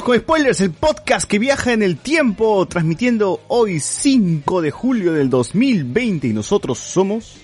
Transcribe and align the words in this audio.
Con 0.00 0.18
Spoilers, 0.18 0.60
el 0.62 0.70
podcast 0.70 1.28
que 1.28 1.38
viaja 1.38 1.74
en 1.74 1.82
el 1.82 1.98
tiempo, 1.98 2.66
transmitiendo 2.66 3.42
hoy 3.48 3.78
5 3.78 4.62
de 4.62 4.70
julio 4.70 5.12
del 5.12 5.28
2020 5.28 6.28
y 6.28 6.32
nosotros 6.32 6.78
somos... 6.78 7.36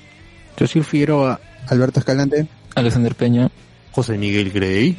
Yo 0.57 0.67
soy 0.67 0.83
Figueroa, 0.83 1.39
Alberto 1.69 2.01
Escalante, 2.01 2.49
Alexander 2.75 3.15
Peña. 3.15 3.51
José 3.93 4.17
Miguel 4.17 4.51
Grey. 4.51 4.97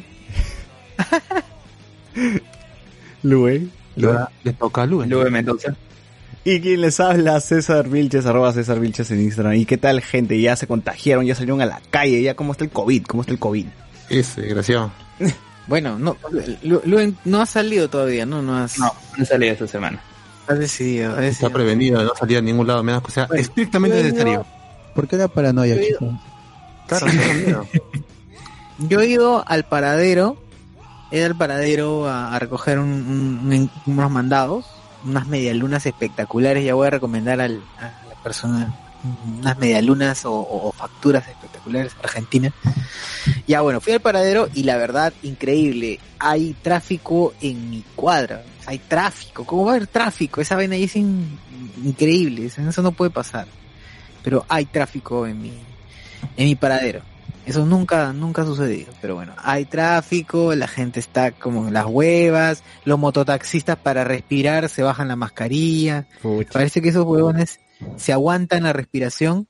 Lue. 3.24 3.66
Y 3.96 4.04
ahora 4.04 4.30
le 4.44 4.52
toca 4.52 4.82
a 4.82 4.86
Luen. 4.86 5.10
Luego 5.10 5.28
Mendoza. 5.28 5.74
Y 6.44 6.60
quien 6.60 6.80
les 6.80 7.00
habla, 7.00 7.40
César 7.40 7.88
Vilches, 7.88 8.26
arroba 8.26 8.52
César 8.52 8.78
Vilches 8.78 9.10
en 9.10 9.20
Instagram. 9.20 9.54
¿Y 9.54 9.66
qué 9.66 9.76
tal 9.76 10.00
gente? 10.00 10.40
Ya 10.40 10.54
se 10.54 10.68
contagiaron, 10.68 11.26
ya 11.26 11.34
salieron 11.34 11.60
a 11.60 11.66
la 11.66 11.82
calle, 11.90 12.22
ya 12.22 12.34
cómo 12.34 12.52
está 12.52 12.64
el 12.64 12.70
COVID, 12.70 13.02
cómo 13.02 13.22
está 13.22 13.32
el 13.32 13.40
COVID. 13.40 13.66
Ese, 14.08 14.40
desgraciado. 14.42 14.92
Bueno, 15.70 15.98
no, 16.00 16.16
Lu- 16.64 16.82
Luen 16.84 17.16
no 17.24 17.40
ha 17.40 17.46
salido 17.46 17.88
todavía, 17.88 18.26
¿no? 18.26 18.42
No 18.42 18.56
has, 18.58 18.76
No, 18.76 18.92
no 19.16 19.24
salí 19.24 19.46
esta 19.46 19.68
semana. 19.68 20.02
has 20.48 20.58
decidido. 20.58 21.16
Está 21.20 21.48
prevenido, 21.48 22.02
no 22.02 22.10
salía 22.18 22.38
a 22.38 22.42
ningún 22.42 22.66
lado, 22.66 22.82
menos 22.82 23.04
que 23.04 23.12
sea 23.12 23.26
Bueno, 23.26 23.40
estrictamente 23.40 23.96
yo 23.98 24.00
he 24.00 24.04
necesario. 24.08 24.46
¿Por 24.96 25.06
qué 25.06 25.16
la 25.16 25.28
paranoia, 25.28 25.76
Yo 25.76 25.80
he 25.80 25.86
chicos? 25.86 26.08
Claro, 26.88 27.06
tengo 27.06 27.34
miedo. 27.34 27.66
Yo 28.78 29.00
he 29.00 29.06
ido 29.06 29.44
al 29.46 29.62
paradero, 29.64 30.36
he 31.12 31.18
ido 31.18 31.26
al 31.26 31.36
paradero 31.36 32.08
a, 32.08 32.34
a 32.34 32.38
recoger 32.40 32.80
un- 32.80 33.70
unos 33.86 34.10
mandados, 34.10 34.66
unas 35.04 35.28
medialunas 35.28 35.86
espectaculares. 35.86 36.64
Ya 36.64 36.74
voy 36.74 36.88
a 36.88 36.90
recomendar 36.90 37.40
al, 37.40 37.62
a 37.78 37.84
la 38.08 38.22
persona 38.24 38.74
unas 39.38 39.58
medialunas 39.58 40.24
o, 40.24 40.32
o- 40.32 40.72
facturas 40.72 41.26
espectaculares 41.28 41.92
argentinas. 42.02 42.52
Ya 43.46 43.60
bueno, 43.60 43.80
fui 43.80 43.92
al 43.92 44.00
paradero 44.00 44.48
y 44.54 44.62
la 44.64 44.76
verdad, 44.76 45.12
increíble. 45.22 45.98
Hay 46.18 46.54
tráfico 46.62 47.34
en 47.40 47.70
mi 47.70 47.84
cuadra. 47.96 48.44
Hay 48.66 48.78
tráfico. 48.78 49.44
¿Cómo 49.44 49.64
va 49.64 49.72
a 49.72 49.74
haber 49.76 49.86
tráfico? 49.88 50.40
Esa 50.40 50.56
vaina 50.56 50.74
ahí 50.74 50.84
es 50.84 50.96
in- 50.96 51.38
increíble. 51.84 52.46
Eso 52.46 52.62
eso 52.68 52.82
no 52.82 52.92
puede 52.92 53.10
pasar. 53.10 53.46
Pero 54.22 54.44
hay 54.48 54.66
tráfico 54.66 55.26
en 55.26 55.40
mi, 55.42 55.52
en 56.36 56.44
mi 56.46 56.54
paradero. 56.54 57.00
Eso 57.46 57.64
nunca, 57.64 58.12
nunca 58.12 58.42
ha 58.42 58.44
sucedido. 58.44 58.92
Pero 59.00 59.14
bueno, 59.16 59.32
hay 59.38 59.64
tráfico, 59.64 60.54
la 60.54 60.68
gente 60.68 61.00
está 61.00 61.32
como 61.32 61.66
en 61.68 61.74
las 61.74 61.86
huevas, 61.86 62.62
los 62.84 62.98
mototaxistas 62.98 63.76
para 63.78 64.04
respirar 64.04 64.68
se 64.68 64.82
bajan 64.82 65.08
la 65.08 65.16
mascarilla. 65.16 66.06
Parece 66.52 66.82
que 66.82 66.90
esos 66.90 67.06
huevones 67.06 67.58
se 67.96 68.12
aguantan 68.12 68.62
la 68.64 68.72
respiración, 68.72 69.46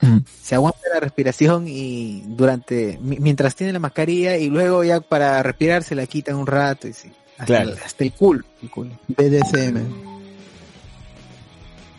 Mm. 0.00 0.18
se 0.42 0.54
aguantan 0.54 0.92
la 0.94 1.00
respiración 1.00 1.66
y 1.66 2.22
durante, 2.26 2.98
mi- 3.02 3.18
mientras 3.18 3.56
tienen 3.56 3.74
la 3.74 3.80
mascarilla 3.80 4.36
y 4.36 4.48
luego 4.48 4.84
ya 4.84 5.00
para 5.00 5.42
respirar 5.42 5.82
se 5.82 5.96
la 5.96 6.06
quitan 6.06 6.36
un 6.36 6.46
rato 6.46 6.86
y 6.86 6.92
sí. 6.92 7.10
Hasta, 7.32 7.46
Claro. 7.46 7.70
el, 7.70 7.78
hasta 7.78 8.04
el 8.04 8.12
culo. 8.12 8.44
el 8.62 8.70
culo. 8.70 8.90
BDSM. 9.08 9.76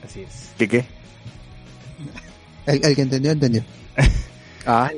Así 0.05 0.21
es. 0.21 0.51
¿Qué 0.57 0.67
qué? 0.67 0.85
El, 2.65 2.85
el 2.85 2.95
que 2.95 3.01
entendió, 3.01 3.31
entendió. 3.31 3.63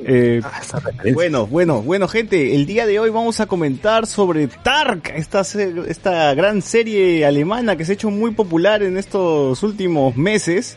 Eh, 0.04 0.40
Ah, 0.44 0.58
esa 0.62 0.78
referencia. 0.78 1.14
Bueno, 1.14 1.46
bueno, 1.46 1.82
bueno, 1.82 2.08
gente, 2.08 2.54
el 2.54 2.66
día 2.66 2.86
de 2.86 2.98
hoy 3.00 3.10
vamos 3.10 3.40
a 3.40 3.46
comentar 3.46 4.06
sobre 4.06 4.46
Tark, 4.48 5.12
esta, 5.16 5.42
esta 5.88 6.34
gran 6.34 6.62
serie 6.62 7.24
alemana 7.24 7.76
que 7.76 7.84
se 7.84 7.92
ha 7.92 7.94
hecho 7.94 8.10
muy 8.10 8.32
popular 8.32 8.82
en 8.82 8.96
estos 8.98 9.62
últimos 9.62 10.16
meses. 10.16 10.76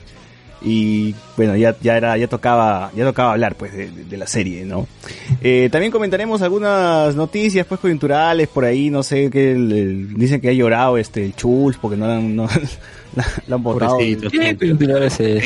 Y 0.67 1.13
bueno, 1.37 1.55
ya, 1.55 1.75
ya 1.79 1.95
era, 1.97 2.17
ya 2.17 2.27
tocaba, 2.27 2.89
ya 2.95 3.03
tocaba 3.05 3.33
hablar 3.33 3.53
pues 3.55 3.71
de, 3.73 3.87
de- 3.91 4.17
la 4.17 4.25
serie, 4.25 4.65
¿no? 4.65 4.87
Eh, 5.41 5.69
también 5.71 5.91
comentaremos 5.91 6.41
algunas 6.41 7.13
noticias 7.15 7.67
pues 7.67 7.79
coyunturales 7.79 8.47
por 8.47 8.65
ahí, 8.65 8.89
no 8.89 9.03
sé, 9.03 9.29
que 9.29 9.51
el- 9.51 9.71
el- 9.71 10.13
dicen 10.15 10.41
que 10.41 10.49
ha 10.49 10.53
llorado 10.53 10.97
este 10.97 11.23
el 11.23 11.35
Chulz 11.35 11.77
porque 11.79 11.97
no, 11.97 12.07
la 12.07 12.15
han- 12.17 12.35
no 12.35 12.47
la, 13.15 13.25
la 13.47 13.55
han 13.57 13.61
votado. 13.63 13.91
Pobrecito, 13.97 14.29
Sí, 14.31 14.55
coyuntural 14.55 15.03
ese. 15.03 15.39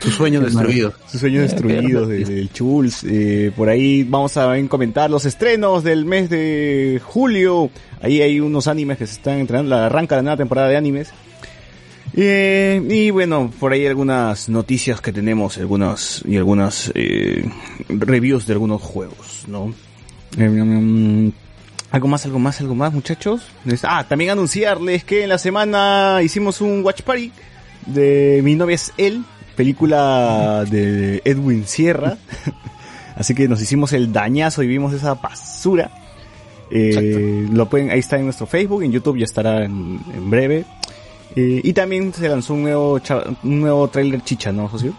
Su 0.00 0.10
sueño 0.10 0.40
destruido. 0.40 0.92
Sus 1.10 1.20
sueños 1.20 1.42
destruidos 1.50 2.08
de- 2.08 2.24
del 2.24 2.52
Chulz. 2.52 3.04
Eh, 3.04 3.50
por 3.56 3.68
ahí 3.68 4.02
vamos 4.04 4.36
a 4.36 4.54
comentar 4.68 5.10
los 5.10 5.24
estrenos 5.24 5.82
del 5.84 6.04
mes 6.04 6.28
de 6.30 7.00
julio. 7.04 7.70
Ahí 8.00 8.20
hay 8.22 8.40
unos 8.40 8.66
animes 8.68 8.98
que 8.98 9.06
se 9.06 9.14
están 9.14 9.38
entrenando. 9.38 9.70
La 9.74 9.86
arranca 9.86 10.16
la 10.16 10.22
nueva 10.22 10.36
temporada 10.36 10.68
de 10.68 10.76
animes. 10.76 11.10
Eh, 12.14 12.80
y 12.88 13.10
bueno, 13.10 13.50
por 13.58 13.72
ahí 13.72 13.86
algunas 13.86 14.48
noticias 14.48 15.00
que 15.00 15.12
tenemos, 15.12 15.58
algunas 15.58 16.22
y 16.26 16.36
algunas 16.36 16.90
eh, 16.94 17.44
reviews 17.88 18.46
de 18.46 18.54
algunos 18.54 18.80
juegos, 18.80 19.44
¿no? 19.48 19.74
Eh, 20.38 20.48
mm, 20.48 21.30
algo 21.90 22.08
más, 22.08 22.24
algo 22.24 22.38
más, 22.38 22.60
algo 22.60 22.74
más, 22.74 22.92
muchachos. 22.92 23.42
Ah, 23.82 24.06
también 24.08 24.30
anunciarles 24.30 25.04
que 25.04 25.24
en 25.24 25.28
la 25.28 25.38
semana 25.38 26.20
hicimos 26.22 26.60
un 26.60 26.82
watch 26.84 27.02
party 27.02 27.32
de 27.86 28.40
Mi 28.42 28.54
novia 28.54 28.76
es 28.76 28.92
él, 28.96 29.22
película 29.56 30.64
de 30.68 31.22
Edwin 31.24 31.66
Sierra. 31.66 32.18
Así 33.16 33.34
que 33.34 33.48
nos 33.48 33.60
hicimos 33.62 33.92
el 33.92 34.12
dañazo 34.12 34.62
y 34.62 34.66
vimos 34.66 34.92
esa 34.92 35.14
basura. 35.14 35.90
Eh, 36.70 37.46
lo 37.50 37.68
pueden, 37.68 37.90
ahí 37.90 38.00
está 38.00 38.16
en 38.16 38.24
nuestro 38.24 38.46
Facebook, 38.46 38.82
en 38.82 38.92
YouTube 38.92 39.18
ya 39.18 39.24
estará 39.24 39.64
en, 39.64 40.00
en 40.14 40.30
breve. 40.30 40.64
Eh, 41.34 41.60
y 41.62 41.72
también 41.72 42.12
se 42.12 42.28
lanzó 42.28 42.54
un 42.54 42.62
nuevo, 42.62 43.00
un 43.42 43.60
nuevo 43.60 43.88
trailer 43.88 44.22
chicha, 44.22 44.52
¿no, 44.52 44.70
socio? 44.70 44.94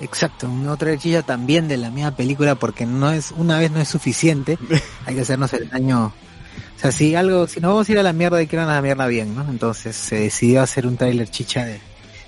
Exacto, 0.00 0.48
una 0.48 0.72
otra 0.72 0.96
chilla 0.98 1.22
también 1.22 1.68
de 1.68 1.76
la 1.76 1.90
misma 1.90 2.16
película 2.16 2.56
porque 2.56 2.84
no 2.84 3.12
es, 3.12 3.32
una 3.32 3.58
vez 3.58 3.70
no 3.70 3.80
es 3.80 3.88
suficiente, 3.88 4.58
hay 5.06 5.14
que 5.14 5.20
hacernos 5.20 5.52
el 5.52 5.68
daño. 5.68 6.06
O 6.06 6.80
sea, 6.80 6.90
si 6.90 7.14
algo, 7.14 7.46
si 7.46 7.60
no 7.60 7.68
vamos 7.68 7.88
a 7.88 7.92
ir 7.92 7.98
a 7.98 8.02
la 8.02 8.12
mierda, 8.12 8.38
hay 8.38 8.46
que 8.46 8.56
ir 8.56 8.60
a 8.60 8.66
la 8.66 8.82
mierda 8.82 9.06
bien, 9.06 9.34
¿no? 9.34 9.48
Entonces 9.48 9.94
se 9.94 10.16
decidió 10.16 10.62
hacer 10.62 10.86
un 10.86 10.96
tráiler 10.96 11.28
chicha 11.30 11.64
de, 11.64 11.80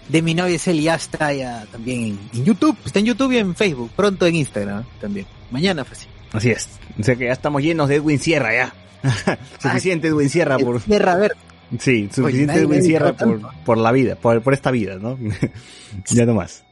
de 0.08 0.22
mi 0.22 0.34
novia 0.34 0.56
es 0.56 0.64
ya 0.64 0.94
está 0.94 1.32
ya 1.32 1.66
también 1.70 2.18
en, 2.32 2.44
YouTube, 2.44 2.76
está 2.84 2.98
en 2.98 3.06
YouTube 3.06 3.32
y 3.32 3.38
en 3.38 3.54
Facebook, 3.54 3.90
pronto 3.94 4.26
en 4.26 4.36
Instagram 4.36 4.82
¿no? 4.82 4.86
también. 5.00 5.26
Mañana 5.50 5.84
pues 5.84 6.00
sí. 6.00 6.06
Así 6.32 6.50
es. 6.50 6.68
O 6.98 7.02
sea 7.02 7.16
que 7.16 7.24
ya 7.26 7.32
estamos 7.32 7.62
llenos 7.62 7.88
de 7.88 7.96
Edwin 7.96 8.18
Sierra, 8.18 8.54
ya. 8.54 8.74
Suficiente 9.60 10.08
Edwin 10.08 10.28
Sierra 10.28 10.58
por... 10.58 10.80
Tierra 10.80 11.12
a 11.12 11.16
ver, 11.16 11.36
Sí, 11.78 12.08
suficiente 12.12 12.54
Edwin 12.54 12.82
Sierra 12.82 13.12
por, 13.14 13.40
por 13.64 13.78
la 13.78 13.92
vida, 13.92 14.14
por, 14.16 14.40
por 14.42 14.54
esta 14.54 14.70
vida, 14.70 14.96
¿no? 14.96 15.18
ya 16.08 16.24
no 16.24 16.34
más. 16.34 16.64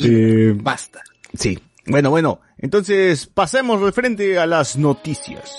Eh, 0.00 0.54
basta. 0.56 1.02
Sí. 1.34 1.58
Bueno, 1.86 2.10
bueno. 2.10 2.40
Entonces, 2.58 3.26
pasemos 3.26 3.80
de 3.84 3.92
frente 3.92 4.38
a 4.38 4.46
las 4.46 4.76
noticias. 4.76 5.52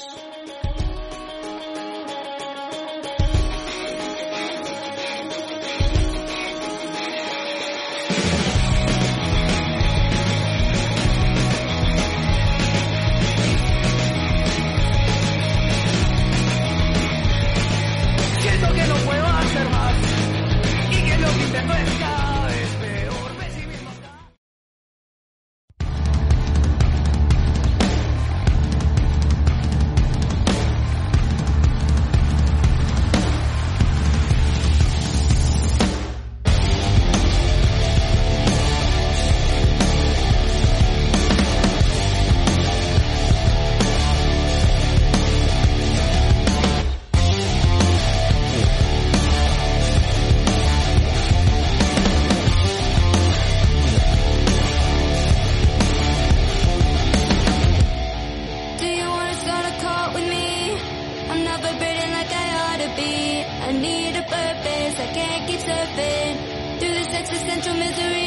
to 67.69 67.75
misery. 67.75 68.18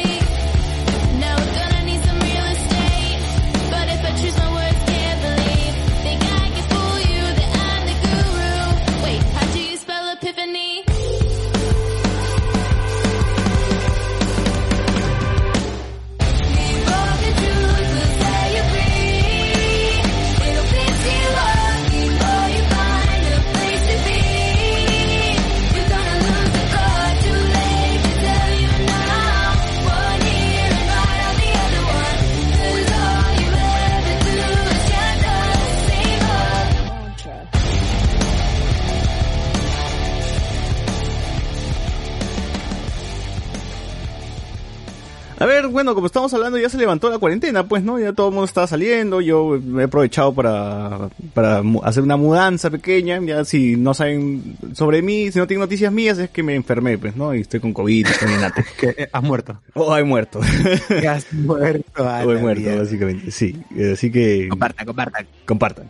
Bueno, 45.83 45.95
como 45.95 46.07
estamos 46.07 46.33
hablando, 46.33 46.57
ya 46.57 46.69
se 46.69 46.77
levantó 46.77 47.09
la 47.09 47.17
cuarentena, 47.17 47.67
pues, 47.67 47.83
¿no? 47.83 47.99
Ya 47.99 48.13
todo 48.13 48.29
el 48.29 48.33
mundo 48.33 48.45
está 48.45 48.65
saliendo, 48.67 49.19
yo 49.19 49.59
me 49.61 49.81
he 49.81 49.85
aprovechado 49.85 50.33
para, 50.33 51.09
para 51.33 51.61
mu- 51.61 51.81
hacer 51.83 52.03
una 52.03 52.15
mudanza 52.15 52.69
pequeña, 52.69 53.19
ya 53.21 53.43
si 53.43 53.75
no 53.75 53.93
saben 53.93 54.55
sobre 54.73 55.01
mí, 55.01 55.29
si 55.31 55.39
no 55.39 55.45
tienen 55.47 55.59
noticias 55.59 55.91
mías, 55.91 56.17
es 56.19 56.29
que 56.29 56.41
me 56.41 56.55
enfermé, 56.55 56.97
pues, 56.97 57.17
¿no? 57.17 57.35
Y 57.35 57.41
estoy 57.41 57.59
con 57.59 57.73
COVID, 57.73 58.07
estoy 58.07 58.29
en 58.31 58.39
inate. 58.39 58.63
Que 58.79 58.89
eh, 58.97 59.09
has 59.11 59.23
muerto. 59.23 59.59
O 59.73 59.95
he 59.97 60.03
muerto. 60.05 60.39
Que 60.87 61.07
has 61.07 61.31
muerto. 61.33 62.01
o 62.01 62.31
he 62.31 62.35
la 62.35 62.41
muerto, 62.41 62.77
básicamente, 62.79 63.29
sí. 63.31 63.55
Eh, 63.75 63.91
Así 63.93 64.09
que... 64.09 64.47
Compartan, 64.49 64.85
compartan. 64.85 65.27
compartan. 65.45 65.89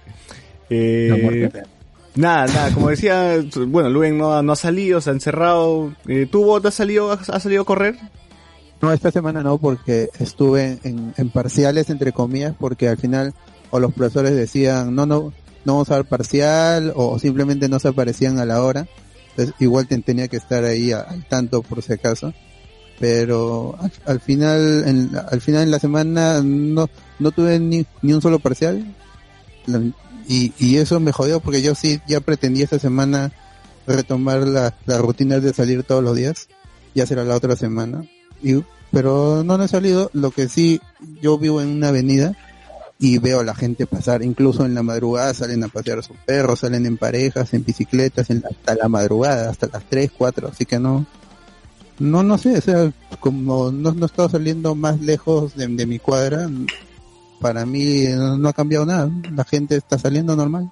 Eh, 0.71 1.51
nada, 2.15 2.47
nada, 2.47 2.73
como 2.73 2.89
decía, 2.89 3.43
bueno, 3.67 3.89
Luen 3.89 4.17
no, 4.17 4.33
ha- 4.33 4.41
no 4.41 4.53
ha 4.53 4.55
salido, 4.55 5.01
se 5.01 5.11
ha 5.11 5.13
encerrado. 5.13 5.93
Eh, 6.07 6.27
¿Tú, 6.31 6.43
Bot, 6.45 6.65
has 6.65 6.73
salido, 6.73 7.11
has, 7.11 7.29
has 7.29 7.43
salido 7.43 7.61
a 7.61 7.65
correr? 7.65 7.95
No, 8.83 8.91
esta 8.91 9.11
semana 9.11 9.41
no, 9.43 9.57
porque 9.59 10.09
estuve 10.19 10.77
en, 10.83 11.13
parciales, 11.29 11.89
entre 11.89 12.11
comillas, 12.11 12.53
porque 12.59 12.89
al 12.89 12.97
final 12.97 13.33
o 13.71 13.79
los 13.79 13.93
profesores 13.93 14.35
decían, 14.35 14.93
no, 14.93 15.05
no, 15.05 15.31
no 15.63 15.73
vamos 15.73 15.89
a 15.89 15.93
dar 15.95 16.03
parcial, 16.05 16.91
o 16.93 17.17
simplemente 17.17 17.69
no 17.69 17.79
se 17.79 17.87
aparecían 17.87 18.39
a 18.39 18.45
la 18.45 18.61
hora. 18.61 18.85
Entonces, 19.29 19.55
igual 19.59 19.87
te- 19.87 19.97
tenía 19.99 20.27
que 20.27 20.35
estar 20.35 20.65
ahí 20.65 20.91
al 20.91 21.23
tanto 21.29 21.61
por 21.61 21.81
si 21.81 21.93
acaso. 21.93 22.33
Pero 22.99 23.77
al, 23.79 23.91
al 24.05 24.19
final, 24.19 24.83
en, 24.85 25.11
al 25.31 25.39
final 25.39 25.63
en 25.63 25.71
la 25.71 25.79
semana 25.79 26.41
no, 26.43 26.89
no 27.19 27.31
tuve 27.31 27.61
ni, 27.61 27.85
ni 28.01 28.11
un 28.11 28.21
solo 28.21 28.39
parcial. 28.39 28.85
Y, 30.27 30.51
y 30.59 30.75
eso 30.75 30.99
me 30.99 31.13
jodió 31.13 31.39
porque 31.39 31.61
yo 31.61 31.73
sí 31.73 32.01
ya 32.05 32.19
pretendía 32.19 32.65
esta 32.65 32.79
semana 32.79 33.31
retomar 33.87 34.45
la, 34.45 34.75
la 34.85 34.97
rutina 34.97 35.39
de 35.39 35.53
salir 35.53 35.83
todos 35.83 36.03
los 36.03 36.17
días. 36.17 36.49
Ya 36.93 37.05
será 37.05 37.23
la 37.23 37.37
otra 37.37 37.55
semana. 37.55 38.03
Y, 38.43 38.61
pero 38.91 39.43
no, 39.43 39.61
he 39.63 39.67
salido. 39.67 40.09
Lo 40.13 40.31
que 40.31 40.47
sí, 40.49 40.79
yo 41.21 41.37
vivo 41.37 41.61
en 41.61 41.69
una 41.69 41.89
avenida 41.89 42.35
y 42.99 43.17
veo 43.17 43.39
a 43.39 43.43
la 43.43 43.55
gente 43.55 43.85
pasar. 43.87 44.21
Incluso 44.23 44.65
en 44.65 44.73
la 44.75 44.83
madrugada 44.83 45.33
salen 45.33 45.63
a 45.63 45.67
pasear 45.67 45.99
a 45.99 46.03
sus 46.03 46.17
perros, 46.17 46.59
salen 46.59 46.85
en 46.85 46.97
parejas, 46.97 47.53
en 47.53 47.63
bicicletas, 47.65 48.29
en 48.29 48.41
la- 48.41 48.49
hasta 48.49 48.75
la 48.75 48.87
madrugada, 48.87 49.49
hasta 49.49 49.67
las 49.67 49.83
3, 49.89 50.11
4. 50.17 50.47
Así 50.49 50.65
que 50.65 50.77
no, 50.79 51.05
no, 51.99 52.21
no 52.23 52.37
sé. 52.37 52.57
O 52.57 52.61
sea, 52.61 52.91
como 53.19 53.71
no, 53.71 53.93
no 53.93 54.03
he 54.03 54.05
estado 54.05 54.29
saliendo 54.29 54.75
más 54.75 54.99
lejos 55.01 55.55
de, 55.55 55.67
de 55.67 55.85
mi 55.85 55.99
cuadra, 55.99 56.49
para 57.41 57.65
mí 57.65 58.03
no, 58.15 58.37
no 58.37 58.49
ha 58.49 58.53
cambiado 58.53 58.85
nada. 58.85 59.09
La 59.35 59.43
gente 59.43 59.75
está 59.75 59.97
saliendo 59.97 60.35
normal. 60.35 60.69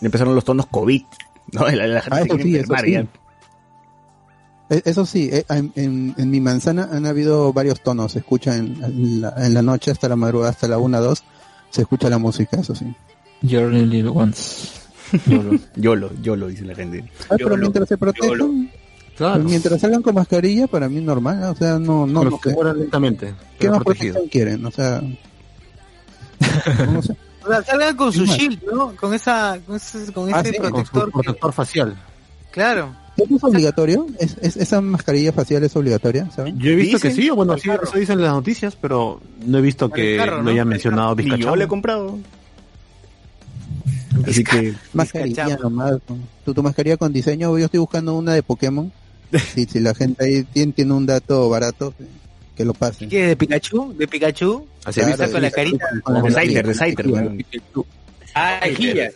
Empezaron 0.00 0.34
los 0.34 0.44
tonos 0.44 0.66
COVID. 0.66 1.02
No, 1.52 1.68
la, 1.68 1.86
la 1.86 2.00
gente 2.00 2.18
Ah, 2.18 2.22
eso 2.22 2.38
sí, 2.38 2.56
eso 2.56 2.74
sí. 2.84 3.08
Ya. 4.70 4.76
E- 4.76 4.82
Eso 4.84 5.04
sí, 5.04 5.28
eh, 5.32 5.44
en, 5.48 5.72
en- 5.76 6.14
en 6.16 6.30
mi 6.30 6.40
manzana 6.40 6.88
han 6.92 7.04
habido 7.06 7.52
varios 7.52 7.80
tonos. 7.82 8.12
Se 8.12 8.20
escucha 8.20 8.56
en, 8.56 8.82
en 8.82 9.20
la, 9.20 9.34
en 9.36 9.52
la 9.54 9.62
noche 9.62 9.90
hasta 9.90 10.08
la 10.08 10.16
madrugada, 10.16 10.50
hasta 10.52 10.68
la 10.68 10.78
1, 10.78 11.00
2. 11.00 11.22
Se 11.70 11.82
escucha 11.82 12.08
la 12.08 12.18
música, 12.18 12.58
eso 12.60 12.74
sí. 12.74 12.86
Your 13.42 13.72
little 13.72 14.10
ones. 14.10 14.72
Yolo. 15.26 15.58
Yolo, 15.76 16.10
yolo, 16.22 16.46
dice 16.48 16.64
la 16.64 16.74
gente. 16.74 17.04
Ah, 17.28 17.34
pero 17.36 17.56
mientras 17.56 17.88
se 17.88 17.96
protejan, 17.98 18.70
Claro. 19.16 19.44
mientras 19.44 19.80
salgan 19.80 20.00
con 20.02 20.14
mascarilla, 20.14 20.66
para 20.66 20.88
mí 20.88 20.96
es 20.98 21.02
normal. 21.02 21.42
O 21.44 21.54
sea, 21.54 21.78
no, 21.78 22.06
no, 22.06 22.20
Pero 22.20 22.30
no 22.30 22.40
que 22.40 22.50
mueran 22.50 22.78
lentamente. 22.78 23.34
¿Qué 23.58 23.68
más 23.68 23.82
protegido. 23.82 24.14
protección 24.14 24.28
quieren? 24.30 24.64
O 24.66 24.70
sea, 24.70 25.02
no 26.92 27.02
sé. 27.02 27.16
O 27.42 27.48
sea, 27.48 27.62
salgan 27.64 27.96
con 27.96 28.12
su 28.12 28.26
shield, 28.26 28.62
¿no? 28.70 28.94
Con 28.96 29.14
esa, 29.14 29.58
con 29.66 29.76
ese, 29.76 30.12
con 30.12 30.32
Ah, 30.32 30.40
ese 30.42 30.50
sí, 30.52 30.58
Con 30.58 30.66
su 30.66 30.72
protector. 30.92 31.06
que- 31.06 31.10
protector 31.12 31.52
facial. 31.54 31.96
claro. 32.50 32.94
¿Eso 33.24 33.36
es 33.36 33.44
obligatorio? 33.44 34.06
¿Es, 34.18 34.36
es- 34.40 34.56
esa 34.56 34.80
mascarilla 34.80 35.32
facial 35.32 35.62
es 35.64 35.74
obligatoria? 35.76 36.30
¿saben? 36.30 36.58
Yo 36.58 36.70
he 36.70 36.74
visto 36.76 36.98
que 36.98 37.08
Dicen, 37.08 37.22
sí, 37.24 37.30
o 37.30 37.36
bueno, 37.36 37.56
sí, 37.58 37.68
eso 37.70 37.98
dicen 37.98 38.18
en 38.18 38.24
las 38.24 38.32
noticias, 38.34 38.76
pero 38.80 39.20
no 39.46 39.58
he 39.58 39.60
visto 39.60 39.90
que 39.90 40.16
carro, 40.16 40.38
lo 40.38 40.42
¿no? 40.44 40.50
hayan 40.50 40.68
mencionado 40.68 41.14
Ni 41.14 41.38
yo 41.38 41.54
le 41.56 41.64
he 41.64 41.68
comprado. 41.68 42.18
Así 44.26 44.44
que, 44.44 44.74
Mascarilla 44.92 45.44
Vizcachamo. 45.44 45.70
nomás. 45.70 45.92
¿no? 46.08 46.18
Tu, 46.44 46.52
tu 46.54 46.62
mascarilla 46.62 46.96
con 46.96 47.12
diseño, 47.12 47.56
yo 47.58 47.64
estoy 47.64 47.80
buscando 47.80 48.14
una 48.16 48.34
de 48.34 48.42
Pokémon. 48.42 48.92
Si, 49.54 49.64
si 49.64 49.78
la 49.80 49.94
gente 49.94 50.24
ahí 50.24 50.42
tiene, 50.42 50.72
tiene 50.72 50.92
un 50.92 51.06
dato 51.06 51.48
barato, 51.48 51.94
que 52.56 52.64
lo 52.64 52.74
pasen. 52.74 53.08
¿Qué? 53.08 53.28
¿De 53.28 53.36
Pikachu? 53.36 53.94
¿De 53.96 54.08
Pikachu? 54.08 54.66
Así 54.84 55.00
Claro, 55.00 55.26
sí, 55.26 55.32
con 55.32 55.42
la 55.42 55.48
sí, 55.50 55.54
carita. 55.54 55.86
de. 56.24 56.30
Saiter, 56.32 56.66
de 56.66 56.74
Saiter. 56.74 57.06
Ah, 58.34 58.60
Mejilla. 58.64 59.10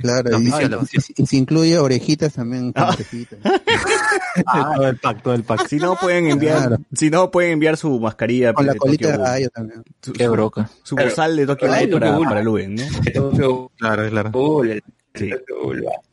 Claro, 0.00 0.30
La 0.30 0.38
y, 0.38 0.42
y- 0.42 0.96
y- 1.18 1.22
y 1.22 1.26
si 1.26 1.38
incluye 1.38 1.76
orejitas 1.78 2.32
también 2.34 2.72
con 2.72 2.82
Ah. 2.84 2.90
orejitas. 2.94 3.38
Ah, 4.46 4.72
todo 4.76 4.86
el 4.88 4.96
pack, 4.98 5.22
todo 5.22 5.34
el 5.34 5.42
pack. 5.44 5.66
Si 5.68 5.76
no 5.76 5.96
pueden 5.96 6.28
enviar, 6.30 6.58
Claro. 6.68 6.76
si 6.92 7.10
no 7.10 7.30
pueden 7.30 7.52
enviar 7.52 7.76
su 7.76 7.98
mascarilla 8.00 8.52
Con 8.54 8.66
la 8.66 8.72
de 8.74 8.78
colita 8.78 9.06
de 9.08 9.12
Tokyo 9.12 9.22
Ghoul. 9.24 9.32
rayo 9.34 9.50
también. 9.50 9.84
su, 10.00 10.12
Qué 10.12 10.28
broca. 10.28 10.70
su 10.82 10.96
bozal 10.96 11.36
de 11.36 11.46
Tokyo 11.46 11.72
Ay, 11.72 11.86
Ghoul 11.90 12.00
para, 12.00 12.18
para 12.20 12.42
Luen, 12.42 12.76
¿no? 12.76 13.70
Claro, 13.76 14.08
claro. 14.08 14.30
Sí. 15.14 15.30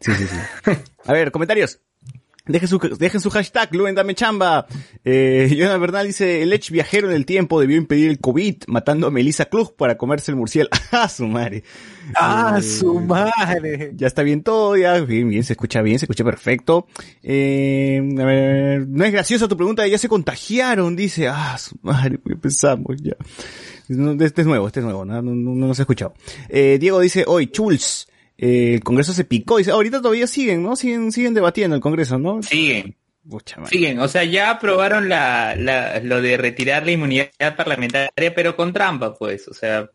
Sí, 0.01 0.11
sí, 0.13 0.25
sí. 0.27 0.71
A 1.05 1.13
ver, 1.13 1.31
comentarios. 1.31 1.79
Dejen 2.45 2.67
su, 2.67 2.79
dejen 2.97 3.21
su 3.21 3.29
hashtag, 3.29 3.73
Luen 3.75 3.93
Dame 3.95 4.15
Chamba. 4.15 4.65
Eh, 5.05 5.49
Jonathan 5.55 5.81
Bernal 5.81 6.07
dice, 6.07 6.41
el 6.41 6.51
ex 6.53 6.71
viajero 6.71 7.09
en 7.09 7.15
el 7.15 7.25
tiempo 7.25 7.59
debió 7.59 7.77
impedir 7.77 8.09
el 8.09 8.19
COVID 8.19 8.63
matando 8.67 9.07
a 9.07 9.11
Melissa 9.11 9.45
Klug 9.45 9.75
para 9.75 9.97
comerse 9.97 10.31
el 10.31 10.37
murciélago. 10.37 10.71
¡Ah, 10.91 11.07
su 11.09 11.27
madre! 11.27 11.63
¡Ah, 12.15 12.55
Eh, 12.57 12.61
su 12.63 12.99
madre! 12.99 13.91
Ya 13.95 14.07
está 14.07 14.23
bien 14.23 14.41
todo, 14.41 14.75
ya, 14.77 14.99
bien, 15.01 15.29
bien, 15.29 15.43
se 15.43 15.53
escucha 15.53 15.81
bien, 15.81 15.99
se 15.99 16.05
escucha 16.05 16.23
perfecto. 16.23 16.87
Eh, 17.21 18.01
a 18.19 18.25
ver, 18.25 18.87
no 18.87 19.05
es 19.05 19.11
graciosa 19.11 19.47
tu 19.47 19.55
pregunta, 19.55 19.85
ya 19.85 19.97
se 19.99 20.09
contagiaron, 20.09 20.95
dice, 20.95 21.27
ah, 21.27 21.55
su 21.59 21.77
madre, 21.81 22.17
pues, 22.17 22.33
empezamos 22.33 22.97
ya. 23.01 23.13
Este 24.19 24.41
es 24.41 24.47
nuevo, 24.47 24.67
este 24.67 24.79
es 24.79 24.83
nuevo, 24.85 25.05
no, 25.05 25.21
no, 25.21 25.33
no, 25.33 25.67
no 25.67 25.73
se 25.73 25.81
ha 25.81 25.83
escuchado. 25.83 26.13
Eh, 26.47 26.77
Diego 26.79 26.99
dice, 26.99 27.25
hoy, 27.27 27.47
Chuls, 27.47 28.07
eh, 28.41 28.75
el 28.75 28.83
Congreso 28.83 29.11
se 29.11 29.25
picó, 29.25 29.57
dice, 29.57 29.71
ahorita 29.71 30.01
todavía 30.01 30.25
siguen, 30.25 30.63
¿no? 30.63 30.77
Siguen, 30.77 31.11
siguen 31.11 31.33
debatiendo 31.33 31.75
el 31.75 31.81
Congreso, 31.81 32.17
¿no? 32.17 32.41
Siguen, 32.41 32.95
Pucha 33.29 33.65
siguen. 33.65 33.99
O 33.99 34.07
sea, 34.07 34.23
ya 34.23 34.51
aprobaron 34.51 35.09
la, 35.09 35.55
la, 35.57 35.99
lo 35.99 36.21
de 36.21 36.37
retirar 36.37 36.85
la 36.85 36.91
inmunidad 36.91 37.55
parlamentaria, 37.57 38.33
pero 38.33 38.55
con 38.55 38.71
trampa, 38.71 39.13
pues. 39.13 39.47
O 39.49 39.53
sea, 39.53 39.89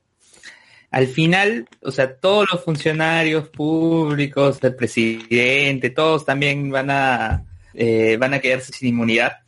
al 0.90 1.06
final, 1.06 1.66
o 1.80 1.90
sea, 1.90 2.16
todos 2.16 2.46
los 2.52 2.62
funcionarios 2.62 3.48
públicos, 3.48 4.58
el 4.62 4.74
presidente, 4.76 5.88
todos 5.88 6.26
también 6.26 6.70
van 6.70 6.90
a, 6.90 7.46
eh, 7.72 8.18
van 8.20 8.34
a 8.34 8.40
quedarse 8.40 8.72
sin 8.74 8.90
inmunidad. 8.90 9.38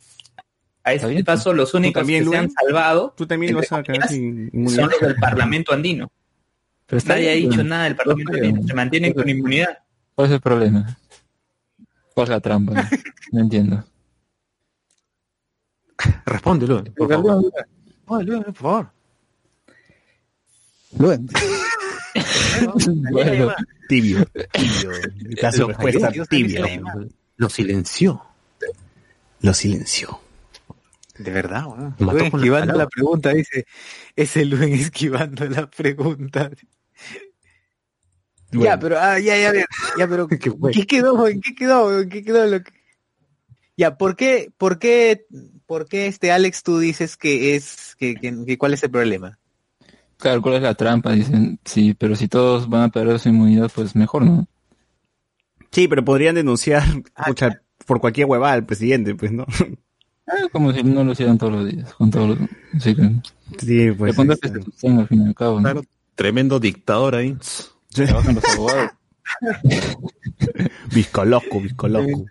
A 0.83 0.95
pues. 0.99 1.23
paso, 1.23 1.53
los 1.53 1.73
únicos 1.75 2.07
que 2.07 2.23
se 2.23 2.37
han 2.37 2.49
salvado 2.49 3.13
Tú 3.15 3.27
también 3.27 3.53
lo 3.53 3.59
vas 3.59 3.71
a 3.73 3.83
quedar 3.83 4.07
sin 4.07 4.49
inmunidad. 4.53 4.81
son 4.81 4.89
los 4.89 4.99
del 5.01 5.15
Parlamento 5.17 5.73
andino. 5.73 6.11
Pues 6.87 7.05
Nadie 7.05 7.29
ha 7.31 7.33
dicho 7.33 7.63
nada 7.63 7.83
del 7.83 7.95
Parlamento. 7.95 8.67
Se 8.67 8.73
mantienen 8.73 9.13
con 9.13 9.27
inmunidad. 9.29 9.77
¿Cuál 10.15 10.27
es 10.27 10.33
el 10.33 10.41
problema? 10.41 10.97
¿Cuál 12.13 12.23
es 12.25 12.29
la 12.29 12.39
trampa? 12.39 12.89
No, 13.33 13.41
entiendo. 13.41 13.83
Responde, 16.25 16.65
Luen, 16.65 16.93
por 16.95 17.09
favor. 17.09 17.51
Oh, 18.05 18.21
Luis, 18.21 18.43
por 18.45 18.53
favor. 18.55 18.91
Luen, 20.97 21.27
Bueno, 23.11 23.53
Tibio, 23.89 24.25
tibio. 24.53 24.91
Lo 25.57 25.67
respuesta 25.67 26.11
tibio. 26.29 26.65
Lo 27.35 27.49
silenció. 27.49 28.25
Lo 29.41 29.53
silenció. 29.53 30.19
De 31.17 31.31
verdad, 31.31 31.65
weón. 31.65 31.95
Mató 31.99 32.13
Luen 32.13 32.25
esquivando 32.27 32.65
la 32.67 32.71
palabras. 32.73 32.89
pregunta, 32.93 33.29
dice. 33.33 33.65
Ese 34.15 34.45
Luen 34.45 34.73
esquivando 34.73 35.45
la 35.49 35.69
pregunta. 35.69 36.49
Ya, 38.51 38.79
pero, 38.79 38.97
ah, 38.99 39.19
ya, 39.19 39.37
ya, 39.37 39.53
ya, 39.53 39.65
ya, 39.97 40.07
pero, 40.07 40.27
Qué 40.27 40.35
¿en 40.35 40.71
¿qué 40.71 40.87
quedó? 40.87 41.27
¿En 41.27 41.41
qué 41.41 41.53
quedó? 41.53 42.01
¿En 42.01 42.09
qué 42.09 42.23
quedó 42.23 42.45
lo 42.45 42.63
que... 42.63 42.71
Ya, 43.75 43.97
¿por 43.97 44.15
qué, 44.15 44.51
por 44.57 44.79
qué, 44.79 45.25
por 45.65 45.87
qué 45.87 46.07
este 46.07 46.31
Alex 46.31 46.63
tú 46.63 46.79
dices 46.79 47.17
que 47.17 47.55
es, 47.55 47.95
que, 47.97 48.15
que, 48.15 48.45
que 48.45 48.57
cuál 48.57 48.73
es 48.73 48.83
el 48.83 48.89
problema? 48.89 49.37
Claro, 50.17 50.41
¿cuál 50.41 50.55
es 50.55 50.61
la 50.63 50.73
trampa? 50.73 51.11
Dicen, 51.11 51.59
sí, 51.63 51.93
pero 51.93 52.15
si 52.15 52.27
todos 52.27 52.69
van 52.69 52.83
a 52.83 52.89
perder 52.89 53.19
su 53.19 53.29
inmunidad, 53.29 53.71
pues 53.73 53.95
mejor, 53.95 54.25
¿no? 54.25 54.47
Sí, 55.71 55.87
pero 55.87 56.03
podrían 56.03 56.33
denunciar 56.33 56.83
pucha, 57.27 57.61
por 57.85 57.99
cualquier 57.99 58.25
huevada 58.25 58.53
al 58.53 58.65
presidente, 58.65 59.15
pues, 59.15 59.31
¿no? 59.31 59.45
Ah, 60.29 60.45
como 60.51 60.73
si 60.73 60.83
no 60.83 61.05
lo 61.05 61.13
hicieran 61.13 61.37
todos 61.37 61.53
los 61.53 61.71
días, 61.71 61.93
con 61.93 62.11
todos 62.11 62.37
los... 62.37 62.49
Sí, 62.79 62.93
pues. 62.93 64.09
le 64.09 64.13
pondrás 64.13 64.39
excepción 64.43 64.99
al 64.99 65.07
fin 65.07 65.21
y 65.21 65.27
al 65.27 65.33
cabo, 65.33 65.61
¿no? 65.61 65.63
Claro, 65.63 65.81
tremendo 66.17 66.59
dictador 66.59 67.15
ahí. 67.15 67.37
Trabajan 67.93 68.35
los 68.35 68.43
abogados. 68.55 68.91
Viscoloco, 70.93 71.61
viscoloco. 71.61 72.25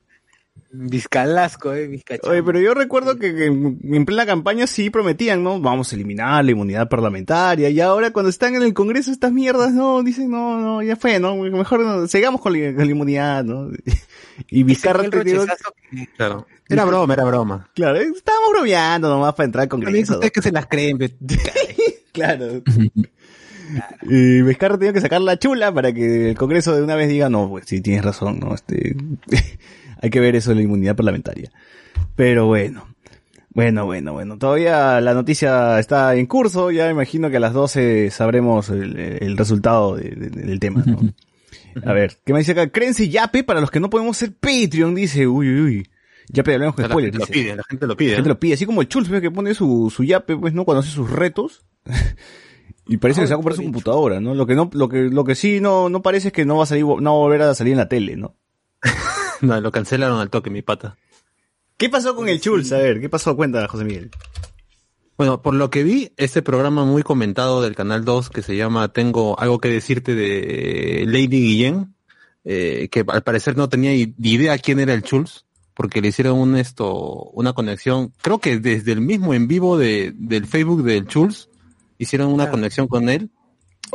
Vizcalasco, 0.79 1.73
eh, 1.73 1.87
Vizcacho. 1.87 2.29
Oye, 2.29 2.43
pero 2.43 2.61
yo 2.61 2.75
recuerdo 2.75 3.17
que, 3.17 3.35
que 3.35 3.47
en 3.47 3.79
en 3.83 4.05
plena 4.05 4.27
campaña 4.27 4.67
sí 4.67 4.91
prometían, 4.91 5.43
¿no? 5.43 5.59
Vamos 5.59 5.91
a 5.91 5.95
eliminar 5.95 6.45
la 6.45 6.51
inmunidad 6.51 6.89
parlamentaria. 6.89 7.71
Y 7.71 7.81
ahora 7.81 8.11
cuando 8.11 8.29
están 8.29 8.55
en 8.57 8.63
el 8.63 8.75
Congreso 8.75 9.11
estas 9.11 9.33
mierdas, 9.33 9.73
no, 9.73 10.03
dicen, 10.03 10.31
no, 10.31 10.59
no, 10.61 10.83
ya 10.83 10.97
fue, 10.97 11.19
¿no? 11.19 11.35
Mejor 11.37 11.81
no, 11.81 12.07
sigamos 12.09 12.43
con 12.43 12.53
la, 12.53 12.75
con 12.75 12.85
la 12.85 12.91
inmunidad, 12.91 13.45
¿no? 13.45 13.71
Y 14.51 14.65
Vizcarra, 14.65 15.09
te 15.09 15.25
digo, 15.25 15.43
rechazazo 15.45 15.73
que- 15.91 16.09
Claro. 16.15 16.47
Era 16.69 16.85
broma, 16.85 17.15
era 17.15 17.25
broma. 17.25 17.71
claro, 17.75 17.99
eh, 17.99 18.11
estábamos 18.15 18.51
bromeando 18.51 19.09
nomás 19.09 19.33
para 19.35 19.45
entrar 19.47 19.63
al 19.63 19.69
Congreso. 19.71 20.15
ustedes 20.15 20.33
que 20.33 20.43
se 20.43 20.53
las 20.53 20.67
creen, 20.67 20.99
pe- 20.99 21.17
Claro. 23.73 23.97
Y 24.03 24.43
Vizcarra 24.43 24.79
tenía 24.79 24.93
que 24.93 25.01
sacar 25.01 25.21
la 25.21 25.39
chula 25.39 25.73
para 25.73 25.93
que 25.93 26.31
el 26.31 26.37
Congreso 26.37 26.75
de 26.75 26.83
una 26.83 26.95
vez 26.95 27.09
diga, 27.09 27.29
no, 27.29 27.49
pues 27.49 27.65
sí, 27.67 27.81
tienes 27.81 28.05
razón, 28.05 28.39
¿no? 28.41 28.55
Este, 28.55 28.95
hay 30.03 30.11
que 30.11 30.21
ver 30.21 30.37
eso 30.37 30.51
de 30.51 30.57
la 30.57 30.63
inmunidad 30.63 30.97
parlamentaria. 30.97 31.51
Pero 32.15 32.47
bueno. 32.47 32.87
Bueno, 33.51 33.87
bueno, 33.87 34.13
bueno. 34.13 34.37
Todavía 34.37 35.01
la 35.01 35.15
noticia 35.15 35.79
está 35.79 36.15
en 36.15 36.27
curso. 36.27 36.71
Ya 36.71 36.91
imagino 36.91 37.31
que 37.31 37.39
a 37.39 37.41
las 37.41 37.55
12 37.55 38.11
sabremos 38.11 38.69
el, 38.69 38.99
el 38.99 39.37
resultado 39.39 39.97
de- 39.97 40.11
de- 40.11 40.29
del 40.31 40.61
tema, 40.61 40.83
¿no? 40.87 40.99
A 41.85 41.93
ver, 41.93 42.17
¿qué 42.25 42.33
me 42.33 42.39
dice 42.39 42.53
acá? 42.53 42.69
Créense 42.69 43.09
Yape 43.09 43.45
para 43.45 43.61
los 43.61 43.71
que 43.71 43.81
no 43.81 43.91
podemos 43.91 44.17
ser 44.17 44.33
Patreon, 44.35 44.95
dice. 44.95 45.27
Uy, 45.27 45.49
uy, 45.49 45.61
uy. 45.61 45.91
Yape, 46.29 46.55
hablamos 46.55 46.75
con 46.75 46.83
La 46.85 46.89
spoilers, 46.89 47.17
gente 47.17 47.27
lo 47.27 47.33
pide, 47.33 47.57
la 47.57 47.63
gente 47.65 47.87
lo 47.87 47.93
La 47.93 47.97
pide. 47.97 48.11
gente 48.15 48.23
¿no? 48.29 48.35
lo 48.35 48.41
pide, 48.41 48.55
así 48.55 48.67
como 48.67 48.81
el 48.83 48.89
Chulz, 48.89 49.09
que 49.09 49.31
pone 49.31 49.55
su, 49.55 49.93
su 49.95 50.03
yape, 50.05 50.37
pues, 50.37 50.53
¿no? 50.55 50.65
Cuando 50.65 50.81
hace 50.81 50.91
sus 50.91 51.11
retos. 51.11 51.65
y 52.87 52.99
parece 52.99 53.21
que 53.21 53.27
se 53.27 53.33
va 53.33 53.37
a 53.37 53.39
comprar 53.39 53.57
su 53.57 53.63
computadora, 53.63 54.21
¿no? 54.21 54.35
Lo 54.35 54.47
que 54.47 54.55
no, 54.55 54.71
lo 54.73 54.89
que, 54.89 55.05
lo 55.05 55.25
que 55.25 55.35
sí 55.35 55.61
no, 55.61 55.89
no 55.89 56.03
parece 56.03 56.29
es 56.29 56.33
que 56.33 56.45
no 56.45 56.57
va 56.57 56.65
a 56.65 56.67
salir, 56.67 56.85
no 56.85 56.95
va 56.95 56.97
a 56.97 57.27
volver 57.27 57.43
a 57.43 57.55
salir 57.55 57.73
en 57.73 57.79
la 57.79 57.89
tele, 57.89 58.17
¿no? 58.17 58.37
No, 59.43 59.61
lo 59.61 59.71
cancelaron 59.71 60.19
al 60.19 60.31
toque, 60.31 60.49
mi 60.49 60.63
pata. 60.63 60.97
¿Qué 61.77 61.91
pasó 61.91 62.17
con 62.17 62.27
el 62.27 62.41
Chulz? 62.41 62.73
A 62.73 62.79
ver, 62.79 63.03
¿qué 63.03 63.11
pasó? 63.11 63.37
Cuenta, 63.37 63.69
José 63.69 63.85
Miguel. 63.85 64.11
Bueno, 65.19 65.43
por 65.43 65.55
lo 65.55 65.69
que 65.69 65.83
vi, 65.83 66.13
este 66.17 66.41
programa 66.41 66.85
muy 66.85 67.03
comentado 67.03 67.61
del 67.61 67.75
Canal 67.75 68.05
2 68.05 68.31
que 68.31 68.43
se 68.43 68.57
llama 68.57 68.93
Tengo 68.93 69.39
algo 69.39 69.59
que 69.59 69.69
decirte 69.69 70.15
de 70.15 71.05
Lady 71.07 71.29
Guillén, 71.29 71.95
eh, 72.45 72.89
que 72.91 73.05
al 73.07 73.23
parecer 73.23 73.57
no 73.57 73.69
tenía 73.69 73.91
ni 73.91 74.31
idea 74.31 74.57
quién 74.59 74.81
era 74.81 74.95
el 74.95 75.03
Chulz, 75.03 75.45
porque 75.75 76.01
le 76.01 76.09
hicieron 76.09 76.39
un 76.39 76.57
esto, 76.57 76.91
una 77.33 77.53
conexión, 77.53 78.13
creo 78.23 78.39
que 78.39 78.59
desde 78.59 78.93
el 78.93 79.01
mismo 79.01 79.35
en 79.35 79.49
vivo 79.49 79.77
de, 79.77 80.13
del 80.17 80.47
Facebook 80.47 80.83
del 80.83 81.07
Chulz, 81.07 81.49
hicieron 81.99 82.33
una 82.33 82.45
conexión 82.51 82.89
con 82.89 83.09
él, 83.09 83.31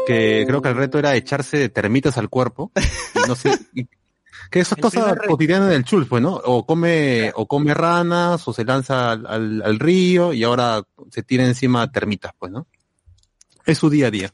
que 0.07 0.43
creo 0.47 0.61
que 0.61 0.69
el 0.69 0.75
reto 0.75 0.97
era 0.99 1.15
echarse 1.15 1.69
termitas 1.69 2.17
al 2.17 2.29
cuerpo, 2.29 2.71
y 3.15 3.27
no 3.27 3.35
sé, 3.35 3.51
y- 3.73 3.87
que 4.49 4.59
eso 4.59 4.75
es 4.75 4.81
cosa 4.81 5.15
cotidiana 5.27 5.67
del 5.67 5.85
Chulz, 5.85 6.07
pues, 6.09 6.21
¿no? 6.21 6.33
O 6.33 6.65
come, 6.65 7.31
o 7.35 7.47
come 7.47 7.73
ranas, 7.73 8.45
o 8.47 8.53
se 8.53 8.65
lanza 8.65 9.11
al, 9.11 9.25
al- 9.25 9.61
al 9.63 9.79
río, 9.79 10.33
y 10.33 10.43
ahora 10.43 10.83
se 11.09 11.23
tira 11.23 11.45
encima 11.45 11.89
termitas, 11.91 12.33
pues, 12.37 12.51
¿no? 12.51 12.67
Es 13.65 13.77
su 13.77 13.89
día 13.89 14.07
a 14.07 14.11
día. 14.11 14.33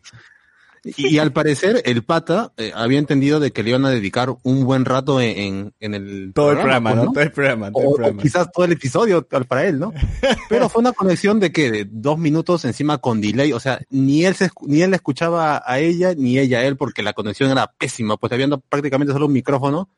Y, 0.96 1.18
al 1.18 1.34
parecer, 1.34 1.82
el 1.86 2.04
pata 2.04 2.54
eh, 2.58 2.72
había 2.74 3.00
entendido 3.00 3.40
de 3.40 3.52
que 3.52 3.64
le 3.64 3.72
iban 3.72 3.86
a 3.86 3.90
dedicar 3.90 4.36
un 4.44 4.64
buen 4.66 4.86
rato 4.86 5.20
en, 5.20 5.38
en, 5.38 5.74
en 5.80 5.94
el 5.94 6.32
Todo 6.34 6.52
el 6.52 6.58
programa, 6.58 6.92
pues, 6.94 7.06
¿no? 7.06 7.12
Todo 7.12 7.24
el 7.24 7.32
programa, 7.32 7.72
todo 7.72 7.82
el 7.82 7.88
o, 7.88 7.92
o 7.92 7.96
programa. 7.96 8.22
quizás 8.22 8.52
todo 8.52 8.66
el 8.66 8.72
episodio 8.72 9.22
tal 9.24 9.46
para 9.46 9.66
él, 9.66 9.80
¿no? 9.80 9.94
Pero 10.50 10.70
fue 10.70 10.82
una 10.82 10.94
conexión 10.94 11.40
de 11.40 11.52
que 11.52 11.72
de 11.72 11.88
dos 11.90 12.18
minutos 12.18 12.64
encima 12.66 13.00
con 13.00 13.22
delay, 13.22 13.54
o 13.54 13.60
sea, 13.60 13.80
ni 13.90 14.26
él 14.26 14.36
se, 14.36 14.50
ni 14.62 14.82
él 14.82 14.92
la 14.92 14.96
escuchaba 14.98 15.64
a 15.66 15.80
ella 15.80 16.14
ni 16.16 16.40
ella 16.40 16.60
a 16.60 16.66
él 16.66 16.78
porque 16.78 17.04
la 17.04 17.14
conexión 17.14 17.52
era 17.52 17.74
pésima, 17.78 18.18
pues 18.18 18.32
había 18.34 18.48
prácticamente 18.70 19.14
solo 19.14 19.26
un 19.26 19.34
micrófono 19.34 19.90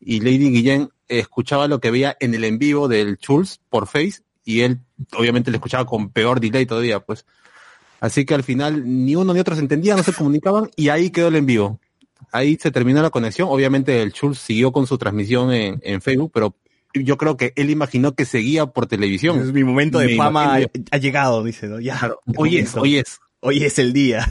y 0.00 0.20
Lady 0.20 0.50
Guillén 0.50 0.90
escuchaba 1.08 1.68
lo 1.68 1.80
que 1.80 1.90
veía 1.90 2.16
en 2.20 2.34
el 2.34 2.44
en 2.44 2.58
vivo 2.58 2.88
del 2.88 3.18
Chulz 3.18 3.60
por 3.68 3.86
Face 3.86 4.22
y 4.44 4.60
él 4.60 4.80
obviamente 5.16 5.50
le 5.50 5.56
escuchaba 5.56 5.86
con 5.86 6.10
peor 6.10 6.40
delay 6.40 6.66
todavía, 6.66 7.00
pues. 7.00 7.24
Así 8.04 8.26
que 8.26 8.34
al 8.34 8.42
final 8.42 8.82
ni 8.84 9.16
uno 9.16 9.32
ni 9.32 9.40
otro 9.40 9.54
se 9.54 9.62
entendían, 9.62 9.96
no 9.96 10.02
se 10.02 10.12
comunicaban 10.12 10.68
y 10.76 10.90
ahí 10.90 11.08
quedó 11.08 11.28
el 11.28 11.36
en 11.36 11.46
vivo. 11.46 11.80
Ahí 12.32 12.58
se 12.60 12.70
terminó 12.70 13.00
la 13.00 13.08
conexión. 13.08 13.48
Obviamente 13.50 14.02
el 14.02 14.12
Chulz 14.12 14.40
siguió 14.40 14.72
con 14.72 14.86
su 14.86 14.98
transmisión 14.98 15.50
en, 15.54 15.80
en 15.82 16.02
Facebook, 16.02 16.30
pero 16.34 16.54
yo 16.92 17.16
creo 17.16 17.38
que 17.38 17.54
él 17.56 17.70
imaginó 17.70 18.14
que 18.14 18.26
seguía 18.26 18.66
por 18.66 18.86
televisión. 18.86 19.40
Es 19.40 19.54
mi 19.54 19.64
momento 19.64 20.00
de 20.00 20.08
Me 20.08 20.16
fama 20.16 20.52
ha, 20.52 20.60
imagino. 20.60 20.84
ha 20.90 20.98
llegado, 20.98 21.42
dice, 21.42 21.66
¿no? 21.66 21.80
Ya. 21.80 21.98
Claro, 21.98 22.20
hoy 22.36 22.58
es, 22.58 22.76
hoy 22.76 22.98
es. 22.98 23.20
Hoy 23.40 23.64
es 23.64 23.78
el 23.78 23.94
día. 23.94 24.30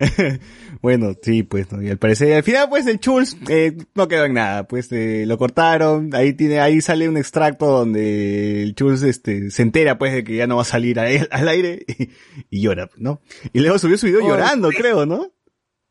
bueno, 0.82 1.14
sí, 1.22 1.44
pues, 1.44 1.70
¿no? 1.70 1.80
y 1.80 1.88
al 1.88 1.98
parecer, 1.98 2.34
al 2.34 2.42
final, 2.42 2.68
pues, 2.68 2.86
el 2.88 2.98
Chulz, 2.98 3.36
eh, 3.48 3.76
no 3.94 4.08
quedó 4.08 4.24
en 4.24 4.34
nada, 4.34 4.66
pues, 4.66 4.90
eh, 4.90 5.24
lo 5.26 5.38
cortaron, 5.38 6.10
ahí 6.12 6.32
tiene, 6.32 6.58
ahí 6.58 6.80
sale 6.80 7.08
un 7.08 7.16
extracto 7.16 7.66
donde 7.66 8.62
el 8.64 8.74
Chulz, 8.74 9.02
este, 9.04 9.50
se 9.52 9.62
entera, 9.62 9.96
pues, 9.96 10.12
de 10.12 10.24
que 10.24 10.34
ya 10.34 10.48
no 10.48 10.56
va 10.56 10.62
a 10.62 10.66
salir 10.66 10.98
a 10.98 11.08
él, 11.08 11.28
al 11.30 11.48
aire, 11.48 11.84
y, 11.86 12.10
y 12.50 12.60
llora, 12.62 12.90
¿no? 12.96 13.20
Y 13.52 13.60
luego 13.60 13.78
subió 13.78 13.96
su 13.96 14.06
video 14.06 14.24
Oh, 14.24 14.28
llorando, 14.28 14.70
creo, 14.70 15.06
¿no? 15.06 15.30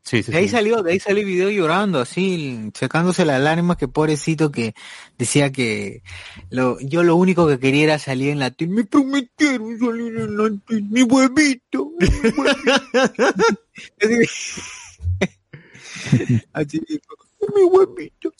Sí, 0.04 0.24
sí, 0.24 0.32
De 0.32 0.40
ahí 0.40 0.46
sí. 0.46 0.50
salió, 0.50 0.82
de 0.82 0.94
ahí 0.94 1.00
salió 1.00 1.22
el 1.22 1.28
video 1.28 1.50
llorando, 1.50 2.00
así, 2.00 2.72
sacándose 2.74 3.24
la 3.24 3.40
lágrima 3.40 3.78
que 3.78 3.88
pobrecito 3.88 4.52
que 4.52 4.74
decía 5.18 5.52
que 5.52 6.02
lo, 6.50 6.80
yo 6.80 7.04
lo 7.04 7.16
único 7.16 7.48
que 7.48 7.60
quería 7.60 7.84
era 7.84 8.00
salir 8.00 8.30
en 8.30 8.40
la 8.40 8.52
tele. 8.52 8.72
Me 8.72 8.84
prometieron 8.84 9.78
salir 9.80 10.18
en 10.18 10.38
la 10.38 10.50
tele, 10.68 10.82
mi 10.90 11.04
huevito. 11.04 11.92
mi 12.00 12.08
huevito". 12.08 13.62
así, 16.54 16.82
dijo, 16.88 17.16
mi 17.56 17.64
huevito. 17.64 18.32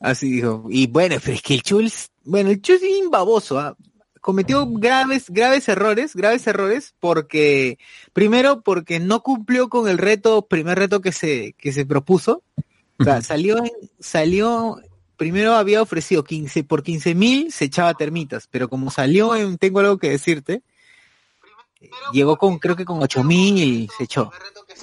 Así 0.00 0.30
dijo. 0.30 0.66
Y 0.70 0.86
bueno, 0.86 1.16
pero 1.22 1.34
es 1.34 1.42
que 1.42 1.54
el 1.54 1.62
Chulz, 1.62 2.10
bueno, 2.24 2.50
el 2.50 2.60
Chulz 2.60 2.82
es 2.82 2.88
bien 2.88 3.10
baboso, 3.10 3.58
¿ah? 3.58 3.76
Cometió 4.28 4.66
graves, 4.66 5.30
graves 5.30 5.66
errores, 5.70 6.14
graves 6.14 6.46
errores, 6.46 6.94
porque, 7.00 7.78
primero, 8.12 8.60
porque 8.60 9.00
no 9.00 9.22
cumplió 9.22 9.70
con 9.70 9.88
el 9.88 9.96
reto, 9.96 10.42
primer 10.46 10.78
reto 10.78 11.00
que 11.00 11.12
se, 11.12 11.54
que 11.56 11.72
se 11.72 11.86
propuso. 11.86 12.42
O 12.98 13.04
sea, 13.04 13.22
salió, 13.22 13.56
en- 13.56 13.70
salió, 13.98 14.82
primero 15.16 15.54
había 15.54 15.80
ofrecido 15.80 16.24
15, 16.24 16.62
por 16.62 16.82
15 16.82 17.14
mil 17.14 17.50
se 17.50 17.64
echaba 17.64 17.94
termitas, 17.94 18.48
pero 18.50 18.68
como 18.68 18.90
salió 18.90 19.34
en 19.34 19.56
Tengo 19.56 19.80
algo 19.80 19.96
que 19.96 20.10
decirte, 20.10 20.60
llegó 22.12 22.36
con, 22.36 22.58
creo 22.58 22.76
que 22.76 22.84
con 22.84 23.02
8 23.02 23.24
mil 23.24 23.88
se 23.96 24.04
echó. 24.04 24.30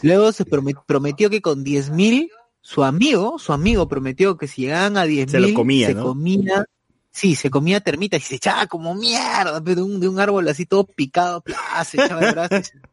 Luego 0.01 0.31
se 0.31 0.43
promet- 0.43 0.81
prometió 0.87 1.29
que 1.29 1.43
con 1.43 1.63
10 1.63 1.91
mil, 1.91 2.31
su 2.61 2.83
amigo, 2.83 3.37
su 3.37 3.53
amigo 3.53 3.87
prometió 3.87 4.37
que 4.37 4.47
si 4.47 4.63
llegaban 4.63 4.97
a 4.97 5.03
10 5.05 5.29
Se 5.29 5.39
lo 5.39 5.45
mil, 5.45 5.55
comía, 5.55 5.87
se 5.89 5.93
¿no? 5.93 6.01
comía, 6.03 6.65
sí, 7.15 7.33
se 7.35 7.49
comía 7.49 7.79
termitas 7.79 8.21
y 8.21 8.25
se 8.25 8.35
echaba 8.35 8.67
como 8.67 8.93
mierda, 8.93 9.63
pero 9.63 9.77
de 9.77 9.81
un, 9.83 9.99
de 10.01 10.09
un 10.09 10.19
árbol 10.19 10.47
así 10.49 10.65
todo 10.65 10.83
picado, 10.85 11.39
¡plá! 11.41 11.57
se 11.85 12.03
echaba 12.03 12.19
de 12.21 12.31
brazos. 12.33 12.73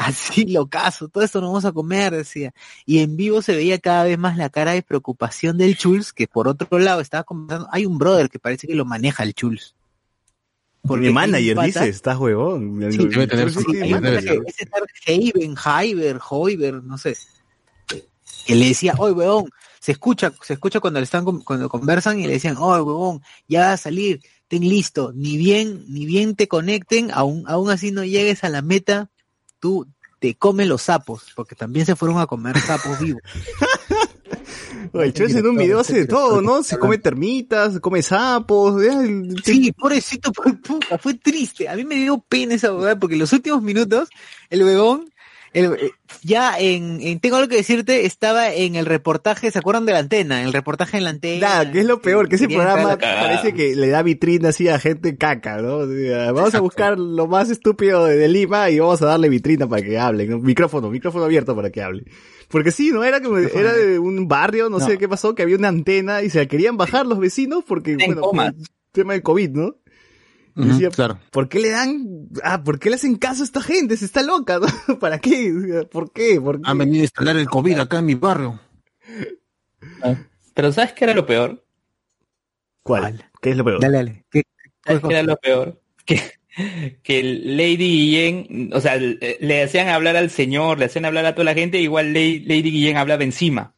Así 0.00 0.46
locazo, 0.46 1.08
todo 1.08 1.24
esto 1.24 1.40
no 1.40 1.48
vamos 1.48 1.64
a 1.64 1.72
comer, 1.72 2.14
decía. 2.14 2.54
Y 2.86 3.00
en 3.00 3.16
vivo 3.16 3.42
se 3.42 3.56
veía 3.56 3.80
cada 3.80 4.04
vez 4.04 4.16
más 4.16 4.36
la 4.36 4.48
cara 4.48 4.70
de 4.70 4.80
preocupación 4.82 5.58
del 5.58 5.76
Chulz, 5.76 6.12
que 6.12 6.28
por 6.28 6.46
otro 6.46 6.78
lado 6.78 7.00
estaba 7.00 7.24
conversando, 7.24 7.68
hay 7.72 7.84
un 7.84 7.98
brother 7.98 8.30
que 8.30 8.38
parece 8.38 8.68
que 8.68 8.76
lo 8.76 8.84
maneja 8.84 9.24
el 9.24 9.34
Chulz. 9.34 9.74
Mi 10.84 11.10
manager 11.10 11.58
un 11.58 11.64
dice, 11.64 11.80
pata- 11.80 11.88
estás 11.88 12.16
huevón. 12.16 12.80
El- 12.80 12.92
Sí, 12.92 13.02
el 13.02 13.10
debe 13.10 13.26
tener 13.26 13.50
sí 13.50 13.56
pata 13.64 13.78
Hoiber, 16.30 16.74
no 16.84 16.96
sé. 16.96 17.16
Que 18.46 18.54
le 18.54 18.68
decía, 18.68 18.94
oye, 18.98 19.14
weón, 19.14 19.50
se 19.80 19.92
escucha, 19.92 20.32
se 20.42 20.54
escucha 20.54 20.80
cuando 20.80 21.00
le 21.00 21.04
están 21.04 21.24
cuando 21.24 21.68
conversan 21.68 22.20
y 22.20 22.26
le 22.26 22.34
decían, 22.34 22.56
oye, 22.58 22.82
weón, 22.82 23.22
ya 23.46 23.60
va 23.60 23.72
a 23.72 23.76
salir, 23.76 24.20
ten 24.48 24.62
listo, 24.62 25.12
ni 25.14 25.36
bien, 25.36 25.84
ni 25.88 26.06
bien 26.06 26.34
te 26.34 26.48
conecten, 26.48 27.10
aún, 27.12 27.44
aún 27.46 27.70
así 27.70 27.90
no 27.90 28.04
llegues 28.04 28.44
a 28.44 28.48
la 28.48 28.62
meta, 28.62 29.10
tú 29.60 29.86
te 30.18 30.34
comes 30.34 30.66
los 30.66 30.82
sapos, 30.82 31.32
porque 31.36 31.54
también 31.54 31.86
se 31.86 31.96
fueron 31.96 32.18
a 32.18 32.26
comer 32.26 32.58
sapos 32.58 32.98
vivos. 33.00 33.22
Oye, 34.92 35.12
en 35.16 35.46
un 35.46 35.56
video 35.56 35.80
hace 35.80 36.00
de 36.00 36.06
todo, 36.06 36.40
¿no? 36.40 36.62
Se 36.62 36.78
come 36.78 36.98
termitas, 36.98 37.74
se 37.74 37.80
come 37.80 38.02
sapos, 38.02 38.82
Sí, 39.44 39.72
pobrecito, 39.72 40.32
puta, 40.32 40.98
fue 40.98 41.14
triste. 41.14 41.68
A 41.68 41.76
mí 41.76 41.84
me 41.84 41.96
dio 41.96 42.18
pena 42.18 42.54
esa 42.54 42.72
huevada 42.72 42.98
porque 42.98 43.14
en 43.14 43.20
los 43.20 43.32
últimos 43.32 43.62
minutos 43.62 44.08
el 44.50 44.62
huevón 44.62 45.10
El- 45.52 45.72
eh, 45.74 45.90
ya 46.22 46.58
en, 46.58 47.00
en- 47.00 47.20
tengo 47.20 47.36
algo 47.36 47.48
que 47.48 47.56
decirte, 47.56 48.04
estaba 48.06 48.52
en 48.52 48.76
el 48.76 48.86
reportaje, 48.86 49.50
¿se 49.50 49.58
acuerdan 49.58 49.86
de 49.86 49.92
la 49.92 49.98
antena? 50.00 50.40
En 50.40 50.46
el 50.46 50.52
reportaje 50.52 50.96
en 50.98 51.04
la 51.04 51.10
antena. 51.10 51.48
Nada, 51.48 51.72
que 51.72 51.80
es 51.80 51.86
lo 51.86 52.00
peor, 52.02 52.28
que 52.28 52.36
ese 52.36 52.48
programa 52.48 52.96
parece 52.98 53.54
que 53.54 53.74
le 53.76 53.88
da 53.88 54.02
vitrina 54.02 54.50
así 54.50 54.68
a 54.68 54.78
gente 54.78 55.16
caca, 55.16 55.62
¿no? 55.62 55.76
O 55.78 55.86
sea, 55.88 56.32
vamos 56.32 56.54
a 56.54 56.60
buscar 56.60 56.98
lo 56.98 57.26
más 57.26 57.50
estúpido 57.50 58.04
de, 58.06 58.16
de 58.16 58.28
Lima 58.28 58.68
y 58.70 58.78
vamos 58.78 59.00
a 59.02 59.06
darle 59.06 59.28
vitrina 59.28 59.66
para 59.68 59.82
que 59.82 59.98
hable, 59.98 60.26
¿no? 60.26 60.38
Micrófono, 60.38 60.90
micrófono 60.90 61.24
abierto 61.24 61.54
para 61.56 61.70
que 61.70 61.82
hable. 61.82 62.04
Porque 62.48 62.70
sí, 62.70 62.90
¿no? 62.92 63.04
Era 63.04 63.20
como, 63.20 63.36
era 63.38 63.72
de 63.74 63.98
un 63.98 64.26
barrio, 64.28 64.68
no, 64.70 64.78
No. 64.78 64.86
sé 64.86 64.96
qué 64.98 65.08
pasó, 65.08 65.34
que 65.34 65.42
había 65.42 65.56
una 65.56 65.68
antena 65.68 66.22
y 66.22 66.30
se 66.30 66.38
la 66.38 66.46
querían 66.46 66.76
bajar 66.76 67.06
los 67.06 67.18
vecinos 67.18 67.62
porque, 67.66 67.92
En 67.92 68.14
bueno, 68.14 68.52
tema 68.92 69.12
de 69.12 69.22
COVID, 69.22 69.50
¿no? 69.50 69.76
Decía, 70.66 70.90
claro. 70.90 71.20
¿Por 71.30 71.48
qué 71.48 71.60
le 71.60 71.70
dan, 71.70 72.28
ah, 72.42 72.62
por 72.64 72.78
qué 72.80 72.90
le 72.90 72.96
hacen 72.96 73.14
caso 73.16 73.42
a 73.42 73.44
esta 73.44 73.62
gente? 73.62 73.96
Se 73.96 74.04
está 74.04 74.22
loca, 74.22 74.58
¿no? 74.58 74.66
¿Para 74.98 75.18
qué? 75.20 75.86
¿Por 75.90 76.12
qué? 76.12 76.40
¿Por 76.40 76.60
qué? 76.60 76.68
Han 76.68 76.78
venido 76.78 77.02
a 77.02 77.04
instalar 77.04 77.36
el 77.36 77.48
COVID 77.48 77.78
acá 77.78 77.98
en 78.00 78.06
mi 78.06 78.14
barrio. 78.16 78.58
Pero 80.54 80.72
¿sabes 80.72 80.92
qué 80.92 81.04
era 81.04 81.14
lo 81.14 81.26
peor? 81.26 81.64
¿Cuál? 82.82 83.24
¿Qué 83.40 83.50
es 83.50 83.56
lo 83.56 83.64
peor? 83.64 83.80
Dale, 83.80 83.96
dale. 83.98 84.24
¿Qué- 84.30 84.42
¿Sabes 84.84 85.02
qué 85.02 85.12
era 85.14 85.22
lo 85.22 85.36
peor? 85.36 85.80
Que, 86.04 86.20
que 87.02 87.22
Lady 87.22 87.76
Guillén, 87.76 88.70
o 88.72 88.80
sea, 88.80 88.96
le 88.96 89.62
hacían 89.62 89.88
hablar 89.88 90.16
al 90.16 90.30
señor, 90.30 90.78
le 90.78 90.86
hacían 90.86 91.04
hablar 91.04 91.26
a 91.26 91.34
toda 91.34 91.44
la 91.44 91.54
gente, 91.54 91.78
igual 91.80 92.12
Lady, 92.12 92.40
Lady 92.40 92.70
Guillén 92.70 92.96
hablaba 92.96 93.22
encima. 93.22 93.74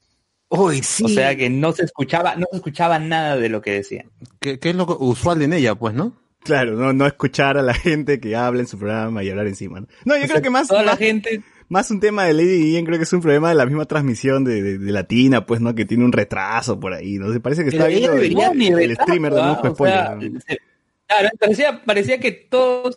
Uy, 0.48 0.82
sí. 0.82 1.04
O 1.04 1.08
sea 1.08 1.36
que 1.36 1.50
no 1.50 1.72
se 1.72 1.84
escuchaba, 1.84 2.36
no 2.36 2.46
se 2.50 2.56
escuchaba 2.56 2.98
nada 2.98 3.36
de 3.36 3.48
lo 3.48 3.60
que 3.60 3.72
decían. 3.72 4.10
Que, 4.40 4.58
que 4.58 4.70
es 4.70 4.76
lo 4.76 4.84
usual 4.98 5.42
en 5.42 5.52
ella, 5.52 5.74
pues, 5.74 5.94
¿no? 5.94 6.12
Claro, 6.42 6.74
no, 6.76 6.92
no 6.92 7.06
escuchar 7.06 7.58
a 7.58 7.62
la 7.62 7.74
gente 7.74 8.18
que 8.20 8.34
habla 8.36 8.60
en 8.60 8.66
su 8.66 8.78
programa 8.78 9.22
y 9.22 9.30
hablar 9.30 9.46
encima. 9.46 9.80
No, 9.80 9.86
no 10.04 10.16
yo 10.16 10.22
O 10.22 10.24
creo 10.24 10.36
sea, 10.36 10.42
que 10.42 10.50
más, 10.50 10.68
toda 10.68 10.82
la 10.82 10.96
gente, 10.96 11.42
más 11.68 11.90
un 11.90 12.00
tema 12.00 12.24
de 12.24 12.34
Lady 12.34 12.58
Guillén, 12.64 12.84
creo 12.86 12.98
que 12.98 13.04
es 13.04 13.12
un 13.12 13.20
problema 13.20 13.50
de 13.50 13.54
la 13.56 13.66
misma 13.66 13.84
transmisión 13.84 14.44
de, 14.44 14.62
de, 14.62 14.78
de 14.78 14.92
Latina, 14.92 15.44
pues, 15.46 15.60
¿no? 15.60 15.74
Que 15.74 15.84
tiene 15.84 16.04
un 16.04 16.12
retraso 16.12 16.80
por 16.80 16.94
ahí, 16.94 17.18
¿no? 17.18 17.32
Se 17.32 17.40
parece 17.40 17.64
que 17.64 17.70
Pero 17.70 17.84
está 17.86 17.96
ella 17.96 18.10
viendo 18.50 18.78
el, 18.78 18.94
streamer 18.96 19.34
de 19.34 19.40
¿ah? 19.40 19.46
Mojo 19.46 19.68
O 19.68 19.74
Spoiler. 19.74 19.96
sea, 19.98 20.14
¿no? 20.16 20.40
se- 20.40 20.58
Claro, 21.06 21.28
parecía, 21.40 21.82
parecía 21.84 22.20
que 22.20 22.30
todo 22.32 22.92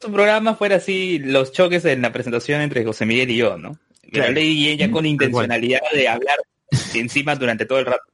su 0.00 0.12
programa 0.12 0.54
fuera 0.54 0.76
así, 0.76 1.18
los 1.18 1.50
choques 1.50 1.84
en 1.86 2.02
la 2.02 2.12
presentación 2.12 2.60
entre 2.60 2.84
José 2.84 3.06
Miguel 3.06 3.30
y 3.30 3.36
yo, 3.38 3.56
¿no? 3.58 3.78
Pero 4.02 4.12
Claro. 4.24 4.32
Lady 4.34 4.54
Guillén 4.54 4.78
ya 4.78 4.90
con 4.90 5.04
intencionalidad 5.06 5.80
de 5.94 6.08
hablar 6.08 6.36
encima 6.94 7.34
durante 7.36 7.64
todo 7.66 7.78
el 7.78 7.86
rato. 7.86 8.04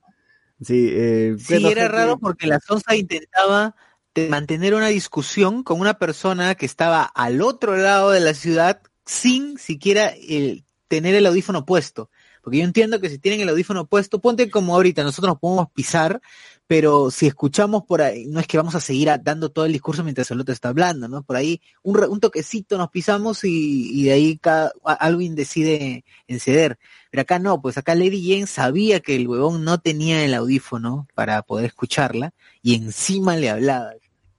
Sí, 0.62 0.88
eh, 0.92 1.34
Sí, 1.38 1.66
era 1.66 1.88
raro 1.88 2.16
porque 2.18 2.46
la 2.46 2.60
Sonsa 2.60 2.94
intentaba 2.96 3.74
de 4.14 4.28
mantener 4.28 4.74
una 4.74 4.88
discusión 4.88 5.62
con 5.62 5.80
una 5.80 5.94
persona 5.98 6.54
que 6.54 6.66
estaba 6.66 7.02
al 7.04 7.42
otro 7.42 7.76
lado 7.76 8.10
de 8.10 8.20
la 8.20 8.34
ciudad 8.34 8.80
sin 9.04 9.58
siquiera 9.58 10.08
el, 10.28 10.64
tener 10.88 11.14
el 11.14 11.26
audífono 11.26 11.64
puesto. 11.66 12.10
Porque 12.42 12.58
yo 12.58 12.64
entiendo 12.64 13.00
que 13.00 13.08
si 13.08 13.18
tienen 13.18 13.40
el 13.40 13.48
audífono 13.48 13.86
puesto, 13.86 14.20
ponte 14.20 14.50
como 14.50 14.74
ahorita, 14.74 15.02
nosotros 15.02 15.32
nos 15.32 15.40
podemos 15.40 15.70
pisar, 15.72 16.20
pero 16.66 17.10
si 17.10 17.26
escuchamos 17.26 17.84
por 17.84 18.02
ahí, 18.02 18.26
no 18.26 18.38
es 18.40 18.46
que 18.46 18.56
vamos 18.58 18.74
a 18.74 18.80
seguir 18.80 19.10
dando 19.22 19.50
todo 19.50 19.64
el 19.64 19.72
discurso 19.72 20.04
mientras 20.04 20.30
el 20.30 20.40
otro 20.40 20.52
está 20.52 20.68
hablando, 20.68 21.08
¿no? 21.08 21.22
Por 21.22 21.36
ahí 21.36 21.60
un, 21.82 22.02
un 22.04 22.20
toquecito 22.20 22.76
nos 22.78 22.90
pisamos 22.90 23.44
y, 23.44 23.90
y 23.98 24.04
de 24.04 24.12
ahí 24.12 24.36
cada, 24.38 24.72
a- 24.84 24.92
alguien 24.92 25.34
decide 25.34 26.04
en 26.26 26.40
ceder. 26.40 26.78
Pero 27.10 27.22
acá 27.22 27.38
no, 27.38 27.60
pues 27.62 27.78
acá 27.78 27.94
Lady 27.94 28.22
Jane 28.30 28.46
sabía 28.46 29.00
que 29.00 29.16
el 29.16 29.26
huevón 29.28 29.64
no 29.64 29.78
tenía 29.80 30.24
el 30.24 30.34
audífono 30.34 31.06
para 31.14 31.42
poder 31.42 31.66
escucharla 31.66 32.32
y 32.62 32.74
encima 32.74 33.36
le 33.36 33.50
hablaba. 33.50 33.92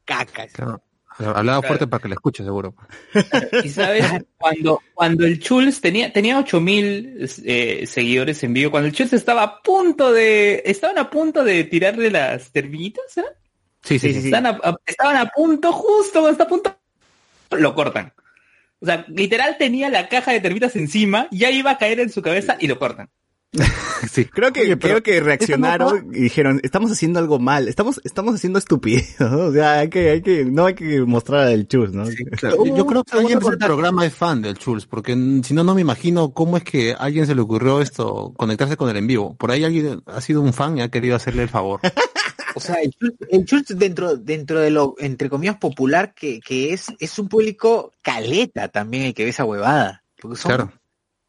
Caca. 0.06 0.48
Claro. 0.48 0.82
Hablaba 1.18 1.62
fuerte 1.62 1.88
para 1.88 2.02
que 2.02 2.10
la 2.10 2.16
escuche, 2.16 2.44
seguro. 2.44 2.76
Y 3.64 3.70
sabes, 3.70 4.06
cuando, 4.38 4.82
cuando 4.94 5.26
el 5.26 5.40
Chulz 5.40 5.80
tenía, 5.80 6.12
tenía 6.12 6.38
8000 6.40 7.30
eh, 7.46 7.86
seguidores 7.88 8.44
en 8.44 8.54
vivo, 8.54 8.70
cuando 8.72 8.88
el 8.88 8.94
Chulz 8.94 9.14
estaba 9.14 9.44
a 9.44 9.62
punto 9.62 10.12
de, 10.12 10.62
estaban 10.66 10.98
a 10.98 11.10
punto 11.10 11.44
de 11.46 11.64
tirarle 11.64 12.12
las 12.12 12.52
termitas, 12.52 13.18
¿eh? 13.18 13.24
Sí, 13.82 13.98
sí, 13.98 14.12
Sí. 14.14 14.26
Estaban, 14.26 14.46
a, 14.48 14.60
a- 14.62 14.76
estaban 14.86 15.16
a 15.16 15.28
punto, 15.28 15.72
justo 15.72 16.20
cuando 16.20 16.32
está 16.32 16.44
a 16.44 16.48
punto, 16.48 16.78
lo 17.52 17.74
cortan. 17.76 18.12
O 18.82 18.86
sea, 18.86 19.06
literal 19.08 19.56
tenía 19.58 19.90
la 19.90 20.10
caja 20.10 20.34
de 20.34 20.42
termitas 20.42 20.76
encima, 20.76 21.30
ya 21.32 21.50
iba 21.50 21.72
a 21.72 21.78
caer 21.78 22.02
en 22.02 22.10
su 22.10 22.22
cabeza 22.22 22.58
y 22.60 22.68
lo 22.68 22.78
cortan. 22.78 23.10
sí. 24.12 24.26
Creo 24.26 24.52
que, 24.52 24.62
Oye, 24.62 24.78
pero 24.78 25.02
creo 25.02 25.04
que 25.04 25.20
reaccionaron 25.20 26.10
y 26.14 26.22
dijeron, 26.22 26.60
estamos 26.64 26.92
haciendo 26.92 27.20
algo 27.20 27.40
mal, 27.40 27.68
estamos, 27.68 28.02
estamos 28.04 28.36
haciendo 28.36 28.60
estupidez, 28.60 29.16
¿no? 29.20 29.38
O 29.46 29.52
sea, 29.52 29.80
hay 29.80 29.90
que, 29.90 30.10
hay 30.10 30.22
que, 30.22 30.46
no 30.46 30.66
hay 30.66 30.74
que 30.74 31.02
mostrar 31.02 31.50
el 31.50 31.68
chus, 31.68 31.92
¿no? 31.94 32.06
Claro, 32.38 32.66
Yo 32.66 32.86
creo 32.86 33.04
que 33.04 33.18
alguien 33.18 33.40
del 33.40 33.58
programa 33.58 34.06
es 34.06 34.14
fan 34.14 34.42
del 34.42 34.58
Chulz, 34.58 34.86
porque 34.86 35.14
si 35.44 35.54
no, 35.54 35.64
no 35.64 35.76
me 35.76 35.82
imagino 35.82 36.32
cómo 36.34 36.58
es 36.58 36.64
que 36.64 36.94
a 36.94 36.98
alguien 36.98 37.26
se 37.26 37.36
le 37.36 37.42
ocurrió 37.42 37.82
esto, 37.82 38.34
conectarse 38.36 38.78
con 38.78 38.90
el 38.90 38.98
en 38.98 39.08
vivo. 39.08 39.36
Por 39.36 39.52
ahí 39.52 39.64
alguien 39.64 40.02
ha 40.06 40.22
sido 40.22 40.42
un 40.42 40.54
fan 40.54 40.78
y 40.78 40.82
ha 40.82 40.90
querido 40.90 41.16
hacerle 41.16 41.44
el 41.44 41.50
favor. 41.50 41.80
O 42.56 42.62
sea, 42.62 42.76
el 42.76 42.92
Schultz, 42.92 43.18
el 43.30 43.46
Schultz 43.46 43.78
dentro, 43.78 44.16
dentro 44.16 44.62
de 44.62 44.70
lo, 44.70 44.96
entre 45.00 45.30
comillas, 45.30 45.58
popular 45.58 46.14
que, 46.14 46.40
que 46.40 46.72
es, 46.72 46.88
es 47.00 47.20
un 47.20 47.28
público 47.28 47.92
caleta 48.02 48.70
también 48.70 49.04
el 49.04 49.14
que 49.14 49.26
ve 49.26 49.32
esa 49.32 49.44
huevada. 49.44 50.04
Porque 50.22 50.38
son 50.38 50.50
Claro. 50.50 50.72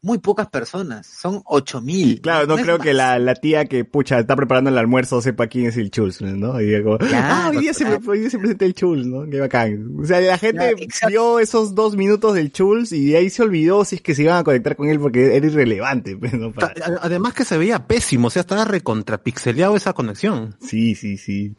Muy 0.07 0.19
pocas 0.19 0.47
personas, 0.47 1.05
son 1.05 1.41
ocho 1.45 1.81
mil. 1.81 2.21
Claro, 2.21 2.47
no, 2.47 2.55
creo 2.55 2.79
que 2.79 2.93
la, 2.93 3.19
la 3.19 3.35
tía 3.35 3.65
que, 3.65 3.83
pucha, 3.83 4.19
está 4.19 4.35
preparando 4.37 4.69
el 4.69 4.77
almuerzo 4.77 5.21
sepa 5.21 5.47
quién 5.47 5.65
es 5.65 5.75
el 5.75 5.91
Chulz, 5.91 6.21
¿no? 6.21 6.59
Y 6.61 6.65
digo, 6.67 6.97
ah, 7.13 7.49
hoy 7.51 7.57
día, 7.57 7.73
se, 7.73 7.83
hoy 8.07 8.19
día 8.19 8.29
se 8.29 8.39
presenta 8.39 8.63
el 8.63 8.73
Chulz, 8.73 9.05
¿no? 9.05 9.29
Qué 9.29 9.39
bacán. 9.41 9.97
O 10.01 10.05
sea, 10.05 10.21
la 10.21 10.37
gente 10.37 10.75
Claro, 10.77 11.09
vio 11.09 11.39
esos 11.39 11.75
dos 11.75 11.97
minutos 11.97 12.33
del 12.35 12.51
Chulz 12.53 12.93
y 12.93 13.07
de 13.11 13.17
ahí 13.17 13.29
se 13.29 13.43
olvidó 13.43 13.83
si 13.83 13.97
es 13.97 14.01
que 14.01 14.15
se 14.15 14.23
iban 14.23 14.37
a 14.37 14.43
conectar 14.43 14.75
con 14.77 14.87
él 14.87 14.99
porque 14.99 15.35
era 15.35 15.45
irrelevante, 15.45 16.15
pues, 16.15 16.33
¿no? 16.33 16.53
Para- 16.53 16.67
A- 16.67 16.99
Además 17.01 17.33
que 17.33 17.43
se 17.43 17.57
veía 17.57 17.85
pésimo, 17.85 18.27
o 18.27 18.29
sea, 18.29 18.39
estaba 18.39 18.63
recontrapixeleado 18.63 19.75
esa 19.75 19.91
conexión. 19.91 20.55
Sí, 20.61 20.95
sí, 20.95 21.17
sí. 21.17 21.53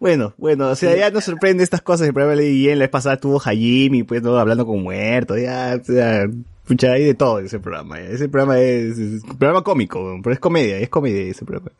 Bueno, 0.00 0.32
bueno, 0.38 0.68
o 0.68 0.76
sea, 0.76 0.94
ya 0.96 1.10
nos 1.10 1.24
sorprende 1.24 1.64
estas 1.64 1.82
cosas. 1.82 2.06
El 2.06 2.14
programa 2.14 2.40
de 2.40 2.48
Guillén, 2.50 2.78
la 2.78 2.84
vez 2.84 2.90
pasada 2.90 3.16
estuvo 3.16 3.40
Hajimi, 3.40 4.04
pues, 4.04 4.22
todo 4.22 4.38
hablando 4.38 4.64
con 4.64 4.82
muertos, 4.82 5.40
ya, 5.40 5.76
o 5.80 5.84
sea, 5.84 6.28
pucha, 6.66 6.92
hay 6.92 7.04
de 7.04 7.14
todo 7.14 7.40
en 7.40 7.46
ese 7.46 7.58
programa. 7.58 7.98
ya. 7.98 8.06
Ese 8.06 8.28
programa 8.28 8.60
es, 8.60 8.96
es 8.98 9.24
un 9.24 9.38
programa 9.38 9.64
cómico, 9.64 10.20
pero 10.22 10.32
es 10.34 10.38
comedia, 10.38 10.78
es 10.78 10.88
comedia 10.88 11.22
ese 11.22 11.44
programa. 11.44 11.72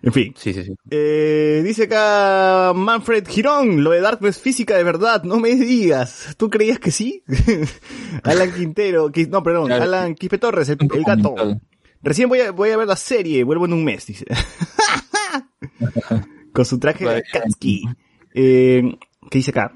En 0.00 0.12
fin. 0.12 0.32
Sí, 0.38 0.54
sí, 0.54 0.62
sí. 0.62 0.74
Eh, 0.90 1.60
dice 1.66 1.82
acá 1.84 2.72
Manfred 2.74 3.26
Girón, 3.28 3.82
lo 3.82 3.90
de 3.90 4.00
Dark 4.00 4.18
no 4.22 4.28
es 4.28 4.38
física 4.38 4.76
de 4.76 4.84
verdad, 4.84 5.24
no 5.24 5.38
me 5.40 5.54
digas. 5.56 6.34
¿Tú 6.38 6.48
creías 6.48 6.78
que 6.78 6.92
sí? 6.92 7.24
Alan 8.22 8.52
Quintero, 8.52 9.10
qui- 9.10 9.28
no, 9.28 9.42
perdón, 9.42 9.66
Claro. 9.66 9.82
Alan 9.82 10.14
Quispe 10.14 10.38
Torres, 10.38 10.68
el, 10.68 10.78
el 10.94 11.02
gato. 11.04 11.34
Recién 12.00 12.28
voy 12.28 12.40
a, 12.40 12.52
voy 12.52 12.70
a 12.70 12.76
ver 12.76 12.86
la 12.86 12.94
serie, 12.96 13.42
vuelvo 13.42 13.66
en 13.66 13.72
un 13.72 13.84
mes, 13.84 14.06
dice. 14.06 14.24
Con 16.58 16.64
su 16.64 16.80
traje 16.80 17.08
de 17.08 17.22
Katsuki. 17.22 17.84
Eh, 18.34 18.82
¿Qué 19.30 19.38
dice 19.38 19.52
acá? 19.52 19.72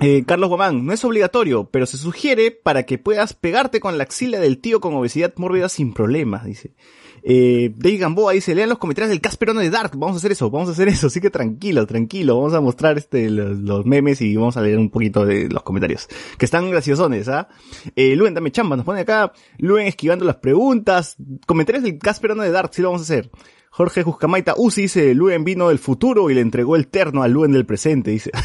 Eh, 0.00 0.22
Carlos 0.24 0.48
Guamán, 0.48 0.86
no 0.86 0.92
es 0.92 1.04
obligatorio, 1.04 1.68
pero 1.72 1.86
se 1.86 1.96
sugiere 1.96 2.52
para 2.52 2.84
que 2.84 2.98
puedas 2.98 3.32
pegarte 3.32 3.80
con 3.80 3.98
la 3.98 4.04
axila 4.04 4.38
del 4.38 4.58
tío 4.58 4.80
con 4.80 4.94
obesidad 4.94 5.34
mórbida 5.38 5.68
sin 5.68 5.92
problemas, 5.92 6.44
dice. 6.44 6.76
Eh, 7.24 7.72
Dave 7.74 7.96
Gamboa 7.96 8.32
dice, 8.32 8.54
lean 8.54 8.68
los 8.68 8.78
comentarios 8.78 9.10
del 9.10 9.20
Casperone 9.20 9.62
de 9.62 9.70
Dark, 9.70 9.90
vamos 9.96 10.14
a 10.14 10.18
hacer 10.18 10.30
eso, 10.30 10.50
vamos 10.50 10.68
a 10.68 10.72
hacer 10.72 10.86
eso, 10.86 11.08
así 11.08 11.20
que 11.20 11.30
tranquilo, 11.30 11.84
tranquilo, 11.84 12.36
vamos 12.36 12.54
a 12.54 12.60
mostrar 12.60 12.96
este, 12.96 13.28
los, 13.28 13.58
los 13.58 13.84
memes 13.84 14.20
y 14.20 14.36
vamos 14.36 14.56
a 14.56 14.62
leer 14.62 14.78
un 14.78 14.90
poquito 14.90 15.26
de 15.26 15.48
los 15.48 15.64
comentarios, 15.64 16.06
que 16.38 16.44
están 16.44 16.70
graciosones, 16.70 17.28
¿ah? 17.28 17.48
Eh, 17.96 18.14
Luen, 18.14 18.34
dame 18.34 18.52
chamba, 18.52 18.76
nos 18.76 18.84
pone 18.84 19.00
acá, 19.00 19.32
Luen 19.58 19.88
esquivando 19.88 20.24
las 20.24 20.36
preguntas, 20.36 21.16
comentarios 21.44 21.82
del 21.82 21.98
Casperone 21.98 22.44
de 22.44 22.52
Dark, 22.52 22.70
sí 22.72 22.82
lo 22.82 22.90
vamos 22.90 23.00
a 23.00 23.04
hacer. 23.04 23.30
Jorge 23.76 24.04
Juscamaita 24.04 24.54
Uzi 24.56 24.82
dice, 24.82 25.14
Luen 25.14 25.42
vino 25.42 25.68
del 25.68 25.80
futuro 25.80 26.30
y 26.30 26.34
le 26.34 26.40
entregó 26.42 26.76
el 26.76 26.86
terno 26.86 27.24
a 27.24 27.28
Luen 27.28 27.50
del 27.50 27.66
presente, 27.66 28.10
dice. 28.12 28.30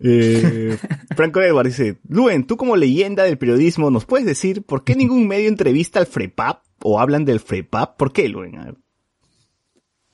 Eh, 0.00 0.78
Franco 1.16 1.40
Edward 1.40 1.66
dice, 1.66 1.98
Luen, 2.08 2.46
tú 2.46 2.56
como 2.56 2.76
leyenda 2.76 3.24
del 3.24 3.36
periodismo, 3.36 3.90
¿nos 3.90 4.04
puedes 4.04 4.24
decir 4.24 4.62
por 4.62 4.84
qué 4.84 4.94
ningún 4.94 5.26
medio 5.26 5.48
entrevista 5.48 5.98
al 5.98 6.06
FREPAP 6.06 6.62
o 6.84 7.00
hablan 7.00 7.24
del 7.24 7.40
FREPAP? 7.40 7.96
¿Por 7.96 8.12
qué, 8.12 8.28
Luen? 8.28 8.60
A 8.60 8.64
ver. 8.66 8.74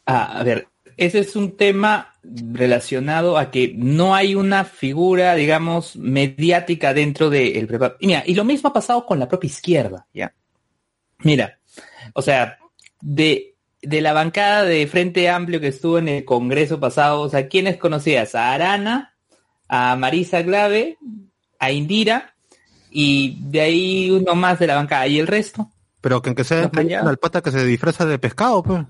Ah, 0.06 0.38
a 0.40 0.42
ver, 0.42 0.68
ese 0.96 1.18
es 1.18 1.37
un 1.37 1.58
tema 1.58 2.14
relacionado 2.22 3.37
a 3.37 3.50
que 3.50 3.74
no 3.76 4.14
hay 4.14 4.34
una 4.34 4.64
figura, 4.64 5.34
digamos, 5.34 5.96
mediática 5.96 6.94
dentro 6.94 7.28
del 7.28 7.68
prepa- 7.68 7.96
Y 8.00 8.06
mira, 8.06 8.22
y 8.26 8.34
lo 8.34 8.44
mismo 8.44 8.70
ha 8.70 8.72
pasado 8.72 9.04
con 9.04 9.18
la 9.18 9.28
propia 9.28 9.48
izquierda, 9.48 10.06
¿ya? 10.14 10.34
Mira, 11.18 11.58
o 12.14 12.22
sea, 12.22 12.56
de, 13.02 13.53
de 13.84 14.00
la 14.00 14.12
bancada 14.12 14.64
de 14.64 14.86
Frente 14.86 15.28
Amplio 15.28 15.60
que 15.60 15.68
estuvo 15.68 15.98
en 15.98 16.08
el 16.08 16.24
Congreso 16.24 16.80
pasado, 16.80 17.20
o 17.20 17.28
sea, 17.28 17.48
¿quiénes 17.48 17.76
conocías? 17.76 18.34
A 18.34 18.52
Arana, 18.52 19.14
a 19.68 19.96
Marisa 19.96 20.42
Glave, 20.42 20.98
a 21.58 21.70
Indira, 21.70 22.34
y 22.90 23.38
de 23.40 23.60
ahí 23.60 24.10
uno 24.10 24.34
más 24.34 24.58
de 24.58 24.66
la 24.66 24.76
bancada, 24.76 25.06
y 25.06 25.18
el 25.18 25.26
resto. 25.26 25.70
Pero 26.00 26.20
que 26.22 26.30
aunque 26.30 26.44
sea 26.44 26.70
al 27.02 27.18
pata 27.18 27.42
que 27.42 27.50
se 27.50 27.64
disfraza 27.64 28.06
de 28.06 28.18
pescado, 28.18 28.62
pues. 28.62 28.84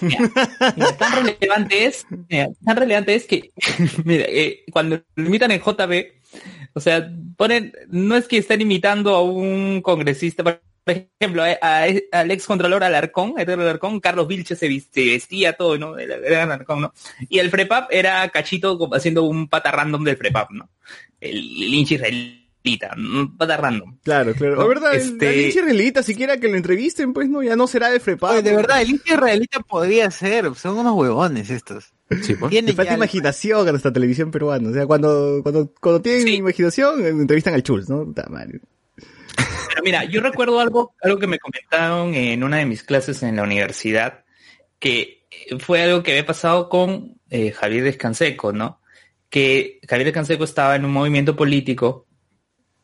Mira, 0.00 0.18
mira, 0.76 0.96
tan 0.96 1.24
relevante 1.24 1.84
es, 1.84 2.06
mira, 2.28 2.48
tan 2.64 2.76
relevante 2.76 3.14
es 3.14 3.26
que, 3.26 3.50
mira, 4.04 4.24
eh, 4.28 4.64
cuando 4.72 5.00
lo 5.14 5.24
invitan 5.24 5.52
en 5.52 5.60
JB, 5.60 6.06
O 6.74 6.80
sea, 6.80 7.08
ponen, 7.36 7.72
no 7.88 8.16
es 8.16 8.26
que 8.26 8.38
están 8.38 8.60
imitando 8.60 9.14
a 9.14 9.22
un 9.22 9.80
congresista, 9.82 10.42
por 10.84 11.08
ejemplo, 11.20 11.42
a- 11.42 11.56
a- 11.62 11.86
al 12.12 12.30
ex 12.30 12.46
contralor 12.46 12.84
Alarcón, 12.84 13.34
Alarcón, 13.38 14.00
Carlos 14.00 14.28
Vilches 14.28 14.58
se, 14.58 14.68
vestía 14.68 15.54
todo, 15.54 15.78
¿no? 15.78 15.98
Era, 15.98 16.16
era 16.16 16.42
Alarcón, 16.42 16.82
¿no? 16.82 16.92
Y 17.28 17.38
el 17.38 17.50
Frepap 17.50 17.88
era 17.90 18.28
Cachito 18.28 18.78
haciendo 18.94 19.22
un 19.24 19.48
pata 19.48 19.70
random 19.70 20.04
del 20.04 20.16
Frepap, 20.16 20.50
¿no? 20.50 20.68
El, 21.20 21.38
el 21.38 21.74
hincha 21.74 21.94
israelita, 21.94 22.94
un 22.96 23.36
pata 23.36 23.56
random. 23.56 23.98
Claro, 24.02 24.34
claro. 24.34 24.56
La 24.56 24.66
verdad, 24.66 24.94
el- 24.94 25.00
este- 25.00 25.30
el 25.30 25.40
hincha 25.46 25.60
israelita, 25.60 26.02
siquiera 26.02 26.36
que 26.38 26.48
lo 26.48 26.56
entrevisten, 26.56 27.12
pues 27.14 27.28
no, 27.28 27.42
ya 27.42 27.56
no 27.56 27.66
será 27.66 27.90
de 27.90 28.00
Frepa. 28.00 28.32
Oye, 28.32 28.42
de 28.42 28.54
verdad, 28.54 28.82
el 28.82 28.90
hincha 28.90 29.14
israelita 29.14 29.60
podría 29.60 30.10
ser, 30.10 30.54
son 30.54 30.78
unos 30.78 30.94
huevones 30.94 31.48
estos. 31.50 31.92
Sí, 32.22 32.34
pues. 32.34 32.52
Falta 32.76 32.94
imaginación 32.94 33.66
a 33.66 33.70
nuestra 33.70 33.92
televisión 33.92 34.30
peruana. 34.30 34.68
O 34.68 34.72
sea, 34.74 34.86
cuando, 34.86 35.40
cuando, 35.42 35.72
cuando 35.80 36.02
tienen 36.02 36.22
Sí. 36.22 36.34
imaginación, 36.34 37.04
entrevistan 37.06 37.54
al 37.54 37.62
Chulz, 37.62 37.88
¿no? 37.88 38.04
Puta 38.04 38.26
madre. 38.28 38.60
Mira, 39.82 40.04
yo 40.04 40.20
recuerdo 40.20 40.60
algo, 40.60 40.94
algo 41.02 41.18
que 41.18 41.26
me 41.26 41.38
comentaron 41.38 42.14
en 42.14 42.44
una 42.44 42.58
de 42.58 42.66
mis 42.66 42.82
clases 42.82 43.22
en 43.22 43.36
la 43.36 43.42
universidad, 43.42 44.24
que 44.78 45.24
fue 45.58 45.82
algo 45.82 46.02
que 46.02 46.12
había 46.12 46.26
pasado 46.26 46.68
con 46.68 47.20
eh, 47.30 47.50
Javier 47.50 47.84
Descanseco, 47.84 48.52
¿no? 48.52 48.80
Que 49.28 49.80
Javier 49.88 50.06
Descanseco 50.06 50.44
estaba 50.44 50.76
en 50.76 50.84
un 50.84 50.92
movimiento 50.92 51.34
político 51.34 52.06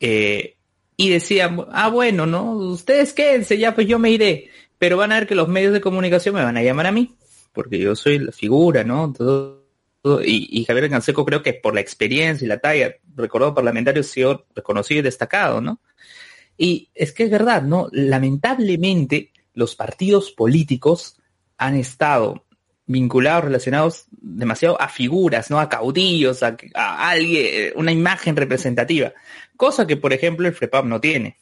eh, 0.00 0.56
y 0.96 1.10
decía, 1.10 1.54
ah, 1.72 1.88
bueno, 1.88 2.26
¿no? 2.26 2.52
Ustedes 2.52 3.12
quédense, 3.12 3.58
ya 3.58 3.74
pues 3.74 3.86
yo 3.86 3.98
me 3.98 4.10
iré, 4.10 4.50
pero 4.78 4.96
van 4.96 5.12
a 5.12 5.16
ver 5.16 5.26
que 5.26 5.34
los 5.34 5.48
medios 5.48 5.72
de 5.72 5.80
comunicación 5.80 6.34
me 6.34 6.44
van 6.44 6.56
a 6.56 6.62
llamar 6.62 6.86
a 6.86 6.92
mí, 6.92 7.14
porque 7.52 7.78
yo 7.78 7.94
soy 7.94 8.18
la 8.18 8.32
figura, 8.32 8.84
¿no? 8.84 9.12
Todo, 9.12 9.60
y, 10.24 10.64
Javier 10.64 10.84
Descanseco 10.84 11.24
creo 11.26 11.42
que 11.42 11.52
por 11.52 11.74
la 11.74 11.80
experiencia 11.80 12.44
y 12.44 12.48
la 12.48 12.58
talla, 12.58 12.96
recordado 13.14 13.54
parlamentario, 13.54 14.00
ha 14.00 14.04
sido 14.04 14.46
reconocido 14.54 15.00
y 15.00 15.02
destacado, 15.02 15.60
¿no? 15.60 15.80
Y 16.62 16.90
es 16.94 17.12
que 17.12 17.22
es 17.22 17.30
verdad, 17.30 17.62
¿no? 17.62 17.88
Lamentablemente, 17.90 19.32
los 19.54 19.74
partidos 19.74 20.30
políticos 20.30 21.18
han 21.56 21.74
estado 21.74 22.44
vinculados, 22.84 23.44
relacionados 23.44 24.04
demasiado 24.10 24.78
a 24.78 24.90
figuras, 24.90 25.50
¿no? 25.50 25.58
A 25.58 25.70
caudillos, 25.70 26.42
a, 26.42 26.58
a 26.74 27.08
alguien, 27.08 27.72
una 27.76 27.92
imagen 27.92 28.36
representativa. 28.36 29.14
Cosa 29.56 29.86
que, 29.86 29.96
por 29.96 30.12
ejemplo, 30.12 30.46
el 30.46 30.54
FREPAP 30.54 30.84
no 30.84 31.00
tiene. 31.00 31.38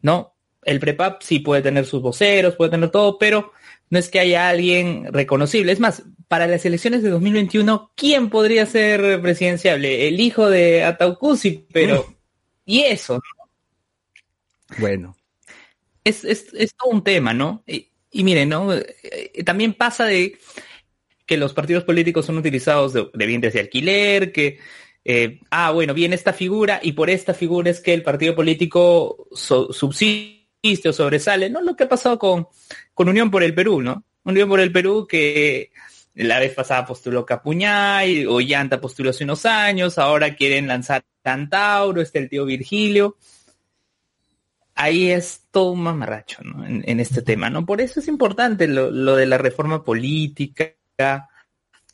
¿No? 0.00 0.36
El 0.62 0.78
FREPAP 0.78 1.20
sí 1.20 1.40
puede 1.40 1.62
tener 1.62 1.84
sus 1.84 2.00
voceros, 2.00 2.54
puede 2.54 2.70
tener 2.70 2.92
todo, 2.92 3.18
pero 3.18 3.50
no 3.90 3.98
es 3.98 4.08
que 4.08 4.20
haya 4.20 4.48
alguien 4.48 5.12
reconocible. 5.12 5.72
Es 5.72 5.80
más, 5.80 6.04
para 6.28 6.46
las 6.46 6.64
elecciones 6.64 7.02
de 7.02 7.10
2021, 7.10 7.90
¿quién 7.96 8.30
podría 8.30 8.64
ser 8.64 9.20
presidenciable? 9.20 10.06
El 10.06 10.20
hijo 10.20 10.48
de 10.48 10.84
Ataucusi, 10.84 11.66
pero... 11.72 12.14
¿Y 12.64 12.82
eso? 12.82 13.20
Bueno. 14.78 15.16
es, 16.04 16.24
es, 16.24 16.52
es 16.54 16.74
todo 16.76 16.90
un 16.90 17.02
tema, 17.02 17.32
¿no? 17.32 17.64
Y, 17.66 17.88
y 18.10 18.22
miren, 18.24 18.50
¿no? 18.50 18.72
Eh, 18.72 19.42
también 19.44 19.74
pasa 19.74 20.04
de 20.04 20.38
que 21.26 21.36
los 21.36 21.54
partidos 21.54 21.84
políticos 21.84 22.26
son 22.26 22.36
utilizados 22.38 22.92
de, 22.92 23.08
de 23.12 23.26
bienes 23.26 23.54
de 23.54 23.60
alquiler, 23.60 24.30
que, 24.30 24.58
eh, 25.04 25.40
ah, 25.50 25.70
bueno, 25.72 25.94
viene 25.94 26.14
esta 26.14 26.32
figura 26.34 26.80
y 26.82 26.92
por 26.92 27.08
esta 27.08 27.32
figura 27.34 27.70
es 27.70 27.80
que 27.80 27.94
el 27.94 28.02
partido 28.02 28.34
político 28.34 29.28
subsiste 29.32 30.88
o 30.88 30.92
sobresale, 30.92 31.48
¿no? 31.48 31.62
Lo 31.62 31.74
que 31.74 31.84
ha 31.84 31.88
pasado 31.88 32.18
con, 32.18 32.46
con 32.92 33.08
Unión 33.08 33.30
por 33.30 33.42
el 33.42 33.54
Perú, 33.54 33.80
¿no? 33.80 34.04
Unión 34.24 34.48
por 34.48 34.60
el 34.60 34.70
Perú 34.70 35.06
que 35.08 35.72
la 36.14 36.38
vez 36.38 36.54
pasada 36.54 36.86
postuló 36.86 37.26
Capuñay, 37.26 38.26
o 38.26 38.40
Llanta 38.40 38.80
postuló 38.80 39.10
hace 39.10 39.24
unos 39.24 39.46
años, 39.46 39.98
ahora 39.98 40.36
quieren 40.36 40.68
lanzar 40.68 41.02
Cantauro, 41.22 42.00
está 42.00 42.18
el 42.18 42.28
tío 42.28 42.44
Virgilio 42.44 43.16
ahí 44.74 45.10
es 45.10 45.42
todo 45.50 45.72
un 45.72 45.82
mamarracho 45.82 46.42
¿no? 46.42 46.66
en, 46.66 46.82
en 46.86 47.00
este 47.00 47.22
tema, 47.22 47.50
¿no? 47.50 47.64
Por 47.64 47.80
eso 47.80 48.00
es 48.00 48.08
importante 48.08 48.66
lo, 48.66 48.90
lo 48.90 49.16
de 49.16 49.26
la 49.26 49.38
reforma 49.38 49.84
política, 49.84 50.74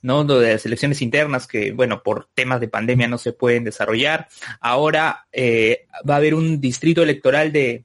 ¿no? 0.03 0.25
Lo 0.25 0.41
de 0.41 0.53
las 0.53 0.67
elecciones 0.67 1.03
internas 1.03 1.47
que, 1.47 1.73
bueno, 1.73 2.03
por 2.03 2.29
temas 2.35 2.61
de 2.61 2.69
pandemia 2.69 3.09
no 3.09 3.19
se 3.19 3.33
pueden 3.33 3.65
desarrollar. 3.65 4.29
Ahora 4.61 5.27
eh, 5.33 5.87
va 6.09 6.15
a 6.15 6.19
haber 6.19 6.35
un 6.35 6.61
distrito 6.61 7.03
electoral 7.03 7.53
de 7.53 7.85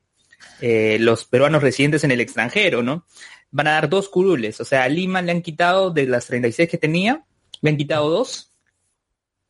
eh, 0.62 0.98
los 1.00 1.26
peruanos 1.26 1.62
residentes 1.62 2.04
en 2.04 2.12
el 2.12 2.22
extranjero, 2.22 2.84
¿no? 2.84 3.06
Van 3.52 3.68
a 3.68 3.72
dar 3.72 3.90
dos 3.90 4.10
curules, 4.10 4.60
o 4.60 4.66
sea, 4.66 4.84
a 4.84 4.90
Lima 4.90 5.22
le 5.22 5.32
han 5.32 5.42
quitado 5.42 5.92
de 5.92 6.08
las 6.08 6.26
36 6.28 6.70
que 6.70 6.78
tenía, 6.78 7.24
le 7.62 7.70
han 7.70 7.78
quitado 7.78 8.10
dos, 8.10 8.55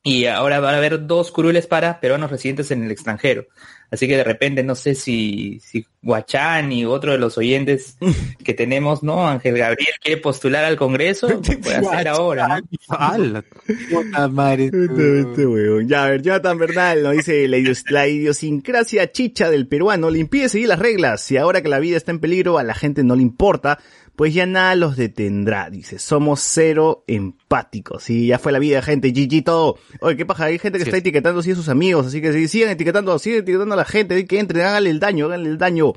y 0.06 0.28
ahora 0.28 0.60
van 0.60 0.76
a 0.76 0.78
haber 0.78 1.08
dos 1.08 1.32
curules 1.32 1.66
para 1.66 2.00
peruanos 2.00 2.30
residentes 2.30 2.70
en 2.72 2.84
el 2.84 2.92
extranjero. 2.92 3.48
Así 3.92 4.08
que 4.08 4.18
de 4.18 4.24
repente 4.24 4.64
no 4.64 4.76
sé 4.76 4.94
si, 4.96 5.60
si 5.64 5.86
Guachán 6.02 6.72
y 6.72 6.86
otro 6.86 7.12
de 7.12 7.18
los 7.18 7.38
oyentes 7.38 7.98
que 8.44 8.54
tenemos, 8.54 9.02
¿no? 9.04 9.28
Ángel 9.28 9.58
Gabriel 9.58 9.94
quiere 10.02 10.22
postular 10.22 10.64
al 10.64 10.76
Congreso, 10.78 11.28
lo 11.30 11.42
puede 11.42 11.76
hacer 11.76 12.08
ahora, 12.08 12.48
¿no? 12.48 12.62
¡Hala! 12.90 13.44
Puta 13.92 14.28
madre. 14.28 14.66
Este, 14.66 15.20
este 15.22 15.46
huevón. 15.48 15.88
Ya, 15.88 16.06
a 16.06 16.10
ver, 16.12 16.22
Jonathan 16.22 16.58
Bernal 16.60 17.04
nos 17.04 17.14
dice, 17.14 17.48
la, 17.48 17.58
idios- 17.58 17.90
la 17.90 18.08
idiosincrasia 18.08 19.12
chicha 19.12 19.50
del 19.50 19.68
peruano 19.68 20.10
le 20.12 20.20
impide 20.20 20.50
seguir 20.50 20.68
las 20.68 20.80
reglas 20.80 21.32
y 21.32 21.38
ahora 21.38 21.62
que 21.62 21.70
la 21.70 21.80
vida 21.80 21.98
está 21.98 22.12
en 22.12 22.20
peligro 22.20 22.58
a 22.60 22.64
la 22.64 22.76
gente 22.76 23.04
no 23.04 23.16
le 23.16 23.22
importa, 23.24 23.80
pues 24.16 24.34
ya 24.34 24.46
nada 24.46 24.76
los 24.76 24.96
detendrá, 24.98 25.70
dice, 25.70 26.00
somos 26.00 26.40
cero 26.42 27.04
empáticos 27.08 28.10
y 28.10 28.28
ya 28.28 28.40
fue 28.40 28.52
la 28.52 28.60
vida, 28.60 28.82
gente, 28.82 29.12
GG 29.12 29.44
todo. 29.44 29.78
Oye, 30.02 30.16
qué 30.18 30.26
paja, 30.26 30.46
hay 30.46 30.58
gente 30.60 30.78
que 30.80 30.86
Sí. 30.86 30.90
está 30.90 30.98
etiquetando 30.98 31.40
así 31.42 31.52
a 31.52 31.56
sus 31.56 31.70
amigos, 31.70 32.08
así 32.08 32.22
que 32.22 32.48
sigan 32.48 32.70
etiquetando, 32.70 33.18
sigan 33.20 33.40
etiquetando 33.40 33.74
a 33.74 33.78
la 33.78 33.86
gente, 33.86 34.26
que 34.26 34.40
entren, 34.40 34.66
háganle 34.66 34.90
el 34.90 35.00
daño, 35.00 35.26
háganle 35.26 35.50
el 35.50 35.58
daño. 35.58 35.94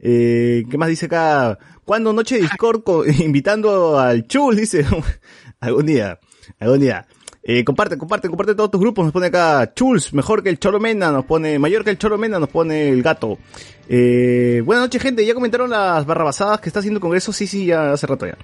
Eh, 0.00 0.64
¿qué 0.70 0.78
más 0.78 0.88
dice 0.88 1.06
acá? 1.06 1.58
¿Cuándo 1.84 2.12
noche 2.12 2.36
de 2.36 2.42
Discord 2.42 2.82
co- 2.82 3.04
invitando 3.06 3.98
al 3.98 4.26
Chul? 4.26 4.56
Dice, 4.56 4.84
algún 5.60 5.86
día, 5.86 6.18
algún 6.58 6.80
día. 6.80 7.06
Eh, 7.48 7.62
comparte, 7.62 7.96
comparte, 7.96 8.28
comparte 8.28 8.56
todos 8.56 8.72
tus 8.72 8.80
grupos. 8.80 9.04
Nos 9.04 9.12
pone 9.12 9.28
acá 9.28 9.72
Chuls, 9.72 10.12
mejor 10.12 10.42
que 10.42 10.48
el 10.48 10.58
Cholo 10.58 10.80
Mena, 10.80 11.12
nos 11.12 11.24
pone, 11.24 11.60
mayor 11.60 11.84
que 11.84 11.90
el 11.90 11.98
Cholo 11.98 12.18
Mena, 12.18 12.40
nos 12.40 12.48
pone 12.48 12.88
el 12.88 13.04
gato. 13.04 13.38
Eh, 13.88 14.62
buenas 14.64 14.86
noches, 14.86 15.00
gente. 15.00 15.24
Ya 15.24 15.32
comentaron 15.32 15.70
las 15.70 16.04
barrabasadas 16.04 16.60
que 16.60 16.68
está 16.68 16.80
haciendo 16.80 16.98
Congreso. 16.98 17.32
Sí, 17.32 17.46
sí, 17.46 17.66
ya 17.66 17.92
hace 17.92 18.08
rato 18.08 18.26
ya. 18.26 18.36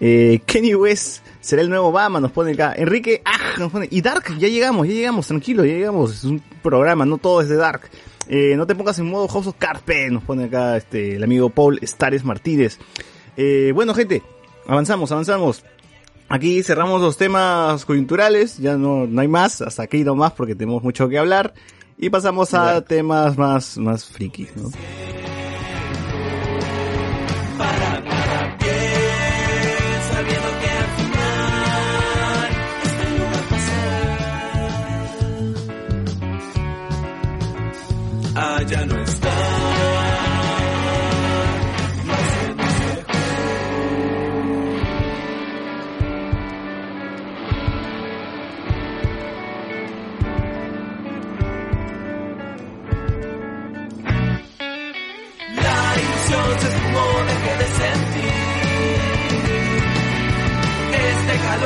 Eh, 0.00 0.40
Kenny 0.46 0.72
West 0.76 1.26
será 1.40 1.62
el 1.62 1.68
nuevo 1.68 1.88
Obama, 1.88 2.20
nos 2.20 2.30
pone 2.30 2.52
acá. 2.52 2.74
Enrique, 2.76 3.22
ah, 3.24 3.58
nos 3.58 3.72
pone. 3.72 3.88
Y 3.90 4.00
Dark, 4.02 4.38
ya 4.38 4.46
llegamos, 4.46 4.86
ya 4.86 4.94
llegamos, 4.94 5.26
tranquilo, 5.26 5.64
ya 5.64 5.72
llegamos. 5.72 6.12
Es 6.12 6.22
un 6.22 6.40
programa, 6.62 7.04
no 7.04 7.18
todo 7.18 7.40
es 7.40 7.48
de 7.48 7.56
Dark. 7.56 7.90
Eh, 8.28 8.54
no 8.56 8.68
te 8.68 8.76
pongas 8.76 9.00
en 9.00 9.10
modo 9.10 9.26
House 9.26 9.48
of 9.48 9.56
Carpe, 9.58 10.08
nos 10.10 10.22
pone 10.22 10.44
acá 10.44 10.76
este, 10.76 11.16
el 11.16 11.24
amigo 11.24 11.50
Paul 11.50 11.80
Stares 11.82 12.24
Martínez. 12.24 12.78
Eh, 13.36 13.72
bueno, 13.74 13.94
gente, 13.94 14.22
avanzamos, 14.68 15.10
avanzamos. 15.10 15.64
Aquí 16.34 16.64
cerramos 16.64 17.00
los 17.00 17.16
temas 17.16 17.84
coyunturales, 17.84 18.58
ya 18.58 18.76
no, 18.76 19.06
no 19.06 19.20
hay 19.20 19.28
más, 19.28 19.62
hasta 19.62 19.84
aquí 19.84 20.02
no 20.02 20.16
más 20.16 20.32
porque 20.32 20.56
tenemos 20.56 20.82
mucho 20.82 21.08
que 21.08 21.16
hablar. 21.16 21.54
Y 21.96 22.10
pasamos 22.10 22.54
a 22.54 22.84
temas 22.84 23.38
más, 23.38 23.78
más 23.78 24.04
frikis, 24.04 24.50
¿no? 24.56 24.68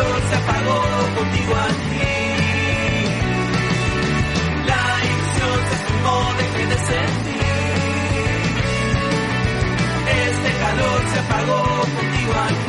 Se 0.05 0.35
apagó 0.37 0.81
contigo 1.17 1.55
aquí. 1.57 2.15
La 4.67 4.83
ilusión 5.09 5.59
se 5.69 5.75
esfumó, 5.75 6.17
dejé 6.39 6.67
de 6.67 6.79
sentir. 6.91 7.43
Este 10.29 10.51
calor 10.63 11.01
se 11.13 11.19
apagó 11.19 11.63
contigo 11.97 12.33
aquí. 12.49 12.68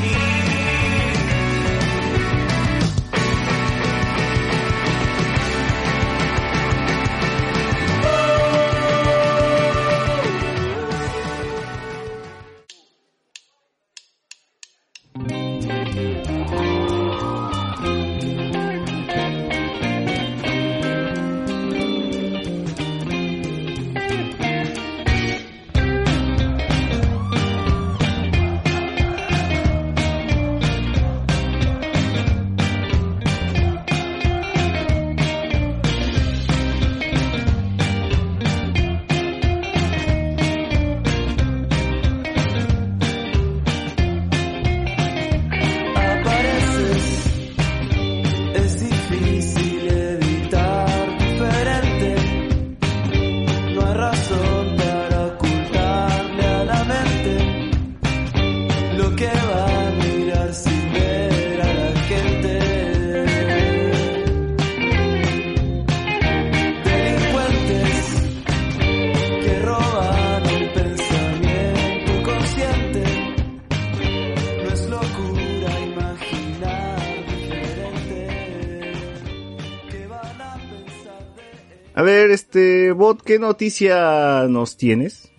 Bot, 83.00 83.22
¿qué 83.24 83.40
noticia 83.40 84.46
nos 84.50 84.76
tienes? 84.76 85.30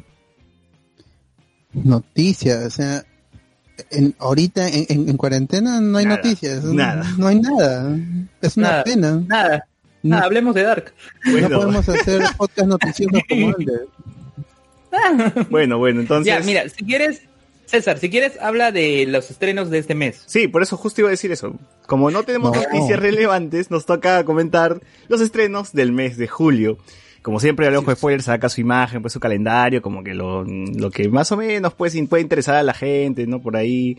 Noticias, 1.75 2.64
o 2.64 2.70
sea, 2.70 3.05
en, 3.90 4.14
ahorita 4.18 4.66
en, 4.66 4.87
en- 4.88 5.09
en 5.11 5.16
cuarentena 5.18 5.79
no 5.79 5.99
hay 5.99 6.07
Nada, 6.07 6.16
noticias. 6.16 6.64
nada. 6.64 7.05
No 7.18 7.27
hay 7.27 7.38
nada. 7.38 7.99
Es 8.40 8.57
una 8.57 8.70
Nada, 8.70 8.85
pena. 8.85 9.23
Nada, 9.27 9.68
No, 10.03 10.16
nada, 10.16 10.25
hablemos 10.25 10.55
de 10.55 10.62
Dark. 10.62 10.94
Bueno, 11.31 11.49
no 11.51 11.57
podemos 11.61 11.87
hacer 11.90 12.23
podcast 12.38 12.66
noticiosos 12.68 13.20
como 13.29 13.49
antes. 13.49 13.81
bueno, 15.51 15.77
bueno, 15.77 16.01
entonces... 16.01 16.33
Ya, 16.33 16.40
mira, 16.40 16.66
si 16.66 16.83
quieres, 16.83 17.20
César, 17.66 17.99
si 17.99 18.09
quieres, 18.09 18.40
habla 18.40 18.73
de 18.73 19.05
los 19.07 19.31
estrenos 19.31 19.68
de 19.68 19.81
este 19.81 19.94
mes. 19.94 20.23
Sí, 20.25 20.49
por 20.49 20.62
eso 20.62 20.79
justo 20.79 21.03
iba 21.03 21.09
a 21.09 21.11
decir 21.11 21.31
eso. 21.31 21.55
Como 21.87 22.11
no 22.11 22.23
tenemos 22.23 22.57
No. 22.57 22.62
noticias 22.62 22.99
relevantes, 22.99 23.70
nos 23.70 23.85
toca 23.85 24.25
comentar 24.25 24.81
los 25.09 25.20
estrenos 25.20 25.75
del 25.75 25.92
mes 25.92 26.16
de 26.16 26.27
julio. 26.27 26.79
Como 27.22 27.38
siempre, 27.40 27.66
el 27.66 27.76
ojo 27.76 27.90
de 27.90 27.96
spoiler 27.96 28.22
saca 28.22 28.48
su 28.48 28.61
imagen, 28.61 29.02
pues 29.02 29.12
su 29.12 29.20
calendario, 29.20 29.83
como 29.83 30.02
que 30.02 30.14
lo, 30.14 30.42
lo 30.44 30.90
que 30.90 31.09
más 31.09 31.30
o 31.33 31.37
menos 31.37 31.74
pues, 31.74 31.94
puede 32.09 32.22
interesar 32.22 32.56
a 32.56 32.62
la 32.62 32.72
gente, 32.74 33.26
¿no? 33.26 33.40
Por 33.42 33.56
ahí. 33.56 33.98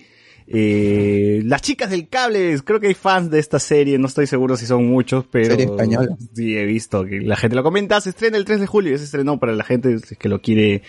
Eh, 0.54 1.42
las 1.46 1.62
chicas 1.62 1.90
del 1.92 2.10
cable, 2.10 2.60
creo 2.66 2.80
que 2.80 2.88
hay 2.88 2.94
fans 2.94 3.30
de 3.32 3.40
esta 3.40 3.58
serie, 3.60 3.98
no 3.98 4.08
estoy 4.08 4.28
seguro 4.28 4.58
si 4.58 4.66
son 4.66 4.86
muchos, 4.86 5.24
pero... 5.32 5.46
Serie 5.52 5.66
española. 5.66 6.18
Sí, 6.34 6.58
he 6.58 6.66
visto 6.66 7.06
que 7.06 7.22
la 7.22 7.38
gente 7.38 7.56
lo 7.56 7.64
comenta, 7.64 8.02
se 8.02 8.10
estrena 8.10 8.38
el 8.38 8.44
3 8.44 8.60
de 8.60 8.68
julio, 8.68 8.98
se 8.98 9.06
estrenó 9.06 9.40
para 9.40 9.54
la 9.54 9.64
gente 9.64 9.96
que 10.20 10.28
lo 10.30 10.42
quiere 10.42 10.82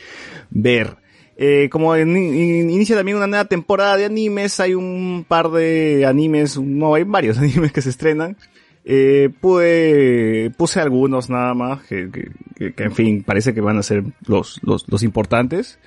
ver. 0.50 0.96
Eh, 1.36 1.68
como 1.70 1.96
in- 1.96 2.16
inicia 2.16 2.96
también 2.96 3.16
una 3.18 3.26
nueva 3.26 3.44
temporada 3.44 3.96
de 3.96 4.04
animes, 4.04 4.58
hay 4.58 4.74
un 4.74 5.24
par 5.28 5.50
de 5.50 6.06
animes, 6.06 6.58
no, 6.58 6.94
hay 6.94 7.04
varios 7.04 7.38
animes 7.38 7.72
que 7.72 7.82
se 7.82 7.90
estrenan. 7.90 8.36
Eh, 8.84 9.30
pude, 9.40 10.50
puse 10.56 10.80
algunos 10.80 11.30
nada 11.30 11.54
más, 11.54 11.82
que, 11.84 12.10
que- 12.10 12.30
que- 12.56 12.72
que, 12.74 12.82
en 12.84 12.92
fin, 12.92 13.22
parece 13.22 13.54
que 13.54 13.60
van 13.60 13.78
a 13.78 13.82
ser 13.82 14.02
los, 14.26 14.60
los, 14.62 14.84
los 14.88 15.02
importantes. 15.02 15.78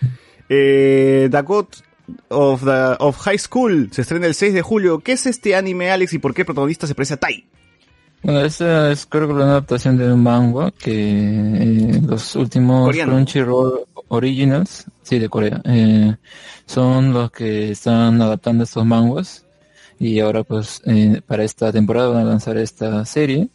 Eh, 0.50 1.28
The 1.32 1.42
God 1.42 1.66
of, 2.30 2.64
the, 2.64 2.96
of 3.00 3.18
High 3.18 3.40
School 3.40 3.90
se 3.92 4.02
estrena 4.02 4.28
el 4.28 4.34
6 4.34 4.54
de 4.54 4.62
julio. 4.62 5.00
¿Qué 5.00 5.14
es 5.14 5.26
este 5.26 5.56
anime, 5.56 5.92
Alex, 5.92 6.14
y 6.14 6.20
por 6.20 6.34
qué 6.34 6.44
el 6.44 6.46
protagonista 6.46 6.88
se 6.88 6.96
parece 6.96 7.16
a 7.16 7.18
Tai? 7.18 7.46
Bueno, 8.24 8.42
esta 8.42 8.92
es 8.92 9.06
creo 9.06 9.28
que 9.28 9.34
una 9.34 9.44
adaptación 9.44 9.98
de 9.98 10.12
un 10.12 10.24
manga 10.24 10.72
que 10.72 10.94
eh, 10.96 12.02
los 12.08 12.36
últimos 12.36 12.86
Coreano. 12.88 13.14
Crunchyroll 13.14 13.82
Originals, 14.08 14.86
sí, 15.04 15.20
de 15.20 15.30
Corea, 15.30 15.62
eh, 15.66 16.16
son 16.66 17.14
los 17.14 17.30
que 17.32 17.72
están 17.72 18.20
adaptando 18.22 18.64
estos 18.64 18.84
manguas 18.86 19.45
y 20.00 20.20
ahora 20.20 20.44
pues 20.44 20.82
eh, 20.86 21.22
para 21.26 21.44
esta 21.44 21.72
temporada 21.72 22.10
van 22.10 22.22
a 22.22 22.30
lanzar 22.30 22.58
esta 22.58 23.06
serie 23.06 23.50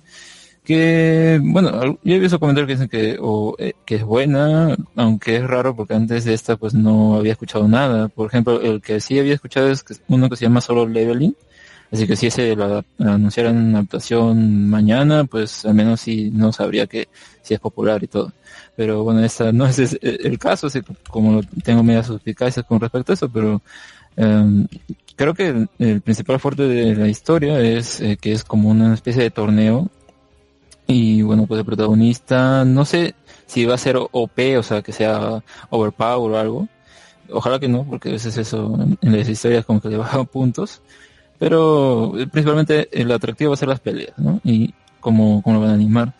que, 0.64 1.40
bueno, 1.42 1.98
yo 2.05 2.14
he 2.14 2.18
visto 2.18 2.38
comentarios 2.38 2.68
que 2.68 2.74
dicen 2.74 2.88
que, 2.88 3.18
o, 3.20 3.57
eh, 3.59 3.72
que 3.85 3.96
es 3.96 4.05
buena, 4.05 4.76
aunque 4.94 5.37
es 5.37 5.42
raro 5.44 5.74
porque 5.74 5.94
antes 5.94 6.24
de 6.24 6.35
esta 6.35 6.57
pues 6.57 6.74
no 6.74 7.16
había 7.16 7.33
escuchado 7.33 7.66
nada. 7.66 8.09
Por 8.09 8.29
ejemplo, 8.29 8.61
el 8.61 8.81
que 8.81 9.00
sí 9.00 9.18
había 9.18 9.35
escuchado 9.35 9.68
es 9.70 9.85
uno 10.09 10.29
que 10.29 10.37
se 10.37 10.44
llama 10.44 10.61
Solo 10.61 10.87
Leveling, 10.87 11.35
Así 11.92 12.07
que 12.07 12.14
si 12.14 12.29
ese 12.29 12.55
lo 12.55 12.85
anunciaran 12.98 13.57
una 13.57 13.79
adaptación 13.79 14.70
mañana, 14.70 15.24
pues 15.24 15.64
al 15.64 15.74
menos 15.74 16.00
sí 16.00 16.31
no 16.33 16.53
sabría 16.53 16.87
que 16.87 17.09
si 17.42 17.55
es 17.55 17.61
popular 17.61 18.03
y 18.05 18.07
todo. 18.07 18.33
Pero 18.76 19.03
bueno, 19.03 19.24
esta 19.24 19.50
no 19.50 19.66
es 19.66 19.98
el 20.00 20.38
caso, 20.38 20.68
así 20.68 20.83
como 21.09 21.42
tengo 21.64 21.83
medias 21.83 22.07
suspicacias 22.07 22.64
con 22.64 22.81
respecto 22.81 23.12
a 23.12 23.14
eso, 23.14 23.29
pero 23.29 23.61
em, 24.16 24.68
creo 25.21 25.35
que 25.35 25.69
el, 25.79 26.01
principal 26.01 26.41
fuerte 26.41 26.63
de 26.63 26.97
la 26.97 27.07
historia 27.07 27.61
es 27.61 28.01
eh, 28.01 28.17
que 28.19 28.33
es 28.33 28.43
como 28.43 28.71
una 28.71 28.95
especie 28.95 29.23
de 29.23 29.31
torneo 29.31 29.91
y 30.87 31.21
bueno, 31.21 31.47
pues 31.47 31.59
el 31.59 31.67
protagonista, 31.67 32.65
no 32.65 32.87
sé 32.87 33.15
si 33.45 33.67
va 33.67 33.75
a 33.75 33.79
ser 33.79 33.99
OP, 33.99 34.57
o 34.59 34.63
sea, 34.63 34.81
que 34.81 34.93
sea 34.93 35.45
overpower 35.69 36.33
o 36.33 36.39
algo. 36.39 36.69
Ojalá 37.31 37.59
que 37.61 37.69
no, 37.69 37.85
porque 37.85 38.09
a 38.09 38.13
veces 38.13 38.35
eso 38.39 38.79
en, 39.03 39.15
las 39.15 39.29
historias 39.29 39.67
como 39.67 39.83
que 39.83 39.91
le 39.91 39.97
bajan 39.99 40.25
puntos. 40.25 40.81
Pero 41.39 42.19
eh, 42.19 42.27
principalmente 42.27 42.89
el 42.91 43.13
atractivo 43.13 43.51
va 43.51 43.55
a 43.55 43.59
ser 43.59 43.69
las 43.69 43.81
peleas, 43.81 44.19
¿no? 44.19 44.41
Y 44.43 44.73
cómo, 45.01 45.43
cómo 45.43 45.57
lo 45.57 45.61
van 45.61 45.71
a 45.71 45.75
animar. 45.75 46.15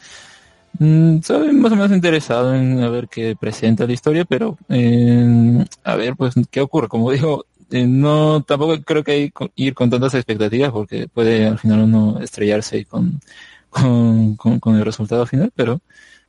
Mm, 0.79 1.23
Soy 1.23 1.53
más 1.53 1.73
o 1.73 1.77
menos 1.77 1.93
interesado 1.93 2.55
en 2.55 2.83
a 2.83 2.91
ver 2.91 3.09
qué 3.09 3.35
presenta 3.35 3.87
la 3.87 3.93
historia, 3.95 4.27
pero 4.27 4.59
eh, 4.69 5.65
a 5.85 5.97
ver, 5.97 6.17
pues, 6.17 6.35
qué 6.51 6.61
ocurre. 6.61 6.89
Como 6.89 7.11
digo, 7.13 7.47
eh, 7.70 7.87
no, 7.87 8.42
tampoco 8.42 8.80
creo 8.83 9.04
que 9.04 9.12
hay 9.12 9.30
que 9.30 9.50
ir 9.56 9.74
con 9.74 9.90
tantas 9.90 10.14
expectativas 10.14 10.70
porque 10.72 11.09
puede 11.09 11.46
al 11.46 11.59
final 11.59 11.80
uno 11.80 12.20
estrellarse 12.20 12.85
con, 12.85 13.20
con, 13.68 14.37
con, 14.37 14.61
con 14.61 14.76
el 14.76 14.85
resultado 14.85 15.26
final, 15.26 15.52
pero 15.54 15.80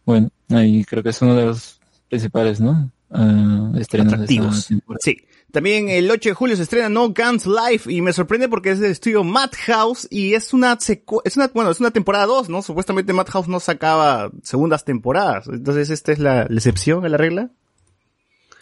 bueno, 0.06 0.30
ahí 0.50 0.84
creo 0.86 1.04
que 1.04 1.10
es 1.10 1.22
uno 1.22 1.36
de 1.36 1.46
los 1.46 1.80
principales, 2.10 2.60
¿no? 2.60 2.92
Ah, 3.12 3.72
estrenos 3.76 3.76
de 3.76 3.82
esta 3.82 4.02
Atractivos. 4.16 4.68
temporada. 4.68 5.00
Sí. 5.04 5.18
También 5.52 5.90
el 5.90 6.10
8 6.10 6.30
de 6.30 6.34
julio 6.34 6.56
se 6.56 6.64
estrena 6.64 6.88
No 6.88 7.10
Guns 7.10 7.46
Life 7.46 7.92
y 7.92 8.02
me 8.02 8.14
sorprende 8.14 8.48
porque 8.48 8.72
es 8.72 8.80
del 8.80 8.92
estudio 8.92 9.26
Madhouse 9.26 10.08
y 10.10 10.34
es 10.34 10.54
una 10.54 10.80
secu 10.80 11.22
es 11.26 11.36
una 11.36 11.52
bueno, 11.54 11.72
es 11.72 11.82
una 11.82 11.92
temporada 11.92 12.26
2, 12.26 12.48
¿no? 12.48 12.62
Supuestamente 12.62 13.12
Madhouse 13.12 13.50
no 13.50 13.60
sacaba 13.60 14.32
segundas 14.44 14.86
temporadas. 14.86 15.48
Entonces, 15.50 15.90
¿esta 15.90 16.14
es 16.14 16.20
la, 16.20 16.46
la 16.50 16.56
excepción 16.56 17.04
a 17.04 17.10
la 17.10 17.18
regla? 17.18 17.50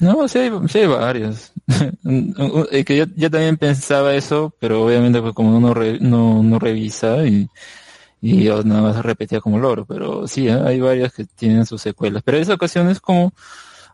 No, 0.01 0.27
sí 0.29 0.39
hay, 0.39 0.51
sí 0.67 0.79
hay 0.79 0.87
varios. 0.87 1.51
Eh, 2.71 2.83
que 2.83 2.97
yo, 2.97 3.29
también 3.29 3.57
pensaba 3.57 4.15
eso, 4.15 4.53
pero 4.59 4.83
obviamente 4.83 5.21
pues 5.21 5.33
como 5.33 5.55
uno 5.57 5.73
no, 5.99 6.43
no 6.43 6.59
revisa 6.59 7.25
y, 7.25 7.47
y 8.21 8.43
yo 8.43 8.63
nada 8.63 8.81
más 8.81 9.03
repetía 9.03 9.41
como 9.41 9.59
loro, 9.59 9.85
pero 9.85 10.27
sí, 10.27 10.47
¿eh? 10.47 10.53
hay 10.53 10.79
varias 10.79 11.13
que 11.13 11.25
tienen 11.25 11.65
sus 11.65 11.81
secuelas. 11.81 12.23
Pero 12.23 12.37
esa 12.37 12.53
ocasión 12.55 12.89
es 12.89 12.99
como 12.99 13.33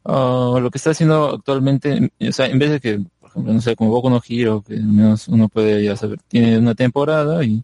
ah, 0.06 0.58
lo 0.62 0.72
que 0.72 0.78
está 0.78 0.92
haciendo 0.92 1.36
actualmente, 1.36 2.12
o 2.28 2.32
sea, 2.32 2.48
en 2.48 2.60
vez 2.60 2.72
de 2.72 2.80
que, 2.80 3.00
por 3.20 3.30
ejemplo, 3.32 3.54
no 3.54 3.62
sé, 3.62 3.76
como 3.76 3.92
Boku 3.92 4.10
no 4.10 4.22
Hero, 4.28 4.64
que 4.64 4.76
al 4.76 4.84
menos 4.84 5.28
uno 5.28 5.50
puede 5.50 5.84
ya 5.84 5.96
saber, 5.96 6.20
tiene 6.28 6.58
una 6.58 6.76
temporada 6.76 7.44
y 7.44 7.64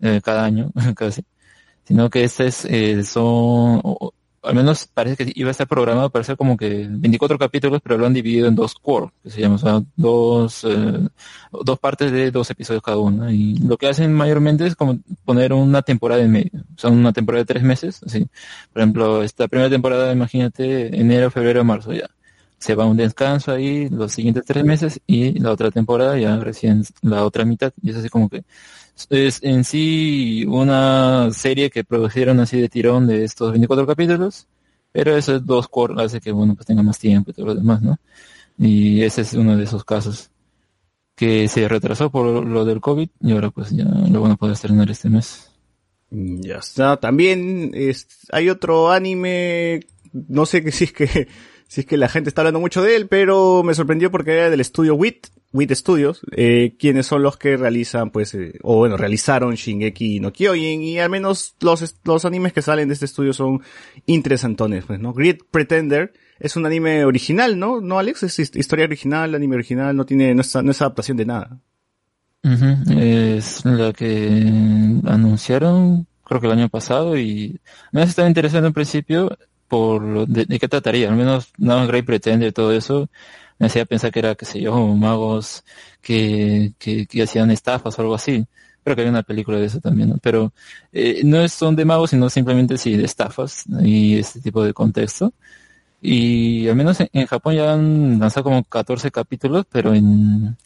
eh, 0.00 0.20
cada 0.24 0.44
año 0.44 0.72
casi, 0.96 1.24
sino 1.84 2.10
que 2.10 2.24
este 2.24 2.48
es, 2.48 2.64
eh, 2.66 3.04
son, 3.04 3.82
al 4.42 4.54
menos 4.54 4.86
parece 4.86 5.24
que 5.24 5.32
iba 5.34 5.48
a 5.48 5.50
estar 5.50 5.66
programado 5.66 6.10
para 6.10 6.24
ser 6.24 6.36
como 6.36 6.56
que 6.56 6.86
24 6.88 7.38
capítulos, 7.38 7.80
pero 7.82 7.98
lo 7.98 8.06
han 8.06 8.14
dividido 8.14 8.48
en 8.48 8.54
dos 8.54 8.74
core, 8.74 9.10
que 9.22 9.30
se 9.30 9.40
llama, 9.40 9.56
o 9.56 9.58
sea, 9.58 9.82
dos, 9.96 10.64
eh, 10.64 11.08
dos 11.64 11.78
partes 11.78 12.12
de 12.12 12.30
dos 12.30 12.50
episodios 12.50 12.82
cada 12.82 12.98
una. 12.98 13.32
Y 13.32 13.58
lo 13.58 13.76
que 13.76 13.88
hacen 13.88 14.12
mayormente 14.12 14.66
es 14.66 14.76
como 14.76 14.98
poner 15.24 15.52
una 15.52 15.82
temporada 15.82 16.22
en 16.22 16.30
medio, 16.30 16.50
o 16.54 16.78
sea, 16.78 16.90
una 16.90 17.12
temporada 17.12 17.42
de 17.42 17.46
tres 17.46 17.62
meses, 17.62 18.00
así. 18.04 18.26
Por 18.72 18.82
ejemplo, 18.82 19.22
esta 19.22 19.48
primera 19.48 19.70
temporada, 19.70 20.12
imagínate, 20.12 20.98
enero, 20.98 21.30
febrero, 21.30 21.64
marzo 21.64 21.92
ya. 21.92 22.08
Se 22.58 22.74
va 22.74 22.86
un 22.86 22.96
descanso 22.96 23.52
ahí 23.52 23.88
los 23.88 24.12
siguientes 24.12 24.44
tres 24.44 24.64
meses 24.64 25.00
y 25.06 25.38
la 25.38 25.52
otra 25.52 25.70
temporada 25.70 26.18
ya 26.18 26.36
recién 26.38 26.82
la 27.02 27.24
otra 27.24 27.44
mitad. 27.44 27.72
Y 27.82 27.90
es 27.90 27.96
así 27.96 28.08
como 28.08 28.28
que 28.28 28.44
es 29.10 29.42
en 29.42 29.64
sí 29.64 30.44
una 30.48 31.30
serie 31.32 31.70
que 31.70 31.84
produjeron 31.84 32.40
así 32.40 32.60
de 32.60 32.68
tirón 32.68 33.06
de 33.06 33.24
estos 33.24 33.50
24 33.52 33.86
capítulos, 33.86 34.46
pero 34.92 35.16
esos 35.16 35.44
dos 35.46 35.68
core 35.68 36.02
hace 36.02 36.20
que 36.20 36.32
bueno 36.32 36.54
pues 36.54 36.66
tenga 36.66 36.82
más 36.82 36.98
tiempo 36.98 37.30
y 37.30 37.34
todo 37.34 37.46
lo 37.46 37.54
demás, 37.54 37.82
¿no? 37.82 37.98
Y 38.58 39.02
ese 39.02 39.22
es 39.22 39.34
uno 39.34 39.56
de 39.56 39.64
esos 39.64 39.84
casos 39.84 40.30
que 41.14 41.48
se 41.48 41.68
retrasó 41.68 42.10
por 42.10 42.44
lo 42.46 42.64
del 42.64 42.80
COVID 42.80 43.08
y 43.20 43.32
ahora 43.32 43.50
pues 43.50 43.70
ya 43.70 43.84
lo 43.84 44.20
van 44.20 44.32
a 44.32 44.36
poder 44.36 44.54
estrenar 44.54 44.90
este 44.90 45.08
mes. 45.10 45.50
Mm, 46.10 46.40
Ya 46.42 46.56
está. 46.56 46.96
También 46.96 47.70
es- 47.74 48.06
hay 48.32 48.48
otro 48.50 48.90
anime, 48.90 49.80
no 50.12 50.46
sé 50.46 50.62
si 50.72 50.84
es 50.84 50.92
que 50.92 51.28
si 51.68 51.82
es 51.82 51.86
que 51.86 51.96
la 51.96 52.08
gente 52.08 52.28
está 52.28 52.40
hablando 52.40 52.58
mucho 52.60 52.82
de 52.82 52.96
él, 52.96 53.06
pero 53.06 53.62
me 53.62 53.74
sorprendió 53.74 54.10
porque 54.10 54.32
era 54.32 54.50
del 54.50 54.60
estudio 54.60 54.94
WIT, 54.96 55.28
WIT 55.52 55.72
Studios, 55.74 56.20
eh, 56.32 56.74
quienes 56.78 57.06
son 57.06 57.22
los 57.22 57.36
que 57.36 57.56
realizan, 57.56 58.10
pues, 58.10 58.34
eh, 58.34 58.58
o 58.62 58.76
bueno, 58.78 58.96
realizaron 58.96 59.54
Shingeki 59.54 60.18
no 60.20 60.32
Kyojin, 60.32 60.82
y 60.82 60.98
al 60.98 61.08
menos 61.10 61.54
los, 61.60 61.96
los 62.04 62.24
animes 62.24 62.52
que 62.52 62.62
salen 62.62 62.88
de 62.88 62.94
este 62.94 63.04
estudio 63.06 63.32
son 63.32 63.62
interesantones, 64.06 64.84
pues, 64.86 64.98
¿no? 65.00 65.12
Great 65.12 65.40
Pretender 65.50 66.12
es 66.40 66.56
un 66.56 66.66
anime 66.66 67.04
original, 67.04 67.58
¿no? 67.58 67.80
¿No, 67.80 67.98
Alex? 67.98 68.22
Es 68.24 68.38
his- 68.38 68.56
historia 68.56 68.84
original, 68.84 69.34
anime 69.34 69.56
original, 69.56 69.94
no 69.96 70.04
tiene, 70.06 70.34
no 70.34 70.40
es, 70.42 70.54
no 70.54 70.70
es 70.70 70.80
adaptación 70.82 71.16
de 71.16 71.26
nada. 71.26 71.58
Ujú, 72.44 72.98
Es 72.98 73.64
la 73.64 73.92
que 73.92 74.08
anunciaron, 75.04 76.06
creo 76.24 76.40
que 76.40 76.46
el 76.46 76.52
año 76.52 76.68
pasado, 76.68 77.18
y 77.18 77.60
me 77.92 78.02
estaba 78.02 78.28
interesado 78.28 78.66
en 78.66 78.72
principio 78.72 79.36
por 79.68 80.26
de, 80.26 80.46
de 80.46 80.58
qué 80.58 80.68
trataría, 80.68 81.08
al 81.08 81.16
menos 81.16 81.52
no 81.58 81.86
Great 81.86 82.04
Pretender 82.06 82.48
y 82.48 82.52
todo 82.52 82.72
eso, 82.72 83.08
me 83.58 83.66
hacía 83.66 83.84
pensar 83.84 84.10
que 84.12 84.20
era, 84.20 84.34
qué 84.34 84.44
sé 84.44 84.60
yo, 84.60 84.74
magos 84.96 85.64
que, 86.00 86.72
que, 86.78 87.06
que 87.06 87.22
hacían 87.22 87.50
estafas 87.50 87.98
o 87.98 88.02
algo 88.02 88.14
así. 88.14 88.46
Creo 88.84 88.96
que 88.96 89.02
hay 89.02 89.08
una 89.08 89.22
película 89.22 89.58
de 89.58 89.66
eso 89.66 89.80
también, 89.80 90.10
¿no? 90.10 90.18
Pero 90.22 90.52
eh, 90.92 91.22
no 91.24 91.46
son 91.48 91.76
de 91.76 91.84
magos, 91.84 92.10
sino 92.10 92.30
simplemente 92.30 92.78
sí 92.78 92.96
de 92.96 93.04
estafas 93.04 93.64
y 93.82 94.18
este 94.18 94.40
tipo 94.40 94.64
de 94.64 94.72
contexto. 94.72 95.32
Y 96.00 96.68
al 96.68 96.76
menos 96.76 97.00
en, 97.00 97.08
en 97.12 97.26
Japón 97.26 97.54
ya 97.56 97.72
han 97.72 98.18
lanzado 98.20 98.44
como 98.44 98.64
14 98.64 99.10
capítulos, 99.10 99.66
pero 99.70 99.94
en, 99.94 100.56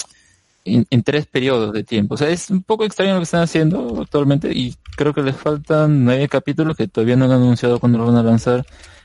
en, 0.64 1.02
tres 1.02 1.26
periodos 1.26 1.72
de 1.72 1.84
tiempo. 1.84 2.14
O 2.14 2.16
sea, 2.16 2.30
es 2.30 2.50
un 2.50 2.62
poco 2.62 2.84
extraño 2.84 3.12
lo 3.14 3.20
que 3.20 3.24
están 3.24 3.42
haciendo 3.42 4.00
actualmente 4.00 4.52
y 4.52 4.76
creo 4.96 5.12
que 5.14 5.22
les 5.22 5.36
faltan 5.36 6.04
nueve 6.04 6.28
capítulos 6.28 6.76
que 6.76 6.88
todavía 6.88 7.16
no 7.16 7.26
han 7.26 7.32
anunciado 7.32 7.80
cuándo 7.80 7.98
lo 7.98 8.06
van 8.06 8.16
a 8.16 8.22
lanzar 8.22 8.64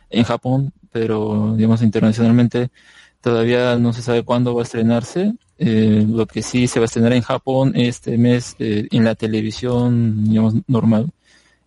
en 0.10 0.24
Japón, 0.24 0.74
pero 0.92 1.56
digamos 1.56 1.82
internacionalmente 1.82 2.70
todavía 3.22 3.78
no 3.78 3.94
se 3.94 4.02
sabe 4.02 4.24
cuándo 4.24 4.54
va 4.56 4.62
a 4.62 4.64
estrenarse. 4.64 5.34
Eh, 5.60 6.06
lo 6.08 6.28
que 6.28 6.44
sí 6.44 6.68
se 6.68 6.80
va 6.80 6.84
a 6.84 6.88
estrenar 6.88 7.14
en 7.14 7.24
Japón 7.24 7.74
este 7.76 8.18
mes 8.18 8.56
eh, 8.60 8.88
en 8.92 9.04
la 9.04 9.16
televisión, 9.16 10.26
digamos, 10.26 10.54
normal, 10.68 11.10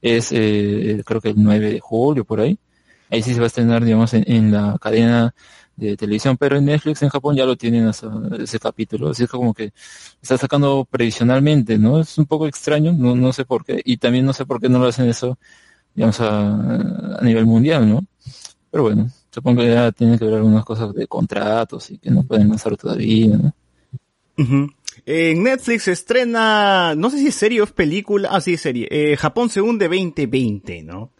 es 0.00 0.31
eh, 0.33 1.03
creo 1.05 1.20
que 1.20 1.31
el 1.31 1.42
9 1.42 1.72
de 1.72 1.81
julio 1.81 2.24
por 2.24 2.40
ahí. 2.40 2.59
Ahí 3.11 3.22
sí 3.22 3.35
se 3.35 3.40
va 3.40 3.46
a 3.46 3.48
estrenar, 3.48 3.85
digamos, 3.85 4.14
en, 4.14 4.24
en 4.31 4.53
la 4.53 4.79
cadena 4.81 5.35
de 5.80 5.96
televisión, 5.96 6.36
pero 6.36 6.56
en 6.56 6.66
Netflix 6.66 7.02
en 7.02 7.08
Japón 7.08 7.36
ya 7.36 7.44
lo 7.44 7.56
tienen 7.56 7.88
ese 7.88 8.58
capítulo, 8.58 9.10
así 9.10 9.24
es 9.24 9.30
como 9.30 9.54
que 9.54 9.72
está 10.20 10.36
sacando 10.38 10.86
previsionalmente, 10.88 11.78
¿no? 11.78 12.00
Es 12.00 12.18
un 12.18 12.26
poco 12.26 12.46
extraño, 12.46 12.92
no, 12.92 13.16
no 13.16 13.32
sé 13.32 13.44
por 13.44 13.64
qué, 13.64 13.80
y 13.84 13.96
también 13.96 14.24
no 14.24 14.32
sé 14.32 14.46
por 14.46 14.60
qué 14.60 14.68
no 14.68 14.78
lo 14.78 14.86
hacen 14.86 15.08
eso, 15.08 15.38
digamos, 15.94 16.20
a, 16.20 17.18
a 17.18 17.22
nivel 17.22 17.46
mundial, 17.46 17.88
¿no? 17.88 18.04
Pero 18.70 18.84
bueno, 18.84 19.10
supongo 19.30 19.62
que 19.62 19.70
ya 19.70 19.90
tienen 19.92 20.18
que 20.18 20.24
ver 20.24 20.34
algunas 20.34 20.64
cosas 20.64 20.94
de 20.94 21.06
contratos 21.06 21.90
y 21.90 21.98
que 21.98 22.10
no 22.10 22.22
pueden 22.22 22.48
lanzar 22.48 22.76
todavía, 22.76 23.36
¿no? 23.36 23.54
En 25.06 25.42
Netflix 25.42 25.88
estrena, 25.88 26.94
no 26.94 27.10
sé 27.10 27.18
si 27.18 27.28
es 27.28 27.34
serie 27.34 27.60
o 27.60 27.64
es 27.64 27.72
película, 27.72 28.28
ah 28.32 28.40
sí, 28.40 28.56
serie, 28.56 28.86
eh, 28.90 29.16
Japón 29.16 29.50
se 29.50 29.60
hunde 29.60 29.88
2020, 29.88 30.82
¿no? 30.82 31.12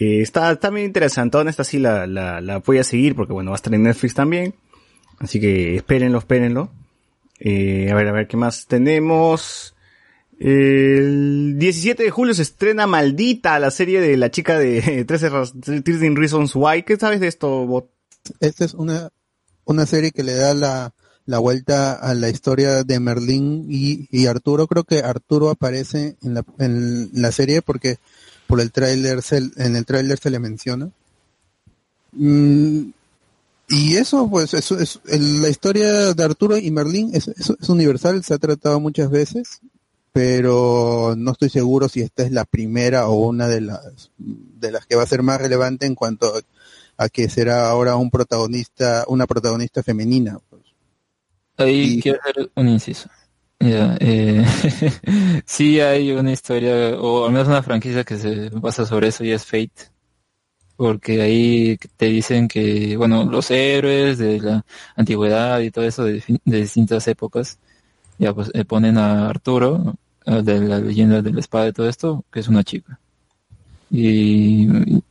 Eh, 0.00 0.22
está, 0.22 0.50
está 0.50 0.70
bien 0.70 0.86
interesante, 0.86 1.38
esta 1.46 1.62
sí 1.62 1.78
la, 1.78 2.06
la, 2.06 2.40
la 2.40 2.58
voy 2.58 2.78
a 2.78 2.84
seguir 2.84 3.14
porque 3.14 3.34
bueno, 3.34 3.50
va 3.50 3.54
a 3.54 3.58
estar 3.58 3.74
en 3.74 3.82
Netflix 3.82 4.14
también, 4.14 4.54
así 5.18 5.38
que 5.38 5.76
espérenlo, 5.76 6.18
espérenlo. 6.18 6.70
Eh, 7.38 7.90
a 7.90 7.94
ver, 7.94 8.08
a 8.08 8.12
ver, 8.12 8.26
¿qué 8.26 8.36
más 8.38 8.66
tenemos? 8.66 9.74
El 10.38 11.56
17 11.58 12.02
de 12.02 12.10
julio 12.10 12.32
se 12.32 12.40
estrena 12.42 12.86
Maldita, 12.86 13.58
la 13.58 13.70
serie 13.70 14.00
de 14.00 14.16
la 14.16 14.30
chica 14.30 14.58
de 14.58 15.04
13 15.06 15.28
raz- 15.30 15.52
13 15.84 16.10
Reasons 16.14 16.52
Why. 16.54 16.82
¿Qué 16.82 16.96
sabes 16.96 17.20
de 17.20 17.28
esto, 17.28 17.66
Bot? 17.66 17.90
Esta 18.40 18.64
es 18.64 18.72
una, 18.72 19.10
una 19.66 19.84
serie 19.84 20.12
que 20.12 20.22
le 20.22 20.32
da 20.34 20.54
la, 20.54 20.94
la 21.26 21.38
vuelta 21.38 21.92
a 21.92 22.14
la 22.14 22.30
historia 22.30 22.84
de 22.84 23.00
Merlín 23.00 23.66
y, 23.68 24.08
y 24.10 24.26
Arturo. 24.26 24.66
Creo 24.66 24.84
que 24.84 25.00
Arturo 25.00 25.50
aparece 25.50 26.16
en 26.22 26.32
la, 26.34 26.44
en 26.58 27.10
la 27.12 27.32
serie 27.32 27.60
porque 27.60 27.98
por 28.50 28.60
el 28.60 28.72
tráiler 28.72 29.20
en 29.56 29.76
el 29.76 29.86
tráiler 29.86 30.18
se 30.18 30.28
le 30.28 30.38
menciona. 30.40 30.90
Mm, 32.12 32.90
y 33.68 33.96
eso, 33.96 34.28
pues, 34.28 34.52
eso 34.54 34.76
es, 34.78 35.00
la 35.04 35.48
historia 35.48 36.12
de 36.12 36.24
Arturo 36.24 36.56
y 36.58 36.70
Merlín 36.72 37.10
es, 37.14 37.28
es, 37.28 37.50
es 37.50 37.68
universal, 37.68 38.24
se 38.24 38.34
ha 38.34 38.38
tratado 38.38 38.80
muchas 38.80 39.08
veces, 39.10 39.60
pero 40.12 41.14
no 41.16 41.30
estoy 41.30 41.48
seguro 41.50 41.88
si 41.88 42.00
esta 42.00 42.24
es 42.24 42.32
la 42.32 42.44
primera 42.44 43.06
o 43.08 43.28
una 43.28 43.46
de 43.46 43.60
las, 43.60 44.10
de 44.18 44.72
las 44.72 44.84
que 44.86 44.96
va 44.96 45.04
a 45.04 45.06
ser 45.06 45.22
más 45.22 45.40
relevante 45.40 45.86
en 45.86 45.94
cuanto 45.94 46.32
a 46.96 47.08
que 47.08 47.30
será 47.30 47.70
ahora 47.70 47.94
un 47.94 48.10
protagonista, 48.10 49.04
una 49.06 49.26
protagonista 49.28 49.84
femenina. 49.84 50.38
pues. 50.50 50.62
Ahí 51.58 51.94
Y- 51.98 52.02
quiero 52.02 52.18
hacer 52.22 52.50
un 52.56 52.68
inciso. 52.68 53.08
Ya, 53.60 53.96
eh, 54.00 54.44
sí 55.46 55.80
hay 55.80 56.12
una 56.12 56.32
historia, 56.32 56.96
o 56.98 57.26
al 57.26 57.32
menos 57.32 57.48
una 57.48 57.62
franquicia 57.62 58.04
que 58.04 58.16
se 58.16 58.48
basa 58.50 58.86
sobre 58.86 59.08
eso 59.08 59.24
y 59.24 59.32
es 59.32 59.44
Fate. 59.44 59.90
Porque 60.76 61.20
ahí 61.20 61.78
te 61.96 62.06
dicen 62.06 62.48
que, 62.48 62.96
bueno, 62.96 63.24
los 63.24 63.50
héroes 63.50 64.18
de 64.18 64.40
la 64.40 64.64
antigüedad 64.96 65.60
y 65.60 65.70
todo 65.70 65.84
eso 65.84 66.04
de, 66.04 66.22
distintas 66.44 67.06
épocas, 67.06 67.58
ya 68.18 68.34
pues 68.34 68.50
eh, 68.54 68.64
ponen 68.64 68.96
a 68.98 69.28
Arturo, 69.28 69.94
de 70.26 70.60
la 70.60 70.78
leyenda 70.80 71.22
de 71.22 71.32
la 71.32 71.40
espada 71.40 71.68
y 71.68 71.72
todo 71.72 71.88
esto, 71.88 72.24
que 72.32 72.40
es 72.40 72.48
una 72.48 72.64
chica. 72.64 72.98
Y, 73.90 74.68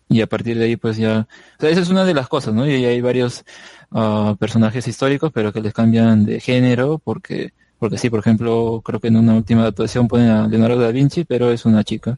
y 0.10 0.22
a 0.22 0.28
partir 0.28 0.58
de 0.58 0.66
ahí 0.66 0.76
pues 0.76 0.98
ya, 0.98 1.28
o 1.58 1.62
sea, 1.62 1.70
esa 1.70 1.82
es 1.82 1.90
una 1.90 2.06
de 2.06 2.14
las 2.14 2.28
cosas, 2.28 2.54
¿no? 2.54 2.66
Y 2.68 2.86
hay 2.86 3.02
varios 3.02 3.46
ah, 3.92 4.36
personajes 4.40 4.88
históricos, 4.88 5.32
pero 5.34 5.54
que 5.54 5.62
les 5.62 5.74
cambian 5.74 6.26
de 6.26 6.40
género, 6.40 7.00
porque, 7.00 7.54
porque 7.80 7.98
sí, 7.98 8.10
por 8.10 8.20
ejemplo, 8.20 8.82
creo 8.84 9.00
que 9.00 9.08
en 9.08 9.16
una 9.18 9.34
última 9.36 9.62
adaptación 9.62 10.08
ponen 10.08 10.30
a 10.30 10.48
Leonardo 10.48 10.80
da 10.80 10.92
Vinci, 10.92 11.24
pero 11.26 11.52
es 11.52 11.66
una 11.66 11.84
chica. 11.84 12.18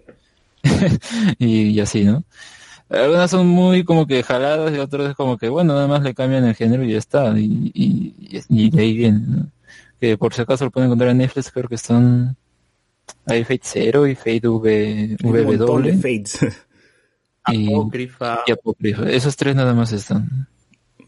y, 1.39 1.67
y 1.69 1.79
así, 1.79 2.03
¿no? 2.03 2.23
Algunas 2.89 3.31
son 3.31 3.47
muy 3.47 3.83
como 3.85 4.05
que 4.05 4.21
jaladas 4.21 4.73
y 4.75 4.79
otras 4.79 5.11
es 5.11 5.15
como 5.15 5.37
que, 5.37 5.47
bueno, 5.47 5.73
nada 5.73 5.87
más 5.87 6.03
le 6.03 6.13
cambian 6.13 6.43
el 6.43 6.55
género 6.55 6.83
y 6.83 6.91
ya 6.91 6.97
está. 6.97 7.37
Y, 7.39 7.71
y, 7.73 8.13
y- 8.37 8.65
y 8.65 8.69
de 8.69 8.81
ahí 8.81 8.97
viene, 8.97 9.19
¿no? 9.25 9.45
Que 9.99 10.17
por 10.17 10.33
si 10.33 10.41
acaso 10.41 10.65
lo 10.65 10.71
pueden 10.71 10.87
encontrar 10.87 11.11
en 11.11 11.19
Netflix, 11.19 11.51
creo 11.51 11.69
que 11.69 11.75
están... 11.75 12.35
Hay 13.25 13.43
Fate 13.43 13.61
0 13.63 14.07
y 14.07 14.15
Fate 14.15 14.47
v, 14.47 15.17
WW 15.21 15.93
Fates. 15.95 16.39
y, 17.47 17.67
Apócrifa. 17.73 18.39
y 18.47 18.51
Apócrifa. 18.51 19.09
Esos 19.09 19.35
tres 19.35 19.55
nada 19.55 19.73
más 19.73 19.91
están. 19.93 20.47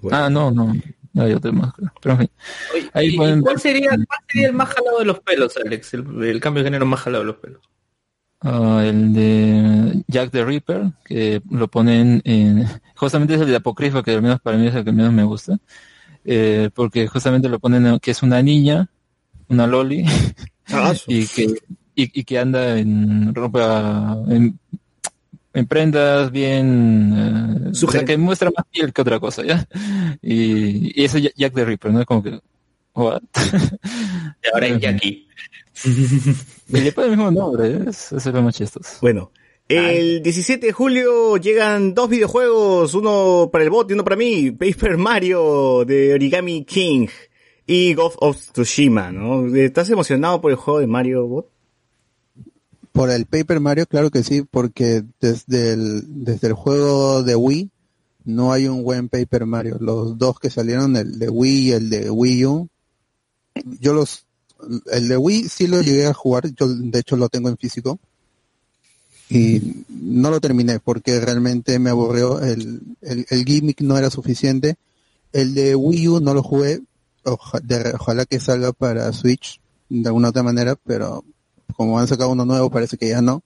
Bueno. 0.02 0.18
Ah, 0.18 0.30
no, 0.30 0.52
no. 0.52 0.74
No 1.14 1.24
hay 1.24 1.34
otro 1.34 1.54
más. 1.54 1.74
Pero 2.02 2.14
en 2.16 2.20
fin. 2.22 2.30
Ahí 2.94 3.08
¿y- 3.08 3.14
y 3.14 3.18
pueden- 3.18 3.42
¿Cuál 3.42 3.60
sería, 3.60 3.90
cuál 3.90 4.20
sería 4.28 4.48
el 4.48 4.54
más 4.54 4.70
jalado 4.70 5.00
de 5.00 5.06
los 5.06 5.20
pelos, 5.20 5.56
Alex? 5.58 5.94
El, 5.94 6.24
el 6.24 6.40
cambio 6.42 6.64
de 6.64 6.68
género 6.68 6.86
más 6.86 7.00
jalado 7.02 7.24
de 7.24 7.28
los 7.28 7.38
pelos. 7.38 7.62
Ah, 8.42 8.84
el 8.86 9.14
de 9.14 10.04
Jack 10.08 10.32
the 10.32 10.44
Ripper, 10.44 10.92
que 11.06 11.42
lo 11.50 11.68
ponen 11.70 12.22
en... 12.26 12.68
Justamente 12.96 13.36
es 13.36 13.42
el 13.42 13.48
de 13.48 13.56
Apócrifa, 13.56 14.04
que 14.04 14.12
al 14.12 14.22
menos 14.22 14.42
para 14.42 14.58
mí 14.58 14.68
es 14.68 14.76
el 14.76 14.84
que 14.84 14.92
menos 14.92 15.14
me 15.14 15.24
gusta. 15.24 15.58
Eh, 16.26 16.70
porque 16.74 17.08
justamente 17.08 17.48
lo 17.48 17.60
ponen 17.60 17.86
en- 17.86 18.00
que 18.00 18.12
es 18.12 18.22
una 18.24 18.42
niña, 18.42 18.90
una 19.50 19.68
loli, 19.68 20.06
Ah, 20.72 20.94
su- 20.96 21.12
y 21.12 21.28
que 21.28 21.44
y, 21.96 22.20
y 22.22 22.24
que 22.24 22.40
anda 22.40 22.78
en 22.80 23.34
ropa 23.36 24.18
en, 24.28 24.58
en 25.54 25.68
prendas 25.68 26.32
bien 26.32 27.14
eh, 27.68 27.72
o 27.72 27.92
sea, 27.92 28.06
que 28.06 28.18
muestra 28.18 28.52
más 28.56 28.66
piel 28.72 28.92
que 28.92 29.02
otra 29.02 29.20
cosa 29.20 29.44
ya 29.44 29.68
y, 30.22 31.00
y 31.00 31.06
eso 31.06 31.18
es 31.18 31.34
Jack 31.36 31.54
the 31.54 31.66
Ripper 31.66 31.92
no 31.92 32.02
es 32.02 32.06
como 32.06 32.24
que 32.24 32.40
what? 32.96 33.22
Y 34.44 34.54
ahora 34.54 34.68
es 34.68 34.80
Jackie. 34.80 35.28
y 35.86 36.82
le 36.82 36.92
pone 36.92 37.08
el 37.08 37.18
mismo 37.18 37.32
nombre 37.32 37.68
¿eh? 37.68 37.86
eso 37.88 38.18
es 38.18 38.26
lo 38.26 38.42
más 38.42 38.56
chistoso 38.56 38.98
Bueno. 39.02 39.32
El 39.70 40.22
17 40.22 40.68
de 40.68 40.74
julio 40.74 41.38
llegan 41.38 41.94
dos 41.94 42.10
videojuegos, 42.10 42.94
uno 42.94 43.50
para 43.52 43.64
el 43.64 43.70
bot 43.70 43.90
y 43.90 43.94
uno 43.94 44.04
para 44.04 44.18
mí, 44.18 44.52
Paper 44.52 44.98
Mario 44.98 45.86
de 45.86 46.14
Origami 46.14 46.66
King 46.66 47.08
y 47.66 47.94
Ghost 47.94 48.18
of 48.20 48.38
Tsushima, 48.52 49.12
¿no? 49.12 49.48
¿Estás 49.56 49.90
emocionado 49.90 50.42
por 50.42 50.52
el 50.52 50.58
juego 50.58 50.80
de 50.82 50.88
Mario 50.88 51.26
Bot? 51.28 51.53
Por 52.94 53.10
el 53.10 53.26
Paper 53.26 53.60
Mario, 53.60 53.86
claro 53.88 54.10
que 54.12 54.24
sí, 54.24 54.44
porque 54.50 55.04
desde 55.20 55.74
el, 55.74 56.04
desde 56.24 56.48
el 56.48 56.54
juego 56.54 57.24
de 57.24 57.36
Wii 57.36 57.70
no 58.26 58.54
hay 58.54 58.68
un 58.68 58.84
buen 58.84 59.10
Paper 59.10 59.46
Mario. 59.46 59.78
Los 59.82 60.18
dos 60.18 60.40
que 60.40 60.50
salieron, 60.50 60.96
el 60.96 61.20
de 61.20 61.28
Wii 61.30 61.68
y 61.68 61.72
el 61.72 61.90
de 61.90 62.10
Wii 62.10 62.46
U, 62.46 62.70
yo 63.82 63.94
los, 63.94 64.26
el 64.92 65.08
de 65.08 65.18
Wii 65.18 65.50
sí 65.50 65.68
lo 65.68 65.82
llegué 65.82 66.06
a 66.06 66.14
jugar, 66.14 66.54
yo 66.56 66.68
de 66.68 67.00
hecho 67.00 67.18
lo 67.18 67.30
tengo 67.30 67.50
en 67.50 67.58
físico 67.58 68.00
y 69.30 69.84
no 69.90 70.30
lo 70.30 70.40
terminé 70.40 70.80
porque 70.80 71.20
realmente 71.20 71.80
me 71.80 71.90
aburrió, 71.90 72.40
el, 72.42 72.80
el, 73.02 73.26
el 73.30 73.44
gimmick 73.46 73.82
no 73.82 73.98
era 73.98 74.10
suficiente. 74.12 74.76
El 75.32 75.56
de 75.56 75.74
Wii 75.76 76.08
U 76.10 76.20
no 76.20 76.36
lo 76.36 76.44
jugué, 76.44 76.82
oja- 77.24 77.60
de- 77.60 77.94
ojalá 77.96 78.26
que 78.28 78.40
salga 78.40 78.72
para 78.72 79.12
Switch 79.14 79.60
de 79.90 80.08
alguna 80.08 80.30
otra 80.30 80.44
manera, 80.44 80.76
pero 80.76 81.26
como 81.74 82.00
han 82.00 82.08
sacado 82.08 82.32
uno 82.32 82.46
nuevo 82.46 82.70
parece 82.70 82.98
que 82.98 83.10
ya 83.10 83.22
no. 83.22 83.44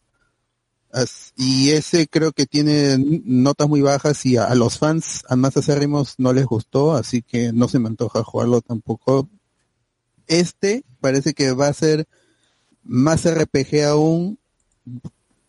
Y 1.35 1.71
ese 1.71 2.07
creo 2.07 2.31
que 2.31 2.45
tiene 2.45 2.97
notas 2.97 3.67
muy 3.67 3.81
bajas 3.81 4.25
y 4.25 4.37
a, 4.37 4.45
a 4.45 4.55
los 4.55 4.79
fans, 4.79 5.23
a 5.29 5.35
más 5.35 5.55
acérrimos, 5.57 6.15
no 6.17 6.33
les 6.33 6.45
gustó, 6.45 6.93
así 6.93 7.21
que 7.21 7.51
no 7.53 7.67
se 7.67 7.79
me 7.79 7.87
antoja 7.87 8.23
jugarlo 8.23 8.61
tampoco. 8.61 9.29
Este 10.27 10.83
parece 10.99 11.33
que 11.33 11.51
va 11.51 11.67
a 11.67 11.73
ser 11.73 12.07
más 12.83 13.25
RPG 13.25 13.83
aún. 13.85 14.39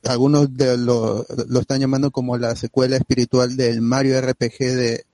Algunos 0.05 0.55
de 0.55 0.77
lo, 0.79 1.27
lo 1.49 1.61
están 1.61 1.81
llamando 1.81 2.11
como 2.11 2.39
la 2.39 2.55
secuela 2.55 2.97
espiritual 2.97 3.57
del 3.57 3.81
Mario 3.81 4.21
RPG 4.21 4.59
de, 4.59 5.05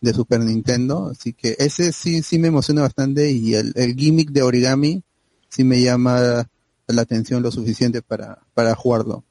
de 0.00 0.12
Super 0.12 0.40
Nintendo, 0.40 1.10
así 1.10 1.32
que 1.32 1.56
ese 1.58 1.92
sí, 1.92 2.22
sí 2.22 2.38
me 2.38 2.48
emociona 2.48 2.82
bastante 2.82 3.30
y 3.30 3.54
el, 3.54 3.72
el 3.74 3.96
gimmick 3.96 4.30
de 4.30 4.42
origami 4.42 5.02
sí 5.48 5.64
me 5.64 5.80
llama 5.80 6.48
la 6.86 7.02
atención 7.02 7.42
lo 7.42 7.50
suficiente 7.50 8.02
para, 8.02 8.42
para 8.54 8.74
jugarlo. 8.74 9.24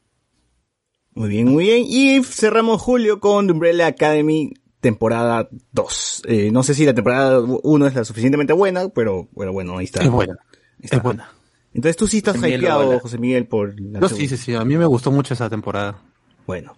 Muy 1.16 1.30
bien, 1.30 1.47
muy 1.47 1.66
bien. 1.66 1.84
Y 1.88 2.24
cerramos 2.24 2.82
julio 2.82 3.20
con 3.20 3.49
Umbrella 3.49 3.88
Academy 3.88 4.54
temporada 4.80 5.47
2. 5.72 6.24
Eh, 6.28 6.51
no 6.51 6.64
sé 6.64 6.74
si 6.74 6.86
la 6.86 6.93
temporada 6.93 7.39
1 7.39 7.88
es 7.88 7.95
la 7.95 8.04
suficientemente 8.04 8.54
buena, 8.54 8.89
pero 8.89 9.30
bueno, 9.32 9.54
bueno, 9.54 9.78
ahí 9.78 9.86
está. 9.86 10.04
Es 10.04 10.10
buena. 10.10 10.38
Está. 10.80 10.97
Es 10.97 11.04
buena. 11.04 11.30
Entonces 11.74 11.97
tú 11.97 12.08
sí 12.08 12.18
estás 12.18 12.36
hypeado. 12.38 12.99
José 12.99 13.18
Miguel, 13.18 13.47
por 13.47 13.70
la 13.80 13.99
segunda. 13.99 14.10
sí, 14.10 14.28
sí, 14.28 14.38
sí. 14.38 14.56
A 14.56 14.66
mí 14.66 14.78
me 14.78 14.86
gustó 14.86 15.12
mucho 15.12 15.34
esa 15.34 15.49
temporada. 15.49 16.01
Bueno. 16.45 16.76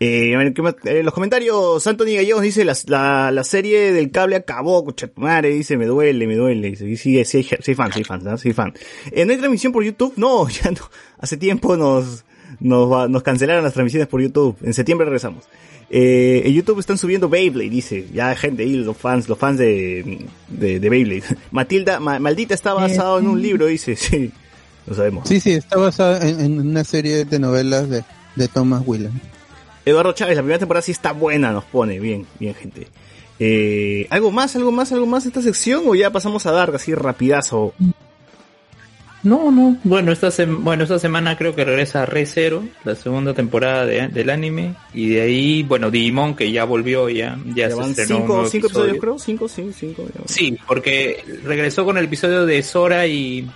Eh. 0.00 0.32
Eh, 0.84 1.02
los 1.02 1.12
comentarios, 1.12 1.86
Anthony 1.86 2.14
Gallegos 2.16 2.42
dice, 2.42 2.64
la, 2.64 2.74
la, 2.86 3.30
la 3.30 3.44
serie 3.44 3.92
del 3.92 4.10
cable 4.10 4.36
acabó, 4.36 4.84
madre, 5.16 5.50
dice, 5.50 5.76
me 5.76 5.84
duele, 5.86 6.26
me 6.26 6.36
duele. 6.36 6.70
Dice, 6.70 6.88
y 6.88 6.96
sí, 6.96 7.22
sí, 7.24 7.42
sí, 7.42 7.56
soy 7.60 7.74
fan, 7.74 7.92
soy 7.92 8.04
fan, 8.04 8.24
¿no? 8.24 8.38
soy 8.38 8.52
fan. 8.54 8.72
Eh, 9.12 9.24
¿No 9.26 9.32
hay 9.32 9.38
transmisión 9.38 9.72
por 9.72 9.84
YouTube? 9.84 10.14
No, 10.16 10.48
ya 10.48 10.70
no. 10.70 10.80
Hace 11.18 11.36
tiempo 11.36 11.76
nos, 11.76 12.24
nos, 12.60 12.90
va- 12.90 13.08
nos 13.08 13.22
cancelaron 13.22 13.62
las 13.62 13.74
transmisiones 13.74 14.08
por 14.08 14.22
YouTube. 14.22 14.56
En 14.62 14.72
septiembre 14.72 15.04
regresamos. 15.04 15.44
Eh, 15.90 16.42
en 16.46 16.52
YouTube 16.54 16.78
están 16.78 16.96
subiendo 16.96 17.28
Beyblade, 17.28 17.68
dice. 17.68 18.06
Ya 18.14 18.34
gente 18.36 18.62
ahí, 18.62 18.76
los 18.76 18.96
fans, 18.96 19.28
los 19.28 19.36
fans 19.36 19.58
de, 19.58 20.24
de, 20.48 20.80
de 20.80 20.88
Beyblade. 20.88 21.24
Matilda, 21.50 22.00
Ma- 22.00 22.18
Maldita 22.18 22.54
está 22.54 22.72
basado 22.72 23.18
en 23.18 23.26
un 23.26 23.42
libro, 23.42 23.66
dice, 23.66 23.96
sí. 23.96 24.32
Lo 24.86 24.94
sabemos. 24.94 25.28
Sí, 25.28 25.40
sí, 25.40 25.52
está 25.52 25.76
basada 25.76 26.26
en, 26.26 26.40
en 26.40 26.58
una 26.60 26.84
serie 26.84 27.26
de 27.26 27.38
novelas 27.38 27.90
de, 27.90 28.02
de 28.36 28.48
Thomas 28.48 28.82
Williams. 28.86 29.20
Eduardo 29.90 30.12
Chávez, 30.12 30.36
la 30.36 30.42
primera 30.42 30.58
temporada 30.58 30.82
sí 30.82 30.92
está 30.92 31.12
buena, 31.12 31.52
nos 31.52 31.64
pone. 31.64 31.98
Bien, 32.00 32.26
bien, 32.38 32.54
gente. 32.54 32.86
Eh, 33.38 34.06
¿Algo 34.10 34.30
más, 34.30 34.54
algo 34.56 34.70
más, 34.72 34.92
algo 34.92 35.06
más 35.06 35.24
de 35.24 35.28
esta 35.28 35.42
sección 35.42 35.82
o 35.86 35.94
ya 35.94 36.10
pasamos 36.10 36.44
a 36.46 36.52
Dark 36.52 36.74
así 36.74 36.94
rapidazo? 36.94 37.72
No, 39.22 39.50
no. 39.50 39.76
Bueno, 39.84 40.12
esta, 40.12 40.30
bueno, 40.46 40.84
esta 40.84 40.98
semana 40.98 41.36
creo 41.36 41.54
que 41.54 41.62
regresa 41.62 42.06
Re 42.06 42.24
Zero, 42.24 42.62
la 42.84 42.94
segunda 42.94 43.34
temporada 43.34 43.84
de- 43.84 44.08
del 44.08 44.30
anime. 44.30 44.74
Y 44.94 45.10
de 45.10 45.20
ahí, 45.20 45.62
bueno, 45.62 45.90
Digimon, 45.90 46.34
que 46.34 46.50
ya 46.50 46.64
volvió, 46.64 47.10
ya, 47.10 47.38
ya, 47.48 47.54
Ya 47.54 47.68
se 47.68 47.74
van 47.74 47.94
cinco, 47.94 48.06
cinco 48.06 48.66
episodio. 48.66 48.66
episodios, 48.94 48.98
creo. 48.98 49.18
Cinco, 49.18 49.46
sí, 49.48 49.70
cinco. 49.78 50.04
ya. 50.14 50.20
Sí, 50.24 50.56
porque 50.66 51.22
regresó 51.44 51.84
con 51.84 51.98
el 51.98 52.06
episodio 52.06 52.46
de 52.46 52.62
Sora 52.62 53.06
y, 53.06 53.46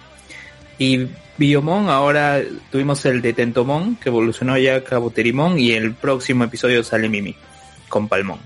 y 0.79 1.09
Biomon. 1.37 1.89
Ahora 1.89 2.43
tuvimos 2.71 3.05
el 3.07 3.23
de 3.23 3.33
Tentomon, 3.33 3.97
que 3.97 4.09
evolucionó 4.09 4.57
ya 4.59 4.77
a 4.77 4.85
Caboterimon. 4.85 5.59
Y 5.59 5.73
el 5.73 5.95
próximo 5.95 6.45
episodio 6.45 6.83
sale 6.83 7.09
Mimi, 7.09 7.35
con 7.89 8.09
Palmón. 8.09 8.39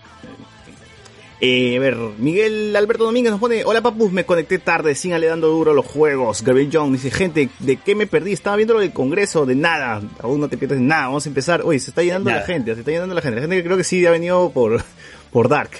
Eh, 1.40 1.76
a 1.76 1.80
ver, 1.80 1.96
Miguel 2.18 2.74
Alberto 2.74 3.04
Domínguez 3.04 3.30
nos 3.30 3.38
pone, 3.38 3.64
hola 3.64 3.80
papus, 3.80 4.10
me 4.10 4.24
conecté 4.24 4.58
tarde, 4.58 4.96
síganle 4.96 5.28
dando 5.28 5.46
duro 5.46 5.70
a 5.70 5.74
los 5.74 5.86
juegos. 5.86 6.42
Gabriel 6.42 6.68
Young 6.68 6.92
dice, 6.92 7.12
gente, 7.12 7.48
¿de 7.60 7.76
qué 7.76 7.94
me 7.94 8.08
perdí? 8.08 8.32
Estaba 8.32 8.56
viendo 8.56 8.74
lo 8.74 8.80
del 8.80 8.92
congreso, 8.92 9.46
de 9.46 9.54
nada, 9.54 10.02
aún 10.18 10.40
no 10.40 10.48
te 10.48 10.58
pierdes 10.58 10.80
de 10.80 10.84
nada, 10.84 11.06
vamos 11.06 11.26
a 11.26 11.28
empezar. 11.28 11.62
Oye, 11.64 11.78
se 11.78 11.90
está 11.90 12.02
llenando 12.02 12.30
la 12.30 12.42
gente, 12.42 12.74
se 12.74 12.80
está 12.80 12.90
llenando 12.90 13.14
la 13.14 13.20
gente, 13.20 13.36
la 13.36 13.42
gente 13.42 13.56
que 13.56 13.62
creo 13.62 13.76
que 13.76 13.84
sí 13.84 14.04
ha 14.04 14.10
venido 14.10 14.50
por, 14.50 14.82
por 15.30 15.48
Dark. 15.48 15.70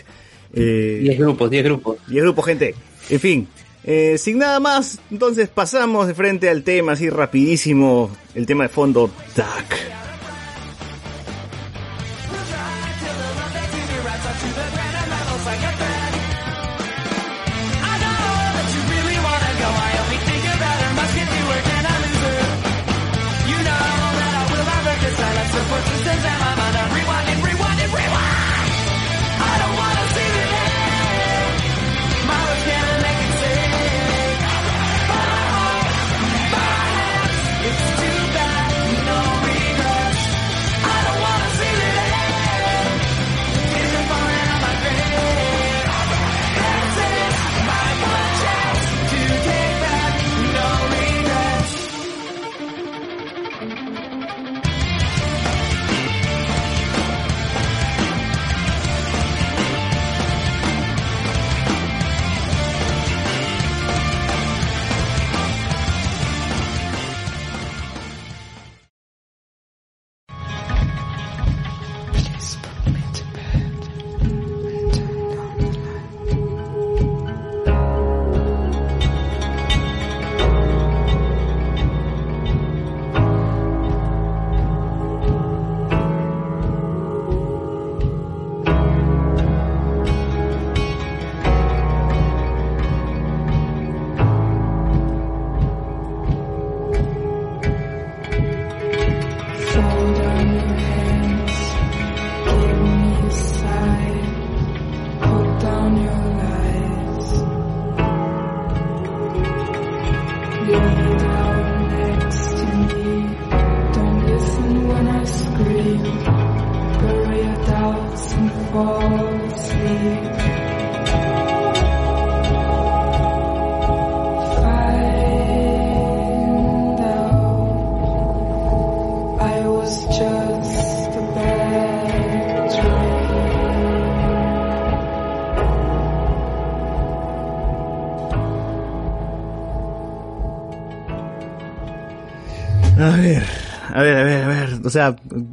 Eh, 0.55 1.01
10 1.03 1.19
grupos, 1.19 1.51
10 1.51 1.65
grupos. 1.65 1.97
Y 2.09 2.19
el 2.19 2.23
grupo, 2.23 2.43
gente. 2.43 2.77
En 3.11 3.21
fin. 3.21 3.49
Eh, 3.91 4.19
sin 4.19 4.37
nada 4.37 4.61
más, 4.61 5.01
entonces 5.11 5.49
pasamos 5.49 6.07
de 6.07 6.13
frente 6.13 6.51
al 6.51 6.63
tema, 6.63 6.93
así 6.93 7.09
rapidísimo. 7.09 8.11
El 8.35 8.45
tema 8.45 8.65
de 8.65 8.69
fondo, 8.69 9.11
Dark. 9.35 10.08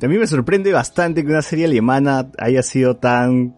A 0.05 0.07
mí 0.07 0.17
me 0.17 0.27
sorprende 0.27 0.71
bastante 0.71 1.23
que 1.23 1.31
una 1.31 1.41
serie 1.41 1.65
alemana 1.65 2.29
haya 2.37 2.61
sido 2.61 2.97
tan 2.97 3.55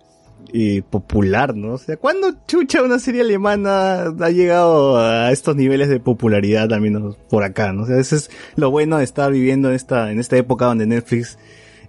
eh, 0.53 0.81
popular, 0.89 1.55
¿no? 1.55 1.73
O 1.73 1.77
sea, 1.77 1.97
¿cuándo 1.97 2.33
chucha 2.47 2.81
una 2.81 2.99
serie 2.99 3.21
alemana 3.21 4.13
ha 4.19 4.29
llegado 4.29 4.97
a 4.97 5.31
estos 5.31 5.57
niveles 5.57 5.89
de 5.89 5.99
popularidad, 5.99 6.71
al 6.71 6.79
menos 6.79 7.17
por 7.29 7.43
acá, 7.43 7.73
¿no? 7.73 7.83
O 7.83 7.85
sea, 7.85 7.99
eso 7.99 8.15
es 8.15 8.31
lo 8.55 8.71
bueno 8.71 8.97
de 8.97 9.03
estar 9.03 9.29
viviendo 9.31 9.69
en 9.69 9.75
esta, 9.75 10.09
en 10.11 10.19
esta 10.19 10.37
época 10.37 10.65
donde 10.65 10.87
Netflix 10.87 11.37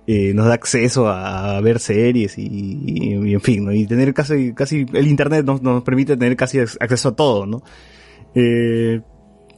eh, 0.08 0.32
nos 0.34 0.46
da 0.46 0.54
acceso 0.54 1.06
a, 1.06 1.60
ver 1.60 1.78
series 1.78 2.36
y 2.36 3.12
en 3.12 3.40
fin, 3.40 3.64
¿no? 3.64 3.72
Y 3.72 3.86
tener 3.86 4.12
casi, 4.12 4.54
casi, 4.54 4.86
el 4.92 5.06
internet 5.06 5.44
nos, 5.44 5.62
nos 5.62 5.84
permite 5.84 6.16
tener 6.16 6.36
casi 6.36 6.58
acceso 6.58 7.10
a 7.10 7.14
todo, 7.14 7.46
¿no? 7.46 7.62
Eh, 8.34 9.02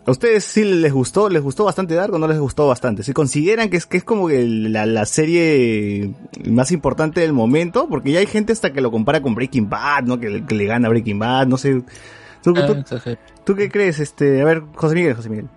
¿A 0.07 0.11
ustedes 0.11 0.45
sí 0.45 0.65
les 0.65 0.93
gustó? 0.93 1.29
¿Les 1.29 1.43
gustó 1.43 1.65
bastante 1.65 1.95
Dark 1.95 2.15
o 2.15 2.19
no 2.19 2.27
les 2.27 2.39
gustó 2.39 2.67
bastante? 2.67 3.03
¿Se 3.03 3.13
consideran 3.15 3.69
que 3.69 3.77
es, 3.77 3.87
que 3.87 3.99
es 3.99 4.05
como 4.05 4.29
que 4.29 4.45
la, 4.47 4.87
la 4.87 5.05
serie 5.05 6.13
más 6.49 6.73
importante 6.73 7.21
del 7.21 7.33
momento? 7.35 7.87
Porque 7.89 8.11
ya 8.13 8.21
hay 8.21 8.27
gente 8.27 8.53
hasta 8.53 8.73
que 8.73 8.81
lo 8.81 8.91
compara 8.91 9.21
con 9.21 9.35
Breaking 9.35 9.69
Bad, 9.69 10.05
¿no? 10.05 10.19
Que, 10.19 10.31
le- 10.31 10.47
que 10.47 10.55
le 10.55 10.65
gana 10.65 10.89
Breaking 10.89 11.19
Bad, 11.19 11.47
no 11.49 11.59
sé. 11.59 11.83
¿Tú, 12.43 12.55
Ah, 12.57 12.67
tú- 12.67 12.73
exagero. 12.73 13.21
tú 13.45 13.55
qué 13.55 13.69
crees? 13.71 14.01
Este, 14.01 14.41
a 14.41 14.45
ver, 14.47 14.63
José 14.75 14.95
Miguel, 14.95 15.15
José 15.15 15.29
Miguel. 15.29 15.49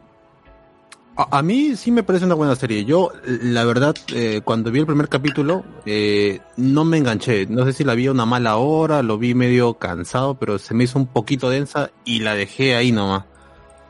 A, 1.15 1.37
a 1.39 1.41
mí 1.41 1.75
sí 1.77 1.91
me 1.91 2.03
parece 2.03 2.25
una 2.25 2.35
buena 2.35 2.55
serie. 2.55 2.83
Yo, 2.85 3.11
la 3.25 3.63
verdad, 3.65 3.95
eh, 4.13 4.41
cuando 4.43 4.71
vi 4.71 4.79
el 4.79 4.85
primer 4.85 5.07
capítulo, 5.09 5.63
eh, 5.85 6.39
no 6.57 6.83
me 6.85 6.97
enganché. 6.97 7.45
No 7.47 7.63
sé 7.65 7.71
si 7.73 7.83
la 7.83 7.93
vi 7.95 8.07
a 8.07 8.11
una 8.11 8.25
mala 8.25 8.57
hora, 8.57 9.01
lo 9.03 9.17
vi 9.17 9.35
medio 9.35 9.75
cansado, 9.75 10.35
pero 10.35 10.59
se 10.59 10.73
me 10.73 10.83
hizo 10.83 10.99
un 10.99 11.05
poquito 11.07 11.49
densa 11.49 11.91
y 12.03 12.19
la 12.19 12.35
dejé 12.35 12.75
ahí 12.75 12.91
nomás. 12.91 13.23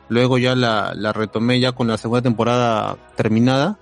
Luego 0.08 0.38
ya 0.38 0.54
la, 0.54 0.92
la 0.94 1.12
retomé 1.12 1.60
ya 1.60 1.72
con 1.72 1.86
la 1.88 1.96
segunda 1.98 2.22
temporada 2.22 2.96
terminada. 3.16 3.78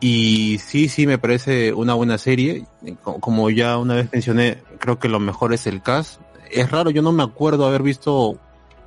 Y 0.00 0.58
sí, 0.58 0.88
sí, 0.88 1.06
me 1.06 1.18
parece 1.18 1.72
una 1.72 1.94
buena 1.94 2.18
serie. 2.18 2.66
Co- 3.02 3.18
Como 3.20 3.48
ya 3.50 3.78
una 3.78 3.94
vez 3.94 4.08
mencioné, 4.12 4.62
creo 4.78 4.98
que 4.98 5.08
lo 5.08 5.20
mejor 5.20 5.52
es 5.52 5.66
el 5.66 5.82
cast. 5.82 6.20
Es 6.50 6.70
raro, 6.70 6.90
yo 6.90 7.02
no 7.02 7.12
me 7.12 7.22
acuerdo 7.22 7.66
haber 7.66 7.82
visto 7.82 8.38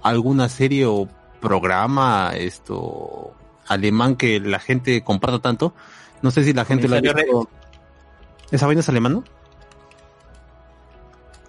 alguna 0.02 0.50
serie 0.50 0.86
o 0.86 1.08
programa 1.42 2.32
esto 2.36 3.34
alemán 3.68 4.16
que 4.16 4.40
la 4.40 4.60
gente 4.60 5.04
comparta 5.04 5.40
tanto. 5.40 5.74
No 6.22 6.32
sé 6.32 6.44
si 6.44 6.54
la 6.54 6.66
gente 6.66 6.88
lo 6.88 6.96
ha 6.96 7.00
Comisario 7.00 7.24
visto. 7.40 7.50
¿Esa 8.52 8.66
vaina 8.66 8.82
es 8.82 8.90
alemana? 8.90 9.22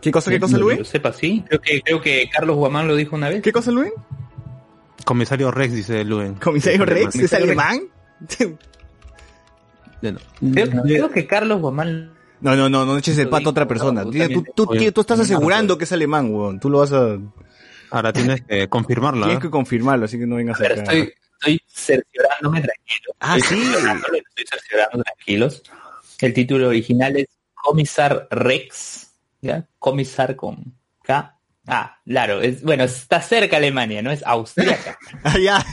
¿Qué 0.00 0.10
cosa, 0.10 0.30
qué 0.30 0.40
cosa, 0.40 0.52
No, 0.52 0.58
que 0.58 0.64
Luis? 0.64 0.78
Yo 0.78 0.84
sepa, 0.84 1.12
sí. 1.12 1.44
Creo 1.46 1.60
que, 1.60 1.82
creo 1.82 2.00
que 2.00 2.28
Carlos 2.32 2.56
Guamán 2.56 2.88
lo 2.88 2.96
dijo 2.96 3.16
una 3.16 3.28
vez. 3.28 3.42
¿Qué 3.42 3.52
cosa, 3.52 3.70
Luis? 3.70 3.92
Comisario 5.04 5.50
Rex, 5.50 5.74
dice 5.74 6.04
Luen. 6.04 6.34
¿Comisario 6.34 6.84
Rex? 6.84 7.14
¿Es 7.16 7.32
alemán? 7.32 7.80
Ya 10.02 10.12
no. 10.12 10.20
Creo, 10.54 10.82
creo 10.82 11.10
que 11.10 11.26
Carlos 11.26 11.60
Guamán 11.60 12.12
No, 12.40 12.56
no, 12.56 12.70
no, 12.70 12.86
no 12.86 12.96
eches 12.96 13.18
el 13.18 13.28
pato 13.28 13.48
a 13.48 13.50
otra 13.50 13.68
persona. 13.68 14.02
no, 14.04 14.10
Tú, 14.10 14.44
tú, 14.54 14.66
tú- 14.66 14.92
tú 14.92 15.00
estás 15.02 15.20
asegurando 15.20 15.76
que 15.76 15.84
es 15.84 15.92
alemán, 15.92 16.32
weón. 16.34 16.58
Tú 16.58 16.70
lo 16.70 16.78
vas 16.78 16.92
a... 16.92 17.18
Ahora 17.90 18.12
tienes 18.12 18.40
que 18.42 18.68
confirmarlo. 18.68 19.26
Tienes 19.26 19.38
¿eh? 19.38 19.42
que 19.46 19.50
confirmarlo, 19.50 20.04
así 20.06 20.18
que 20.18 20.26
no 20.26 20.36
vengas 20.36 20.58
A 20.58 20.62
ver, 20.62 20.72
estoy, 20.72 21.12
estoy 21.34 21.60
cerciorándome 21.68 22.62
tranquilo. 22.62 23.12
Ah, 23.18 23.36
Estoy 23.36 23.58
sí. 23.58 23.64
Estoy 23.64 24.46
cerciorando 24.48 25.02
tranquilos. 25.02 25.62
El 26.20 26.32
título 26.32 26.68
original 26.68 27.16
es 27.16 27.26
Comisar 27.52 28.28
Rex. 28.30 29.10
¿Ya? 29.42 29.66
Comisar 29.78 30.36
con 30.36 30.72
K. 31.02 31.36
Ah, 31.70 31.98
claro. 32.04 32.40
Es, 32.40 32.62
bueno, 32.62 32.84
está 32.84 33.20
cerca 33.22 33.56
Alemania, 33.56 34.02
no 34.02 34.10
es 34.10 34.22
austríaca. 34.24 34.98
Ah, 35.24 35.38
ya. 35.38 35.64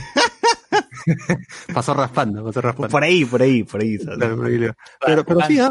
Pasó 1.74 1.94
raspando, 1.94 2.44
pasó 2.44 2.60
raspando. 2.60 2.90
Por 2.90 3.02
ahí, 3.02 3.24
por 3.24 3.40
ahí, 3.40 3.62
por 3.62 3.80
ahí. 3.80 3.96
¿sabes? 3.98 4.18
Claro, 4.18 4.36
por 4.36 4.46
ahí, 4.46 4.58
Leo. 4.58 4.74
Pero, 5.04 5.24
pero 5.24 5.40
sí, 5.46 5.58
¿ah? 5.58 5.70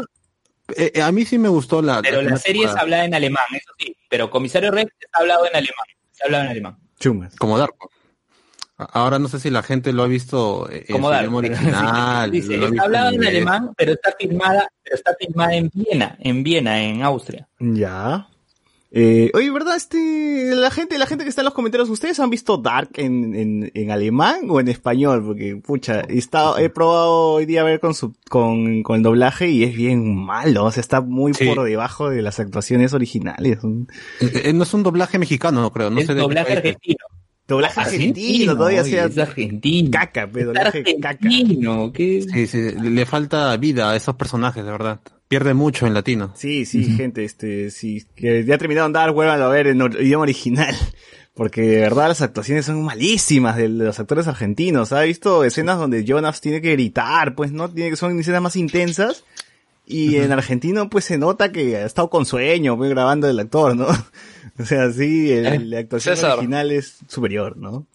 Eh, 0.76 0.92
eh, 0.94 1.02
a 1.02 1.12
mí 1.12 1.24
sí 1.24 1.38
me 1.38 1.48
gustó 1.48 1.80
la. 1.80 2.02
Pero 2.02 2.22
la 2.22 2.36
serie 2.36 2.66
es 2.66 2.76
hablada 2.76 3.04
en 3.04 3.14
alemán, 3.14 3.44
eso 3.52 3.72
sí. 3.78 3.96
Pero 4.08 4.30
Comisario 4.30 4.70
Rex 4.70 4.92
está 4.98 5.20
hablado 5.20 5.46
en 5.46 5.56
alemán. 5.56 5.86
Se 6.10 6.24
ha 6.24 6.26
hablado 6.26 6.44
en 6.44 6.50
alemán. 6.50 6.78
Chumas. 6.98 7.36
Como 7.36 7.56
Darko. 7.56 7.90
Ahora 8.76 9.18
no 9.18 9.26
sé 9.26 9.40
si 9.40 9.50
la 9.50 9.64
gente 9.64 9.92
lo 9.92 10.04
ha 10.04 10.06
visto 10.06 10.70
eh, 10.70 10.84
en 10.86 10.92
Como 10.92 11.08
su 11.08 11.36
original. 11.36 12.30
Ha 12.32 12.36
está 12.36 12.82
hablado 12.82 13.10
en 13.10 13.26
alemán, 13.26 13.72
pero 13.76 13.92
está 13.92 14.14
filmada, 14.16 14.70
pero 14.84 14.94
está 14.94 15.16
filmada 15.18 15.54
en 15.54 15.70
Viena, 15.74 16.16
en 16.20 16.42
Viena, 16.44 16.80
en 16.80 17.02
Austria. 17.02 17.48
Ya. 17.58 18.28
Eh, 18.90 19.30
oye, 19.34 19.50
¿verdad? 19.50 19.76
Este, 19.76 20.54
la 20.54 20.70
gente, 20.70 20.96
la 20.96 21.06
gente 21.06 21.24
que 21.24 21.28
está 21.28 21.42
en 21.42 21.46
los 21.46 21.52
comentarios, 21.54 21.90
¿ustedes 21.90 22.18
han 22.20 22.30
visto 22.30 22.56
Dark 22.56 22.88
en, 22.94 23.34
en, 23.34 23.70
en 23.74 23.90
alemán 23.90 24.46
o 24.48 24.60
en 24.60 24.68
español? 24.68 25.22
Porque, 25.24 25.56
pucha, 25.56 26.00
he, 26.08 26.16
estado, 26.16 26.56
he 26.58 26.70
probado 26.70 27.32
hoy 27.32 27.44
día 27.44 27.60
a 27.60 27.64
ver 27.64 27.80
con 27.80 27.92
su, 27.92 28.14
con, 28.30 28.82
con 28.82 28.96
el 28.96 29.02
doblaje 29.02 29.50
y 29.50 29.62
es 29.64 29.74
bien 29.76 30.16
malo, 30.16 30.64
o 30.64 30.70
sea, 30.70 30.80
está 30.80 31.02
muy 31.02 31.34
Sí. 31.34 31.44
por 31.46 31.62
debajo 31.64 32.08
de 32.08 32.22
las 32.22 32.40
actuaciones 32.40 32.94
originales. 32.94 33.58
Eh, 34.20 34.30
eh, 34.44 34.52
no 34.54 34.62
es 34.62 34.72
un 34.72 34.82
doblaje 34.82 35.18
mexicano, 35.18 35.60
no 35.60 35.70
creo. 35.70 35.90
No 35.90 36.00
es 36.00 36.06
sé 36.06 36.14
de 36.14 36.18
qué 36.20 36.22
doblaje 36.22 36.52
es. 36.52 36.56
argentino. 36.56 37.04
Doblaje 37.48 37.80
argentino, 37.80 38.12
Argentino, 38.12 38.56
todavía 38.56 38.84
sea 38.84 39.06
es 39.06 39.18
argentino. 39.18 39.90
caca, 39.90 40.28
pero 40.32 40.46
doblaje 40.48 40.84
caca. 41.00 41.28
¿qué? 41.92 42.22
Sí, 42.32 42.46
sí, 42.46 42.72
le 42.80 43.06
falta 43.06 43.56
vida 43.56 43.90
a 43.90 43.96
esos 43.96 44.14
personajes, 44.14 44.64
de 44.64 44.70
verdad. 44.70 45.00
Pierde 45.26 45.52
mucho 45.54 45.86
en 45.86 45.94
latino. 45.94 46.32
Sí, 46.36 46.64
sí, 46.64 46.84
gente, 46.84 47.24
este, 47.24 47.70
sí, 47.70 48.04
que 48.14 48.44
ya 48.44 48.56
terminaron 48.58 48.92
Dark, 48.92 49.12
vuelvan 49.12 49.42
a 49.42 49.48
ver 49.48 49.66
en 49.66 49.82
or- 49.82 50.00
idioma 50.00 50.22
original. 50.22 50.74
Porque 51.34 51.60
de 51.62 51.80
verdad 51.82 52.08
las 52.08 52.20
actuaciones 52.20 52.66
son 52.66 52.82
malísimas 52.82 53.56
de, 53.56 53.62
de 53.64 53.68
los 53.84 54.00
actores 54.00 54.26
argentinos. 54.26 54.92
¿Ha 54.92 55.02
visto 55.02 55.44
escenas 55.44 55.78
donde 55.78 56.04
Jonas 56.04 56.40
tiene 56.40 56.60
que 56.60 56.72
gritar? 56.72 57.34
Pues 57.36 57.52
no, 57.52 57.70
tiene 57.70 57.90
que 57.90 57.96
son 57.96 58.18
escenas 58.18 58.42
más 58.42 58.56
intensas. 58.56 59.22
Y 59.90 60.16
en 60.16 60.32
argentino 60.32 60.90
pues 60.90 61.06
se 61.06 61.16
nota 61.16 61.50
que 61.50 61.76
ha 61.76 61.86
estado 61.86 62.10
con 62.10 62.26
sueño, 62.26 62.76
pues 62.76 62.90
grabando 62.90 63.28
el 63.28 63.38
actor, 63.40 63.74
¿no? 63.76 63.86
O 64.60 64.64
sea, 64.64 64.90
sí, 64.90 65.30
el- 65.32 65.70
la 65.70 65.78
actuación 65.78 66.16
César. 66.16 66.32
original 66.38 66.72
es 66.72 66.96
superior, 67.08 67.56
¿no? 67.56 67.86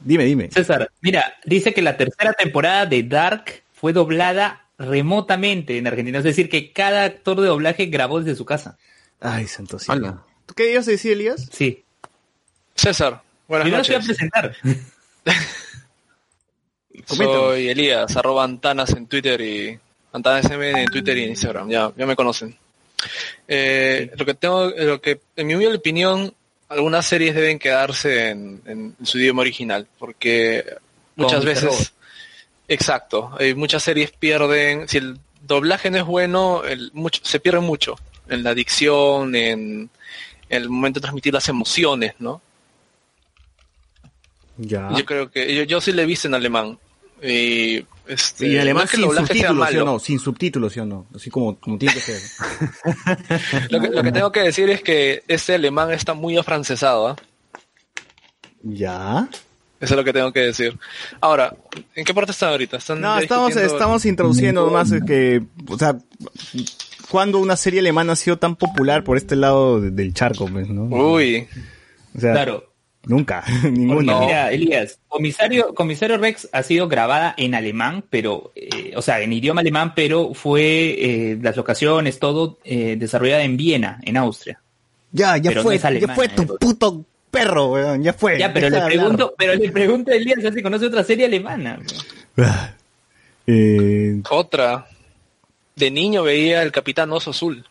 Dime, 0.00 0.24
dime. 0.24 0.50
César, 0.50 0.90
mira, 1.02 1.34
dice 1.44 1.72
que 1.72 1.82
la 1.82 1.96
tercera 1.96 2.32
temporada 2.32 2.84
de 2.86 3.04
Dark 3.04 3.62
fue 3.72 3.92
doblada 3.92 4.66
remotamente 4.76 5.78
en 5.78 5.86
Argentina. 5.86 6.18
Es 6.18 6.24
decir, 6.24 6.48
que 6.48 6.72
cada 6.72 7.04
actor 7.04 7.40
de 7.40 7.46
doblaje 7.46 7.86
grabó 7.86 8.18
desde 8.20 8.36
su 8.36 8.44
casa. 8.44 8.76
Ay, 9.20 9.46
santo 9.46 9.78
cielo. 9.78 10.24
¿Tú 10.46 10.54
qué 10.54 10.72
ibas 10.72 10.88
a 10.88 10.90
decir, 10.90 11.12
Elías? 11.12 11.48
Sí. 11.52 11.84
César, 12.74 13.22
buenas 13.46 13.64
Primero 13.66 13.84
te 13.84 13.92
voy 13.92 13.96
a 13.96 13.98
noches. 14.00 14.16
presentar. 14.16 14.56
Soy 17.06 17.68
Elías, 17.68 18.16
arroba 18.16 18.44
Antanas 18.44 18.90
en 18.90 19.06
Twitter 19.06 19.40
y 19.40 19.78
AntanasM 20.12 20.62
en 20.62 20.86
Twitter 20.86 21.16
y 21.18 21.24
en 21.24 21.28
Instagram, 21.30 21.68
ya, 21.68 21.92
ya 21.96 22.06
me 22.06 22.16
conocen. 22.16 22.56
Eh, 23.48 24.10
lo 24.16 24.24
que 24.26 24.34
tengo, 24.34 24.70
lo 24.70 25.00
que, 25.00 25.20
en 25.36 25.46
mi 25.46 25.54
humilde 25.54 25.76
opinión, 25.76 26.34
algunas 26.68 27.06
series 27.06 27.34
deben 27.34 27.58
quedarse 27.58 28.30
en, 28.30 28.60
en 28.66 28.96
su 29.02 29.18
idioma 29.18 29.42
original, 29.42 29.86
porque 29.98 30.64
muchas 31.16 31.44
veces, 31.44 31.92
exacto, 32.68 33.34
hay 33.38 33.54
muchas 33.54 33.82
series 33.82 34.12
pierden, 34.12 34.88
si 34.88 34.98
el 34.98 35.18
doblaje 35.42 35.90
no 35.90 35.98
es 35.98 36.04
bueno, 36.04 36.64
el, 36.64 36.90
mucho, 36.92 37.20
se 37.24 37.40
pierde 37.40 37.60
mucho 37.60 37.96
en 38.28 38.42
la 38.42 38.54
dicción, 38.54 39.34
en, 39.34 39.90
en 40.48 40.62
el 40.62 40.68
momento 40.68 41.00
de 41.00 41.02
transmitir 41.02 41.32
las 41.32 41.48
emociones, 41.48 42.14
¿no? 42.18 42.40
Ya. 44.56 44.90
Yo 44.94 45.04
creo 45.04 45.30
que 45.30 45.54
yo, 45.54 45.62
yo 45.62 45.80
sí 45.80 45.92
le 45.92 46.02
he 46.02 46.06
visto 46.06 46.28
en 46.28 46.34
alemán. 46.34 46.78
Y, 47.22 47.84
este, 48.10 48.48
Y 48.48 48.58
alemán 48.58 48.82
no 48.82 48.84
es 48.84 48.90
que 48.90 48.96
el 48.96 49.02
sin 49.02 49.26
subtítulos, 49.26 49.68
¿sí 49.70 49.76
o 49.78 49.84
no? 49.84 49.98
Sin 49.98 50.18
subtítulos, 50.18 50.72
¿sí 50.72 50.80
o 50.80 50.86
no? 50.86 51.06
Así 51.14 51.30
como, 51.30 51.58
como 51.58 51.78
tiene 51.78 51.94
que 51.94 52.00
ser. 52.00 52.20
Lo, 53.70 53.80
que, 53.80 53.88
lo 53.88 54.02
que 54.02 54.12
tengo 54.12 54.32
que 54.32 54.40
decir 54.40 54.68
es 54.70 54.82
que 54.82 55.22
este 55.28 55.54
alemán 55.54 55.90
está 55.92 56.14
muy 56.14 56.36
afrancesado. 56.36 57.08
¿ah? 57.08 57.16
Ya. 58.62 59.28
Eso 59.80 59.94
es 59.94 59.96
lo 59.96 60.04
que 60.04 60.12
tengo 60.12 60.30
que 60.32 60.40
decir. 60.40 60.78
Ahora, 61.22 61.56
¿en 61.94 62.04
qué 62.04 62.12
parte 62.12 62.32
están 62.32 62.50
ahorita? 62.50 62.76
¿Están 62.76 63.00
No, 63.00 63.18
estamos, 63.18 63.56
estamos 63.56 64.04
introduciendo 64.04 64.66
nomás 64.66 64.92
es 64.92 65.02
que, 65.04 65.42
o 65.68 65.78
sea, 65.78 65.96
cuando 67.08 67.38
una 67.38 67.56
serie 67.56 67.80
alemana 67.80 68.12
ha 68.12 68.16
sido 68.16 68.36
tan 68.36 68.56
popular 68.56 69.04
por 69.04 69.16
este 69.16 69.36
lado 69.36 69.80
de- 69.80 69.90
del 69.90 70.12
charco, 70.12 70.46
pues, 70.46 70.68
¿no? 70.68 70.82
Uy, 70.84 71.48
O 72.14 72.20
sea, 72.20 72.32
Claro. 72.32 72.69
Nunca, 73.04 73.44
Porque 73.62 74.02
mira, 74.02 74.50
Elías, 74.52 74.98
Comisario, 75.08 75.74
Comisario 75.74 76.18
Rex 76.18 76.48
ha 76.52 76.62
sido 76.62 76.88
grabada 76.88 77.34
en 77.36 77.54
alemán, 77.54 78.04
pero, 78.10 78.52
eh, 78.54 78.92
o 78.96 79.02
sea, 79.02 79.20
en 79.20 79.32
idioma 79.32 79.60
alemán, 79.60 79.92
pero 79.94 80.34
fue 80.34 80.96
eh, 80.98 81.38
las 81.40 81.56
locaciones, 81.56 82.18
todo 82.18 82.58
eh, 82.64 82.96
desarrollada 82.98 83.42
en 83.42 83.56
Viena, 83.56 84.00
en 84.02 84.16
Austria. 84.16 84.60
Ya, 85.12 85.36
ya 85.36 85.50
pero 85.50 85.62
no 85.62 85.64
fue, 85.64 85.76
es 85.76 85.82
ya 85.82 86.14
fue 86.14 86.28
tu 86.28 86.42
eh, 86.42 86.48
puto 86.60 87.04
perro, 87.30 87.72
weón, 87.72 88.02
ya 88.02 88.12
fue. 88.12 88.38
Ya, 88.38 88.52
pero 88.52 88.68
le 88.68 88.76
hablar. 88.76 88.92
pregunto, 88.92 89.34
pero 89.36 89.54
le 89.54 89.70
pregunto 89.70 90.10
a 90.10 90.14
Elías 90.14 90.38
si 90.54 90.62
conoce 90.62 90.86
otra 90.86 91.04
serie 91.04 91.26
alemana. 91.26 91.78
Ah. 92.36 92.74
Eh, 93.46 94.20
otra. 94.30 94.86
De 95.74 95.90
niño 95.90 96.22
veía 96.22 96.62
el 96.62 96.72
Capitán 96.72 97.10
Oso 97.12 97.30
Azul. 97.30 97.64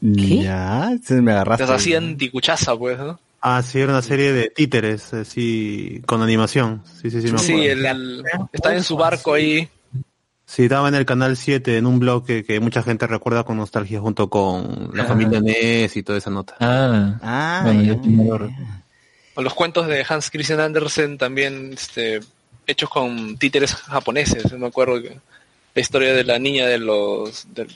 ya, 0.00 0.92
se 1.02 1.20
me 1.20 1.32
agarraste. 1.32 1.64
Las 1.64 1.72
hacían 1.72 2.16
dicuchaza, 2.16 2.76
pues, 2.76 2.98
¿no? 2.98 3.20
Ah, 3.56 3.62
sí, 3.62 3.78
era 3.80 3.92
una 3.92 4.02
serie 4.02 4.32
de 4.32 4.50
títeres, 4.50 5.12
así, 5.14 6.02
con 6.06 6.22
animación. 6.22 6.82
Sí, 7.00 7.10
sí, 7.10 7.22
sí, 7.22 7.32
me 7.32 7.38
Sí, 7.38 7.52
acuerdo. 7.70 7.88
el, 7.88 8.24
está 8.52 8.74
en 8.74 8.82
su 8.82 8.96
barco 8.96 9.34
ahí. 9.34 9.68
Sí, 10.44 10.62
estaba 10.64 10.88
en 10.88 10.94
el 10.94 11.04
canal 11.04 11.36
7 11.36 11.76
en 11.76 11.86
un 11.86 11.98
blog 11.98 12.24
que, 12.24 12.42
que 12.44 12.58
mucha 12.60 12.82
gente 12.82 13.06
recuerda 13.06 13.44
con 13.44 13.56
nostalgia 13.58 14.00
junto 14.00 14.28
con 14.30 14.90
la 14.94 15.04
Ah. 15.04 15.06
familia 15.06 15.40
Ness 15.40 15.96
y 15.96 16.02
toda 16.02 16.18
esa 16.18 16.30
nota. 16.30 16.56
Ah, 16.60 17.18
Ah, 17.22 17.60
bueno, 17.64 17.82
yo 17.82 18.48
O 19.34 19.42
los 19.42 19.54
cuentos 19.54 19.86
de 19.86 20.04
Hans 20.08 20.30
Christian 20.30 20.60
Andersen 20.60 21.16
también 21.18 21.72
este, 21.74 22.20
hechos 22.66 22.88
con 22.90 23.36
títeres 23.38 23.74
japoneses. 23.74 24.50
Me 24.52 24.66
acuerdo 24.66 25.00
que 25.02 25.18
la 25.74 25.80
historia 25.80 26.12
de 26.14 26.24
la 26.24 26.38
niña 26.38 26.66
de 26.66 26.78
los 26.78 27.46
de, 27.54 27.66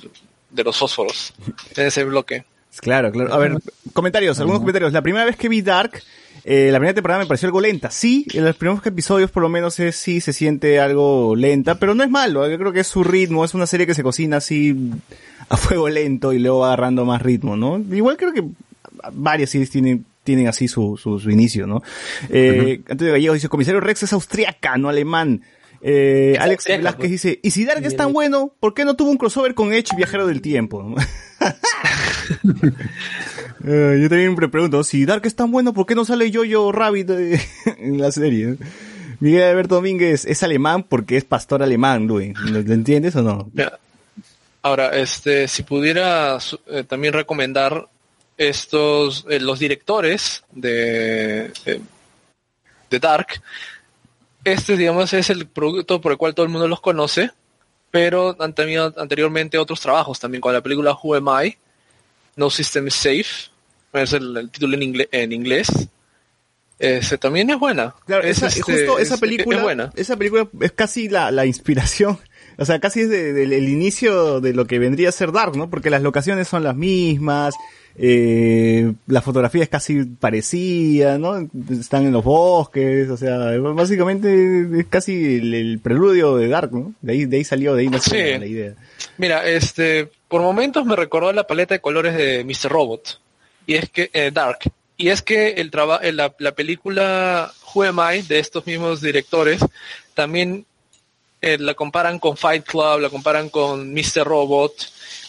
de 0.50 0.64
los 0.64 0.76
fósforos 0.76 1.34
en 1.76 1.86
ese 1.86 2.04
bloque. 2.04 2.44
Claro, 2.80 3.12
claro. 3.12 3.32
A 3.32 3.38
ver, 3.38 3.58
comentarios, 3.92 4.38
algunos 4.40 4.60
comentarios. 4.60 4.92
La 4.92 5.02
primera 5.02 5.24
vez 5.24 5.36
que 5.36 5.48
vi 5.48 5.62
Dark, 5.62 6.02
eh, 6.44 6.70
la 6.72 6.78
primera 6.78 6.94
temporada 6.94 7.20
me 7.20 7.26
pareció 7.26 7.46
algo 7.46 7.60
lenta. 7.60 7.90
Sí, 7.90 8.26
en 8.32 8.44
los 8.44 8.56
primeros 8.56 8.84
episodios 8.86 9.30
por 9.30 9.42
lo 9.42 9.48
menos 9.48 9.78
es, 9.78 9.96
sí 9.96 10.20
se 10.20 10.32
siente 10.32 10.80
algo 10.80 11.36
lenta, 11.36 11.76
pero 11.76 11.94
no 11.94 12.02
es 12.02 12.10
malo. 12.10 12.48
Yo 12.48 12.58
creo 12.58 12.72
que 12.72 12.80
es 12.80 12.86
su 12.86 13.04
ritmo, 13.04 13.44
es 13.44 13.54
una 13.54 13.66
serie 13.66 13.86
que 13.86 13.94
se 13.94 14.02
cocina 14.02 14.38
así 14.38 14.76
a 15.48 15.56
fuego 15.58 15.88
lento 15.88 16.32
y 16.32 16.38
luego 16.38 16.60
va 16.60 16.68
agarrando 16.68 17.04
más 17.04 17.22
ritmo, 17.22 17.56
¿no? 17.56 17.78
Igual 17.94 18.16
creo 18.16 18.32
que 18.32 18.44
varias 19.12 19.50
series 19.50 19.70
tienen 19.70 20.04
tienen 20.24 20.46
así 20.46 20.68
su, 20.68 20.96
su, 20.96 21.18
su 21.18 21.30
inicio, 21.30 21.66
¿no? 21.66 21.82
Eh, 22.28 22.80
Antonio 22.88 23.12
Gallego 23.12 23.34
dice, 23.34 23.48
comisario 23.48 23.80
Rex 23.80 24.04
es 24.04 24.12
austriaca, 24.12 24.76
no 24.76 24.88
alemán. 24.88 25.42
Eh, 25.84 26.36
Alex 26.38 26.66
Velázquez 26.66 27.00
pues. 27.00 27.10
dice, 27.10 27.40
y 27.42 27.50
si 27.50 27.64
Dark 27.64 27.84
es 27.84 27.96
tan 27.96 28.12
bueno, 28.12 28.54
¿por 28.60 28.72
qué 28.72 28.84
no 28.84 28.94
tuvo 28.94 29.10
un 29.10 29.18
crossover 29.18 29.54
con 29.54 29.72
Edge 29.72 29.96
Viajero 29.96 30.28
del 30.28 30.40
Tiempo? 30.40 30.94
Eh, 33.64 34.00
yo 34.02 34.08
también 34.08 34.34
me 34.34 34.48
pregunto, 34.48 34.82
si 34.82 35.04
Dark 35.04 35.24
es 35.24 35.36
tan 35.36 35.52
bueno, 35.52 35.72
¿por 35.72 35.86
qué 35.86 35.94
no 35.94 36.04
sale 36.04 36.32
Jojo 36.34 36.72
Rabbit 36.72 37.10
eh, 37.10 37.40
en 37.78 38.00
la 38.00 38.10
serie? 38.10 38.56
Miguel 39.20 39.44
Alberto 39.44 39.76
Domínguez 39.76 40.24
es 40.24 40.42
alemán 40.42 40.82
porque 40.82 41.16
es 41.16 41.24
pastor 41.24 41.62
alemán, 41.62 42.08
Luis. 42.08 42.36
¿Lo, 42.40 42.58
entiendes 42.58 43.14
o 43.14 43.22
no? 43.22 43.52
Ahora, 44.62 44.88
este, 44.96 45.46
si 45.46 45.62
pudiera 45.62 46.38
eh, 46.66 46.82
también 46.82 47.14
recomendar 47.14 47.86
estos, 48.36 49.24
los 49.28 49.60
directores 49.60 50.42
de, 50.50 51.52
de 52.90 52.98
Dark, 52.98 53.40
este, 54.44 54.76
digamos, 54.76 55.12
es 55.12 55.30
el 55.30 55.46
producto 55.46 56.00
por 56.00 56.12
el 56.12 56.18
cual 56.18 56.34
todo 56.34 56.44
el 56.44 56.50
mundo 56.50 56.66
los 56.66 56.80
conoce, 56.80 57.30
pero 57.92 58.34
han 58.40 58.52
tenido 58.54 58.92
anteriormente 58.96 59.56
otros 59.58 59.80
trabajos 59.80 60.18
también 60.18 60.40
con 60.40 60.52
la 60.52 60.60
película 60.62 60.96
Who 61.00 61.14
Am 61.14 61.28
I, 61.44 61.56
No 62.34 62.50
System 62.50 62.88
is 62.88 62.94
Safe, 62.94 63.24
es 63.92 64.12
el, 64.14 64.36
el 64.36 64.50
título 64.50 64.74
en, 64.74 64.80
ingle- 64.82 65.08
en 65.12 65.30
inglés. 65.32 65.68
Ese 66.78 67.16
también 67.18 67.48
es 67.50 67.58
buena. 67.58 67.94
Claro, 68.06 68.24
Es, 68.24 68.38
esa, 68.38 68.48
este, 68.48 68.62
justo 68.62 68.98
esa 68.98 69.14
es- 69.14 69.20
película, 69.20 69.58
es 69.58 69.62
buena. 69.62 69.92
esa 69.94 70.16
película 70.16 70.48
es 70.62 70.72
casi 70.72 71.08
la, 71.08 71.30
la 71.30 71.46
inspiración, 71.46 72.18
o 72.58 72.64
sea, 72.64 72.78
casi 72.80 73.00
es 73.00 73.08
de- 73.10 73.42
el 73.42 73.68
inicio 73.68 74.40
de 74.40 74.52
lo 74.54 74.66
que 74.66 74.78
vendría 74.78 75.08
a 75.08 75.12
ser 75.12 75.32
Dark, 75.32 75.56
¿no? 75.56 75.70
Porque 75.70 75.90
las 75.90 76.02
locaciones 76.02 76.48
son 76.48 76.62
las 76.64 76.76
mismas, 76.76 77.54
eh, 77.96 78.92
la 79.06 79.20
fotografía 79.22 79.62
es 79.62 79.68
casi 79.68 80.04
parecida, 80.04 81.18
¿no? 81.18 81.48
Están 81.70 82.06
en 82.06 82.12
los 82.12 82.24
bosques, 82.24 83.08
o 83.10 83.16
sea, 83.16 83.36
básicamente 83.58 84.66
es 84.80 84.86
casi 84.86 85.36
el, 85.36 85.54
el 85.54 85.78
preludio 85.78 86.36
de 86.36 86.48
Dark, 86.48 86.72
¿no? 86.72 86.94
De 87.02 87.12
ahí, 87.12 87.24
de 87.26 87.36
ahí 87.38 87.44
salió, 87.44 87.74
de 87.74 87.82
ahí 87.82 87.88
nació 87.88 88.14
Sí. 88.14 88.30
la, 88.32 88.38
la 88.38 88.46
idea. 88.46 88.74
Mira, 89.18 89.46
este, 89.48 90.08
por 90.28 90.40
momentos 90.42 90.84
me 90.86 90.96
recordó 90.96 91.32
la 91.32 91.46
paleta 91.46 91.74
de 91.74 91.80
colores 91.80 92.14
de 92.16 92.44
Mr. 92.44 92.70
Robot. 92.70 93.20
Y 93.66 93.74
es 93.74 93.88
que, 93.90 94.10
eh, 94.12 94.30
Dark. 94.32 94.58
Y 94.96 95.08
es 95.08 95.22
que 95.22 95.50
el 95.52 95.70
traba- 95.70 96.00
eh, 96.02 96.12
la, 96.12 96.34
la 96.38 96.52
película 96.52 97.52
Who 97.74 97.84
Am 97.84 97.98
I 98.14 98.22
de 98.22 98.38
estos 98.38 98.66
mismos 98.66 99.00
directores 99.00 99.60
también 100.14 100.64
eh, 101.42 101.58
la 101.58 101.74
comparan 101.74 102.20
con 102.20 102.36
Fight 102.36 102.64
Club, 102.64 103.00
la 103.00 103.10
comparan 103.10 103.48
con 103.50 103.92
Mr. 103.92 104.24
Robot. 104.24 104.72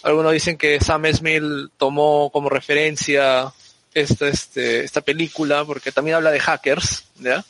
Algunos 0.04 0.32
dicen 0.32 0.58
que 0.58 0.80
Sam 0.80 1.08
Esmail 1.08 1.72
tomó 1.76 2.30
como 2.32 2.50
referencia 2.50 3.52
esta, 3.94 4.28
este, 4.28 4.84
esta 4.84 5.02
película 5.02 5.66
porque 5.66 5.92
también 5.92 6.16
habla 6.16 6.32
de 6.32 6.40
hackers, 6.40 7.06
¿ya? 7.20 7.44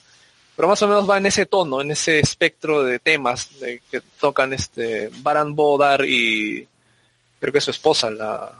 Pero 0.56 0.68
más 0.68 0.82
o 0.82 0.88
menos 0.88 1.10
va 1.10 1.18
en 1.18 1.26
ese 1.26 1.46
tono, 1.46 1.82
en 1.82 1.92
ese 1.92 2.20
espectro 2.20 2.84
de 2.84 3.00
temas 3.00 3.60
de, 3.60 3.82
que 3.92 4.02
tocan 4.20 4.54
este 4.54 5.10
Baran 5.22 5.56
Bodar 5.56 6.06
y 6.06 6.68
creo 7.40 7.52
que 7.52 7.60
su 7.60 7.72
esposa, 7.72 8.10
la, 8.12 8.52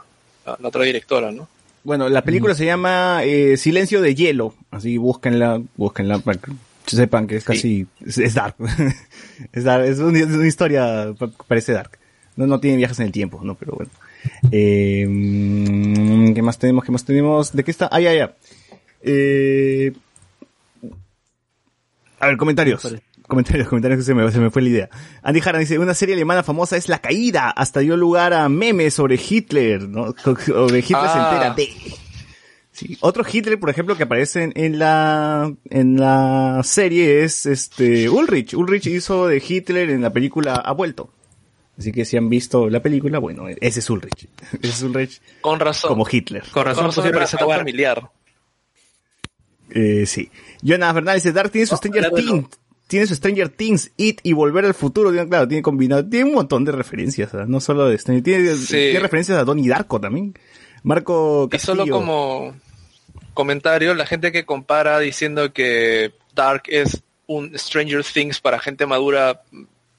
la, 0.46 0.58
la 0.60 0.68
otra 0.68 0.84
directora, 0.84 1.32
¿no? 1.32 1.48
Bueno, 1.84 2.10
la 2.10 2.24
película 2.24 2.56
se 2.56 2.66
llama 2.66 3.22
eh, 3.24 3.58
Silencio 3.58 4.02
de 4.02 4.16
Hielo, 4.16 4.56
así 4.72 4.98
búsquenla, 4.98 5.62
búsquenla 5.76 6.20
para 6.20 6.40
sepan 6.86 7.28
que 7.28 7.38
es 7.38 7.44
casi, 7.44 7.88
es, 8.06 8.18
es 8.18 8.34
dark. 8.34 8.56
es 9.54 9.64
dark, 9.64 9.86
es 9.86 10.00
una, 10.00 10.20
es 10.20 10.26
una 10.28 10.48
historia, 10.48 11.14
pa- 11.18 11.32
parece 11.48 11.72
dark. 11.74 11.98
No, 12.36 12.48
no 12.48 12.60
tiene 12.60 12.78
viajes 12.78 13.00
en 13.00 13.06
el 13.08 13.12
tiempo, 13.12 13.40
no, 13.44 13.56
pero 13.56 13.74
bueno. 13.74 13.92
Eh, 14.52 16.32
¿Qué 16.34 16.42
más 16.42 16.58
tenemos? 16.58 16.84
¿Qué 16.84 16.92
más 16.92 17.06
tenemos? 17.06 17.52
¿De 17.54 17.64
qué 17.64 17.72
está? 17.72 17.90
Ah, 17.92 18.00
ya, 18.00 18.14
ya. 18.14 18.36
Eh, 19.02 19.94
a 22.20 22.28
ver, 22.28 22.38
comentarios. 22.38 22.96
Comentarios, 23.28 23.68
comentarios 23.68 24.00
que 24.00 24.04
se 24.04 24.14
me, 24.14 24.30
se 24.32 24.40
me 24.40 24.50
fue 24.50 24.62
la 24.62 24.70
idea. 24.70 24.90
Andy 25.22 25.42
Haran 25.46 25.62
dice, 25.62 25.80
una 25.80 25.94
serie 25.94 26.16
alemana 26.16 26.44
famosa 26.44 26.78
es 26.78 26.90
La 26.90 27.00
Caída, 27.00 27.50
hasta 27.50 27.80
dio 27.80 27.96
lugar 27.98 28.34
a 28.34 28.48
memes 28.50 28.94
sobre 28.94 29.16
Hitler, 29.16 29.88
¿no? 29.88 30.14
Sobre 30.46 30.80
Hitler 30.80 30.84
se 31.10 31.18
Ah. 31.20 31.30
entera 31.32 31.54
de... 31.56 31.70
Sí. 32.74 32.98
Otro 33.02 33.24
Hitler, 33.32 33.60
por 33.60 33.70
ejemplo, 33.70 33.96
que 33.96 34.04
aparece 34.04 34.44
en, 34.44 34.52
en 34.56 34.80
la, 34.80 35.54
en 35.70 35.96
la 36.00 36.62
serie 36.64 37.24
es 37.24 37.46
este, 37.46 38.10
Ulrich. 38.10 38.54
Ulrich 38.56 38.88
hizo 38.88 39.28
de 39.28 39.42
Hitler 39.48 39.90
en 39.92 40.02
la 40.02 40.12
película 40.12 40.56
Ha 40.56 40.72
vuelto. 40.74 41.10
Así 41.78 41.92
que 41.92 42.04
si 42.06 42.18
han 42.18 42.30
visto 42.30 42.70
la 42.70 42.82
película, 42.82 43.20
bueno, 43.20 43.46
ese 43.48 43.80
es 43.80 43.90
Ulrich. 43.90 44.28
Ese 44.62 44.68
es 44.72 44.82
Ulrich 44.84 45.22
Con 45.42 45.60
razón. 45.60 45.88
como 45.90 46.06
Hitler. 46.12 46.44
Con 46.52 46.66
razón 46.66 46.84
me 46.86 46.90
pusieron 46.90 47.14
parece 47.14 47.36
a 47.36 47.40
tan 47.40 47.50
familiar. 47.50 48.10
Eh, 49.70 50.06
sí. 50.06 50.30
Jonas 50.62 50.94
Bernal 50.94 51.16
dice, 51.16 51.32
Dark 51.32 51.52
tiene 51.52 51.66
su 51.68 51.76
Stranger 51.78 52.12
Things. 52.12 52.48
Tiene 52.88 53.08
su 53.08 53.16
Stranger 53.16 53.50
Things, 53.50 53.92
It 53.98 54.20
y 54.24 54.34
Volver 54.34 54.66
al 54.66 54.74
Futuro. 54.74 55.12
Tiene- 55.12 55.28
Claro, 55.30 55.48
tiene 55.48 55.64
combinado. 55.64 56.08
Tiene 56.08 56.26
un 56.26 56.36
montón 56.36 56.64
de 56.66 56.72
referencias, 56.74 57.34
¿ah? 57.34 57.46
no 57.48 57.60
solo 57.60 57.88
de 57.88 57.98
Stranger 57.98 58.24
Tiene, 58.24 58.56
Sí. 58.56 58.74
tiene 58.76 59.00
referencias 59.00 59.38
a 59.40 59.44
Donnie 59.44 59.68
Darko 59.70 60.00
también. 60.00 60.34
Marco 60.84 61.46
Y 61.46 61.50
Castillo. 61.50 61.76
solo 61.76 61.92
como 61.92 62.56
comentario, 63.34 63.94
la 63.96 64.06
gente 64.06 64.32
que 64.32 64.46
compara 64.46 65.00
diciendo 65.00 65.54
que 65.54 66.12
Dark 66.36 66.64
es 66.68 67.02
un 67.26 67.58
Stranger 67.58 68.04
Things 68.04 68.40
para 68.40 68.60
gente 68.60 68.86
madura, 68.86 69.42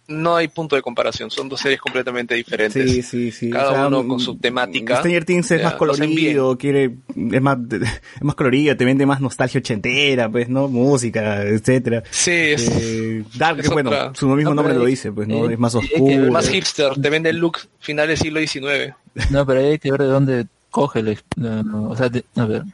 no 0.06 0.36
hay 0.36 0.48
punto 0.48 0.76
de 0.76 0.82
comparación, 0.82 1.30
son 1.30 1.48
dos 1.48 1.60
series 1.60 1.80
completamente 1.80 2.34
diferentes. 2.34 2.90
Sí, 2.90 3.02
sí, 3.02 3.32
sí. 3.32 3.50
Cada 3.50 3.70
O 3.70 3.74
sea, 3.74 3.86
uno 3.88 4.02
mm, 4.04 4.08
con 4.08 4.20
su 4.20 4.36
temática. 4.36 4.98
Stranger 4.98 5.24
Things 5.24 5.50
es 5.50 5.58
Ya, 5.60 5.64
más 5.64 5.74
colorido, 5.74 6.58
quiere, 6.58 6.90
es 7.32 7.40
más, 7.42 7.58
es 7.72 8.22
más 8.22 8.34
colorido, 8.34 8.76
te 8.76 8.84
vende 8.84 9.06
más 9.06 9.20
nostalgia 9.22 9.58
ochentera, 9.60 10.28
pues, 10.28 10.48
¿no? 10.50 10.68
Música, 10.68 11.42
etcétera. 11.42 12.02
Sí, 12.10 12.30
es 12.30 12.68
Eh, 12.70 13.24
Dark, 13.36 13.58
es 13.60 13.70
bueno, 13.70 13.88
otra- 13.90 14.12
su 14.14 14.28
mismo 14.28 14.50
No, 14.50 14.56
nombre 14.56 14.74
lo 14.74 14.84
dice, 14.84 15.10
pues, 15.10 15.26
¿no? 15.26 15.48
eh, 15.48 15.54
es 15.54 15.58
más 15.58 15.74
oscuro. 15.74 16.20
ver 16.20 16.30
más 16.30 16.48
hipster, 16.50 17.00
te 17.00 17.08
vende 17.10 17.30
el 17.30 17.38
look 17.38 17.58
final 17.80 18.06
del 18.06 18.18
siglo 18.18 18.38
XIX. 18.40 18.94
No, 19.30 19.46
pero 19.46 19.60
hay 19.60 19.78
que 19.78 19.90
ver 19.90 20.02
de 20.02 20.06
dónde 20.08 20.46
coge 20.74 21.04
la, 21.04 21.14
la- 21.36 21.64
o 21.92 21.96
sea, 21.96 22.08
de- 22.08 22.24
a 22.34 22.44
ver, 22.46 22.64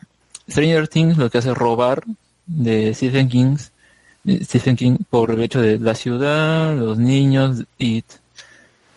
Stranger 0.48 0.88
Things 0.88 1.18
lo 1.18 1.28
que 1.28 1.36
hace 1.36 1.50
es 1.50 1.56
robar 1.56 2.02
de 2.46 2.94
Stephen 2.94 3.28
King, 3.28 3.56
Stephen 4.42 4.74
King 4.74 4.96
por 5.10 5.30
el 5.30 5.42
hecho 5.42 5.60
de 5.60 5.78
la 5.78 5.94
ciudad, 5.94 6.74
los 6.74 6.96
niños, 6.96 7.62
It. 7.76 8.06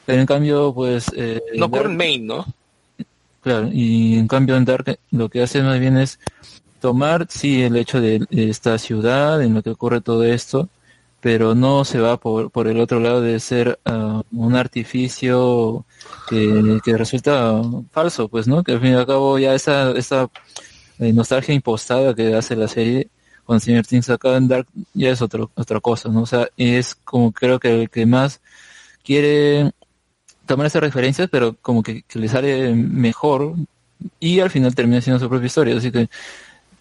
Pero 0.05 0.21
en 0.21 0.25
cambio, 0.25 0.73
pues, 0.73 1.07
eh, 1.17 1.41
No 1.57 1.69
en 1.73 1.97
Maine, 1.97 2.25
¿no? 2.25 2.45
Claro, 3.41 3.69
y 3.73 4.17
en 4.17 4.27
cambio 4.29 4.55
en 4.55 4.63
Dark 4.63 4.97
lo 5.11 5.27
que 5.27 5.43
hace 5.43 5.61
más 5.61 5.77
bien 5.81 5.97
es 5.97 6.17
tomar, 6.79 7.27
sí, 7.29 7.61
el 7.61 7.75
hecho 7.75 7.99
de 7.99 8.25
esta 8.31 8.77
ciudad, 8.77 9.41
en 9.43 9.53
lo 9.53 9.61
que 9.61 9.71
ocurre 9.71 9.99
todo 9.99 10.23
esto, 10.23 10.69
pero 11.19 11.55
no 11.55 11.83
se 11.83 11.99
va 11.99 12.15
por, 12.15 12.51
por 12.51 12.67
el 12.69 12.79
otro 12.79 13.01
lado 13.01 13.19
de 13.21 13.37
ser 13.41 13.79
ah, 13.83 14.21
un 14.31 14.55
artificio 14.55 15.83
que, 16.29 16.97
resulta 16.97 17.61
falso, 17.91 18.27
pues, 18.27 18.47
¿no? 18.47 18.63
Que 18.63 18.73
al 18.73 18.81
fin 18.81 18.91
y 18.91 18.95
al 18.95 19.05
cabo 19.05 19.37
ya 19.39 19.53
esa, 19.53 19.91
esa 19.91 20.29
eh, 20.99 21.13
nostalgia 21.13 21.53
impostada 21.53 22.13
que 22.13 22.35
hace 22.35 22.55
la 22.55 22.67
serie 22.67 23.09
con 23.45 23.59
Stranger 23.59 23.85
Things 23.85 24.09
acá 24.09 24.37
en 24.37 24.47
Dark 24.47 24.67
ya 24.93 25.09
es 25.09 25.21
otro, 25.21 25.51
otra 25.55 25.79
cosa, 25.79 26.09
¿no? 26.09 26.21
O 26.21 26.25
sea, 26.25 26.47
es 26.57 26.95
como 26.95 27.31
creo 27.31 27.59
que 27.59 27.81
el 27.81 27.89
que 27.89 28.05
más 28.05 28.41
quiere 29.03 29.71
tomar 30.45 30.67
esas 30.67 30.81
referencias, 30.81 31.29
pero 31.31 31.55
como 31.61 31.83
que, 31.83 32.03
que 32.03 32.19
le 32.19 32.29
sale 32.29 32.73
mejor 32.73 33.55
y 34.19 34.39
al 34.39 34.49
final 34.49 34.75
termina 34.75 35.01
siendo 35.01 35.19
su 35.19 35.29
propia 35.29 35.47
historia. 35.47 35.77
Así 35.77 35.91
que 35.91 36.09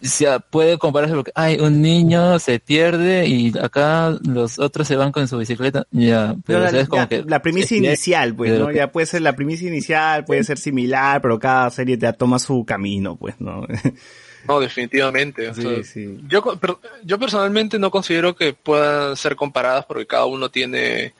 se 0.03 0.27
puede 0.49 0.77
compararse 0.77 1.15
porque 1.15 1.31
hay 1.35 1.59
un 1.59 1.81
niño 1.81 2.37
se 2.39 2.59
pierde 2.59 3.25
y 3.27 3.51
acá 3.57 4.17
los 4.27 4.59
otros 4.59 4.87
se 4.87 4.95
van 4.95 5.11
con 5.11 5.27
su 5.27 5.37
bicicleta. 5.37 5.87
Ya, 5.91 6.35
pero 6.45 6.59
No, 6.59 6.65
o 6.65 6.69
sea, 6.69 6.75
la, 6.77 6.81
es 6.83 6.89
como 6.89 7.01
ya, 7.03 7.07
que 7.09 7.23
la 7.25 7.41
premisa 7.41 7.65
es- 7.75 7.81
inicial, 7.81 8.35
pues, 8.35 8.59
¿no? 8.59 8.67
que- 8.67 8.75
Ya 8.75 8.91
puede 8.91 9.05
ser 9.07 9.21
la 9.21 9.35
premisa 9.35 9.65
inicial, 9.65 10.25
puede 10.25 10.43
ser 10.43 10.57
similar, 10.57 11.21
pero 11.21 11.39
cada 11.39 11.69
serie 11.69 11.97
te 11.97 12.11
toma 12.13 12.37
su 12.39 12.63
camino, 12.65 13.15
pues, 13.15 13.35
¿no? 13.39 13.65
No, 14.45 14.59
definitivamente. 14.59 15.47
o 15.49 15.53
Sí, 15.53 15.61
sea, 15.61 15.83
sí. 15.85 16.19
Yo, 16.27 16.43
pero 16.59 16.81
yo 17.05 17.17
personalmente 17.17 17.79
no 17.79 17.89
considero 17.89 18.35
que 18.35 18.51
puedan 18.53 19.15
ser 19.15 19.37
comparadas 19.37 19.85
porque 19.85 20.05
cada 20.05 20.25
uno 20.25 20.49
tiene 20.51 21.13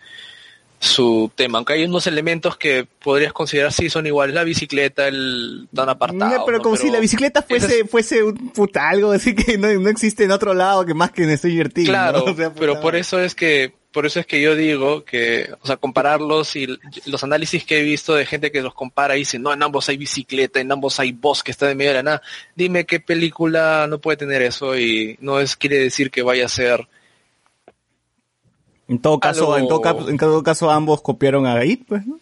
su 0.84 1.32
tema, 1.34 1.58
aunque 1.60 1.74
hay 1.74 1.86
unos 1.86 2.08
elementos 2.08 2.58
que 2.58 2.86
podrías 3.02 3.32
considerar 3.32 3.72
sí 3.72 3.90
son 3.90 4.06
iguales, 4.06 4.36
la 4.36 4.44
bicicleta, 4.44 5.08
el 5.08 5.68
tan 5.74 5.88
apartado. 5.88 6.40
No, 6.40 6.46
pero 6.46 6.62
como 6.62 6.76
si 6.76 6.90
la 6.90 7.00
bicicleta 7.00 7.42
fuese, 7.42 7.86
fuese 7.86 8.24
un 8.24 8.50
puta 8.50 8.90
algo 8.90 9.12
así 9.12 9.34
que 9.34 9.58
no, 9.58 9.72
no 9.80 9.90
existe 9.90 10.26
en 10.26 10.32
otro 10.32 10.54
lado 10.54 10.86
que 10.86 10.94
más 10.94 11.12
que 11.12 11.24
en 11.24 11.38
Stranger 11.38 11.72
Things. 11.72 11.90
Claro, 11.90 12.24
O 12.28 12.36
sea, 12.36 12.54
pero 12.54 12.82
por 12.82 12.96
eso 12.96 13.20
es 13.20 13.34
que 13.34 13.74
por 13.94 14.08
eso 14.08 14.20
es 14.20 14.26
que 14.26 14.42
yo 14.42 14.56
digo 14.56 15.06
que, 15.06 15.50
o 15.62 15.68
sea, 15.68 15.78
compararlos 15.78 16.56
y 16.56 16.68
los 17.06 17.24
análisis 17.24 17.64
que 17.64 17.80
he 17.80 17.84
visto 17.84 18.16
de 18.16 18.26
gente 18.26 18.52
que 18.52 18.64
los 18.64 18.74
compara 18.74 19.16
y 19.16 19.20
dice, 19.20 19.38
no, 19.38 19.54
en 19.54 19.62
ambos 19.62 19.88
hay 19.88 19.98
bicicleta, 19.98 20.60
en 20.60 20.72
ambos 20.72 21.00
hay 21.00 21.12
bosque, 21.12 21.52
está 21.52 21.68
de 21.68 21.76
medio 21.76 21.92
de 21.92 21.98
la 21.98 22.04
nada. 22.04 22.22
Dime 22.56 22.86
qué 22.86 23.00
película 23.00 23.86
no 23.88 24.00
puede 24.00 24.18
tener 24.18 24.42
eso 24.42 24.76
y 24.78 25.16
no 25.22 25.40
es 25.40 25.56
quiere 25.56 25.78
decir 25.78 26.10
que 26.10 26.24
vaya 26.24 26.46
a 26.46 26.50
ser 26.50 26.88
En 28.94 29.00
todo 29.00 29.20
caso, 29.20 29.58
en 29.58 29.68
todo 29.68 29.82
caso, 29.82 30.10
en 30.10 30.18
todo 30.18 30.44
caso 30.44 30.70
ambos 30.70 31.02
copiaron 31.02 31.46
a 31.48 31.64
It, 31.66 31.82
pues, 31.88 32.06
¿no? 32.06 32.20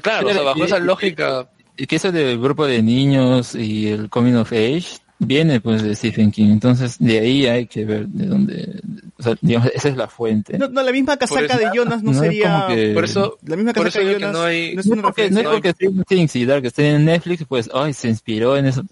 Claro, 0.00 0.28
o 0.28 0.32
sea, 0.32 0.42
bajo 0.42 0.58
Y- 0.60 0.62
esa 0.62 0.78
lógica, 0.78 1.48
y 1.76 1.86
que 1.86 1.96
eso 1.96 2.12
del 2.12 2.38
grupo 2.38 2.66
de 2.66 2.82
niños 2.82 3.54
y 3.56 3.88
el 3.88 4.08
coming 4.08 4.34
of 4.34 4.52
age 4.52 4.98
viene 5.18 5.60
pues 5.60 5.82
de 5.82 5.94
Stephen 5.96 6.30
King. 6.30 6.50
Entonces 6.52 6.96
de 6.98 7.18
ahí 7.18 7.46
hay 7.46 7.66
que 7.66 7.84
ver 7.84 8.06
de 8.06 8.26
dónde, 8.26 8.80
o 9.18 9.22
sea, 9.22 9.34
digamos, 9.40 9.70
esa 9.74 9.88
es 9.88 9.96
la 9.96 10.06
fuente. 10.06 10.56
No, 10.58 10.68
no, 10.68 10.82
la 10.82 10.92
misma 10.92 11.16
casaca 11.16 11.44
eso- 11.44 11.58
de 11.58 11.70
Jonas 11.74 12.02
no, 12.02 12.14
sería... 12.14 12.66
que- 12.68 12.92
por 12.94 13.04
eso, 13.04 13.36
La 13.44 13.56
misma 13.56 13.72
por 13.72 13.84
casaca 13.86 14.02
eso 14.04 14.08
de 14.08 14.14
Jonas 14.20 14.32
no 14.32 14.42
hay, 14.44 14.74
no 14.74 14.80
es 14.80 14.86
una 14.86 15.02
porque, 15.02 15.30
no 15.30 15.40
es 15.40 15.46
porque 15.46 15.72
Stranger 15.72 16.04
Things 16.04 16.36
y 16.36 16.44
Dark 16.46 16.64
estén 16.64 16.86
en 16.94 17.04
Netflix, 17.06 17.44
pues, 17.48 17.68
ay, 17.74 17.92
se 17.92 18.08
inspiró 18.08 18.56
en 18.56 18.66
eso. 18.66 18.82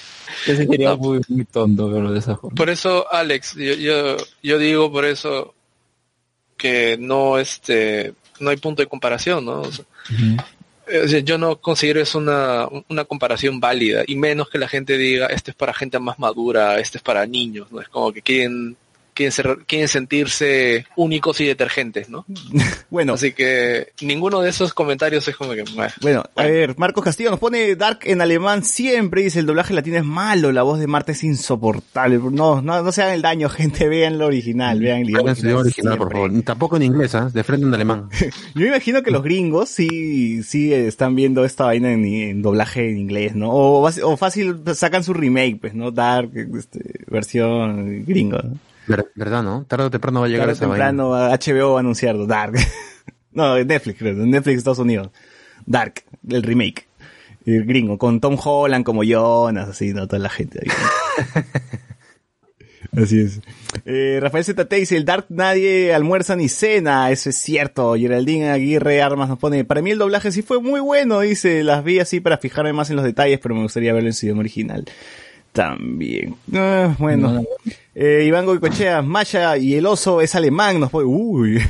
Ese 0.46 0.66
sería 0.66 0.96
muy, 0.96 1.20
muy 1.28 1.44
tonto 1.44 1.90
verlo 1.90 2.12
de 2.12 2.18
esa 2.18 2.36
forma. 2.36 2.54
por 2.54 2.70
eso, 2.70 3.06
Alex, 3.12 3.54
yo, 3.54 3.74
yo, 3.74 4.16
yo 4.42 4.58
digo 4.58 4.90
por 4.90 5.04
eso 5.04 5.54
que 6.56 6.96
no, 6.98 7.38
este, 7.38 8.14
no 8.40 8.50
hay 8.50 8.56
punto 8.56 8.82
de 8.82 8.88
comparación, 8.88 9.44
¿no? 9.44 9.62
O 9.62 9.72
sea, 9.72 9.84
Ujú. 10.10 10.42
O 11.04 11.08
sea, 11.08 11.20
yo 11.20 11.38
no 11.38 11.56
considero 11.56 12.00
eso 12.00 12.18
una, 12.18 12.66
una 12.88 13.04
comparación 13.04 13.60
válida, 13.60 14.02
y 14.06 14.16
menos 14.16 14.50
que 14.50 14.58
la 14.58 14.68
gente 14.68 14.98
diga, 14.98 15.26
este 15.26 15.52
es 15.52 15.56
para 15.56 15.72
gente 15.72 15.98
más 15.98 16.18
madura, 16.18 16.78
este 16.80 16.98
es 16.98 17.04
para 17.04 17.24
niños, 17.24 17.70
¿no? 17.70 17.80
Es 17.80 17.88
como 17.88 18.12
que 18.12 18.20
quieren 18.20 18.76
quieren, 19.14 19.32
ser, 19.32 19.58
quieren 19.66 19.88
sentirse 19.88 20.86
únicos 20.96 21.40
y 21.40 21.46
detergentes, 21.46 22.08
¿no? 22.08 22.24
Bueno, 22.90 23.14
Así 23.14 23.32
que 23.32 23.92
ninguno 24.02 24.40
de 24.40 24.50
esos 24.50 24.74
comentarios 24.74 25.26
es 25.26 25.36
como 25.36 25.52
que... 25.52 25.62
bueno. 25.74 25.92
Bueno, 26.00 26.24
a 26.34 26.42
ver, 26.42 26.76
Marcos 26.76 27.04
Castillo 27.04 27.30
nos 27.30 27.38
pone 27.38 27.74
Dark 27.76 28.00
en 28.02 28.20
alemán 28.20 28.64
siempre, 28.64 29.22
dice 29.22 29.38
el 29.38 29.46
doblaje 29.46 29.72
latino 29.72 29.96
es 29.96 30.04
malo, 30.04 30.52
la 30.52 30.62
voz 30.62 30.78
de 30.78 30.86
Marta 30.86 31.12
es 31.12 31.24
insoportable. 31.24 32.18
No, 32.18 32.60
no, 32.60 32.82
no 32.82 32.92
se 32.92 33.02
hagan 33.02 33.14
el 33.14 33.22
daño, 33.22 33.48
gente, 33.50 33.88
vean 33.88 34.18
lo 34.18 34.26
original, 34.26 34.80
vean 34.80 35.00
el 35.00 35.10
idioma 35.10 35.32
idioma 35.32 35.60
original, 35.60 35.98
por 35.98 36.12
favor. 36.12 36.42
Tampoco 36.42 36.76
en 36.76 36.82
inglés, 36.82 37.14
¿ah? 37.14 37.30
De 37.32 37.44
frente 37.44 37.66
en 37.66 37.74
alemán. 37.74 38.08
Yo 38.54 38.62
me 38.62 38.68
imagino 38.68 39.02
que 39.02 39.10
los 39.10 39.22
gringos 39.22 39.68
sí, 39.68 40.42
sí 40.42 40.72
están 40.72 41.14
viendo 41.14 41.44
esta 41.44 41.64
vaina 41.64 41.92
en, 41.92 42.04
en 42.04 42.42
doblaje 42.42 42.90
en 42.90 42.98
inglés, 42.98 43.34
¿no? 43.34 43.50
O 43.52 44.16
fácil 44.16 44.60
sacan 44.74 45.04
su 45.04 45.14
remake, 45.14 45.58
pues, 45.60 45.74
¿no? 45.74 45.90
Dark, 45.90 46.30
este, 46.34 46.80
versión 47.08 48.04
gringo, 48.04 48.38
¿no? 48.38 48.71
Ver- 48.86 49.10
¿Verdad, 49.14 49.42
no? 49.42 49.64
Tarde 49.66 49.84
o 49.86 49.90
temprano 49.90 50.20
va 50.20 50.26
a 50.26 50.28
llegar 50.28 50.46
Tarde 50.46 50.52
esa 50.58 50.66
vaina. 50.66 50.86
temprano 50.86 51.10
HBO 51.10 51.72
va 51.72 51.76
a 51.78 51.80
anunciarlo, 51.80 52.26
Dark. 52.26 52.54
no, 53.32 53.56
Netflix, 53.62 53.98
creo, 53.98 54.14
Netflix 54.14 54.58
Estados 54.58 54.78
Unidos. 54.78 55.10
Dark, 55.66 56.02
el 56.28 56.42
remake. 56.42 56.86
El 57.44 57.64
gringo, 57.64 57.98
con 57.98 58.20
Tom 58.20 58.36
Holland 58.42 58.84
como 58.84 59.02
Jonas, 59.02 59.68
así, 59.68 59.92
¿no? 59.92 60.06
Toda 60.06 60.20
la 60.20 60.28
gente 60.28 60.60
ahí. 60.62 60.70
Así 62.94 63.20
es. 63.20 63.40
Eh, 63.86 64.18
Rafael 64.20 64.44
ZT 64.44 64.70
dice, 64.74 64.96
el 64.98 65.06
Dark 65.06 65.24
nadie 65.30 65.94
almuerza 65.94 66.36
ni 66.36 66.48
cena, 66.50 67.10
eso 67.10 67.30
es 67.30 67.36
cierto. 67.38 67.94
Geraldine 67.94 68.50
Aguirre 68.50 69.00
Armas 69.00 69.30
nos 69.30 69.38
pone, 69.38 69.64
para 69.64 69.80
mí 69.80 69.92
el 69.92 69.98
doblaje 69.98 70.30
sí 70.30 70.42
fue 70.42 70.60
muy 70.60 70.78
bueno, 70.80 71.20
dice, 71.20 71.62
las 71.64 71.82
vi 71.84 72.00
así 72.00 72.20
para 72.20 72.36
fijarme 72.36 72.74
más 72.74 72.90
en 72.90 72.96
los 72.96 73.04
detalles, 73.06 73.38
pero 73.42 73.54
me 73.54 73.62
gustaría 73.62 73.94
verlo 73.94 74.10
en 74.10 74.12
su 74.12 74.26
idioma 74.26 74.40
original. 74.40 74.84
También. 75.52 76.34
Ah, 76.54 76.94
bueno. 76.98 77.44
Eh, 77.94 78.24
Iván 78.26 78.46
Goicochea, 78.46 79.02
Maya 79.02 79.56
y 79.58 79.74
el 79.74 79.84
oso 79.86 80.20
es 80.22 80.34
alemán, 80.34 80.80
nos 80.80 80.90
pone, 80.90 81.06
uy. 81.06 81.60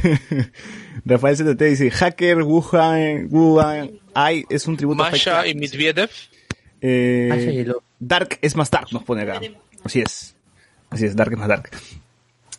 Rafael 1.05 1.37
ZT 1.37 1.61
dice, 1.63 1.91
hacker 1.91 2.43
Wuhan, 2.43 3.27
Wuhan, 3.31 3.91
ay, 4.15 4.45
es 4.49 4.67
un 4.69 4.77
tributo 4.77 5.03
a 5.03 5.11
Masha 5.11 5.47
y 5.49 5.55
Medvedev. 5.57 6.11
eh, 6.81 7.27
Masha 7.29 7.51
y 7.51 7.59
el 7.59 7.71
oso. 7.71 7.83
Dark 7.99 8.39
es 8.41 8.55
más 8.55 8.71
dark, 8.71 8.89
nos 8.93 9.03
pone 9.03 9.23
acá. 9.23 9.41
Así 9.85 10.01
es. 10.01 10.37
Así 10.91 11.07
es, 11.07 11.17
Dark 11.17 11.33
es 11.33 11.39
más 11.39 11.49
dark. 11.49 11.71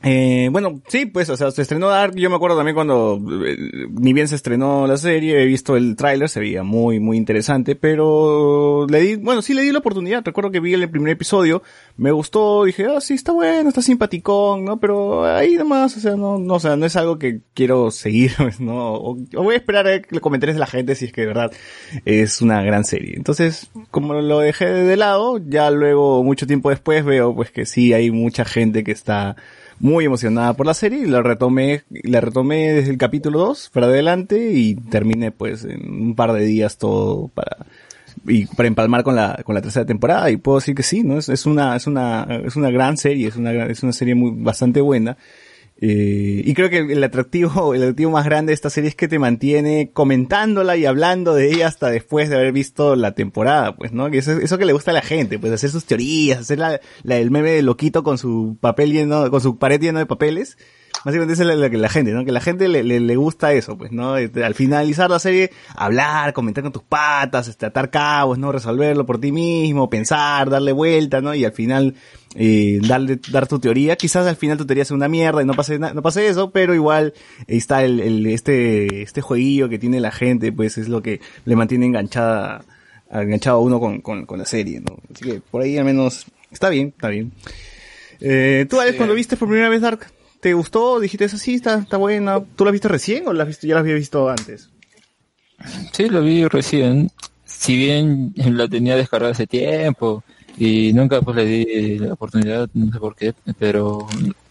Eh, 0.05 0.49
bueno, 0.51 0.81
sí, 0.89 1.05
pues, 1.05 1.29
o 1.29 1.37
sea, 1.37 1.49
se 1.51 1.61
estrenó 1.61 1.87
Dark. 1.87 2.13
Yo 2.15 2.29
me 2.29 2.35
acuerdo 2.35 2.57
también 2.57 2.75
cuando, 2.75 3.21
eh, 3.45 3.57
ni 3.89 4.11
bien 4.11 4.27
se 4.27 4.35
estrenó 4.35 4.85
la 4.85 4.97
serie, 4.97 5.41
he 5.41 5.45
visto 5.45 5.77
el 5.77 5.95
tráiler, 5.95 6.27
se 6.27 6.41
veía 6.41 6.61
muy, 6.63 6.99
muy 6.99 7.15
interesante, 7.15 7.77
pero 7.77 8.85
le 8.89 8.99
di, 8.99 9.15
bueno, 9.15 9.41
sí 9.41 9.53
le 9.53 9.61
di 9.61 9.71
la 9.71 9.79
oportunidad. 9.79 10.21
Recuerdo 10.25 10.51
que 10.51 10.59
vi 10.59 10.73
el 10.73 10.89
primer 10.89 11.13
episodio, 11.13 11.63
me 11.95 12.11
gustó, 12.11 12.65
dije, 12.65 12.85
ah, 12.85 12.99
sí, 12.99 13.13
está 13.13 13.31
bueno, 13.31 13.69
está 13.69 13.81
simpaticón, 13.81 14.65
¿no? 14.65 14.77
Pero 14.77 15.23
ahí 15.25 15.55
nomás, 15.55 15.95
o 15.95 16.01
sea, 16.01 16.17
no, 16.17 16.37
no, 16.37 16.55
o 16.55 16.59
sea, 16.59 16.75
no 16.75 16.85
es 16.85 16.97
algo 16.97 17.17
que 17.17 17.39
quiero 17.53 17.89
seguir, 17.89 18.33
pues, 18.37 18.59
¿no? 18.59 18.95
O, 18.95 19.11
o 19.13 19.43
voy 19.43 19.53
a 19.53 19.57
esperar 19.57 19.87
a 19.87 20.01
los 20.09 20.21
comentarios 20.21 20.55
de 20.55 20.59
la 20.59 20.67
gente 20.67 20.95
si 20.95 21.05
es 21.05 21.13
que 21.13 21.21
de 21.21 21.27
verdad 21.27 21.51
es 22.03 22.41
una 22.41 22.61
gran 22.61 22.83
serie. 22.83 23.13
Entonces, 23.15 23.69
como 23.89 24.15
lo 24.15 24.39
dejé 24.39 24.65
de 24.65 24.97
lado, 24.97 25.39
ya 25.47 25.71
luego, 25.71 26.25
mucho 26.25 26.45
tiempo 26.45 26.69
después, 26.71 27.05
veo 27.05 27.33
pues 27.33 27.51
que 27.51 27.65
sí 27.65 27.93
hay 27.93 28.11
mucha 28.11 28.43
gente 28.43 28.83
que 28.83 28.91
está 28.91 29.37
muy 29.83 30.05
emocionada 30.05 30.53
por 30.53 30.65
la 30.65 30.73
serie 30.73 30.99
y 30.99 31.07
la 31.07 31.21
retomé, 31.21 31.83
la 31.89 32.21
retomé 32.21 32.71
desde 32.71 32.89
el 32.89 32.97
capítulo 32.97 33.39
2 33.39 33.69
para 33.73 33.87
adelante 33.87 34.51
y 34.53 34.75
terminé 34.75 35.31
pues 35.31 35.65
en 35.65 36.03
un 36.03 36.15
par 36.15 36.31
de 36.31 36.45
días 36.45 36.77
todo 36.77 37.27
para 37.27 37.65
y 38.25 38.45
para 38.45 38.67
empalmar 38.67 39.03
con 39.03 39.17
la 39.17 39.41
con 39.43 39.55
la 39.55 39.61
tercera 39.61 39.85
temporada 39.85 40.31
y 40.31 40.37
puedo 40.37 40.59
decir 40.59 40.73
que 40.73 40.83
sí, 40.83 41.03
¿no? 41.03 41.17
Es, 41.17 41.27
es 41.27 41.45
una 41.45 41.75
es 41.75 41.85
una 41.85 42.25
es 42.45 42.55
una 42.55 42.71
gran 42.71 42.95
serie, 42.95 43.27
es 43.27 43.35
una 43.35 43.51
es 43.65 43.83
una 43.83 43.91
serie 43.91 44.15
muy 44.15 44.31
bastante 44.33 44.79
buena. 44.79 45.17
Eh, 45.85 46.43
y 46.45 46.53
creo 46.53 46.69
que 46.69 46.77
el 46.77 47.03
atractivo, 47.03 47.73
el 47.75 47.81
atractivo 47.81 48.11
más 48.11 48.23
grande 48.23 48.51
de 48.51 48.53
esta 48.53 48.69
serie 48.69 48.87
es 48.87 48.95
que 48.95 49.09
te 49.09 49.19
mantiene 49.19 49.91
comentándola 49.91 50.77
y 50.77 50.85
hablando 50.85 51.35
de 51.35 51.51
ella 51.51 51.67
hasta 51.67 51.91
después 51.91 52.29
de 52.29 52.37
haber 52.37 52.53
visto 52.53 52.95
la 52.95 53.15
temporada, 53.15 53.75
pues, 53.75 53.91
¿no? 53.91 54.07
Eso, 54.07 54.31
eso 54.31 54.57
que 54.57 54.63
le 54.63 54.71
gusta 54.71 54.91
a 54.91 54.93
la 54.93 55.01
gente, 55.01 55.39
pues 55.39 55.51
hacer 55.51 55.71
sus 55.71 55.83
teorías, 55.83 56.39
hacer 56.39 56.57
la, 56.57 56.79
la 57.03 57.15
del 57.15 57.31
meme 57.31 57.51
de 57.51 57.63
loquito 57.63 58.01
con 58.01 58.17
su 58.17 58.57
papel 58.61 58.93
lleno, 58.93 59.29
con 59.29 59.41
su 59.41 59.57
pared 59.57 59.81
lleno 59.81 59.99
de 59.99 60.05
papeles. 60.05 60.57
Básicamente 61.05 61.33
esa 61.33 61.51
es 61.51 61.57
la, 61.59 61.69
que 61.69 61.77
la 61.77 61.89
gente, 61.89 62.11
¿no? 62.11 62.23
Que 62.23 62.31
la 62.31 62.39
gente 62.39 62.67
le, 62.69 62.81
le, 62.83 62.99
le 63.01 63.15
gusta 63.17 63.51
eso, 63.53 63.77
pues, 63.77 63.91
¿no? 63.91 64.15
Este, 64.17 64.43
Al 64.45 64.53
finalizar 64.55 65.09
la 65.09 65.19
serie, 65.19 65.51
hablar, 65.75 66.31
comentar 66.33 66.63
con 66.63 66.71
tus 66.71 66.83
patas, 66.83 67.49
este, 67.49 67.65
atar 67.65 67.89
cabos, 67.89 68.37
¿no? 68.37 68.51
Resolverlo 68.53 69.05
por 69.05 69.19
ti 69.19 69.31
mismo, 69.33 69.89
pensar, 69.89 70.49
darle 70.49 70.71
vuelta, 70.71 71.19
¿no? 71.19 71.35
Y 71.35 71.43
al 71.43 71.51
final, 71.51 71.95
eh, 72.35 72.79
darle, 72.87 73.19
dar 73.31 73.47
tu 73.47 73.59
teoría. 73.59 73.97
Quizás 73.97 74.25
al 74.27 74.37
final 74.37 74.57
tu 74.57 74.65
teoría 74.65 74.85
sea 74.85 74.95
una 74.95 75.09
mierda 75.09 75.41
y 75.41 75.45
no 75.45 75.53
pase, 75.53 75.77
no 75.77 76.01
pase 76.01 76.27
eso, 76.27 76.51
pero 76.51 76.73
igual 76.73 77.13
ahí 77.49 77.57
está 77.57 77.83
el, 77.83 77.99
el, 77.99 78.25
este, 78.27 79.01
este 79.01 79.19
jueguillo 79.21 79.67
que 79.67 79.79
tiene 79.79 79.99
la 79.99 80.11
gente, 80.11 80.53
pues 80.53 80.77
es 80.77 80.87
lo 80.87 81.01
que 81.01 81.19
le 81.43 81.55
mantiene 81.57 81.85
enganchada, 81.85 82.63
enganchado 83.11 83.57
a 83.57 83.61
uno 83.61 83.79
con, 83.81 83.99
con, 83.99 84.25
con 84.25 84.39
la 84.39 84.45
serie, 84.45 84.79
¿no? 84.79 84.97
Así 85.13 85.25
que 85.25 85.41
por 85.51 85.61
ahí 85.63 85.77
al 85.77 85.83
menos, 85.83 86.27
está 86.49 86.69
bien, 86.69 86.87
está 86.95 87.09
bien. 87.09 87.33
Eh, 88.21 88.65
¿Tú, 88.69 88.79
Alex, 88.79 88.93
Sí. 88.93 88.97
cuando 88.97 89.15
viste 89.15 89.35
por 89.35 89.49
primera 89.49 89.67
vez 89.69 89.81
Dark, 89.81 90.07
te 90.43 90.53
gustó? 90.53 90.99
¿Dijiste 90.99 91.23
eso 91.23 91.37
sí, 91.37 91.55
está, 91.55 91.75
está 91.75 91.95
buena? 91.95 92.43
¿Tú 92.57 92.65
la 92.65 92.71
viste 92.71 92.89
recién 92.89 93.25
o 93.29 93.33
la 93.33 93.43
has 93.43 93.47
visto, 93.47 93.65
ya 93.65 93.75
la 93.75 93.79
habías 93.79 93.97
visto 93.97 94.29
antes? 94.29 94.69
Sí, 95.93 96.09
lo 96.09 96.21
vi 96.21 96.45
recién. 96.45 97.09
Si 97.45 97.77
bien 97.77 98.33
la 98.35 98.67
tenía 98.67 98.97
descargada 98.97 99.31
hace 99.31 99.47
tiempo 99.47 100.21
y 100.57 100.91
nunca 100.91 101.21
pues 101.21 101.37
le 101.37 101.45
di 101.45 101.97
la 101.97 102.13
oportunidad, 102.13 102.69
no 102.73 102.91
sé 102.91 102.99
por 102.99 103.15
qué, 103.15 103.33
pero 103.57 104.05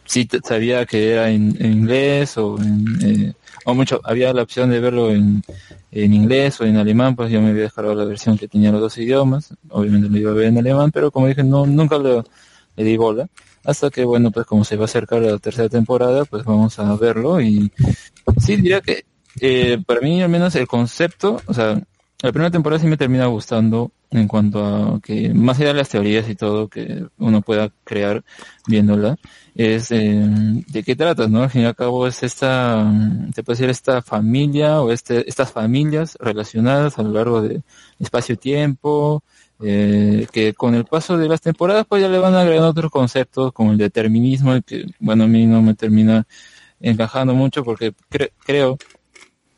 sí 0.06 0.26
sabía 0.42 0.86
que 0.86 1.12
era 1.12 1.28
en, 1.28 1.54
inglés 1.60 2.38
o 2.38 2.58
en, 2.58 2.86
eh, 3.02 3.32
mucho, 3.66 4.00
había 4.02 4.32
la 4.32 4.42
opción 4.42 4.70
de 4.70 4.80
verlo 4.80 5.10
en, 5.10 5.42
en 5.90 6.14
inglés 6.14 6.58
o 6.62 6.64
en 6.64 6.78
alemán, 6.78 7.14
pues 7.14 7.30
yo 7.30 7.42
me 7.42 7.50
había 7.50 7.64
descargado 7.64 7.96
la 7.96 8.06
versión 8.06 8.38
que 8.38 8.48
tenía 8.48 8.72
los 8.72 8.80
dos 8.80 8.96
idiomas, 8.96 9.52
obviamente 9.68 10.08
lo 10.08 10.16
iba 10.16 10.30
a 10.30 10.34
ver 10.34 10.46
en 10.46 10.58
alemán, 10.58 10.90
pero 10.90 11.10
como 11.10 11.26
dije, 11.26 11.44
no, 11.44 11.66
nunca 11.66 11.98
lo, 11.98 12.24
le 12.76 12.84
di 12.84 12.96
bola, 12.96 13.28
hasta 13.64 13.90
que 13.90 14.04
bueno, 14.04 14.30
pues 14.30 14.46
como 14.46 14.64
se 14.64 14.76
va 14.76 14.82
a 14.82 14.84
acercar 14.86 15.22
la 15.22 15.38
tercera 15.38 15.68
temporada, 15.68 16.24
pues 16.24 16.44
vamos 16.44 16.78
a 16.78 16.94
verlo 16.96 17.40
y 17.40 17.70
sí 18.38 18.56
diría 18.56 18.80
que 18.80 19.04
eh, 19.40 19.82
para 19.86 20.00
mí 20.00 20.22
al 20.22 20.28
menos 20.28 20.54
el 20.56 20.66
concepto, 20.66 21.40
o 21.46 21.54
sea, 21.54 21.80
la 22.22 22.30
primera 22.30 22.50
temporada 22.50 22.80
sí 22.80 22.86
me 22.86 22.96
termina 22.96 23.26
gustando 23.26 23.90
en 24.12 24.28
cuanto 24.28 24.64
a 24.64 25.00
que 25.00 25.34
más 25.34 25.58
allá 25.58 25.68
de 25.68 25.74
las 25.74 25.88
teorías 25.88 26.28
y 26.28 26.36
todo 26.36 26.68
que 26.68 27.06
uno 27.18 27.40
pueda 27.42 27.70
crear 27.82 28.22
viéndola, 28.68 29.16
es 29.54 29.90
eh, 29.90 30.22
de 30.68 30.82
qué 30.82 30.94
tratas, 30.94 31.30
¿no? 31.30 31.42
Al 31.42 31.50
fin 31.50 31.62
y 31.62 31.64
al 31.64 31.74
cabo 31.74 32.06
es 32.06 32.22
esta, 32.22 32.92
te 33.34 33.42
puede 33.42 33.56
decir 33.56 33.70
esta 33.70 34.02
familia 34.02 34.80
o 34.82 34.92
este, 34.92 35.28
estas 35.28 35.50
familias 35.50 36.16
relacionadas 36.20 36.98
a 36.98 37.02
lo 37.02 37.10
largo 37.10 37.42
de 37.42 37.62
espacio-tiempo, 37.98 39.24
eh, 39.62 40.26
que 40.32 40.54
con 40.54 40.74
el 40.74 40.84
paso 40.84 41.16
de 41.18 41.28
las 41.28 41.40
temporadas 41.40 41.86
pues 41.88 42.02
ya 42.02 42.08
le 42.08 42.18
van 42.18 42.34
agregando 42.34 42.68
otros 42.70 42.90
conceptos 42.90 43.52
como 43.52 43.72
el 43.72 43.78
determinismo, 43.78 44.60
que 44.66 44.86
bueno 45.00 45.24
a 45.24 45.26
mí 45.28 45.46
no 45.46 45.62
me 45.62 45.74
termina 45.74 46.24
encajando 46.80 47.34
mucho 47.34 47.64
porque 47.64 47.92
cre- 48.10 48.32
creo 48.44 48.78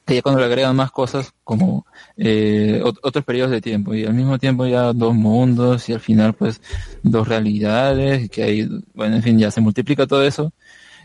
que 0.07 0.17
ya 0.17 0.23
cuando 0.23 0.41
le 0.41 0.47
agregan 0.47 0.77
más 0.77 0.91
cosas 0.91 1.33
como 1.45 1.87
eh, 2.19 2.81
ot- 2.85 2.99
otros 3.03 3.25
periodos 3.25 3.53
de 3.53 3.61
tiempo 3.63 3.95
y 3.95 4.05
al 4.05 4.13
mismo 4.15 4.39
tiempo 4.39 4.67
ya 4.67 4.93
dos 4.93 5.15
mundos 5.15 5.89
y 5.89 5.95
al 5.95 6.01
final 6.01 6.35
pues 6.35 6.61
dos 7.03 7.27
realidades 7.27 8.25
y 8.25 8.29
que 8.29 8.43
hay, 8.43 8.69
bueno, 8.95 9.17
en 9.17 9.23
fin, 9.23 9.39
ya 9.39 9.51
se 9.51 9.63
multiplica 9.63 10.07
todo 10.07 10.23
eso 10.25 10.53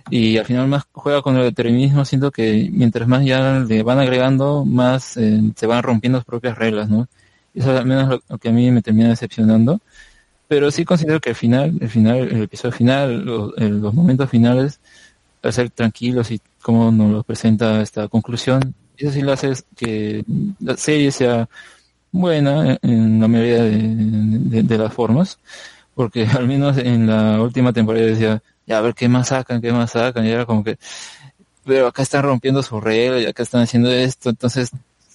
y 0.09 0.37
al 0.37 0.45
final 0.45 0.67
más 0.67 0.83
juega 0.91 1.21
con 1.21 1.37
el 1.37 1.43
determinismo, 1.43 2.05
siento 2.05 2.31
que 2.31 2.69
mientras 2.71 3.07
más 3.07 3.25
ya 3.25 3.59
le 3.59 3.83
van 3.83 3.99
agregando, 3.99 4.65
más 4.65 5.17
eh, 5.17 5.41
se 5.55 5.67
van 5.67 5.83
rompiendo 5.83 6.17
las 6.19 6.25
propias 6.25 6.57
reglas, 6.57 6.89
¿no? 6.89 7.07
Eso 7.53 7.71
es 7.73 7.79
al 7.79 7.85
menos 7.85 8.21
lo, 8.27 8.37
que 8.37 8.49
a 8.49 8.51
mí 8.51 8.71
me 8.71 8.81
termina 8.81 9.09
decepcionando. 9.09 9.79
Pero 10.47 10.71
sí 10.71 10.83
considero 10.85 11.19
que 11.19 11.29
el 11.29 11.35
final, 11.35 11.77
el 11.79 11.89
final, 11.89 12.17
el 12.17 12.43
episodio 12.43 12.71
final, 12.71 13.23
los, 13.25 13.93
momentos 13.93 14.29
finales, 14.29 14.79
al 15.43 15.53
ser 15.53 15.69
tranquilos 15.69 16.31
y 16.31 16.41
cómo 16.61 16.91
nos 16.91 17.11
lo 17.11 17.23
presenta 17.23 17.81
esta 17.81 18.07
conclusión, 18.07 18.73
eso 18.97 19.11
sí 19.11 19.21
lo 19.21 19.31
hace 19.31 19.53
que 19.75 20.25
la 20.59 20.75
serie 20.75 21.11
sea 21.11 21.47
buena 22.11 22.77
en, 22.81 23.19
la 23.19 23.27
mayoría 23.27 23.63
de 23.63 24.77
las 24.77 24.93
formas, 24.93 25.39
porque 25.93 26.25
al 26.37 26.47
menos 26.47 26.77
en 26.77 27.07
la 27.07 27.41
última 27.41 27.73
temporada 27.73 28.05
decía, 28.05 28.41
ya 28.65 28.77
a 28.77 28.81
ver 28.81 28.93
qué 28.93 29.09
más 29.09 29.29
sacan, 29.29 29.61
qué 29.61 29.71
más 29.71 29.91
sacan, 29.91 30.25
y 30.25 30.29
era 30.29 30.45
como 30.45 30.63
que, 30.63 30.77
pero 31.65 31.87
acá 31.87 32.03
están 32.03 32.23
rompiendo 32.23 32.63
su 32.63 32.79
regla 32.79 33.19
y 33.19 33.25
acá 33.25 33.43
están 33.43 33.61
haciendo 33.61 33.91
esto, 33.91 34.29
entonces, 34.29 34.71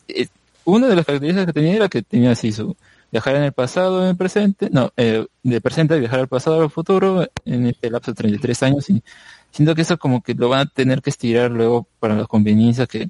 eh, 0.09 0.29
una 0.65 0.89
de 0.89 0.97
las 0.97 1.05
características 1.07 1.47
que 1.47 1.53
tenía 1.53 1.75
era 1.77 1.89
que 1.89 2.03
tenía 2.03 2.31
así 2.33 2.53
su 2.53 2.77
viajar 3.13 3.37
en 3.37 3.45
el 3.45 3.53
pasado, 3.53 4.03
en 4.03 4.09
el 4.11 4.17
presente, 4.17 4.69
no, 4.71 4.93
eh, 4.97 5.27
de 5.43 5.61
presente 5.61 5.99
viajar 6.01 6.21
al 6.21 6.29
pasado, 6.29 6.63
al 6.63 6.71
futuro, 6.71 7.27
en 7.45 7.67
este 7.67 7.91
lapso 7.91 8.11
de 8.11 8.17
33 8.17 8.63
años, 8.65 8.91
y 8.91 9.03
siento 9.53 9.75
que 9.75 9.83
eso 9.83 9.99
como 9.99 10.21
que 10.23 10.35
lo 10.35 10.49
van 10.49 10.61
a 10.61 10.67
tener 10.67 11.01
que 11.01 11.11
estirar 11.11 11.51
luego 11.51 11.87
para 12.01 12.17
las 12.17 12.27
conveniencias 12.27 12.89
que 12.89 13.09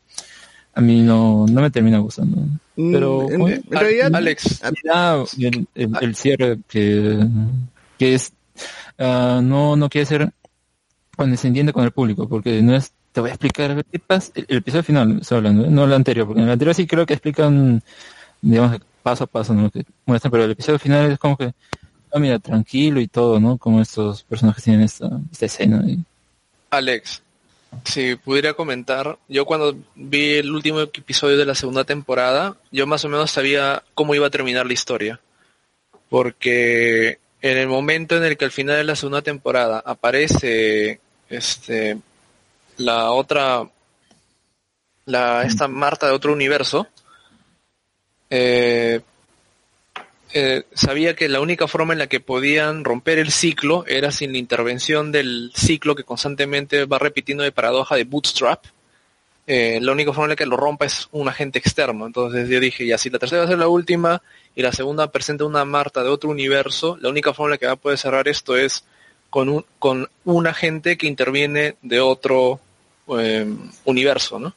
a 0.75 0.81
mí 0.81 1.01
no, 1.01 1.47
no 1.47 1.61
me 1.63 1.71
termina 1.71 1.99
gustando. 1.99 2.43
Pero 2.77 3.29
Mm, 3.29 3.33
en, 3.33 3.39
muy- 3.41 3.53
en 3.53 3.63
realidad, 3.71 4.11
Alex, 4.15 4.61
ya 4.85 5.49
el, 5.49 5.67
el, 5.75 5.93
el 6.01 6.15
cierre 6.17 6.59
que, 6.69 7.27
que 7.99 8.15
es 8.15 8.33
ah, 8.99 9.41
no 9.43 9.77
no 9.77 9.89
quiere 9.89 10.05
ser 10.07 10.33
condescendiente 11.17 11.73
con 11.73 11.85
el 11.85 11.93
público, 11.93 12.29
porque 12.29 12.61
no 12.61 12.75
es, 12.75 12.93
te 13.15 13.21
voy 13.21 13.31
a 13.31 13.35
explicar 13.35 13.71
el, 13.71 13.79
episodio 14.49 14.83
final 14.83 15.19
estoy 15.21 15.39
hablando, 15.39 15.65
¿eh? 15.65 15.71
no 15.71 15.85
el 15.85 15.93
anterior, 15.93 16.27
porque 16.27 16.41
en 16.41 16.49
el 16.49 16.53
anterior 16.53 16.75
sí 16.75 16.85
creo 16.85 17.07
que 17.07 17.15
explican, 17.15 17.81
digamos, 18.43 18.81
paso 19.05 19.23
a 19.23 19.27
paso, 19.29 19.55
¿no? 19.55 19.71
Que 19.71 19.85
muestran, 20.05 20.33
pero 20.33 20.43
el 20.43 20.51
episodio 20.51 20.81
final 20.81 21.13
es 21.13 21.19
como 21.21 21.37
que, 21.37 21.55
ah, 22.13 22.19
mira, 22.19 22.41
tranquilo 22.41 23.01
y 23.01 23.07
todo, 23.07 23.39
¿no? 23.39 23.57
Como 23.57 23.81
estos 23.81 24.25
personajes 24.25 24.65
tienen 24.65 24.83
esta, 24.83 25.09
escena. 25.41 25.85
Alex, 26.71 27.23
si 27.85 28.17
pudiera 28.17 28.55
comentar, 28.55 29.17
yo 29.29 29.45
cuando 29.45 29.77
vi 29.95 30.39
el 30.39 30.51
último 30.51 30.81
episodio 30.81 31.37
de 31.37 31.47
la 31.47 31.55
segunda 31.55 31.85
temporada, 31.85 32.57
yo 32.73 32.85
más 32.89 33.05
o 33.05 33.09
menos 33.09 33.31
sabía 33.31 33.85
cómo 33.95 34.17
iba 34.17 34.27
a 34.27 34.31
terminar 34.31 34.67
la 34.67 34.73
historia. 34.73 35.21
Porque 36.11 37.19
en 37.41 37.59
el 37.59 37.69
momento 37.69 38.17
en 38.17 38.25
el 38.25 38.37
que 38.37 38.47
al 38.47 38.51
final 38.51 38.77
de 38.77 38.85
la 38.85 38.97
segunda 38.97 39.23
temporada 39.23 39.81
aparece 39.87 40.99
este 41.29 41.97
la 42.77 43.11
otra 43.13 43.69
la 45.07 45.43
esta 45.43 45.69
Marta 45.69 46.07
de 46.07 46.13
otro 46.13 46.33
universo, 46.33 46.87
eh, 48.31 49.01
eh, 50.33 50.65
sabía 50.73 51.15
que 51.15 51.29
la 51.29 51.41
única 51.41 51.69
forma 51.69 51.93
en 51.93 52.01
la 52.01 52.09
que 52.09 52.21
podían 52.21 52.85
romper 52.85 53.19
el 53.19 53.31
ciclo 53.31 53.85
era 53.87 54.11
sin 54.11 54.33
la 54.33 54.39
intervención 54.39 55.13
del 55.13 55.53
ciclo 55.55 55.95
que 55.95 56.03
constantemente 56.03 56.87
va 56.87 56.99
repitiendo 56.99 57.45
de 57.45 57.53
paradoja 57.53 57.95
de 57.95 58.05
Bootstrap. 58.05 58.65
Eh, 59.47 59.79
la 59.81 59.93
única 59.93 60.13
forma 60.13 60.25
en 60.25 60.31
la 60.31 60.37
que 60.37 60.47
lo 60.47 60.57
rompa 60.57 60.87
es 60.87 61.09
un 61.13 61.29
agente 61.29 61.59
externo. 61.59 62.07
Entonces 62.07 62.49
yo 62.49 62.59
dije, 62.59 62.87
ya 62.87 62.99
si 62.99 63.11
la 63.11 63.19
tercera 63.19 63.43
va 63.43 63.45
a 63.47 63.49
ser 63.49 63.59
la 63.59 63.69
última 63.69 64.23
y 64.57 64.63
la 64.63 64.73
segunda 64.73 65.13
presenta 65.13 65.45
una 65.45 65.65
Marta 65.65 66.03
de 66.03 66.09
otro 66.09 66.31
universo, 66.31 66.97
la 67.01 67.11
única 67.11 67.35
forma 67.35 67.49
en 67.49 67.51
la 67.53 67.59
que 67.59 67.67
va 67.67 67.73
a 67.73 67.77
poder 67.77 67.99
cerrar 67.99 68.27
esto 68.27 68.57
es 68.57 68.85
con 69.31 69.49
un, 69.49 69.65
con 69.79 70.09
un 70.25 70.47
agente 70.47 70.97
que 70.97 71.07
interviene 71.07 71.77
de 71.83 72.01
otro 72.01 72.61
eh, 73.19 73.47
universo, 73.85 74.39
¿no? 74.39 74.55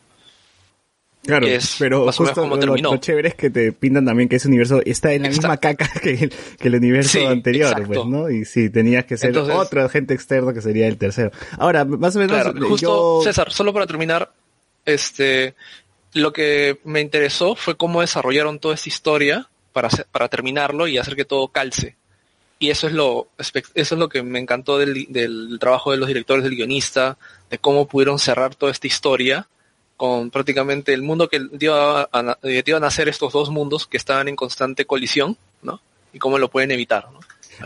Claro, 1.26 1.46
es 1.46 1.76
pero 1.78 2.10
justo 2.10 2.34
como 2.42 2.56
lo, 2.56 2.78
lo 2.78 2.98
chévere 2.98 3.30
es 3.30 3.36
que 3.36 3.50
te 3.50 3.74
pintan 3.74 4.06
también 4.06 4.30
que 4.30 4.38
ese 4.38 4.48
universo 4.48 4.82
está 4.86 5.12
en 5.12 5.24
la 5.24 5.28
misma 5.30 5.58
caca 5.58 5.90
que 6.02 6.12
el, 6.12 6.30
que 6.58 6.68
el 6.70 6.76
universo 6.76 7.20
Sí, 7.20 7.26
anterior, 7.26 7.72
exacto. 7.72 7.88
pues, 7.88 8.06
¿no? 8.06 8.30
Y 8.30 8.46
sí, 8.46 8.70
tenías 8.70 9.04
que 9.06 9.18
ser 9.18 9.30
Entonces- 9.32 9.54
otro 9.56 9.84
agente 9.84 10.14
externo 10.14 10.54
que 10.54 10.62
sería 10.62 10.88
el 10.88 10.98
tercero. 10.98 11.32
Ahora, 11.58 11.84
más 11.84 12.16
o 12.16 12.20
menos, 12.20 12.34
Claro, 12.34 12.58
eh, 12.58 12.62
justo 12.62 13.20
yo... 13.20 13.24
César, 13.26 13.52
solo 13.52 13.74
para 13.74 13.86
terminar, 13.86 14.32
este, 14.86 15.56
lo 16.14 16.32
que 16.32 16.80
me 16.86 17.02
interesó 17.02 17.56
fue 17.56 17.76
cómo 17.76 18.00
desarrollaron 18.00 18.60
toda 18.60 18.76
esta 18.76 18.88
historia 18.88 19.50
para, 19.74 19.90
para 20.12 20.30
terminarlo 20.30 20.88
y 20.88 20.98
hacer 20.98 21.18
que 21.18 21.26
todo 21.26 21.50
calce. 21.50 21.98
Y 22.60 22.72
eso 22.72 22.88
es 22.88 22.94
lo, 22.94 23.28
eso 23.38 23.64
es 23.96 24.00
lo 24.00 24.10
que 24.10 24.24
me 24.24 24.40
encantó 24.40 24.78
del, 24.80 25.06
del 25.10 25.58
trabajo 25.60 25.92
de 25.92 25.98
los 25.98 26.08
directores, 26.08 26.44
del 26.44 26.56
guionista, 26.56 27.18
de 27.52 27.60
cómo 27.60 27.88
pudieron 27.88 28.18
cerrar 28.18 28.56
toda 28.56 28.72
esta 28.72 28.88
historia 28.88 29.48
con 29.96 30.30
prácticamente 30.32 30.94
el 30.94 31.02
mundo 31.04 31.28
que 31.30 31.40
dio 31.52 31.76
a, 31.76 32.10
a- 32.12 32.38
eh, 32.44 32.64
dio 32.66 32.78
a 32.78 32.80
nacer 32.80 33.10
estos 33.10 33.34
dos 33.34 33.50
mundos 33.50 33.86
que 33.88 33.98
estaban 33.98 34.28
en 34.28 34.36
constante 34.36 34.86
colisión, 34.86 35.38
¿no? 35.62 35.82
Y 36.14 36.20
cómo 36.20 36.38
lo 36.40 36.50
pueden 36.50 36.72
evitar, 36.72 37.12
¿no? 37.12 37.20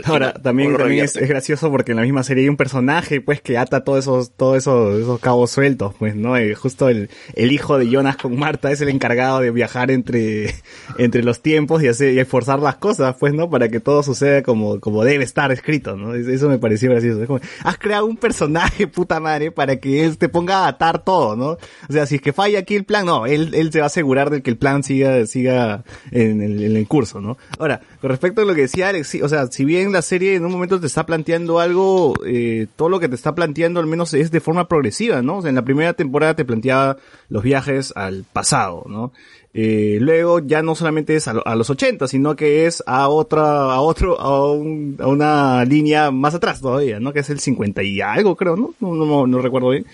Ahora, 0.05 0.33
también, 0.33 0.75
también 0.77 1.05
es, 1.05 1.15
gracioso 1.15 1.69
porque 1.69 1.91
en 1.91 1.97
la 1.97 2.03
misma 2.03 2.23
serie 2.23 2.43
hay 2.43 2.49
un 2.49 2.57
personaje, 2.57 3.21
pues, 3.21 3.41
que 3.41 3.57
ata 3.57 3.83
todos 3.83 3.99
esos, 3.99 4.31
todos 4.31 4.57
esos, 4.57 4.99
esos 5.01 5.19
cabos 5.19 5.51
sueltos, 5.51 5.93
pues, 5.99 6.15
¿no? 6.15 6.33
Justo 6.55 6.89
el, 6.89 7.09
el 7.35 7.51
hijo 7.51 7.77
de 7.77 7.89
Jonas 7.89 8.17
con 8.17 8.37
Marta 8.37 8.71
es 8.71 8.81
el 8.81 8.89
encargado 8.89 9.39
de 9.39 9.51
viajar 9.51 9.91
entre, 9.91 10.53
entre 10.97 11.23
los 11.23 11.41
tiempos 11.41 11.83
y 11.83 11.87
hacer, 11.87 12.13
y 12.13 12.19
esforzar 12.19 12.59
las 12.59 12.75
cosas, 12.75 13.15
pues, 13.19 13.33
¿no? 13.33 13.49
Para 13.49 13.69
que 13.69 13.79
todo 13.79 14.03
suceda 14.03 14.43
como, 14.43 14.79
como 14.79 15.03
debe 15.03 15.23
estar 15.23 15.51
escrito, 15.51 15.95
¿no? 15.97 16.15
Es- 16.15 16.27
Eso 16.27 16.47
me 16.49 16.57
pareció 16.59 16.89
gracioso. 16.91 17.21
Es 17.21 17.27
como, 17.27 17.39
has 17.63 17.77
creado 17.77 18.05
un 18.05 18.17
personaje, 18.17 18.87
puta 18.87 19.19
madre, 19.19 19.51
para 19.51 19.75
que 19.77 20.05
él 20.05 20.17
te 20.17 20.29
ponga 20.29 20.65
a 20.65 20.67
atar 20.69 21.03
todo, 21.03 21.35
¿no? 21.35 21.57
O 21.89 21.91
sea, 21.93 22.05
si 22.05 22.15
es 22.15 22.21
que 22.21 22.33
falla 22.33 22.59
aquí 22.59 22.75
el 22.75 22.85
plan, 22.85 23.05
no, 23.05 23.25
él, 23.25 23.51
él 23.53 23.71
se 23.71 23.79
va 23.79 23.85
a 23.85 23.87
asegurar 23.87 24.29
de 24.29 24.41
que 24.41 24.49
el 24.49 24.57
plan 24.57 24.83
siga, 24.83 25.25
siga 25.25 25.83
en 26.11 26.41
el, 26.41 26.63
en 26.63 26.77
el 26.77 26.87
curso, 26.87 27.19
¿no? 27.21 27.37
Ahora, 27.59 27.81
con 28.01 28.09
respecto 28.09 28.41
a 28.41 28.45
lo 28.45 28.55
que 28.55 28.61
decía 28.61 28.89
Alex, 28.89 29.07
sí, 29.07 29.21
o 29.21 29.29
sea, 29.29 29.47
si 29.47 29.63
bien 29.63 29.91
la 29.91 30.01
serie 30.01 30.35
en 30.35 30.43
un 30.45 30.51
momento 30.51 30.79
te 30.79 30.87
está 30.87 31.05
planteando 31.05 31.59
algo, 31.59 32.13
eh, 32.25 32.67
todo 32.75 32.89
lo 32.89 32.99
que 32.99 33.07
te 33.07 33.15
está 33.15 33.35
planteando 33.35 33.79
al 33.79 33.85
menos 33.87 34.13
es 34.15 34.31
de 34.31 34.39
forma 34.41 34.67
progresiva, 34.67 35.21
¿no? 35.21 35.37
O 35.37 35.41
sea, 35.41 35.49
en 35.49 35.55
la 35.55 35.61
primera 35.63 35.93
temporada 35.93 36.33
te 36.35 36.43
planteaba 36.43 36.97
los 37.29 37.43
viajes 37.43 37.93
al 37.95 38.25
pasado, 38.33 38.83
¿no? 38.89 39.11
Eh, 39.53 39.97
luego 39.99 40.39
ya 40.39 40.63
no 40.63 40.75
solamente 40.75 41.13
es 41.15 41.27
a, 41.27 41.33
lo- 41.33 41.45
a 41.45 41.55
los 41.55 41.69
80, 41.69 42.07
sino 42.07 42.35
que 42.37 42.65
es 42.67 42.81
a 42.87 43.09
otra, 43.09 43.73
a 43.73 43.81
otro, 43.81 44.19
a, 44.19 44.51
un- 44.53 44.95
a 44.99 45.07
una 45.07 45.63
línea 45.65 46.09
más 46.09 46.33
atrás 46.33 46.61
todavía, 46.61 46.99
¿no? 46.99 47.11
Que 47.13 47.19
es 47.19 47.29
el 47.29 47.39
50 47.39 47.83
y 47.83 47.99
algo, 48.01 48.35
creo, 48.35 48.55
¿no? 48.55 48.73
No, 48.79 48.95
no, 48.95 49.27
no 49.27 49.41
recuerdo 49.41 49.69
bien. 49.69 49.85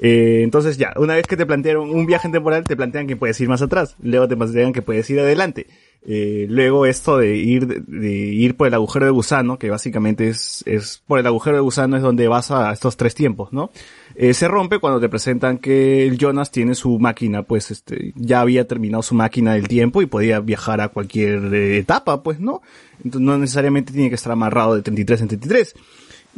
Eh, 0.00 0.42
entonces 0.44 0.76
ya, 0.78 0.92
una 0.96 1.14
vez 1.14 1.26
que 1.26 1.36
te 1.36 1.46
plantearon 1.46 1.90
un 1.90 2.06
viaje 2.06 2.28
temporal, 2.28 2.62
te 2.64 2.76
plantean 2.76 3.06
que 3.06 3.16
puedes 3.16 3.40
ir 3.40 3.48
más 3.48 3.62
atrás, 3.62 3.96
luego 4.00 4.28
te 4.28 4.36
plantean 4.36 4.72
que 4.72 4.82
puedes 4.82 5.08
ir 5.10 5.18
adelante. 5.20 5.66
Eh, 6.06 6.46
luego 6.48 6.86
esto 6.86 7.18
de 7.18 7.36
ir, 7.36 7.66
de, 7.66 8.08
ir 8.08 8.56
por 8.56 8.68
el 8.68 8.74
agujero 8.74 9.04
de 9.06 9.10
gusano, 9.10 9.58
que 9.58 9.68
básicamente 9.68 10.28
es, 10.28 10.62
es 10.66 11.02
por 11.06 11.18
el 11.18 11.26
agujero 11.26 11.56
de 11.56 11.62
gusano 11.62 11.96
es 11.96 12.02
donde 12.02 12.28
vas 12.28 12.50
a 12.50 12.72
estos 12.72 12.96
tres 12.96 13.14
tiempos, 13.14 13.52
¿no? 13.52 13.70
Eh, 14.14 14.32
se 14.32 14.48
rompe 14.48 14.78
cuando 14.78 15.00
te 15.00 15.08
presentan 15.08 15.58
que 15.58 16.06
el 16.06 16.16
Jonas 16.16 16.50
tiene 16.50 16.74
su 16.74 16.98
máquina, 16.98 17.42
pues 17.42 17.70
este, 17.70 18.12
ya 18.16 18.40
había 18.40 18.66
terminado 18.66 19.02
su 19.02 19.14
máquina 19.14 19.54
del 19.54 19.68
tiempo 19.68 20.00
y 20.00 20.06
podía 20.06 20.40
viajar 20.40 20.80
a 20.80 20.88
cualquier 20.88 21.54
eh, 21.54 21.78
etapa, 21.78 22.22
pues, 22.22 22.40
¿no? 22.40 22.62
Entonces 23.04 23.20
no 23.20 23.36
necesariamente 23.36 23.92
tiene 23.92 24.08
que 24.08 24.14
estar 24.14 24.32
amarrado 24.32 24.76
de 24.76 24.82
33 24.82 25.20
en 25.20 25.28
33. 25.28 25.74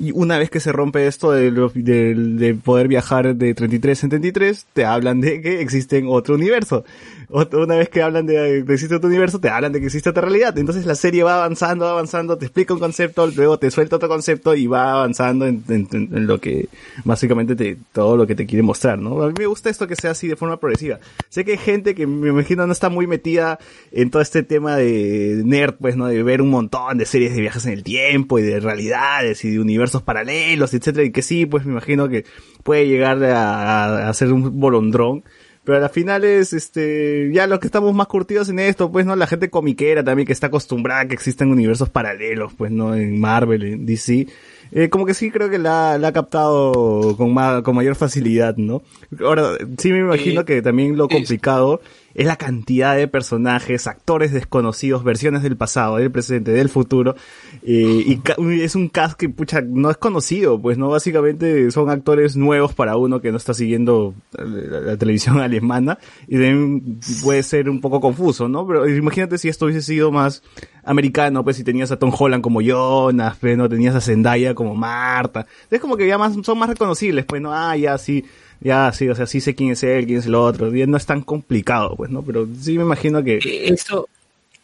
Y 0.01 0.13
una 0.13 0.39
vez 0.39 0.49
que 0.49 0.61
se 0.61 0.73
rompe 0.73 1.07
esto 1.07 1.31
de, 1.31 1.51
de, 1.75 2.15
de 2.15 2.55
poder 2.55 2.89
viajar 2.89 3.37
de 3.37 3.53
33 3.55 4.05
en 4.05 4.09
33, 4.11 4.67
te 4.73 4.85
hablan 4.87 5.21
de 5.21 5.43
que 5.43 5.61
existe 5.61 6.03
otro 6.07 6.37
universo. 6.37 6.85
Ot- 7.29 7.55
Una 7.63 7.77
vez 7.77 7.91
que 7.91 8.03
hablan 8.03 8.25
de 8.25 8.65
que 8.67 8.73
existe 8.73 8.95
otro 8.97 9.09
universo, 9.09 9.39
te 9.39 9.51
hablan 9.51 9.73
de 9.73 9.79
que 9.81 9.87
existe 9.87 10.09
otra 10.09 10.23
realidad. 10.23 10.57
Entonces 10.59 10.87
la 10.87 10.95
serie 10.95 11.23
va 11.23 11.37
avanzando, 11.37 11.85
va 11.85 11.91
avanzando, 11.93 12.39
te 12.39 12.47
explica 12.47 12.73
un 12.73 12.81
concepto, 12.81 13.27
luego 13.27 13.59
te 13.59 13.71
suelta 13.71 13.97
otro 13.97 14.09
concepto 14.09 14.55
y 14.55 14.67
va 14.67 14.93
avanzando 14.95 15.47
en- 15.47 15.63
en- 15.69 15.87
en 15.93 16.27
lo 16.27 16.41
que 16.41 16.69
básicamente 17.05 17.55
te, 17.55 17.77
todo 17.93 18.17
lo 18.17 18.27
que 18.27 18.35
te 18.35 18.47
quiere 18.47 18.63
mostrar, 18.63 18.99
¿no? 18.99 19.23
A 19.23 19.29
mí 19.29 19.35
me 19.39 19.47
gusta 19.47 19.69
esto 19.69 19.87
que 19.87 19.97
sea 19.97 20.13
así 20.13 20.27
de 20.29 20.37
forma 20.37 20.59
progresiva. 20.59 20.99
Sé 21.29 21.45
que 21.45 21.53
hay 21.53 21.59
gente 21.59 21.95
que 21.95 22.07
me 22.07 22.31
imagino 22.31 22.67
no 22.67 22.73
está 22.73 22.89
muy 22.89 23.07
metida 23.07 23.59
en 23.93 24.11
todo 24.11 24.23
este 24.23 24.43
tema 24.43 24.77
de 24.77 25.43
nerd, 25.45 25.75
pues, 25.79 25.95
¿no? 25.97 26.07
De 26.07 26.23
ver 26.23 26.41
un 26.41 26.49
montón 26.51 26.97
de 26.97 27.05
series 27.05 27.35
de 27.35 27.43
viajes 27.43 27.67
en 27.67 27.75
el 27.75 27.83
tiempo 27.85 28.39
y 28.39 28.43
de 28.43 28.61
realidades 28.61 29.45
y 29.45 29.51
de 29.51 29.61
universos 29.61 29.90
paralelos, 30.03 30.73
etcétera, 30.75 31.05
y 31.05 31.13
que 31.13 31.23
sí, 31.23 31.47
pues 31.47 31.65
me 31.67 31.73
imagino 31.73 32.09
que 32.09 32.25
puede 32.63 32.87
llegar 32.87 33.23
a, 33.25 34.09
a, 34.09 34.15
ser 34.15 34.33
un 34.33 34.59
bolondrón. 34.61 35.25
Pero 35.63 35.77
a 35.77 35.81
la 35.83 35.91
final 35.91 36.25
es, 36.25 36.55
este, 36.55 37.31
ya 37.35 37.47
los 37.47 37.59
que 37.61 37.67
estamos 37.67 37.95
más 37.95 38.07
curtidos 38.07 38.49
en 38.49 38.59
esto, 38.59 38.91
pues, 38.91 39.05
¿no? 39.05 39.15
La 39.15 39.27
gente 39.27 39.51
comiquera 39.51 40.03
también 40.03 40.27
que 40.27 40.33
está 40.33 40.47
acostumbrada 40.47 41.03
a 41.03 41.07
que 41.07 41.15
existen 41.15 41.51
universos 41.51 41.91
paralelos, 41.91 42.55
pues, 42.55 42.73
¿no? 42.73 42.95
En 42.95 43.21
Marvel, 43.21 43.63
en 43.65 43.85
DC. 43.87 44.27
Eh, 44.73 44.89
como 44.89 45.05
que 45.05 45.13
sí 45.15 45.31
creo 45.31 45.51
que 45.51 45.59
la, 45.59 45.99
la 45.99 46.09
ha 46.09 46.13
captado 46.13 47.15
con, 47.17 47.35
ma- 47.35 47.63
con 47.63 47.75
mayor 47.77 47.95
facilidad, 47.95 48.57
¿no? 48.57 48.83
Ahora, 49.23 49.51
sí 49.79 49.93
me 49.93 49.99
imagino 49.99 50.45
que 50.47 50.63
también 50.63 50.97
lo 50.97 51.09
complicado 51.09 51.83
es 52.15 52.27
la 52.27 52.37
cantidad 52.37 52.97
de 52.97 53.09
personajes, 53.09 53.87
actores 53.87 54.33
desconocidos, 54.33 55.05
versiones 55.05 55.43
del 55.43 55.57
pasado, 55.57 55.97
del 55.97 56.11
presente, 56.11 56.51
del 56.51 56.69
futuro, 56.69 57.15
eh, 57.63 58.05
y 58.07 58.21
es 58.63 58.75
un 58.75 58.89
cast 58.89 59.19
que, 59.19 59.29
pucha, 59.29 59.61
no 59.61 59.91
es 59.91 59.97
conocido, 59.97 60.61
pues, 60.61 60.79
¿no? 60.79 60.89
Básicamente 60.89 61.71
son 61.71 61.91
actores 61.91 62.37
nuevos 62.37 62.75
para 62.75 62.97
uno 62.97 63.21
que 63.21 63.31
no 63.31 63.37
está 63.37 63.55
siguiendo 63.55 64.15
la, 64.33 64.81
la 64.81 64.97
televisión 64.97 65.39
alemana, 65.41 65.99
y 66.27 66.33
también 66.33 67.01
puede 67.23 67.43
ser 67.43 67.71
un 67.71 67.81
poco 67.81 68.01
confuso, 68.01 68.49
¿no? 68.49 68.67
Pero 68.67 68.89
imagínate 68.89 69.39
si 69.39 69.49
esto 69.49 69.67
hubiese 69.67 69.83
sido 69.83 70.11
más 70.11 70.43
americano, 70.85 71.45
pues, 71.45 71.57
si 71.57 71.65
tenías 71.65 71.91
a 71.93 71.99
Tom 71.99 72.13
Holland 72.17 72.43
como 72.43 72.61
Jonas, 72.61 73.37
pues, 73.41 73.57
¿no? 73.57 73.69
Tenías 73.69 73.95
a 73.95 74.01
Zendaya 74.01 74.55
como 74.55 74.75
Marta, 74.75 75.47
es 75.71 75.81
como 75.81 75.97
que 75.97 76.07
ya 76.07 76.19
más, 76.19 76.35
son 76.43 76.59
más 76.59 76.69
reconocibles, 76.69 77.25
pues, 77.25 77.41
¿no? 77.41 77.53
Ah, 77.53 77.77
ya, 77.77 77.97
sí, 77.99 78.25
ya, 78.61 78.93
sí, 78.93 79.09
o 79.09 79.15
sea, 79.15 79.27
sí 79.27 79.41
sé 79.41 79.55
quién 79.55 79.71
es 79.71 79.83
él, 79.83 80.07
quién 80.07 80.19
es 80.19 80.27
el 80.27 80.35
otro, 80.35 80.73
ya 80.73 80.87
no 80.87 80.97
es 80.97 81.07
tan 81.07 81.23
complicado, 81.23 81.97
pues, 81.97 82.11
¿no? 82.11 82.23
Pero 82.23 82.47
sí 82.61 82.77
me 82.77 82.85
imagino 82.85 83.23
que... 83.25 83.39
Eso, 83.43 84.09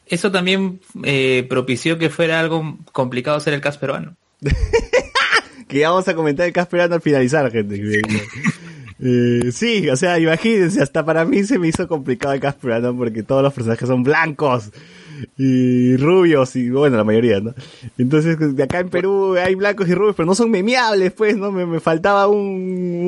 eso 0.06 0.30
también 0.30 0.80
eh, 1.02 1.46
propició 1.48 1.98
que 1.98 2.10
fuera 2.10 2.40
algo 2.40 2.78
complicado 2.92 3.40
ser 3.40 3.54
el 3.54 3.60
cast 3.60 3.80
peruano. 3.80 4.14
que 5.68 5.78
ya 5.78 5.90
vamos 5.90 6.06
a 6.08 6.14
comentar 6.14 6.46
el 6.46 6.52
Casperano 6.52 6.94
al 6.94 7.00
finalizar, 7.00 7.50
gente. 7.50 8.02
Eh, 8.98 9.50
sí, 9.52 9.88
o 9.90 9.96
sea, 9.96 10.18
imagínense, 10.18 10.80
hasta 10.80 11.04
para 11.04 11.24
mí 11.24 11.44
se 11.44 11.58
me 11.58 11.68
hizo 11.68 11.86
complicado 11.88 12.34
el 12.34 12.40
Casperano 12.40 12.96
porque 12.96 13.22
todos 13.22 13.42
los 13.42 13.52
personajes 13.52 13.88
son 13.88 14.02
blancos 14.02 14.70
y 15.36 15.96
rubios 15.96 16.56
y 16.56 16.70
bueno, 16.70 16.96
la 16.96 17.04
mayoría, 17.04 17.40
¿no? 17.40 17.54
Entonces, 17.98 18.36
de 18.56 18.62
acá 18.62 18.80
en 18.80 18.88
Perú 18.88 19.36
hay 19.36 19.54
blancos 19.54 19.88
y 19.88 19.94
rubios, 19.94 20.16
pero 20.16 20.26
no 20.26 20.34
son 20.34 20.50
memeables, 20.50 21.12
pues, 21.12 21.36
¿no? 21.36 21.52
Me, 21.52 21.66
me 21.66 21.80
faltaba 21.80 22.26
un, 22.28 22.38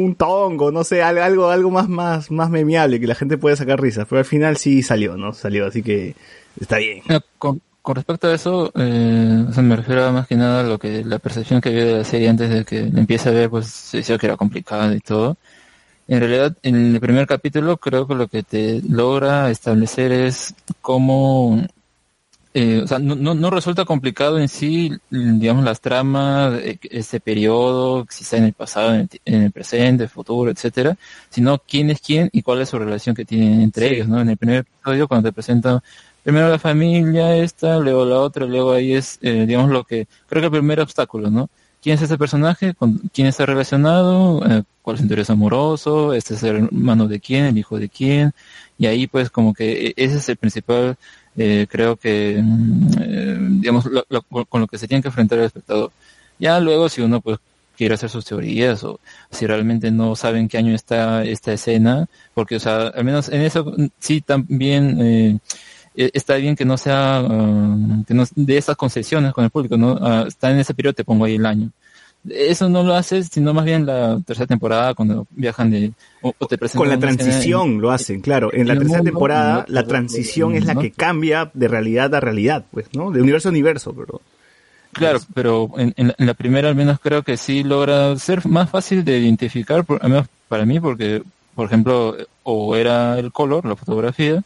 un 0.05 0.15
tongo, 0.15 0.71
no 0.73 0.85
sé, 0.85 1.03
al- 1.03 1.19
algo, 1.19 1.49
algo 1.51 1.71
más, 1.71 1.89
más, 1.89 2.31
más 2.31 2.51
memeable 2.51 3.01
que 3.01 3.07
la 3.07 3.15
gente 3.15 3.39
puede 3.39 3.57
sacar 3.57 3.81
risas, 3.81 4.07
pero 4.09 4.19
al 4.21 4.25
final 4.25 4.57
sí 4.57 4.83
salió, 4.83 5.17
¿no? 5.17 5.33
Salió, 5.33 5.67
así 5.67 5.83
que 5.83 6.15
está 6.61 6.79
bien. 6.79 7.03
Con- 7.39 7.61
con 7.81 7.95
respecto 7.97 8.29
a 8.29 8.35
eso, 8.35 8.71
eh, 8.75 9.45
o 9.49 9.53
sea, 9.53 9.63
me 9.63 9.75
refiero 9.75 10.13
más 10.13 10.27
que 10.27 10.37
nada 10.37 10.61
a 10.61 10.63
lo 10.65 10.79
que 10.79 11.03
la 11.05 11.19
percepción 11.19 11.61
que 11.63 11.71
había 11.71 11.85
de 11.87 11.99
la 11.99 12.05
serie 12.05 12.29
antes 12.29 12.51
de 12.51 12.65
que 12.67 12.83
la 12.91 13.01
empiece 13.01 13.31
a 13.31 13.33
ver, 13.33 13.49
pues 13.49 13.67
se 13.69 13.99
decía 13.99 14.19
que 14.19 14.27
era 14.27 14.37
complicada 14.37 14.95
y 14.95 15.01
todo. 15.01 15.39
En 16.07 16.21
realidad, 16.21 16.55
en 16.63 16.95
el 16.95 17.01
primer 17.01 17.27
capítulo 17.27 17.77
creo 17.79 18.07
que 18.07 18.15
lo 18.15 18.29
que 18.29 18.43
te 18.43 18.83
logra 18.89 19.51
establecer 19.51 20.13
es 20.13 20.55
cómo, 20.83 21.63
eh, 22.55 22.81
o 22.83 22.87
sea, 22.87 22.99
no, 22.99 23.15
no, 23.15 23.35
no 23.35 23.51
resulta 23.51 23.85
complicado 23.85 24.39
en 24.39 24.49
sí, 24.49 24.93
digamos, 25.11 25.65
las 25.65 25.81
tramas, 25.81 26.55
eh, 26.61 26.79
ese 26.91 27.21
periodo, 27.21 28.07
si 28.11 28.25
está 28.25 28.39
en 28.39 28.45
el 28.45 28.53
pasado, 28.53 28.95
en 28.95 29.01
el, 29.01 29.09
en 29.25 29.43
el 29.45 29.53
presente, 29.53 30.09
futuro, 30.09 30.51
etcétera, 30.51 30.97
sino 31.31 31.59
quién 31.59 31.91
es 31.91 32.01
quién 32.01 32.31
y 32.33 32.43
cuál 32.43 32.61
es 32.63 32.71
su 32.71 32.79
relación 32.79 33.15
que 33.15 33.25
tienen 33.25 33.61
entre 33.61 33.93
ellos, 33.95 34.09
¿no? 34.09 34.21
En 34.21 34.31
el 34.31 34.37
primer 34.37 34.61
episodio, 34.61 35.09
cuando 35.09 35.29
te 35.29 35.35
presentan 35.35 35.81
primero 36.23 36.49
la 36.49 36.59
familia 36.59 37.37
esta, 37.37 37.79
luego 37.79 38.05
la 38.05 38.19
otra, 38.21 38.47
luego 38.47 38.73
ahí 38.73 38.93
es, 38.95 39.19
eh, 39.23 39.45
digamos, 39.47 39.71
lo 39.71 39.85
que, 39.85 40.07
creo 40.29 40.41
que 40.43 40.47
el 40.47 40.53
primer 40.53 40.81
obstáculo, 40.81 41.31
¿no? 41.31 41.49
¿Quién 41.81 41.95
es 41.95 42.03
ese 42.03 42.19
personaje? 42.19 42.75
¿Con 42.75 42.99
quién 43.13 43.29
está 43.29 43.47
relacionado? 43.47 44.45
Eh, 44.45 44.63
¿Cuál 44.83 44.95
es 44.95 44.99
su 45.01 45.05
interés 45.05 45.31
amoroso? 45.31 46.13
¿Este 46.13 46.35
es 46.35 46.43
el 46.43 46.57
hermano 46.57 47.07
de 47.07 47.21
quién? 47.21 47.45
¿El 47.45 47.59
hijo 47.59 47.79
de 47.79 47.89
quién? 47.89 48.33
Y 48.79 48.87
ahí 48.87 49.07
pues 49.07 49.31
como 49.31 49.55
que 49.55 49.89
e- 49.89 49.95
ese 49.97 50.17
es 50.17 50.29
el 50.29 50.37
principal, 50.37 50.97
eh, 51.39 51.67
creo 51.71 51.97
que, 51.97 52.41
mm, 52.43 52.91
eh, 53.01 53.39
digamos, 53.61 53.87
lo- 53.87 54.23
con 54.47 54.61
lo 54.61 54.67
que 54.67 54.79
se 54.79 54.89
tiene 54.89 55.03
que 55.03 55.09
enfrentar 55.09 55.39
el 55.39 55.47
espectador. 55.47 55.91
Ya 56.39 56.61
luego 56.61 56.89
si 56.89 57.01
uno 57.03 57.21
pues 57.21 57.39
quiere 57.77 57.95
hacer 57.95 58.11
sus 58.11 58.25
teorías 58.25 58.83
o 58.85 58.99
si 59.31 59.47
realmente 59.47 59.91
no 59.91 60.17
sabe 60.17 60.39
en 60.41 60.49
qué 60.49 60.59
año 60.59 60.75
está 60.75 61.25
esta 61.25 61.53
escena, 61.53 62.07
porque 62.35 62.57
o 62.57 62.61
sea, 62.61 62.89
al 62.89 63.05
menos 63.05 63.29
en 63.29 63.43
eso 63.43 63.65
mm, 63.77 63.87
sí 64.01 64.21
también 64.21 64.99
eh, 65.01 65.39
eh, 65.97 66.11
está 66.15 66.37
bien 66.37 66.57
que 66.57 66.65
no 66.65 66.77
sea, 66.77 67.19
ah, 67.21 67.77
que 68.07 68.15
no 68.15 68.25
de 68.35 68.57
esas 68.59 68.77
concesiones 68.77 69.33
con 69.33 69.45
el 69.45 69.51
público, 69.51 69.77
¿no? 69.77 69.99
Ah, 70.01 70.25
está 70.29 70.51
en 70.51 70.59
ese 70.59 70.75
periodo, 70.75 70.95
te 70.95 71.05
pongo 71.05 71.25
ahí 71.25 71.37
el 71.37 71.47
año. 71.47 71.71
Eso 72.29 72.69
no 72.69 72.83
lo 72.83 72.95
haces, 72.95 73.29
sino 73.33 73.55
más 73.55 73.65
bien 73.65 73.87
la 73.87 74.19
tercera 74.27 74.47
temporada 74.47 74.95
cuando 74.95 75.27
viajan 75.31 75.71
de, 75.71 75.93
o, 76.21 76.35
o 76.39 76.47
te 76.47 76.59
presentan 76.59 76.81
Con 76.81 76.89
la 76.91 76.99
transición 76.99 77.71
en- 77.73 77.81
lo 77.81 77.91
hacen, 77.91 78.21
claro. 78.21 78.53
En 78.53 78.67
la 78.67 78.75
en 78.75 78.81
tercera 78.81 78.99
mundo, 78.99 79.11
temporada, 79.13 79.65
la 79.69 79.87
transición 79.87 80.55
es 80.55 80.65
la 80.67 80.75
¿no? 80.75 80.81
que 80.81 80.91
cambia 80.91 81.51
de 81.55 81.69
realidad 81.69 82.15
a 82.15 82.21
realidad, 82.21 82.65
pues, 82.71 82.87
¿no? 82.95 83.11
De 83.11 83.23
universo 83.23 83.49
a 83.49 83.53
universo, 83.53 83.95
pero... 83.95 84.21
Claro, 84.93 85.21
pero 85.33 85.71
en, 85.77 85.95
en 85.97 86.09
la- 86.09 86.15
en 86.19 86.27
la 86.27 86.35
primera 86.35 86.69
al 86.69 86.75
menos 86.75 86.99
creo 86.99 87.23
que 87.23 87.37
sí 87.37 87.63
logra 87.63 88.17
ser 88.19 88.47
más 88.47 88.69
fácil 88.69 89.05
de 89.05 89.19
identificar, 89.19 89.85
por, 89.85 90.03
al 90.03 90.11
menos 90.11 90.27
para 90.49 90.65
mí, 90.67 90.81
porque, 90.81 91.23
por 91.55 91.67
ejemplo, 91.67 92.17
o 92.43 92.75
era 92.75 93.19
el 93.19 93.31
color, 93.31 93.65
la 93.65 93.77
fotografía, 93.77 94.43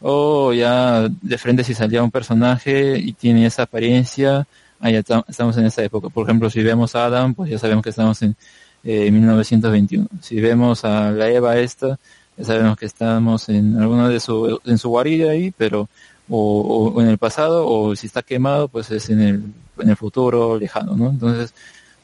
o 0.00 0.52
ya 0.52 1.08
de 1.08 1.38
frente 1.38 1.62
si 1.64 1.74
salía 1.74 2.02
un 2.02 2.10
personaje 2.10 2.98
y 2.98 3.12
tiene 3.12 3.46
esa 3.46 3.64
apariencia, 3.64 4.46
ah, 4.82 4.90
ya 4.90 5.02
ta- 5.02 5.24
estamos 5.28 5.56
en 5.56 5.64
esa 5.66 5.82
época. 5.82 6.10
Por 6.10 6.24
ejemplo, 6.26 6.50
si 6.50 6.62
vemos 6.62 6.94
a 6.94 7.06
Adam, 7.06 7.34
pues 7.34 7.50
ya 7.50 7.58
sabemos 7.58 7.82
que 7.82 7.90
estamos 7.90 8.20
en 8.22 8.36
eh, 8.84 9.10
1921. 9.10 10.06
Si 10.20 10.40
vemos 10.40 10.84
a 10.84 11.10
la 11.10 11.28
Eva 11.30 11.56
esta, 11.58 11.98
ya 12.36 12.44
sabemos 12.44 12.76
que 12.76 12.86
estamos 12.86 13.48
en 13.48 13.78
alguna 13.80 14.08
de 14.10 14.20
su, 14.20 14.60
en 14.64 14.76
su 14.78 14.88
guarida 14.90 15.30
ahí, 15.30 15.50
pero 15.56 15.88
o, 16.28 16.92
o 16.94 17.00
en 17.02 17.08
el 17.08 17.18
pasado, 17.18 17.66
o 17.68 17.94
si 17.96 18.06
está 18.06 18.22
quemado, 18.22 18.68
pues 18.68 18.90
es 18.90 19.08
en 19.10 19.20
el, 19.20 19.42
en 19.78 19.88
el 19.90 19.96
futuro 19.96 20.58
lejano, 20.58 20.96
¿no? 20.96 21.10
Entonces, 21.10 21.54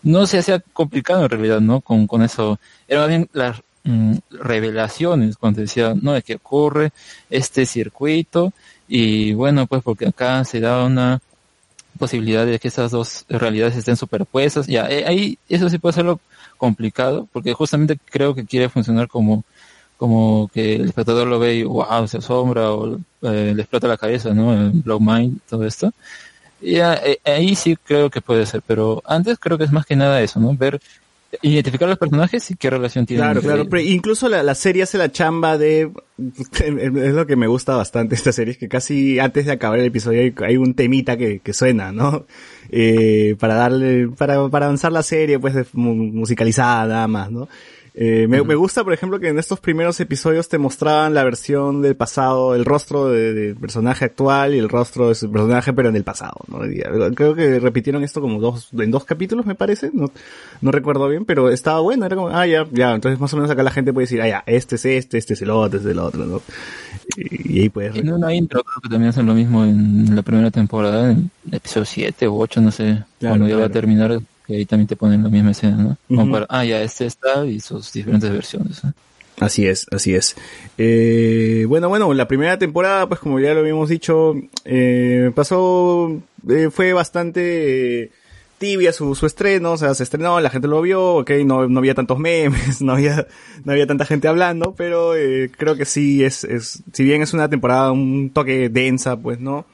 no 0.02 0.26
se 0.26 0.38
hacía 0.38 0.60
complicado 0.72 1.24
en 1.24 1.30
realidad, 1.30 1.60
¿no? 1.60 1.80
Con, 1.80 2.06
con 2.06 2.22
eso. 2.22 2.58
Era 2.86 3.00
más 3.00 3.08
bien 3.08 3.28
las 3.32 3.60
mm, 3.84 4.14
revelaciones, 4.30 5.36
cuando 5.36 5.60
decía, 5.62 5.94
no, 6.00 6.14
es 6.14 6.24
que 6.24 6.34
ocurre 6.36 6.90
este 7.30 7.64
circuito, 7.66 8.52
y 8.86 9.32
bueno, 9.34 9.66
pues 9.66 9.82
porque 9.82 10.06
acá 10.06 10.44
se 10.44 10.60
da 10.60 10.84
una 10.84 11.20
posibilidad 11.98 12.46
de 12.46 12.58
que 12.58 12.68
esas 12.68 12.90
dos 12.90 13.26
realidades 13.28 13.76
estén 13.76 13.96
superpuestas, 13.96 14.66
ya, 14.66 14.88
eh, 14.88 15.04
ahí 15.06 15.38
eso 15.48 15.68
sí 15.68 15.78
puede 15.78 15.94
serlo 15.94 16.20
complicado, 16.56 17.28
porque 17.32 17.52
justamente 17.52 17.98
creo 18.06 18.34
que 18.34 18.46
quiere 18.46 18.68
funcionar 18.68 19.08
como 19.08 19.44
como 19.98 20.48
que 20.54 20.76
el 20.76 20.86
espectador 20.86 21.26
lo 21.26 21.40
ve 21.40 21.56
y 21.56 21.64
wow, 21.64 22.06
se 22.06 22.18
asombra 22.18 22.72
o 22.72 22.98
eh, 23.22 23.52
le 23.54 23.62
explota 23.62 23.88
la 23.88 23.96
cabeza, 23.96 24.32
¿no? 24.32 24.52
El 24.54 24.70
blow 24.70 25.00
mind, 25.00 25.40
todo 25.48 25.66
esto. 25.66 25.92
Y 26.60 26.76
eh, 26.76 27.18
ahí 27.24 27.56
sí 27.56 27.76
creo 27.76 28.08
que 28.08 28.20
puede 28.20 28.46
ser, 28.46 28.62
pero 28.64 29.02
antes 29.04 29.38
creo 29.38 29.58
que 29.58 29.64
es 29.64 29.72
más 29.72 29.84
que 29.84 29.96
nada 29.96 30.22
eso, 30.22 30.38
¿no? 30.38 30.54
Ver, 30.56 30.80
identificar 31.42 31.88
los 31.88 31.98
personajes 31.98 32.50
y 32.50 32.56
qué 32.56 32.70
relación 32.70 33.06
tienen. 33.06 33.24
Claro, 33.24 33.42
claro. 33.42 33.68
Pero 33.68 33.82
incluso 33.82 34.28
la, 34.28 34.42
la 34.42 34.54
serie 34.54 34.82
hace 34.82 34.98
la 34.98 35.12
chamba 35.12 35.58
de... 35.58 35.90
Es 36.58 37.14
lo 37.14 37.26
que 37.26 37.36
me 37.36 37.46
gusta 37.46 37.76
bastante 37.76 38.14
esta 38.14 38.32
serie, 38.32 38.52
es 38.52 38.58
que 38.58 38.68
casi 38.68 39.18
antes 39.18 39.46
de 39.46 39.52
acabar 39.52 39.78
el 39.78 39.86
episodio 39.86 40.20
hay, 40.20 40.34
hay 40.44 40.56
un 40.56 40.74
temita 40.74 41.16
que, 41.16 41.40
que 41.40 41.52
suena, 41.52 41.92
¿no? 41.92 42.26
Eh, 42.70 43.36
para 43.38 43.54
darle... 43.54 44.08
Para, 44.08 44.48
para 44.48 44.66
avanzar 44.66 44.92
la 44.92 45.02
serie, 45.02 45.38
pues, 45.38 45.54
musicalizada 45.74 46.86
nada 46.86 47.08
más, 47.08 47.30
¿no? 47.30 47.48
Eh, 48.00 48.28
me, 48.28 48.40
me 48.44 48.54
gusta, 48.54 48.84
por 48.84 48.92
ejemplo, 48.92 49.18
que 49.18 49.26
en 49.28 49.40
estos 49.40 49.58
primeros 49.58 49.98
episodios 49.98 50.48
te 50.48 50.56
mostraban 50.56 51.14
la 51.14 51.24
versión 51.24 51.82
del 51.82 51.96
pasado, 51.96 52.54
el 52.54 52.64
rostro 52.64 53.08
de- 53.08 53.32
del 53.34 53.56
personaje 53.56 54.04
actual 54.04 54.54
y 54.54 54.58
el 54.58 54.68
rostro 54.68 55.08
de 55.08 55.16
su 55.16 55.28
personaje, 55.32 55.72
pero 55.72 55.88
en 55.88 55.96
el 55.96 56.04
pasado, 56.04 56.36
¿no? 56.46 56.64
Eh, 56.64 56.80
Creo 57.16 57.34
que 57.34 57.58
repitieron 57.58 58.04
esto 58.04 58.20
como 58.20 58.38
dos, 58.40 58.68
en 58.78 58.92
dos 58.92 59.04
capítulos, 59.04 59.46
me 59.46 59.56
parece, 59.56 59.90
no, 59.92 60.12
no 60.60 60.70
recuerdo 60.70 61.08
bien, 61.08 61.24
pero 61.24 61.50
estaba 61.50 61.80
bueno, 61.80 62.06
era 62.06 62.14
como, 62.14 62.28
ah, 62.28 62.46
ya, 62.46 62.68
ya, 62.70 62.94
entonces 62.94 63.18
más 63.18 63.32
o 63.32 63.36
menos 63.36 63.50
acá 63.50 63.64
la 63.64 63.72
gente 63.72 63.92
puede 63.92 64.04
decir, 64.04 64.22
ah, 64.22 64.28
ya, 64.28 64.44
este 64.46 64.76
es 64.76 64.84
este, 64.84 65.18
este 65.18 65.34
es 65.34 65.42
el 65.42 65.50
otro, 65.50 65.78
este 65.78 65.88
es 65.88 65.92
el 65.94 65.98
otro, 65.98 66.24
¿no? 66.24 66.40
Y, 67.16 67.58
y 67.58 67.60
ahí 67.62 67.68
puedes... 67.68 67.96
En 67.96 68.12
una 68.12 68.32
intro 68.32 68.62
creo 68.62 68.80
que 68.80 68.88
también 68.90 69.08
hacen 69.10 69.26
lo 69.26 69.34
mismo 69.34 69.64
en 69.64 70.14
la 70.14 70.22
primera 70.22 70.52
temporada, 70.52 71.10
en 71.10 71.32
el 71.48 71.54
episodio 71.56 71.84
7 71.84 72.28
u 72.28 72.40
8, 72.42 72.60
no 72.60 72.70
sé, 72.70 73.02
Claro, 73.18 73.32
cuando 73.38 73.48
ya 73.48 73.56
va 73.56 73.66
a 73.66 73.70
terminar, 73.70 74.20
que 74.48 74.56
ahí 74.56 74.64
también 74.64 74.88
te 74.88 74.96
ponen 74.96 75.22
la 75.22 75.28
misma 75.28 75.50
escena, 75.50 75.76
¿no? 75.76 75.96
Como 76.08 76.22
Ujú. 76.22 76.32
para, 76.32 76.46
ah, 76.48 76.64
ya, 76.64 76.82
este 76.82 77.04
está 77.04 77.44
y 77.44 77.60
sus 77.60 77.92
diferentes 77.92 78.30
versiones. 78.30 78.82
¿no? 78.82 78.94
Así 79.40 79.66
es, 79.66 79.86
así 79.92 80.14
es. 80.14 80.36
Eh, 80.78 81.66
bueno, 81.68 81.90
bueno, 81.90 82.12
la 82.14 82.26
primera 82.26 82.58
temporada, 82.58 83.06
pues 83.06 83.20
como 83.20 83.38
ya 83.38 83.52
lo 83.52 83.60
habíamos 83.60 83.90
dicho, 83.90 84.34
eh, 84.64 85.30
pasó, 85.34 86.18
eh, 86.48 86.70
fue 86.72 86.94
bastante 86.94 88.04
eh, 88.04 88.10
tibia 88.56 88.94
su, 88.94 89.14
su 89.14 89.26
estreno, 89.26 89.72
o 89.72 89.76
sea, 89.76 89.92
se 89.94 90.02
estrenó, 90.02 90.40
la 90.40 90.48
gente 90.48 90.66
lo 90.66 90.80
vio, 90.80 91.16
ok, 91.16 91.30
no, 91.44 91.68
no 91.68 91.78
había 91.78 91.94
tantos 91.94 92.18
memes, 92.18 92.80
no 92.80 92.94
había, 92.94 93.26
no 93.64 93.72
había 93.72 93.86
tanta 93.86 94.06
gente 94.06 94.28
hablando, 94.28 94.74
pero 94.74 95.14
eh, 95.14 95.50
creo 95.56 95.76
que 95.76 95.84
sí 95.84 96.24
es, 96.24 96.44
es, 96.44 96.82
si 96.92 97.04
bien 97.04 97.20
es 97.20 97.34
una 97.34 97.50
temporada 97.50 97.92
un 97.92 98.30
toque 98.30 98.70
densa, 98.70 99.18
pues, 99.18 99.40
¿no? 99.40 99.66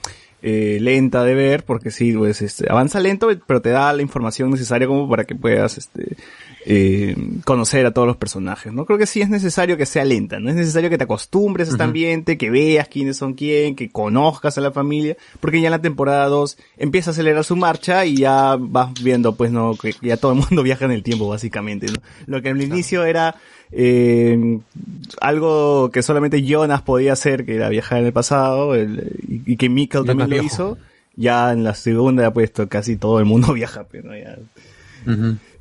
Eh, 0.47 0.77
lenta 0.79 1.25
de 1.25 1.33
ver, 1.33 1.65
porque 1.65 1.91
sí, 1.91 2.13
pues, 2.13 2.43
este, 2.43 2.71
avanza 2.71 3.01
lento, 3.01 3.29
pero 3.47 3.63
te 3.63 3.71
da 3.71 3.91
la 3.95 4.03
información 4.03 4.51
necesaria 4.51 4.87
como 4.87 5.09
para 5.09 5.25
que 5.25 5.35
puedas, 5.35 5.79
este, 5.79 6.19
eh, 6.67 7.15
conocer 7.45 7.85
a 7.85 7.91
todos 7.93 8.09
los 8.09 8.17
personajes, 8.17 8.73
¿no? 8.73 8.87
Creo 8.87 8.99
que 8.99 9.07
sí 9.07 9.21
es 9.21 9.29
necesario 9.29 9.77
que 9.77 9.85
sea 9.87 10.05
lenta, 10.05 10.41
no 10.41 10.49
es 10.49 10.57
necesario 10.57 10.89
que 10.89 10.97
te 10.99 11.05
acostumbres 11.05 11.69
a 11.69 11.71
este 11.73 11.83
ambiente, 11.89 12.39
que 12.39 12.49
veas 12.51 12.89
quiénes 12.89 13.19
son 13.19 13.35
quién, 13.35 13.77
que 13.77 13.91
conozcas 13.91 14.57
a 14.57 14.63
la 14.63 14.71
familia, 14.73 15.17
porque 15.41 15.61
ya 15.61 15.67
en 15.69 15.73
la 15.73 15.83
temporada 15.83 16.27
2 16.29 16.57
empieza 16.79 17.11
a 17.11 17.13
acelerar 17.13 17.45
su 17.45 17.55
marcha 17.57 18.07
y 18.07 18.17
ya 18.17 18.57
vas 18.59 18.95
viendo, 19.03 19.35
pues, 19.37 19.51
no, 19.53 19.75
que 19.77 19.95
ya 20.01 20.17
todo 20.17 20.33
el 20.33 20.39
mundo 20.39 20.63
viaja 20.65 20.87
en 20.87 20.93
el 20.93 21.03
tiempo, 21.03 21.29
básicamente, 21.29 21.87
¿no? 21.89 21.99
Lo 22.27 22.41
que 22.41 22.49
al 22.49 22.63
inicio 22.63 23.05
era, 23.05 23.35
eh, 23.71 24.59
algo 25.21 25.91
que 25.91 26.03
solamente 26.03 26.43
Jonas 26.45 26.83
podía 26.83 27.13
hacer, 27.13 27.45
que 27.45 27.57
era 27.57 27.69
viajar 27.69 27.99
en 27.99 28.07
el 28.07 28.13
pasado, 28.13 28.75
el- 28.75 29.13
y, 29.29 29.53
y 29.53 29.57
que 29.57 29.69
Mikkel 29.69 30.05
también 30.07 30.31
lo 30.31 30.35
viejo. 30.37 30.47
hizo, 30.47 30.79
ya 31.17 31.53
en 31.53 31.63
la 31.63 31.75
segunda 31.75 32.27
ha 32.27 32.33
puesto 32.33 32.69
casi 32.69 32.97
todo 32.97 33.19
el 33.19 33.25
mundo 33.27 33.53
viaja, 33.55 33.85
pero 33.91 34.17
ya, 34.17 34.37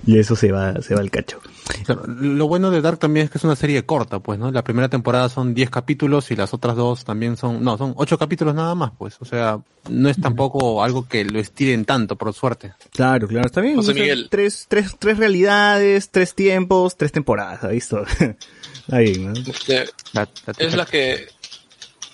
Y 0.06 0.18
eso 0.20 0.36
se 0.36 0.52
va, 0.52 0.82
se 0.82 0.94
va 0.96 1.00
al 1.02 1.10
cacho. 1.10 1.40
Claro, 1.86 2.04
lo 2.08 2.48
bueno 2.48 2.72
de 2.72 2.82
Dark 2.82 3.00
también 3.00 3.26
es 3.26 3.32
que 3.32 3.38
es 3.38 3.44
una 3.46 3.56
serie 3.56 3.86
corta, 3.86 4.20
pues, 4.20 4.38
¿no? 4.38 4.52
La 4.52 4.64
primera 4.64 4.90
temporada 4.90 5.30
son 5.30 5.54
10 5.54 5.70
capítulos 5.70 6.30
y 6.32 6.36
las 6.36 6.54
otras 6.54 6.76
dos 6.76 7.06
también 7.06 7.38
son, 7.38 7.64
no, 7.64 7.78
son 7.78 7.94
8 7.96 8.18
capítulos 8.18 8.54
nada 8.54 8.76
más, 8.76 8.92
pues. 8.98 9.16
O 9.22 9.26
sea, 9.26 9.60
no 9.90 10.10
es 10.10 10.20
tampoco 10.20 10.84
algo 10.84 11.08
que 11.08 11.24
lo 11.24 11.40
estiren 11.40 11.86
tanto, 11.86 12.18
por 12.18 12.34
suerte. 12.34 12.74
Claro, 12.92 13.28
claro, 13.30 13.46
está 13.46 13.62
bien. 13.62 13.76
José 13.78 13.92
O 13.92 13.94
sea, 13.94 14.02
Miguel. 14.04 14.28
Tres, 14.30 14.66
tres, 14.68 14.96
tres 15.00 15.18
realidades, 15.18 16.10
tres 16.10 16.36
tiempos, 16.36 16.98
tres 16.98 17.14
temporadas, 17.14 17.64
¿ha 17.64 17.70
visto? 17.70 18.04
Está 18.06 18.98
bien, 19.00 19.32
¿no? 19.32 19.34
Este, 19.40 19.86
La- 20.12 20.28
la- 20.46 20.54
es 20.58 20.76
la 20.76 20.86
que 20.86 21.28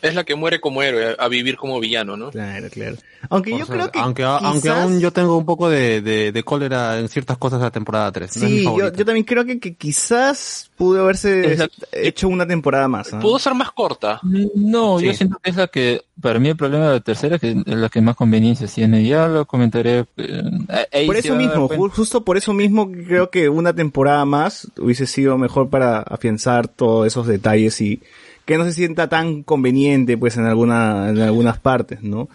es 0.01 0.15
la 0.15 0.23
que 0.23 0.35
muere 0.35 0.59
como 0.61 0.81
héroe 0.81 1.15
a, 1.17 1.27
vivir 1.27 1.55
como 1.57 1.79
villano, 1.79 2.15
¿no? 2.17 2.31
Claro, 2.31 2.67
claro. 2.69 2.95
Aunque 3.29 3.53
o 3.53 3.57
yo 3.59 3.65
sea, 3.65 3.75
creo 3.75 3.91
que 3.91 3.99
aunque, 3.99 4.23
aunque 4.23 4.69
aún 4.69 4.99
yo 5.01 5.11
tengo 5.11 5.37
un 5.37 5.45
poco 5.45 5.69
de, 5.69 6.01
de, 6.01 6.31
de 6.31 6.43
cólera 6.43 6.97
en 6.99 7.09
ciertas 7.09 7.37
cosas 7.37 7.59
de 7.59 7.65
la 7.65 7.71
temporada 7.71 8.09
3. 8.13 8.37
no 8.37 8.45
es 8.45 8.49
mi 8.51 8.57
Sí, 8.59 8.63
yo, 8.63 8.69
favorita. 8.69 8.97
yo 8.97 9.05
también 9.05 9.25
creo 9.25 9.43
que, 9.45 9.59
que 9.59 9.73
quizás 9.75 10.71
pudo 10.77 11.01
haberse 11.01 11.51
Es 11.53 11.59
la- 11.59 11.69
hecho 11.91 12.29
una 12.29 12.47
temporada 12.47 12.87
más. 12.87 13.13
¿ah? 13.13 13.19
Pudo 13.19 13.37
ser 13.39 13.53
más 13.55 13.71
corta. 13.73 14.21
No, 14.55 15.01
yo 15.01 15.13
siento 15.13 15.37
que 15.43 15.49
es 15.49 15.57
la 15.57 15.67
que, 15.67 16.01
para 16.21 16.39
mí 16.39 16.47
el 16.49 16.55
problema 16.55 16.87
de 16.87 16.93
la 16.93 16.99
tercera 17.01 17.37
que 17.37 17.51
es 17.51 17.65
la 17.65 17.89
que 17.89 17.99
más 18.01 18.15
conveniencias 18.15 18.73
tiene. 18.73 19.03
Ya 19.03 19.27
lo 19.27 19.45
comentaré. 19.45 20.05
eh, 20.15 21.05
Por 21.05 21.17
eso 21.17 21.35
mismo, 21.35 21.67
justo 21.89 22.23
por 22.23 22.37
eso 22.37 22.53
mismo 22.53 22.89
creo 22.89 23.29
que 23.29 23.49
una 23.49 23.73
temporada 23.73 24.23
más 24.23 24.67
hubiese 24.77 25.05
sido 25.07 25.37
mejor 25.37 25.69
para 25.69 25.99
afianzar 25.99 26.69
todos 26.69 27.05
esos 27.07 27.27
detalles 27.27 27.81
y 27.81 28.01
que 28.49 28.57
no 28.57 28.65
se 28.65 28.73
sienta 28.73 29.07
tan 29.07 29.43
conveniente 29.43 30.17
pues 30.17 30.35
en 30.37 30.45
alguna 30.45 31.09
en 31.09 31.19
algunas 31.21 31.59
partes, 31.59 32.01
¿no? 32.03 32.27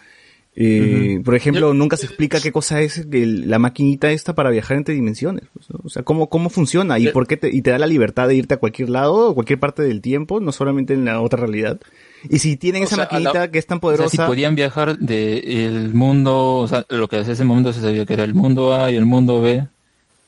Eh, 0.56 1.20
Por 1.24 1.34
ejemplo, 1.34 1.74
nunca 1.74 1.96
se 1.96 2.06
explica 2.06 2.40
qué 2.40 2.52
cosa 2.52 2.80
es 2.80 3.06
la 3.10 3.58
maquinita 3.58 4.12
esta 4.12 4.36
para 4.36 4.50
viajar 4.50 4.76
entre 4.76 4.94
dimensiones. 4.94 5.42
pues, 5.52 5.68
¿no? 5.70 5.80
O 5.82 5.88
sea, 5.88 6.04
cómo, 6.04 6.28
cómo 6.28 6.48
funciona 6.48 6.96
y 7.00 7.08
por 7.08 7.26
qué 7.26 7.36
te, 7.36 7.50
y 7.52 7.60
te 7.60 7.70
da 7.72 7.78
la 7.80 7.88
libertad 7.88 8.28
de 8.28 8.36
irte 8.36 8.54
a 8.54 8.58
cualquier 8.58 8.88
lado 8.90 9.30
o 9.30 9.34
cualquier 9.34 9.58
parte 9.58 9.82
del 9.82 10.00
tiempo, 10.00 10.38
no 10.38 10.52
solamente 10.52 10.94
en 10.94 11.04
la 11.06 11.20
otra 11.20 11.40
realidad. 11.40 11.80
Y 12.30 12.38
si 12.38 12.56
tienen 12.56 12.82
O 12.82 12.84
esa 12.86 12.94
sea, 12.94 13.04
a 13.06 13.18
la- 13.18 13.30
maquinita 13.30 13.50
que 13.50 13.58
es 13.58 13.66
tan 13.66 13.78
O 13.78 13.80
sea, 13.80 13.82
poderosa, 13.82 14.10
si 14.10 14.16
podían 14.18 14.54
viajar 14.54 14.96
de 14.98 15.66
el 15.66 15.92
mundo, 15.92 16.58
o 16.58 16.68
sea, 16.68 16.86
lo 16.88 17.08
que 17.08 17.16
hacía 17.18 17.32
ese 17.32 17.44
momento 17.44 17.72
se 17.72 17.80
sabía 17.80 18.06
que 18.06 18.14
era 18.14 18.22
el 18.22 18.34
mundo 18.34 18.74
A 18.74 18.92
y 18.92 18.94
el 18.96 19.06
mundo 19.06 19.42
B. 19.42 19.66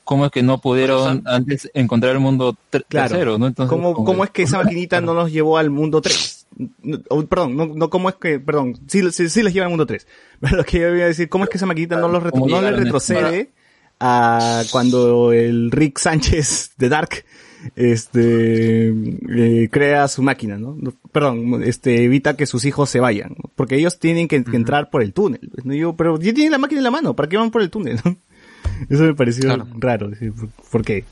¿Cómo 0.06 0.24
es 0.24 0.30
que 0.30 0.42
no 0.42 0.60
pudieron 0.60 1.22
antes 1.26 1.68
encontrar 1.74 2.12
el 2.12 2.20
mundo 2.20 2.56
Claro. 2.88 3.08
tercero, 3.08 3.38
no? 3.38 3.48
Entonces, 3.48 3.68
¿Cómo, 3.68 3.92
como 3.92 4.06
cómo 4.06 4.24
es 4.24 4.30
que 4.30 4.44
esa 4.44 4.56
maquinita 4.62 5.00
no 5.00 5.12
nos 5.14 5.32
llevó 5.32 5.58
al 5.58 5.68
mundo 5.68 6.00
3? 6.00 6.46
No, 6.82 6.98
oh, 7.08 7.22
perdón, 7.24 7.56
no, 7.56 7.66
no, 7.66 7.90
¿cómo 7.90 8.08
es 8.08 8.14
que, 8.14 8.38
perdón, 8.38 8.78
sí, 8.86 9.02
sí, 9.10 9.28
sí 9.28 9.42
les 9.42 9.52
lleva 9.52 9.66
al 9.66 9.70
mundo 9.70 9.84
3. 9.84 10.06
Pero 10.40 10.56
lo 10.58 10.64
que 10.64 10.78
yo 10.78 10.94
iba 10.94 11.04
a 11.04 11.08
decir, 11.08 11.28
¿cómo 11.28 11.42
es 11.44 11.50
que 11.50 11.56
esa 11.58 11.66
maquinita 11.66 11.96
no, 11.98 12.08
los 12.08 12.22
retro- 12.22 12.40
¿Cómo 12.40 12.46
no 12.46 12.56
le 12.62 12.68
llegaron 12.68 12.80
a 12.80 12.84
retrocede 12.84 13.50
a 13.98 14.62
cuando 14.70 15.32
el 15.32 15.70
Rick 15.72 15.98
Sánchez 15.98 16.70
de 16.78 16.88
Dark 16.88 17.24
este 17.74 18.88
eh, 18.90 19.68
crea 19.70 20.06
su 20.08 20.22
máquina, 20.22 20.56
¿no? 20.58 20.76
Perdón, 21.12 21.62
este 21.64 22.04
evita 22.04 22.36
que 22.36 22.46
sus 22.46 22.64
hijos 22.64 22.90
se 22.90 23.00
vayan, 23.00 23.30
¿no? 23.30 23.50
porque 23.54 23.76
ellos 23.76 23.98
tienen 23.98 24.28
que, 24.28 24.44
que 24.44 24.56
entrar 24.56 24.90
por 24.90 25.02
el 25.02 25.12
túnel. 25.12 25.50
¿no? 25.64 25.74
Yo, 25.74 25.96
pero 25.96 26.18
ya 26.18 26.32
tienen 26.32 26.52
la 26.52 26.58
máquina 26.58 26.80
en 26.80 26.84
la 26.84 26.90
mano, 26.90 27.14
¿para 27.16 27.28
qué 27.28 27.36
van 27.36 27.50
por 27.50 27.62
el 27.62 27.70
túnel? 27.70 27.98
no? 28.04 28.16
Eso 28.90 29.02
me 29.04 29.14
pareció 29.14 29.46
Claro. 29.46 29.66
raro, 29.78 30.10
¿sí? 30.18 30.30
¿por, 30.30 30.48
por 30.70 30.84
qué? 30.84 31.04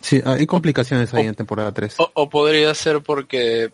Sí, 0.00 0.20
hay 0.24 0.46
complicaciones 0.46 1.12
ahí 1.14 1.26
en 1.26 1.34
temporada 1.34 1.72
3. 1.72 1.94
O, 1.98 2.10
o 2.14 2.30
podría 2.30 2.72
ser 2.74 3.00
porque, 3.00 3.70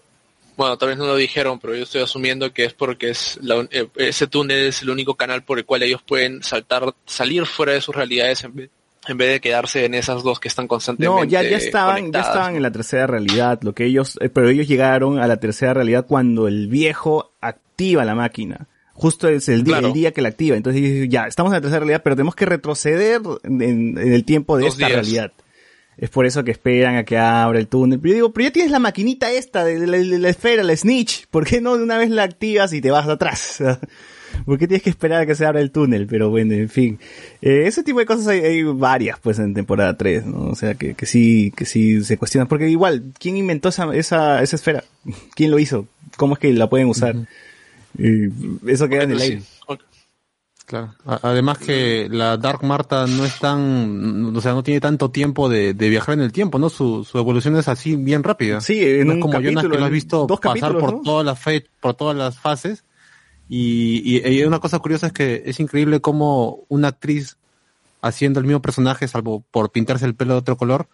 bueno, 0.56 0.78
tal 0.78 0.88
vez 0.90 0.98
no 0.98 1.06
lo 1.06 1.16
dijeron, 1.16 1.58
pero 1.60 1.74
yo 1.74 1.82
estoy 1.82 2.02
asumiendo 2.02 2.52
que 2.52 2.64
es 2.64 2.72
porque 2.72 3.10
es 3.10 3.38
la 3.42 3.56
un- 3.56 3.68
eh, 3.70 3.86
ese 3.96 4.26
túnel 4.26 4.66
es 4.68 4.80
el 4.82 4.90
único 4.90 5.14
canal 5.14 5.42
por 5.42 5.58
el 5.58 5.64
cual 5.66 5.82
ellos 5.82 6.00
pueden 6.06 6.42
saltar, 6.42 6.94
salir 7.04 7.44
fuera 7.46 7.72
de 7.72 7.80
sus 7.82 7.94
realidades 7.94 8.42
en 8.44 8.54
vez, 8.54 8.70
en 9.06 9.18
vez 9.18 9.32
de 9.32 9.40
quedarse 9.42 9.84
en 9.84 9.92
esas 9.92 10.22
dos 10.22 10.40
que 10.40 10.48
están 10.48 10.66
constantemente 10.66 11.14
No, 11.14 11.24
ya, 11.24 11.42
ya 11.42 11.58
estaban, 11.58 11.96
ya 11.96 12.00
conectadas. 12.02 12.28
estaban 12.28 12.56
en 12.56 12.62
la 12.62 12.72
tercera 12.72 13.06
realidad, 13.06 13.60
lo 13.62 13.74
que 13.74 13.84
ellos, 13.84 14.16
eh, 14.22 14.30
pero 14.30 14.48
ellos 14.48 14.66
llegaron 14.66 15.18
a 15.18 15.26
la 15.26 15.36
tercera 15.36 15.74
realidad 15.74 16.06
cuando 16.08 16.48
el 16.48 16.68
viejo 16.68 17.32
activa 17.42 18.06
la 18.06 18.14
máquina. 18.14 18.66
Justo 18.94 19.28
es 19.28 19.48
el 19.48 19.64
día, 19.64 19.74
Claro. 19.74 19.88
el 19.88 19.92
día 19.92 20.12
que 20.12 20.22
la 20.22 20.28
activa. 20.28 20.56
Entonces 20.56 21.08
ya, 21.08 21.26
estamos 21.26 21.50
en 21.50 21.54
la 21.56 21.60
tercera 21.60 21.80
realidad, 21.80 22.00
pero 22.02 22.16
tenemos 22.16 22.34
que 22.34 22.46
retroceder 22.46 23.20
en, 23.42 23.60
en 23.98 24.12
el 24.12 24.24
tiempo 24.24 24.56
de 24.56 24.64
Dos 24.64 24.74
esta 24.74 24.86
días. 24.86 24.98
realidad. 25.00 25.32
Es 25.96 26.10
por 26.10 26.26
eso 26.26 26.42
que 26.42 26.50
esperan 26.50 26.96
a 26.96 27.04
que 27.04 27.16
abra 27.18 27.58
el 27.58 27.68
túnel. 27.68 27.98
Pero 28.00 28.08
yo 28.10 28.14
digo, 28.14 28.32
pero 28.32 28.48
ya 28.48 28.52
tienes 28.52 28.72
la 28.72 28.78
maquinita 28.80 29.30
esta 29.30 29.64
de 29.64 29.86
la, 29.86 29.96
de 29.98 30.18
la 30.18 30.28
esfera, 30.28 30.62
la 30.64 30.76
snitch. 30.76 31.26
¿Por 31.28 31.44
qué 31.46 31.60
no 31.60 31.76
de 31.76 31.84
una 31.84 31.98
vez 31.98 32.10
la 32.10 32.24
activas 32.24 32.72
y 32.72 32.80
te 32.80 32.90
vas 32.90 33.06
atrás? 33.08 33.62
¿Por 34.44 34.58
qué 34.58 34.66
tienes 34.66 34.82
que 34.82 34.90
esperar 34.90 35.22
a 35.22 35.26
que 35.26 35.36
se 35.36 35.46
abra 35.46 35.60
el 35.60 35.70
túnel? 35.70 36.08
Pero 36.08 36.30
bueno, 36.30 36.54
en 36.54 36.68
fin. 36.68 36.98
Eh, 37.40 37.64
ese 37.66 37.84
tipo 37.84 38.00
de 38.00 38.06
cosas 38.06 38.26
hay, 38.26 38.40
hay 38.40 38.62
varias, 38.64 39.20
pues, 39.20 39.38
en 39.38 39.54
temporada 39.54 39.96
3, 39.96 40.26
¿no? 40.26 40.46
O 40.46 40.54
sea, 40.56 40.74
que, 40.74 40.94
que 40.94 41.06
sí, 41.06 41.52
que 41.56 41.64
sí 41.64 42.02
se 42.02 42.16
cuestionan. 42.16 42.48
Porque 42.48 42.68
igual, 42.68 43.12
¿quién 43.20 43.36
inventó 43.36 43.68
esa, 43.68 43.94
esa, 43.94 44.42
esa 44.42 44.56
esfera? 44.56 44.82
¿Quién 45.36 45.52
lo 45.52 45.60
hizo? 45.60 45.86
¿Cómo 46.16 46.34
es 46.34 46.40
que 46.40 46.52
la 46.52 46.68
pueden 46.68 46.88
usar? 46.88 47.14
Eh, 47.98 48.30
eso 48.66 48.88
queda 48.88 49.04
en 49.04 49.10
el 49.12 49.18
Sí. 49.20 49.24
aire. 49.24 49.42
Claro. 50.66 50.94
Además 51.04 51.58
que 51.58 52.08
la 52.10 52.38
Dark 52.38 52.64
Marta 52.64 53.06
no 53.06 53.26
es 53.26 53.38
tan, 53.38 54.34
o 54.34 54.40
sea, 54.40 54.54
no 54.54 54.62
tiene 54.62 54.80
tanto 54.80 55.10
tiempo 55.10 55.50
de, 55.50 55.74
de 55.74 55.88
viajar 55.90 56.14
en 56.14 56.22
el 56.22 56.32
tiempo, 56.32 56.58
¿no? 56.58 56.70
Su, 56.70 57.04
su 57.04 57.18
evolución 57.18 57.54
es 57.58 57.68
así 57.68 57.96
bien 57.96 58.22
rápida. 58.22 58.62
Sí, 58.62 58.82
en 58.82 59.06
No 59.08 59.12
un 59.12 59.18
es 59.18 59.22
como 59.22 59.40
Jonas 59.40 59.62
que 59.64 59.76
lo 59.78 59.84
has 59.84 59.90
visto 59.90 60.24
dos 60.26 60.40
pasar 60.40 60.78
por 60.78 60.94
¿no? 60.94 61.02
todas 61.02 61.26
las 61.26 61.38
fe- 61.38 61.66
por 61.80 61.92
todas 61.94 62.16
las 62.16 62.38
fases. 62.38 62.84
Y, 63.46 64.00
y, 64.04 64.26
y 64.26 64.42
una 64.44 64.58
cosa 64.58 64.78
curiosa 64.78 65.08
es 65.08 65.12
que 65.12 65.42
es 65.44 65.60
increíble 65.60 66.00
cómo 66.00 66.60
una 66.68 66.88
actriz 66.88 67.36
haciendo 68.00 68.40
el 68.40 68.46
mismo 68.46 68.62
personaje, 68.62 69.06
salvo 69.06 69.44
por 69.50 69.70
pintarse 69.70 70.06
el 70.06 70.14
pelo 70.14 70.32
de 70.32 70.38
otro 70.40 70.56
color, 70.56 70.88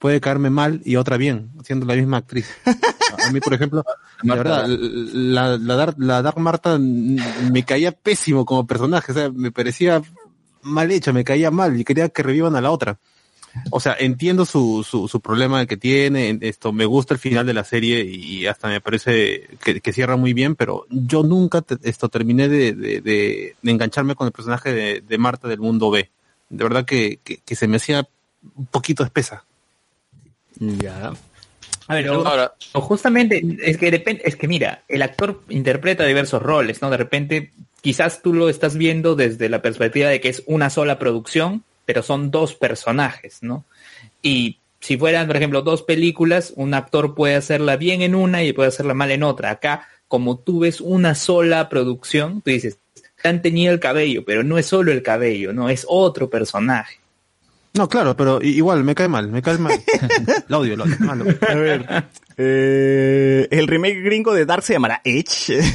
puede 0.00 0.20
caerme 0.20 0.50
mal 0.50 0.80
y 0.84 0.96
otra 0.96 1.16
bien, 1.16 1.50
siendo 1.62 1.86
la 1.86 1.94
misma 1.94 2.16
actriz. 2.16 2.50
A 3.24 3.30
mí, 3.30 3.40
por 3.40 3.52
ejemplo, 3.54 3.84
la 4.22 4.34
verdad, 4.34 4.66
la, 4.66 5.58
la, 5.58 5.74
Dark, 5.76 5.94
la 5.98 6.22
Dark 6.22 6.38
Marta 6.38 6.78
me 6.78 7.64
caía 7.66 7.92
pésimo 7.92 8.44
como 8.46 8.66
personaje, 8.66 9.12
o 9.12 9.14
sea, 9.14 9.30
me 9.30 9.52
parecía 9.52 10.00
mal 10.62 10.90
hecha, 10.90 11.12
me 11.12 11.22
caía 11.22 11.50
mal 11.50 11.78
y 11.78 11.84
quería 11.84 12.08
que 12.08 12.22
revivan 12.22 12.56
a 12.56 12.60
la 12.62 12.70
otra. 12.70 12.98
O 13.70 13.80
sea, 13.80 13.96
entiendo 13.98 14.46
su, 14.46 14.86
su, 14.88 15.08
su 15.08 15.20
problema 15.20 15.66
que 15.66 15.76
tiene, 15.76 16.28
en- 16.28 16.38
esto 16.42 16.72
me 16.72 16.86
gusta 16.86 17.14
el 17.14 17.20
final 17.20 17.44
de 17.44 17.52
la 17.52 17.64
serie 17.64 18.04
y 18.04 18.46
hasta 18.46 18.68
me 18.68 18.80
parece 18.80 19.48
que, 19.62 19.80
que 19.80 19.92
cierra 19.92 20.16
muy 20.16 20.32
bien, 20.32 20.54
pero 20.54 20.86
yo 20.88 21.22
nunca 21.24 21.60
te- 21.60 21.76
esto 21.82 22.08
terminé 22.08 22.48
de, 22.48 22.72
de, 22.72 23.00
de- 23.00 23.56
de 23.60 23.70
engancharme 23.70 24.14
con 24.14 24.26
el 24.28 24.32
personaje 24.32 24.72
de, 24.72 25.00
de 25.00 25.18
Marta 25.18 25.46
del 25.48 25.58
mundo 25.60 25.90
B. 25.90 26.10
De 26.48 26.62
verdad 26.64 26.84
que, 26.84 27.18
que, 27.24 27.38
que 27.44 27.56
se 27.56 27.66
me 27.68 27.76
hacía 27.76 28.08
un 28.54 28.66
poquito 28.66 29.02
espesa. 29.04 29.44
Ya. 30.60 31.12
A 31.88 31.94
ver, 31.94 32.08
o- 32.10 32.24
Ahora, 32.26 32.54
o 32.72 32.80
justamente, 32.80 33.42
es 33.64 33.76
que 33.76 33.90
depende, 33.90 34.22
es 34.24 34.36
que 34.36 34.46
mira, 34.46 34.82
el 34.86 35.02
actor 35.02 35.42
interpreta 35.48 36.04
diversos 36.04 36.40
roles, 36.40 36.80
¿no? 36.82 36.90
De 36.90 36.96
repente, 36.96 37.50
quizás 37.80 38.22
tú 38.22 38.32
lo 38.32 38.48
estás 38.48 38.76
viendo 38.76 39.16
desde 39.16 39.48
la 39.48 39.60
perspectiva 39.62 40.08
de 40.08 40.20
que 40.20 40.28
es 40.28 40.42
una 40.46 40.70
sola 40.70 40.98
producción, 41.00 41.64
pero 41.86 42.02
son 42.04 42.30
dos 42.30 42.54
personajes, 42.54 43.42
¿no? 43.42 43.64
Y 44.22 44.58
si 44.78 44.96
fueran, 44.96 45.26
por 45.26 45.36
ejemplo, 45.36 45.62
dos 45.62 45.82
películas, 45.82 46.52
un 46.54 46.74
actor 46.74 47.14
puede 47.16 47.34
hacerla 47.34 47.76
bien 47.76 48.02
en 48.02 48.14
una 48.14 48.44
y 48.44 48.52
puede 48.52 48.68
hacerla 48.68 48.94
mal 48.94 49.10
en 49.10 49.24
otra. 49.24 49.50
Acá, 49.50 49.88
como 50.06 50.38
tú 50.38 50.60
ves 50.60 50.80
una 50.80 51.14
sola 51.16 51.68
producción, 51.68 52.40
tú 52.42 52.50
dices, 52.50 52.78
han 53.24 53.42
tenido 53.42 53.72
el 53.72 53.80
cabello, 53.80 54.24
pero 54.24 54.44
no 54.44 54.58
es 54.58 54.66
solo 54.66 54.92
el 54.92 55.02
cabello, 55.02 55.52
no, 55.52 55.68
es 55.68 55.84
otro 55.88 56.30
personaje. 56.30 56.99
No, 57.74 57.88
claro, 57.88 58.16
pero 58.16 58.42
igual 58.42 58.82
me 58.82 58.94
cae 58.94 59.08
mal, 59.08 59.30
me 59.30 59.42
cae 59.42 59.58
mal. 59.58 59.80
lo 60.48 60.58
odio, 60.58 60.76
lo 60.76 60.84
odio. 60.84 60.96
malo. 61.00 61.24
A 61.48 61.54
ver. 61.54 62.04
eh, 62.36 63.46
el 63.50 63.68
remake 63.68 64.02
gringo 64.02 64.34
de 64.34 64.44
Dark 64.44 64.62
se 64.62 64.72
llamará 64.72 65.00
Edge. 65.04 65.60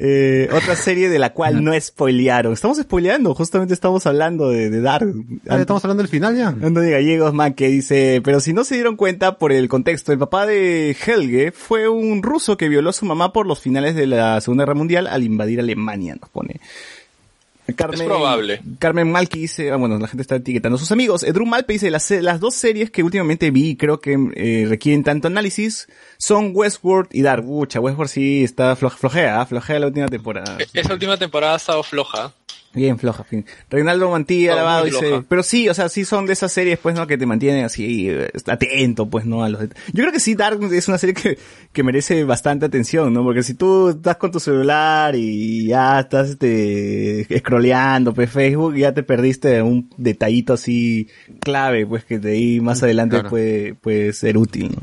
Eh, 0.00 0.48
otra 0.52 0.76
serie 0.76 1.08
de 1.08 1.18
la 1.18 1.32
cual 1.32 1.64
no 1.64 1.72
spoilearon. 1.78 2.52
Estamos 2.52 2.78
spoileando, 2.78 3.34
justamente 3.34 3.74
estamos 3.74 4.06
hablando 4.06 4.48
de, 4.48 4.70
de 4.70 4.80
Dark. 4.80 5.12
Ah, 5.48 5.58
¿Estamos 5.58 5.84
hablando 5.84 6.04
del 6.04 6.08
final 6.08 6.36
ya? 6.36 6.48
Antonio 6.50 6.92
Gallegos, 6.92 7.34
man, 7.34 7.54
que 7.54 7.66
dice, 7.66 8.20
pero 8.22 8.38
si 8.38 8.52
no 8.52 8.62
se 8.62 8.76
dieron 8.76 8.94
cuenta 8.94 9.38
por 9.38 9.50
el 9.50 9.68
contexto, 9.68 10.12
el 10.12 10.18
papá 10.20 10.46
de 10.46 10.96
Helge 11.04 11.50
fue 11.50 11.88
un 11.88 12.22
ruso 12.22 12.56
que 12.56 12.68
violó 12.68 12.90
a 12.90 12.92
su 12.92 13.06
mamá 13.06 13.32
por 13.32 13.44
los 13.48 13.58
finales 13.58 13.96
de 13.96 14.06
la 14.06 14.40
Segunda 14.40 14.62
Guerra 14.62 14.74
Mundial 14.74 15.08
al 15.08 15.24
invadir 15.24 15.58
Alemania, 15.58 16.14
nos 16.14 16.30
pone. 16.30 16.60
Carmen, 17.76 18.00
Es 18.00 18.06
probable. 18.06 18.60
Carmen 18.78 19.10
Malki 19.12 19.40
dice, 19.40 19.70
ah, 19.70 19.76
bueno, 19.76 19.98
la 19.98 20.08
gente 20.08 20.22
está 20.22 20.36
etiquetando 20.36 20.76
a 20.76 20.78
sus 20.78 20.90
amigos. 20.92 21.22
Edru 21.22 21.44
Malpe 21.46 21.74
dice, 21.74 21.90
las, 21.90 22.10
las 22.10 22.40
dos 22.40 22.54
series 22.54 22.90
que 22.90 23.02
últimamente 23.02 23.50
vi, 23.50 23.76
creo 23.76 24.00
que 24.00 24.16
eh, 24.34 24.66
requieren 24.68 25.04
tanto 25.04 25.28
análisis, 25.28 25.86
son 26.16 26.52
Westworld 26.54 27.08
y 27.12 27.22
Dark. 27.22 27.44
Ucha, 27.48 27.80
Westworld 27.80 28.10
sí 28.10 28.42
está 28.44 28.74
flo- 28.76 28.90
flojea, 28.90 29.40
ah, 29.40 29.46
flojea 29.46 29.78
la 29.78 29.86
última 29.88 30.08
temporada. 30.08 30.56
e- 30.58 30.66
esa 30.80 30.92
última 30.92 31.16
temporada 31.18 31.54
ha 31.54 31.56
estado 31.56 31.82
floja. 31.82 32.32
Bien 32.74 32.98
floja, 32.98 33.24
fin. 33.24 33.46
Reinaldo 33.70 34.10
Mantilla, 34.10 34.48
No, 34.48 34.52
alabado, 34.58 34.82
muy 34.82 34.90
dice, 34.90 35.24
pero 35.26 35.42
sí, 35.42 35.68
o 35.70 35.74
sea, 35.74 35.88
sí 35.88 36.04
son 36.04 36.26
de 36.26 36.34
esas 36.34 36.52
series, 36.52 36.78
pues, 36.78 36.94
¿no? 36.94 37.06
Que 37.06 37.16
te 37.16 37.24
mantienen 37.24 37.64
así, 37.64 38.10
eh, 38.10 38.30
atento, 38.46 39.08
pues, 39.08 39.24
¿no? 39.24 39.42
A 39.42 39.48
los 39.48 39.62
Yo 39.62 39.68
creo 40.02 40.12
que 40.12 40.20
sí, 40.20 40.34
Dark 40.34 40.62
es 40.72 40.86
una 40.86 40.98
serie 40.98 41.14
que, 41.14 41.38
que 41.72 41.82
merece 41.82 42.24
bastante 42.24 42.66
atención, 42.66 43.12
¿no? 43.14 43.24
Porque 43.24 43.42
si 43.42 43.54
tú 43.54 43.88
estás 43.88 44.16
con 44.16 44.30
tu 44.30 44.38
celular 44.38 45.14
y 45.16 45.66
ya 45.68 46.00
estás, 46.00 46.28
este, 46.30 47.26
scrolleando, 47.38 48.12
pues, 48.12 48.30
Facebook, 48.30 48.76
ya 48.76 48.92
te 48.92 49.02
perdiste 49.02 49.62
un 49.62 49.90
detallito 49.96 50.52
así 50.52 51.08
clave, 51.40 51.86
pues, 51.86 52.04
que 52.04 52.18
de 52.18 52.32
ahí 52.32 52.60
más 52.60 52.82
adelante 52.82 53.16
Claro. 53.16 53.30
puede, 53.30 53.74
puede 53.74 54.12
ser 54.12 54.36
útil, 54.36 54.72
¿no? 54.72 54.82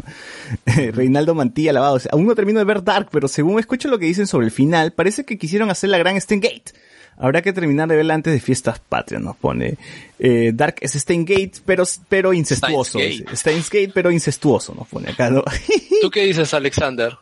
Reinaldo 0.94 1.36
Mantilla, 1.36 1.70
alabado, 1.70 1.96
dice, 1.98 2.10
aún 2.12 2.26
no 2.26 2.34
termino 2.34 2.60
de 2.60 2.66
ver 2.66 2.84
Dark, 2.84 3.10
pero 3.12 3.28
según 3.28 3.60
escucho 3.60 3.90
lo 3.90 4.00
que 4.00 4.06
dicen 4.08 4.26
sobre 4.26 4.48
el 4.48 4.52
final, 4.52 4.92
parece 4.92 5.24
que 5.24 5.38
quisieron 5.38 5.70
hacer 5.70 5.92
la 5.92 6.00
gran 6.00 6.16
Gate. 6.16 6.74
Habrá 7.18 7.42
que 7.42 7.54
terminar 7.54 7.88
de 7.88 7.96
verla 7.96 8.14
antes 8.14 8.34
de 8.34 8.40
fiestas 8.40 8.80
patrias, 8.80 9.22
nos 9.22 9.36
pone. 9.38 9.78
Eh, 10.20 10.52
Dark 10.54 10.76
es 10.82 10.94
Steingate, 10.94 11.54
pero, 11.66 11.84
pero 12.10 12.34
incestuoso. 12.34 13.00
Steins 13.00 13.20
dice. 13.22 13.36
Steins 13.38 13.70
Gate, 13.70 13.92
pero 13.94 14.12
incestuoso, 14.12 14.74
nos 14.76 14.88
pone 14.88 15.12
acá, 15.12 15.30
¿no? 15.30 15.44
¿Tú 16.02 16.10
qué 16.12 16.26
dices, 16.26 16.54
Alexander? 16.54 17.18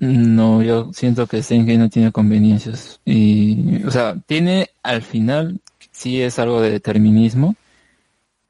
No, 0.00 0.62
yo 0.62 0.90
siento 0.92 1.26
que 1.26 1.42
Steingate 1.42 1.78
no 1.78 1.88
tiene 1.90 2.12
conveniencias. 2.12 3.00
Y, 3.04 3.82
o 3.84 3.90
sea, 3.90 4.16
tiene 4.26 4.70
al 4.82 5.02
final, 5.02 5.60
sí 5.92 6.20
es 6.20 6.38
algo 6.38 6.60
de 6.60 6.70
determinismo. 6.70 7.54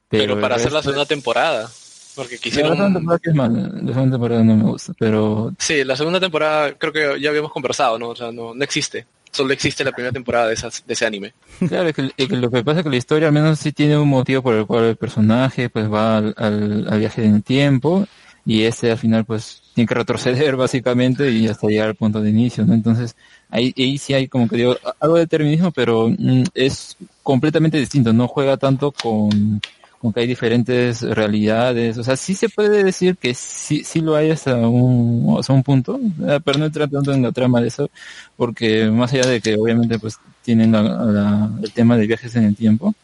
Pero, 0.08 0.34
Pero, 0.34 0.40
para 0.40 0.56
hacer 0.56 0.72
la 0.72 0.82
segunda 0.82 1.02
es- 1.02 1.08
temporada. 1.08 1.70
Porque 2.14 2.36
La 2.36 2.40
quisieron... 2.40 2.76
segunda 2.76 2.96
temporada 3.00 3.20
es 3.24 3.34
mala, 3.34 3.60
la 3.82 3.92
segunda 3.92 4.10
temporada 4.14 4.44
no 4.44 4.56
me 4.56 4.62
gusta, 4.62 4.92
pero 4.96 5.52
Sí, 5.58 5.82
la 5.82 5.96
segunda 5.96 6.20
temporada 6.20 6.72
creo 6.78 6.92
que 6.92 7.20
ya 7.20 7.30
habíamos 7.30 7.50
conversado, 7.50 7.98
¿no? 7.98 8.10
O 8.10 8.14
sea, 8.16 8.30
no, 8.30 8.54
no 8.54 8.62
existe. 8.64 9.04
Solo 9.34 9.52
existe 9.52 9.82
la 9.82 9.90
primera 9.90 10.12
temporada 10.12 10.46
de, 10.46 10.54
esas, 10.54 10.86
de 10.86 10.92
ese 10.94 11.04
anime. 11.04 11.34
Claro, 11.68 11.92
que, 11.92 12.10
que 12.10 12.36
lo 12.36 12.50
que 12.50 12.62
pasa 12.62 12.78
es 12.78 12.84
que 12.84 12.90
la 12.90 12.96
historia 12.96 13.28
al 13.28 13.34
menos 13.34 13.58
sí 13.58 13.72
tiene 13.72 13.98
un 13.98 14.08
motivo 14.08 14.42
por 14.42 14.54
el 14.54 14.64
cual 14.64 14.84
el 14.84 14.96
personaje 14.96 15.68
pues 15.68 15.92
va 15.92 16.18
al 16.18 16.98
viaje 16.98 17.24
en 17.24 17.34
el 17.36 17.42
tiempo 17.42 18.06
y 18.46 18.62
este 18.62 18.90
al 18.90 18.98
final 18.98 19.24
pues 19.24 19.62
tiene 19.74 19.88
que 19.88 19.94
retroceder 19.94 20.56
básicamente 20.56 21.30
y 21.30 21.48
hasta 21.48 21.66
llegar 21.66 21.88
al 21.88 21.94
punto 21.94 22.20
de 22.20 22.30
inicio, 22.30 22.64
¿no? 22.64 22.74
Entonces 22.74 23.16
ahí, 23.50 23.74
ahí 23.76 23.98
sí 23.98 24.14
hay 24.14 24.28
como 24.28 24.48
que 24.48 24.56
digo 24.56 24.76
algo 25.00 25.16
de 25.16 25.22
determinismo, 25.22 25.72
pero 25.72 26.08
mm, 26.08 26.44
es 26.54 26.96
completamente 27.22 27.78
distinto, 27.78 28.12
no 28.12 28.28
juega 28.28 28.56
tanto 28.56 28.92
con, 28.92 29.60
con 30.04 30.12
que 30.12 30.20
hay 30.20 30.26
diferentes 30.28 31.02
realidades, 31.02 31.98
o 31.98 32.04
sea, 32.04 32.16
sí 32.16 32.34
se 32.34 32.50
puede 32.50 32.84
decir 32.84 33.16
que 33.16 33.34
sí, 33.34 33.82
sí 33.84 34.00
lo 34.02 34.16
hay 34.16 34.30
hasta 34.30 34.54
un, 34.56 35.36
hasta 35.38 35.52
un 35.54 35.62
punto, 35.62 35.98
eh, 36.28 36.40
pero 36.44 36.58
no 36.58 36.66
entra 36.66 36.86
tanto 36.86 37.12
en 37.12 37.22
la 37.22 37.32
trama 37.32 37.60
de 37.62 37.68
eso, 37.68 37.90
porque 38.36 38.90
más 38.90 39.12
allá 39.14 39.26
de 39.26 39.40
que 39.40 39.56
obviamente 39.56 39.98
pues 39.98 40.18
tienen 40.42 40.72
la- 40.72 41.50
el 41.62 41.72
tema 41.72 41.96
de 41.96 42.06
viajes 42.06 42.36
en 42.36 42.44
el 42.44 42.54
tiempo, 42.56 42.94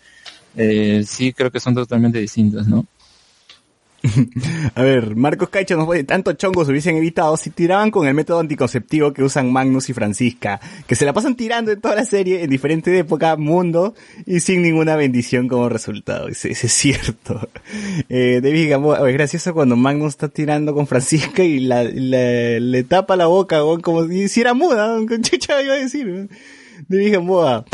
eh, 0.57 1.05
sí 1.07 1.33
creo 1.33 1.51
que 1.51 1.61
son 1.61 1.75
totalmente 1.75 2.19
distintos, 2.21 2.67
¿no? 2.69 2.87
A 4.75 4.83
ver, 4.83 5.15
Marcos 5.15 5.51
Caicho 5.51 5.77
nos 5.77 5.87
pone, 5.87 6.05
tanto 6.05 6.33
chongos 6.33 6.69
hubiesen 6.69 6.97
evitado 6.97 7.37
si 7.37 7.51
tiraban 7.51 7.91
con 7.91 8.07
el 8.07 8.15
método 8.15 8.41
anticonceptivo 8.41 9.13
que 9.13 9.23
usan 9.23 9.53
Magnus 9.53 9.91
y 9.91 9.93
Francisca, 9.93 10.61
que 10.87 10.95
se 10.95 11.05
la 11.05 11.13
pasan 11.13 11.37
tirando 11.37 11.71
en 11.71 11.81
toda 11.81 11.97
la 11.97 12.05
serie 12.05 12.43
en 12.43 12.51
diferentes 12.51 12.99
épocas, 12.99 13.39
mundo, 13.39 13.95
y 14.27 14.41
sin 14.41 14.63
ninguna 14.63 14.97
bendición 14.97 15.49
como 15.49 15.69
resultado. 15.69 16.29
Ese, 16.29 16.51
es 16.53 16.73
cierto. 16.73 17.49
Eh, 18.09 18.41
David 18.43 18.71
Gamboa, 18.71 19.09
es 19.09 19.15
gracioso 19.15 19.55
cuando 19.55 19.77
Magnus 19.77 20.11
está 20.11 20.29
tirando 20.29 20.75
con 20.75 20.87
Francisca 20.87 21.43
y 21.45 21.61
la, 21.61 21.85
le 21.85 22.83
tapa 22.85 23.17
la 23.17 23.27
boca, 23.27 23.61
como 23.83 24.07
si 24.07 24.23
hiciera 24.23 24.55
muda, 24.55 24.97
con 25.09 25.23
chucha 25.23 25.63
iba 25.63 25.75
a 25.75 25.79
decir. 25.79 26.29
David 26.89 27.13
Gamboa. 27.13 27.65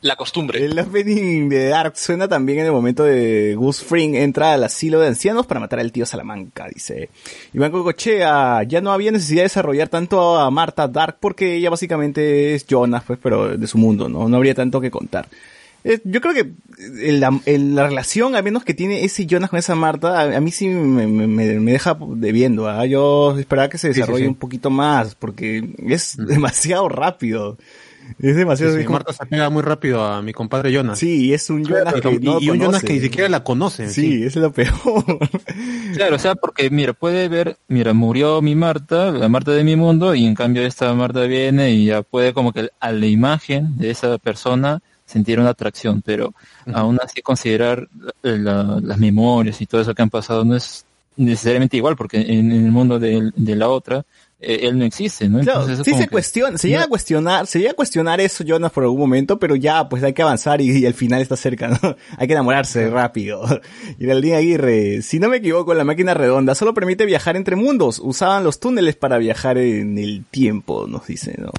La 0.00 0.14
costumbre. 0.14 0.64
El 0.64 0.78
opening 0.78 1.48
de 1.48 1.68
Dark 1.70 1.96
suena 1.96 2.28
también 2.28 2.60
en 2.60 2.66
el 2.66 2.72
momento 2.72 3.02
de 3.02 3.54
Gus 3.56 3.82
Fring 3.82 4.14
entra 4.14 4.52
al 4.54 4.62
asilo 4.62 5.00
de 5.00 5.08
ancianos 5.08 5.44
para 5.46 5.58
matar 5.58 5.80
al 5.80 5.90
tío 5.90 6.06
Salamanca, 6.06 6.68
dice. 6.72 7.08
Iván 7.52 7.72
Cocochea, 7.72 8.62
ya 8.62 8.80
no 8.80 8.92
había 8.92 9.10
necesidad 9.10 9.40
de 9.40 9.44
desarrollar 9.46 9.88
tanto 9.88 10.38
a 10.38 10.48
Marta 10.52 10.86
Dark 10.86 11.16
porque 11.18 11.56
ella 11.56 11.70
básicamente 11.70 12.54
es 12.54 12.64
Jonas, 12.64 13.02
pues, 13.04 13.18
pero 13.20 13.58
de 13.58 13.66
su 13.66 13.76
mundo, 13.78 14.08
¿no? 14.08 14.28
No 14.28 14.36
habría 14.36 14.54
tanto 14.54 14.80
que 14.80 14.90
contar. 14.90 15.26
Eh, 15.82 16.00
yo 16.04 16.20
creo 16.20 16.34
que 16.34 16.52
en 17.08 17.18
la, 17.20 17.40
en 17.46 17.74
la 17.74 17.86
relación, 17.88 18.36
al 18.36 18.42
menos 18.44 18.62
que 18.64 18.74
tiene 18.74 19.04
ese 19.04 19.26
Jonas 19.26 19.50
con 19.50 19.58
esa 19.58 19.74
Marta, 19.74 20.20
a, 20.20 20.36
a 20.36 20.40
mí 20.40 20.52
sí 20.52 20.68
me, 20.68 21.06
me- 21.08 21.46
deja 21.72 21.96
debiendo. 22.16 22.68
¿ah? 22.68 22.86
Yo 22.86 23.36
esperaba 23.38 23.68
que 23.68 23.78
se 23.78 23.88
Sí, 23.88 23.94
sí, 23.94 24.00
desarrolle 24.00 24.24
sí. 24.24 24.28
un 24.28 24.34
poquito 24.36 24.70
más, 24.70 25.16
porque 25.16 25.70
es 25.88 26.16
demasiado 26.16 26.88
rápido. 26.88 27.58
Es 28.20 28.36
demasiado... 28.36 28.74
Sí, 28.76 28.82
sí, 28.82 28.88
Marta 28.88 29.12
se 29.12 29.22
apega 29.22 29.50
muy 29.50 29.62
rápido 29.62 30.04
a 30.04 30.22
mi 30.22 30.32
compadre 30.32 30.72
Jonas. 30.72 30.98
Sí, 30.98 31.32
es 31.34 31.48
un 31.50 31.64
Jonas 31.64 31.94
Claro, 31.94 32.00
que 32.10 32.16
y- 32.16 32.18
no 32.18 32.40
y 32.40 32.50
un 32.50 32.58
Jonas 32.60 32.82
que 32.82 32.92
ni 32.94 33.00
siquiera 33.00 33.28
la 33.28 33.44
conoce. 33.44 33.88
Sí, 33.90 34.22
es 34.24 34.36
lo 34.36 34.52
peor. 34.52 34.72
Claro, 35.94 36.16
o 36.16 36.18
sea, 36.18 36.34
porque 36.34 36.70
mira, 36.70 36.92
puede 36.92 37.28
ver, 37.28 37.56
mira, 37.68 37.92
murió 37.92 38.40
mi 38.42 38.54
Marta, 38.54 39.10
la 39.10 39.28
Marta 39.28 39.52
de 39.52 39.64
mi 39.64 39.74
mundo, 39.74 40.14
y 40.14 40.26
en 40.26 40.34
cambio 40.34 40.62
esta 40.64 40.92
Marta 40.94 41.22
viene 41.22 41.70
y 41.72 41.86
ya 41.86 42.02
puede 42.02 42.32
como 42.32 42.52
que 42.52 42.70
a 42.78 42.92
la 42.92 43.06
imagen 43.06 43.76
de 43.78 43.90
esa 43.90 44.18
persona 44.18 44.80
sentir 45.06 45.40
una 45.40 45.50
atracción, 45.50 46.02
pero 46.02 46.34
aún 46.72 46.98
así 47.02 47.22
considerar 47.22 47.88
la- 48.22 48.36
la- 48.36 48.80
las 48.82 48.98
memorias 48.98 49.60
y 49.60 49.66
todo 49.66 49.80
eso 49.80 49.94
que 49.94 50.02
han 50.02 50.10
pasado 50.10 50.44
no 50.44 50.54
es 50.54 50.84
necesariamente 51.16 51.76
igual, 51.78 51.96
porque 51.96 52.18
en, 52.20 52.52
en 52.52 52.66
el 52.66 52.70
mundo 52.70 52.98
de, 52.98 53.32
de 53.34 53.56
la 53.56 53.68
otra, 53.68 54.04
eh, 54.40 54.60
él 54.68 54.78
no 54.78 54.84
existe, 54.84 55.28
¿no? 55.28 55.40
Claro, 55.40 55.62
Entonces, 55.62 55.84
sí 55.84 55.92
se 55.94 56.04
que- 56.04 56.10
cuestiona, 56.10 56.58
se 56.58 56.68
llega 56.68 56.84
a 56.84 56.86
cuestionar, 56.88 57.46
se 57.46 57.58
llega 57.58 57.72
a 57.72 57.74
cuestionar 57.74 58.20
eso 58.20 58.44
Jonas 58.44 58.70
por 58.72 58.84
algún 58.84 59.00
momento, 59.00 59.38
pero 59.38 59.56
ya, 59.56 59.88
pues 59.88 60.02
hay 60.04 60.12
que 60.12 60.22
avanzar 60.22 60.60
y, 60.60 60.70
y 60.78 60.86
el 60.86 60.94
final 60.94 61.20
está 61.22 61.36
cerca, 61.36 61.68
¿no? 61.68 61.78
Hay 62.18 62.26
que 62.26 62.32
enamorarse 62.34 62.88
rápido. 62.90 63.42
Y 63.98 64.06
la 64.06 64.14
línea 64.14 64.38
Aguirre, 64.38 65.02
si 65.02 65.18
no 65.18 65.28
me 65.28 65.38
equivoco, 65.38 65.74
la 65.74 65.84
máquina 65.84 66.14
redonda 66.14 66.54
solo 66.54 66.72
permite 66.74 67.04
viajar 67.06 67.36
entre 67.36 67.56
mundos. 67.56 67.98
Usaban 68.02 68.44
los 68.44 68.60
túneles 68.60 68.94
para 68.96 69.18
viajar 69.18 69.58
en 69.58 69.98
el 69.98 70.24
tiempo, 70.30 70.86
nos 70.86 71.06
dice, 71.06 71.34
¿no? 71.38 71.50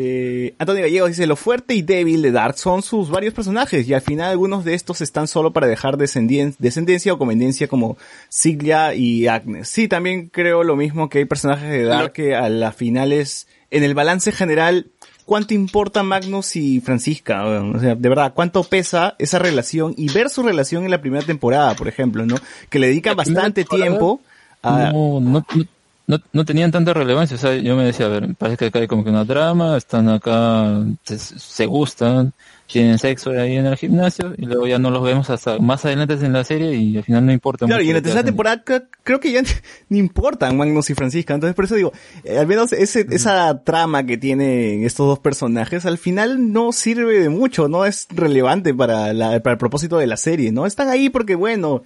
Eh, 0.00 0.54
Antonio 0.60 0.84
Gallegos 0.84 1.08
dice, 1.08 1.26
lo 1.26 1.34
fuerte 1.34 1.74
y 1.74 1.82
débil 1.82 2.22
de 2.22 2.30
Dark 2.30 2.56
son 2.56 2.82
sus 2.82 3.10
varios 3.10 3.34
personajes 3.34 3.88
y 3.88 3.94
al 3.94 4.00
final 4.00 4.30
algunos 4.30 4.64
de 4.64 4.74
estos 4.74 5.00
están 5.00 5.26
solo 5.26 5.52
para 5.52 5.66
dejar 5.66 5.96
descendencia 5.96 7.12
o 7.12 7.18
conveniencia 7.18 7.66
como 7.66 7.98
Siglia 8.28 8.94
y 8.94 9.26
Agnes. 9.26 9.68
Sí, 9.68 9.88
también 9.88 10.28
creo 10.28 10.62
lo 10.62 10.76
mismo 10.76 11.08
que 11.08 11.18
hay 11.18 11.24
personajes 11.24 11.68
de 11.68 11.82
Dark 11.82 12.12
que 12.12 12.36
a 12.36 12.48
las 12.48 12.76
finales, 12.76 13.48
en 13.72 13.82
el 13.82 13.94
balance 13.94 14.30
general, 14.30 14.86
¿cuánto 15.24 15.52
importa 15.52 16.04
Magnus 16.04 16.54
y 16.54 16.80
Francisca? 16.80 17.44
O 17.44 17.80
sea, 17.80 17.96
de 17.96 18.08
verdad, 18.08 18.34
¿cuánto 18.36 18.62
pesa 18.62 19.16
esa 19.18 19.40
relación? 19.40 19.94
Y 19.96 20.12
ver 20.12 20.30
su 20.30 20.44
relación 20.44 20.84
en 20.84 20.92
la 20.92 21.00
primera 21.00 21.26
temporada, 21.26 21.74
por 21.74 21.88
ejemplo, 21.88 22.24
¿no? 22.24 22.36
Que 22.70 22.78
le 22.78 22.86
dedican 22.86 23.16
bastante 23.16 23.64
tiempo 23.64 24.20
a... 24.62 24.92
no, 24.92 25.18
no, 25.18 25.44
no, 25.52 25.64
no, 26.08 26.18
no 26.32 26.44
tenían 26.44 26.72
tanta 26.72 26.92
relevancia. 26.92 27.36
O 27.36 27.38
sea, 27.38 27.54
yo 27.54 27.76
me 27.76 27.84
decía, 27.84 28.06
a 28.06 28.08
ver, 28.08 28.34
parece 28.34 28.56
que 28.56 28.64
acá 28.66 28.78
hay 28.80 28.88
como 28.88 29.04
que 29.04 29.10
una 29.10 29.24
trama, 29.24 29.76
están 29.76 30.08
acá, 30.08 30.82
se, 31.04 31.18
se 31.18 31.66
gustan, 31.66 32.32
tienen 32.66 32.98
sexo 32.98 33.30
ahí 33.30 33.56
en 33.56 33.66
el 33.66 33.76
gimnasio, 33.76 34.34
y 34.36 34.44
luego 34.44 34.66
ya 34.66 34.78
no 34.78 34.90
los 34.90 35.02
vemos 35.02 35.30
hasta 35.30 35.58
más 35.58 35.84
adelante 35.86 36.14
en 36.14 36.32
la 36.32 36.44
serie 36.44 36.74
y 36.74 36.96
al 36.98 37.04
final 37.04 37.24
no 37.24 37.32
importa 37.32 37.64
Claro, 37.64 37.78
mucho 37.80 37.86
y 37.86 37.90
en 37.90 37.96
la 37.96 38.02
tercera 38.02 38.24
temporada 38.24 38.62
cre- 38.64 38.88
creo 39.04 39.20
que 39.20 39.32
ya 39.32 39.42
ni 39.88 39.98
importan 39.98 40.56
Magnus 40.56 40.90
y 40.90 40.94
Francisca, 40.94 41.32
entonces 41.34 41.54
por 41.54 41.64
eso 41.66 41.76
digo, 41.76 41.92
eh, 42.24 42.36
al 42.38 42.46
menos 42.46 42.72
ese, 42.74 43.06
esa 43.10 43.62
trama 43.64 44.04
que 44.04 44.18
tienen 44.18 44.84
estos 44.84 45.06
dos 45.06 45.18
personajes 45.18 45.86
al 45.86 45.96
final 45.96 46.52
no 46.52 46.72
sirve 46.72 47.20
de 47.20 47.28
mucho, 47.30 47.68
no 47.68 47.86
es 47.86 48.06
relevante 48.10 48.74
para, 48.74 49.14
la, 49.14 49.40
para 49.40 49.52
el 49.52 49.58
propósito 49.58 49.96
de 49.96 50.06
la 50.06 50.16
serie, 50.18 50.52
¿no? 50.52 50.66
Están 50.66 50.88
ahí 50.88 51.08
porque 51.08 51.36
bueno, 51.36 51.84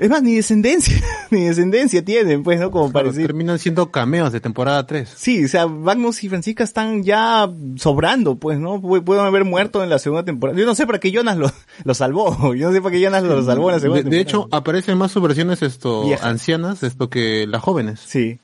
es 0.00 0.10
más, 0.10 0.22
ni 0.22 0.34
descendencia, 0.34 0.96
ni 1.30 1.44
descendencia 1.44 2.04
tienen, 2.04 2.42
pues, 2.42 2.58
¿no? 2.58 2.70
Como 2.70 2.86
para 2.90 3.04
Claro, 3.04 3.12
decir. 3.12 3.26
terminan 3.26 3.58
siendo 3.58 3.90
cameos 3.90 4.32
de 4.32 4.40
temporada 4.40 4.86
3. 4.86 5.08
Sí, 5.16 5.44
o 5.44 5.48
sea, 5.48 5.66
Magnus 5.66 6.24
y 6.24 6.28
Francisca 6.28 6.64
están 6.64 7.04
ya 7.04 7.48
sobrando, 7.76 8.36
pues, 8.36 8.58
¿no? 8.58 8.80
Pu- 8.80 9.04
Pueden 9.04 9.24
haber 9.24 9.44
muerto 9.44 9.82
en 9.84 9.90
la 9.90 9.98
segunda 9.98 10.24
temporada. 10.24 10.58
Yo 10.58 10.66
no 10.66 10.74
sé 10.74 10.86
para 10.86 10.98
qué 10.98 11.12
Jonas 11.12 11.36
lo, 11.36 11.52
lo 11.84 11.94
salvó. 11.94 12.54
Yo 12.54 12.68
no 12.68 12.72
sé 12.74 12.80
para 12.82 12.92
qué 12.92 13.00
Jonas 13.00 13.22
lo 13.22 13.42
salvó 13.44 13.68
en 13.70 13.74
la 13.76 13.80
segunda 13.80 14.02
De, 14.02 14.10
de 14.10 14.24
temporada. 14.24 14.46
hecho, 14.46 14.56
aparecen 14.56 14.98
más 14.98 15.12
sus 15.12 15.22
versiones 15.22 15.62
esto, 15.62 16.06
ancianas 16.22 16.82
esto 16.82 17.08
que 17.10 17.46
las 17.46 17.62
jóvenes. 17.62 18.00
Sí, 18.04 18.38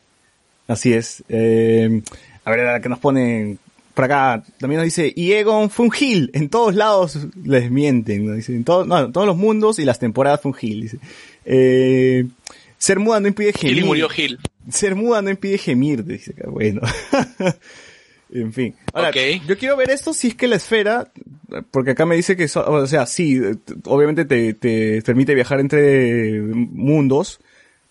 así 0.68 0.92
es. 0.92 1.24
Eh, 1.28 2.02
a 2.44 2.50
ver, 2.50 2.66
a 2.68 2.80
que 2.80 2.88
nos 2.88 2.98
ponen 2.98 3.58
por 3.94 4.04
acá. 4.04 4.42
También 4.58 4.80
nos 4.80 4.84
dice, 4.84 5.10
y 5.16 5.32
Egon 5.32 5.70
fue 5.70 5.86
un 5.86 5.90
Gil. 5.90 6.30
En 6.34 6.48
todos 6.50 6.74
lados 6.74 7.18
les 7.44 7.70
mienten. 7.70 8.26
¿no? 8.26 8.34
Dice, 8.34 8.54
en, 8.54 8.62
todo- 8.62 8.84
no, 8.84 8.98
en 9.06 9.12
todos 9.12 9.26
los 9.26 9.36
mundos 9.38 9.78
y 9.78 9.84
las 9.86 9.98
temporadas 9.98 10.40
fue 10.42 10.50
un 10.50 10.54
Gil. 10.58 10.82
Dice. 10.82 10.98
Eh, 11.46 12.26
ser 12.76 12.98
muda 12.98 13.20
no 13.20 13.28
impide 13.28 13.52
gemir. 13.52 13.76
Gil 13.76 13.84
murió 13.84 14.08
Gil. 14.08 14.38
Ser 14.70 14.94
muda 14.96 15.22
no 15.22 15.30
impide 15.30 15.56
gemir, 15.58 16.04
dice 16.04 16.32
acá. 16.32 16.50
Bueno. 16.50 16.80
en 18.32 18.52
fin. 18.52 18.74
Ahora, 18.92 19.10
yo 19.46 19.56
quiero 19.56 19.76
ver 19.76 19.90
esto 19.90 20.12
si 20.12 20.28
es 20.28 20.34
que 20.34 20.48
la 20.48 20.56
esfera, 20.56 21.10
porque 21.70 21.92
acá 21.92 22.04
me 22.06 22.16
dice 22.16 22.36
que, 22.36 22.48
so- 22.48 22.68
o 22.68 22.86
sea, 22.86 23.06
sí, 23.06 23.40
obviamente 23.84 24.24
te, 24.24 24.54
te 24.54 25.00
permite 25.02 25.34
viajar 25.34 25.60
entre 25.60 26.40
mundos, 26.42 27.38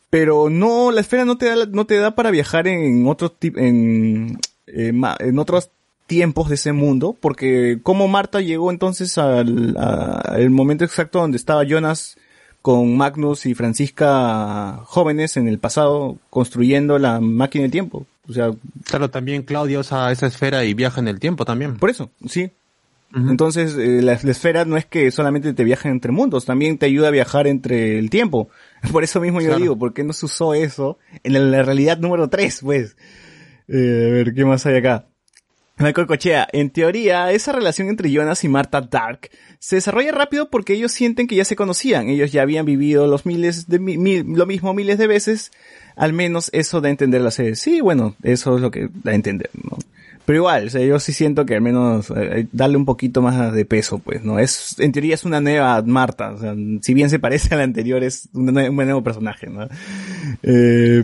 pero 0.10 0.50
no, 0.50 0.92
la 0.92 1.02
esfera 1.02 1.26
no 1.26 1.38
te 1.38 1.46
da, 1.48 1.66
no 1.66 1.86
te 1.86 1.96
da 1.98 2.16
para 2.16 2.32
viajar 2.32 2.68
en 2.68 3.08
otros 3.08 3.34
tip- 3.40 3.58
en, 3.58 4.38
eh, 4.68 4.92
en 5.20 5.40
otros 5.40 5.70
tiempos 6.08 6.50
de 6.50 6.56
ese 6.56 6.72
mundo, 6.74 7.16
porque 7.20 7.80
como 7.82 8.08
Marta 8.08 8.42
llegó 8.42 8.70
entonces 8.72 9.18
al, 9.18 9.76
a- 9.78 10.20
al 10.20 10.50
momento 10.50 10.84
exacto 10.84 11.20
donde 11.20 11.38
estaba 11.38 11.64
Jonas 11.64 12.18
con 12.66 12.98
Magnus 12.98 13.46
y 13.46 13.54
Francisca 13.54 14.80
jóvenes 14.86 15.38
en 15.38 15.48
el 15.48 15.60
pasado 15.60 16.18
construyendo 16.32 16.98
la 16.98 17.20
máquina 17.20 17.62
del 17.62 17.72
tiempo. 17.72 18.08
O 18.28 18.34
sea, 18.34 18.54
Claro, 18.86 19.12
también 19.12 19.44
Claudia 19.44 19.78
usa 19.78 20.12
esa 20.12 20.26
esfera 20.26 20.66
y 20.66 20.74
viaja 20.74 21.00
en 21.00 21.08
el 21.08 21.20
tiempo 21.20 21.46
también. 21.46 21.78
por 21.78 21.92
eso, 21.92 22.10
sí. 22.28 22.50
Entonces, 23.14 23.78
eh, 23.78 24.02
la, 24.02 24.18
la 24.20 24.32
esfera 24.32 24.66
no 24.66 24.78
es 24.78 24.86
que 24.88 25.12
solamente 25.12 25.54
te 25.54 25.64
viaje 25.64 25.90
entre 25.90 26.12
mundos, 26.12 26.46
también 26.46 26.80
te 26.80 26.88
ayuda 26.88 27.10
a 27.10 27.12
viajar 27.12 27.46
entre 27.46 28.00
el 28.00 28.10
tiempo. 28.10 28.50
Por 28.92 29.04
eso 29.04 29.22
mismo 29.22 29.42
yo 29.42 29.56
digo, 29.58 29.78
¿por 29.78 29.94
qué 29.94 30.04
no 30.04 30.12
se 30.12 30.26
usó 30.26 30.56
eso 30.56 30.98
en 31.24 31.34
la, 31.34 31.40
la 31.42 31.62
realidad 31.62 32.00
número 32.00 32.30
3, 32.30 32.62
pues? 32.64 32.98
Eh, 33.68 34.08
a 34.10 34.12
ver, 34.12 34.34
¿qué 34.34 34.44
más 34.44 34.66
hay 34.66 34.78
acá? 34.78 35.06
Michael 35.78 36.08
Cochea, 36.08 36.48
en 36.54 36.70
teoría, 36.70 37.32
esa 37.32 37.52
relación 37.52 37.90
entre 37.90 38.10
Jonas 38.10 38.44
y 38.46 38.48
Marta 38.48 38.80
Dark 38.82 39.30
se 39.60 39.76
desarrolla 39.76 40.12
rápido 40.14 40.50
porque 40.50 40.74
ellos 40.74 40.92
sienten 40.94 41.28
que 41.28 41.36
ya 41.36 41.44
se 41.44 41.56
conocían, 41.58 42.08
ellos 42.08 42.32
ya 42.32 42.44
habían 42.44 42.66
vivido 42.66 43.08
los 43.08 43.26
miles 43.26 43.68
de 43.68 43.80
mi- 43.80 44.24
lo 44.24 44.46
mismo 44.46 44.74
miles 44.74 44.98
de 44.98 45.08
veces, 45.08 45.52
al 45.98 46.14
menos 46.14 46.50
eso 46.54 46.82
a 46.84 46.90
entender 46.90 47.20
la 47.22 47.32
serie. 47.32 47.56
Sí, 47.56 47.82
bueno, 47.82 48.16
eso 48.24 48.56
es 48.56 48.62
lo 48.62 48.72
que 48.72 48.90
da 49.04 49.12
a 49.12 49.16
entender, 49.16 49.50
¿no? 49.64 49.78
Pero 50.26 50.38
igual, 50.40 50.68
o 50.68 50.70
sea, 50.72 50.82
yo 50.84 51.00
sí 51.00 51.14
siento 51.14 51.46
que 51.46 51.56
al 51.56 51.62
menos 51.62 52.12
eh, 52.16 52.48
darle 52.52 52.78
un 52.78 52.86
poquito 52.86 53.22
más 53.22 53.54
de 53.54 53.66
peso, 53.66 54.00
pues, 54.00 54.24
¿no? 54.24 54.40
Es, 54.40 54.80
en 54.80 54.92
teoría 54.92 55.14
es 55.14 55.24
una 55.26 55.40
nueva 55.42 55.82
Marta, 55.84 56.36
si 56.82 56.94
bien 56.94 57.10
se 57.10 57.20
parece 57.20 57.54
a 57.54 57.58
la 57.58 57.64
anterior, 57.64 58.02
es 58.04 58.30
un, 58.34 58.50
un 58.58 58.76
nuevo 58.76 59.04
personaje, 59.04 59.48
¿no? 59.48 59.68
Eh, 60.42 61.04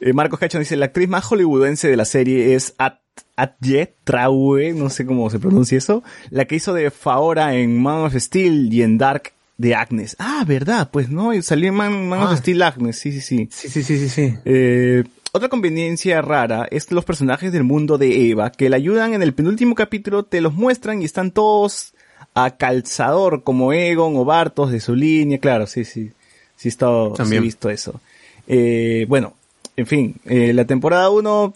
eh, 0.00 0.12
Marcos 0.12 0.38
Cachon 0.38 0.60
dice, 0.60 0.76
la 0.76 0.86
actriz 0.86 1.08
más 1.08 1.24
hollywoodense 1.24 1.88
de 1.88 1.96
la 1.96 2.04
serie 2.04 2.54
es 2.54 2.74
At 2.78 2.94
Atje 3.36 3.94
Traue, 4.04 4.72
no 4.72 4.88
sé 4.90 5.04
cómo 5.06 5.28
se 5.30 5.38
pronuncia 5.38 5.78
eso, 5.78 6.02
la 6.30 6.46
que 6.46 6.56
hizo 6.56 6.72
de 6.72 6.90
Faora 6.90 7.54
en 7.54 7.80
Man 7.80 8.02
of 8.02 8.14
Steel 8.16 8.72
y 8.72 8.82
en 8.82 8.98
Dark 8.98 9.32
de 9.58 9.74
Agnes. 9.74 10.16
Ah, 10.18 10.44
verdad, 10.46 10.88
pues 10.90 11.08
no, 11.10 11.30
salió 11.42 11.68
en 11.68 11.74
Man, 11.74 12.08
Man 12.08 12.22
of 12.22 12.30
Ah. 12.32 12.36
Steel 12.36 12.62
Agnes, 12.62 12.98
sí, 12.98 13.12
sí, 13.12 13.20
sí. 13.20 13.48
Sí, 13.50 13.68
sí, 13.68 13.82
sí, 13.82 13.98
sí, 13.98 14.08
sí. 14.08 14.34
Eh, 14.44 15.04
otra 15.32 15.48
conveniencia 15.48 16.22
rara 16.22 16.66
es 16.70 16.90
los 16.92 17.04
personajes 17.04 17.52
del 17.52 17.64
mundo 17.64 17.98
de 17.98 18.30
Eva, 18.30 18.50
que 18.52 18.70
la 18.70 18.76
ayudan 18.76 19.12
en 19.14 19.22
el 19.22 19.34
penúltimo 19.34 19.74
capítulo, 19.74 20.24
te 20.24 20.40
los 20.40 20.54
muestran 20.54 21.02
y 21.02 21.04
están 21.04 21.30
todos 21.30 21.92
a 22.34 22.56
calzador, 22.56 23.42
como 23.44 23.72
Egon 23.72 24.16
o 24.16 24.24
Bartos 24.24 24.70
de 24.70 24.80
su 24.80 24.94
línea, 24.94 25.38
claro, 25.38 25.66
sí, 25.66 25.84
sí, 25.84 26.10
sí, 26.56 26.68
he 26.68 26.70
estado- 26.70 27.08
sí 27.08 27.14
he 27.14 27.16
También. 27.16 27.42
visto 27.42 27.68
eso. 27.70 28.00
Eh, 28.46 29.04
bueno, 29.08 29.34
en 29.76 29.86
fin, 29.86 30.14
eh, 30.24 30.52
la 30.52 30.64
temporada 30.64 31.10
1, 31.10 31.54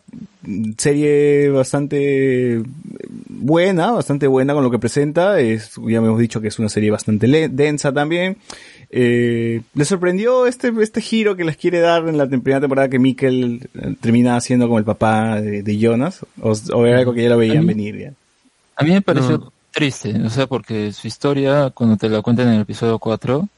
serie 0.78 1.48
bastante 1.50 2.62
buena, 3.28 3.92
bastante 3.92 4.26
buena 4.26 4.54
con 4.54 4.62
lo 4.62 4.70
que 4.70 4.78
presenta, 4.78 5.40
es, 5.40 5.72
ya 5.88 5.98
hemos 5.98 6.18
dicho 6.18 6.40
que 6.40 6.48
es 6.48 6.58
una 6.58 6.68
serie 6.68 6.90
bastante 6.90 7.26
densa 7.48 7.92
también. 7.92 8.36
Eh, 8.92 9.60
¿Le 9.74 9.84
sorprendió 9.84 10.46
este, 10.46 10.72
este 10.80 11.00
giro 11.00 11.36
que 11.36 11.44
les 11.44 11.56
quiere 11.56 11.78
dar 11.80 12.08
en 12.08 12.18
la 12.18 12.26
primera 12.26 12.60
temporada 12.60 12.88
que 12.88 12.98
Mikkel 12.98 13.68
eh, 13.74 13.94
termina 14.00 14.40
siendo 14.40 14.66
como 14.66 14.78
el 14.78 14.84
papá 14.84 15.40
de, 15.40 15.62
de 15.62 15.78
Jonas? 15.78 16.20
¿O, 16.42 16.52
o 16.74 16.86
era 16.86 16.98
algo 16.98 17.14
que 17.14 17.22
ya 17.22 17.28
lo 17.28 17.38
veían 17.38 17.58
A 17.58 17.60
mí- 17.62 17.66
venir? 17.68 17.98
Ya? 17.98 18.12
A 18.76 18.82
mí 18.84 18.90
me 18.90 19.00
pareció 19.02 19.38
No. 19.38 19.52
triste, 19.70 20.12
o 20.24 20.30
sea, 20.30 20.46
porque 20.48 20.92
su 20.92 21.06
historia, 21.06 21.70
cuando 21.70 21.96
te 21.96 22.08
la 22.08 22.20
cuentan 22.22 22.48
en 22.48 22.54
el 22.54 22.60
episodio 22.62 22.98
4, 22.98 23.48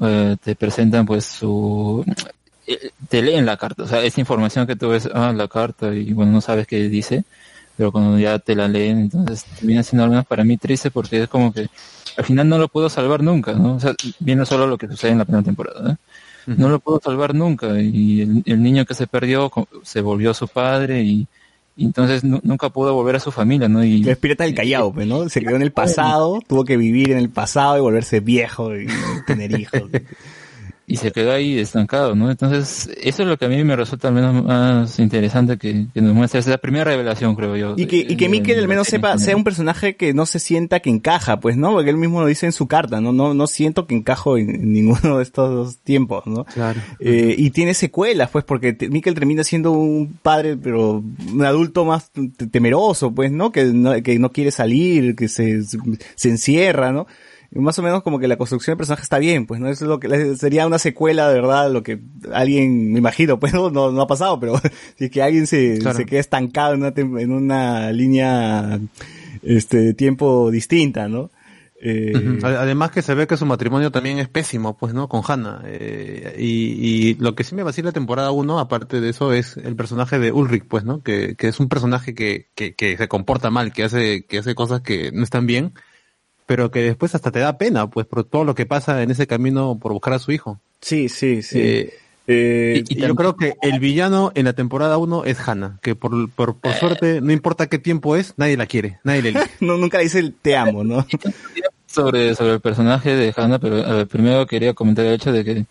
eh, 0.00 0.36
te 0.42 0.56
presentan 0.56 1.06
pues 1.06 1.24
su... 1.26 2.04
eh, 2.66 2.90
Te 3.08 3.22
leen 3.22 3.46
la 3.46 3.56
carta, 3.56 3.82
o 3.84 3.86
sea, 3.86 4.02
esa 4.04 4.20
información 4.20 4.66
que 4.66 4.76
tú 4.76 4.88
ves, 4.90 5.08
ah, 5.12 5.32
la 5.34 5.48
carta, 5.48 5.94
y 5.94 6.12
bueno, 6.12 6.32
no 6.32 6.40
sabes 6.40 6.66
qué 6.66 6.88
dice, 6.88 7.24
pero 7.76 7.90
cuando 7.92 8.18
ya 8.18 8.38
te 8.38 8.54
la 8.54 8.68
leen, 8.68 8.98
entonces 9.00 9.44
viene 9.60 9.82
siendo 9.82 10.04
al 10.04 10.10
menos 10.10 10.26
para 10.26 10.44
mí 10.44 10.56
triste 10.58 10.90
porque 10.90 11.22
es 11.22 11.28
como 11.28 11.52
que 11.52 11.68
al 12.16 12.24
final 12.24 12.48
no 12.48 12.58
lo 12.58 12.68
puedo 12.68 12.88
salvar 12.90 13.22
nunca, 13.22 13.52
¿no? 13.54 13.76
O 13.76 13.80
sea, 13.80 13.94
viene 14.20 14.44
solo 14.46 14.66
lo 14.66 14.76
que 14.78 14.86
sucede 14.88 15.12
en 15.12 15.18
la 15.18 15.24
primera 15.24 15.44
temporada, 15.44 15.92
¿eh? 15.92 15.96
No 16.46 16.68
lo 16.68 16.80
puedo 16.80 17.00
salvar 17.02 17.34
nunca, 17.34 17.80
y 17.80 18.22
el, 18.22 18.42
el 18.44 18.62
niño 18.62 18.84
que 18.84 18.94
se 18.94 19.06
perdió 19.06 19.50
se 19.84 20.00
volvió 20.00 20.34
su 20.34 20.48
padre 20.48 21.00
y, 21.02 21.26
y 21.76 21.84
entonces 21.84 22.24
nu- 22.24 22.40
nunca 22.42 22.68
pudo 22.68 22.94
volver 22.94 23.14
a 23.16 23.20
su 23.20 23.30
familia, 23.30 23.68
¿no? 23.68 23.84
Y, 23.84 24.08
Es 24.08 24.18
pirata 24.18 24.42
del 24.44 24.54
Callao, 24.54 24.92
pues, 24.92 25.06
¿no? 25.06 25.28
Se 25.28 25.40
quedó 25.40 25.54
en 25.56 25.62
el 25.62 25.70
pasado, 25.72 26.40
tuvo 26.46 26.64
que 26.64 26.76
vivir 26.76 27.12
en 27.12 27.18
el 27.18 27.30
pasado 27.30 27.78
y 27.78 27.80
volverse 27.80 28.18
viejo 28.20 28.76
y 28.76 28.86
tener 29.26 29.58
hijos. 29.58 29.82
y 30.86 30.96
se 30.96 31.12
quedó 31.12 31.32
ahí 31.32 31.58
estancado, 31.58 32.14
¿no? 32.14 32.30
Entonces, 32.30 32.90
eso 33.00 33.22
es 33.22 33.28
lo 33.28 33.38
que 33.38 33.44
a 33.44 33.48
mí 33.48 33.62
me 33.64 33.76
resulta 33.76 34.08
al 34.08 34.14
menos 34.14 34.44
más 34.44 34.98
interesante 34.98 35.56
que, 35.56 35.86
que 35.94 36.00
nos 36.02 36.12
muestra. 36.14 36.40
Es 36.40 36.46
la 36.48 36.58
primera 36.58 36.84
revelación, 36.84 37.34
creo 37.36 37.56
yo. 37.56 37.74
Y 37.78 37.86
que, 37.86 37.96
y 37.98 38.16
que 38.16 38.54
de 38.54 38.58
al 38.60 38.68
menos 38.68 38.88
sepa, 38.88 39.16
sea 39.18 39.36
un 39.36 39.44
personaje 39.44 39.96
que 39.96 40.12
no 40.12 40.26
se 40.26 40.38
sienta 40.38 40.80
que 40.80 40.90
encaja, 40.90 41.38
pues, 41.40 41.56
¿no? 41.56 41.72
Porque 41.72 41.90
él 41.90 41.96
mismo 41.96 42.20
lo 42.20 42.26
dice 42.26 42.46
en 42.46 42.52
su 42.52 42.66
carta, 42.66 43.00
¿no? 43.00 43.12
No, 43.12 43.32
no 43.32 43.46
siento 43.46 43.86
que 43.86 43.94
encajo 43.94 44.36
en, 44.36 44.50
en 44.50 44.72
ninguno 44.72 45.18
de 45.18 45.22
estos 45.22 45.50
dos 45.50 45.78
tiempos, 45.78 46.26
¿no? 46.26 46.44
Claro. 46.44 46.80
Eh, 47.00 47.36
y 47.38 47.50
tiene 47.50 47.74
secuelas, 47.74 48.30
pues, 48.30 48.44
porque 48.44 48.72
te- 48.72 48.88
Mikkel 48.90 49.14
termina 49.14 49.44
siendo 49.44 49.72
un 49.72 50.18
padre, 50.22 50.56
pero 50.56 51.02
un 51.32 51.44
adulto 51.44 51.84
más 51.84 52.10
temeroso, 52.50 53.12
pues, 53.12 53.30
¿no? 53.30 53.52
Que 53.52 53.64
no, 53.66 54.02
que 54.02 54.18
no 54.18 54.32
quiere 54.32 54.50
salir, 54.50 55.14
que 55.16 55.28
se, 55.28 55.62
se 55.62 56.28
encierra, 56.28 56.92
¿no? 56.92 57.06
Más 57.54 57.78
o 57.78 57.82
menos 57.82 58.02
como 58.02 58.18
que 58.18 58.28
la 58.28 58.36
construcción 58.36 58.72
del 58.72 58.78
personaje 58.78 59.02
está 59.02 59.18
bien, 59.18 59.46
pues, 59.46 59.60
¿no? 59.60 59.68
Eso 59.68 59.84
es 59.84 59.88
lo 59.88 60.00
que 60.00 60.36
sería 60.36 60.66
una 60.66 60.78
secuela, 60.78 61.28
de 61.28 61.34
verdad, 61.34 61.70
lo 61.70 61.82
que 61.82 62.00
alguien, 62.32 62.92
me 62.92 62.98
imagino, 62.98 63.38
pues, 63.40 63.52
no, 63.52 63.70
no, 63.70 63.92
no 63.92 64.00
ha 64.02 64.06
pasado, 64.06 64.40
pero 64.40 64.54
si 64.96 65.04
es 65.06 65.10
que 65.10 65.22
alguien 65.22 65.46
se, 65.46 65.78
Claro. 65.78 65.96
se 65.96 66.06
queda 66.06 66.20
estancado 66.20 66.74
en 66.74 66.80
una, 66.82 66.92
en 67.20 67.32
una 67.32 67.92
línea, 67.92 68.80
este, 69.42 69.78
de 69.78 69.94
tiempo 69.94 70.50
distinta, 70.50 71.08
¿no? 71.08 71.30
Eh, 71.84 72.38
Además 72.44 72.92
que 72.92 73.02
se 73.02 73.12
ve 73.12 73.26
que 73.26 73.36
su 73.36 73.44
matrimonio 73.44 73.90
también 73.90 74.20
es 74.20 74.28
pésimo, 74.28 74.76
pues, 74.78 74.94
¿no? 74.94 75.08
Con 75.08 75.22
Hannah. 75.26 75.62
Eh, 75.66 76.36
y, 76.38 77.08
y 77.10 77.14
lo 77.14 77.34
que 77.34 77.42
sí 77.42 77.56
me 77.56 77.64
vacila 77.64 77.86
la 77.88 77.92
temporada 77.92 78.30
1, 78.30 78.60
aparte 78.60 79.00
de 79.00 79.08
eso, 79.10 79.32
es 79.32 79.56
el 79.56 79.74
personaje 79.74 80.20
de 80.20 80.30
Ulrich, 80.30 80.64
pues, 80.68 80.84
¿no? 80.84 81.02
Que, 81.02 81.34
que 81.34 81.48
es 81.48 81.58
un 81.58 81.68
personaje 81.68 82.14
que, 82.14 82.50
que, 82.54 82.74
que 82.76 82.96
se 82.96 83.08
comporta 83.08 83.50
mal, 83.50 83.72
que 83.72 83.82
hace, 83.82 84.24
que 84.26 84.38
hace 84.38 84.54
cosas 84.54 84.80
que 84.82 85.10
no 85.12 85.24
están 85.24 85.48
bien, 85.48 85.72
pero 86.46 86.70
que 86.70 86.82
después 86.82 87.14
hasta 87.14 87.30
te 87.30 87.38
da 87.40 87.58
pena, 87.58 87.88
pues, 87.88 88.06
por 88.06 88.24
todo 88.24 88.44
lo 88.44 88.54
que 88.54 88.66
pasa 88.66 89.02
en 89.02 89.10
ese 89.10 89.26
camino 89.26 89.78
por 89.80 89.92
buscar 89.92 90.14
a 90.14 90.18
su 90.18 90.32
hijo. 90.32 90.58
Sí, 90.80 91.08
sí, 91.08 91.42
sí. 91.42 91.60
Eh, 91.60 91.94
Eh, 92.28 92.84
y 92.88 93.00
yo 93.00 93.14
creo 93.16 93.36
que 93.36 93.54
el 93.62 93.80
villano 93.80 94.30
en 94.36 94.44
la 94.44 94.52
temporada 94.52 94.96
1 94.96 95.24
es 95.24 95.40
Hannah, 95.46 95.78
que 95.82 95.96
por, 95.96 96.30
por, 96.30 96.56
por 96.56 96.72
suerte, 96.74 97.20
no 97.20 97.32
importa 97.32 97.66
qué 97.66 97.78
tiempo 97.78 98.14
es, 98.14 98.34
nadie 98.36 98.56
la 98.56 98.66
quiere, 98.66 99.00
nadie 99.02 99.22
le 99.22 99.28
elige. 99.30 99.50
no, 99.60 99.76
nunca 99.76 99.98
dice 99.98 100.20
el 100.20 100.32
te 100.32 100.56
amo, 100.56 100.84
¿no? 100.84 101.04
sobre, 101.86 102.34
sobre 102.34 102.54
el 102.54 102.60
personaje 102.60 103.14
de 103.16 103.34
Hannah, 103.36 103.58
pero 103.58 103.84
a 103.84 103.92
ver, 103.94 104.06
primero 104.06 104.46
quería 104.46 104.72
comentar 104.72 105.04
el 105.04 105.14
hecho 105.14 105.32
de 105.32 105.44
que 105.44 105.66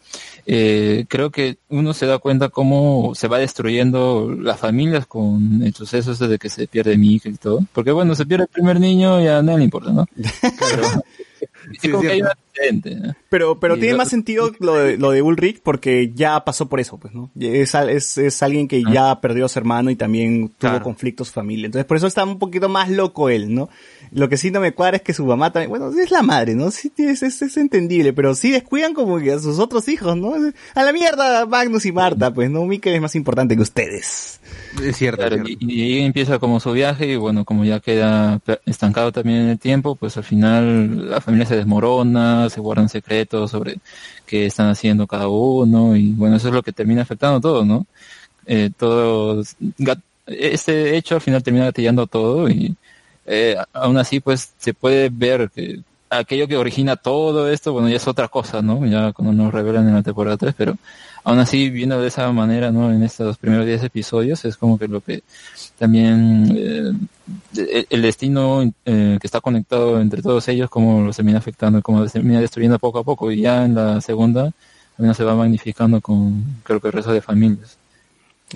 eh, 0.46 1.06
creo 1.08 1.30
que 1.32 1.58
uno 1.70 1.94
se 1.94 2.06
da 2.06 2.18
cuenta 2.18 2.50
cómo 2.50 3.14
se 3.16 3.28
va 3.28 3.40
destruyendo 3.40 4.36
las 4.40 4.60
familias 4.60 5.06
con 5.06 5.62
el 5.64 5.74
suceso 5.74 6.12
ese 6.12 6.28
de 6.28 6.38
que 6.38 6.50
se 6.50 6.68
pierde 6.68 6.98
Mikkel 6.98 7.34
y 7.34 7.38
todo. 7.38 7.66
Porque 7.74 7.92
bueno, 7.92 8.16
se 8.16 8.26
pierde 8.26 8.46
el 8.46 8.50
primer 8.50 8.80
niño 8.80 9.22
y 9.22 9.28
a 9.28 9.42
nadie 9.42 9.60
le 9.60 9.64
importa, 9.66 9.92
¿no? 9.92 10.06
Pero 10.16 11.04
Sí, 11.80 11.90
como 11.90 12.02
es 12.04 12.08
que 12.08 12.14
hay 12.14 12.22
un 12.22 12.28
cierto. 12.28 12.42
antecedente, 12.48 12.96
¿no? 12.96 13.16
Pero, 13.30 13.60
pero 13.60 13.76
Y 13.76 13.80
tiene 13.80 13.94
lo- 13.94 13.98
más 14.00 14.10
sentido 14.10 14.52
lo 14.60 14.76
de, 14.76 14.98
lo 14.98 15.12
de 15.12 15.22
Ulrich 15.22 15.62
porque 15.62 16.12
ya 16.14 16.44
pasó 16.44 16.68
por 16.68 16.80
eso, 16.80 16.98
pues, 16.98 17.14
¿no? 17.14 17.32
Es, 17.40 17.74
es, 17.76 18.18
es 18.18 18.44
alguien 18.44 18.68
que 18.68 18.84
ya 18.84 19.22
perdió 19.22 19.46
a 19.46 19.50
su 19.50 19.58
hermano 19.60 19.90
y 19.92 19.96
también 19.96 20.50
tuvo 20.50 20.58
Claro. 20.58 20.84
conflictos 20.84 21.32
familia. 21.32 21.68
Entonces, 21.68 21.86
por 21.86 21.96
eso 21.98 22.08
está 22.08 22.24
un 22.26 22.40
poquito 22.40 22.68
más 22.68 22.90
loco 22.90 23.30
él, 23.30 23.54
¿no? 23.54 23.70
Lo 24.12 24.28
que 24.28 24.36
sí 24.36 24.52
no 24.52 24.60
me 24.60 24.74
cuadra 24.74 24.98
es 24.98 25.04
que 25.04 25.14
su 25.14 25.26
mamá 25.26 25.54
también, 25.54 25.70
bueno, 25.70 25.90
es 25.98 26.12
la 26.12 26.22
madre, 26.24 26.56
¿no? 26.56 26.72
Sí, 26.72 26.92
es, 26.98 27.24
es, 27.24 27.42
es 27.42 27.56
entendible, 27.56 28.12
pero 28.12 28.36
sí 28.36 28.52
descuidan 28.52 28.94
como 28.94 29.20
que 29.20 29.32
a 29.32 29.40
sus 29.40 29.60
otros 29.60 29.88
hijos, 29.88 30.18
¿no? 30.18 30.34
A 30.76 30.84
la 30.84 30.92
mierda, 30.92 31.46
Magnus 31.46 31.86
y 31.86 31.92
Marta, 31.94 32.34
pues, 32.34 32.50
¿no? 32.50 32.66
Mikkel 32.66 32.96
es 32.96 33.02
más 33.02 33.16
importante 33.16 33.56
que 33.56 33.62
ustedes. 33.62 34.41
Es 34.80 34.98
cierto, 34.98 35.18
Claro, 35.18 35.36
es 35.36 35.42
cierto. 35.44 35.58
y, 35.60 35.74
y 35.74 35.82
ahí 35.84 36.06
empieza 36.06 36.40
como 36.40 36.60
su 36.60 36.72
viaje 36.72 37.06
y 37.08 37.16
bueno, 37.18 37.46
como 37.46 37.66
ya 37.66 37.80
queda 37.80 38.40
estancado 38.66 39.12
también 39.12 39.40
en 39.42 39.50
el 39.50 39.60
tiempo, 39.60 39.96
pues 39.96 40.18
al 40.18 40.24
final 40.24 41.10
la 41.10 41.22
familia 41.22 41.46
se 41.46 41.56
desmorona, 41.58 42.50
se 42.50 42.62
guardan 42.62 42.90
secretos 42.90 43.52
sobre 43.52 43.80
qué 44.26 44.46
están 44.46 44.70
haciendo 44.70 45.08
cada 45.08 45.28
uno 45.28 45.96
y 45.96 46.12
bueno, 46.14 46.38
eso 46.38 46.48
es 46.48 46.54
lo 46.54 46.64
que 46.64 46.72
termina 46.74 47.02
afectando 47.02 47.42
todo, 47.42 47.66
¿no? 47.66 47.86
Eh, 48.46 48.72
todo, 48.78 49.44
este 50.28 50.96
hecho 50.98 51.16
al 51.16 51.22
final 51.22 51.44
termina 51.44 51.66
gatillando 51.66 52.08
todo 52.08 52.50
y 52.50 52.76
eh, 53.26 53.56
aún 53.74 53.98
así 53.98 54.20
pues 54.20 54.54
se 54.58 54.74
puede 54.74 55.10
ver 55.10 55.50
que 55.54 55.82
aquello 56.10 56.48
que 56.48 56.58
origina 56.58 56.96
todo 56.98 57.50
esto, 57.50 57.74
bueno, 57.74 57.90
ya 57.90 57.98
es 57.98 58.08
otra 58.08 58.28
cosa, 58.28 58.62
¿no? 58.62 58.86
Ya 58.86 59.14
cuando 59.14 59.34
nos 59.44 59.54
revelan 59.54 59.88
en 59.88 59.96
la 59.96 60.04
temporada 60.04 60.38
3, 60.38 60.54
pero 60.58 60.78
aún 61.24 61.40
así, 61.40 61.70
viendo 61.70 62.02
de 62.02 62.08
esa 62.08 62.32
manera, 62.32 62.72
¿no? 62.72 62.92
En 62.92 63.04
estos 63.04 63.38
primeros 63.38 63.66
10 63.66 63.84
episodios, 63.84 64.44
es 64.46 64.58
como 64.58 64.78
que 64.78 64.88
lo 64.88 65.02
que 65.02 65.24
también 65.78 66.54
eh, 66.56 67.86
el- 67.90 68.02
destino 68.02 68.64
eh, 68.86 69.18
que 69.20 69.28
está 69.28 69.42
conectado 69.42 70.00
entre 70.02 70.22
todos 70.22 70.48
ellos, 70.48 70.70
como 70.70 71.02
los 71.02 71.16
termina 71.16 71.38
afectando, 71.40 71.82
como 71.82 72.00
los 72.02 72.12
termina 72.12 72.40
destruyendo 72.42 72.80
poco 72.80 73.00
a 73.00 73.04
poco, 73.04 73.32
y 73.32 73.42
ya 73.42 73.66
en 73.66 73.76
la 73.76 74.02
segunda, 74.02 74.52
menos 74.98 75.18
se 75.18 75.24
va 75.24 75.36
magnificando 75.36 76.00
con, 76.02 76.44
creo 76.64 76.80
que 76.80 76.88
el 76.88 76.94
resto 76.94 77.12
de 77.12 77.22
familias. 77.22 77.78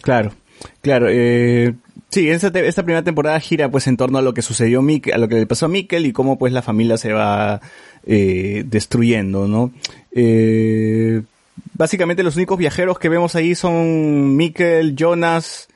Claro, 0.02 0.34
claro. 0.82 1.08
Eh, 1.10 1.74
sí, 2.10 2.30
esta, 2.30 2.48
esta 2.60 2.84
primera 2.84 3.04
temporada 3.04 3.40
gira 3.40 3.70
pues 3.72 3.88
en 3.88 3.98
torno 3.98 4.18
a 4.18 4.22
lo 4.22 4.34
que 4.34 4.42
sucedió 4.42 4.80
a 5.14 5.18
lo 5.18 5.28
que 5.28 5.36
le 5.36 5.48
pasó 5.48 5.66
a 5.66 5.70
Mikkel 5.70 6.06
y 6.06 6.12
cómo 6.14 6.38
pues 6.38 6.54
la 6.54 6.62
familia 6.62 6.98
se 6.98 7.14
va 7.14 7.62
eh, 8.06 8.64
destruyendo, 8.68 9.48
¿no? 9.48 9.72
Eh, 10.12 11.22
básicamente 11.76 12.24
los 12.24 12.36
únicos 12.36 12.58
viajeros 12.58 12.98
que 13.00 13.10
vemos 13.10 13.36
ahí 13.36 13.54
son 13.56 14.36
Mikkel, 14.36 14.96
Jonas 14.96 15.68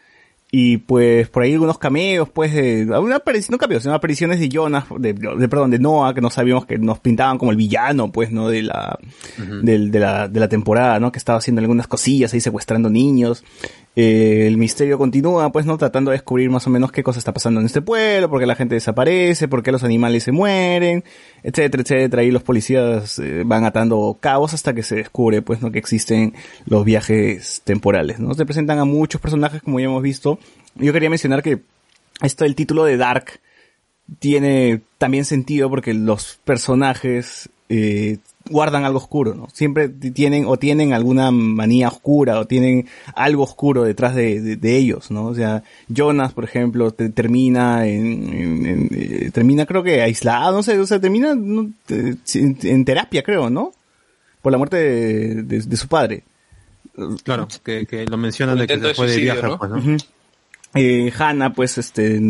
y 0.51 0.77
pues 0.77 1.29
por 1.29 1.43
ahí 1.43 1.53
algunos 1.53 1.77
cameos 1.77 2.27
pues 2.27 2.51
de 2.55 2.85
una 2.99 3.17
aparición, 3.17 3.51
no 3.51 3.57
cameos, 3.59 3.83
sino 3.83 3.93
apariciones 3.93 4.39
de 4.39 4.49
Jonas, 4.49 4.85
de, 4.97 5.13
de- 5.13 5.47
perdón, 5.47 5.69
de 5.69 5.77
Noah 5.77 6.15
que 6.15 6.21
no 6.21 6.31
sabíamos 6.31 6.65
que 6.65 6.79
nos 6.79 6.97
pintaban 6.99 7.37
como 7.37 7.51
el 7.51 7.57
villano 7.57 8.11
pues, 8.11 8.31
¿no? 8.31 8.49
De 8.49 8.63
la, 8.63 8.97
del- 9.61 9.91
de, 9.91 9.99
la, 9.99 10.27
de 10.27 10.39
la 10.39 10.47
temporada, 10.49 10.99
¿no? 10.99 11.11
Que 11.11 11.19
estaba 11.19 11.37
haciendo 11.37 11.59
algunas 11.61 11.85
cosillas 11.85 12.33
ahí 12.33 12.39
secuestrando 12.41 12.89
niños. 12.89 13.43
Eh, 13.95 14.45
el 14.47 14.57
misterio 14.57 14.97
continúa, 14.97 15.51
pues, 15.51 15.65
¿no? 15.65 15.77
Tratando 15.77 16.11
de 16.11 16.17
descubrir 16.17 16.49
más 16.49 16.65
o 16.67 16.69
menos 16.69 16.91
qué 16.91 17.03
cosa 17.03 17.19
está 17.19 17.33
pasando 17.33 17.59
en 17.59 17.65
este 17.65 17.81
pueblo, 17.81 18.29
por 18.29 18.39
qué 18.39 18.45
la 18.45 18.55
gente 18.55 18.75
desaparece, 18.75 19.47
por 19.47 19.63
qué 19.63 19.71
los 19.71 19.83
animales 19.83 20.23
se 20.23 20.31
mueren, 20.31 21.03
etcétera, 21.43 21.83
etcétera. 21.83 22.23
Y 22.23 22.31
los 22.31 22.43
policías 22.43 23.19
eh, 23.19 23.43
van 23.45 23.65
atando 23.65 24.17
cabos 24.19 24.53
hasta 24.53 24.73
que 24.73 24.83
se 24.83 24.95
descubre, 24.95 25.41
pues, 25.41 25.61
¿no? 25.61 25.71
Que 25.71 25.79
existen 25.79 26.33
los 26.65 26.85
viajes 26.85 27.61
temporales, 27.63 28.19
¿no? 28.19 28.33
Se 28.35 28.45
presentan 28.45 28.79
a 28.79 28.85
muchos 28.85 29.19
personajes, 29.19 29.61
como 29.61 29.79
ya 29.79 29.87
hemos 29.87 30.03
visto. 30.03 30.39
Yo 30.75 30.93
quería 30.93 31.09
mencionar 31.09 31.41
que 31.41 31.59
esto 32.21 32.43
del 32.43 32.55
título 32.55 32.85
de 32.85 32.97
Dark 32.97 33.39
tiene 34.19 34.81
también 34.97 35.25
sentido 35.25 35.69
porque 35.69 35.93
los 35.93 36.39
personajes 36.43 37.49
eh, 37.69 38.17
guardan 38.49 38.83
algo 38.85 38.97
oscuro, 38.97 39.35
¿no? 39.35 39.47
Siempre 39.53 39.87
tienen 39.89 40.45
o 40.47 40.57
tienen 40.57 40.93
alguna 40.93 41.31
manía 41.31 41.87
oscura 41.87 42.39
o 42.39 42.45
tienen 42.47 42.87
algo 43.15 43.43
oscuro 43.43 43.83
detrás 43.83 44.15
de, 44.15 44.41
de- 44.41 44.55
de 44.55 44.77
ellos, 44.77 45.11
¿no? 45.11 45.25
O 45.25 45.35
sea, 45.35 45.63
Jonas, 45.87 46.33
por 46.33 46.43
ejemplo, 46.43 46.91
te- 46.91 47.09
termina 47.09 47.85
en, 47.87 48.33
en- 48.33 48.65
en- 48.65 48.89
eh, 48.91 49.29
termina 49.33 49.65
creo 49.65 49.83
que 49.83 50.01
aislado, 50.01 50.57
no 50.57 50.63
sé, 50.63 50.79
o 50.79 50.85
sea, 50.87 50.99
termina 50.99 51.35
no, 51.35 51.69
te- 51.85 52.15
en, 52.35 52.57
en 52.63 52.85
terapia, 52.85 53.23
creo, 53.23 53.49
¿no? 53.49 53.71
por 54.41 54.51
la 54.53 54.57
muerte 54.57 54.77
de, 54.77 55.43
de- 55.43 55.61
de 55.61 55.77
su 55.77 55.87
padre. 55.89 56.23
Claro, 57.23 57.47
que, 57.63 57.85
que 57.85 58.05
lo 58.05 58.17
mencionan 58.17 58.57
de 58.57 58.67
que 58.67 58.75
se 58.75 58.79
de 58.87 58.93
fue 58.93 59.07
de 59.07 59.13
suicidio, 59.13 59.33
viaje, 59.33 59.47
¿no? 59.47 59.57
pues, 59.59 59.71
¿no? 59.71 59.97
Eh, 60.75 61.11
Hannah, 61.17 61.53
pues, 61.53 61.79
este, 61.79 62.21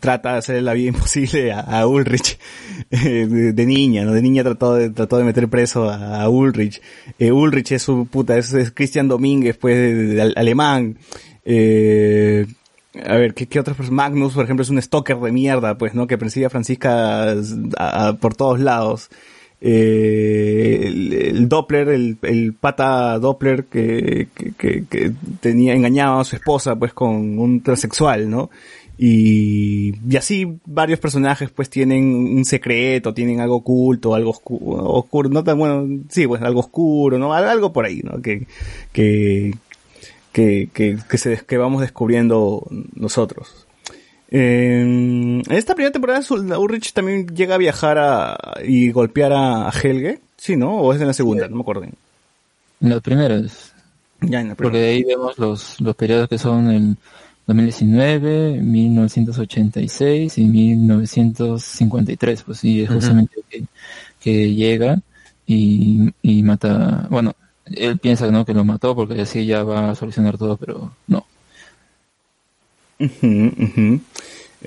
trata 0.00 0.32
de 0.32 0.38
hacer 0.38 0.62
la 0.62 0.72
vida 0.72 0.88
imposible 0.94 1.52
a, 1.52 1.86
Ulrich 1.86 2.38
eh, 2.90 3.26
de, 3.54 3.66
niña, 3.66 4.04
¿no? 4.04 4.12
De 4.12 4.22
niña 4.22 4.42
trató 4.42 4.74
de, 4.74 4.90
trató 4.90 5.18
de 5.18 5.24
meter 5.24 5.48
preso 5.48 5.88
a, 5.88 6.28
Ulrich. 6.28 6.82
Eh, 7.18 7.30
Ulrich 7.30 7.72
es 7.72 7.82
su 7.82 8.06
puta, 8.06 8.36
es, 8.36 8.52
es 8.54 8.72
Christian 8.72 9.08
Domínguez, 9.08 9.56
pues, 9.56 9.76
de- 9.76 10.32
alemán. 10.34 10.98
Eh, 11.44 12.46
a 13.04 13.14
ver, 13.14 13.34
¿qué, 13.34 13.46
qué 13.46 13.60
otros? 13.60 13.90
Magnus, 13.90 14.34
por 14.34 14.44
ejemplo, 14.44 14.62
es 14.62 14.70
un 14.70 14.82
stalker 14.82 15.18
de 15.18 15.30
mierda, 15.30 15.78
pues, 15.78 15.94
¿no? 15.94 16.06
Que 16.06 16.18
persigue 16.18 16.46
a 16.46 16.50
Francisca 16.50 17.34
por 18.20 18.34
todos 18.34 18.58
lados. 18.58 19.10
Eh, 19.60 20.82
el, 20.86 21.48
Doppler, 21.48 21.88
el, 21.88 22.18
el 22.22 22.52
pata 22.54 23.18
Doppler 23.18 23.64
que, 23.64 24.28
que, 24.58 25.12
tenía, 25.40 25.74
engañaba 25.74 26.20
a 26.20 26.24
su 26.24 26.36
esposa 26.36 26.76
pues 26.76 26.92
con 26.92 27.38
un 27.38 27.62
transexual, 27.62 28.28
¿no? 28.28 28.50
Y, 28.98 29.92
y 30.10 30.16
así 30.16 30.46
varios 30.64 30.98
personajes 31.00 31.50
pues 31.50 31.68
tienen 31.68 32.04
un 32.36 32.44
secreto, 32.44 33.12
tienen 33.12 33.40
algo 33.40 33.56
oculto, 33.56 34.14
algo 34.14 34.30
oscuro, 34.30 34.84
oscuro, 34.90 35.28
no 35.28 35.44
tan 35.44 35.58
bueno, 35.58 35.86
sí, 36.08 36.26
pues 36.26 36.40
algo 36.42 36.60
oscuro, 36.60 37.18
¿no? 37.18 37.32
Al- 37.34 37.48
Algo 37.48 37.72
por 37.72 37.84
ahí, 37.84 38.00
¿no? 38.02 38.20
Que, 38.22 38.46
que, 38.92 39.54
que, 40.32 40.68
que, 40.72 40.96
que 41.08 41.38
que 41.46 41.56
vamos 41.58 41.80
descubriendo 41.82 42.66
nosotros. 42.94 43.65
Eh, 44.30 44.80
en 44.80 45.42
esta 45.50 45.74
primera 45.74 45.92
temporada 45.92 46.20
Ulrich 46.58 46.92
también 46.92 47.28
llega 47.28 47.54
a 47.54 47.58
viajar 47.58 47.98
a, 47.98 48.36
y 48.64 48.90
golpear 48.90 49.32
a, 49.32 49.70
Helge, 49.70 50.20
¿sí, 50.36 50.56
no? 50.56 50.78
¿O 50.78 50.92
es 50.92 51.00
en 51.00 51.06
la 51.06 51.12
segunda? 51.12 51.48
No 51.48 51.56
me 51.56 51.62
acuerdo. 51.62 51.84
En 51.84 51.94
las 52.80 53.00
primeras. 53.00 53.72
Ya 54.20 54.40
en 54.40 54.48
la 54.48 54.54
Porque 54.54 54.70
primera. 54.70 54.86
de 54.86 54.94
ahí 54.94 55.04
vemos 55.04 55.38
los, 55.38 55.80
los 55.80 55.94
periodos 55.94 56.28
que 56.28 56.38
son 56.38 56.70
el 56.70 56.96
2019, 57.46 58.60
1986 58.60 60.38
y 60.38 60.44
1953, 60.46 62.42
pues 62.42 62.58
sí, 62.58 62.82
es 62.82 62.90
justamente 62.90 63.36
que, 63.48 63.64
que 64.20 64.52
llega 64.52 65.00
y, 65.46 66.12
y 66.22 66.42
mata, 66.42 67.06
bueno, 67.08 67.34
él 67.66 67.98
piensa 67.98 68.30
¿no? 68.30 68.44
que 68.44 68.54
lo 68.54 68.64
mató 68.64 68.96
porque 68.96 69.20
así 69.20 69.46
ya 69.46 69.62
va 69.62 69.90
a 69.90 69.94
solucionar 69.94 70.36
todo, 70.38 70.56
pero 70.56 70.92
no. 71.06 71.24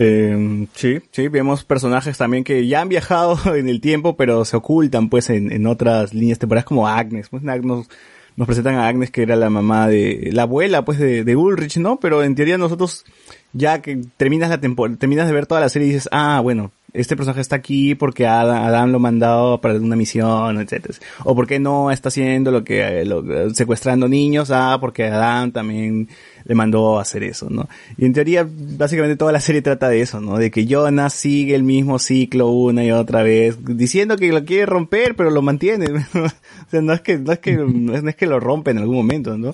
Eh, 0.02 0.68
sí, 0.76 1.00
sí, 1.12 1.28
vemos 1.28 1.64
personajes 1.66 2.18
también 2.18 2.44
que 2.44 2.66
ya 2.68 2.82
han 2.82 2.90
viajado 2.90 3.38
en 3.56 3.68
el 3.68 3.82
tiempo, 3.82 4.16
pero 4.16 4.46
se 4.46 4.56
ocultan 4.58 5.10
pues 5.10 5.30
en, 5.30 5.52
en 5.52 5.66
otras 5.68 6.14
líneas 6.14 6.40
temporales 6.40 6.66
como 6.66 6.88
Agnes. 6.88 7.30
Pues 7.30 7.44
Ag- 7.44 7.64
nos, 7.64 7.90
nos 8.38 8.46
presentan 8.46 8.76
a 8.76 8.88
Agnes 8.88 9.12
que 9.12 9.24
era 9.24 9.36
la 9.36 9.50
mamá 9.50 9.88
de, 9.88 10.30
la 10.32 10.44
abuela 10.44 10.86
pues 10.86 11.00
de, 11.00 11.24
de 11.24 11.36
Ulrich, 11.36 11.78
¿no? 11.78 12.00
Pero 12.00 12.24
en 12.24 12.36
teoría 12.36 12.58
nosotros 12.58 13.04
ya 13.52 13.82
que 13.82 14.00
terminas 14.16 14.50
la 14.50 14.62
temporada, 14.62 14.98
terminas 14.98 15.28
de 15.28 15.34
ver 15.34 15.48
toda 15.48 15.60
la 15.62 15.70
serie 15.70 15.88
y 15.88 15.92
dices, 15.92 16.08
ah, 16.12 16.40
bueno, 16.42 16.72
este 16.94 17.16
personaje 17.16 17.41
está 17.41 17.56
aquí 17.56 17.95
porque 17.95 18.26
Adam, 18.28 18.91
lo 18.91 18.99
mandado 18.99 19.61
para 19.61 19.76
una 19.76 19.95
misión, 19.95 20.60
etcétera. 20.60 20.95
O 21.24 21.36
porque 21.36 21.60
no 21.60 21.91
está 21.91 22.10
haciendo 22.10 22.52
lo 22.52 22.64
que, 22.64 23.06
lo- 23.06 23.53
secuestrando 23.53 24.07
niños, 24.07 24.52
ah, 24.52 24.78
porque 24.80 25.06
Adam 25.06 25.52
también 25.52 26.07
le 26.45 26.56
mandó 26.56 26.98
a 26.98 27.02
hacer 27.03 27.24
eso, 27.24 27.48
¿no? 27.49 27.68
Y 27.98 28.06
en 28.06 28.14
teoría, 28.14 28.48
básicamente 28.49 29.18
toda 29.18 29.32
la 29.32 29.41
serie 29.41 29.61
trata 29.61 29.90
de 29.90 30.02
eso, 30.02 30.20
¿no? 30.20 30.38
De 30.38 30.49
que 30.52 30.66
Jonas 30.66 31.14
sigue 31.14 31.56
el 31.56 31.64
mismo 31.64 31.99
ciclo 31.99 32.49
una 32.49 32.84
y 32.84 32.91
otra 32.91 33.24
vez, 33.24 33.57
diciendo 33.64 34.18
que 34.18 34.32
lo 34.32 34.44
quiere 34.45 34.66
romper, 34.66 35.16
pero 35.16 35.30
lo 35.30 35.41
mantiene. 35.41 35.88
o 36.14 36.70
sea, 36.70 36.82
no 36.82 36.94
es 36.94 37.02
que, 37.02 37.18
no 37.20 37.32
es 37.32 37.40
que, 37.40 37.53
no 37.56 37.95
es 38.10 38.16
que 38.16 38.26
lo 38.26 38.40
rompe 38.40 38.72
en 38.72 38.80
algún 38.80 38.95
momento, 38.95 39.38
¿no? 39.38 39.53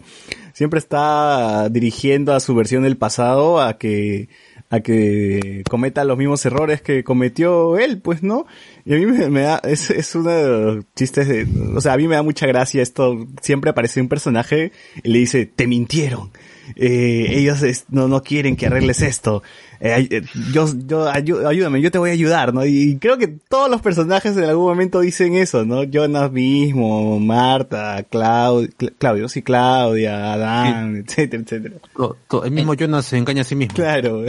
Siempre 0.54 0.80
está 0.80 1.68
dirigiendo 1.70 2.34
a 2.34 2.40
su 2.40 2.56
versión 2.56 2.84
del 2.84 2.96
pasado 2.96 3.62
a 3.62 3.78
que, 3.78 4.30
a 4.70 4.80
que 4.80 5.64
cometa 5.70 6.04
los 6.04 6.18
mismos 6.18 6.46
errores 6.46 6.82
que 6.82 7.04
cometió 7.04 7.78
él, 7.78 8.00
pues, 8.00 8.24
¿no? 8.24 8.46
Y 8.86 8.94
a 8.94 8.98
mí 8.98 9.06
me, 9.06 9.42
da, 9.42 9.62
es, 9.64 9.90
es 9.90 10.16
uno 10.16 10.30
de 10.30 10.48
los 10.48 10.86
chistes 10.96 11.28
de, 11.28 11.48
o 11.76 11.82
sea, 11.82 11.94
a 11.94 11.98
mí 11.98 12.08
me 12.08 12.16
da 12.16 12.24
mucha 12.24 12.48
gracia 12.48 12.82
esto, 12.82 13.28
siempre 13.42 13.72
aparece 13.72 14.02
un 14.02 14.08
personaje 14.08 14.72
y 15.04 15.10
le 15.10 15.20
dice, 15.20 15.46
te 15.46 15.68
mintieron, 15.68 16.32
eh, 16.76 17.28
ellos 17.30 17.64
no, 17.90 18.08
no 18.08 18.24
quieren 18.24 18.56
que 18.56 18.66
arregles 18.66 19.02
esto, 19.02 19.44
Eh, 19.80 20.08
eh, 20.10 20.22
yo, 20.54 20.66
yo, 20.88 21.08
ayúdame, 21.10 21.82
yo 21.82 21.92
te 21.92 21.98
voy 21.98 22.10
a 22.10 22.14
ayudar, 22.14 22.54
¿no? 22.54 22.66
Y 22.66 22.98
creo 23.00 23.18
que 23.18 23.28
todos 23.28 23.70
los 23.70 23.82
personajes 23.82 24.36
en 24.38 24.46
algún 24.46 24.66
momento 24.66 25.02
dicen 25.02 25.36
eso, 25.36 25.66
¿no? 25.66 25.84
Jonas 25.84 26.32
mismo, 26.32 27.20
Marta, 27.20 28.04
Clau- 28.10 28.70
Cla- 28.78 28.94
Claudio, 28.98 29.28
sí, 29.30 29.42
Claudia, 29.42 30.34
Adán, 30.34 31.04
etcétera, 31.06 31.44
etcétera. 31.44 31.76
To- 31.96 32.16
to- 32.30 32.46
el 32.46 32.52
mismo 32.52 32.74
Jonas 32.74 33.06
se 33.06 33.18
engaña 33.18 33.42
a 33.42 33.46
sí 33.46 33.56
mismo. 33.56 33.76
Claro. 33.76 34.24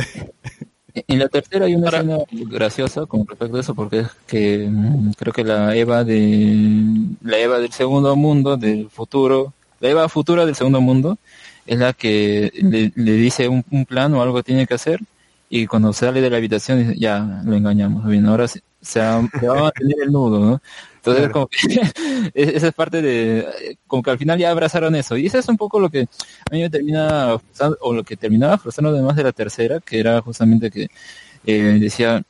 En 1.08 1.18
la 1.18 1.28
tercera 1.28 1.66
hay 1.66 1.74
una 1.74 1.86
Ahora- 1.88 1.98
escena 1.98 2.18
graciosa 2.48 3.04
con 3.06 3.26
respecto 3.26 3.56
a 3.58 3.60
eso 3.60 3.74
porque 3.74 4.00
es 4.00 4.08
que 4.26 4.66
mm, 4.70 5.10
creo 5.18 5.32
que 5.34 5.44
la 5.44 5.76
Eva 5.76 6.04
de 6.04 6.86
la 7.22 7.38
Eva 7.38 7.58
del 7.58 7.70
segundo 7.72 8.16
mundo 8.16 8.56
del 8.56 8.88
futuro, 8.88 9.52
la 9.80 9.90
Eva 9.90 10.08
futura 10.08 10.46
del 10.46 10.54
segundo 10.54 10.80
mundo 10.80 11.18
es 11.66 11.78
la 11.78 11.92
que 11.92 12.50
le, 12.62 12.92
le 12.94 13.12
dice 13.12 13.46
un, 13.48 13.62
un 13.70 13.84
plan 13.84 14.14
o 14.14 14.22
algo 14.22 14.36
que 14.38 14.42
tiene 14.44 14.66
que 14.66 14.72
hacer 14.74 15.00
y 15.48 15.66
cuando 15.66 15.92
sale 15.92 16.20
de 16.20 16.30
la 16.30 16.38
habitación 16.38 16.78
dice, 16.80 16.98
ya 16.98 17.40
lo 17.44 17.54
engañamos, 17.54 18.04
bien, 18.06 18.26
ahora 18.26 18.48
se, 18.48 18.62
se 18.80 19.00
va, 19.00 19.16
a 19.18 19.20
mantener 19.20 19.96
el 20.02 20.12
nudo, 20.12 20.40
¿no? 20.40 20.62
Entonces 20.96 21.28
Claro. 21.28 21.32
como 21.32 21.46
que 21.46 21.56
es- 21.66 21.92
esa 22.56 22.68
es 22.68 22.74
parte 22.74 23.00
de 23.00 23.78
como 23.86 24.02
que 24.02 24.10
al 24.10 24.18
final 24.18 24.38
ya 24.38 24.50
abrazaron 24.50 24.94
eso 24.96 25.16
y 25.16 25.26
eso 25.26 25.38
es 25.38 25.48
un 25.48 25.56
poco 25.56 25.78
lo 25.78 25.88
que 25.88 26.00
a 26.50 26.54
mí 26.54 26.60
me 26.62 26.70
termina 26.70 27.36
o 27.80 27.94
lo 27.94 28.02
que 28.02 28.16
terminaba 28.16 28.58
frustrando 28.58 28.90
además 28.90 29.14
de 29.16 29.22
la 29.24 29.32
tercera, 29.32 29.80
que 29.80 30.00
era 30.00 30.20
justamente 30.20 30.70
que 30.70 30.88
eh, 31.46 31.78
decía, 31.80 32.22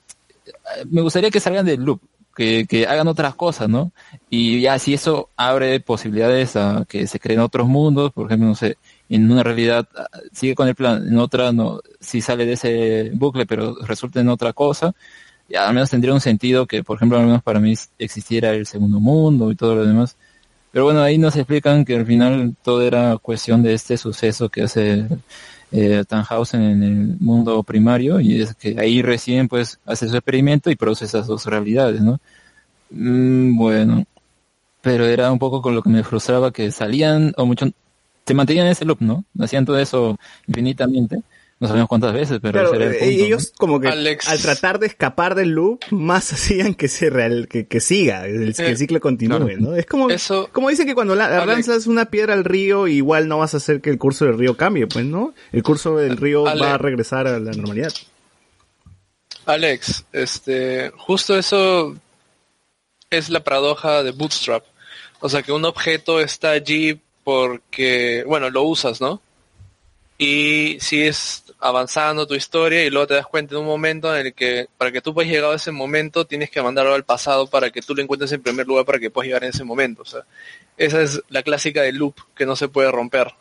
me 0.91 1.01
gustaría 1.03 1.31
que 1.31 1.41
salgan 1.41 1.67
del 1.67 1.83
loop, 1.83 2.01
que, 2.35 2.67
que 2.69 2.87
hagan 2.87 3.09
otras 3.09 3.35
cosas, 3.35 3.69
¿no? 3.69 3.93
Y 4.29 4.61
ya 4.61 4.79
si 4.79 4.95
eso 4.95 5.31
abre 5.37 5.81
posibilidades 5.81 6.57
a 6.57 6.85
que 6.87 7.07
se 7.07 7.19
creen 7.19 7.41
otros 7.41 7.67
mundos, 7.67 8.13
por 8.13 8.27
ejemplo, 8.27 8.49
no 8.49 8.55
sé, 8.55 8.77
en 9.09 9.31
una 9.31 9.43
realidad 9.43 9.89
ah, 9.97 10.07
sigue 10.33 10.55
con 10.55 10.69
el 10.69 10.75
plan, 10.75 11.07
en 11.09 11.19
otra 11.19 11.53
no, 11.53 11.81
si 12.01 12.21
sale 12.21 12.47
de 12.47 12.53
ese 12.55 13.11
bucle, 13.15 13.47
pero 13.47 13.77
resulta 13.83 14.21
en 14.21 14.29
otra 14.29 14.53
cosa, 14.53 14.95
ya 15.49 15.69
al 15.69 15.75
menos 15.75 15.91
tendría 15.91 16.15
un 16.15 16.21
sentido 16.21 16.67
que, 16.67 16.83
por 16.83 16.97
ejemplo, 16.97 17.19
al 17.19 17.27
menos 17.27 17.43
para 17.43 17.61
mí 17.61 17.75
existiera 17.99 18.53
el 18.53 18.67
segundo 18.67 19.01
mundo 19.01 19.51
y 19.53 19.57
todo 19.57 19.77
lo 19.77 19.87
demás. 19.87 20.17
Pero 20.73 20.85
bueno, 20.85 21.03
ahí 21.03 21.19
nos 21.19 21.37
explican 21.37 21.85
que 21.85 21.97
al 21.97 22.07
final 22.07 22.55
todo 22.63 22.83
era 22.83 23.17
cuestión 23.19 23.63
de 23.63 23.75
este 23.75 23.97
suceso 23.97 24.49
que 24.49 24.63
hace 24.65 25.07
eh, 25.73 26.05
Tannhausen 26.07 26.63
en 26.63 26.83
el 26.83 27.17
mundo 27.21 27.63
primario 27.63 28.21
y 28.21 28.43
es 28.43 28.55
que 28.55 28.77
ahí 28.79 29.03
recién 29.03 29.49
pues 29.49 29.79
hace 29.87 30.09
su 30.09 30.17
experimento 30.17 30.71
y 30.71 30.77
produce 30.77 31.07
esas 31.07 31.27
dos 31.27 31.47
realidades, 31.47 32.01
¿no? 32.01 32.21
Mm, 32.91 33.57
bueno, 33.57 34.05
pero 34.83 35.07
era 35.07 35.33
un 35.33 35.39
poco 35.39 35.63
con 35.63 35.75
lo 35.75 35.83
que 35.83 35.91
me 35.91 36.05
frustraba 36.05 36.53
que 36.53 36.71
salían 36.71 37.33
o 37.37 37.47
mucho, 37.47 37.67
se 38.27 38.35
mantenían 38.35 38.67
en 38.67 38.73
ese 38.73 38.85
loop, 38.85 39.01
¿no? 39.01 39.25
Hacían 39.39 39.65
todo 39.65 39.79
eso 39.79 40.19
infinitamente, 40.49 41.21
no 41.59 41.69
sabemos 41.69 41.89
cuántas 41.89 42.13
veces, 42.13 42.39
pero 42.43 42.53
Claro, 42.61 42.69
ese 42.75 42.77
era 42.77 42.85
el 42.87 43.03
eh, 43.21 43.25
ellos 43.27 43.53
como 43.57 43.81
que 43.81 43.89
Alex. 43.89 44.29
al 44.29 44.41
tratar 44.41 44.79
de 44.79 44.87
escapar 44.89 45.35
del 45.35 45.51
loop, 45.51 45.81
más 45.91 46.33
hacían 46.33 46.75
que 46.75 46.89
se 46.89 47.09
real, 47.09 47.49
que, 47.49 47.67
que 47.67 47.81
siga, 47.81 48.27
el, 48.27 48.55
que 48.55 48.67
el 48.67 48.73
Eh, 48.73 48.77
ciclo 48.77 49.01
continúe, 49.01 49.39
claro. 49.39 49.57
¿no? 49.61 49.75
Es 49.77 49.87
como, 49.87 50.11
Eso- 50.11 50.49
como 50.53 50.69
dicen 50.69 50.87
que 50.87 50.95
cuando 50.95 51.15
la, 51.15 51.27
Alex. 51.27 51.47
lanzas 51.69 51.87
una 51.87 52.07
piedra 52.07 52.35
al 52.35 52.45
río, 52.45 52.89
igual 52.89 53.29
no 53.29 53.39
vas 53.39 53.55
a 53.55 53.59
hacer 53.59 53.81
que 53.81 53.91
el 53.91 53.99
curso 53.99 54.25
del 54.27 54.37
río 54.39 54.57
cambie, 54.57 54.87
pues, 54.87 55.05
¿no? 55.07 55.33
El 55.53 55.63
curso 55.63 55.97
del 55.97 56.17
río 56.19 56.47
Ale- 56.47 56.61
va 56.61 56.75
a 56.75 56.79
regresar 56.79 57.27
a 57.27 57.39
la 57.39 57.53
normalidad. 57.53 57.93
Alex, 59.47 60.05
este, 60.13 60.91
justo 60.97 61.39
eso 61.39 61.97
es 63.11 63.29
la 63.31 63.45
paradoja 63.45 64.03
de 64.03 64.11
Bootstrap. 64.11 64.65
O 65.21 65.29
sea, 65.29 65.43
que 65.43 65.53
un 65.53 65.65
objeto 65.65 66.21
está 66.21 66.51
allí 66.51 67.01
porque, 67.27 68.23
bueno, 68.25 68.51
lo 68.51 68.63
usas, 68.63 69.01
¿no? 69.01 69.21
Y 70.17 70.79
sigues 70.79 71.43
avanzando 71.59 72.25
tu 72.25 72.37
historia 72.37 72.85
y 72.85 72.91
luego 72.91 73.09
te 73.09 73.15
das 73.15 73.27
cuenta 73.27 73.57
en 73.57 73.63
un 73.63 73.67
momento 73.67 74.15
en 74.17 74.29
el 74.29 74.33
que 74.33 74.69
para 74.79 74.93
que 74.93 75.01
tú 75.01 75.13
puedas 75.13 75.29
llegar 75.29 75.51
a 75.51 75.57
ese 75.57 75.73
momento 75.73 76.25
tienes 76.25 76.51
que 76.51 76.63
mandarlo 76.63 76.95
al 76.95 77.05
pasado 77.05 77.49
para 77.49 77.71
que 77.71 77.83
tú 77.83 77.97
lo 77.97 78.03
encuentres 78.03 78.31
en 78.31 78.45
primer 78.45 78.69
lugar 78.69 78.85
para 78.85 79.01
que 79.01 79.11
puedas 79.11 79.27
llegar 79.27 79.43
en 79.43 79.51
ese 79.51 79.65
momento. 79.65 80.03
O 80.03 80.05
sea, 80.05 80.21
esa 80.77 81.03
es 81.03 81.21
la 81.29 81.43
clásica 81.43 81.83
del 81.83 81.97
loop 81.97 82.15
que 82.37 82.47
no 82.47 82.55
se 82.55 82.69
puede 82.69 82.93
romper 82.93 83.35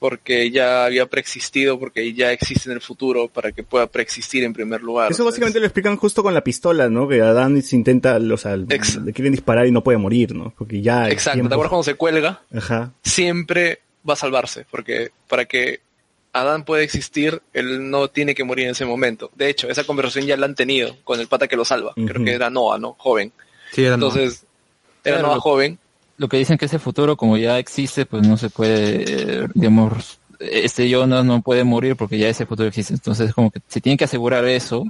porque 0.00 0.50
ya 0.50 0.86
había 0.86 1.06
preexistido, 1.06 1.78
porque 1.78 2.12
ya 2.14 2.32
existe 2.32 2.68
en 2.70 2.74
el 2.74 2.80
futuro 2.80 3.28
para 3.28 3.52
que 3.52 3.62
pueda 3.62 3.86
preexistir 3.86 4.42
en 4.42 4.52
primer 4.52 4.80
lugar. 4.80 5.12
Eso 5.12 5.18
sea, 5.18 5.26
básicamente 5.26 5.60
lo 5.60 5.66
explican 5.66 5.96
justo 5.96 6.22
con 6.24 6.34
la 6.34 6.42
pistola, 6.42 6.88
¿no? 6.88 7.06
Que 7.06 7.20
Adán 7.20 7.60
se 7.62 7.76
intenta, 7.76 8.16
o 8.16 8.36
sea, 8.38 8.54
Ex- 8.70 8.96
le 8.96 9.12
quieren 9.12 9.32
disparar 9.32 9.66
y 9.66 9.70
no 9.70 9.82
puede 9.84 9.98
morir, 9.98 10.34
¿no? 10.34 10.52
Porque 10.58 10.80
ya... 10.82 11.08
Exacto, 11.10 11.36
tiempo- 11.36 11.50
¿te 11.50 11.54
acuerdas 11.54 11.70
cuando 11.70 11.84
se 11.84 11.94
cuelga? 11.94 12.42
Ajá. 12.52 12.92
Siempre 13.02 13.80
va 14.08 14.14
a 14.14 14.16
salvarse, 14.16 14.64
porque 14.70 15.10
para 15.28 15.44
que 15.44 15.80
Adán 16.32 16.64
pueda 16.64 16.82
existir, 16.82 17.42
él 17.52 17.90
no 17.90 18.08
tiene 18.08 18.34
que 18.34 18.42
morir 18.44 18.64
en 18.64 18.70
ese 18.70 18.86
momento. 18.86 19.30
De 19.34 19.50
hecho, 19.50 19.68
esa 19.68 19.84
conversación 19.84 20.24
ya 20.26 20.36
la 20.38 20.46
han 20.46 20.54
tenido 20.54 20.96
con 21.04 21.20
el 21.20 21.26
pata 21.26 21.46
que 21.46 21.56
lo 21.56 21.64
salva. 21.66 21.92
Creo 21.94 22.24
que 22.24 22.32
era 22.32 22.48
Noah, 22.48 22.78
¿no? 22.78 22.94
Joven. 22.98 23.32
Sí, 23.72 23.84
era. 23.84 23.94
Entonces, 23.94 24.46
era 25.04 25.20
Noah 25.20 25.40
joven. 25.40 25.78
Lo 26.20 26.28
que 26.28 26.36
dicen 26.36 26.58
que 26.58 26.66
ese 26.66 26.78
futuro 26.78 27.16
como 27.16 27.38
ya 27.38 27.58
existe, 27.58 28.04
pues 28.04 28.28
no 28.28 28.36
se 28.36 28.50
puede, 28.50 29.48
digamos, 29.54 30.18
este 30.38 30.90
Jonas 30.90 31.24
no 31.24 31.40
puede 31.40 31.64
morir 31.64 31.96
porque 31.96 32.18
ya 32.18 32.28
ese 32.28 32.44
futuro 32.44 32.68
existe. 32.68 32.92
Entonces 32.92 33.32
como 33.32 33.50
que 33.50 33.60
se 33.66 33.80
tiene 33.80 33.96
que 33.96 34.04
asegurar 34.04 34.44
eso, 34.44 34.84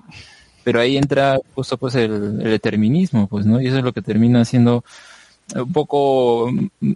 pero 0.64 0.80
ahí 0.80 0.96
entra 0.96 1.38
justo 1.54 1.78
pues 1.78 1.94
el, 1.94 2.10
el 2.12 2.50
determinismo, 2.50 3.28
pues, 3.28 3.46
¿no? 3.46 3.60
Y 3.60 3.68
eso 3.68 3.78
es 3.78 3.84
lo 3.84 3.92
que 3.92 4.02
termina 4.02 4.44
siendo 4.44 4.82
un 5.54 5.72
poco 5.72 6.50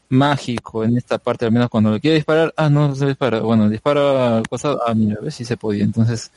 mágico 0.09 0.83
en 0.83 0.97
esta 0.97 1.19
parte, 1.19 1.45
al 1.45 1.53
menos 1.53 1.69
cuando 1.69 1.93
le 1.93 2.01
quiere 2.01 2.17
disparar, 2.17 2.53
ah, 2.57 2.69
no 2.69 2.93
se 2.97 3.07
dispara, 3.07 3.39
bueno, 3.39 3.69
dispara 3.69 4.43
costado, 4.51 4.81
ah, 4.85 4.95
mira, 4.95 5.17
a 5.21 5.23
ver 5.23 5.33
si 5.33 5.45
se 5.45 5.57
podía. 5.57 5.85
Entonces, 5.85 6.33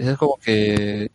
es 0.00 0.16
como 0.16 0.36
que 0.36 1.10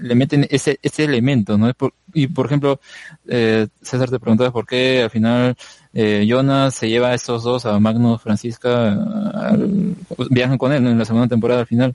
le 0.00 0.14
meten 0.14 0.46
ese, 0.50 0.78
ese 0.82 1.04
elemento, 1.04 1.56
¿no? 1.58 1.70
Y 2.14 2.26
por 2.28 2.46
ejemplo, 2.46 2.80
eh, 3.26 3.66
César 3.82 4.10
te 4.10 4.18
preguntaba 4.18 4.50
por 4.50 4.66
qué 4.66 5.02
al 5.02 5.10
final 5.10 5.56
eh, 5.94 6.24
Jonas 6.28 6.74
se 6.74 6.88
lleva 6.88 7.08
a 7.08 7.14
estos 7.14 7.42
dos, 7.42 7.66
a 7.66 7.78
Magnus, 7.80 8.20
Francisca, 8.22 8.92
al- 8.92 9.94
pues, 10.16 10.28
viajan 10.30 10.58
con 10.58 10.72
él 10.72 10.82
¿no? 10.82 10.90
en 10.90 10.98
la 10.98 11.04
segunda 11.04 11.28
temporada 11.28 11.60
al 11.60 11.66
final. 11.66 11.94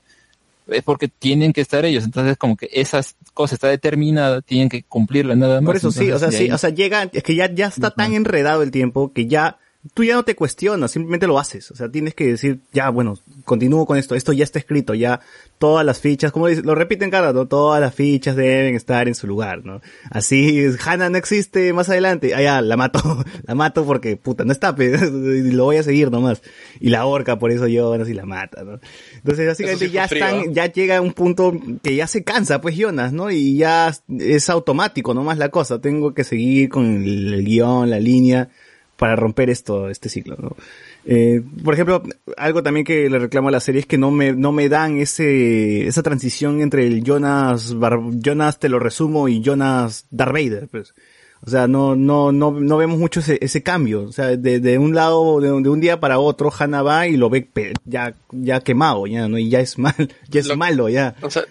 Es 0.67 0.81
porque 0.81 1.09
tienen 1.09 1.51
que 1.51 1.59
estar 1.59 1.83
ellos, 1.83 2.05
entonces 2.05 2.37
como 2.37 2.55
que 2.55 2.69
esas 2.71 3.15
cosas 3.33 3.53
está 3.53 3.67
determinada, 3.67 4.41
tienen 4.41 4.69
que 4.69 4.83
cumplirla 4.83 5.35
nada 5.35 5.59
más. 5.59 5.65
Por 5.65 5.75
eso 5.75 5.91
sí, 5.91 6.09
o 6.09 6.17
sea, 6.17 6.31
sí, 6.31 6.37
ahí- 6.45 6.51
o 6.51 6.57
sea, 6.57 6.69
llega, 6.69 7.09
es 7.11 7.21
que 7.23 7.35
ya, 7.35 7.53
ya 7.53 7.67
está 7.67 7.91
tan 7.91 8.13
enredado 8.13 8.63
el 8.63 8.71
tiempo 8.71 9.11
que 9.11 9.27
ya, 9.27 9.57
tú 9.93 10.03
ya 10.03 10.15
no 10.15 10.23
te 10.23 10.35
cuestionas, 10.35 10.91
simplemente 10.91 11.27
lo 11.27 11.39
haces. 11.39 11.69
O 11.71 11.75
sea, 11.75 11.89
tienes 11.89 12.13
que 12.13 12.25
decir, 12.25 12.59
ya, 12.71 12.89
bueno, 12.89 13.17
continúo 13.43 13.85
con 13.85 13.97
esto, 13.97 14.15
esto 14.15 14.31
ya 14.31 14.43
está 14.45 14.59
escrito, 14.59 14.93
ya 14.93 15.19
todas 15.57 15.85
las 15.85 15.99
fichas, 15.99 16.31
como 16.31 16.47
dice- 16.47 16.61
lo 16.63 16.73
repiten 16.75 17.09
cada 17.09 17.27
rato, 17.27 17.47
todas 17.47 17.79
las 17.81 17.93
fichas 17.93 18.35
deben 18.35 18.75
estar 18.75 19.07
en 19.07 19.15
su 19.15 19.27
lugar, 19.27 19.65
¿no? 19.65 19.81
Así, 20.09 20.65
Hannah 20.85 21.09
no 21.09 21.17
existe 21.17 21.71
más 21.73 21.89
adelante, 21.89 22.33
ah, 22.33 22.41
ya, 22.41 22.61
la 22.61 22.77
mato, 22.77 22.99
la 23.47 23.55
mato 23.55 23.85
porque, 23.85 24.15
puta, 24.17 24.45
no 24.45 24.51
está, 24.51 24.75
lo 24.77 25.63
voy 25.65 25.77
a 25.77 25.83
seguir 25.83 26.11
nomás. 26.11 26.41
Y 26.79 26.89
la 26.89 27.05
horca, 27.05 27.37
por 27.39 27.51
eso 27.51 27.67
Jonas 27.67 28.07
y 28.09 28.13
la 28.13 28.25
mata, 28.25 28.63
¿no? 28.63 28.79
Entonces, 29.15 29.47
básicamente 29.47 29.85
sí 29.87 29.91
ya 29.91 30.07
frío, 30.07 30.25
están, 30.25 30.39
¿eh? 30.41 30.49
ya 30.51 30.65
llega 30.71 31.01
un 31.01 31.13
punto 31.13 31.53
que 31.81 31.95
ya 31.95 32.07
se 32.07 32.23
cansa, 32.23 32.61
pues 32.61 32.75
Jonas, 32.77 33.13
¿no? 33.13 33.31
Y 33.31 33.57
ya 33.57 33.93
es 34.19 34.49
automático 34.49 35.13
nomás 35.13 35.37
la 35.37 35.49
cosa. 35.49 35.79
Tengo 35.79 36.13
que 36.13 36.23
seguir 36.23 36.69
con 36.69 36.85
el 37.03 37.43
guion, 37.45 37.89
la 37.89 37.99
línea, 37.99 38.49
para 38.97 39.15
romper 39.15 39.49
esto, 39.49 39.89
este 39.89 40.09
ciclo, 40.09 40.35
¿no? 40.39 40.55
Eh, 41.05 41.41
por 41.65 41.73
ejemplo, 41.73 42.01
algo 42.37 42.63
también 42.63 42.85
que 42.85 43.09
le 43.09 43.19
reclamo 43.19 43.49
a 43.49 43.51
la 43.51 43.59
serie 43.59 43.81
es 43.81 43.85
que 43.87 43.97
no 43.97 44.11
me, 44.11 44.33
no 44.33 44.51
me 44.51 44.69
dan 44.69 44.97
ese, 44.97 45.85
esa 45.87 46.01
transición 46.03 46.61
entre 46.61 46.87
el 46.87 47.03
Jonas, 47.03 47.73
Bar- 47.77 47.99
Jonas 48.21 48.59
te 48.59 48.69
lo 48.69 48.79
resumo 48.79 49.27
y 49.27 49.41
Jonas 49.41 50.05
Darth 50.11 50.31
Vader, 50.33 50.67
pues. 50.69 50.93
O 51.45 51.49
sea, 51.49 51.67
no, 51.67 51.93
no, 51.97 52.31
no, 52.31 52.51
no 52.51 52.77
vemos 52.77 52.97
mucho 52.97 53.19
ese, 53.19 53.37
ese 53.41 53.61
cambio. 53.61 54.03
O 54.03 54.13
sea, 54.13 54.27
de, 54.37 54.61
de 54.61 54.77
un 54.77 54.95
lado, 54.95 55.41
de, 55.41 55.51
un- 55.51 55.61
de 55.61 55.69
un 55.69 55.81
día 55.81 55.99
para 55.99 56.17
otro, 56.19 56.49
Hannah 56.57 56.83
va 56.83 57.05
y 57.07 57.17
lo 57.17 57.29
ve 57.29 57.49
ya, 57.83 58.15
ya 58.31 58.61
quemado, 58.61 59.05
ya, 59.07 59.27
¿no? 59.27 59.37
Y 59.37 59.49
ya 59.49 59.59
es 59.59 59.77
mal, 59.77 59.93
ya 60.29 60.39
es 60.39 60.47
Lo- 60.47 60.55
malo, 60.55 60.87
ya. 60.87 61.15
O 61.21 61.29
sea, 61.29 61.43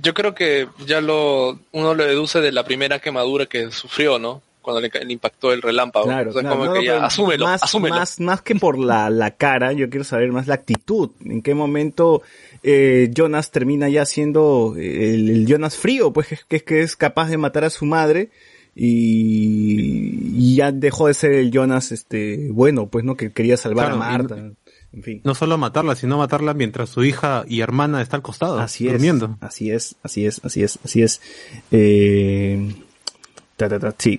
yo 0.00 0.14
creo 0.14 0.34
que 0.34 0.66
ya 0.86 1.00
lo 1.00 1.58
uno 1.72 1.92
lo 1.94 2.04
deduce 2.04 2.40
de 2.40 2.52
la 2.52 2.64
primera 2.64 3.00
quemadura 3.00 3.44
que 3.46 3.70
sufrió, 3.70 4.18
¿no? 4.18 4.40
Cuando 4.72 4.80
le, 4.80 5.04
le 5.04 5.12
impactó 5.12 5.52
el 5.52 5.62
relámpago. 5.62 6.06
Claro, 6.06 6.30
O 6.30 6.32
sea, 6.32 6.42
claro. 6.42 6.56
como 6.56 6.66
No, 6.66 6.72
que 6.74 6.78
no, 6.80 6.84
ya, 6.84 6.92
pero 6.94 7.06
asúmelo, 7.06 7.44
más, 7.46 7.62
asúmelo. 7.62 7.94
Más, 7.96 8.20
más 8.20 8.42
que 8.42 8.54
por 8.54 8.78
la, 8.78 9.08
la 9.10 9.30
cara, 9.32 9.72
yo 9.72 9.88
quiero 9.88 10.04
saber 10.04 10.30
más 10.32 10.46
la 10.46 10.54
actitud. 10.54 11.10
¿En 11.24 11.40
qué 11.42 11.54
momento 11.54 12.22
eh, 12.62 13.10
Jonas 13.14 13.50
termina 13.50 13.88
ya 13.88 14.04
siendo 14.04 14.74
el, 14.76 15.30
el 15.30 15.46
Jonas 15.46 15.76
frío? 15.76 16.12
Pues 16.12 16.26
que, 16.28 16.38
que, 16.48 16.64
que 16.64 16.80
es 16.82 16.96
capaz 16.96 17.28
de 17.30 17.38
matar 17.38 17.64
a 17.64 17.70
su 17.70 17.84
madre 17.86 18.30
y, 18.76 20.50
y 20.52 20.56
ya 20.56 20.72
dejó 20.72 21.06
de 21.08 21.14
ser 21.14 21.32
el 21.32 21.50
Jonas 21.50 21.92
este 21.92 22.48
bueno, 22.50 22.88
pues 22.88 23.04
no 23.04 23.16
que 23.16 23.32
quería 23.32 23.56
salvar 23.56 23.86
Claro, 23.92 24.02
a 24.02 24.06
y- 24.06 24.10
Marta. 24.18 24.52
En 24.90 25.02
fin. 25.02 25.20
No 25.22 25.34
solo 25.34 25.58
matarla, 25.58 25.94
sino 25.94 26.16
matarla 26.16 26.54
mientras 26.54 26.88
su 26.88 27.04
hija 27.04 27.44
y 27.46 27.60
hermana 27.60 28.00
está 28.00 28.16
al 28.16 28.22
costado, 28.22 28.58
Así 28.58 28.86
es. 28.86 28.92
durmiendo. 28.92 29.36
Así 29.40 29.70
es, 29.70 29.96
así 30.02 30.24
es, 30.24 30.40
así 30.44 30.62
es, 30.62 30.78
así 30.82 31.02
es. 31.02 31.20
Eh, 31.70 32.74
ta, 33.56 33.68
ta, 33.68 33.78
ta, 33.78 33.94
sí. 33.98 34.18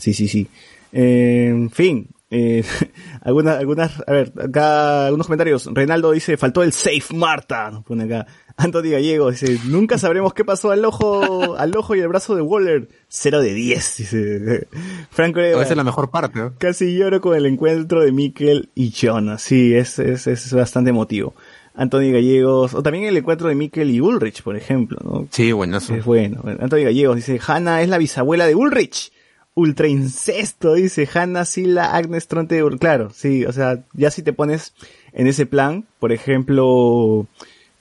Sí, 0.00 0.14
sí, 0.14 0.28
sí. 0.28 0.46
Eh, 0.92 1.46
en 1.48 1.70
fin. 1.70 2.08
Eh, 2.32 2.62
algunas, 3.22 3.58
algunas, 3.58 4.02
a 4.06 4.12
ver, 4.12 4.32
acá 4.40 5.06
algunos 5.06 5.26
comentarios. 5.26 5.68
Reinaldo 5.72 6.12
dice, 6.12 6.36
faltó 6.36 6.62
el 6.62 6.72
safe 6.72 7.14
Marta. 7.14 7.70
Nos 7.70 7.84
pone 7.84 8.04
acá. 8.04 8.26
Anthony 8.56 8.90
Gallego 8.90 9.30
dice, 9.30 9.58
nunca 9.64 9.98
sabremos 9.98 10.34
qué 10.34 10.44
pasó 10.44 10.70
al 10.70 10.84
ojo, 10.84 11.54
al 11.58 11.74
ojo 11.76 11.94
y 11.94 12.00
el 12.00 12.08
brazo 12.08 12.36
de 12.36 12.42
Waller. 12.42 12.88
Cero 13.08 13.40
de 13.40 13.54
10, 13.54 13.96
dice. 13.96 14.68
Franco 15.10 15.40
A 15.40 15.48
Eva, 15.48 15.60
veces 15.60 15.76
la 15.76 15.84
mejor 15.84 16.10
parte, 16.10 16.38
¿no? 16.38 16.54
Casi 16.58 16.96
lloro 16.96 17.20
con 17.20 17.36
el 17.36 17.46
encuentro 17.46 18.02
de 18.02 18.12
Mikkel 18.12 18.70
y 18.74 18.90
Jonas. 18.90 19.42
Sí, 19.42 19.74
es, 19.74 19.98
es, 19.98 20.26
es 20.26 20.52
bastante 20.52 20.90
emotivo. 20.90 21.34
Anthony 21.74 22.12
Gallegos, 22.12 22.74
o 22.74 22.82
también 22.82 23.04
el 23.04 23.16
encuentro 23.16 23.48
de 23.48 23.54
Mikkel 23.54 23.90
y 23.90 24.00
Ulrich, 24.00 24.42
por 24.42 24.56
ejemplo, 24.56 24.98
¿no? 25.02 25.26
Sí, 25.30 25.52
buenazo. 25.52 25.94
Es 25.94 26.04
bueno. 26.04 26.42
Anthony 26.44 26.84
Gallegos 26.84 27.16
dice, 27.16 27.40
Hanna 27.44 27.80
es 27.80 27.88
la 27.88 27.98
bisabuela 27.98 28.46
de 28.46 28.54
Ulrich. 28.54 29.12
Ultra 29.54 29.88
incesto, 29.88 30.74
dice 30.74 31.08
Hanna 31.12 31.44
Sila 31.44 31.94
Agnes 31.94 32.28
Tronte 32.28 32.62
Claro, 32.78 33.10
sí, 33.10 33.44
o 33.44 33.52
sea, 33.52 33.84
ya 33.92 34.10
si 34.10 34.22
te 34.22 34.32
pones 34.32 34.72
en 35.12 35.26
ese 35.26 35.44
plan, 35.44 35.84
por 35.98 36.12
ejemplo, 36.12 37.26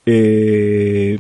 eh, 0.06 1.20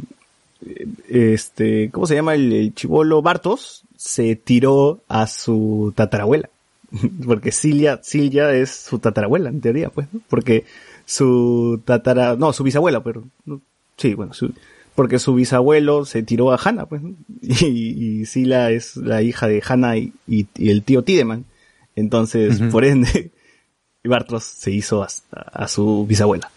este, 1.07 1.89
¿cómo 1.91 2.05
se 2.07 2.15
llama 2.15 2.35
el, 2.35 2.51
el 2.51 2.73
chivolo 2.73 3.21
Bartos? 3.21 3.84
Se 3.95 4.35
tiró 4.35 5.01
a 5.07 5.27
su 5.27 5.93
tatarabuela. 5.95 6.49
Porque 7.26 7.51
Silvia, 7.51 7.99
es 8.01 8.71
su 8.71 8.99
tatarabuela, 8.99 9.49
en 9.49 9.61
teoría, 9.61 9.89
pues. 9.89 10.07
Porque 10.27 10.65
su 11.05 11.81
tatara, 11.85 12.35
no, 12.35 12.53
su 12.53 12.63
bisabuela, 12.63 13.03
pero, 13.03 13.23
sí, 13.97 14.13
bueno, 14.15 14.34
su- 14.34 14.53
porque 14.99 15.17
su 15.17 15.34
bisabuelo 15.34 16.03
se 16.03 16.23
tiró 16.23 16.51
a 16.51 16.59
Hannah, 16.61 16.85
pues, 16.88 17.01
y, 17.41 18.19
y 18.21 18.26
Sila 18.26 18.69
es 18.71 18.97
la 18.97 19.21
hija 19.21 19.47
de 19.47 19.63
Hannah 19.65 19.95
y, 19.97 20.11
y- 20.27 20.47
y 20.57 20.69
el 20.71 20.84
tío 20.84 21.03
Tideman. 21.05 21.45
Entonces, 21.95 22.59
por 22.69 22.84
ende, 22.84 23.31
Bartos 24.03 24.43
se 24.43 24.71
hizo 24.71 25.01
a, 25.03 25.07
a 25.31 25.67
su 25.69 26.05
bisabuela. 26.05 26.51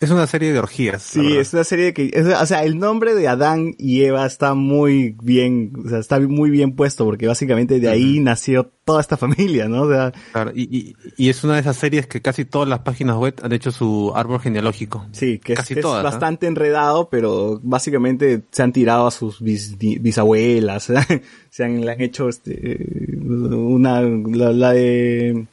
Es 0.00 0.10
una 0.10 0.26
serie 0.26 0.52
de 0.52 0.58
orgías. 0.58 1.02
Sí, 1.02 1.36
es 1.36 1.52
una 1.52 1.64
serie 1.64 1.92
que, 1.92 2.10
es- 2.12 2.26
o 2.26 2.46
sea, 2.46 2.64
el 2.64 2.78
nombre 2.78 3.14
de 3.14 3.26
Adán 3.28 3.74
y 3.78 4.02
Eva 4.04 4.26
está 4.26 4.54
muy 4.54 5.16
bien, 5.22 5.72
o 5.84 5.88
sea, 5.88 5.98
está 5.98 6.20
muy 6.20 6.50
bien 6.50 6.76
puesto 6.76 7.04
porque 7.04 7.26
básicamente 7.26 7.80
de 7.80 7.88
ahí 7.88 8.20
nació 8.20 8.70
toda 8.84 9.00
esta 9.00 9.16
familia, 9.18 9.68
¿no? 9.68 9.82
O 9.82 9.90
sea, 9.90 10.12
Claro, 10.32 10.52
y, 10.54 10.62
y, 10.76 10.96
y 11.16 11.28
es 11.28 11.42
una 11.44 11.54
de 11.54 11.60
esas 11.60 11.76
series 11.76 12.06
que 12.06 12.22
casi 12.22 12.44
todas 12.44 12.68
las 12.68 12.80
páginas 12.80 13.16
web 13.16 13.34
han 13.42 13.52
hecho 13.52 13.70
su 13.72 14.12
árbol 14.14 14.40
genealógico. 14.40 15.06
sí, 15.12 15.38
que 15.38 15.54
es, 15.54 15.82
bastante 15.82 16.46
enredado, 16.46 17.08
pero 17.10 17.60
básicamente 17.62 18.42
se 18.50 18.62
han 18.62 18.72
tirado 18.72 19.06
a 19.06 19.10
sus 19.10 19.40
bis- 19.40 19.76
bi- 19.78 19.98
bisabuelas, 19.98 20.84
se 21.50 21.64
han, 21.64 21.84
le 21.84 21.92
han 21.92 22.00
hecho 22.00 22.28
este, 22.28 22.78
una, 23.20 24.00
la, 24.02 24.52
la 24.52 24.72
de, 24.72 25.46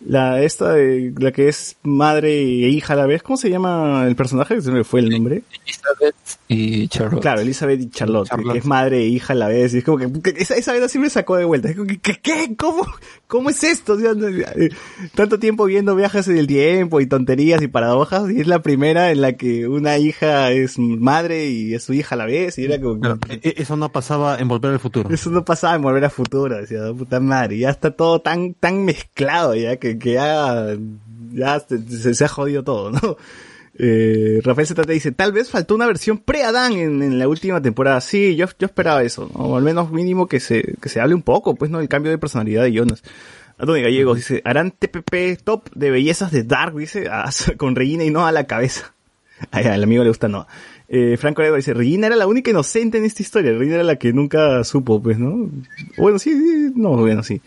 la 0.00 0.42
esta 0.42 0.72
de, 0.72 1.12
la 1.18 1.32
que 1.32 1.48
es 1.48 1.76
madre 1.82 2.30
e 2.30 2.68
hija 2.68 2.94
a 2.94 2.96
la 2.96 3.06
vez, 3.06 3.22
¿cómo 3.22 3.36
se 3.36 3.50
llama 3.50 4.04
el 4.06 4.16
personaje? 4.16 4.60
Se 4.60 4.70
me 4.70 4.84
fue 4.84 5.00
el 5.00 5.10
nombre. 5.10 5.42
Elizabeth 5.64 6.16
y 6.48 6.88
Charlotte. 6.88 7.22
Claro, 7.22 7.40
Elizabeth 7.40 7.80
y 7.80 7.90
Charlotte, 7.90 8.28
Charlotte. 8.28 8.52
que 8.52 8.58
es 8.58 8.64
madre 8.64 8.98
e 8.98 9.06
hija 9.06 9.32
a 9.32 9.36
la 9.36 9.48
vez. 9.48 9.74
Y 9.74 9.78
es 9.78 9.84
como 9.84 9.98
que, 9.98 10.10
que 10.20 10.30
esa, 10.40 10.56
esa 10.56 10.72
vez 10.72 10.96
me 10.96 11.10
sacó 11.10 11.36
de 11.36 11.44
vuelta. 11.44 11.68
Es 11.68 11.76
como 11.76 11.88
que, 11.88 11.98
qué? 11.98 12.54
¿Cómo? 12.56 12.86
¿Cómo 13.28 13.50
es 13.50 13.62
esto? 13.62 13.92
O 13.92 13.98
sea, 13.98 14.14
no, 14.14 14.26
eh, 14.26 14.70
tanto 15.14 15.38
tiempo 15.38 15.66
viendo 15.66 15.94
viajes 15.94 16.26
en 16.28 16.38
el 16.38 16.46
tiempo 16.46 17.00
y 17.00 17.06
tonterías 17.06 17.60
y 17.62 17.68
paradojas. 17.68 18.30
Y 18.30 18.40
es 18.40 18.46
la 18.46 18.62
primera 18.62 19.12
en 19.12 19.20
la 19.20 19.34
que 19.34 19.68
una 19.68 19.98
hija 19.98 20.50
es 20.50 20.78
madre 20.78 21.46
y 21.50 21.74
es 21.74 21.84
su 21.84 21.92
hija 21.92 22.14
a 22.14 22.18
la 22.18 22.24
vez. 22.24 22.56
Y 22.58 22.64
era 22.64 22.80
como, 22.80 22.98
Claro, 22.98 23.18
e- 23.28 23.40
e- 23.42 23.54
eso 23.58 23.76
no 23.76 23.92
pasaba 23.92 24.38
en 24.38 24.48
Volver 24.48 24.72
al 24.72 24.80
Futuro. 24.80 25.10
eso 25.12 25.30
no 25.30 25.44
pasaba 25.44 25.76
en 25.76 25.82
Volver 25.82 26.06
a 26.06 26.10
Futuro. 26.10 26.56
Decía, 26.56 26.90
"Oh, 26.90 26.96
puta 26.96 27.20
madre. 27.20 27.58
Ya 27.58 27.68
está 27.70 27.90
todo 27.90 28.20
tan, 28.22 28.54
tan 28.54 28.84
mezclado 28.86 29.54
ya 29.54 29.76
que, 29.76 29.98
que 29.98 30.14
ya, 30.14 30.74
ya 31.34 31.60
se, 31.60 31.78
se- 31.86 32.14
se 32.14 32.24
ha 32.24 32.28
jodido 32.28 32.64
todo, 32.64 32.90
¿no? 32.90 33.16
Eh, 33.78 34.40
Rafael 34.42 34.66
Z 34.66 34.82
te 34.82 34.92
dice, 34.92 35.12
tal 35.12 35.32
vez 35.32 35.50
faltó 35.50 35.74
una 35.74 35.86
versión 35.86 36.18
pre-Adán 36.18 36.72
en, 36.72 37.02
en 37.02 37.18
la 37.18 37.28
última 37.28 37.62
temporada. 37.62 38.00
Sí, 38.00 38.34
yo, 38.36 38.46
yo 38.58 38.66
esperaba 38.66 39.02
eso. 39.02 39.30
O 39.34 39.56
al 39.56 39.62
menos 39.62 39.90
mínimo 39.92 40.26
que 40.26 40.40
se, 40.40 40.74
que 40.80 40.88
se 40.88 41.00
hable 41.00 41.14
un 41.14 41.22
poco, 41.22 41.54
pues, 41.54 41.70
¿no? 41.70 41.80
El 41.80 41.88
cambio 41.88 42.10
de 42.10 42.18
personalidad 42.18 42.64
de 42.64 42.72
Jonas. 42.72 43.02
Antonio 43.58 43.82
Gallegos 43.82 44.16
dice, 44.16 44.40
harán 44.44 44.70
TPP 44.70 45.42
top 45.42 45.68
de 45.74 45.90
bellezas 45.90 46.30
de 46.30 46.44
Dark, 46.44 46.76
dice, 46.76 47.08
ah, 47.10 47.30
con 47.56 47.76
Regina 47.76 48.04
y 48.04 48.10
no 48.10 48.26
a 48.26 48.32
la 48.32 48.46
cabeza. 48.46 48.94
Ay, 49.50 49.66
al 49.66 49.82
amigo 49.82 50.02
le 50.02 50.10
gusta 50.10 50.28
no. 50.28 50.46
Eh, 50.90 51.16
Franco 51.18 51.42
Arevalo 51.42 51.58
dice, 51.58 51.74
Regina 51.74 52.06
era 52.06 52.16
la 52.16 52.26
única 52.26 52.50
inocente 52.50 52.96
en 52.98 53.04
esta 53.04 53.22
historia. 53.22 53.52
Regina 53.52 53.74
era 53.74 53.84
la 53.84 53.96
que 53.96 54.12
nunca 54.14 54.64
supo, 54.64 55.02
pues, 55.02 55.18
¿no? 55.18 55.50
Bueno, 55.98 56.18
sí, 56.18 56.32
sí, 56.32 56.72
no, 56.74 56.96
bueno, 56.96 57.22
sí. 57.22 57.42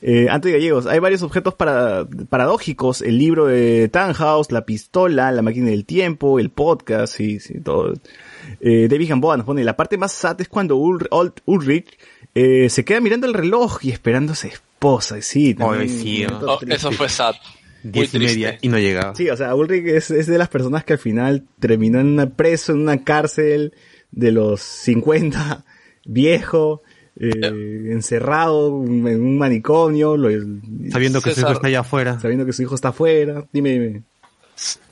Eh, 0.00 0.28
Antonio 0.30 0.56
Gallegos, 0.56 0.86
hay 0.86 0.98
varios 0.98 1.22
objetos 1.22 1.54
para, 1.54 2.06
paradójicos. 2.30 3.02
El 3.02 3.18
libro 3.18 3.46
de 3.46 3.88
Tannhaus, 3.90 4.50
la 4.50 4.64
pistola, 4.64 5.30
la 5.32 5.42
máquina 5.42 5.68
del 5.70 5.84
tiempo, 5.84 6.38
el 6.38 6.48
podcast, 6.50 7.14
sí, 7.14 7.38
sí, 7.38 7.60
todo. 7.60 7.92
Eh, 8.60 8.88
David 8.90 9.10
Gamboa 9.10 9.36
nos 9.36 9.44
pone, 9.46 9.62
la 9.64 9.76
parte 9.76 9.98
más 9.98 10.12
sad 10.12 10.40
es 10.40 10.48
cuando 10.48 10.76
Ul- 10.78 11.08
Ul- 11.10 11.34
Ulrich 11.44 11.98
eh, 12.34 12.68
se 12.70 12.84
queda 12.84 13.00
mirando 13.00 13.26
el 13.26 13.34
reloj 13.34 13.78
y 13.84 13.90
esperando 13.90 14.32
a 14.32 14.36
su 14.36 14.46
esposa. 14.46 15.18
y 15.18 15.22
Sí, 15.22 15.54
también 15.54 15.82
Ay, 15.82 15.88
sí, 15.88 16.24
Oh, 16.46 16.58
eso 16.68 16.92
fue 16.92 17.08
sad. 17.08 17.34
Diez 17.92 18.14
y 18.14 18.18
media 18.18 18.58
y 18.62 18.68
no 18.68 18.78
llegaba. 18.78 19.14
Sí, 19.14 19.28
o 19.30 19.36
sea, 19.36 19.54
Ulrich 19.54 19.86
es, 19.86 20.10
es 20.10 20.26
de 20.26 20.38
las 20.38 20.48
personas 20.48 20.84
que 20.84 20.94
al 20.94 20.98
final 20.98 21.44
terminó 21.60 22.00
en 22.00 22.06
una 22.08 22.30
preso, 22.30 22.72
en 22.72 22.80
una 22.80 23.04
cárcel 23.04 23.72
de 24.10 24.32
los 24.32 24.60
50, 24.60 25.64
viejo, 26.06 26.82
eh, 27.18 27.88
encerrado 27.92 28.68
en 28.84 29.06
un 29.20 29.38
manicomio, 29.38 30.16
lo- 30.16 30.28
Sabiendo 30.90 31.20
que 31.22 31.32
su 31.34 31.40
hijo 31.40 31.52
está 31.52 31.66
allá 31.68 31.80
afuera. 31.80 32.20
sabiendo 32.20 32.44
que 32.46 32.52
su 32.52 32.62
hijo 32.62 32.74
está 32.74 32.88
afuera. 32.88 33.44
Dime, 33.52 33.70
dime. 33.72 34.02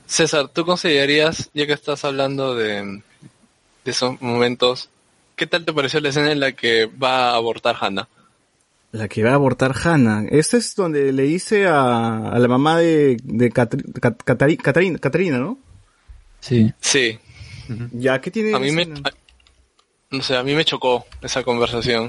César, 0.07 0.49
¿tú 0.49 0.65
considerarías, 0.65 1.49
ya 1.53 1.65
que 1.65 1.73
estás 1.73 2.05
hablando 2.05 2.55
de, 2.55 2.83
de 2.83 3.01
esos 3.91 4.21
momentos, 4.21 4.89
qué 5.35 5.47
tal 5.47 5.65
te 5.65 5.73
pareció 5.73 5.99
la 5.99 6.09
escena 6.09 6.31
en 6.31 6.39
la 6.39 6.51
que 6.51 6.85
va 6.85 7.31
a 7.31 7.35
abortar 7.35 7.75
Hannah? 7.79 8.07
La 8.95 9.07
que 9.07 9.23
va 9.23 9.31
a 9.31 9.35
abortar 9.35 9.73
Hannah. 9.83 10.25
Este 10.29 10.57
es 10.57 10.75
donde 10.75 11.11
le 11.11 11.23
dice 11.23 11.67
a, 11.67 12.29
a 12.29 12.39
la 12.39 12.47
mamá 12.47 12.77
de, 12.79 13.17
de 13.23 13.51
Catarina, 13.51 14.97
Catarina, 14.99 15.37
¿no? 15.37 15.57
Sí. 16.39 16.71
Sí, 16.79 17.17
Ya, 17.91 18.21
¿qué 18.21 18.31
tiene? 18.31 18.55
a 18.55 18.59
mí 18.59 18.71
me, 18.71 18.85
no 20.11 20.21
sé, 20.21 20.37
a 20.37 20.43
mí 20.43 20.53
me 20.55 20.63
chocó 20.63 21.05
esa 21.21 21.43
conversación. 21.43 22.05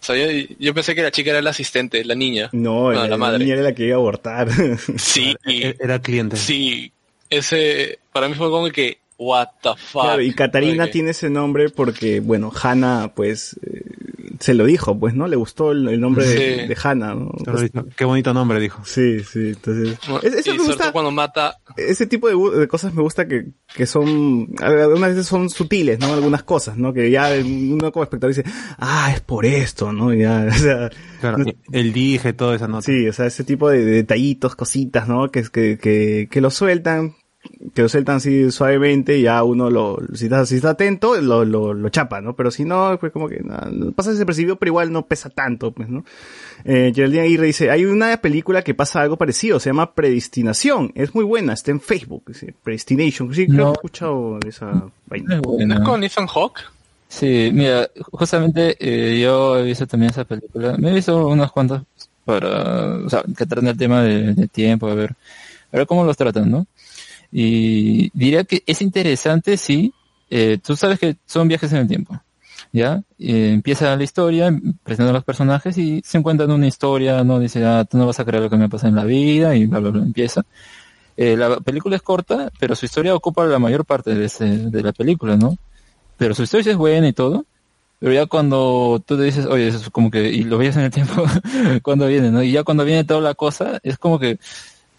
O 0.00 0.04
sea, 0.04 0.16
yo, 0.16 0.46
yo 0.58 0.72
pensé 0.74 0.94
que 0.94 1.02
la 1.02 1.10
chica 1.10 1.30
era 1.30 1.42
la 1.42 1.50
asistente, 1.50 2.04
la 2.04 2.14
niña. 2.14 2.48
No, 2.52 2.90
No, 2.90 2.92
la, 2.92 3.08
la 3.08 3.16
madre. 3.16 3.38
niña 3.40 3.54
era 3.54 3.62
la 3.62 3.72
que 3.74 3.84
iba 3.86 3.94
a 3.96 3.98
abortar. 3.98 4.48
Sí, 4.96 5.34
Era 5.44 6.00
cliente. 6.00 6.36
sí, 6.36 6.92
ese, 7.30 7.98
para 8.12 8.28
mí 8.28 8.34
fue 8.34 8.48
como 8.50 8.68
que, 8.70 8.98
what 9.22 9.48
the 9.62 9.70
fuck. 9.76 10.02
Claro, 10.02 10.22
y 10.22 10.32
Catarina 10.34 10.88
tiene 10.88 11.10
ese 11.10 11.30
nombre 11.30 11.68
porque, 11.70 12.20
bueno, 12.20 12.50
Hannah, 12.62 13.12
pues, 13.14 13.58
eh, 13.66 13.82
se 14.40 14.54
lo 14.54 14.64
dijo, 14.64 14.98
pues, 14.98 15.14
¿no? 15.14 15.26
Le 15.28 15.36
gustó 15.36 15.72
el, 15.72 15.88
el 15.88 16.00
nombre 16.00 16.26
de, 16.26 16.32
Sí. 16.62 16.66
de 16.68 16.76
Hannah, 16.82 17.14
¿no? 17.14 17.30
Dijo, 17.60 17.86
Qué 17.96 18.04
bonito 18.04 18.34
nombre, 18.34 18.58
dijo. 18.60 18.82
Sí, 18.84 19.20
sí, 19.20 19.48
entonces... 19.54 19.98
es- 20.22 20.34
eso 20.34 20.54
y 20.54 20.58
me 20.58 20.64
gusta, 20.64 20.90
cuando 20.92 21.10
mata, 21.10 21.58
ese 21.76 22.06
tipo 22.06 22.28
de 22.50 22.66
cosas 22.68 22.92
me 22.94 23.02
gusta 23.02 23.26
que, 23.28 23.46
que 23.74 23.86
son, 23.86 24.48
algunas 24.60 25.10
veces 25.10 25.26
son 25.26 25.48
sutiles, 25.50 25.98
¿no? 26.00 26.12
Algunas 26.12 26.42
cosas, 26.42 26.76
¿no? 26.76 26.92
Que 26.92 27.10
ya 27.10 27.30
uno 27.44 27.92
como 27.92 28.02
espectador 28.04 28.34
dice, 28.34 28.48
ah, 28.78 29.10
es 29.14 29.20
por 29.20 29.44
esto, 29.46 29.92
¿no? 29.92 30.12
Ya, 30.12 30.46
o 30.50 30.54
sea, 30.54 30.90
Claro, 31.20 31.44
el 31.72 31.92
dije, 31.92 32.32
toda 32.32 32.56
esa 32.56 32.66
nota. 32.68 32.82
Sí, 32.82 33.06
o 33.08 33.12
sea, 33.12 33.26
ese 33.26 33.44
tipo 33.44 33.68
de, 33.70 33.84
de 33.84 33.92
detallitos, 33.92 34.56
cositas, 34.56 35.06
¿no? 35.08 35.30
Que, 35.30 35.42
que, 35.44 35.78
que, 35.78 36.28
que 36.30 36.40
lo 36.40 36.50
sueltan, 36.50 37.14
que 37.74 37.82
lo 37.82 37.88
sueltan 37.88 38.16
así 38.16 38.50
suavemente 38.50 39.18
y 39.18 39.22
ya 39.22 39.42
uno 39.42 39.68
lo, 39.70 39.98
si 40.14 40.24
está, 40.24 40.46
si 40.46 40.56
está 40.56 40.70
atento, 40.70 41.20
lo, 41.20 41.44
lo, 41.44 41.74
lo 41.74 41.88
chapa, 41.88 42.20
¿no? 42.20 42.34
Pero 42.36 42.50
si 42.50 42.64
no, 42.64 42.96
pues 43.00 43.12
como 43.12 43.28
que 43.28 43.40
nada, 43.40 43.70
pasa 43.94 44.12
desapercibido, 44.12 44.56
pero 44.56 44.70
igual 44.70 44.92
no 44.92 45.06
pesa 45.06 45.28
tanto, 45.30 45.72
pues, 45.72 45.88
¿no? 45.88 46.04
Eh, 46.64 46.92
Geraldine 46.94 47.22
Aguirre 47.24 47.46
dice, 47.46 47.70
hay 47.70 47.84
una 47.84 48.16
película 48.18 48.62
que 48.62 48.74
pasa 48.74 49.00
algo 49.02 49.16
parecido, 49.16 49.58
se 49.58 49.70
llama 49.70 49.94
Predestinación, 49.94 50.92
es 50.94 51.14
muy 51.14 51.24
buena, 51.24 51.52
está 51.54 51.70
en 51.72 51.80
Facebook, 51.80 52.22
dice, 52.28 52.54
Predestination, 52.62 53.34
sí, 53.34 53.46
creo 53.46 53.58
No. 53.58 53.64
que 53.64 53.70
he 53.70 53.78
escuchado 53.78 54.38
esa 54.46 54.84
vaina. 55.06 55.34
Es 55.36 55.42
¿no 55.42 55.50
buena. 55.52 55.74
es 55.76 55.80
con 55.82 56.04
Ethan 56.04 56.26
Hawke? 56.28 56.60
Sí, 57.08 57.50
mira, 57.52 57.90
justamente 58.12 58.76
eh, 58.80 59.20
yo 59.20 59.58
he 59.58 59.64
visto 59.64 59.86
también 59.86 60.10
esa 60.12 60.24
película. 60.24 60.76
Me 60.78 60.90
he 60.90 60.94
visto 60.94 61.26
unas 61.26 61.52
cuantas 61.52 61.82
para, 62.24 62.94
o 63.04 63.10
sea, 63.10 63.22
que 63.36 63.44
tratan 63.44 63.66
el 63.66 63.76
tema 63.76 64.00
de, 64.02 64.32
de 64.32 64.46
tiempo, 64.48 64.86
a 64.86 64.94
ver, 64.94 65.14
a 65.72 65.76
ver 65.76 65.86
cómo 65.86 66.04
los 66.04 66.16
tratan, 66.16 66.50
¿no? 66.50 66.66
Y 67.32 68.10
diría 68.16 68.44
que 68.44 68.62
es 68.66 68.82
interesante, 68.82 69.56
sí. 69.56 69.94
Eh, 70.30 70.58
tú 70.62 70.76
sabes 70.76 70.98
que 70.98 71.16
son 71.26 71.48
viajes 71.48 71.72
en 71.72 71.78
el 71.78 71.88
tiempo, 71.88 72.20
¿ya? 72.72 73.02
Eh, 73.18 73.50
empieza 73.52 73.96
la 73.96 74.04
historia, 74.04 74.50
presentando 74.82 75.10
a 75.10 75.14
los 75.14 75.24
personajes 75.24 75.76
y 75.78 76.02
se 76.04 76.18
encuentran 76.18 76.50
una 76.50 76.66
historia, 76.66 77.24
¿no? 77.24 77.38
Dice, 77.38 77.64
ah, 77.64 77.84
tú 77.84 77.96
no 77.98 78.06
vas 78.06 78.20
a 78.20 78.24
creer 78.24 78.42
lo 78.42 78.50
que 78.50 78.56
me 78.56 78.68
pasa 78.68 78.88
en 78.88 78.94
la 78.94 79.04
vida 79.04 79.56
y 79.56 79.66
bla, 79.66 79.80
bla, 79.80 79.90
bla, 79.90 80.02
empieza. 80.02 80.44
Eh, 81.16 81.36
la 81.36 81.60
película 81.60 81.96
es 81.96 82.02
corta, 82.02 82.50
pero 82.58 82.74
su 82.74 82.86
historia 82.86 83.14
ocupa 83.14 83.44
la 83.46 83.58
mayor 83.58 83.84
parte 83.84 84.14
de, 84.14 84.26
ese, 84.26 84.44
de 84.46 84.82
la 84.82 84.92
película, 84.92 85.36
¿no? 85.36 85.56
Pero 86.18 86.34
su 86.34 86.42
historia 86.42 86.72
es 86.72 86.78
buena 86.78 87.08
y 87.08 87.12
todo. 87.12 87.44
Pero 87.98 88.14
ya 88.14 88.26
cuando 88.26 89.00
tú 89.06 89.16
te 89.16 89.22
dices, 89.22 89.46
oye, 89.46 89.68
eso 89.68 89.78
es 89.78 89.90
como 89.90 90.10
que, 90.10 90.24
y 90.24 90.42
lo 90.42 90.58
veías 90.58 90.76
en 90.76 90.82
el 90.82 90.90
tiempo 90.90 91.24
cuando 91.82 92.06
viene, 92.08 92.30
¿no? 92.30 92.42
Y 92.42 92.52
ya 92.52 92.64
cuando 92.64 92.84
viene 92.84 93.04
toda 93.04 93.20
la 93.20 93.34
cosa, 93.34 93.78
es 93.82 93.96
como 93.96 94.18
que, 94.18 94.38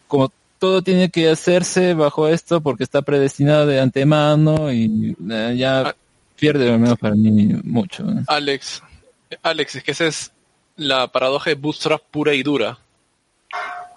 como 0.07 0.31
todo 0.63 0.81
tiene 0.81 1.09
que 1.11 1.29
hacerse 1.29 1.93
bajo 1.93 2.25
esto 2.29 2.61
porque 2.61 2.85
está 2.85 3.01
predestinado 3.01 3.65
de 3.65 3.81
antemano 3.81 4.71
y 4.71 5.13
eh, 5.29 5.55
ya 5.57 5.89
Ah. 5.89 5.95
pierde 6.39 6.71
al 6.71 6.79
menos 6.79 6.97
para 6.97 7.15
mí 7.15 7.31
mucho. 7.65 8.01
¿no? 8.03 8.23
Alex, 8.27 8.81
Alex, 9.41 9.75
es 9.75 9.83
que 9.83 9.91
esa 9.91 10.05
es 10.05 10.31
la 10.77 11.09
paradoja 11.09 11.49
de 11.49 11.55
Bootstrap 11.57 12.01
pura 12.09 12.33
y 12.33 12.43
dura. 12.43 12.77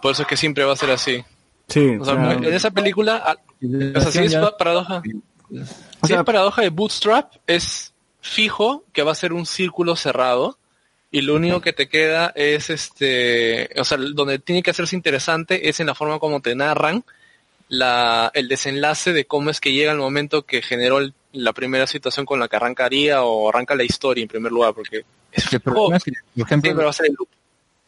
Por 0.02 0.10
eso 0.10 0.22
es 0.22 0.28
que 0.28 0.36
siempre 0.36 0.64
va 0.64 0.72
a 0.72 0.76
ser 0.76 0.90
así. 0.90 1.22
Sí, 1.68 1.97
O 2.01 2.05
sea, 2.05 2.14
claro. 2.16 2.43
en 2.48 2.52
esa 2.55 2.72
película, 2.72 3.36
o 3.94 4.01
sea, 4.01 4.10
si 4.10 4.18
es 4.24 4.32
Ya- 4.32 4.40
pa- 4.40 4.56
paradoja, 4.59 4.98
O 4.98 6.06
si 6.06 6.09
sea- 6.09 6.18
es 6.18 6.24
paradoja 6.24 6.62
de 6.62 6.70
Bootstrap, 6.70 7.32
es 7.47 7.93
fijo 8.20 8.82
que 8.93 9.05
va 9.05 9.12
a 9.12 9.14
ser 9.14 9.32
un 9.32 9.47
círculo 9.47 9.94
cerrado 9.94 10.59
y 11.10 11.20
lo 11.22 11.34
único 11.36 11.60
que 11.60 11.72
te 11.72 11.88
queda 11.88 12.32
es 12.34 12.68
este, 12.70 13.70
o 13.78 13.84
sea, 13.84 13.96
donde 13.98 14.38
tiene 14.38 14.62
que 14.62 14.70
hacerse 14.70 14.96
interesante 14.96 15.68
es 15.68 15.80
en 15.80 15.86
la 15.86 15.94
forma 15.94 16.18
como 16.18 16.40
te 16.40 16.54
narran 16.54 17.04
la, 17.68 18.30
el 18.34 18.48
desenlace 18.48 19.12
de 19.12 19.24
cómo 19.24 19.50
es 19.50 19.60
que 19.60 19.72
llega 19.72 19.92
el 19.92 19.98
momento 19.98 20.42
que 20.42 20.62
generó 20.62 20.98
el- 20.98 21.14
la 21.32 21.52
primera 21.52 21.86
situación 21.86 22.24
con 22.26 22.38
la 22.40 22.48
que 22.48 22.56
arrancaría 22.56 23.22
o 23.22 23.48
arranca 23.48 23.74
la 23.74 23.84
historia 23.84 24.22
en 24.22 24.28
primer 24.28 24.52
lugar, 24.52 24.72
porque 24.74 24.98
es 24.98 25.04
El 25.32 25.42
es 25.44 25.48
que, 25.50 25.60
por 25.60 25.74
ejemplo, 25.94 26.46
siempre 26.46 26.72
va 26.84 26.90
a 26.90 26.92
ser 26.92 27.06
el 27.06 27.14
loop. 27.18 27.28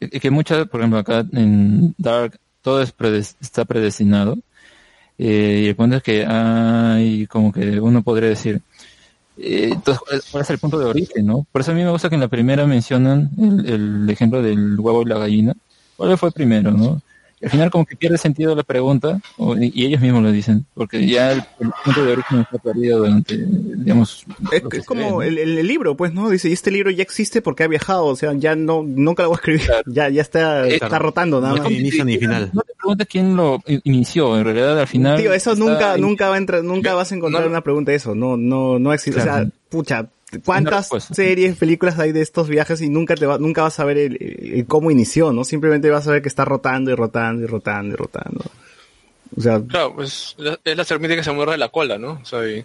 que 0.01 0.20
que 0.20 0.31
muchas, 0.31 0.66
por 0.69 0.81
ejemplo, 0.81 0.99
acá 0.99 1.24
en 1.32 1.95
Dark 1.97 2.39
todo 2.62 2.82
es 2.82 2.93
predes- 2.97 3.36
está 3.40 3.65
predestinado. 3.65 4.36
Eh, 5.20 5.62
y 5.65 5.69
el 5.69 5.74
punto 5.77 5.97
es 5.97 6.03
que 6.03 6.24
hay 6.27 7.27
como 7.27 7.53
que 7.53 7.81
uno 7.81 8.03
podría 8.03 8.28
decir, 8.28 8.61
eh, 9.39 9.70
entonces, 9.73 10.24
¿cuál 10.31 10.43
es 10.43 10.51
el 10.51 10.59
punto 10.59 10.78
de 10.78 10.86
origen, 10.86 11.27
no? 11.27 11.47
Por 11.52 11.60
eso 11.60 11.73
a 11.73 11.74
mí 11.74 11.82
me 11.82 11.90
gusta 11.90 12.09
que 12.09 12.16
en 12.16 12.20
la 12.20 12.28
primera 12.28 12.66
mencionan 12.66 13.31
el, 13.39 13.66
el 13.66 14.10
ejemplo 14.10 14.43
del 14.43 14.78
huevo 14.78 15.02
y 15.02 15.06
la 15.06 15.19
gallina. 15.19 15.55
¿Cuál 15.97 16.16
fue 16.16 16.31
primero, 16.31 16.70
no? 16.70 17.01
Al 17.40 17.51
final 17.51 17.70
como 17.70 17.86
que 17.86 17.94
pierde 17.94 18.19
sentido 18.19 18.55
la 18.56 18.65
pregunta, 18.65 19.20
o- 19.36 19.56
y 19.56 19.73
y 19.74 19.86
ellos 19.86 20.01
mismos 20.01 20.23
lo 20.24 20.32
dicen, 20.32 20.66
porque 20.74 21.06
ya 21.06 21.32
el, 21.32 21.43
el 21.60 21.70
punto 21.85 22.05
de 22.05 22.12
origen 22.12 22.40
está 22.40 22.59
perdido 22.59 22.98
durante, 22.98 23.36
digamos, 23.36 24.24
Es, 24.51 24.85
como 24.85 25.19
ve, 25.19 25.27
¿no? 25.31 25.39
el, 25.43 25.59
el- 25.59 25.66
libro, 25.66 25.97
pues, 25.97 26.12
¿no? 26.12 26.28
Dice, 26.31 26.48
y 26.48 26.52
este 26.52 26.70
libro 26.73 26.90
ya 26.90 27.02
existe 27.02 27.40
porque 27.43 27.62
ha 27.62 27.69
viajado, 27.69 28.06
o 28.06 28.16
sea, 28.16 28.32
ya 28.35 28.56
no, 28.56 28.82
nunca 28.82 29.23
lo 29.23 29.28
voy 29.28 29.36
a 29.36 29.39
escribir, 29.39 29.62
ya, 29.86 30.09
ya 30.09 30.23
está, 30.23 30.66
Eh, 30.66 30.74
está 30.74 30.98
rotando 30.98 31.40
nada 31.40 31.55
No 31.56 31.62
más. 31.62 31.73
inicio 31.73 32.05
ni 32.05 32.19
final. 32.19 32.51
No 32.52 32.62
te 32.62 32.73
preguntes 32.74 33.06
quién 33.09 33.36
lo 33.36 33.60
inició, 33.85 34.36
en 34.36 34.44
realidad 34.44 34.78
al 34.81 34.86
final... 34.89 35.16
Tío, 35.20 35.32
eso 35.32 35.55
nunca, 35.55 35.97
nunca 35.97 36.28
va 36.28 36.35
a 36.35 36.39
entrar, 36.39 36.65
nunca 36.65 36.94
vas 36.94 37.12
a 37.12 37.15
encontrar 37.15 37.44
no- 37.44 37.51
una 37.51 37.60
pregunta 37.62 37.93
de 37.93 37.98
eso, 37.98 38.15
no, 38.16 38.36
no, 38.36 38.78
no 38.81 38.93
existe, 38.93 39.20
o 39.20 39.24
sea, 39.24 39.47
pucha, 39.69 40.09
¿cuántas 40.45 40.87
respuesta. 40.87 41.15
series, 41.15 41.57
películas 41.57 41.99
hay 41.99 42.13
de 42.13 42.21
estos 42.21 42.49
viajes 42.49 42.81
y 42.83 42.89
nunca 42.89 43.15
te 43.15 43.27
va, 43.27 43.39
nunca 43.39 43.63
vas 43.63 43.79
a 43.81 43.85
ver 43.85 43.99
el, 43.99 44.17
el 44.21 44.67
cómo 44.67 44.91
inició, 44.91 45.33
¿no? 45.33 45.45
Simplemente 45.45 45.91
vas 45.91 46.07
a 46.07 46.13
ver 46.13 46.23
que 46.23 46.29
está 46.29 46.45
rotando 46.45 46.91
y 46.91 46.95
rotando 46.95 47.43
y 47.45 47.47
rotando 47.47 47.95
y 47.95 47.97
rotando. 47.97 48.45
O 49.37 49.41
sea, 49.41 49.61
Claro, 49.61 49.95
pues 49.95 50.35
la- 50.39 50.59
es 50.65 50.77
la 50.77 50.85
serpiente 50.85 51.17
que 51.17 51.25
se 51.25 51.33
muerde 51.33 51.57
la 51.59 51.69
cola, 51.69 51.99
¿no? 51.99 52.19
O 52.23 52.25
sea, 52.25 52.47
y, 52.49 52.65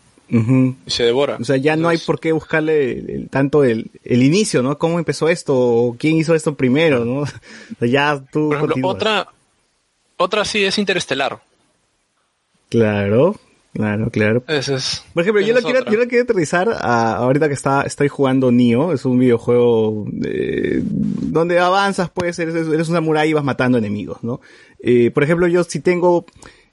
se 0.87 1.03
devora. 1.03 1.37
O 1.39 1.43
sea, 1.43 1.57
ya 1.57 1.75
no 1.75 1.89
hay 1.89 1.97
por 1.99 2.19
qué 2.19 2.31
buscarle 2.31 2.93
el- 2.93 3.09
el- 3.09 3.29
tanto 3.29 3.63
el, 3.63 3.91
el 4.03 4.23
inicio, 4.23 4.63
¿no? 4.63 4.77
¿Cómo 4.77 4.97
empezó 4.97 5.29
esto? 5.29 5.55
¿O 5.55 5.95
quién 5.97 6.15
hizo 6.17 6.33
esto 6.35 6.55
primero, 6.55 7.05
no? 7.05 7.21
O 7.21 7.79
sea, 7.79 7.87
ya 7.87 8.23
tú 8.31 8.49
Por 8.49 8.57
ejemplo, 8.71 8.87
otra, 8.89 9.27
otra 10.17 10.45
sí 10.45 10.63
es 10.63 10.77
interestelar. 10.77 11.39
Claro, 12.69 13.35
claro, 13.73 14.09
claro. 14.09 14.43
Ese 14.47 14.75
es. 14.75 15.03
Por 15.13 15.23
ejemplo, 15.23 15.41
yo 15.41 15.57
es 15.57 15.63
quiero, 15.63 15.85
yo 15.85 15.97
lo 15.97 16.07
quiero 16.07 16.23
aterrizar 16.23 16.69
a, 16.69 17.15
ahorita 17.15 17.47
que 17.47 17.53
está, 17.53 17.81
estoy 17.83 18.07
jugando 18.07 18.51
Nioh, 18.51 18.93
es 18.93 19.05
un 19.05 19.19
videojuego 19.19 20.05
eh, 20.23 20.81
donde 20.83 21.59
avanzas, 21.59 22.11
ser, 22.31 22.49
eres 22.49 22.67
eres 22.67 22.89
un 22.89 22.95
samurái 22.95 23.29
y 23.29 23.33
vas 23.33 23.43
matando 23.43 23.77
enemigos, 23.77 24.23
¿no? 24.23 24.41
Eh, 24.79 25.11
por 25.11 25.23
ejemplo, 25.23 25.47
yo 25.47 25.63
si 25.63 25.79
tengo, 25.79 26.25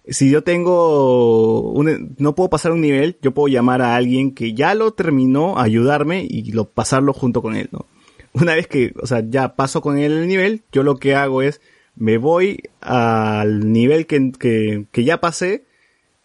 si 0.06 0.31
yo 0.31 0.43
tengo, 0.43 1.72
un, 1.72 2.14
no 2.18 2.35
puedo 2.35 2.51
pasar 2.51 2.72
un 2.72 2.81
nivel, 2.81 3.18
yo 3.22 3.32
puedo 3.32 3.48
llamar 3.48 3.82
a 3.82 3.97
alguien 3.97 4.35
que 4.35 4.55
ya 4.55 4.74
lo 4.74 4.93
terminó 4.93 5.59
a 5.59 5.62
ayudarme 5.62 6.27
y 6.28 6.52
lo, 6.52 6.68
pasarlo 6.68 7.12
junto 7.12 7.40
con 7.40 7.55
él, 7.56 7.68
¿no? 7.72 7.86
Una 8.32 8.55
vez 8.55 8.66
que, 8.66 8.93
o 9.01 9.06
sea, 9.06 9.24
ya 9.28 9.56
paso 9.56 9.81
con 9.81 9.98
él 9.98 10.12
el 10.12 10.28
nivel, 10.28 10.62
yo 10.72 10.82
lo 10.82 10.97
que 10.97 11.14
hago 11.14 11.43
es, 11.43 11.60
me 11.97 12.18
voy 12.18 12.62
al 12.81 13.72
nivel 13.72 14.06
que, 14.06 14.32
que, 14.32 14.86
que 14.90 15.05
ya 15.05 15.20
pasé, 15.20 15.64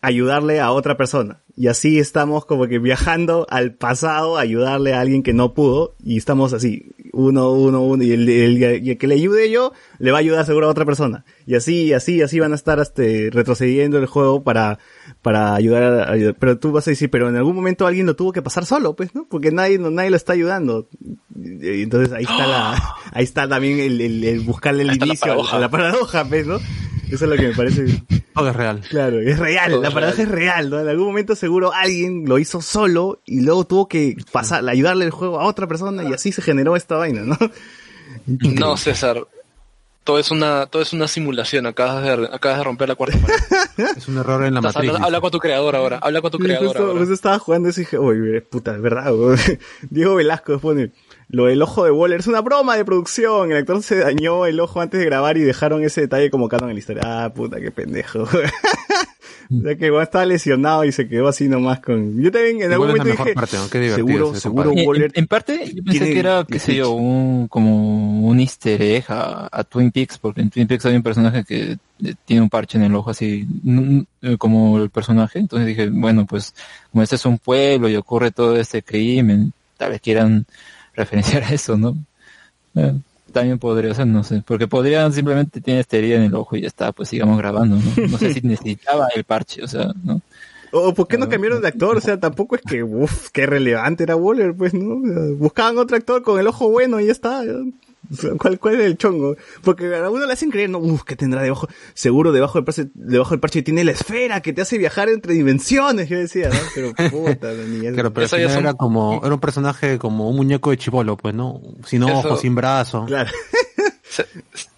ayudarle 0.08 0.60
a 0.60 0.72
otra 0.72 0.98
persona. 0.98 1.42
Y 1.58 1.68
así 1.68 2.00
estamos 2.00 2.46
como 2.46 2.68
que 2.68 2.80
viajando 2.80 3.48
al 3.50 3.74
pasado, 3.76 4.38
a 4.38 4.42
ayudarle 4.42 4.94
a 4.94 5.00
alguien 5.00 5.24
que 5.24 5.34
no 5.34 5.54
pudo, 5.54 5.96
y 6.04 6.18
estamos 6.18 6.52
así, 6.52 6.92
uno, 7.14 7.52
uno, 7.54 7.82
uno, 7.82 8.04
y 8.04 8.12
el, 8.12 8.28
el- 8.28 8.84
y 8.86 8.90
el 8.92 8.98
que 8.98 9.08
le 9.08 9.16
ayude 9.16 9.50
yo, 9.50 9.72
le 10.00 10.12
va 10.12 10.18
a 10.18 10.20
ayudar 10.20 10.46
seguro 10.46 10.68
a 10.68 10.70
otra 10.72 10.84
persona. 10.84 11.24
Y 11.48 11.56
así, 11.56 11.94
así, 11.94 12.22
así 12.22 12.40
van 12.42 12.52
a 12.52 12.56
estar 12.56 12.80
este, 12.80 13.30
retrocediendo 13.32 13.98
el 13.98 14.06
juego 14.06 14.44
para, 14.44 14.80
para 15.22 15.56
ayudar 15.56 15.84
a, 15.84 16.12
ayudar. 16.12 16.36
Pero 16.38 16.58
tú 16.60 16.74
vas 16.74 16.86
a 16.88 16.92
decir, 16.92 17.10
pero 17.10 17.30
en 17.30 17.38
algún 17.38 17.56
momento 17.56 17.88
alguien 17.88 18.06
lo 18.06 18.18
tuvo 18.18 18.34
que 18.34 18.42
pasar 18.42 18.66
solo, 18.66 18.94
pues, 18.98 19.16
¿no? 19.16 19.26
Porque 19.30 19.52
nadie, 19.52 19.80
no- 19.80 19.92
nadie 19.92 20.10
lo 20.10 20.18
está 20.18 20.34
ayudando. 20.34 20.90
Y 21.34 21.84
entonces 21.84 22.12
ahí 22.12 22.24
está 22.24 22.48
la, 22.48 22.96
ahí 23.14 23.24
está 23.24 23.48
también 23.48 23.80
el, 23.80 24.42
buscarle 24.42 24.84
el 24.84 24.90
Ahí 24.90 25.00
la 25.00 25.06
inicio 25.06 25.26
a- 25.32 25.36
paradoja. 25.36 25.56
a 25.56 25.60
la 25.62 25.70
paradoja, 25.70 26.26
pues, 26.26 26.46
¿no? 26.46 26.60
Eso 27.12 27.26
es 27.26 27.30
lo 27.32 27.36
que 27.36 27.48
me 27.50 27.54
parece. 27.56 28.04
Todo 28.34 28.50
es 28.50 28.56
real. 28.56 28.82
Claro, 28.90 29.20
es 29.22 29.40
real, 29.40 29.72
Todo 29.72 29.82
la 29.84 29.92
paradoja 29.92 30.22
es 30.24 30.28
real, 30.30 30.70
¿no? 30.70 30.80
En 30.80 30.88
algún 30.88 31.08
momento 31.08 31.36
seguro 31.36 31.72
alguien 31.74 32.26
lo 32.28 32.38
hizo 32.40 32.62
solo 32.62 33.22
y 33.26 33.42
luego 33.42 33.66
tuvo 33.66 33.88
que 33.88 34.16
pasar, 34.32 34.68
ayudarle 34.68 35.06
el 35.06 35.12
juego 35.12 35.40
a 35.40 35.46
otra 35.46 35.68
persona 35.68 36.04
y 36.04 36.14
así 36.14 36.32
se 36.32 36.42
generó 36.42 36.76
esta 36.76 36.96
vaina, 36.98 37.22
¿no? 37.22 37.38
No, 38.28 38.76
César. 38.78 39.26
Todo 40.04 40.20
es 40.20 40.30
una, 40.30 40.68
todo 40.68 40.82
es 40.84 40.94
una 40.94 41.08
simulación. 41.08 41.66
Acabas 41.66 42.04
de, 42.04 42.30
acabas 42.32 42.60
de 42.60 42.64
romper 42.64 42.88
la 42.90 42.96
cuarta 42.96 43.18
pared. 43.18 43.36
Es 43.98 44.08
un 44.08 44.18
error 44.18 44.44
en 44.46 44.54
la 44.54 44.60
Estás- 44.60 44.76
matriz. 44.76 44.92
habla, 44.94 45.06
habla 45.06 45.22
con 45.22 45.32
tu 45.32 45.40
creador 45.40 45.76
ahora. 45.76 45.98
Habla 46.02 46.22
con 46.22 46.32
tu 46.32 46.38
Sí, 46.38 46.44
creador 46.44 46.68
justo, 46.68 46.84
ahora. 46.86 47.00
justo 47.00 47.14
estaba 47.14 47.40
jugando 47.40 47.70
y 47.70 47.72
dije, 47.72 47.98
uy, 47.98 48.40
puta, 48.42 48.76
es 48.76 48.82
verdad, 48.82 49.12
güey". 49.12 49.38
Diego 49.90 50.16
Velasco 50.16 50.60
pone, 50.60 50.92
lo 51.30 51.46
del 51.46 51.62
ojo 51.62 51.86
de 51.86 51.92
Waller 51.92 52.20
es 52.20 52.28
una 52.28 52.42
broma 52.42 52.78
de 52.78 52.86
producción, 52.86 53.52
el 53.52 53.58
actor 53.58 53.82
se 53.82 53.98
dañó 53.98 54.46
el 54.46 54.60
ojo 54.60 54.82
antes 54.82 55.00
de 55.00 55.06
grabar 55.06 55.38
y 55.38 55.42
dejaron 55.42 55.84
ese 55.84 56.02
detalle 56.02 56.30
como 56.30 56.48
canon 56.50 56.70
en 56.70 56.76
la 56.76 56.80
historia. 56.80 57.02
Ah, 57.06 57.34
puta, 57.34 57.60
qué 57.60 57.72
pendejo. 57.72 58.24
o 58.24 59.62
sea 59.62 59.76
que 59.76 59.88
igual 59.88 60.04
estaba 60.04 60.26
lesionado 60.26 60.86
y 60.86 60.92
se 60.92 61.08
quedó 61.08 61.28
así 61.28 61.48
nomás 61.48 61.80
con... 61.80 62.22
Yo 62.22 62.32
también 62.32 62.62
en 62.62 62.72
algún 62.72 62.90
momento 62.90 63.10
dije, 63.10 63.34
parte, 63.34 63.58
¿no? 63.58 63.70
Qué 63.70 63.80
divertido 63.80 64.08
seguro, 64.08 64.36
seguro 64.36 64.70
compadre. 64.70 64.82
En, 64.82 64.88
Waller... 64.88 65.12
en 65.16 65.28
parte, 65.28 65.72
yo 65.74 65.84
pensé 65.84 66.14
que 66.14 66.20
era, 66.20 66.46
qué 66.48 66.60
sé 66.60 66.76
yo, 66.76 66.92
un, 66.92 67.48
como 67.48 68.28
un 68.28 68.40
easter 68.40 68.82
egg 68.82 69.06
a, 69.10 69.50
a 69.52 69.64
Twin 69.64 69.92
Peaks, 69.92 70.20
porque 70.20 70.42
en 70.42 70.52
Twin 70.52 70.68
Peaks 70.68 70.86
hay 70.86 70.96
un 70.96 71.04
personaje 71.04 71.44
que 71.44 71.78
eh, 72.04 72.14
tiene 72.26 72.44
un 72.44 72.50
parche 72.50 72.78
en 72.78 72.84
el 72.84 72.96
ojo 72.96 73.10
así, 73.10 73.48
eh, 74.22 74.38
como 74.38 74.78
el 74.78 74.92
personaje. 74.92 75.40
Entonces 75.40 75.68
dije, 75.68 75.90
bueno, 75.90 76.26
pues 76.28 76.54
como 76.92 77.02
este 77.02 77.16
es 77.16 77.26
un 77.26 77.40
pueblo 77.40 77.90
y 77.90 77.96
ocurre 77.96 78.32
todo 78.32 78.56
este 78.58 78.84
crimen, 78.84 79.54
tal 79.78 79.92
vez 79.92 80.02
quieran 80.02 80.46
referenciar 80.96 81.44
a 81.44 81.54
eso, 81.54 81.78
¿no? 81.78 81.96
También 83.32 83.60
podría 83.60 83.94
ser, 83.94 84.08
no 84.08 84.24
sé, 84.24 84.44
porque 84.46 84.68
podrían 84.68 85.12
simplemente 85.12 85.60
tener 85.62 85.82
esta 85.82 85.98
herida 85.98 86.16
en 86.16 86.24
el 86.24 86.36
ojo 86.36 86.56
y 86.56 86.62
ya 86.62 86.68
está, 86.68 86.92
pues 86.92 87.10
sigamos 87.10 87.38
grabando, 87.38 87.78
¿no? 87.78 88.08
No 88.08 88.18
sé 88.18 88.34
si 88.34 88.42
necesitaba 88.44 89.08
el 89.16 89.24
parche, 89.24 89.64
o 89.64 89.68
sea, 89.68 89.92
¿no? 90.04 90.22
O 90.72 90.94
¿por 90.94 91.08
qué 91.08 91.18
no 91.18 91.30
cambiaron 91.30 91.62
de 91.62 91.70
actor? 91.70 91.96
O 91.96 92.02
sea, 92.02 92.20
tampoco 92.20 92.56
es 92.56 92.62
que, 92.62 92.84
uff, 92.84 93.30
qué 93.30 93.46
relevante 93.46 94.04
era 94.04 94.18
Waller, 94.18 94.54
pues, 94.54 94.74
¿no? 94.74 94.98
Buscaban 95.36 95.78
otro 95.78 95.96
actor 95.96 96.22
con 96.22 96.40
el 96.40 96.48
ojo 96.48 96.70
bueno 96.70 97.00
y 97.00 97.06
ya 97.06 97.14
está. 97.14 97.44
¿Cuál, 98.40 98.60
¿Cuál 98.60 98.76
es 98.82 98.86
el 98.86 98.98
chongo? 98.98 99.36
Porque 99.64 99.96
a 99.96 100.10
uno 100.10 100.26
le 100.26 100.34
hacen 100.34 100.52
creer, 100.52 100.70
no, 100.70 100.80
uff, 100.80 101.04
¿qué 101.04 101.16
tendrá 101.16 101.42
debajo? 101.42 101.68
Seguro 101.94 102.32
debajo 102.32 102.58
del 102.58 102.66
parche, 102.66 102.88
debajo 102.94 103.32
del 103.32 103.40
parche 103.40 103.62
tiene 103.64 103.84
la 103.84 103.92
esfera 103.92 104.42
que 104.42 104.54
te 104.54 104.62
hace 104.62 104.78
viajar 104.78 105.10
entre 105.10 105.34
dimensiones, 105.34 106.10
yo 106.10 106.18
decía, 106.18 106.50
¿no? 106.50 106.56
Pero 106.74 106.94
puta, 107.12 107.52
la 107.52 107.64
niña. 107.64 107.92
Claro, 107.94 108.14
pero 108.14 108.26
Eso 108.26 108.38
ya 108.38 108.50
son- 108.50 108.60
era 108.60 108.74
como, 108.74 109.22
era 109.24 109.34
un 109.34 109.40
personaje 109.40 109.98
como 110.00 110.30
un 110.30 110.36
muñeco 110.36 110.72
de 110.72 110.78
chivolo, 110.78 111.18
pues, 111.18 111.34
¿no? 111.36 111.62
Sin 111.86 112.04
Eso- 112.04 112.14
ojos, 112.18 112.42
sin 112.42 112.56
brazo. 112.56 113.06
Claro, 113.06 113.30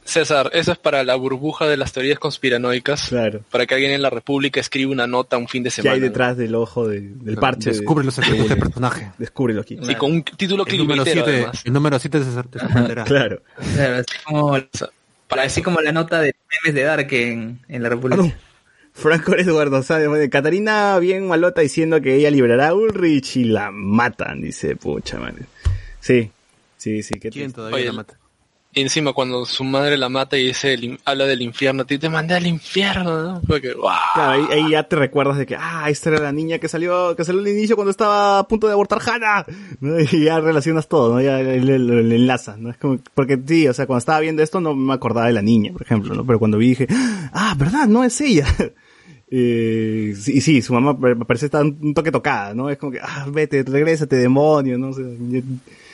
César, 0.08 0.50
eso 0.54 0.72
es 0.72 0.78
para 0.78 1.04
la 1.04 1.16
burbuja 1.16 1.68
de 1.68 1.76
las 1.76 1.92
teorías 1.92 2.18
conspiranoicas. 2.18 3.10
claro. 3.10 3.42
Para 3.52 3.66
que 3.66 3.74
alguien 3.76 3.92
en 3.92 4.02
la 4.02 4.10
República 4.10 4.60
escriba 4.62 4.92
una 4.92 5.06
nota 5.06 5.38
un 5.38 5.48
fin 5.50 5.64
de 5.64 5.70
¿Qué 5.70 5.76
semana. 5.82 5.96
hay 5.96 6.00
detrás 6.00 6.38
del 6.38 6.56
ojo 6.56 6.88
de- 6.88 7.02
del 7.02 7.36
parche? 7.36 7.72
de- 7.72 7.78
Descubre 7.78 8.06
los 8.06 8.16
secretos 8.16 8.38
de 8.38 8.44
del 8.44 8.52
Waller? 8.54 8.64
personaje. 8.64 9.12
Descúbrelo 9.18 9.62
aquí. 9.62 9.78
Y 9.82 9.96
con 9.96 10.12
un 10.14 10.24
título 10.24 10.66
El 10.66 10.78
número 10.78 11.04
clickbaitero 11.04 11.26
7, 11.26 11.38
además. 11.38 11.62
el 11.66 11.74
número 11.74 12.00
7 12.00 12.24
se 12.24 12.44
te 12.44 12.60
sorprenderá. 12.60 13.04
Claro. 13.04 13.42
Claro, 13.76 13.96
así 13.96 14.16
como, 14.26 14.58
Para 15.28 15.44
así 15.44 15.62
como 15.62 15.82
la 15.82 15.92
nota 15.92 16.22
de 16.22 16.34
memes 16.64 16.74
de 16.76 16.84
Dark 16.84 17.08
en, 17.12 17.60
en 17.68 17.82
la 17.84 17.88
Ah, 17.88 17.92
República. 17.92 18.22
no. 18.24 18.32
Franco 18.94 19.36
Eduardo 19.36 19.84
Sáenz, 19.84 20.08
bueno, 20.08 20.28
Catarina 20.32 20.98
bien 21.00 21.28
malota 21.28 21.62
diciendo 21.62 22.02
que 22.02 22.16
ella 22.16 22.32
liberará 22.32 22.70
a 22.70 22.74
Ulrich 22.74 23.36
y 23.38 23.44
la 23.44 23.70
matan, 23.72 24.42
dice, 24.42 24.76
pucha 24.78 25.20
madre. 25.20 25.44
Sí, 26.00 26.32
sí, 26.78 27.04
sí, 27.04 27.20
qué 27.20 27.30
¿Quién 27.30 27.52
todavía 27.52 27.76
Oye, 27.76 27.86
la 27.88 27.92
mata? 27.94 28.18
Y 28.78 28.82
encima 28.82 29.12
cuando 29.12 29.44
su 29.44 29.64
madre 29.64 29.98
la 29.98 30.08
mata 30.08 30.38
y 30.38 30.46
dice, 30.46 30.74
el 30.76 31.00
habla 31.04 31.26
del 31.26 31.42
infierno, 31.42 31.82
a 31.82 31.86
ti 31.88 31.98
te 31.98 32.10
mandé 32.10 32.36
al 32.36 32.46
infierno, 32.46 33.24
¿no? 33.24 33.42
Porque, 33.48 33.74
¡guau! 33.74 33.98
Claro, 34.14 34.32
ahí, 34.34 34.46
ahí 34.52 34.72
ya 34.72 34.84
te 34.84 34.96
recuerdas 34.96 35.40
de 35.40 35.48
que, 35.48 35.56
ah, 35.56 35.90
esta 35.90 36.12
era 36.12 36.20
la 36.20 36.32
niña 36.32 36.60
que 36.60 36.68
salió, 36.68 37.16
que 37.16 37.26
salió 37.26 37.42
al 37.42 37.48
inicio 37.48 37.76
cuando 37.76 37.90
estaba 37.90 38.38
a 38.38 38.48
punto 38.48 38.68
de 38.68 38.74
abortar 38.74 39.00
Hannah. 39.04 39.46
Y 40.12 40.26
ya 40.26 40.40
relacionas 40.40 40.88
todo, 40.88 41.16
¿no? 41.16 41.22
Ya 41.22 41.40
le 41.40 42.16
enlazas, 42.16 42.60
¿no? 42.60 42.70
Es 42.70 42.78
como, 42.78 43.00
porque 43.16 43.40
sí, 43.48 43.68
o 43.68 43.74
sea, 43.74 43.88
cuando 43.88 43.98
estaba 43.98 44.20
viendo 44.20 44.44
esto 44.44 44.62
no 44.62 44.76
me 44.76 44.94
acordaba 44.94 45.26
de 45.26 45.34
la 45.34 45.42
niña, 45.42 45.72
por 45.74 45.82
ejemplo, 45.82 46.14
¿no? 46.14 46.24
Pero 46.24 46.38
cuando 46.38 46.60
vi 46.60 46.70
dije, 46.70 46.86
ah, 47.34 47.56
verdad, 47.58 47.88
no 47.88 48.04
es 48.04 48.22
ella. 48.22 48.46
Eh, 49.30 50.14
sí, 50.18 50.40
sí, 50.40 50.62
su 50.62 50.74
mamá 50.74 50.98
parece 51.28 51.48
estar 51.48 51.62
un 51.62 51.94
toque 51.94 52.14
tocada, 52.14 52.54
¿no? 52.54 52.70
Es 52.70 52.78
como 52.78 52.94
que, 52.94 53.00
ah, 53.02 53.26
vete, 53.30 53.62
regrésate, 53.64 54.16
demonio, 54.16 54.78
¿no? 54.78 54.92
O 54.92 55.00
y- 55.02 55.44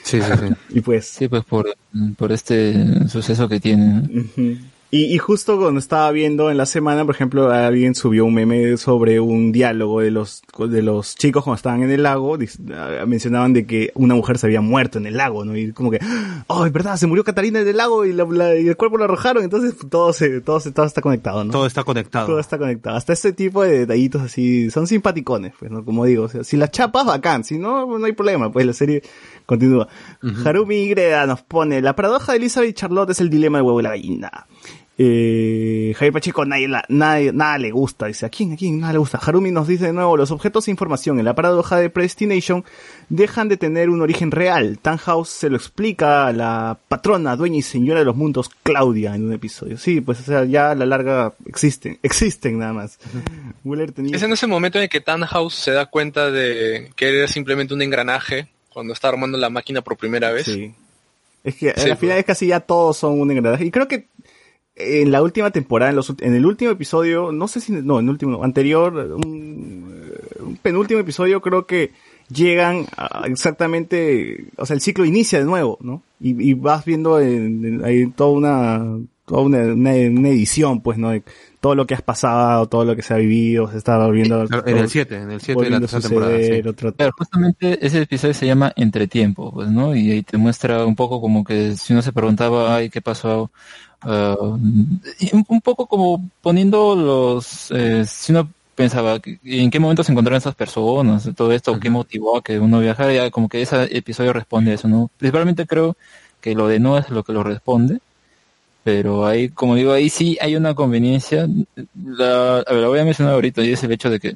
Sí, 0.03 0.21
sí, 0.21 0.31
sí. 0.39 0.53
y 0.77 0.81
pues, 0.81 1.05
Sí, 1.07 1.27
pues 1.27 1.43
por, 1.43 1.73
por 2.17 2.31
este 2.31 3.07
suceso 3.09 3.47
que 3.49 3.59
tiene. 3.59 3.85
¿no? 4.09 4.21
Ujú. 4.21 4.57
Y, 4.95 5.05
y 5.05 5.17
justo 5.17 5.57
cuando 5.57 5.79
estaba 5.79 6.11
viendo 6.11 6.51
en 6.51 6.57
la 6.57 6.67
semana, 6.67 7.03
por 7.03 7.15
ejemplo, 7.15 7.49
alguien 7.51 7.95
subió 7.95 8.25
un 8.25 8.35
meme 8.35 8.77
sobre 8.77 9.19
un 9.19 9.51
diálogo 9.51 10.01
de 10.01 10.11
los, 10.11 10.43
de 10.69 10.83
los 10.83 11.15
chicos 11.15 11.43
cuando 11.43 11.55
estaban 11.55 11.81
en 11.81 11.89
el 11.89 12.03
lago, 12.03 12.37
ah, 12.75 13.03
mencionaban 13.07 13.53
de 13.53 13.65
que 13.65 13.89
una 13.95 14.13
mujer 14.13 14.37
se 14.37 14.45
había 14.45 14.61
muerto 14.61 14.99
en 14.99 15.07
el 15.07 15.17
lago, 15.17 15.45
¿no? 15.45 15.57
Y 15.57 15.71
como 15.71 15.89
que, 15.89 15.97
oh, 16.45 16.67
es 16.67 16.71
verdad, 16.71 16.95
se 16.97 17.07
murió 17.07 17.23
Catarina 17.23 17.61
en 17.61 17.67
el 17.69 17.77
lago 17.77 18.05
y, 18.05 18.13
la- 18.13 18.25
la- 18.25 18.55
y 18.55 18.67
el 18.67 18.77
cuerpo 18.77 18.99
lo 18.99 19.05
arrojaron, 19.05 19.43
entonces 19.43 19.73
todo 19.89 20.13
se, 20.13 20.41
todo 20.41 20.59
se, 20.59 20.71
todo 20.71 20.85
está 20.85 21.01
conectado, 21.01 21.43
¿no? 21.43 21.51
Todo 21.51 21.65
está 21.65 21.83
conectado. 21.83 22.27
Todo 22.27 22.39
está 22.39 22.59
conectado. 22.59 22.95
Hasta 22.95 23.13
este 23.13 23.33
tipo 23.33 23.63
de 23.63 23.79
detallitos 23.79 24.21
así 24.21 24.69
son 24.69 24.85
simpaticones, 24.85 25.53
pues, 25.57 25.71
¿no? 25.71 25.83
Como 25.83 26.05
digo, 26.05 26.25
o 26.25 26.29
sea, 26.29 26.43
si 26.43 26.55
las 26.55 26.69
chapas, 26.69 27.03
bacán. 27.07 27.43
Si 27.43 27.57
no, 27.57 27.97
no 27.97 28.05
hay 28.05 28.13
problema, 28.13 28.51
pues 28.51 28.63
la 28.67 28.73
serie 28.73 29.01
continúa. 29.45 29.87
Harumi 30.45 30.87
Greda 30.89 31.25
nos 31.25 31.41
pone, 31.41 31.81
la 31.81 31.95
paradoja 31.95 32.31
de 32.33 32.37
Elizabeth 32.39 32.69
y 32.69 32.73
Charlotte 32.73 33.09
es 33.11 33.21
el 33.21 33.29
dilema 33.29 33.57
del 33.59 33.65
huevo 33.65 33.79
y 33.79 33.83
la 33.83 33.89
gallina. 33.89 34.45
Eh, 34.95 35.93
Javier 35.97 36.13
Pacheco, 36.13 36.45
nadie, 36.45 36.67
la- 36.67 36.85
nadie- 36.87 37.33
nada 37.33 37.57
le 37.57 37.71
gusta. 37.71 38.05
Dice, 38.05 38.27
¿a 38.27 38.29
quién? 38.29 38.53
¿A 38.53 38.55
quién? 38.55 38.79
Nada 38.79 38.93
le 38.93 38.99
gusta. 38.99 39.17
Harumi 39.17 39.49
nos 39.49 39.67
dice 39.67 39.87
de 39.87 39.93
nuevo, 39.93 40.15
los 40.17 40.29
objetos 40.29 40.65
de 40.65 40.71
información 40.71 41.17
en 41.17 41.25
la 41.25 41.33
paradoja 41.33 41.77
de 41.77 41.89
Predestination 41.89 42.63
dejan 43.09 43.49
de 43.49 43.57
tener 43.57 43.89
un 43.89 44.01
origen 44.01 44.29
real. 44.29 44.77
Tannhaus 44.79 45.29
se 45.29 45.49
lo 45.49 45.57
explica 45.57 46.27
a 46.27 46.31
la 46.31 46.77
patrona, 46.87 47.35
dueña 47.35 47.57
y 47.57 47.61
señora 47.63 47.99
de 48.01 48.05
los 48.05 48.15
mundos, 48.15 48.51
Claudia, 48.61 49.15
en 49.15 49.25
un 49.25 49.33
episodio. 49.33 49.77
Sí, 49.79 49.99
pues, 49.99 50.19
o 50.19 50.23
sea, 50.23 50.45
ya 50.45 50.71
a 50.71 50.75
la 50.75 50.85
larga 50.85 51.33
existen, 51.47 51.97
existen 52.03 52.59
nada 52.59 52.73
más. 52.73 52.99
Tenía... 53.95 54.15
Es 54.15 54.21
en 54.21 54.31
ese 54.31 54.45
momento 54.45 54.77
en 54.77 54.83
el 54.83 54.89
que 54.89 55.01
Tannhaus 55.01 55.55
se 55.55 55.71
da 55.71 55.87
cuenta 55.87 56.29
de 56.29 56.91
que 56.95 57.09
era 57.17 57.27
simplemente 57.27 57.73
un 57.73 57.81
engranaje 57.81 58.49
cuando 58.73 58.93
está 58.93 59.09
armando 59.09 59.37
la 59.37 59.49
máquina 59.49 59.81
por 59.81 59.95
primera 59.97 60.31
vez. 60.31 60.45
Sí. 60.45 60.73
Es 61.43 61.55
que 61.55 61.73
Sí, 61.75 61.89
al 61.89 61.97
final 61.97 62.17
es 62.17 62.25
casi 62.25 62.47
ya 62.47 62.59
todos 62.61 62.97
son 62.97 63.19
un 63.19 63.29
engranaje. 63.31 63.65
Y 63.65 63.71
creo 63.71 63.87
que 63.87 64.07
en 64.75 65.11
la 65.11 65.21
última 65.21 65.51
temporada, 65.51 65.91
en, 65.91 65.95
los, 65.97 66.11
en 66.19 66.33
el 66.35 66.45
último 66.45 66.71
episodio, 66.71 67.31
no 67.31 67.47
sé 67.47 67.59
si, 67.61 67.71
no, 67.73 67.99
en 67.99 68.05
el 68.05 68.11
último, 68.11 68.43
anterior, 68.43 68.93
un, 68.95 70.11
un 70.39 70.57
penúltimo 70.57 70.99
episodio, 70.99 71.41
creo 71.41 71.67
que 71.67 71.91
llegan 72.29 72.85
a 72.97 73.25
exactamente, 73.27 74.45
o 74.57 74.65
sea, 74.65 74.73
el 74.75 74.81
ciclo 74.81 75.05
inicia 75.05 75.37
de 75.39 75.45
nuevo, 75.45 75.77
¿no? 75.81 76.01
Y, 76.19 76.49
y 76.49 76.53
vas 76.53 76.85
viendo 76.85 77.19
en, 77.19 77.63
en- 77.65 77.85
hay 77.85 78.07
toda 78.07 78.31
una, 78.31 78.97
toda 79.27 79.41
una, 79.41 79.59
una, 79.59 79.91
una 79.91 80.29
edición, 80.29 80.81
pues, 80.81 80.97
¿no? 80.97 81.11
De 81.11 81.21
todo 81.63 81.75
lo 81.75 81.87
que 81.87 81.93
has 81.93 82.01
pasado, 82.01 82.67
todo 82.67 82.83
lo 82.83 82.93
que 82.93 83.01
se 83.01 83.13
ha 83.13 83.17
vivido, 83.17 83.71
se 83.71 83.77
está 83.77 83.97
volviendo. 83.97 84.45
Claro, 84.47 84.67
En 84.67 84.77
el 84.79 84.89
7, 84.89 85.15
en 85.15 85.31
el 85.31 85.39
7 85.39 85.63
de 85.63 85.69
la 85.69 85.79
tercera 85.79 86.01
temporada. 86.01 86.37
sí. 86.37 86.67
otro- 86.67 86.93
Claro, 86.93 87.13
justamente 87.17 87.85
ese 87.85 88.01
episodio 88.01 88.33
se 88.33 88.45
llama 88.45 88.73
Entretiempo, 88.75 89.49
pues, 89.53 89.69
¿no? 89.69 89.95
Y 89.95 90.11
ahí 90.11 90.23
te 90.23 90.35
muestra 90.35 90.85
un 90.85 90.93
poco 90.97 91.21
como 91.21 91.45
que 91.45 91.77
si 91.77 91.93
uno 91.93 92.01
se 92.01 92.11
preguntaba, 92.11 92.75
ay, 92.75 92.89
¿qué 92.89 92.99
pasó? 93.01 93.49
Y 95.19 95.33
un, 95.33 95.61
poco 95.61 95.87
como 95.87 96.29
poniendo 96.41 96.97
los, 96.97 97.71
eh, 97.71 98.03
si 98.05 98.33
uno 98.33 98.49
pensaba, 98.75 99.21
que- 99.21 99.39
¿en 99.45 99.71
qué 99.71 99.79
momento 99.79 100.03
se 100.03 100.11
encontraron 100.11 100.39
esas 100.39 100.55
personas? 100.55 101.29
Todo 101.33 101.53
esto, 101.53 101.79
¿qué 101.79 101.89
motivó 101.89 102.35
a 102.39 102.43
que 102.43 102.59
uno 102.59 102.81
viajara? 102.81 103.13
Ya 103.13 103.31
como 103.31 103.47
que 103.47 103.61
ese 103.61 103.83
episodio 103.97 104.33
responde 104.33 104.71
a 104.71 104.73
eso, 104.73 104.89
¿no? 104.89 105.09
Principalmente 105.17 105.65
creo 105.65 105.95
que 106.41 106.55
lo 106.55 106.67
de 106.67 106.79
no 106.81 106.97
es 106.97 107.09
lo 107.09 107.23
que 107.23 107.31
lo 107.31 107.41
responde, 107.41 107.99
pero 108.83 109.25
ahí, 109.25 109.49
como 109.49 109.75
digo, 109.75 109.91
ahí 109.93 110.09
sí 110.09 110.37
hay 110.41 110.55
una 110.55 110.75
conveniencia. 110.75 111.47
La, 111.95 112.59
a 112.59 112.73
ver, 112.73 112.81
la 112.81 112.87
voy 112.87 112.99
a 112.99 113.05
mencionar 113.05 113.33
ahorita 113.33 113.63
y 113.63 113.71
es 113.71 113.83
el 113.83 113.91
hecho 113.91 114.09
de 114.09 114.19
que 114.19 114.35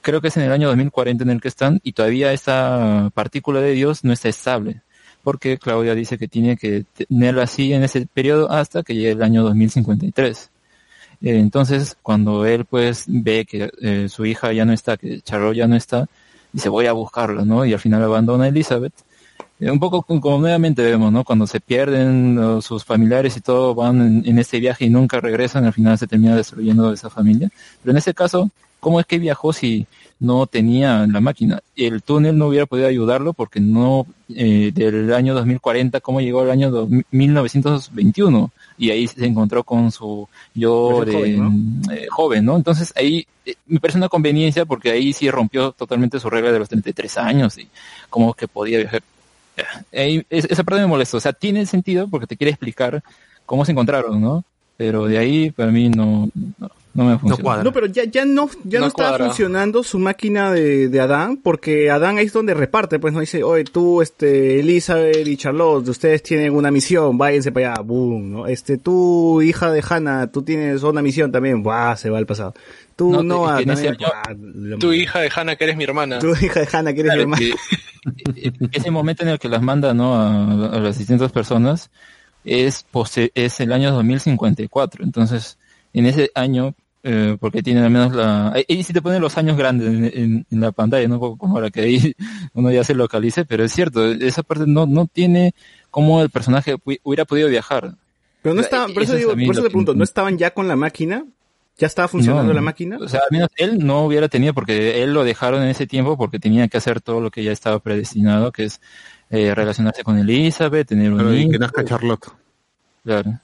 creo 0.00 0.20
que 0.20 0.28
es 0.28 0.36
en 0.36 0.44
el 0.44 0.52
año 0.52 0.68
2040 0.68 1.24
en 1.24 1.30
el 1.30 1.40
que 1.40 1.48
están 1.48 1.80
y 1.82 1.92
todavía 1.92 2.32
esta 2.32 3.10
partícula 3.14 3.60
de 3.60 3.72
Dios 3.72 4.04
no 4.04 4.12
está 4.12 4.28
estable. 4.28 4.82
Porque 5.22 5.56
Claudia 5.58 5.94
dice 5.94 6.18
que 6.18 6.26
tiene 6.26 6.56
que 6.56 6.84
tenerla 6.94 7.44
así 7.44 7.72
en 7.72 7.84
ese 7.84 8.06
periodo 8.06 8.50
hasta 8.50 8.82
que 8.82 8.94
llegue 8.94 9.12
el 9.12 9.22
año 9.22 9.44
2053. 9.44 10.50
Eh, 11.22 11.38
entonces, 11.38 11.96
cuando 12.02 12.44
él 12.46 12.64
pues 12.64 13.04
ve 13.06 13.46
que 13.46 13.70
eh, 13.80 14.08
su 14.08 14.26
hija 14.26 14.52
ya 14.52 14.64
no 14.64 14.72
está, 14.72 14.96
que 14.96 15.20
Charlotte 15.20 15.56
ya 15.56 15.68
no 15.68 15.76
está, 15.76 16.08
dice 16.52 16.68
voy 16.68 16.86
a 16.86 16.92
buscarla, 16.92 17.44
¿no? 17.44 17.64
Y 17.64 17.72
al 17.72 17.78
final 17.78 18.02
abandona 18.02 18.44
a 18.44 18.48
Elizabeth. 18.48 18.92
Un 19.70 19.78
poco 19.78 20.02
como 20.02 20.38
nuevamente 20.38 20.82
vemos, 20.82 21.12
¿no? 21.12 21.22
Cuando 21.24 21.46
se 21.46 21.60
pierden 21.60 22.60
sus 22.62 22.84
familiares 22.84 23.36
y 23.36 23.40
todo 23.40 23.74
van 23.74 24.00
en, 24.00 24.22
en 24.26 24.38
este 24.38 24.58
viaje 24.58 24.86
y 24.86 24.90
nunca 24.90 25.20
regresan, 25.20 25.64
al 25.64 25.72
final 25.72 25.96
se 25.98 26.06
termina 26.06 26.34
destruyendo 26.36 26.92
esa 26.92 27.10
familia. 27.10 27.48
Pero 27.82 27.92
en 27.92 27.98
ese 27.98 28.12
caso, 28.14 28.50
¿cómo 28.80 28.98
es 28.98 29.06
que 29.06 29.18
viajó 29.18 29.52
si 29.52 29.86
no 30.18 30.46
tenía 30.46 31.06
la 31.06 31.20
máquina? 31.20 31.60
El 31.76 32.02
túnel 32.02 32.36
no 32.38 32.46
hubiera 32.48 32.66
podido 32.66 32.88
ayudarlo 32.88 33.32
porque 33.34 33.60
no, 33.60 34.06
eh, 34.34 34.72
del 34.74 35.12
año 35.14 35.34
2040, 35.34 36.00
¿cómo 36.00 36.20
llegó 36.20 36.40
al 36.40 36.50
año 36.50 36.70
dos- 36.70 36.88
1921? 37.10 38.50
Y 38.78 38.90
ahí 38.90 39.06
se 39.06 39.24
encontró 39.26 39.62
con 39.64 39.92
su 39.92 40.28
yo 40.54 41.04
de 41.04 41.12
joven, 41.12 41.82
eh, 41.90 42.06
joven, 42.10 42.44
¿no? 42.44 42.56
Entonces 42.56 42.92
ahí 42.96 43.26
eh, 43.46 43.54
me 43.66 43.78
parece 43.80 43.98
una 43.98 44.08
conveniencia 44.08 44.64
porque 44.64 44.90
ahí 44.90 45.12
sí 45.12 45.30
rompió 45.30 45.72
totalmente 45.72 46.18
su 46.18 46.28
regla 46.30 46.50
de 46.52 46.58
los 46.58 46.68
33 46.68 47.18
años 47.18 47.58
y 47.58 47.68
cómo 48.10 48.34
que 48.34 48.48
podía 48.48 48.78
viajar. 48.78 49.02
Es- 49.90 50.44
esa 50.46 50.64
parte 50.64 50.80
me 50.80 50.86
molestó. 50.86 51.16
O 51.16 51.20
sea, 51.20 51.32
tiene 51.32 51.66
sentido 51.66 52.08
porque 52.08 52.26
te 52.26 52.36
quiere 52.36 52.50
explicar 52.50 53.02
cómo 53.46 53.64
se 53.64 53.72
encontraron, 53.72 54.20
¿no? 54.20 54.44
Pero 54.76 55.06
de 55.06 55.18
ahí 55.18 55.50
para 55.50 55.70
mí 55.70 55.88
no, 55.88 56.28
no 56.94 57.04
me 57.04 57.18
funciona. 57.18 57.42
cuadra. 57.42 57.64
No, 57.64 57.72
pero 57.72 57.86
ya, 57.86 58.04
ya 58.04 58.24
no, 58.24 58.50
ya 58.64 58.78
no, 58.78 58.84
No 58.86 58.88
estaba 58.88 59.16
funcionando 59.26 59.82
su 59.82 59.98
máquina 59.98 60.52
de, 60.52 60.88
de 60.88 61.00
Adán, 61.00 61.38
porque 61.42 61.90
Adán 61.90 62.18
ahí 62.18 62.26
es 62.26 62.32
donde 62.32 62.54
reparte, 62.54 62.98
pues 62.98 63.14
no 63.14 63.20
dice, 63.20 63.42
oye, 63.42 63.64
tú, 63.64 64.02
este, 64.02 64.60
Elizabeth 64.60 65.26
y 65.26 65.36
Charlotte, 65.36 65.88
ustedes 65.88 66.22
tienen 66.22 66.54
una 66.54 66.70
misión, 66.70 67.16
váyanse 67.16 67.50
para 67.52 67.72
allá, 67.74 67.82
boom, 67.82 68.30
¿no? 68.32 68.46
Este, 68.46 68.76
tú, 68.78 69.40
hija 69.42 69.70
de 69.72 69.82
Hannah, 69.88 70.26
tú 70.26 70.42
tienes 70.42 70.82
una 70.82 71.00
misión 71.02 71.32
también, 71.32 71.62
¡buah! 71.62 71.96
se 71.96 72.10
va 72.10 72.18
al 72.18 72.26
pasado. 72.26 72.54
Tú, 72.94 73.10
No, 73.10 73.22
no, 73.22 73.48
es 73.50 73.56
que 73.56 73.62
en 73.62 73.70
ese 73.70 73.84
también, 73.88 74.10
año- 74.10 74.36
¡buah! 74.36 74.70
la- 74.72 74.78
Tu 74.78 74.92
hija 74.92 75.20
de 75.20 75.30
Hannah, 75.34 75.56
que 75.56 75.64
eres 75.64 75.76
mi 75.76 75.84
hermana. 75.84 76.18
Tu 76.18 76.30
hija 76.44 76.60
de 76.60 76.68
Hannah, 76.70 76.92
que 76.92 77.00
eres 77.00 77.14
mi 77.14 77.20
hermana. 77.22 77.42
que- 78.34 78.52
ese 78.72 78.90
momento 78.90 79.22
en 79.22 79.30
el 79.30 79.38
que 79.38 79.48
las 79.48 79.62
manda 79.62 79.94
¿no? 79.94 80.14
a, 80.16 80.74
a 80.76 80.78
las 80.80 80.98
distintas 80.98 81.32
personas 81.32 81.90
es 82.44 82.84
pose- 82.90 83.30
es 83.36 83.60
el 83.60 83.72
año 83.72 83.92
2054 83.92 85.04
entonces 85.04 85.56
en 85.92 86.06
ese 86.06 86.30
año 86.34 86.74
eh, 87.04 87.36
porque 87.40 87.62
tienen 87.62 87.82
al 87.84 87.90
menos 87.90 88.14
la 88.14 88.52
ahí 88.52 88.82
sí 88.84 88.92
te 88.92 89.02
ponen 89.02 89.20
los 89.20 89.36
años 89.36 89.56
grandes 89.56 89.88
en, 89.88 90.04
en- 90.04 90.46
en 90.50 90.60
la 90.60 90.70
pantalla 90.72 91.06
no 91.08 91.18
Como- 91.18 91.36
como 91.36 91.54
para 91.54 91.70
que 91.70 91.80
ahí 91.80 92.14
uno 92.54 92.70
ya 92.70 92.84
se 92.84 92.94
localice 92.94 93.44
pero 93.44 93.64
es 93.64 93.72
cierto 93.72 94.04
esa 94.12 94.42
parte 94.42 94.64
no 94.66 94.86
no 94.86 95.06
tiene 95.06 95.54
cómo 95.90 96.22
el 96.22 96.30
personaje 96.30 96.74
hu- 96.76 97.00
hubiera 97.02 97.24
podido 97.24 97.48
viajar 97.48 97.94
Pero 98.42 98.54
no 98.54 98.60
Eh, 98.60 98.64
estaban, 98.64 98.92
por 98.94 99.02
eso 99.02 99.12
eso 99.16 99.30
es 99.30 99.36
digo, 99.36 99.46
por 99.46 99.54
eso 99.54 99.62
te 99.62 99.68
pregunto, 99.70 99.92
que- 99.92 99.98
¿no 99.98 100.04
estaban 100.04 100.38
ya 100.38 100.52
con 100.54 100.68
la 100.68 100.76
máquina? 100.76 101.24
¿Ya 101.78 101.86
estaba 101.86 102.06
funcionando 102.06 102.48
No, 102.48 102.52
la 102.54 102.60
máquina? 102.60 102.98
O 103.00 103.08
sea, 103.08 103.20
al 103.20 103.28
menos 103.30 103.48
él 103.56 103.78
no 103.84 104.04
hubiera 104.04 104.28
tenido, 104.28 104.52
porque 104.52 105.02
él 105.02 105.14
lo 105.14 105.24
dejaron 105.24 105.62
en 105.62 105.68
ese 105.70 105.86
tiempo 105.86 106.16
porque 106.18 106.38
tenía 106.38 106.68
que 106.68 106.76
hacer 106.76 107.00
todo 107.00 107.20
lo 107.22 107.30
que 107.30 107.42
ya 107.42 107.50
estaba 107.50 107.78
predestinado, 107.78 108.52
que 108.52 108.64
es 108.64 108.80
eh, 109.30 109.54
relacionarse 109.54 110.04
con 110.04 110.18
Elizabeth, 110.18 110.86
tener 110.88 111.10
un 111.10 111.16
Pero 111.18 111.34
y 111.34 111.40
hijo. 111.40 111.50
que 111.52 111.58
nazca 111.58 111.82
Charlotte. 111.84 112.26
Claro. 113.04 113.40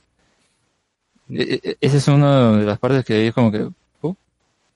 E- 1.31 1.61
e- 1.63 1.77
esa 1.81 1.97
es 1.97 2.09
una 2.09 2.57
de 2.59 2.65
las 2.65 2.79
partes 2.79 3.05
que 3.05 3.15
ahí 3.15 3.33
como 3.33 3.51
que... 3.53 3.69
uh, 4.03 4.15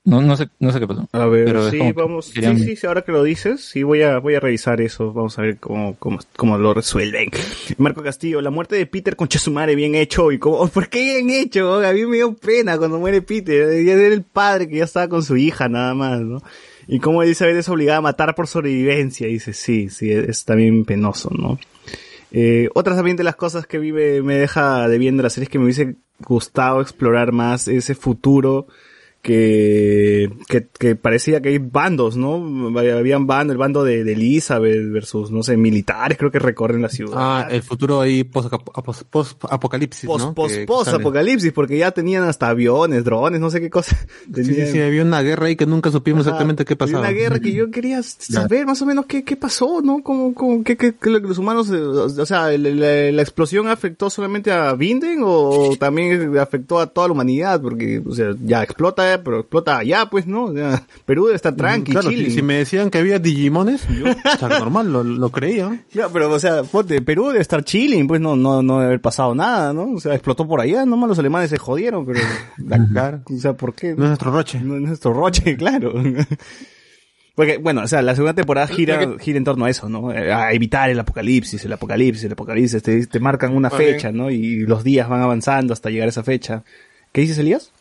no, 0.05 0.21
no 0.21 0.35
sé, 0.35 0.49
no 0.59 0.71
sé 0.71 0.79
qué 0.79 0.87
pasó. 0.87 1.07
A 1.13 1.25
ver, 1.27 1.45
Pero 1.45 1.65
es 1.65 1.71
sí, 1.71 1.77
como 1.77 1.93
que 1.95 2.01
vamos, 2.01 2.31
querían- 2.33 2.59
sí, 2.59 2.75
sí, 2.75 2.85
ahora 2.87 3.03
que 3.03 3.11
lo 3.13 3.23
dices, 3.23 3.61
sí 3.63 3.83
voy 3.83 4.01
a, 4.01 4.19
voy 4.19 4.35
a 4.35 4.39
revisar 4.41 4.81
eso, 4.81 5.13
vamos 5.13 5.39
a 5.39 5.43
ver 5.43 5.57
cómo, 5.57 5.95
cómo, 5.97 6.19
cómo 6.35 6.57
lo 6.57 6.73
resuelven. 6.73 7.29
Marco 7.77 8.03
Castillo, 8.03 8.41
la 8.41 8.49
muerte 8.49 8.75
de 8.75 8.85
Peter 8.85 9.15
con 9.15 9.27
Chesumare 9.29 9.75
bien 9.75 9.95
hecho 9.95 10.31
y 10.31 10.39
cómo, 10.39 10.67
¿por 10.67 10.89
qué 10.89 10.99
bien 11.23 11.29
hecho? 11.29 11.75
A 11.85 11.93
mí 11.93 12.05
me 12.05 12.17
dio 12.17 12.33
pena 12.33 12.77
cuando 12.77 12.99
muere 12.99 13.21
Peter, 13.21 13.69
era 13.69 14.07
el 14.07 14.23
padre 14.23 14.67
que 14.67 14.77
ya 14.77 14.83
estaba 14.83 15.07
con 15.07 15.23
su 15.23 15.37
hija 15.37 15.69
nada 15.69 15.93
más, 15.93 16.19
¿no? 16.21 16.41
Y 16.85 16.99
cómo 16.99 17.23
Elizabeth 17.23 17.55
es 17.55 17.69
obligada 17.69 17.99
a 17.99 18.01
matar 18.01 18.35
por 18.35 18.45
sobrevivencia, 18.47 19.25
dice, 19.27 19.53
sí, 19.53 19.89
sí, 19.89 20.11
es 20.11 20.43
también 20.43 20.83
penoso, 20.83 21.29
¿no? 21.33 21.57
Eh, 22.33 22.67
otras 22.73 22.97
también 22.97 23.15
de 23.15 23.23
las 23.23 23.35
cosas 23.35 23.67
que 23.67 23.77
vive, 23.77 24.23
me 24.23 24.35
deja 24.35 24.87
de 24.89 24.97
viendo 24.97 25.21
la 25.21 25.29
serie 25.29 25.45
es 25.45 25.49
que 25.49 25.59
me 25.59 25.65
hubiese 25.65 25.97
gustado 26.19 26.81
explorar 26.81 27.31
más 27.31 27.67
ese 27.67 27.93
futuro 27.93 28.67
que, 29.23 30.29
que, 30.49 30.67
que 30.77 30.95
parecía 30.97 31.41
que 31.41 31.47
hay 31.49 31.57
bandos, 31.57 32.17
¿no? 32.17 32.35
Habían 32.77 33.25
bandos, 33.25 33.53
el 33.53 33.57
bando 33.57 33.83
de, 33.85 34.03
de 34.03 34.13
Elizabeth 34.13 34.91
versus, 34.91 35.31
no 35.31 35.41
sé, 35.43 35.55
militares 35.57 36.17
creo 36.17 36.29
que 36.29 36.39
recorren 36.39 36.81
la 36.81 36.89
ciudad. 36.89 37.13
Ah, 37.15 37.47
el 37.49 37.63
futuro 37.63 38.01
ahí 38.01 38.25
post-apocalipsis, 38.25 40.05
Post, 40.07 40.25
¿no? 40.25 40.33
post, 40.33 40.53
Que- 40.53 40.59
que 40.61 40.65
post 40.67 40.89
apocalipsis, 40.89 41.51
porque 41.53 41.77
ya 41.77 41.91
tenían 41.91 42.23
hasta 42.23 42.49
aviones, 42.49 43.03
drones, 43.03 43.39
no 43.39 43.49
sé 43.49 43.61
qué 43.61 43.69
cosa. 43.69 43.95
Sí, 43.95 44.05
sí, 44.25 44.31
Tenían- 44.51 44.67
sí, 44.71 44.81
había 44.81 45.01
una 45.03 45.21
guerra 45.21 45.47
ahí 45.47 45.55
que 45.55 45.65
nunca 45.65 45.89
supimos 45.91 46.21
Ajá, 46.21 46.31
exactamente 46.31 46.65
qué 46.65 46.73
había 46.73 46.77
pasaba. 46.79 46.99
Una 46.99 47.11
guerra 47.11 47.39
que 47.39 47.53
yo 47.53 47.71
quería 47.71 48.03
saber 48.03 48.65
más 48.65 48.81
o 48.81 48.85
menos 48.85 49.05
qué, 49.05 49.23
qué 49.23 49.35
pasó, 49.35 49.81
¿no? 49.81 50.03
Como, 50.03 50.33
como, 50.33 50.63
qué, 50.63 50.75
qué- 50.77 50.93
qué 50.99 51.09
lo 51.09 51.21
que 51.21 51.27
los 51.27 51.37
humanos, 51.37 51.69
eh, 51.71 51.77
o 51.77 52.25
sea, 52.25 52.49
la, 52.57 52.69
la- 52.69 53.11
la 53.11 53.21
explosión 53.21 53.67
afectó 53.67 54.09
solamente 54.09 54.51
a 54.51 54.73
Vinden 54.73 55.19
o 55.23 55.75
también 55.79 56.37
afectó 56.37 56.79
a 56.79 56.87
toda 56.87 57.07
la 57.07 57.13
humanidad, 57.13 57.61
porque, 57.61 58.01
o 58.05 58.13
sea, 58.13 58.33
ya 58.43 58.63
explota, 58.63 59.12
pero 59.21 59.41
explota 59.41 59.77
allá, 59.79 60.05
pues, 60.09 60.25
¿no? 60.25 60.45
O 60.45 60.53
sea, 60.53 60.81
Perú 61.05 61.25
debe 61.25 61.35
estar 61.35 61.53
tranqui, 61.55 61.91
Claro, 61.91 62.09
si, 62.09 62.41
me 62.41 62.55
decían 62.59 62.89
que 62.89 62.99
había 62.99 63.19
Digimones, 63.19 63.85
yo, 63.89 64.05
o 64.05 64.37
sea, 64.37 64.47
normal, 64.59 64.93
lo, 64.93 65.03
lo 65.03 65.29
creía. 65.29 65.83
Ya, 65.91 66.07
pero, 66.07 66.31
o 66.31 66.39
sea, 66.39 66.63
ponte, 66.63 67.01
Perú 67.01 67.27
debe 67.27 67.41
estar 67.41 67.63
chilling, 67.63 68.07
pues 68.07 68.21
no, 68.21 68.35
no, 68.37 68.63
no 68.63 68.75
debe 68.75 68.85
haber 68.85 69.01
pasado 69.01 69.35
nada, 69.35 69.73
¿no? 69.73 69.91
O 69.91 69.99
sea, 69.99 70.13
explotó 70.13 70.47
por 70.47 70.61
allá, 70.61 70.85
nomás 70.85 71.09
los 71.09 71.19
alemanes 71.19 71.49
se 71.49 71.57
jodieron, 71.57 72.05
pero, 72.05 72.19
la- 72.57 72.87
Claro. 72.87 73.21
o 73.29 73.37
sea, 73.37 73.53
¿por 73.53 73.75
qué? 73.75 73.89
No 73.95 74.03
es 74.03 74.09
nuestro 74.09 74.31
roche. 74.31 74.59
No 74.61 74.75
es 74.75 74.81
nuestro 74.81 75.13
roche, 75.13 75.57
claro. 75.57 75.93
Porque, 77.35 77.57
bueno, 77.57 77.81
o 77.81 77.87
sea, 77.87 78.03
la 78.03 78.13
segunda 78.13 78.35
temporada 78.35 78.67
gira, 78.67 79.15
gira 79.19 79.39
en 79.39 79.43
torno 79.43 79.65
a 79.65 79.69
eso, 79.69 79.89
¿no? 79.89 80.09
A 80.09 80.53
evitar 80.53 80.91
el 80.91 80.99
apocalipsis, 80.99 81.65
el 81.65 81.73
apocalipsis, 81.73 82.25
el 82.25 82.33
apocalipsis. 82.33 82.83
Te, 82.83 83.07
te 83.07 83.19
marcan 83.19 83.55
una 83.55 83.71
fecha, 83.71 84.11
¿no? 84.11 84.29
Y 84.29 84.59
los 84.67 84.83
días 84.83 85.09
van 85.09 85.21
avanzando 85.21 85.73
hasta 85.73 85.89
llegar 85.89 86.07
a 86.07 86.09
esa 86.09 86.21
fecha. 86.23 86.63
¿Qué 87.11 87.21
dices, 87.21 87.39
Elías? 87.39 87.71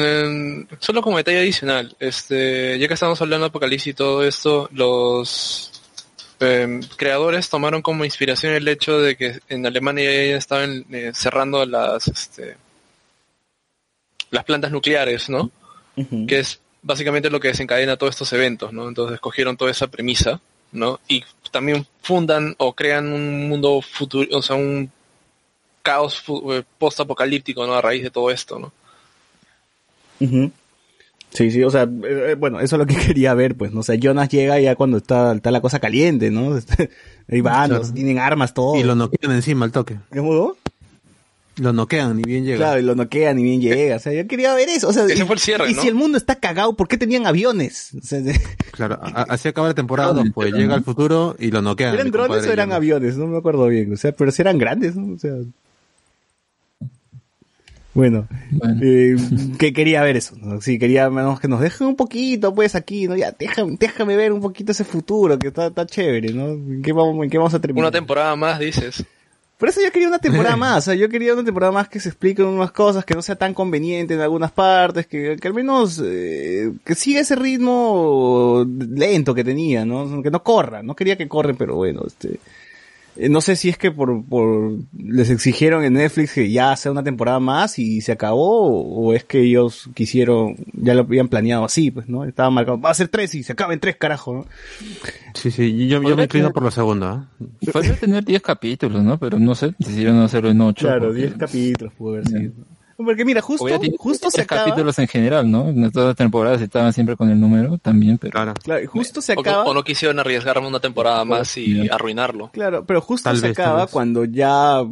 Eh, 0.00 0.66
solo 0.78 1.02
como 1.02 1.16
detalle 1.16 1.38
adicional, 1.38 1.96
este, 1.98 2.78
ya 2.78 2.86
que 2.86 2.94
estamos 2.94 3.20
hablando 3.20 3.44
de 3.44 3.48
Apocalipsis 3.48 3.88
y 3.88 3.94
todo 3.94 4.24
esto, 4.24 4.68
los 4.72 5.72
eh, 6.38 6.80
creadores 6.96 7.48
tomaron 7.48 7.82
como 7.82 8.04
inspiración 8.04 8.52
el 8.52 8.68
hecho 8.68 9.00
de 9.00 9.16
que 9.16 9.40
en 9.48 9.66
Alemania 9.66 10.04
ya 10.04 10.36
estaban 10.36 10.84
eh, 10.90 11.10
cerrando 11.14 11.66
las, 11.66 12.06
este, 12.06 12.56
las 14.30 14.44
plantas 14.44 14.70
nucleares, 14.70 15.28
¿no? 15.28 15.50
Que 16.28 16.38
es 16.38 16.60
básicamente 16.80 17.28
lo 17.28 17.40
que 17.40 17.48
desencadena 17.48 17.96
todos 17.96 18.14
estos 18.14 18.32
eventos, 18.32 18.72
¿no? 18.72 18.86
Entonces 18.86 19.18
cogieron 19.18 19.56
toda 19.56 19.72
esa 19.72 19.88
premisa, 19.88 20.40
¿no? 20.70 21.00
Y 21.08 21.24
también 21.50 21.84
fundan 22.02 22.54
o 22.58 22.72
crean 22.72 23.12
un 23.12 23.48
mundo 23.48 23.80
futuro, 23.82 24.28
o 24.38 24.42
sea, 24.42 24.54
un 24.54 24.92
caos 25.82 26.22
eh, 26.52 26.62
post-apocalíptico, 26.78 27.66
¿no? 27.66 27.74
A 27.74 27.82
raíz 27.82 28.04
de 28.04 28.10
todo 28.10 28.30
esto, 28.30 28.60
¿no? 28.60 28.72
Ujú. 30.20 30.50
Sí, 31.30 31.50
sí, 31.50 31.62
o 31.62 31.70
sea, 31.70 31.82
eh, 31.82 32.36
bueno, 32.38 32.58
eso 32.60 32.76
es 32.76 32.78
lo 32.80 32.86
que 32.86 32.96
quería 33.06 33.34
ver, 33.34 33.54
pues, 33.54 33.72
¿no? 33.72 33.80
O 33.80 33.82
sea, 33.82 33.96
Jonas 33.96 34.28
llega 34.28 34.58
ya 34.60 34.76
cuando 34.76 34.96
está, 34.96 35.34
está 35.34 35.50
la 35.50 35.60
cosa 35.60 35.78
caliente, 35.78 36.30
¿no? 36.30 36.50
Bandos, 37.28 37.78
Claro. 37.80 37.94
tienen 37.94 38.18
armas, 38.18 38.54
todo. 38.54 38.76
Y 38.76 38.82
lo 38.82 38.94
noquean 38.94 39.32
encima 39.32 39.66
al 39.66 39.72
toque. 39.72 39.98
¿Qué 40.10 40.20
mudó? 40.20 40.56
Lo 41.56 41.72
noquean, 41.72 42.16
ni 42.16 42.22
bien 42.22 42.44
llega. 42.44 42.56
Claro, 42.58 42.80
y 42.80 42.84
lo 42.84 42.94
noquean 42.94 43.36
ni 43.36 43.42
bien 43.42 43.60
llega. 43.60 43.96
O 43.96 43.98
sea, 43.98 44.12
yo 44.12 44.26
quería 44.28 44.54
ver 44.54 44.68
eso. 44.68 44.88
O 44.88 44.92
sea, 44.92 45.04
Ese 45.08 45.22
y, 45.22 45.26
fue 45.26 45.34
el 45.34 45.40
cierre, 45.40 45.70
y 45.70 45.74
¿no? 45.74 45.82
si 45.82 45.88
el 45.88 45.94
mundo 45.94 46.16
está 46.16 46.36
cagado, 46.36 46.74
¿por 46.74 46.86
qué 46.88 46.96
tenían 46.96 47.26
aviones? 47.26 47.90
O 48.00 48.00
sea, 48.00 48.20
Claro, 48.70 48.98
así 49.02 49.48
acaba 49.48 49.68
la 49.68 49.74
temporada, 49.74 50.22
pues 50.32 50.52
llega 50.52 50.74
al 50.74 50.84
futuro 50.84 51.36
y 51.38 51.50
lo 51.50 51.60
noquean. 51.60 51.94
¿Eran 51.94 52.10
drones 52.10 52.46
o 52.46 52.52
eran 52.52 52.72
aviones? 52.72 53.16
No 53.16 53.26
me 53.26 53.38
acuerdo 53.38 53.66
bien. 53.66 53.92
O 53.92 53.96
sea, 53.96 54.12
pero 54.12 54.30
si 54.30 54.40
eran 54.40 54.56
grandes, 54.56 54.96
¿no? 54.96 55.14
O 55.14 55.18
sea. 55.18 55.32
Bueno, 57.94 58.28
Bueno. 58.52 58.80
eh, 58.82 59.16
que 59.58 59.72
quería 59.72 60.02
ver 60.02 60.16
eso, 60.16 60.36
¿no? 60.40 60.60
Sí, 60.60 60.78
quería 60.78 61.10
menos 61.10 61.40
que 61.40 61.48
nos 61.48 61.60
dejen 61.60 61.88
un 61.88 61.96
poquito, 61.96 62.54
pues, 62.54 62.74
aquí, 62.74 63.08
¿no? 63.08 63.16
Ya, 63.16 63.34
déjame, 63.36 63.76
déjame 63.80 64.14
ver 64.16 64.32
un 64.32 64.40
poquito 64.40 64.72
ese 64.72 64.84
futuro, 64.84 65.38
que 65.38 65.48
está, 65.48 65.66
está 65.68 65.84
chévere, 65.86 66.32
¿no? 66.32 66.48
¿En 66.50 66.82
qué 66.82 66.92
vamos, 66.92 67.24
en 67.24 67.30
qué 67.30 67.38
vamos 67.38 67.54
a 67.54 67.60
terminar? 67.60 67.86
Una 67.86 67.90
temporada 67.98 68.36
más, 68.36 68.60
dices. 68.60 69.04
Por 69.56 69.68
eso 69.68 69.80
yo 69.82 69.90
quería 69.90 70.06
una 70.06 70.20
temporada 70.20 70.54
más, 70.56 70.78
o 70.78 70.80
sea, 70.82 70.94
yo 70.94 71.08
quería 71.08 71.32
una 71.34 71.42
temporada 71.44 71.72
más 71.72 71.88
que 71.88 71.98
se 71.98 72.10
expliquen 72.10 72.44
unas 72.46 72.70
cosas, 72.70 73.04
que 73.04 73.14
no 73.14 73.22
sea 73.22 73.34
tan 73.34 73.54
conveniente 73.54 74.14
en 74.14 74.20
algunas 74.20 74.52
partes, 74.52 75.08
que, 75.08 75.36
que 75.40 75.48
al 75.48 75.54
menos, 75.54 76.00
eh, 76.04 76.72
que 76.84 76.94
siga 76.94 77.20
ese 77.20 77.34
ritmo 77.34 78.64
lento 78.68 79.34
que 79.34 79.42
tenía, 79.42 79.84
¿no? 79.84 80.22
Que 80.22 80.30
no 80.30 80.44
corra, 80.44 80.84
no 80.84 80.94
quería 80.94 81.16
que 81.16 81.26
corren, 81.26 81.56
pero 81.56 81.74
bueno, 81.74 82.02
este, 82.06 82.38
no 83.28 83.40
sé 83.40 83.56
si 83.56 83.68
es 83.68 83.76
que 83.78 83.90
por, 83.90 84.24
por, 84.24 84.72
les 84.96 85.30
exigieron 85.30 85.84
en 85.84 85.94
Netflix 85.94 86.32
que 86.34 86.50
ya 86.50 86.76
sea 86.76 86.92
una 86.92 87.02
temporada 87.02 87.40
más 87.40 87.78
y 87.78 88.00
se 88.00 88.12
acabó, 88.12 88.66
o, 88.68 89.06
o 89.08 89.14
es 89.14 89.24
que 89.24 89.40
ellos 89.42 89.90
quisieron, 89.94 90.56
ya 90.72 90.94
lo 90.94 91.00
habían 91.00 91.28
planeado 91.28 91.64
así, 91.64 91.90
pues, 91.90 92.08
¿no? 92.08 92.24
Estaba 92.24 92.50
marcado, 92.50 92.80
va 92.80 92.90
a 92.90 92.94
ser 92.94 93.08
tres 93.08 93.34
y 93.34 93.42
se 93.42 93.52
acaben 93.52 93.80
tres, 93.80 93.96
carajo, 93.96 94.34
¿no? 94.34 94.46
Sí, 95.34 95.50
sí, 95.50 95.86
yo, 95.88 96.00
yo 96.02 96.16
me 96.16 96.24
inclino 96.24 96.46
tener- 96.48 96.52
por 96.52 96.62
la 96.64 96.70
segunda. 96.70 97.28
¿eh? 97.40 97.70
Podría 97.72 97.96
tener 97.96 98.24
10 98.24 98.42
capítulos, 98.42 99.02
¿no? 99.02 99.18
Pero 99.18 99.38
no 99.38 99.54
sé, 99.54 99.74
decidieron 99.78 100.18
hacerlo 100.20 100.50
en 100.50 100.60
8. 100.60 100.86
Claro, 100.86 101.12
diez 101.12 101.34
capítulos 101.34 101.92
pudo 101.94 102.14
haber 102.14 102.26
sido. 102.28 102.52
Porque 103.04 103.24
mira, 103.24 103.40
justo, 103.40 103.64
O 103.64 103.96
justo 103.96 104.28
se 104.28 104.40
acaba, 104.40 104.64
capítulos 104.64 104.98
en 104.98 105.06
general, 105.06 105.48
¿no? 105.48 105.68
En 105.68 105.88
todas 105.92 106.08
las 106.08 106.16
temporadas 106.16 106.60
estaban 106.60 106.92
siempre 106.92 107.14
con 107.16 107.30
el 107.30 107.38
número 107.38 107.78
también, 107.78 108.18
pero... 108.18 108.32
Claro. 108.32 108.54
claro, 108.54 108.84
justo 108.88 109.22
se 109.22 109.34
O, 109.34 109.40
acaba, 109.40 109.64
o 109.64 109.72
no 109.72 109.84
quisieron 109.84 110.18
arriesgarme 110.18 110.66
una 110.66 110.80
temporada 110.80 111.24
más 111.24 111.56
y 111.56 111.88
arruinarlo. 111.88 112.50
claro, 112.50 112.84
pero 112.84 113.00
justo 113.00 113.30
Tal 113.30 113.38
se 113.38 113.48
vez, 113.48 113.58
acaba 113.58 113.86
cuando 113.86 114.24
ya 114.24 114.84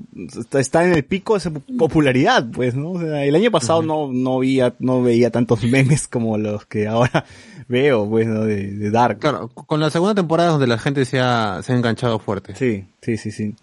está, 0.57 0.85
en 0.85 0.93
el 0.93 1.05
pico 1.05 1.35
de 1.35 1.41
su 1.41 1.53
popularidad, 1.53 2.47
pues, 2.53 2.77
¿no? 2.77 2.93
O 2.93 3.01
sea, 3.01 3.25
el 3.25 3.35
año 3.35 3.51
pasado 3.51 3.83
no, 3.83 4.09
no 4.13 4.39
veía, 4.39 4.73
no 4.79 5.03
veía 5.03 5.31
tantos 5.31 5.63
memes 5.65 6.07
como 6.07 6.39
los 6.39 6.65
que 6.65 6.87
ahora 6.87 7.25
veo, 7.69 8.09
pues, 8.09 8.29
¿no? 8.29 8.45
De, 8.45 8.71
de 8.71 8.91
Dark. 8.93 9.19
Claro, 9.19 9.49
con 9.49 9.81
la 9.81 9.91
segunda 9.91 10.15
temporada 10.15 10.51
donde 10.51 10.69
la 10.69 10.79
gente 10.79 11.05
se 11.07 11.19
ha, 11.19 11.61
se 11.65 11.73
ha 11.73 11.77
enganchado 11.77 12.21
fuerte. 12.21 12.55
Sí, 12.55 12.85
sí, 13.03 13.17
sí, 13.17 13.33
sí. 13.33 13.55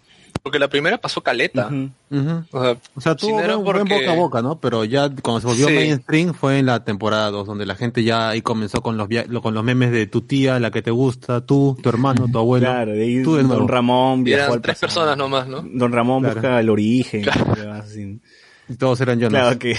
Porque 0.44 0.58
la 0.58 0.68
primera 0.68 0.98
pasó 0.98 1.22
caleta. 1.22 1.70
O 1.70 2.62
sea, 2.62 2.76
O 2.94 3.00
sea, 3.00 3.14
tuvo 3.16 3.40
buen, 3.62 3.84
boca 3.88 4.12
a 4.12 4.14
boca, 4.14 4.42
¿no? 4.42 4.60
Pero 4.60 4.84
ya 4.84 5.08
cuando 5.22 5.40
se 5.40 5.46
volvió 5.46 5.68
Sí. 5.68 5.74
mainstream 5.74 6.34
fue 6.34 6.58
en 6.58 6.66
la 6.66 6.84
temporada 6.84 7.30
2, 7.30 7.46
donde 7.46 7.64
la 7.64 7.74
gente 7.76 8.04
ya 8.04 8.28
ahí 8.28 8.42
comenzó 8.42 8.82
con 8.82 8.98
los 8.98 9.08
con 9.42 9.54
los 9.54 9.64
memes 9.64 9.90
de 9.90 10.06
tu 10.06 10.20
tía, 10.20 10.60
la 10.60 10.70
que 10.70 10.82
te 10.82 10.90
gusta, 10.90 11.40
tú, 11.46 11.78
tu 11.82 11.88
hermano, 11.88 12.28
tu 12.30 12.38
abuelo. 12.38 12.66
Claro, 12.66 12.92
de 12.92 13.02
ahí 13.02 13.22
tú 13.22 13.36
de 13.36 13.42
nuevo. 13.44 13.60
Don 13.60 13.68
Ramón 13.68 14.22
viajó 14.22 14.42
eran 14.42 14.52
al 14.56 14.60
tres 14.60 14.78
personas 14.78 15.16
nomás, 15.16 15.48
¿no? 15.48 15.62
Don 15.62 15.90
Ramón 15.92 16.20
Claro. 16.22 16.34
busca 16.36 16.60
el 16.60 16.68
origen. 16.68 17.22
Claro. 17.22 17.72
así. 17.72 18.20
Y 18.68 18.74
todos 18.76 19.00
eran 19.00 19.18
Jonas. 19.18 19.40
Claro, 19.40 19.58
que, 19.58 19.76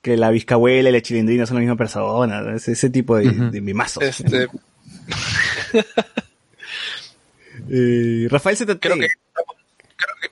que 0.00 0.16
la 0.16 0.30
Vizcabuela 0.30 0.88
y 0.88 0.92
la 0.92 1.02
Chilindrina 1.02 1.44
son 1.44 1.56
la 1.56 1.60
misma 1.60 1.76
persona. 1.76 2.40
¿no? 2.40 2.56
Ese, 2.56 2.72
ese 2.72 2.88
tipo 2.88 3.16
de, 3.16 3.30
de 3.30 3.60
mimazos. 3.60 4.02
Este, 4.02 4.48
Eh, 7.70 8.28
Rafael 8.30 8.56
creo 8.56 8.66
que 8.68 8.78
creo 8.78 8.96
que, 8.96 9.08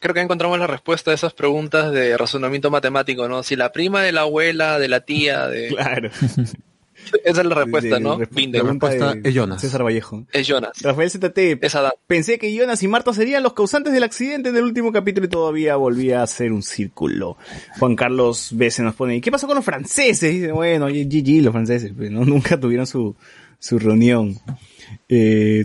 creo 0.04 0.14
que 0.14 0.20
encontramos 0.20 0.58
la 0.58 0.66
respuesta 0.66 1.12
a 1.12 1.14
esas 1.14 1.32
preguntas 1.32 1.90
de 1.90 2.14
razonamiento 2.18 2.70
matemático, 2.70 3.26
¿no? 3.26 3.42
Si 3.42 3.56
la 3.56 3.72
prima 3.72 4.02
de 4.02 4.12
la 4.12 4.20
abuela, 4.20 4.78
de 4.78 4.88
la 4.88 5.00
tía, 5.00 5.48
de 5.48 5.68
Claro. 5.74 6.10
esa 7.24 7.40
es 7.40 7.46
la 7.46 7.54
respuesta, 7.54 7.94
De- 7.96 8.00
¿no? 8.02 8.18
de- 8.18 8.26
Binder. 8.30 8.60
La 8.60 8.64
pregunta 8.64 8.88
respuesta 8.88 9.14
de 9.18 9.26
es 9.30 9.34
Jonas. 9.34 9.60
César 9.62 9.82
Vallejo. 9.82 10.26
Es 10.30 10.46
Jonas. 10.46 10.72
Rafael 10.82 11.10
ZT. 11.10 11.38
Es 11.64 11.74
Adán. 11.74 11.92
Pensé 12.06 12.38
que 12.38 12.54
Jonas 12.54 12.82
y 12.82 12.88
Marta 12.88 13.14
serían 13.14 13.42
los 13.42 13.54
causantes 13.54 13.94
del 13.94 14.02
accidente 14.02 14.52
del 14.52 14.64
último 14.64 14.92
capítulo 14.92 15.24
y 15.26 15.30
todavía 15.30 15.76
volvía 15.76 16.22
a 16.22 16.26
ser 16.26 16.52
un 16.52 16.62
círculo. 16.62 17.38
Juan 17.78 17.96
Carlos 17.96 18.50
B. 18.52 18.70
se 18.70 18.82
nos 18.82 18.94
pone, 18.94 19.16
¿y 19.16 19.20
qué 19.22 19.30
pasó 19.30 19.46
con 19.46 19.56
los 19.56 19.64
franceses? 19.64 20.32
Dice, 20.34 20.52
bueno, 20.52 20.86
GG 20.88 21.42
los 21.42 21.52
franceses, 21.52 21.92
pues, 21.96 22.10
¿no? 22.10 22.24
nunca 22.26 22.60
tuvieron 22.60 22.86
su, 22.86 23.16
su 23.58 23.78
reunión. 23.78 24.38
Eh, 25.08 25.64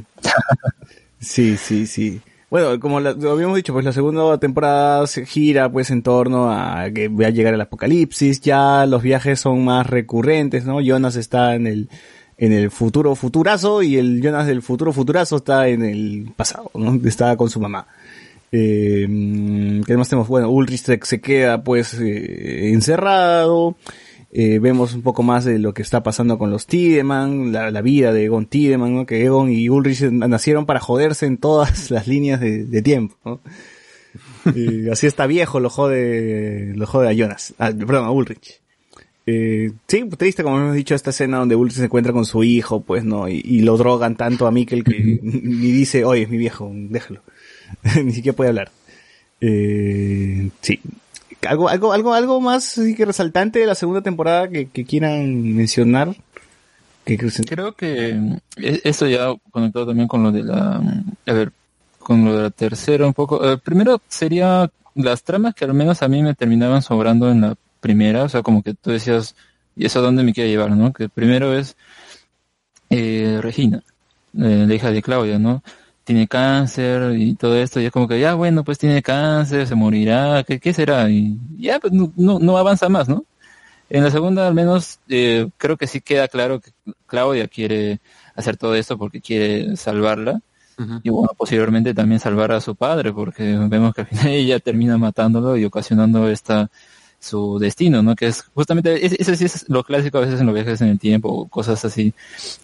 sí, 1.19 1.57
sí, 1.57 1.85
sí. 1.87 2.21
Bueno, 2.49 2.79
como 2.79 2.99
lo 2.99 3.31
habíamos 3.31 3.55
dicho, 3.55 3.73
pues 3.73 3.85
la 3.85 3.93
segunda 3.93 4.39
temporada 4.39 5.05
se 5.05 5.23
gira 5.25 5.71
pues 5.71 5.91
en 5.91 6.01
torno 6.01 6.51
a 6.51 6.89
que 6.89 7.07
va 7.07 7.27
a 7.27 7.29
llegar 7.29 7.53
el 7.53 7.61
apocalipsis, 7.61 8.41
ya 8.41 8.87
los 8.87 9.03
viajes 9.03 9.39
son 9.39 9.63
más 9.63 9.85
recurrentes, 9.85 10.65
¿no? 10.65 10.81
Jonas 10.81 11.15
está 11.15 11.53
en 11.53 11.67
el, 11.67 11.89
en 12.37 12.51
el 12.51 12.71
futuro 12.71 13.15
futurazo 13.15 13.83
y 13.83 13.97
el 13.97 14.19
Jonas 14.23 14.47
del 14.47 14.63
futuro 14.63 14.91
futurazo 14.93 15.37
está 15.37 15.67
en 15.67 15.83
el 15.83 16.31
pasado, 16.35 16.71
¿no? 16.73 16.99
Está 17.07 17.37
con 17.37 17.51
su 17.51 17.59
mamá. 17.59 17.85
Eh, 18.51 19.05
mm, 19.07 19.81
¿Qué 19.83 19.95
más 19.95 20.09
tenemos? 20.09 20.27
Bueno, 20.27 20.49
Ulrich 20.49 20.83
se 21.03 21.21
queda 21.21 21.63
pues 21.63 21.93
eh, 21.99 22.71
encerrado. 22.73 23.75
Eh, 24.31 24.59
vemos 24.59 24.93
un 24.93 25.01
poco 25.01 25.23
más 25.23 25.43
de 25.43 25.57
lo 25.57 25.73
que 25.73 25.81
está 25.81 26.03
pasando 26.03 26.37
con 26.37 26.51
los 26.51 26.67
Tiedemann, 26.67 27.51
la, 27.51 27.71
la 27.71 27.81
vida 27.81 28.13
de 28.13 28.25
Egon 28.25 28.45
Tiedemann, 28.45 28.93
¿no? 28.93 29.05
que 29.05 29.23
Egon 29.23 29.51
y 29.51 29.69
Ulrich 29.69 30.03
nacieron 30.03 30.65
para 30.67 30.79
joderse 30.79 31.25
en 31.25 31.37
todas 31.37 31.89
las 31.91 32.07
líneas 32.07 32.39
de, 32.39 32.65
de 32.65 32.81
tiempo. 32.81 33.15
¿no? 33.25 33.41
Eh, 34.55 34.89
así 34.91 35.07
está 35.07 35.25
viejo, 35.25 35.59
lo 35.59 35.69
jode, 35.69 36.73
lo 36.75 36.85
jode 36.85 37.09
a 37.09 37.13
Jonas, 37.13 37.53
ah, 37.57 37.71
perdón, 37.71 38.05
a 38.05 38.11
Ulrich. 38.11 38.61
Eh, 39.25 39.71
sí, 39.87 40.05
triste 40.17 40.43
como 40.43 40.57
hemos 40.57 40.75
dicho 40.75 40.95
esta 40.95 41.11
escena 41.11 41.37
donde 41.37 41.55
Ulrich 41.55 41.77
se 41.77 41.85
encuentra 41.85 42.13
con 42.13 42.25
su 42.25 42.43
hijo, 42.43 42.81
pues 42.81 43.03
no, 43.03 43.27
y, 43.27 43.41
y 43.43 43.61
lo 43.61 43.77
drogan 43.77 44.15
tanto 44.15 44.47
a 44.47 44.51
Mikkel 44.51 44.83
que 44.83 45.19
ni 45.23 45.71
dice, 45.71 46.05
oye, 46.05 46.23
es 46.23 46.29
mi 46.29 46.37
viejo, 46.37 46.71
déjalo. 46.73 47.21
ni 48.03 48.13
siquiera 48.13 48.35
puede 48.35 48.49
hablar. 48.49 48.71
Eh, 49.41 50.49
sí. 50.61 50.79
Algo, 51.47 51.69
algo, 51.69 51.93
algo, 51.93 52.13
algo 52.13 52.41
más 52.41 52.79
que 52.97 53.05
resaltante 53.05 53.59
de 53.59 53.65
la 53.65 53.75
segunda 53.75 54.01
temporada 54.01 54.47
que, 54.49 54.67
que 54.67 54.83
quieran 54.85 55.41
mencionar. 55.55 56.15
Que- 57.05 57.17
Creo 57.47 57.73
que 57.73 58.09
eh, 58.57 58.81
esto 58.83 59.07
ya 59.07 59.33
conectado 59.51 59.87
también 59.87 60.07
con 60.07 60.21
lo 60.21 60.31
de 60.31 60.43
la, 60.43 60.81
a 61.25 61.33
ver, 61.33 61.51
con 61.97 62.25
lo 62.25 62.35
de 62.35 62.43
la 62.43 62.49
tercera 62.49 63.07
un 63.07 63.13
poco. 63.13 63.43
Eh, 63.49 63.57
primero 63.57 64.01
sería 64.09 64.69
las 64.95 65.23
tramas 65.23 65.55
que 65.55 65.65
al 65.65 65.73
menos 65.73 66.01
a 66.03 66.07
mí 66.07 66.21
me 66.21 66.35
terminaban 66.35 66.81
sobrando 66.81 67.31
en 67.31 67.41
la 67.41 67.55
primera, 67.79 68.23
o 68.23 68.29
sea, 68.29 68.41
como 68.43 68.61
que 68.61 68.73
tú 68.73 68.91
decías, 68.91 69.33
¿y 69.77 69.85
eso 69.85 69.99
a 69.99 70.01
dónde 70.01 70.23
me 70.23 70.33
quiere 70.33 70.49
llevar, 70.49 70.71
no? 70.71 70.91
Que 70.91 71.07
primero 71.09 71.57
es 71.57 71.77
eh, 72.89 73.39
Regina, 73.41 73.83
eh, 74.37 74.65
la 74.67 74.73
hija 74.75 74.91
de 74.91 75.01
Claudia, 75.01 75.39
¿no? 75.39 75.63
Tiene 76.09 76.27
cáncer 76.27 77.15
y 77.19 77.35
todo 77.35 77.55
esto, 77.55 77.79
y 77.79 77.85
es 77.85 77.91
como 77.91 78.07
que 78.07 78.19
ya, 78.19 78.33
bueno, 78.33 78.63
pues 78.63 78.79
tiene 78.79 79.03
cáncer, 79.03 79.67
se 79.67 79.75
morirá, 79.75 80.43
¿qué, 80.43 80.59
qué 80.59 80.73
será? 80.73 81.07
Y 81.07 81.37
ya, 81.59 81.79
pues 81.79 81.93
no, 81.93 82.11
no, 82.15 82.39
no 82.39 82.57
avanza 82.57 82.89
más, 82.89 83.07
¿no? 83.07 83.25
En 83.91 84.03
la 84.03 84.09
segunda, 84.09 84.47
al 84.47 84.55
menos, 84.55 84.99
eh, 85.07 85.47
creo 85.57 85.77
que 85.77 85.85
sí 85.85 86.01
queda 86.01 86.27
claro 86.27 86.61
que 86.61 86.71
Claudia 87.05 87.47
quiere 87.47 87.99
hacer 88.33 88.57
todo 88.57 88.73
esto 88.73 88.97
porque 88.97 89.21
quiere 89.21 89.77
salvarla. 89.77 90.41
Y 91.03 91.11
bueno, 91.11 91.29
posteriormente 91.37 91.93
también 91.93 92.19
salvar 92.19 92.53
a 92.53 92.59
su 92.59 92.75
padre, 92.75 93.13
porque 93.13 93.43
vemos 93.43 93.93
que 93.93 94.01
al 94.01 94.07
final 94.07 94.27
ella 94.29 94.59
termina 94.59 94.97
matándolo 94.97 95.57
y 95.57 95.65
ocasionando 95.65 96.27
esta 96.27 96.71
su 97.19 97.59
destino, 97.59 98.01
¿no? 98.01 98.15
Que 98.15 98.27
es 98.27 98.43
justamente, 98.53 99.05
es- 99.05 99.13
eso 99.13 99.35
sí 99.35 99.45
es 99.45 99.65
lo 99.69 99.83
clásico 99.83 100.17
a 100.17 100.21
veces 100.21 100.39
en 100.39 100.45
los 100.45 100.55
viajes 100.55 100.79
en 100.81 100.89
el 100.89 100.99
tiempo, 100.99 101.47
cosas 101.49 101.83
así, 101.85 102.13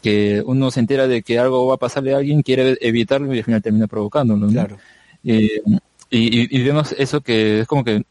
que 0.02 0.41
uno 0.45 0.72
se 0.72 0.80
entera 0.80 1.07
de 1.07 1.22
que 1.23 1.40
algo 1.40 1.68
va 1.68 1.76
a 1.76 1.77
pasarle 1.77 2.14
a 2.14 2.18
alguien, 2.18 2.41
quiere 2.41 2.77
evitarlo 2.82 3.34
y 3.34 3.40
al 3.40 3.44
final 3.45 3.61
termina 3.61 3.88
provocándolo, 3.88 4.45
¿no? 4.48 4.52
Claro. 4.52 4.77
Eh, 5.23 5.61
y, 6.10 6.41
y- 6.41 6.48
y 6.52 6.64
vemos 6.64 6.94
eso 6.98 7.22
que 7.22 7.61
es 7.61 7.68
como 7.68 7.84
que 7.84 8.03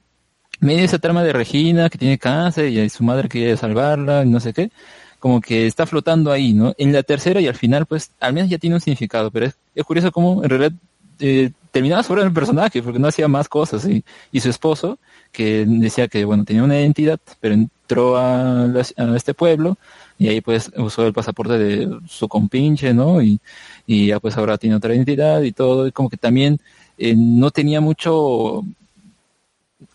medio 0.60 0.84
esa 0.84 0.98
trama 0.98 1.22
de 1.24 1.32
Regina 1.32 1.90
que 1.90 1.98
tiene 1.98 2.18
cáncer 2.18 2.68
y 2.68 2.88
su 2.90 3.04
madre 3.04 3.28
quiere 3.28 3.56
salvarla 3.56 4.24
y 4.24 4.28
no 4.28 4.40
sé 4.40 4.52
qué, 4.52 4.70
como 5.18 5.40
que 5.40 5.66
está 5.66 5.86
flotando 5.86 6.30
ahí, 6.32 6.52
¿no? 6.52 6.74
En 6.78 6.92
la 6.92 7.02
tercera 7.02 7.40
y 7.40 7.48
al 7.48 7.54
final, 7.54 7.86
pues, 7.86 8.10
al 8.20 8.32
menos 8.34 8.50
ya 8.50 8.58
tiene 8.58 8.76
un 8.76 8.80
significado, 8.80 9.30
pero 9.30 9.46
es, 9.46 9.56
es 9.74 9.84
curioso 9.84 10.12
cómo 10.12 10.44
en 10.44 10.50
realidad 10.50 10.72
eh, 11.20 11.50
terminaba 11.74 12.04
sobre 12.04 12.22
el 12.22 12.32
personaje 12.32 12.80
porque 12.84 13.00
no 13.00 13.08
hacía 13.08 13.26
más 13.26 13.48
cosas 13.48 13.84
y, 13.84 14.04
su 14.40 14.48
esposo 14.48 14.96
que 15.32 15.64
decía 15.66 16.06
que, 16.06 16.24
bueno, 16.24 16.44
tenía 16.44 16.62
una 16.62 16.78
identidad, 16.80 17.18
pero 17.40 17.54
entró 17.54 18.16
a, 18.16 18.68
la- 18.68 19.16
este 19.16 19.34
pueblo 19.34 19.76
y 20.16 20.28
ahí 20.28 20.40
pues 20.40 20.70
usó 20.76 21.04
el 21.04 21.12
pasaporte 21.12 21.58
de 21.58 21.98
su 22.06 22.28
compinche, 22.28 22.94
¿no? 22.94 23.20
Y, 23.20 23.40
y 23.88 24.06
ya 24.06 24.20
pues 24.20 24.36
ahora 24.36 24.56
tiene 24.56 24.76
otra 24.76 24.94
identidad 24.94 25.42
y 25.42 25.50
todo, 25.50 25.88
y 25.88 25.90
como 25.92 26.08
que 26.08 26.16
también 26.16 26.60
eh, 26.96 27.16
no 27.16 27.50
tenía 27.50 27.80
mucho 27.80 28.62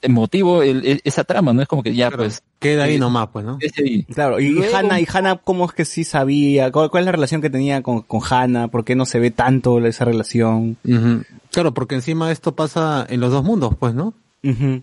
motivo 0.08 0.62
el- 0.64 0.86
el- 0.86 1.02
esa 1.04 1.24
trama, 1.24 1.54
¿no? 1.54 1.62
Es 1.62 1.68
como 1.68 1.84
que 1.84 1.94
ya 1.96 2.08
Claro, 2.10 2.24
pues... 2.24 2.42
Queda 2.60 2.84
ahí 2.84 2.96
eh, 2.96 3.00
nomás, 3.00 3.30
pues, 3.32 3.46
¿no? 3.46 3.58
ahí. 3.78 4.04
Claro, 4.04 4.40
y 4.40 4.50
Luego- 4.50 4.76
Hannah, 4.76 5.00
y 5.00 5.08
Hannah, 5.12 5.38
¿cómo 5.38 5.66
es 5.66 5.72
que 5.72 5.86
sí 5.86 6.04
sabía? 6.04 6.72
¿Cuál, 6.72 6.90
cuál 6.90 7.04
es 7.04 7.06
la 7.06 7.12
relación 7.14 7.42
que 7.42 7.50
tenía 7.50 7.82
con, 7.82 8.02
con 8.02 8.20
Hannah? 8.30 8.68
¿Por 8.68 8.84
qué 8.84 8.96
no 8.96 9.06
se 9.06 9.20
ve 9.20 9.32
tanto 9.32 9.80
esa 9.86 10.06
relación? 10.06 10.76
Claro, 11.52 11.74
porque 11.74 11.96
encima 11.96 12.32
esto 12.32 12.54
pasa 12.56 13.06
en 13.10 13.20
los 13.22 13.32
dos 13.32 13.44
mundos, 13.44 13.76
pues, 13.80 13.94
¿no? 13.94 14.14
Ujú. 14.44 14.82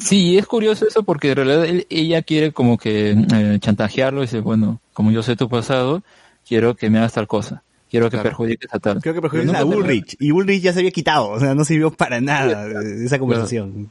Sí, 0.00 0.38
es 0.38 0.46
curioso 0.46 0.86
eso 0.88 1.02
porque 1.02 1.30
en 1.30 1.36
realidad 1.36 1.64
él- 1.66 1.86
ella 1.90 2.22
quiere 2.22 2.52
como 2.52 2.78
que 2.78 3.10
eh, 3.10 3.58
chantajearlo 3.60 4.20
y 4.22 4.26
dice, 4.26 4.40
bueno, 4.40 4.80
como 4.94 5.10
yo 5.10 5.22
sé 5.22 5.36
tu 5.36 5.48
pasado, 5.50 6.02
quiero 6.48 6.74
que 6.74 6.88
me 6.88 6.98
hagas 6.98 7.12
tal 7.12 7.26
cosa, 7.28 7.62
quiero 7.92 8.06
que 8.06 8.16
Claro. 8.16 8.30
perjudiques 8.30 8.74
a 8.74 8.78
tal. 8.80 9.00
Creo 9.00 9.14
que 9.14 9.20
Pero 9.20 9.30
perjudica 9.30 9.60
a 9.60 9.64
Ulrich. 9.64 10.16
Y 10.18 10.32
Ulrich 10.32 10.62
ya 10.62 10.72
se 10.72 10.80
había 10.80 10.90
quitado, 10.90 11.28
o 11.28 11.38
sea, 11.38 11.54
no 11.54 11.64
sirvió 11.64 11.92
para 11.92 12.20
nada 12.20 12.66
esa 13.04 13.18
conversación. 13.20 13.90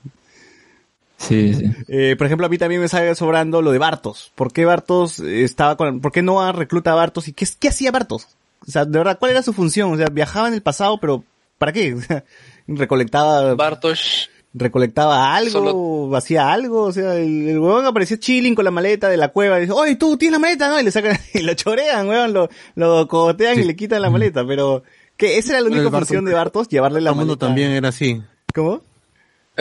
Sí, 1.17 1.53
sí. 1.53 1.71
Eh, 1.87 2.15
por 2.17 2.25
ejemplo, 2.25 2.47
a 2.47 2.49
mí 2.49 2.57
también 2.57 2.81
me 2.81 2.87
sale 2.87 3.13
sobrando 3.13 3.61
lo 3.61 3.71
de 3.71 3.77
Bartos. 3.77 4.31
¿Por 4.35 4.51
qué 4.51 4.65
Bartos 4.65 5.19
estaba 5.19 5.77
con, 5.77 6.01
por 6.01 6.11
qué 6.11 6.23
no 6.23 6.51
recluta 6.51 6.91
a 6.91 6.95
Bartos? 6.95 7.27
¿Y 7.27 7.33
qué, 7.33 7.47
qué 7.59 7.69
hacía 7.69 7.91
Bartos? 7.91 8.27
O 8.67 8.71
sea, 8.71 8.85
de 8.85 8.97
verdad, 8.97 9.19
¿cuál 9.19 9.31
era 9.31 9.43
su 9.43 9.53
función? 9.53 9.93
O 9.93 9.97
sea, 9.97 10.07
viajaba 10.07 10.47
en 10.47 10.55
el 10.55 10.63
pasado, 10.63 10.99
pero 10.99 11.23
¿para 11.59 11.71
qué? 11.71 11.93
O 11.93 12.01
sea, 12.01 12.23
recolectaba, 12.67 13.53
Bartosz, 13.53 14.29
recolectaba 14.53 15.35
algo, 15.35 15.51
Solo- 15.51 16.15
hacía 16.17 16.51
algo, 16.51 16.83
o 16.83 16.91
sea, 16.91 17.15
el, 17.15 17.47
el 17.49 17.59
huevón 17.59 17.85
aparecía 17.85 18.19
chilling 18.19 18.53
con 18.55 18.65
la 18.65 18.71
maleta 18.71 19.07
de 19.09 19.17
la 19.17 19.29
cueva 19.29 19.57
y 19.57 19.61
dice, 19.61 19.73
oye, 19.73 19.95
tú 19.95 20.17
tienes 20.17 20.33
la 20.33 20.39
maleta, 20.39 20.69
¿no? 20.69 20.79
Y 20.79 20.83
le 20.83 20.91
sacan, 20.91 21.17
y 21.33 21.39
lo 21.41 21.53
chorean, 21.53 22.07
huevón, 22.07 22.33
lo, 22.33 22.49
lo 22.75 23.07
cogotean 23.07 23.59
y 23.59 23.63
le 23.63 23.75
quitan 23.75 24.01
la 24.01 24.09
maleta, 24.09 24.45
pero, 24.45 24.83
¿qué? 25.17 25.37
¿Esa 25.37 25.53
era 25.53 25.61
la 25.61 25.67
única 25.67 25.89
función 25.89 26.25
de 26.25 26.33
Bartos? 26.33 26.67
Llevarle 26.67 27.01
la 27.01 27.11
El 27.11 27.15
mundo 27.15 27.33
maleta. 27.33 27.45
también 27.47 27.71
era 27.71 27.89
así. 27.89 28.21
¿Cómo? 28.53 28.81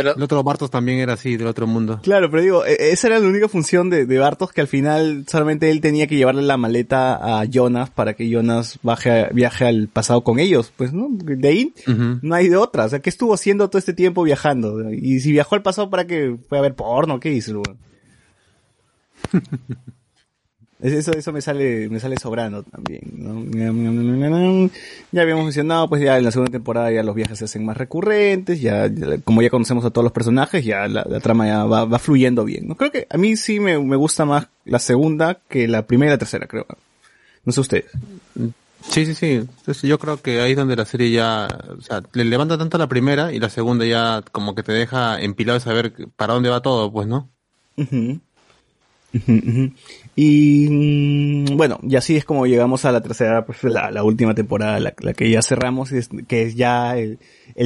El 0.01 0.22
otro 0.22 0.43
Bartos 0.43 0.70
también 0.70 0.98
era 0.98 1.14
así, 1.14 1.36
del 1.36 1.47
otro 1.47 1.66
mundo. 1.66 2.01
Claro, 2.02 2.31
pero 2.31 2.43
digo, 2.43 2.64
e- 2.64 2.90
esa 2.93 3.09
era 3.09 3.18
la 3.18 3.28
única 3.28 3.48
función 3.48 3.90
de, 3.90 4.06
de 4.06 4.18
Bartos 4.18 4.52
que 4.52 4.60
al 4.60 4.66
final 4.68 5.24
solamente 5.28 5.70
él 5.70 5.81
tenía 5.81 6.06
que 6.06 6.16
llevarle 6.16 6.43
la 6.43 6.56
maleta 6.56 7.40
a 7.40 7.44
Jonas 7.44 7.90
para 7.90 8.14
que 8.14 8.28
Jonas 8.28 8.78
baje, 8.82 9.28
viaje 9.32 9.66
al 9.66 9.89
pasado 9.89 10.22
con 10.22 10.39
ellos, 10.39 10.72
pues, 10.77 10.93
¿no? 10.93 11.09
De 11.10 11.48
ahí 11.48 11.74
no 12.22 12.35
hay 12.35 12.48
de 12.48 12.56
otra, 12.56 12.85
o 12.86 12.89
sea, 12.89 13.01
¿qué 13.01 13.10
estuvo 13.10 13.35
haciendo 13.35 13.68
todo 13.68 13.78
este 13.78 13.93
tiempo 13.94 14.22
viajando? 14.22 14.90
Y 14.93 15.20
si 15.20 15.32
viajó 15.32 15.55
al 15.55 15.62
pasado 15.62 15.90
para 15.90 16.06
que 16.06 16.36
fue 16.48 16.59
a 16.59 16.62
ver 16.62 16.74
porno, 16.74 17.20
¿qué 17.20 17.32
hizo? 17.32 17.62
Eso, 20.82 21.12
eso 21.12 21.32
me 21.32 21.43
sale, 21.43 21.89
me 21.90 22.01
sale 22.01 22.16
sobrando 22.16 22.62
también, 22.62 23.02
¿no? 23.16 23.44
Ya 25.12 25.23
habíamos 25.23 25.44
mencionado, 25.44 25.89
pues 25.89 26.02
ya 26.02 26.16
en 26.16 26.24
la 26.24 26.31
segunda 26.31 26.51
temporada 26.52 26.90
ya 26.90 27.02
los 27.02 27.15
viajes 27.15 27.39
se 27.39 27.44
hacen 27.44 27.65
más 27.65 27.77
recurrentes, 27.77 28.61
ya, 28.61 28.86
ya- 28.86 29.19
como 29.23 29.43
ya 29.43 29.51
conocemos 29.51 29.85
a 29.85 29.90
todos 29.90 30.05
los 30.05 30.12
personajes, 30.12 30.65
ya 30.65 30.89
la, 30.89 31.05
la 31.09 31.20
trama 31.20 31.47
ya 31.47 31.65
va, 31.65 31.85
va 31.85 31.98
fluyendo 31.98 32.44
bien, 32.44 32.66
¿no? 32.69 32.77
Creo 32.77 32.90
que 32.90 33.07
a 33.11 33.19
mí 33.19 33.36
sí 33.36 33.61
me, 33.61 33.78
me 33.78 33.97
gusta 33.97 34.24
más 34.24 34.47
la 34.65 34.78
segunda 34.78 35.39
que 35.48 35.69
la 35.69 35.86
primera 35.86 36.12
y 36.12 36.15
la 36.15 36.19
tercera, 36.19 36.47
creo. 36.47 36.66
No 37.44 37.52
sé 37.52 37.61
ustedes. 37.61 37.86
Sí, 38.89 39.05
sí, 39.05 39.15
sí. 39.15 39.27
Entonces, 39.32 39.82
yo 39.82 39.98
creo 39.98 40.16
que 40.23 40.40
ahí 40.40 40.52
es 40.52 40.57
donde 40.57 40.74
la 40.77 40.86
serie 40.86 41.11
ya, 41.11 41.47
o 41.77 41.82
sea, 41.82 42.02
le 42.15 42.24
levanta 42.24 42.57
tanto 42.57 42.78
la 42.78 42.89
primera 42.89 43.32
y 43.32 43.39
la 43.39 43.51
segunda 43.51 43.85
ya 43.85 44.23
como 44.32 44.55
que 44.55 44.62
te 44.62 44.73
deja 44.73 45.20
empilado 45.20 45.59
de 45.59 45.65
saber 45.65 45.93
para 46.16 46.32
dónde 46.32 46.48
va 46.48 46.61
todo, 46.62 46.90
pues, 46.90 47.07
¿no? 47.07 47.28
Y 50.16 50.69
mm, 50.70 51.57
bueno, 51.57 51.78
y 51.82 51.97
así 51.97 52.16
es 52.16 52.24
como 52.24 52.47
llegamos 52.47 52.85
a 52.85 52.93
la 52.93 53.01
tercera, 53.01 53.45
pues 53.45 53.62
la, 53.65 54.03
última 54.05 54.35
temporada, 54.35 54.78
la, 54.81 54.95
la 55.01 55.12
que 55.15 55.31
ya 55.31 55.43
cerramos, 55.43 55.91
que 56.28 56.43
es 56.43 56.55
ya 56.55 56.97
el, 56.97 57.19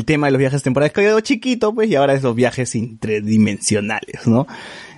tema 0.06 0.26
de 0.26 0.32
los 0.32 0.38
viajes 0.38 0.62
temporales, 0.62 0.92
que 0.92 1.00
ha 1.00 1.04
quedado 1.04 1.20
chiquito, 1.20 1.74
pues, 1.74 1.90
y 1.90 1.96
ahora 1.96 2.14
es 2.14 2.22
los 2.22 2.34
viajes 2.34 2.74
interdimensionales, 2.74 4.26
¿no? 4.26 4.46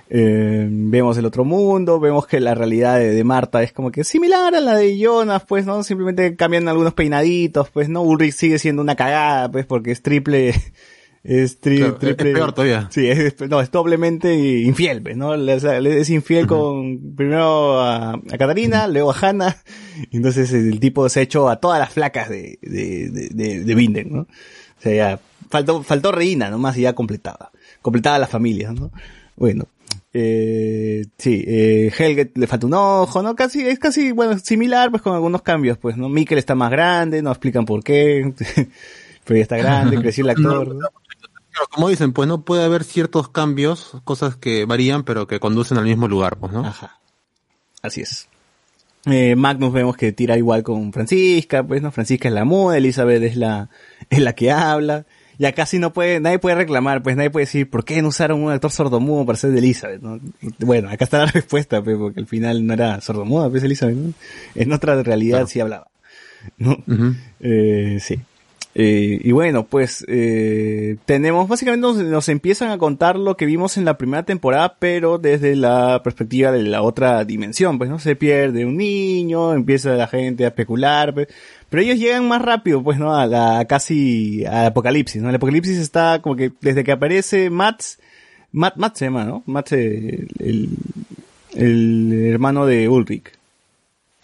Eh, 0.09 0.67
vemos 0.69 1.17
el 1.17 1.25
otro 1.25 1.43
mundo, 1.43 1.99
vemos 1.99 2.27
que 2.27 2.39
la 2.39 2.55
realidad 2.55 2.97
de, 2.97 3.11
de 3.11 3.23
Marta 3.25 3.61
es 3.61 3.73
como 3.73 3.91
que 3.91 4.05
similar 4.05 4.55
a 4.55 4.61
la 4.61 4.75
de 4.75 4.97
Jonas, 4.97 5.43
pues, 5.45 5.65
¿no? 5.65 5.83
Simplemente 5.83 6.35
cambian 6.35 6.67
algunos 6.67 6.93
peinaditos, 6.93 7.69
pues, 7.71 7.89
¿no? 7.89 8.03
Ulrich 8.03 8.33
sigue 8.33 8.59
siendo 8.59 8.81
una 8.81 8.95
cagada, 8.95 9.51
pues, 9.51 9.65
porque 9.65 9.91
es 9.91 10.01
triple, 10.01 10.53
es 11.27 11.61
tri- 11.61 11.77
Claro, 11.77 11.93
es- 11.93 11.99
triple. 11.99 12.29
es 12.31 12.35
peor 12.37 12.53
todavía. 12.53 12.87
Sí, 12.91 13.07
es, 13.07 13.35
no, 13.49 13.61
es 13.61 13.69
doblemente 13.69 14.33
infiel, 14.33 15.01
pues, 15.01 15.17
¿no? 15.17 15.35
Le- 15.35 15.55
o 15.55 15.59
sea, 15.59 15.79
le 15.81 15.99
es 15.99 16.09
infiel 16.09 16.47
con, 16.47 17.15
primero 17.15 17.81
a, 17.81 18.13
a 18.13 18.37
Catarina, 18.37 18.87
luego 18.87 19.11
a 19.11 19.15
Hannah, 19.19 19.57
y 20.09 20.17
entonces 20.17 20.51
el 20.53 20.79
tipo 20.79 21.07
se 21.09 21.19
ha 21.19 21.23
hecho 21.23 21.49
a 21.49 21.57
todas 21.59 21.79
las 21.79 21.91
flacas 21.91 22.29
de, 22.29 22.57
de, 22.61 23.09
de, 23.09 23.29
de, 23.31 23.63
de 23.63 23.75
Binden, 23.75 24.09
¿no? 24.11 24.21
O 24.21 24.81
sea, 24.81 24.93
ya, 24.93 25.19
faltó, 25.49 25.83
faltó 25.83 26.11
Reina 26.11 26.49
nomás 26.49 26.77
y 26.77 26.81
ya 26.81 26.93
completaba, 26.93 27.51
completaba 27.81 28.17
la 28.19 28.27
familia, 28.27 28.71
¿no? 28.71 28.91
Bueno, 29.35 29.65
eh, 30.13 31.05
sí, 31.17 31.43
eh, 31.45 31.91
Helge 31.97 32.31
le 32.35 32.47
falta 32.47 32.65
un 32.67 32.73
ojo, 32.73 33.21
¿no? 33.21 33.35
Casi, 33.35 33.61
es 33.67 33.77
casi, 33.79 34.11
bueno, 34.11 34.37
similar, 34.39 34.89
pues 34.91 35.01
con 35.03 35.13
algunos 35.13 35.41
cambios, 35.41 35.77
pues, 35.77 35.97
¿no? 35.97 36.09
Mikkel 36.09 36.37
está 36.37 36.55
más 36.55 36.71
grande, 36.71 37.21
no 37.21 37.31
explican 37.31 37.65
por 37.65 37.83
qué, 37.83 38.33
pero 39.25 39.37
ya 39.37 39.43
está 39.43 39.57
grande, 39.57 39.97
creció 40.01 40.23
el 40.23 40.31
actor, 40.31 40.73
¿no? 40.75 40.87
Claro, 41.57 41.69
como 41.71 41.89
dicen, 41.89 42.13
pues 42.13 42.27
no 42.27 42.41
puede 42.41 42.63
haber 42.63 42.83
ciertos 42.83 43.29
cambios, 43.29 43.97
cosas 44.03 44.35
que 44.35 44.65
varían, 44.65 45.03
pero 45.03 45.25
que 45.25 45.39
conducen 45.39 45.79
al 45.79 45.85
mismo 45.85 46.07
lugar, 46.07 46.37
pues, 46.37 46.53
¿no? 46.53 46.63
Ajá. 46.63 46.99
Así 47.81 48.01
es. 48.01 48.27
Eh, 49.05 49.35
Magnus 49.35 49.73
vemos 49.73 49.97
que 49.97 50.11
tira 50.11 50.37
igual 50.37 50.61
con 50.61 50.93
Francisca, 50.93 51.63
pues, 51.63 51.81
¿no? 51.81 51.91
Francisca 51.91 52.27
es 52.27 52.33
la 52.35 52.45
muda, 52.45 52.77
Elizabeth 52.77 53.23
es 53.23 53.37
la, 53.37 53.69
es 54.11 54.19
la 54.19 54.33
que 54.33 54.51
habla. 54.51 55.05
Ya 55.39 55.53
casi 55.53 55.79
no 55.79 55.93
puede, 55.93 56.19
nadie 56.19 56.37
puede 56.37 56.57
reclamar, 56.57 57.01
pues 57.01 57.15
nadie 57.15 57.31
puede 57.31 57.47
decir, 57.47 57.67
¿por 57.67 57.85
qué 57.85 58.03
no 58.03 58.09
usaron 58.09 58.43
un 58.43 58.51
actor 58.51 58.69
sordomudo 58.69 59.25
para 59.25 59.39
ser 59.39 59.49
de 59.49 59.57
Elizabeth? 59.57 60.01
¿no? 60.01 60.19
Bueno, 60.59 60.89
acá 60.91 61.05
está 61.05 61.25
la 61.25 61.25
respuesta, 61.31 61.83
pues, 61.83 61.97
porque 61.97 62.19
al 62.19 62.27
final 62.27 62.67
no 62.67 62.73
era 62.73 63.01
sordomuda, 63.01 63.49
pues 63.49 63.63
Elizabeth, 63.63 63.95
¿no? 63.95 64.13
En 64.53 64.73
otra 64.73 65.01
realidad 65.01 65.47
sí 65.47 65.59
hablaba. 65.59 65.87
¿no? 66.59 66.77
Eh, 67.39 67.97
sí. 67.99 68.19
Eh, 68.79 69.19
y 69.23 69.31
bueno, 69.31 69.65
pues 69.65 70.05
eh, 70.07 70.97
tenemos, 71.05 71.47
básicamente 71.47 72.03
nos, 72.03 72.29
empiezan 72.29 72.69
a 72.69 72.77
contar 72.77 73.15
lo 73.17 73.35
que 73.35 73.47
vimos 73.47 73.75
en 73.75 73.85
la 73.85 73.97
primera 73.97 74.21
temporada, 74.21 74.75
pero 74.77 75.17
desde 75.17 75.55
la 75.55 76.01
perspectiva 76.03 76.51
de 76.51 76.61
la 76.61 76.83
otra 76.83 77.25
dimensión, 77.25 77.79
pues 77.79 77.89
no 77.89 77.97
se 77.97 78.15
pierde 78.15 78.65
un 78.65 78.77
niño, 78.77 79.55
empieza 79.55 79.95
la 79.95 80.05
gente 80.05 80.45
a 80.45 80.49
especular, 80.49 81.15
pero 81.69 81.81
ellos 81.81 81.97
llegan 81.97 82.27
más 82.27 82.39
rápido, 82.43 82.83
pues 82.83 82.99
no, 82.99 83.15
a 83.15 83.25
la 83.25 83.65
casi 83.65 84.45
al 84.45 84.67
apocalipsis, 84.67 85.23
¿no? 85.23 85.29
El 85.29 85.37
apocalipsis 85.37 85.79
está 85.79 86.21
como 86.21 86.35
que 86.35 86.51
desde 86.61 86.83
que 86.83 86.91
aparece 86.91 87.49
Mats, 87.49 87.97
Matt, 88.51 88.75
Matt 88.77 88.95
se 88.95 89.05
llama, 89.05 89.25
¿no? 89.25 89.41
Matt, 89.47 89.71
el 89.71 90.69
hermano 92.31 92.67
de 92.67 92.87
Ulrich. 92.89 93.36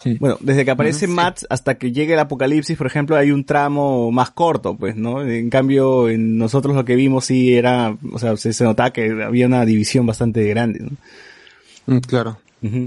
Sí. 0.04 0.18
Bueno, 0.20 0.36
desde 0.40 0.64
que 0.64 0.70
aparece 0.70 1.06
Mats 1.06 1.46
hasta 1.48 1.76
que 1.78 1.90
llegue 1.90 2.12
el 2.12 2.20
apocalipsis, 2.20 2.76
por 2.76 2.86
ejemplo, 2.86 3.16
hay 3.16 3.30
un 3.30 3.44
tramo 3.44 4.12
más 4.12 4.30
corto, 4.30 4.76
pues, 4.76 4.94
¿no? 4.96 5.22
En 5.22 5.48
cambio, 5.50 6.08
en 6.10 6.36
nosotros 6.38 6.76
lo 6.76 6.84
que 6.84 6.94
vimos 6.94 7.24
sí 7.24 7.54
era, 7.54 7.96
o 8.12 8.18
sea, 8.18 8.36
se, 8.36 8.52
se 8.52 8.64
notaba 8.64 8.92
que 8.92 9.10
había 9.24 9.46
una 9.46 9.64
división 9.64 10.04
bastante 10.06 10.46
grande, 10.46 10.80
¿no? 10.80 10.90
Mm, 11.86 11.98
Claro. 12.00 12.38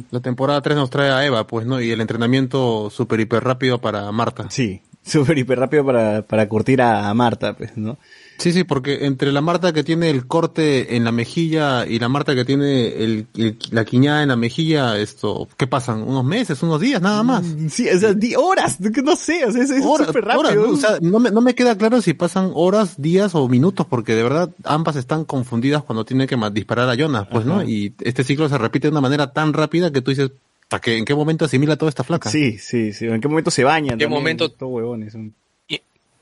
La 0.09 0.21
temporada 0.21 0.61
3 0.61 0.75
nos 0.75 0.89
trae 0.89 1.11
a 1.11 1.23
Eva, 1.25 1.45
pues, 1.45 1.67
¿no? 1.67 1.79
Y 1.79 1.91
el 1.91 2.01
entrenamiento 2.01 2.89
súper 2.89 3.19
hiper 3.19 3.43
rápido 3.43 3.79
para 3.79 4.11
Marta. 4.11 4.47
Sí, 4.49 4.81
súper 5.03 5.37
hiper 5.37 5.59
rápido 5.59 5.85
para, 5.85 6.21
para 6.23 6.47
curtir 6.47 6.81
a, 6.81 7.09
a 7.09 7.13
Marta, 7.13 7.53
pues, 7.53 7.77
¿no? 7.77 7.97
Sí, 8.37 8.53
sí, 8.53 8.63
porque 8.63 9.05
entre 9.05 9.31
la 9.31 9.41
Marta 9.41 9.73
que 9.73 9.83
tiene 9.83 10.09
el 10.09 10.27
corte 10.27 10.95
en 10.95 11.03
la 11.03 11.11
mejilla 11.11 11.85
y 11.87 11.97
la 11.99 12.07
Marta 12.07 12.35
que 12.35 12.45
tiene 12.45 12.87
el, 13.03 13.27
el- 13.35 13.57
la 13.71 13.83
quiñada 13.83 14.21
en 14.23 14.29
la 14.29 14.35
mejilla, 14.35 14.97
esto, 14.99 15.47
¿qué 15.57 15.65
pasan? 15.67 16.03
¿Unos 16.03 16.23
meses, 16.23 16.61
unos 16.63 16.79
días, 16.79 17.01
nada 17.01 17.23
más? 17.23 17.43
Sí, 17.69 17.89
o 17.89 17.99
sea, 17.99 18.13
di- 18.13 18.35
horas, 18.35 18.79
no 18.79 19.15
sé, 19.15 19.43
o 19.45 19.51
sea, 19.51 19.63
es 19.63 19.69
súper 19.69 20.23
horas, 20.23 20.37
rápido. 20.53 20.67
¿no? 20.67 20.73
O 20.73 20.77
sea, 20.77 20.97
no 21.01 21.19
me, 21.19 21.31
no 21.31 21.41
me 21.41 21.55
queda 21.55 21.75
claro 21.77 22.01
si 22.01 22.13
pasan 22.13 22.51
horas, 22.53 23.01
días 23.01 23.33
o 23.35 23.47
minutos, 23.47 23.85
porque 23.89 24.13
de 24.15 24.23
verdad 24.23 24.49
ambas 24.63 24.95
están 24.97 25.25
confundidas 25.25 25.83
cuando 25.83 26.05
tienen 26.05 26.27
que 26.27 26.37
disparar 26.51 26.89
a 26.89 26.95
Jonas, 26.95 27.27
pues, 27.31 27.45
¿no? 27.45 27.63
Y 27.63 27.93
este 28.01 28.23
ciclo 28.23 28.47
se 28.49 28.57
repite 28.57 28.87
de 28.87 28.91
una 28.91 29.01
manera 29.01 29.33
tan 29.33 29.53
rápida 29.53 29.91
que 29.91 30.01
tú 30.01 30.11
dices, 30.11 30.31
¿para 30.69 30.81
qué, 30.81 30.97
¿en 30.97 31.05
qué 31.05 31.15
momento 31.15 31.45
asimila 31.45 31.75
toda 31.75 31.89
esta 31.89 32.03
flaca? 32.03 32.29
Sí, 32.29 32.57
sí, 32.59 32.93
sí. 32.93 33.05
¿En 33.07 33.19
qué 33.21 33.27
momento 33.27 33.49
se 33.51 33.63
bañan? 33.63 33.93
¿En 33.93 33.97
qué 33.99 34.05
también? 34.05 34.21
momento- 34.21 34.51
Todo 34.51 34.69
huevones, 34.69 35.13
son- 35.13 35.33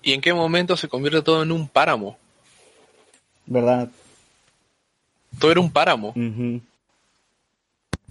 ¿Y, 0.05 0.13
en 0.13 0.21
qué 0.21 0.33
momento 0.33 0.77
se 0.77 0.87
convierte 0.87 1.21
todo 1.23 1.41
en 1.43 1.51
un 1.51 1.67
páramo? 1.67 2.17
¿verdad? 3.47 3.89
Todo 5.39 5.51
era 5.51 5.59
un 5.59 5.71
páramo. 5.71 6.13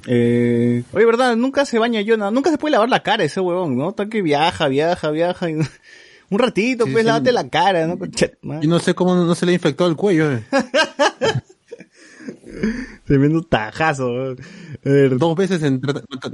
Eh, 0.06 0.82
oye, 0.92 1.06
¿verdad? 1.06 1.34
Nunca 1.36 1.64
se 1.64 1.78
baña 1.78 2.02
Jonah, 2.06 2.30
nunca 2.30 2.50
se 2.50 2.58
puede 2.58 2.72
lavar 2.72 2.88
la 2.90 3.02
cara 3.02 3.24
ese 3.24 3.40
huevón, 3.40 3.76
¿no? 3.78 3.90
Está 3.90 4.06
que 4.08 4.20
viaja, 4.22 4.68
viaja, 4.68 5.10
viaja. 5.10 5.50
y- 5.50 5.54
Un 6.30 6.38
ratito, 6.38 6.84
Sí, 6.86 6.92
pues, 6.92 7.02
sí. 7.04 7.06
lávate 7.06 7.32
la 7.32 7.48
cara, 7.48 7.86
¿no? 7.86 7.98
Y 8.60 8.66
no 8.66 8.78
sé 8.80 8.94
cómo 8.94 9.14
no 9.14 9.34
se 9.34 9.46
le 9.46 9.52
infectó 9.52 9.86
el 9.86 9.94
cuello. 9.94 10.32
eh. 10.32 10.44
Tremendo 13.04 13.42
tajazo. 13.42 14.36
Dos 14.84 15.36
veces 15.36 15.62
en, 15.62 15.80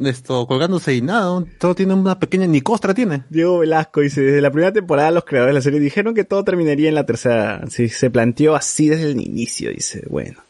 esto, 0.05 0.47
colgándose 0.47 0.95
y 0.95 1.03
nada, 1.03 1.45
todo 1.59 1.75
tiene 1.75 1.95
una 1.95 2.19
pequeña 2.19 2.47
nicostra, 2.47 2.95
tiene. 2.95 3.25
Diego 3.31 3.59
Velasco 3.59 4.01
dice, 4.01 4.21
desde 4.21 4.41
la 4.41 4.51
primera 4.51 4.73
temporada 4.73 5.11
los 5.11 5.25
creadores 5.25 5.53
de 5.53 5.59
la 5.59 5.63
serie 5.63 5.81
dijeron 5.81 6.15
que 6.15 6.25
todo 6.25 6.45
terminaría 6.45 6.89
en 6.89 6.95
la 6.95 7.07
tercera. 7.07 7.63
Sí, 7.69 7.89
se 7.89 8.11
planteó 8.11 8.55
así 8.55 8.89
desde 8.89 9.11
el 9.11 9.21
inicio, 9.21 9.71
dice, 9.71 10.05
bueno. 10.09 10.41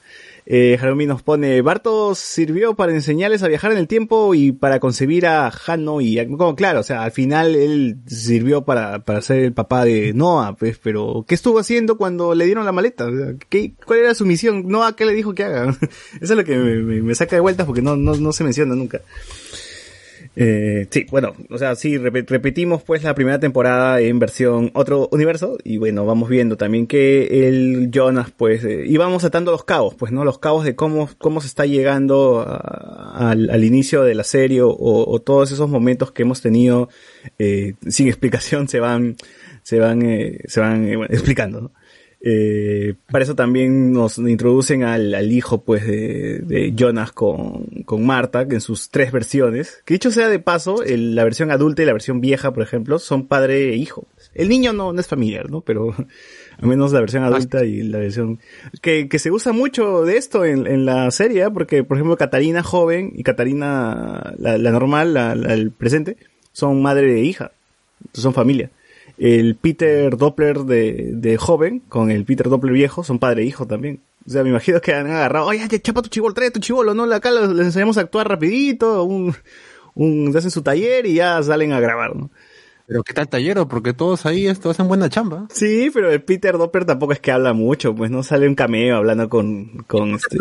Eh, 0.52 0.76
Harumi 0.82 1.06
nos 1.06 1.22
pone, 1.22 1.62
Bartos 1.62 2.18
sirvió 2.18 2.74
para 2.74 2.92
enseñarles 2.92 3.44
a 3.44 3.46
viajar 3.48 3.70
en 3.70 3.78
el 3.78 3.86
tiempo 3.86 4.34
y 4.34 4.50
para 4.50 4.80
concebir 4.80 5.24
a 5.26 5.48
Hano 5.64 6.00
y, 6.00 6.16
como, 6.36 6.56
claro, 6.56 6.80
o 6.80 6.82
sea, 6.82 7.04
al 7.04 7.12
final 7.12 7.54
él 7.54 7.98
sirvió 8.06 8.62
para, 8.64 8.98
para 9.04 9.22
ser 9.22 9.44
el 9.44 9.52
papá 9.52 9.84
de 9.84 10.12
Noah, 10.12 10.56
pues, 10.56 10.76
pero 10.82 11.24
¿qué 11.28 11.36
estuvo 11.36 11.60
haciendo 11.60 11.96
cuando 11.96 12.34
le 12.34 12.46
dieron 12.46 12.64
la 12.64 12.72
maleta? 12.72 13.06
¿qué, 13.48 13.74
¿Cuál 13.86 14.00
era 14.00 14.14
su 14.16 14.26
misión? 14.26 14.66
Noah, 14.66 14.96
¿qué 14.96 15.04
le 15.06 15.12
dijo 15.12 15.34
que 15.36 15.44
haga? 15.44 15.70
Eso 16.20 16.32
es 16.32 16.36
lo 16.36 16.42
que 16.42 16.56
me, 16.56 16.74
me- 16.82 17.00
me 17.02 17.14
saca 17.14 17.36
de 17.36 17.40
vueltas 17.42 17.64
porque 17.64 17.80
no, 17.82 17.94
no, 17.94 18.16
no 18.16 18.32
se 18.32 18.42
menciona 18.42 18.74
nunca. 18.74 19.00
Eh, 20.36 20.86
sí, 20.90 21.06
bueno, 21.10 21.34
o 21.50 21.58
sea, 21.58 21.74
sí, 21.74 21.98
rep- 21.98 22.28
repetimos 22.28 22.82
pues 22.84 23.02
la 23.02 23.14
primera 23.14 23.40
temporada 23.40 24.00
en 24.00 24.20
versión 24.20 24.70
otro 24.74 25.08
universo 25.10 25.58
y 25.64 25.76
bueno, 25.76 26.06
vamos 26.06 26.28
viendo 26.28 26.56
también 26.56 26.86
que 26.86 27.48
el 27.48 27.90
Jonas 27.92 28.30
pues, 28.36 28.64
eh, 28.64 28.84
y 28.86 28.96
vamos 28.96 29.24
atando 29.24 29.50
los 29.50 29.64
cabos, 29.64 29.96
pues, 29.96 30.12
¿no? 30.12 30.24
Los 30.24 30.38
cabos 30.38 30.64
de 30.64 30.76
cómo, 30.76 31.10
cómo 31.18 31.40
se 31.40 31.48
está 31.48 31.66
llegando 31.66 32.46
al, 32.46 33.64
inicio 33.64 34.04
de 34.04 34.14
la 34.14 34.24
serie 34.24 34.60
o, 34.62 35.20
todos 35.20 35.50
esos 35.50 35.68
momentos 35.68 36.12
que 36.12 36.22
hemos 36.22 36.40
tenido 36.40 36.88
eh, 37.38 37.74
sin 37.88 38.06
explicación 38.08 38.68
se 38.68 38.78
van, 38.78 39.16
se 39.62 39.80
van, 39.80 40.02
eh, 40.02 40.38
se 40.46 40.60
van 40.60 40.88
eh, 40.88 41.06
explicando, 41.10 41.60
¿no? 41.60 41.72
Eh, 42.22 42.94
para 43.10 43.24
eso 43.24 43.34
también 43.34 43.92
nos 43.92 44.18
introducen 44.18 44.82
al, 44.82 45.14
al 45.14 45.32
hijo 45.32 45.62
pues 45.62 45.86
de, 45.86 46.40
de 46.40 46.74
Jonas 46.76 47.12
con, 47.12 47.64
con 47.86 48.04
Marta, 48.04 48.42
en 48.42 48.60
sus 48.60 48.90
tres 48.90 49.10
versiones, 49.10 49.82
que 49.86 49.94
dicho 49.94 50.10
sea 50.10 50.28
de 50.28 50.38
paso, 50.38 50.82
la 50.86 51.24
versión 51.24 51.50
adulta 51.50 51.82
y 51.82 51.86
la 51.86 51.94
versión 51.94 52.20
vieja, 52.20 52.52
por 52.52 52.62
ejemplo, 52.62 52.98
son 52.98 53.26
padre 53.26 53.70
e 53.70 53.76
hijo. 53.76 54.06
El 54.34 54.50
niño 54.50 54.74
no, 54.74 54.92
no 54.92 55.00
es 55.00 55.06
familiar, 55.06 55.50
¿no? 55.50 55.62
Pero 55.62 55.94
al 56.58 56.68
menos 56.68 56.92
la 56.92 57.00
versión 57.00 57.24
adulta 57.24 57.64
y 57.64 57.82
la 57.84 57.98
versión... 57.98 58.38
Que, 58.82 59.08
que 59.08 59.18
se 59.18 59.30
usa 59.30 59.52
mucho 59.52 60.04
de 60.04 60.18
esto 60.18 60.44
en, 60.44 60.66
en 60.66 60.84
la 60.84 61.10
serie, 61.10 61.44
¿eh? 61.44 61.50
porque 61.50 61.84
por 61.84 61.96
ejemplo 61.96 62.18
Catarina 62.18 62.62
joven 62.62 63.12
y 63.16 63.22
Catarina 63.22 64.34
la, 64.38 64.58
la 64.58 64.70
normal, 64.70 65.14
la, 65.14 65.34
la- 65.34 65.70
presente, 65.78 66.18
son 66.52 66.82
madre 66.82 67.18
e 67.20 67.24
hija, 67.24 67.52
son 68.12 68.34
familia 68.34 68.70
el 69.20 69.54
Peter 69.54 70.16
Doppler 70.16 70.60
de, 70.60 71.10
de 71.12 71.36
joven 71.36 71.80
con 71.90 72.10
el 72.10 72.24
Peter 72.24 72.48
Doppler 72.48 72.72
viejo 72.72 73.04
son 73.04 73.18
padre 73.18 73.42
e 73.42 73.44
hijo 73.44 73.66
también. 73.66 74.00
O 74.26 74.30
sea, 74.30 74.42
me 74.42 74.48
imagino 74.48 74.80
que 74.80 74.94
han 74.94 75.06
agarrado, 75.06 75.46
oye, 75.46 75.66
ya, 75.70 75.78
chapa 75.78 76.00
tu 76.00 76.08
chivolo, 76.08 76.32
trae 76.32 76.50
tu 76.50 76.58
chivolo, 76.58 76.94
¿no? 76.94 77.04
Acá 77.12 77.30
les, 77.30 77.50
enseñamos 77.66 77.98
a 77.98 78.00
actuar 78.00 78.28
rapidito, 78.28 79.04
un, 79.04 79.34
un, 79.94 80.34
hacen 80.34 80.50
su 80.50 80.62
taller 80.62 81.04
y 81.04 81.14
ya 81.14 81.42
salen 81.42 81.72
a 81.72 81.80
grabar, 81.80 82.16
¿no? 82.16 82.30
Pero 82.86 83.02
qué 83.02 83.12
tal 83.12 83.28
tallero, 83.28 83.68
porque 83.68 83.92
todos 83.92 84.24
ahí 84.24 84.46
esto 84.46 84.70
hacen 84.70 84.88
buena 84.88 85.10
chamba. 85.10 85.46
Sí, 85.52 85.90
pero 85.92 86.10
el 86.10 86.22
Peter 86.22 86.56
Dopper 86.56 86.86
tampoco 86.86 87.12
es 87.12 87.20
que 87.20 87.30
habla 87.30 87.52
mucho, 87.52 87.94
pues 87.94 88.10
no 88.10 88.22
sale 88.22 88.48
un 88.48 88.54
cameo 88.54 88.96
hablando 88.96 89.28
con, 89.28 89.84
con 89.86 90.14
este... 90.14 90.38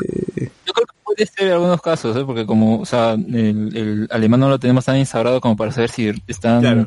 Yo 0.65 0.73
creo 0.73 0.88
que 0.88 0.95
puede 1.03 1.26
ser 1.26 1.47
en 1.47 1.53
algunos 1.53 1.81
casos, 1.81 2.15
¿eh? 2.15 2.23
porque 2.26 2.45
como, 2.45 2.80
o 2.80 2.85
sea, 2.85 3.11
el, 3.14 3.76
el 3.76 4.07
alemán 4.10 4.39
no 4.39 4.49
lo 4.49 4.57
tenemos 4.57 4.85
tan 4.85 4.97
instaurado 4.97 5.41
como 5.41 5.57
para 5.57 5.73
saber 5.73 5.89
si 5.89 6.11
están 6.27 6.61
Claro. 6.61 6.85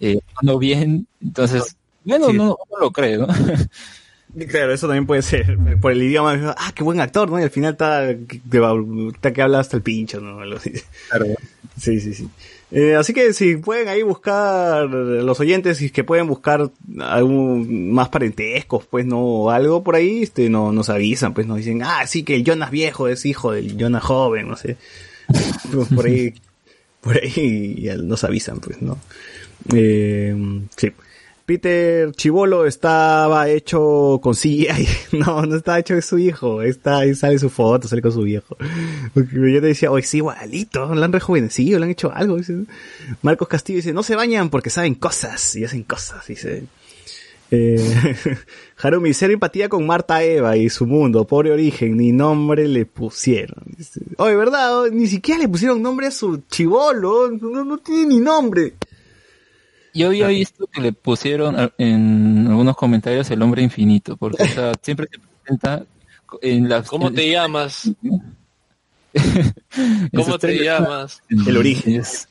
Eh, 0.00 0.18
hablando 0.36 0.58
bien, 0.58 1.06
entonces, 1.22 1.76
bueno, 2.04 2.26
Sí. 2.30 2.36
no, 2.36 2.56
no 2.70 2.78
lo 2.80 2.90
creo, 2.90 3.26
¿no? 3.26 3.34
Claro, 4.46 4.74
eso 4.74 4.86
también 4.86 5.06
puede 5.06 5.22
ser. 5.22 5.56
Por 5.80 5.92
el 5.92 6.02
idioma, 6.02 6.54
ah, 6.56 6.72
qué 6.74 6.82
buen 6.84 7.00
actor, 7.00 7.30
¿no? 7.30 7.40
Y 7.40 7.42
al 7.42 7.50
final 7.50 7.72
está, 7.72 8.14
que- 8.28 8.40
está 9.14 9.32
que 9.32 9.42
habla 9.42 9.60
hasta 9.60 9.76
el 9.76 9.82
pincho, 9.82 10.20
¿no? 10.20 10.40
Así. 10.56 10.72
Sí, 11.80 11.98
sí, 12.00 12.12
sí. 12.14 12.28
Eh, 12.70 12.94
así 12.96 13.14
que 13.14 13.32
si 13.32 13.56
pueden 13.56 13.88
ahí 13.88 14.02
buscar, 14.02 14.84
los 14.90 15.40
oyentes, 15.40 15.78
si 15.78 15.86
es 15.86 15.92
que 15.92 16.04
pueden 16.04 16.26
buscar 16.26 16.70
algún 17.00 17.90
más 17.92 18.10
parentescos, 18.10 18.84
pues, 18.84 19.06
¿no? 19.06 19.18
O 19.20 19.50
algo 19.50 19.82
por 19.82 19.94
ahí, 19.96 20.22
este, 20.24 20.50
no, 20.50 20.72
nos 20.72 20.90
avisan, 20.90 21.32
pues, 21.32 21.46
nos 21.46 21.56
dicen, 21.56 21.82
ah, 21.82 22.06
sí, 22.06 22.22
que 22.24 22.36
el 22.36 22.44
Jonas 22.44 22.70
viejo 22.70 23.08
es 23.08 23.24
hijo 23.24 23.52
del 23.52 23.78
Jonas 23.78 24.02
joven, 24.04 24.48
no 24.48 24.56
sé. 24.56 24.76
Por 25.94 26.06
ahí, 26.06 26.34
por 27.00 27.16
ahí 27.16 27.80
ya 27.82 27.96
nos 27.96 28.24
avisan, 28.24 28.60
pues, 28.60 28.82
¿no? 28.82 28.98
Eh, 29.72 30.34
sí. 30.76 30.92
Peter 31.48 32.12
Chivolo 32.12 32.66
estaba 32.66 33.48
hecho 33.48 34.20
con 34.22 34.34
CGI. 34.34 34.86
No, 35.12 35.46
no 35.46 35.56
estaba 35.56 35.78
hecho 35.78 35.94
de 35.94 36.02
su 36.02 36.18
hijo. 36.18 36.60
Está, 36.60 36.98
ahí 36.98 37.14
sale 37.14 37.38
su 37.38 37.48
foto, 37.48 37.88
sale 37.88 38.02
con 38.02 38.12
su 38.12 38.20
viejo. 38.20 38.54
Yo 39.14 39.60
te 39.62 39.68
decía, 39.68 39.90
oye, 39.90 40.04
sí, 40.04 40.18
igualito, 40.18 40.94
lo 40.94 41.02
han 41.02 41.10
rejuvenecido, 41.10 41.78
le 41.78 41.86
han 41.86 41.90
hecho 41.90 42.12
algo. 42.12 42.36
Marcos 43.22 43.48
Castillo 43.48 43.78
dice, 43.78 43.94
no 43.94 44.02
se 44.02 44.14
bañan 44.14 44.50
porque 44.50 44.68
saben 44.68 44.94
cosas 44.94 45.56
y 45.56 45.64
hacen 45.64 45.84
cosas, 45.84 46.26
dice. 46.26 46.64
Eh, 47.50 48.14
Harumi, 48.82 49.14
cero 49.14 49.32
empatía 49.32 49.70
con 49.70 49.86
Marta 49.86 50.22
Eva 50.22 50.54
y 50.58 50.68
su 50.68 50.86
mundo, 50.86 51.26
pobre 51.26 51.50
origen, 51.50 51.96
ni 51.96 52.12
nombre 52.12 52.68
le 52.68 52.84
pusieron. 52.84 53.64
Oye, 54.18 54.36
¿verdad? 54.36 54.90
Ni 54.92 55.06
siquiera 55.06 55.40
le 55.40 55.48
pusieron 55.48 55.80
nombre 55.80 56.08
a 56.08 56.10
su 56.10 56.42
chivolo, 56.50 57.30
no 57.30 57.78
tiene 57.78 58.06
ni 58.06 58.20
nombre. 58.20 58.74
Yo 59.98 60.06
había 60.08 60.28
visto 60.28 60.66
que 60.66 60.80
le 60.80 60.92
pusieron 60.92 61.72
en 61.78 62.46
algunos 62.48 62.76
comentarios 62.76 63.30
el 63.30 63.42
hombre 63.42 63.62
infinito, 63.62 64.16
porque 64.16 64.42
o 64.42 64.46
sea, 64.46 64.72
siempre 64.82 65.08
se 65.10 65.18
presenta 65.18 65.84
en 66.42 66.68
la... 66.68 66.82
¿Cómo 66.84 67.12
te 67.12 67.30
llamas? 67.30 67.90
¿Cómo 70.14 70.38
te 70.38 70.62
llamas? 70.64 71.22
El 71.28 71.56
origen. 71.56 72.00
Es- 72.00 72.28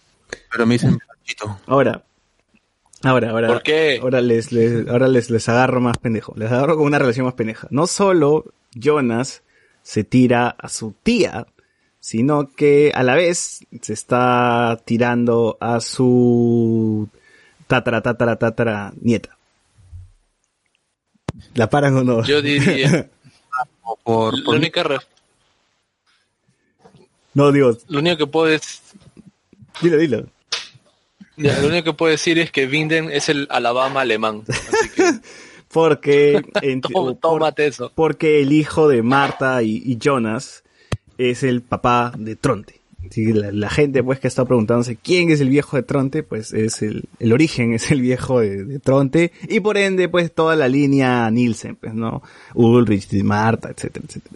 Pero 0.51 0.65
me 0.65 0.75
dicen 0.75 0.97
Panchito. 1.07 1.59
Ahora, 1.67 2.03
ahora, 3.03 3.31
ahora. 3.31 3.47
¿Por 3.47 3.63
qué? 3.63 3.99
Ahora 4.01 4.21
les, 4.21 4.51
les- 4.51 4.87
ahora 4.87 5.07
les, 5.07 5.29
les 5.29 5.49
agarro 5.49 5.81
más 5.81 5.97
pendejo. 5.97 6.33
Les 6.35 6.51
agarro 6.51 6.77
con 6.77 6.85
una 6.85 6.99
relación 6.99 7.25
más 7.25 7.35
pendeja. 7.35 7.67
No 7.71 7.87
solo 7.87 8.45
Jonas 8.73 9.43
se 9.83 10.03
tira 10.03 10.49
a 10.49 10.69
su 10.69 10.93
tía, 11.03 11.47
sino 11.99 12.49
que 12.51 12.91
a 12.93 13.03
la 13.03 13.15
vez 13.15 13.65
se 13.81 13.93
está 13.93 14.79
tirando 14.85 15.57
a 15.59 15.79
su 15.79 17.09
tatara, 17.67 18.01
tatara, 18.01 18.35
tatara 18.37 18.93
nieta. 19.01 19.37
¿La 21.53 21.69
paran 21.69 21.95
o 21.97 22.03
no? 22.03 22.23
Yo 22.23 22.41
diría, 22.41 23.09
O 23.83 23.95
por, 24.03 24.37
la 24.37 24.43
por 24.45 24.55
única, 24.55 24.83
re- 24.83 24.97
No, 27.33 27.51
digo, 27.51 27.77
lo 27.87 27.99
único 27.99 28.17
que 28.17 28.27
puedo 28.27 28.47
es- 28.53 28.81
dilo, 29.81 29.97
dilo. 29.97 30.25
ya, 31.35 31.59
lo 31.61 31.67
único 31.67 31.83
que 31.83 31.93
puedo 31.93 32.11
decir 32.11 32.39
es 32.39 32.51
que 32.51 32.65
Vinden 32.65 33.11
es 33.11 33.29
el 33.29 33.47
Alabama 33.51 34.01
alemán. 34.01 34.43
Así 34.47 34.89
que 34.95 35.03
Porque, 35.71 36.41
en- 36.61 36.81
por- 36.81 37.15
tómate 37.17 37.67
eso. 37.67 37.91
porque 37.93 38.41
el 38.41 38.51
hijo 38.53 38.87
de 38.87 39.03
Marta 39.03 39.61
y, 39.63 39.81
y 39.85 39.97
Jonas 39.97 40.63
es 41.17 41.43
el 41.43 41.61
papá 41.61 42.13
de 42.17 42.35
Tronte. 42.35 42.76
Que 43.11 43.33
la, 43.33 43.51
la 43.51 43.69
gente 43.69 44.03
pues 44.03 44.19
que 44.19 44.27
está 44.27 44.43
preguntándose 44.43 44.95
quién 44.97 45.29
es 45.29 45.39
el 45.39 45.49
viejo 45.49 45.77
de 45.77 45.83
Tronte, 45.83 46.23
pues 46.23 46.51
es 46.53 46.81
el, 46.81 47.05
el 47.19 47.31
origen, 47.31 47.73
es 47.75 47.91
el 47.91 48.01
viejo 48.01 48.39
de, 48.41 48.65
de 48.65 48.79
Tronte, 48.79 49.31
y 49.47 49.59
por 49.59 49.77
ende 49.77 50.09
pues 50.09 50.33
toda 50.33 50.55
la 50.55 50.67
línea 50.67 51.29
Nielsen, 51.31 51.75
pues 51.75 51.93
no, 51.93 52.21
Ulrich, 52.53 53.11
Marta, 53.23 53.69
etcétera, 53.69 54.05
etcétera. 54.07 54.35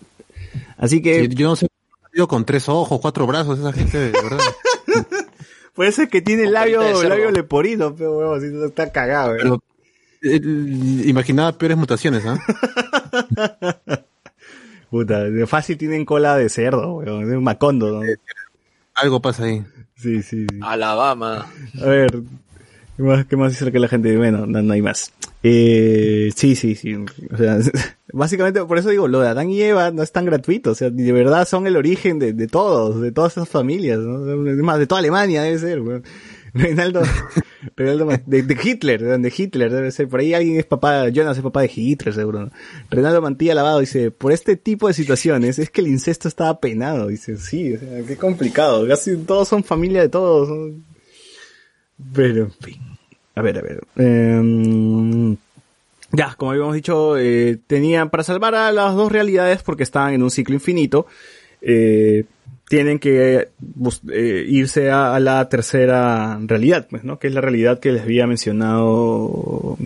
Así 0.77 1.01
que 1.01 1.27
Sí, 1.27 1.35
yo 1.35 1.47
no 1.49 1.55
sé, 1.55 1.67
yo 2.13 2.27
con 2.27 2.45
tres 2.45 2.69
ojos, 2.69 2.99
cuatro 3.01 3.25
brazos, 3.27 3.59
esa 3.59 3.73
gente, 3.73 3.97
de 3.97 4.11
verdad. 4.11 4.39
puede 5.73 5.91
ser 5.91 6.09
que 6.09 6.21
tiene 6.21 6.43
Con 6.43 6.53
labio, 6.53 6.81
cerdo. 6.81 7.03
labio 7.09 7.31
leporino, 7.31 7.95
pero 7.95 8.17
huevón, 8.17 8.37
así 8.37 8.47
está 8.65 8.91
cagado, 8.91 9.35
¿eh? 9.35 9.39
Pero 9.41 9.63
eh, 10.23 10.39
imaginaba 11.05 11.57
peores 11.57 11.77
mutaciones, 11.77 12.23
¿ah? 12.25 12.39
Puta, 14.89 15.23
de 15.23 15.47
fácil 15.47 15.77
tienen 15.77 16.03
cola 16.03 16.35
de 16.35 16.49
cerdo, 16.49 16.95
weón, 16.95 17.29
de 17.29 17.37
un 17.37 17.43
macondo, 17.43 17.91
¿no? 17.91 18.01
Algo 18.95 19.21
pasa 19.21 19.45
ahí. 19.45 19.63
Sí, 19.95 20.21
sí, 20.21 20.45
sí. 20.49 20.59
Alabama. 20.61 21.47
A 21.81 21.85
ver, 21.85 22.23
¿qué 22.97 23.03
más, 23.03 23.25
qué 23.25 23.37
más 23.37 23.51
dice 23.51 23.71
que 23.71 23.79
la 23.79 23.87
gente? 23.87 24.15
Bueno, 24.17 24.45
no, 24.45 24.61
no 24.61 24.73
hay 24.73 24.81
más. 24.81 25.13
Eh, 25.43 26.31
sí, 26.35 26.55
sí, 26.55 26.75
sí. 26.75 26.95
O 26.95 27.37
sea, 27.37 27.59
básicamente 28.13 28.63
por 28.65 28.77
eso 28.77 28.89
digo, 28.89 29.07
lo 29.07 29.19
de 29.21 29.29
Adán 29.29 29.49
y 29.49 29.61
Eva 29.61 29.91
no 29.91 30.03
es 30.03 30.11
tan 30.11 30.25
gratuito. 30.25 30.71
O 30.71 30.75
sea, 30.75 30.89
de 30.89 31.11
verdad 31.11 31.47
son 31.47 31.67
el 31.67 31.77
origen 31.77 32.19
de, 32.19 32.33
de 32.33 32.47
todos, 32.47 33.01
de 33.01 33.11
todas 33.11 33.33
esas 33.33 33.49
familias. 33.49 33.99
¿no? 33.99 34.49
Es 34.49 34.57
más, 34.57 34.79
de 34.79 34.87
toda 34.87 34.99
Alemania 34.99 35.43
debe 35.43 35.59
ser. 35.59 35.81
weón. 35.81 36.03
Reinaldo, 36.53 37.01
Reinaldo 37.75 38.09
de, 38.25 38.43
de 38.43 38.57
Hitler, 38.61 39.01
de, 39.01 39.33
Hitler 39.35 39.71
debe 39.71 39.91
ser. 39.91 40.07
Por 40.07 40.19
ahí 40.19 40.33
alguien 40.33 40.57
es 40.57 40.65
papá, 40.65 41.07
Jonas 41.09 41.37
es 41.37 41.43
papá 41.43 41.61
de 41.61 41.71
Hitler 41.73 42.13
seguro. 42.13 42.45
¿no? 42.45 42.51
Reinaldo 42.89 43.21
Mantilla 43.21 43.55
Lavado 43.55 43.79
dice, 43.79 44.11
por 44.11 44.31
este 44.31 44.57
tipo 44.57 44.87
de 44.87 44.93
situaciones 44.93 45.59
es 45.59 45.69
que 45.69 45.81
el 45.81 45.87
incesto 45.87 46.27
estaba 46.27 46.59
penado. 46.59 47.07
Dice, 47.07 47.37
sí, 47.37 47.73
o 47.73 47.79
sea, 47.79 48.03
qué 48.05 48.17
complicado. 48.17 48.87
Casi 48.87 49.15
todos 49.17 49.47
son 49.47 49.63
familia 49.63 50.01
de 50.01 50.09
todos. 50.09 50.49
¿no? 50.49 50.83
Pero, 52.13 52.43
en 52.45 52.51
fin. 52.51 52.81
A 53.35 53.41
ver, 53.41 53.57
a 53.57 53.61
ver. 53.61 53.81
Em, 53.95 55.37
ya, 56.11 56.35
como 56.35 56.51
habíamos 56.51 56.75
dicho, 56.75 57.17
eh, 57.17 57.59
tenían 57.65 58.09
para 58.09 58.23
salvar 58.23 58.55
a 58.55 58.71
las 58.71 58.95
dos 58.95 59.11
realidades 59.11 59.63
porque 59.63 59.83
estaban 59.83 60.13
en 60.13 60.23
un 60.23 60.31
ciclo 60.31 60.53
infinito. 60.55 61.05
eh, 61.61 62.25
tienen 62.71 62.99
que 62.99 63.49
eh, 64.13 64.45
irse 64.47 64.89
a, 64.89 65.13
a 65.13 65.19
la 65.19 65.49
tercera 65.49 66.39
realidad, 66.41 66.87
pues, 66.89 67.03
¿no? 67.03 67.19
Que 67.19 67.27
es 67.27 67.33
la 67.33 67.41
realidad 67.41 67.81
que 67.81 67.91
les 67.91 68.03
había 68.03 68.25
mencionado 68.27 69.77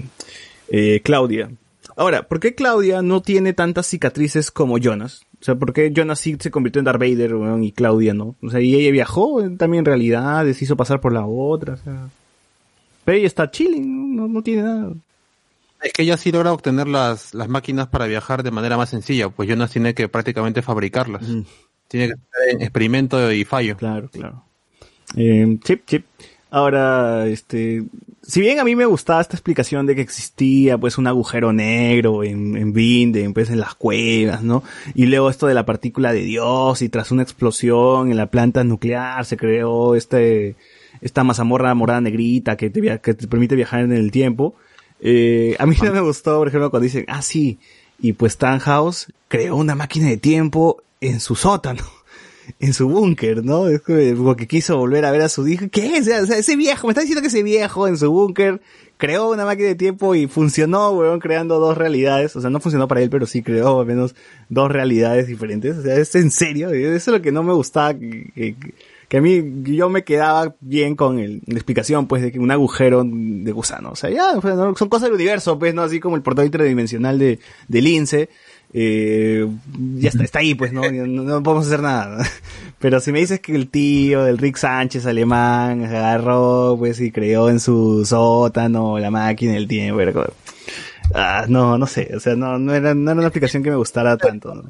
eh, 0.70 1.02
Claudia. 1.04 1.50
Ahora, 1.96 2.28
¿por 2.28 2.40
qué 2.40 2.54
Claudia 2.54 3.02
no 3.02 3.24
tiene 3.24 3.54
tantas 3.54 3.88
cicatrices 3.88 4.52
como 4.52 4.78
Jonas? 4.78 5.24
O 5.42 5.44
sea, 5.44 5.56
¿por 5.56 5.74
qué 5.74 5.92
Jonas 5.92 6.20
sí 6.20 6.38
se 6.40 6.52
convirtió 6.52 6.78
en 6.78 6.86
Darth 6.86 7.00
Vader 7.00 7.34
weón, 7.34 7.64
y 7.64 7.72
Claudia 7.72 8.14
no? 8.14 8.36
O 8.44 8.52
sea, 8.52 8.62
y 8.62 8.76
ella 8.76 8.92
viajó 8.92 9.42
eh, 9.42 9.50
también 9.58 9.80
en 9.80 9.86
realidad, 9.86 10.46
se 10.54 10.64
hizo 10.64 10.78
pasar 10.78 11.02
por 11.02 11.12
la 11.12 11.26
otra, 11.26 11.74
o 11.74 11.78
sea... 11.78 12.10
Pero 13.04 13.18
ella 13.18 13.28
está 13.28 13.50
chilling, 13.50 14.16
no, 14.16 14.28
no 14.28 14.44
tiene 14.44 14.62
nada. 14.62 14.94
Es 15.82 15.92
que 15.92 16.04
ella 16.04 16.18
sí 16.18 16.32
logra 16.32 16.54
obtener 16.54 16.88
las, 16.88 17.34
las 17.34 17.50
máquinas 17.50 17.88
para 17.88 18.06
viajar 18.06 18.44
de 18.44 18.52
manera 18.52 18.78
más 18.78 18.90
sencilla, 18.92 19.30
pues 19.30 19.50
Jonas 19.50 19.72
tiene 19.72 19.96
que 19.96 20.08
prácticamente 20.08 20.62
fabricarlas. 20.62 21.24
Tiene 21.88 22.10
que 22.10 22.14
en 22.52 22.62
experimento 22.62 23.32
y 23.32 23.46
fallo. 23.46 23.78
Claro, 23.78 24.10
claro. 24.10 24.44
Eh, 25.16 25.58
chip, 25.64 25.86
chip. 25.86 26.06
Ahora, 26.50 27.28
este, 27.28 27.84
si 28.22 28.42
bien 28.42 28.60
a 28.60 28.64
mí 28.64 28.76
me 28.76 28.86
gustaba 28.86 29.22
esta 29.22 29.36
explicación 29.36 29.86
de 29.86 29.96
que 29.96 30.02
existía 30.02 30.78
pues 30.78 30.98
un 30.98 31.06
agujero 31.06 31.54
negro 31.54 32.24
en, 32.24 32.56
en 32.58 32.74
Vinden, 32.74 33.34
pues 33.34 33.50
en 33.50 33.60
las 33.60 33.76
cuevas, 33.76 34.42
¿no? 34.42 34.64
Y 34.94 35.06
luego 35.06 35.30
esto 35.30 35.48
de 35.48 35.54
la 35.54 35.66
partícula 35.66 36.14
de 36.14 36.22
Dios 36.22 36.82
y 36.82 36.90
tras 36.90 37.12
una 37.12 37.24
explosión 37.24 38.10
en 38.10 38.18
la 38.18 38.28
planta 38.28 38.64
nuclear 38.64 39.26
se 39.26 39.38
creó 39.38 39.96
este, 39.96 40.56
esta 41.02 41.24
mazamorra 41.24 41.74
morada 41.76 42.02
negrita 42.02 42.58
que 42.58 42.70
te, 42.70 43.00
que 43.00 43.14
te 43.14 43.28
permite 43.28 43.56
viajar 43.56 43.82
en 43.82 43.92
el 43.92 44.12
tiempo. 44.12 44.56
Eh, 45.02 45.56
a 45.60 45.66
mí 45.66 45.76
no 45.84 45.92
me 45.92 46.00
gustó, 46.00 46.38
por 46.40 46.48
ejemplo, 46.48 46.72
cuando 46.72 46.86
dicen, 46.86 47.06
ah, 47.08 47.22
sí, 47.22 47.60
y 48.00 48.14
pues 48.14 48.38
Tannhaus 48.38 49.08
creó 49.28 49.56
una 49.56 49.76
máquina 49.76 50.08
de 50.08 50.18
tiempo 50.18 50.82
en 51.08 51.20
su 51.20 51.36
sótano 51.36 51.84
en 52.60 52.74
su 52.74 52.88
búnker, 52.88 53.44
¿no? 53.44 53.68
Es 53.68 53.82
que- 53.82 54.16
porque 54.18 54.48
quiso 54.48 54.78
volver 54.78 55.06
a 55.06 55.12
ver 55.12 55.22
a 55.22 55.30
su 55.30 55.48
hijo. 55.48 55.66
¿Qué? 55.72 56.00
O 56.00 56.04
sea, 56.04 56.20
ese 56.20 56.56
viejo, 56.56 56.88
me 56.88 56.92
está 56.92 57.02
diciendo 57.02 57.22
que 57.22 57.28
ese 57.28 57.44
viejo 57.44 57.88
en 57.88 57.98
su 57.98 58.12
búnker 58.12 58.62
creó 58.98 59.32
una 59.32 59.46
máquina 59.46 59.68
de 59.70 59.76
tiempo 59.76 60.16
y 60.16 60.28
funcionó, 60.28 60.92
weón, 60.92 61.20
creando 61.20 61.60
dos 61.60 61.78
realidades. 61.78 62.36
O 62.36 62.42
sea, 62.42 62.50
no 62.50 62.60
funcionó 62.60 62.88
para 62.88 63.02
él, 63.02 63.10
pero 63.10 63.26
sí 63.26 63.42
creó 63.42 63.80
al 63.82 63.88
menos 63.88 64.16
dos 64.50 64.72
realidades 64.72 65.28
diferentes. 65.28 65.78
O 65.78 65.82
sea, 65.82 65.96
es 65.96 66.14
en 66.16 66.32
serio. 66.32 66.70
Eso 66.70 66.96
es 66.96 67.08
lo 67.08 67.22
que 67.22 67.32
no 67.32 67.44
me 67.44 67.54
gustaba 67.54 67.94
que, 67.94 68.56
a 69.18 69.22
mí 69.22 69.42
yo 69.64 69.90
me 69.90 70.04
quedaba 70.04 70.56
bien 70.60 70.96
con 70.96 71.20
el, 71.20 71.42
la 71.46 71.56
explicación 71.56 72.06
pues 72.08 72.22
de 72.22 72.32
que 72.34 72.40
un 72.40 72.52
agujero 72.52 73.04
de 73.06 73.52
gusano, 73.54 73.92
o 73.92 73.96
sea, 73.96 74.10
ya, 74.10 74.34
son 74.42 74.90
cosas 74.90 75.04
del 75.04 75.14
universo, 75.14 75.58
pues, 75.58 75.74
¿no? 75.74 75.84
Así 75.84 76.02
como 76.02 76.18
el 76.18 76.22
portal 76.22 76.46
interdimensional 76.46 77.18
de, 77.18 77.40
de 77.70 77.82
Lince, 77.82 78.30
eh, 78.74 79.48
ya 79.98 80.10
está, 80.10 80.24
está 80.24 80.40
ahí, 80.40 80.56
pues, 80.56 80.74
¿no? 80.74 80.82
No, 80.92 81.06
no 81.24 81.44
podemos 81.44 81.68
hacer 81.68 81.82
nada. 81.82 82.26
Pero 82.80 83.00
si 83.00 83.12
me 83.12 83.20
dices 83.20 83.40
que 83.40 83.56
el 83.56 83.70
tío 83.70 84.24
del 84.26 84.38
Rick 84.38 84.58
Sánchez 84.58 85.06
alemán 85.06 85.84
agarró, 85.86 86.76
pues, 86.78 87.00
y 87.02 87.12
creó 87.12 87.50
en 87.50 87.60
su 87.60 88.06
sótano 88.06 89.00
la 89.00 89.10
máquina 89.12 89.54
del 89.54 89.68
tiempo, 89.68 90.02
como- 90.14 90.26
ah, 91.14 91.46
no, 91.48 91.78
no 91.78 91.88
sé, 91.88 92.12
o 92.16 92.20
sea, 92.20 92.36
no, 92.36 92.60
no 92.60 92.74
era, 92.74 92.94
no 92.94 93.12
era 93.12 93.18
una 93.20 93.28
explicación 93.28 93.64
que 93.64 93.70
me 93.70 93.76
gustara 93.78 94.18
tanto, 94.18 94.54
¿no? 94.54 94.64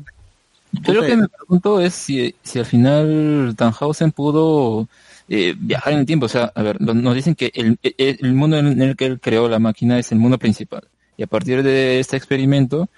Yo 0.84 0.94
lo 0.94 1.04
que 1.06 1.16
me 1.16 1.28
pregunto 1.30 1.80
es 1.80 1.94
si, 1.94 2.36
si 2.44 2.60
al 2.60 2.66
final 2.66 3.54
Tannhausen 3.58 4.12
pudo 4.12 4.88
eh, 5.30 5.56
viajar 5.58 5.94
en 5.94 6.00
el 6.00 6.06
tiempo. 6.06 6.26
O 6.26 6.30
sea, 6.30 6.52
a 6.54 6.62
ver, 6.64 6.78
lo- 6.82 6.94
nos 6.94 7.16
dicen 7.16 7.34
que 7.34 7.50
el, 7.56 7.80
el- 7.82 8.18
el 8.22 8.34
mundo 8.34 8.58
en 8.60 8.82
el 8.82 8.96
que 8.98 9.06
él 9.06 9.20
creó 9.22 9.48
la 9.48 9.58
máquina 9.60 9.98
es 9.98 10.12
el 10.12 10.20
mundo 10.20 10.38
principal. 10.38 10.84
Y 11.18 11.24
a 11.24 11.28
partir 11.28 11.64
de 11.64 12.02
este 12.02 12.18
experimento 12.18 12.90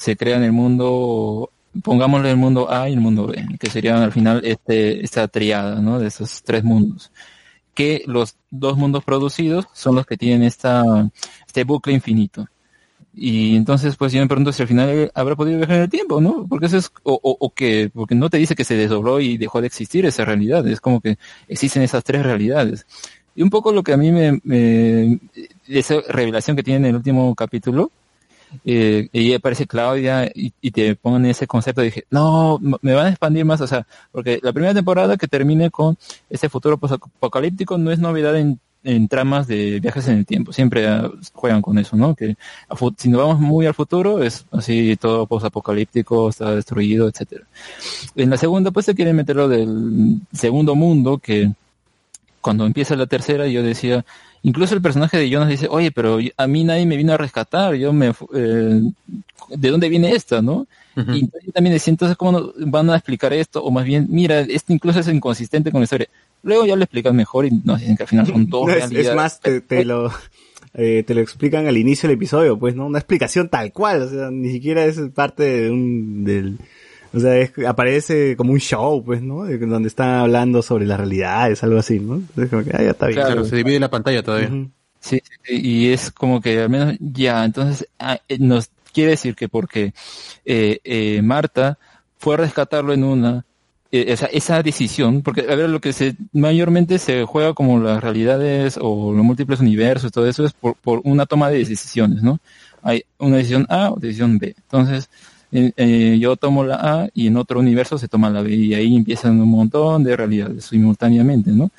se 0.00 0.16
crea 0.16 0.38
en 0.38 0.44
el 0.44 0.52
mundo, 0.52 1.50
pongámosle 1.82 2.30
el 2.30 2.38
mundo 2.38 2.72
A 2.72 2.88
y 2.88 2.94
el 2.94 3.00
mundo 3.00 3.26
B, 3.26 3.46
que 3.60 3.68
serían 3.68 3.98
al 3.98 4.12
final 4.12 4.40
este, 4.46 5.04
esta 5.04 5.28
triada, 5.28 5.82
¿no? 5.82 5.98
De 5.98 6.08
esos 6.08 6.42
tres 6.42 6.64
mundos. 6.64 7.12
Que 7.74 8.02
los 8.06 8.36
dos 8.50 8.78
mundos 8.78 9.04
producidos 9.04 9.66
son 9.74 9.96
los 9.96 10.06
que 10.06 10.16
tienen 10.16 10.42
esta, 10.42 10.82
este 11.46 11.64
bucle 11.64 11.92
infinito. 11.92 12.48
Y 13.12 13.56
entonces, 13.56 13.94
pues 13.96 14.10
yo 14.14 14.22
me 14.22 14.26
pregunto 14.26 14.52
si 14.52 14.62
al 14.62 14.68
final 14.68 15.12
habrá 15.14 15.36
podido 15.36 15.58
viajar 15.58 15.76
en 15.76 15.82
el 15.82 15.90
tiempo, 15.90 16.18
¿no? 16.18 16.46
Porque 16.48 16.64
eso 16.64 16.78
es, 16.78 16.90
o, 17.02 17.20
o, 17.22 17.36
o 17.38 17.50
que, 17.52 17.90
porque 17.92 18.14
no 18.14 18.30
te 18.30 18.38
dice 18.38 18.54
que 18.54 18.64
se 18.64 18.76
desdobló 18.76 19.20
y 19.20 19.36
dejó 19.36 19.60
de 19.60 19.66
existir 19.66 20.06
esa 20.06 20.24
realidad, 20.24 20.66
es 20.66 20.80
como 20.80 21.02
que 21.02 21.18
existen 21.46 21.82
esas 21.82 22.04
tres 22.04 22.22
realidades. 22.22 22.86
Y 23.34 23.42
un 23.42 23.50
poco 23.50 23.70
lo 23.70 23.82
que 23.82 23.92
a 23.92 23.98
mí 23.98 24.10
me, 24.12 24.40
me 24.44 25.20
esa 25.68 25.96
revelación 26.08 26.56
que 26.56 26.62
tiene 26.62 26.78
en 26.78 26.84
el 26.86 26.96
último 26.96 27.34
capítulo, 27.34 27.90
eh, 28.64 29.08
y 29.12 29.32
aparece 29.34 29.66
Claudia 29.66 30.30
y, 30.34 30.52
y 30.60 30.70
te 30.70 30.94
ponen 30.96 31.26
ese 31.30 31.46
concepto, 31.46 31.82
dije, 31.82 32.04
no, 32.10 32.58
me 32.60 32.94
van 32.94 33.06
a 33.06 33.10
expandir 33.10 33.44
más, 33.44 33.60
o 33.60 33.66
sea, 33.66 33.86
porque 34.12 34.40
la 34.42 34.52
primera 34.52 34.74
temporada 34.74 35.16
que 35.16 35.28
termine 35.28 35.70
con 35.70 35.96
ese 36.28 36.48
futuro 36.48 36.78
apocalíptico 36.82 37.78
no 37.78 37.90
es 37.90 37.98
novedad 37.98 38.36
en, 38.36 38.58
tramas 39.08 39.46
de 39.46 39.78
viajes 39.78 40.08
en 40.08 40.18
el 40.18 40.26
tiempo, 40.26 40.52
siempre 40.52 40.88
juegan 41.34 41.60
con 41.60 41.78
eso, 41.78 41.96
¿no? 41.96 42.14
Que 42.14 42.36
si 42.96 43.10
nos 43.10 43.20
vamos 43.20 43.38
muy 43.38 43.66
al 43.66 43.74
futuro 43.74 44.22
es 44.22 44.46
así 44.52 44.96
todo 44.96 45.26
posapocalíptico, 45.26 46.30
está 46.30 46.54
destruido, 46.54 47.06
etcétera. 47.06 47.44
En 48.16 48.30
la 48.30 48.38
segunda 48.38 48.70
pues 48.70 48.86
se 48.86 48.94
quiere 48.94 49.12
meter 49.12 49.36
lo 49.36 49.48
del 49.48 50.20
segundo 50.32 50.74
mundo 50.74 51.18
que 51.18 51.52
cuando 52.40 52.64
empieza 52.64 52.96
la 52.96 53.06
tercera 53.06 53.46
yo 53.46 53.62
decía, 53.62 54.04
incluso 54.42 54.74
el 54.74 54.82
personaje 54.82 55.18
de 55.18 55.30
Jonas 55.30 55.48
dice, 55.48 55.66
oye, 55.70 55.90
pero 55.90 56.18
a 56.36 56.46
mí 56.46 56.64
nadie 56.64 56.86
me 56.86 56.96
vino 56.96 57.12
a 57.12 57.16
rescatar, 57.16 57.74
yo 57.74 57.92
me, 57.92 58.12
eh, 58.34 58.82
¿de 59.48 59.70
dónde 59.70 59.88
viene 59.88 60.12
esta, 60.12 60.42
no? 60.42 60.66
Y 60.96 61.20
entonces 61.20 61.52
también 61.54 61.72
decía, 61.72 61.92
entonces, 61.92 62.16
¿cómo 62.16 62.52
van 62.58 62.90
a 62.90 62.96
explicar 62.96 63.32
esto? 63.32 63.62
O 63.62 63.70
más 63.70 63.84
bien, 63.84 64.06
mira, 64.10 64.40
esto 64.40 64.72
incluso 64.72 65.00
es 65.00 65.08
inconsistente 65.08 65.70
con 65.70 65.80
la 65.80 65.84
historia. 65.84 66.08
Luego 66.42 66.66
ya 66.66 66.76
lo 66.76 66.82
explican 66.82 67.16
mejor 67.16 67.46
y 67.46 67.50
nos 67.50 67.80
dicen 67.80 67.96
que 67.96 68.02
al 68.02 68.08
final 68.08 68.26
son 68.26 68.46
dos 68.50 68.66
No, 68.66 68.74
es, 68.74 68.90
es 68.90 69.14
más, 69.14 69.40
te, 69.40 69.60
te 69.62 69.84
lo, 69.84 70.12
eh, 70.74 71.02
te 71.06 71.14
lo 71.14 71.20
explican 71.20 71.66
al 71.66 71.76
inicio 71.76 72.08
del 72.08 72.16
episodio, 72.16 72.58
pues, 72.58 72.74
¿no? 72.74 72.86
Una 72.86 72.98
explicación 72.98 73.48
tal 73.48 73.72
cual, 73.72 74.02
o 74.02 74.08
sea, 74.08 74.30
ni 74.30 74.50
siquiera 74.50 74.84
es 74.84 75.00
parte 75.14 75.42
de 75.42 75.70
un, 75.70 76.24
del, 76.24 76.58
o 77.12 77.20
sea, 77.20 77.36
es- 77.38 77.52
aparece 77.66 78.36
como 78.36 78.52
un 78.52 78.60
show, 78.60 79.02
pues, 79.04 79.22
¿no? 79.22 79.44
De- 79.44 79.58
donde 79.58 79.88
están 79.88 80.10
hablando 80.20 80.62
sobre 80.62 80.86
las 80.86 80.98
realidades, 80.98 81.62
algo 81.62 81.78
así, 81.78 81.98
¿no? 82.00 82.14
Entonces, 82.16 82.48
como 82.50 82.64
que, 82.64 82.70
ah, 82.74 82.82
ya 82.82 82.90
está 82.90 83.06
bien. 83.06 83.20
Claro, 83.20 83.44
se 83.44 83.56
divide 83.56 83.80
la 83.80 83.90
pantalla 83.90 84.22
todavía. 84.22 84.48
Sí, 85.00 85.20
sí, 85.24 85.32
sí, 85.44 85.60
y 85.62 85.92
es 85.92 86.10
como 86.10 86.40
que 86.40 86.60
al 86.60 86.68
menos 86.68 86.94
ya, 87.00 87.44
entonces 87.44 87.86
ah, 87.98 88.18
eh, 88.28 88.36
nos 88.38 88.68
quiere 88.92 89.12
decir 89.12 89.34
que 89.34 89.48
porque 89.48 89.94
eh, 90.44 90.78
eh, 90.84 91.22
Marta 91.22 91.78
fue 92.18 92.34
a 92.34 92.38
rescatarlo 92.38 92.92
en 92.92 93.04
una, 93.04 93.44
eh, 93.92 94.04
esa, 94.08 94.26
esa 94.26 94.62
decisión, 94.62 95.22
porque 95.22 95.46
a 95.48 95.54
ver, 95.54 95.70
lo 95.70 95.80
que 95.80 95.92
se 95.94 96.16
mayormente 96.34 96.98
se 96.98 97.24
juega 97.24 97.54
como 97.54 97.80
las 97.80 98.02
realidades 98.02 98.78
o 98.80 99.12
los 99.14 99.24
múltiples 99.24 99.60
universos, 99.60 100.12
todo 100.12 100.28
eso 100.28 100.44
es 100.44 100.52
por, 100.52 100.74
por 100.74 101.00
una 101.04 101.24
toma 101.24 101.48
de 101.48 101.58
decisiones, 101.58 102.22
¿no? 102.22 102.38
Hay 102.82 103.04
una 103.18 103.36
decisión 103.38 103.66
A 103.70 103.90
o 103.90 103.96
decisión 103.98 104.38
B. 104.38 104.54
Entonces, 104.56 105.08
eh, 105.52 106.18
yo 106.20 106.36
tomo 106.36 106.62
la 106.62 106.76
A 106.76 107.08
y 107.12 107.26
en 107.26 107.36
otro 107.36 107.58
universo 107.58 107.98
se 107.98 108.08
toma 108.08 108.30
la 108.30 108.42
B 108.42 108.54
y 108.54 108.74
ahí 108.74 108.96
empiezan 108.96 109.40
un 109.40 109.50
montón 109.50 110.04
de 110.04 110.16
realidades 110.16 110.66
simultáneamente, 110.66 111.50
¿no? 111.50 111.70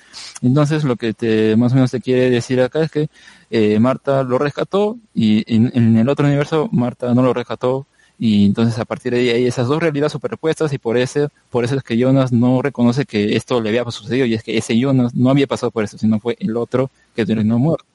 Entonces 0.41 0.84
lo 0.84 0.98
que 0.98 1.14
te 1.14 1.56
más 1.56 1.72
o 1.72 1.76
menos 1.76 1.91
te 1.91 2.02
quiere 2.02 2.30
decir 2.30 2.61
acá 2.61 2.84
es 2.84 2.91
que 2.91 3.10
eh, 3.49 3.80
Marta 3.80 4.23
lo 4.23 4.38
rescató 4.38 4.98
y 5.14 5.43
en, 5.53 5.98
el 5.98 6.10
otro 6.10 6.27
universo 6.27 6.68
Marta 6.72 7.14
no 7.14 7.22
lo 7.22 7.34
rescató 7.34 7.88
y 8.19 8.45
entonces 8.45 8.77
a 8.77 8.85
partir 8.85 9.14
de 9.14 9.19
ahí 9.19 9.30
hay 9.30 9.48
esas 9.48 9.68
dos 9.68 9.81
realidades 9.81 10.11
superpuestas 10.11 10.73
y 10.73 10.77
por 10.77 10.98
eso, 10.98 11.30
por 11.49 11.64
eso 11.64 11.76
es 11.76 11.84
que 11.84 11.98
Jonas 11.98 12.31
no 12.31 12.61
reconoce 12.61 13.06
que 13.06 13.35
esto 13.35 13.61
le 13.61 13.69
había 13.69 13.89
sucedido 13.89 14.26
y 14.26 14.34
es 14.34 14.43
que 14.43 14.57
ese 14.57 14.77
Jonas 14.77 15.15
no 15.15 15.30
había 15.30 15.48
pasado 15.48 15.72
por 15.72 15.84
eso, 15.84 15.98
sino 15.98 16.19
fue 16.19 16.35
el 16.39 16.57
otro 16.57 16.91
que 17.15 17.26
terminó 17.26 17.57
muerto. 17.57 17.85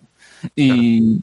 Y, 0.55 1.20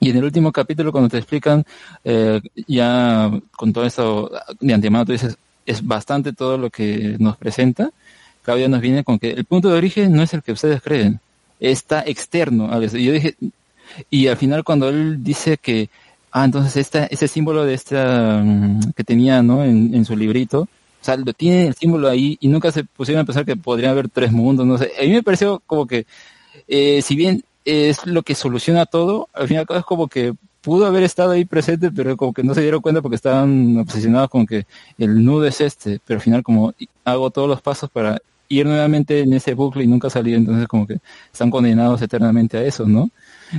y 0.00 0.10
en 0.10 0.16
el 0.16 0.24
último 0.24 0.50
capítulo 0.50 0.92
cuando 0.92 1.10
te 1.10 1.18
explican 1.18 1.64
eh, 2.04 2.40
ya 2.66 3.30
con 3.52 3.72
todo 3.72 3.84
esto 3.84 4.30
de 4.58 4.74
antemano 4.74 5.04
tú 5.04 5.12
dices 5.12 5.36
es 5.66 5.86
bastante 5.86 6.32
todo 6.32 6.58
lo 6.58 6.70
que 6.70 7.16
nos 7.18 7.36
presenta 7.36 7.90
Claudia 8.42 8.68
nos 8.68 8.80
viene 8.80 9.04
con 9.04 9.18
que 9.18 9.30
el 9.30 9.44
punto 9.44 9.68
de 9.68 9.78
origen 9.78 10.12
no 10.12 10.22
es 10.22 10.32
el 10.34 10.42
que 10.42 10.52
ustedes 10.52 10.80
creen, 10.82 11.20
está 11.58 12.02
externo 12.06 12.72
a 12.72 12.78
veces. 12.78 13.00
Y 13.00 13.04
yo 13.04 13.12
dije, 13.12 13.36
y 14.10 14.26
al 14.28 14.36
final 14.36 14.64
cuando 14.64 14.88
él 14.88 15.22
dice 15.22 15.58
que, 15.58 15.90
ah, 16.32 16.44
entonces 16.44 16.76
esta, 16.76 17.06
ese 17.06 17.28
símbolo 17.28 17.64
de 17.64 17.74
esta, 17.74 18.40
mm, 18.42 18.92
que 18.96 19.04
tenía, 19.04 19.42
¿no? 19.42 19.64
En, 19.64 19.94
en 19.94 20.04
su 20.04 20.16
librito, 20.16 20.62
o 20.62 21.04
sea, 21.04 21.16
lo 21.16 21.32
tiene 21.32 21.66
el 21.68 21.74
símbolo 21.74 22.08
ahí 22.08 22.36
y 22.40 22.48
nunca 22.48 22.72
se 22.72 22.84
pusieron 22.84 23.22
a 23.22 23.26
pensar 23.26 23.44
que 23.44 23.56
podría 23.56 23.90
haber 23.90 24.08
tres 24.08 24.32
mundos, 24.32 24.66
no 24.66 24.78
sé. 24.78 24.92
A 24.98 25.02
mí 25.02 25.10
me 25.12 25.22
pareció 25.22 25.62
como 25.66 25.86
que, 25.86 26.06
eh, 26.68 27.02
si 27.02 27.16
bien 27.16 27.42
es 27.70 28.06
lo 28.06 28.22
que 28.22 28.34
soluciona 28.34 28.86
todo, 28.86 29.28
al 29.32 29.48
final 29.48 29.66
es 29.68 29.84
como 29.84 30.08
que 30.08 30.34
pudo 30.60 30.86
haber 30.86 31.02
estado 31.02 31.30
ahí 31.32 31.44
presente, 31.44 31.90
pero 31.90 32.16
como 32.16 32.32
que 32.32 32.42
no 32.42 32.54
se 32.54 32.62
dieron 32.62 32.82
cuenta 32.82 33.00
porque 33.00 33.16
estaban 33.16 33.78
obsesionados 33.78 34.28
con 34.28 34.46
que 34.46 34.66
el 34.98 35.24
nudo 35.24 35.46
es 35.46 35.60
este, 35.60 36.00
pero 36.04 36.18
al 36.18 36.22
final 36.22 36.42
como 36.42 36.74
hago 37.04 37.30
todos 37.30 37.48
los 37.48 37.62
pasos 37.62 37.90
para 37.90 38.18
ir 38.48 38.66
nuevamente 38.66 39.20
en 39.20 39.32
ese 39.32 39.54
bucle 39.54 39.84
y 39.84 39.86
nunca 39.86 40.10
salir, 40.10 40.34
entonces 40.34 40.66
como 40.66 40.86
que 40.86 40.98
están 41.32 41.50
condenados 41.50 42.02
eternamente 42.02 42.58
a 42.58 42.64
eso, 42.64 42.84
¿no? 42.84 43.10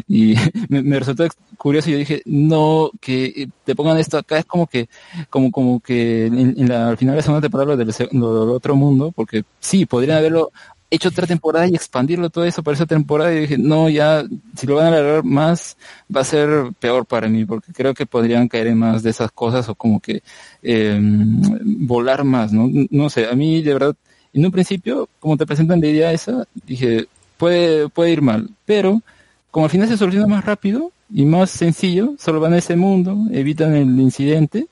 Y 0.07 0.35
me, 0.69 0.99
resultó 0.99 1.25
curioso 1.57 1.89
yo 1.89 1.97
dije, 1.97 2.21
no, 2.25 2.91
que 2.99 3.49
te 3.63 3.73
pongan 3.73 3.97
esto 3.97 4.17
acá 4.17 4.38
es 4.38 4.45
como 4.45 4.67
que, 4.67 4.89
como, 5.29 5.49
como 5.49 5.79
que 5.79 6.25
en, 6.25 6.67
la, 6.67 6.89
al 6.89 6.97
final 6.97 7.13
de 7.13 7.17
la 7.17 7.23
segunda 7.23 7.41
temporada 7.41 7.77
del, 7.77 7.93
lo 8.11 8.45
del 8.45 8.49
otro 8.49 8.75
mundo, 8.75 9.11
porque 9.15 9.43
sí, 9.59 9.85
podrían 9.85 10.17
haberlo 10.17 10.51
hecho 10.91 11.07
otra 11.07 11.26
temporada 11.26 11.68
y 11.68 11.73
expandirlo 11.73 12.30
todo 12.30 12.43
eso 12.43 12.61
para 12.61 12.76
esa 12.76 12.85
temporada 12.85 13.34
y 13.34 13.39
dije, 13.39 13.57
no, 13.57 13.89
ya, 13.89 14.26
si 14.55 14.68
lo 14.68 14.76
van 14.76 14.85
a 14.85 14.88
alargar 14.89 15.23
más, 15.23 15.77
va 16.13 16.22
a 16.22 16.26
ser 16.26 16.49
peor 16.80 17.05
para 17.05 17.30
mí, 17.30 17.45
porque 17.45 17.72
creo 17.72 17.93
que 17.93 18.05
podrían 18.05 18.49
caer 18.49 18.68
en 18.68 18.77
más 18.77 19.01
de 19.01 19.09
esas 19.09 19.31
cosas 19.31 19.69
o 19.69 19.76
como 19.76 20.01
que 20.01 20.22
eh, 20.61 20.99
volar 21.01 22.26
más, 22.26 22.51
¿no? 22.51 22.69
No 22.89 23.09
sé, 23.09 23.27
a 23.27 23.34
mí 23.34 23.61
de 23.61 23.73
verdad, 23.73 23.95
en 24.34 24.45
un 24.45 24.51
principio, 24.51 25.07
como 25.22 25.38
te 25.38 25.45
presentan 25.45 25.80
la 25.80 25.88
idea 25.88 26.11
esa, 26.11 26.45
dije, 26.68 27.07
puede, 27.38 27.88
puede 27.88 28.11
ir 28.11 28.22
mal, 28.22 28.49
pero 28.65 29.01
como 29.49 29.65
al 29.65 29.72
final 29.72 29.88
se 29.88 29.97
soluciona 29.97 30.27
más 30.27 30.43
rápido 30.43 30.91
y 31.13 31.23
más 31.23 31.51
sencillo, 31.51 32.15
solo 32.19 32.41
van 32.41 32.53
a 32.53 32.57
ese 32.57 32.76
mundo, 32.76 33.18
evitan 33.31 33.76
el 33.76 33.97
incidente, 33.99 34.68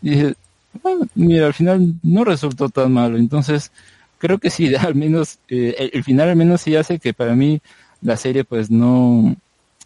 y 0.00 0.10
dije, 0.10 0.34
bueno, 0.82 1.06
mira, 1.14 1.46
al 1.46 1.54
final 1.54 1.94
no 2.02 2.24
resultó 2.24 2.70
tan 2.70 2.92
malo, 2.92 3.18
entonces 3.18 3.70
creo 4.18 4.38
que 4.38 4.50
sí, 4.50 4.74
al 4.76 4.94
menos, 4.94 5.38
eh, 5.48 5.74
el, 5.78 5.90
el 5.94 6.04
final 6.04 6.28
al 6.28 6.36
menos 6.36 6.60
sí 6.60 6.76
hace 6.76 6.98
que 6.98 7.14
para 7.14 7.34
mí 7.34 7.60
la 8.02 8.16
serie 8.16 8.44
pues 8.44 8.70
no, 8.70 9.34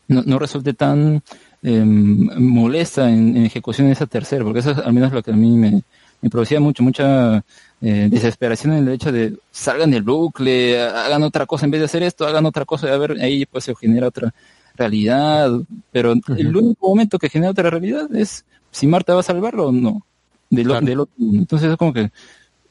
no, 0.09 0.23
no 0.25 0.39
resulte 0.39 0.75
tan 0.75 1.23
eh, 1.63 1.85
molesta 1.85 3.09
en, 3.11 3.37
en 3.37 3.45
ejecución 3.47 3.87
de 3.87 3.93
esa 3.95 4.07
tercera, 4.07 4.45
porque 4.45 4.61
eso 4.61 4.73
es 4.73 4.79
al 4.79 4.93
menos 4.93 5.13
lo 5.13 5.23
que 5.23 5.31
a 5.31 5.37
mí 5.37 5.57
me, 5.57 5.83
me 6.21 6.31
producía 6.31 6.61
mucho, 6.61 6.83
mucha 6.83 7.45
eh, 7.81 8.09
desesperación 8.11 8.75
en 8.75 8.89
el 8.89 8.95
hecho 8.95 9.13
de 9.13 9.37
salgan 9.51 9.91
del 9.91 10.03
bucle, 10.03 10.81
hagan 10.83 11.23
otra 11.23 11.47
cosa 11.47 11.65
en 11.65 11.71
vez 11.71 11.81
de 11.81 11.85
hacer 11.87 12.03
esto, 12.03 12.27
hagan 12.27 12.47
otra 12.47 12.65
cosa, 12.65 12.89
y 12.89 12.91
a 12.93 12.99
ver, 12.99 13.13
ahí 13.21 13.47
pues 13.47 13.65
se 13.65 13.75
genera 13.75 14.09
otra 14.09 14.35
realidad, 14.77 15.51
pero 15.93 16.15
el 16.37 16.57
único 16.57 16.89
momento 16.89 17.19
que 17.19 17.29
genera 17.29 17.51
otra 17.53 17.71
realidad 17.71 18.15
es 18.15 18.45
si 18.71 18.87
Marta 18.87 19.15
va 19.15 19.21
a 19.21 19.25
salvarlo 19.25 19.69
o 19.69 19.73
no, 19.73 20.03
del, 20.49 20.67
Claro. 20.67 20.87
del 20.87 21.01
otro 21.01 21.15
mundo. 21.19 21.39
Entonces 21.39 21.71
es 21.71 21.77
como 21.77 21.93
que 21.93 22.11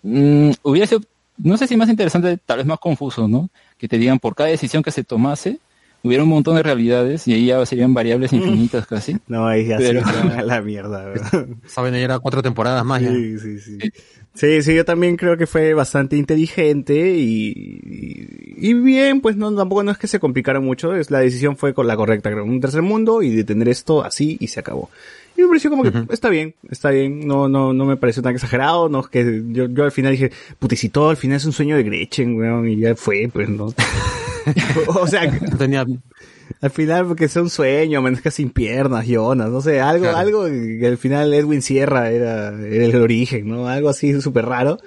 mm, 0.04 0.52
hubiera 0.64 0.88
sido, 0.88 1.02
no 1.44 1.58
sé 1.58 1.68
si 1.68 1.76
más 1.78 1.90
interesante, 1.90 2.38
tal 2.46 2.58
vez 2.58 2.66
más 2.66 2.80
confuso, 2.80 3.28
¿no? 3.28 3.50
Que 3.78 3.88
te 3.88 3.98
digan 3.98 4.20
por 4.20 4.36
cada 4.36 4.50
decisión 4.50 4.84
que 4.84 4.92
se 4.92 5.04
tomase, 5.04 5.60
hubiera 6.04 6.24
un 6.24 6.30
montón 6.30 6.56
de 6.56 6.64
realidades 6.64 7.28
y 7.28 7.34
ahí 7.34 7.48
ya 7.48 7.66
serían 7.66 7.94
variables 7.94 8.32
infinitas 8.34 8.86
casi. 8.88 9.18
No, 9.28 9.48
ahí 9.48 9.68
ya 9.68 9.78
Pero- 9.78 10.02
se 10.06 10.42
la 10.44 10.62
mierda. 10.62 11.06
Saben, 11.68 11.94
ya 11.94 12.00
era 12.00 12.20
cuatro 12.20 12.42
temporadas 12.42 12.86
más 12.86 13.02
ya. 13.02 13.10
Sí, 13.12 13.40
sí, 13.40 13.60
sí. 13.60 13.78
Sí, 14.36 14.62
sí, 14.62 14.76
yo 14.76 14.86
también 14.86 15.18
creo 15.18 15.36
que 15.38 15.48
fue 15.48 15.74
bastante 15.74 16.16
inteligente 16.16 17.18
y, 17.18 17.50
y, 17.50 18.70
y 18.70 18.74
bien, 18.76 19.20
pues 19.22 19.36
no, 19.36 19.54
tampoco 19.54 19.84
no 19.84 19.92
es 19.92 19.98
que 19.98 20.08
se 20.08 20.20
complicaron 20.20 20.64
mucho, 20.64 20.96
es, 20.96 21.12
la 21.12 21.20
decisión 21.20 21.58
fue 21.58 21.74
con 21.74 21.88
la 21.88 21.98
correcta, 21.98 22.32
creo, 22.32 22.46
un 22.46 22.62
tercer 22.62 22.82
mundo 22.84 23.22
y 23.22 23.32
detener 23.36 23.68
esto 23.70 24.04
así 24.04 24.38
y 24.40 24.48
se 24.48 24.60
acabó. 24.62 24.90
Y 25.40 25.44
me 25.44 25.48
pareció 25.48 25.70
como 25.70 25.84
que 25.84 25.92
está 26.14 26.28
bien, 26.28 26.54
está 26.70 26.90
bien, 26.90 27.26
no, 27.26 27.48
no, 27.48 27.72
no 27.72 27.86
me 27.86 27.96
pareció 27.96 28.22
tan 28.22 28.34
exagerado, 28.34 28.90
no 28.90 29.04
que 29.04 29.42
yo, 29.48 29.68
yo 29.70 29.86
al 29.86 29.92
final 29.94 30.12
dije, 30.12 30.32
puta, 30.60 30.76
si 30.76 30.90
todo 30.90 31.12
al 31.12 31.16
final 31.16 31.38
es 31.38 31.46
un 31.46 31.54
sueño 31.54 31.78
de 31.78 31.84
Gretchen, 31.84 32.36
weón, 32.36 32.68
y 32.68 32.78
ya 32.78 32.94
fue, 32.96 33.30
pues 33.32 33.48
no. 33.48 33.68
o 34.88 35.08
sea, 35.08 35.32
tenía, 35.58 35.86
al 36.60 36.70
final 36.72 37.06
porque 37.08 37.26
es 37.26 37.36
un 37.38 37.50
sueño, 37.50 38.00
amanezca 38.00 38.32
sin 38.32 38.50
piernas, 38.50 39.08
Jonas, 39.08 39.50
no 39.50 39.62
sé, 39.62 39.80
algo, 39.80 40.04
Claro. 40.04 40.18
algo 40.18 40.46
que 40.46 40.86
al 40.86 40.98
final 40.98 41.34
Edwin 41.34 41.62
Sierra 41.62 42.12
era, 42.12 42.50
era 42.50 42.86
el 42.86 42.96
origen, 42.98 43.48
¿no? 43.48 43.70
Algo 43.70 43.88
así 43.88 44.20
súper 44.20 44.46
raro. 44.46 44.78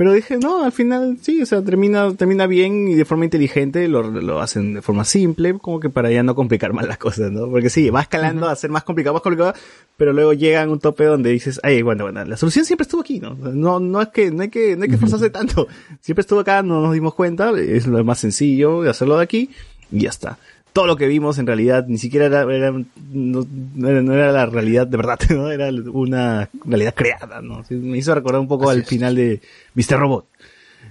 Pero 0.00 0.14
dije, 0.14 0.38
no, 0.38 0.64
al 0.64 0.72
final 0.72 1.18
sí, 1.20 1.42
o 1.42 1.44
sea, 1.44 1.60
termina, 1.60 2.10
termina 2.14 2.46
bien 2.46 2.88
y 2.88 2.94
de 2.94 3.04
forma 3.04 3.26
inteligente, 3.26 3.86
lo, 3.86 4.02
lo 4.02 4.40
hacen 4.40 4.72
de 4.72 4.80
forma 4.80 5.04
simple, 5.04 5.58
como 5.58 5.78
que 5.78 5.90
para 5.90 6.10
ya 6.10 6.22
no 6.22 6.34
complicar 6.34 6.72
más 6.72 6.88
las 6.88 6.96
cosas, 6.96 7.30
¿no? 7.30 7.50
Porque 7.50 7.68
sí, 7.68 7.90
va 7.90 8.00
escalando 8.00 8.48
a 8.48 8.56
ser 8.56 8.70
más 8.70 8.82
complicado, 8.82 9.12
más 9.12 9.22
complicado, 9.22 9.52
pero 9.98 10.14
luego 10.14 10.32
llega 10.32 10.62
a 10.62 10.66
un 10.66 10.80
tope 10.80 11.04
donde 11.04 11.28
dices, 11.28 11.60
ay, 11.62 11.82
bueno, 11.82 12.04
bueno, 12.04 12.24
la 12.24 12.38
solución 12.38 12.64
siempre 12.64 12.84
estuvo 12.84 13.02
aquí, 13.02 13.20
¿no? 13.20 13.34
No, 13.34 13.78
no 13.78 14.00
es 14.00 14.08
que, 14.08 14.30
no 14.30 14.40
hay 14.40 14.48
que, 14.48 14.74
no 14.74 14.84
hay 14.84 14.88
que 14.88 14.94
esforzarse 14.94 15.28
tanto. 15.28 15.68
Siempre 16.00 16.22
estuvo 16.22 16.40
acá, 16.40 16.62
no 16.62 16.80
nos 16.80 16.94
dimos 16.94 17.12
cuenta, 17.12 17.50
es 17.50 17.86
lo 17.86 18.02
más 18.02 18.20
sencillo 18.20 18.80
de 18.80 18.88
hacerlo 18.88 19.18
de 19.18 19.24
aquí, 19.24 19.50
y 19.92 20.00
ya 20.00 20.08
está. 20.08 20.38
Todo 20.72 20.86
lo 20.86 20.96
que 20.96 21.06
vimos 21.08 21.38
en 21.38 21.46
realidad 21.46 21.86
ni 21.88 21.98
siquiera 21.98 22.26
era, 22.26 22.42
era- 22.42 22.70
no, 23.12 23.46
no 23.74 23.88
era, 24.14 24.32
la 24.32 24.46
realidad 24.46 24.86
de 24.86 24.96
verdad, 24.96 25.18
¿no? 25.30 25.50
Era 25.50 25.68
una 25.92 26.48
realidad 26.64 26.94
creada, 26.94 27.40
¿no? 27.42 27.62
Me 27.70 27.98
hizo 27.98 28.14
recordar 28.14 28.40
un 28.40 28.48
poco 28.48 28.70
al 28.70 28.84
final 28.84 29.14
de 29.16 29.40
Mr. 29.74 29.98
Robot. 29.98 30.26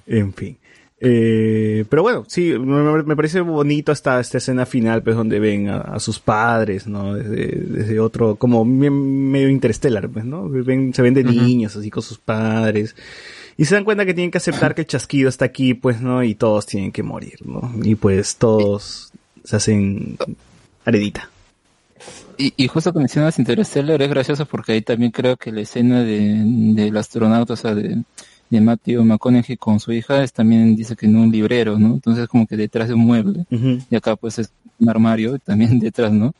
En 0.08 0.34
fin. 0.34 0.58
Eh, 1.02 1.86
pero 1.90 2.02
bueno, 2.02 2.26
sí, 2.28 2.52
me, 2.60 3.04
me 3.04 3.16
parece 3.16 3.40
bonito 3.40 3.94
esta, 3.94 4.20
esta 4.20 4.38
escena 4.40 4.66
final, 4.66 5.02
pues, 5.02 5.16
donde 5.16 5.40
ven 5.40 5.70
a, 5.70 5.78
a 5.80 6.00
sus 6.00 6.20
padres, 6.20 6.88
¿no? 6.88 7.14
Desde, 7.14 7.48
desde 7.48 8.00
otro, 8.02 8.36
como 8.36 8.66
medio 8.66 9.48
interstellar, 9.48 10.10
pues, 10.10 10.26
¿no? 10.26 10.50
Ven, 10.50 10.94
se 10.94 11.02
ven 11.02 11.14
de 11.14 11.24
niños, 11.24 11.74
así 11.78 11.90
con 11.90 12.04
sus 12.04 12.18
padres. 12.18 12.98
Y 13.56 13.64
se 13.66 13.76
dan 13.76 13.86
cuenta 13.86 14.06
que 14.06 14.14
tienen 14.14 14.32
que 14.32 14.40
aceptar 14.40 14.76
que 14.76 14.82
el 14.82 14.88
chasquido 14.88 15.30
está 15.30 15.46
aquí, 15.46 15.74
pues, 15.74 16.02
¿no? 16.02 16.22
Y 16.24 16.36
todos 16.36 16.66
tienen 16.66 16.92
que 16.92 17.04
morir, 17.04 17.40
¿no? 17.46 17.72
Y 17.82 17.96
pues 17.96 18.36
todos 18.36 19.09
se 19.50 19.56
hacen 19.56 20.16
aredita. 20.86 21.28
Y, 22.38 22.54
y 22.56 22.68
justo 22.68 22.94
que 22.94 23.00
mencionas 23.00 23.40
Interstellar 23.40 24.00
es 24.00 24.10
gracioso 24.10 24.46
porque 24.46 24.74
ahí 24.74 24.82
también 24.82 25.12
creo 25.12 25.38
que 25.38 25.52
la 25.52 25.62
escena 25.62 26.04
de, 26.04 26.44
del 26.46 26.96
astronauta, 26.96 27.54
o 27.54 27.58
sea, 27.58 27.74
de, 27.74 28.04
de 28.50 28.62
Matthew 28.62 29.04
McConaughey 29.04 29.58
con 29.58 29.80
su 29.80 29.92
hija 29.92 30.24
es 30.24 30.34
también 30.34 30.76
dice 30.76 30.96
que 30.96 31.08
en 31.08 31.16
un 31.16 31.32
librero, 31.32 31.80
¿no? 31.80 31.96
Entonces 31.96 32.28
como 32.28 32.46
que 32.46 32.58
detrás 32.58 32.90
de 32.90 32.94
un 32.94 33.02
mueble. 33.02 33.46
Y 33.90 33.96
acá 33.96 34.16
pues 34.16 34.38
es 34.38 34.52
un 34.80 34.88
armario 34.88 35.40
también 35.40 35.80
detrás, 35.80 36.12
¿no? 36.12 36.34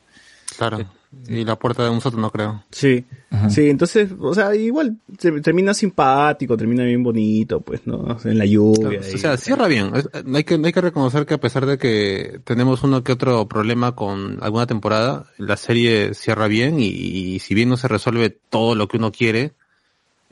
claro. 0.56 0.86
Y 1.28 1.44
la 1.44 1.58
puerta 1.58 1.84
de 1.84 1.90
un 1.90 2.02
sótano, 2.02 2.30
creo. 2.32 2.64
Sí, 2.72 3.04
Ajá. 3.32 3.50
sí, 3.50 3.68
entonces, 3.70 4.10
o 4.20 4.34
sea, 4.34 4.54
igual 4.56 4.98
se- 5.18 5.42
termina 5.42 5.74
simpático, 5.74 6.56
termina 6.56 6.84
bien 6.84 7.04
bonito, 7.04 7.62
pues, 7.62 7.82
¿no? 7.86 8.18
En 8.26 8.38
la 8.38 8.46
lluvia. 8.46 8.90
Claro, 9.00 9.06
y- 9.12 9.16
o 9.16 9.18
sea, 9.18 9.36
cierra 9.38 9.68
bien. 9.68 9.92
Es- 9.96 10.10
Hay 10.34 10.44
que, 10.44 10.56
hay 10.64 10.72
que 10.72 10.82
reconocer 10.82 11.26
que 11.26 11.34
a 11.34 11.40
pesar 11.40 11.66
de 11.66 11.78
que 11.80 12.40
tenemos 12.44 12.84
uno 12.84 13.04
que 13.04 13.12
otro 13.14 13.48
problema 13.48 13.96
con 13.96 14.38
alguna 14.42 14.68
temporada, 14.68 15.26
la 15.40 15.58
serie 15.58 16.14
cierra 16.14 16.48
bien 16.48 16.80
y, 16.80 16.86
y 16.88 17.40
si 17.40 17.56
bien 17.56 17.70
no 17.70 17.78
se 17.78 17.88
resuelve 17.88 18.30
todo 18.50 18.76
lo 18.76 18.88
que 18.88 18.98
uno 18.98 19.12
quiere, 19.12 19.54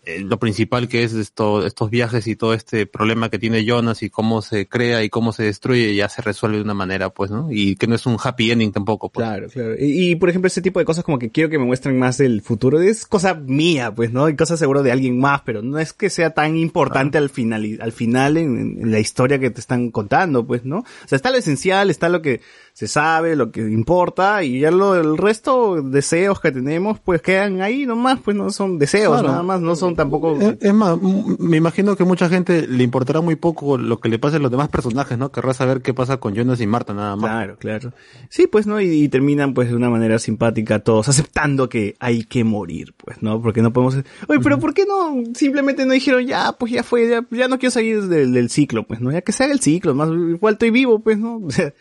eh, 0.07 0.21
lo 0.21 0.39
principal 0.39 0.87
que 0.87 1.03
es 1.03 1.11
esto, 1.11 1.65
estos 1.65 1.89
viajes 1.89 2.27
y 2.27 2.37
todo 2.37 2.53
este 2.53 2.85
problema 2.85 3.29
que 3.29 3.39
tiene 3.39 3.65
Jonas 3.65 4.03
y 4.03 4.09
cómo 4.09 4.41
se 4.41 4.65
crea 4.65 5.03
y 5.03 5.09
cómo 5.09 5.33
se 5.33 5.43
destruye 5.43 5.93
ya 5.95 6.07
se 6.07 6.21
resuelve 6.21 6.55
de 6.55 6.63
una 6.63 6.73
manera, 6.73 7.09
pues, 7.09 7.29
¿no? 7.29 7.49
Y 7.51 7.75
que 7.75 7.87
no 7.87 7.95
es 7.95 8.05
un 8.05 8.15
happy 8.23 8.51
ending 8.51 8.71
tampoco, 8.71 9.09
pues. 9.09 9.27
Claro, 9.27 9.49
claro. 9.49 9.75
Y, 9.77 10.11
y, 10.11 10.15
por 10.15 10.29
ejemplo, 10.29 10.47
ese 10.47 10.61
tipo 10.61 10.79
de 10.79 10.85
cosas 10.85 11.03
como 11.03 11.19
que 11.19 11.29
quiero 11.29 11.49
que 11.49 11.59
me 11.59 11.65
muestren 11.65 11.99
más 11.99 12.17
del 12.17 12.41
futuro, 12.41 12.79
es 12.79 13.05
cosa 13.05 13.33
mía, 13.33 13.93
pues, 13.93 14.13
¿no? 14.13 14.29
Y 14.29 14.37
cosa 14.37 14.55
seguro 14.55 14.81
de 14.81 14.93
alguien 14.93 15.19
más, 15.19 15.41
pero 15.45 15.61
no 15.61 15.77
es 15.77 15.91
que 15.91 16.09
sea 16.09 16.29
tan 16.29 16.55
importante 16.55 17.17
al 17.17 17.29
final, 17.29 17.77
al 17.81 17.91
final 17.91 18.37
en, 18.37 18.79
en 18.81 18.91
la 18.91 18.99
historia 18.99 19.39
que 19.39 19.49
te 19.49 19.59
están 19.59 19.91
contando, 19.91 20.47
pues, 20.47 20.63
¿no? 20.63 20.79
O 20.79 21.07
sea, 21.07 21.17
está 21.17 21.31
lo 21.31 21.37
esencial, 21.37 21.89
está 21.89 22.07
lo 22.07 22.21
que 22.21 22.39
se 22.77 22.87
sabe, 22.87 23.35
lo 23.35 23.51
que 23.51 23.61
importa, 23.61 24.43
y 24.43 24.59
ya 24.59 24.69
lo, 24.69 24.93
el 24.93 25.17
resto, 25.17 25.81
deseos 25.81 26.39
que 26.39 26.51
tenemos, 26.51 26.99
pues 26.99 27.23
quedan 27.23 27.59
ahí 27.63 27.87
nomás, 27.87 28.19
pues 28.19 28.37
no 28.37 28.51
son 28.51 28.77
deseos, 28.77 29.13
Claro. 29.13 29.29
nada 29.29 29.41
más, 29.41 29.61
no 29.61 29.75
son 29.75 29.95
tampoco... 29.95 30.39
Es, 30.39 30.57
es 30.61 30.73
más, 30.75 30.95
me 31.39 31.57
imagino 31.57 31.95
que 31.95 32.03
mucha 32.03 32.29
gente 32.29 32.67
le 32.67 32.83
importará 32.83 33.19
muy 33.21 33.35
poco 33.35 33.79
lo 33.79 33.99
que 33.99 34.09
le 34.09 34.19
pase 34.19 34.35
a 34.35 34.39
los 34.39 34.51
demás 34.51 34.69
personajes, 34.69 35.17
¿no? 35.17 35.31
Querrá 35.31 35.55
saber 35.55 35.81
qué 35.81 35.95
pasa 35.95 36.17
con 36.17 36.35
Jonas 36.35 36.61
y 36.61 36.67
Marta 36.67 36.93
nada 36.93 37.15
más. 37.15 37.31
Claro, 37.31 37.57
claro. 37.57 37.93
Sí, 38.29 38.45
pues, 38.45 38.67
¿no? 38.67 38.79
Y, 38.79 38.85
y 39.05 39.09
terminan, 39.09 39.55
pues, 39.55 39.69
de 39.69 39.75
una 39.75 39.89
manera 39.89 40.19
simpática 40.19 40.77
todos 40.77 41.09
aceptando 41.09 41.69
que 41.69 41.95
hay 41.99 42.25
que 42.25 42.43
morir, 42.43 42.93
pues, 42.95 43.23
¿no? 43.23 43.41
Porque 43.41 43.63
no 43.63 43.73
podemos... 43.73 43.95
Oye, 44.27 44.39
pero 44.43 44.59
¿por 44.59 44.75
qué 44.75 44.85
no? 44.85 45.23
Simplemente 45.33 45.83
no 45.87 45.93
dijeron, 45.93 46.27
ya, 46.27 46.51
pues 46.51 46.73
ya 46.73 46.83
fue, 46.83 47.09
ya, 47.09 47.25
ya 47.31 47.47
no 47.47 47.57
quiero 47.57 47.71
salir 47.71 48.03
del, 48.03 48.33
del 48.33 48.51
ciclo, 48.51 48.83
pues, 48.85 49.01
¿no? 49.01 49.11
Ya 49.11 49.21
que 49.21 49.31
se 49.31 49.45
haga 49.45 49.53
el 49.53 49.61
ciclo, 49.61 49.95
más 49.95 50.09
igual 50.09 50.53
estoy 50.53 50.69
vivo, 50.69 50.99
pues, 50.99 51.17
¿no? 51.17 51.37
O 51.47 51.49
sea, 51.49 51.73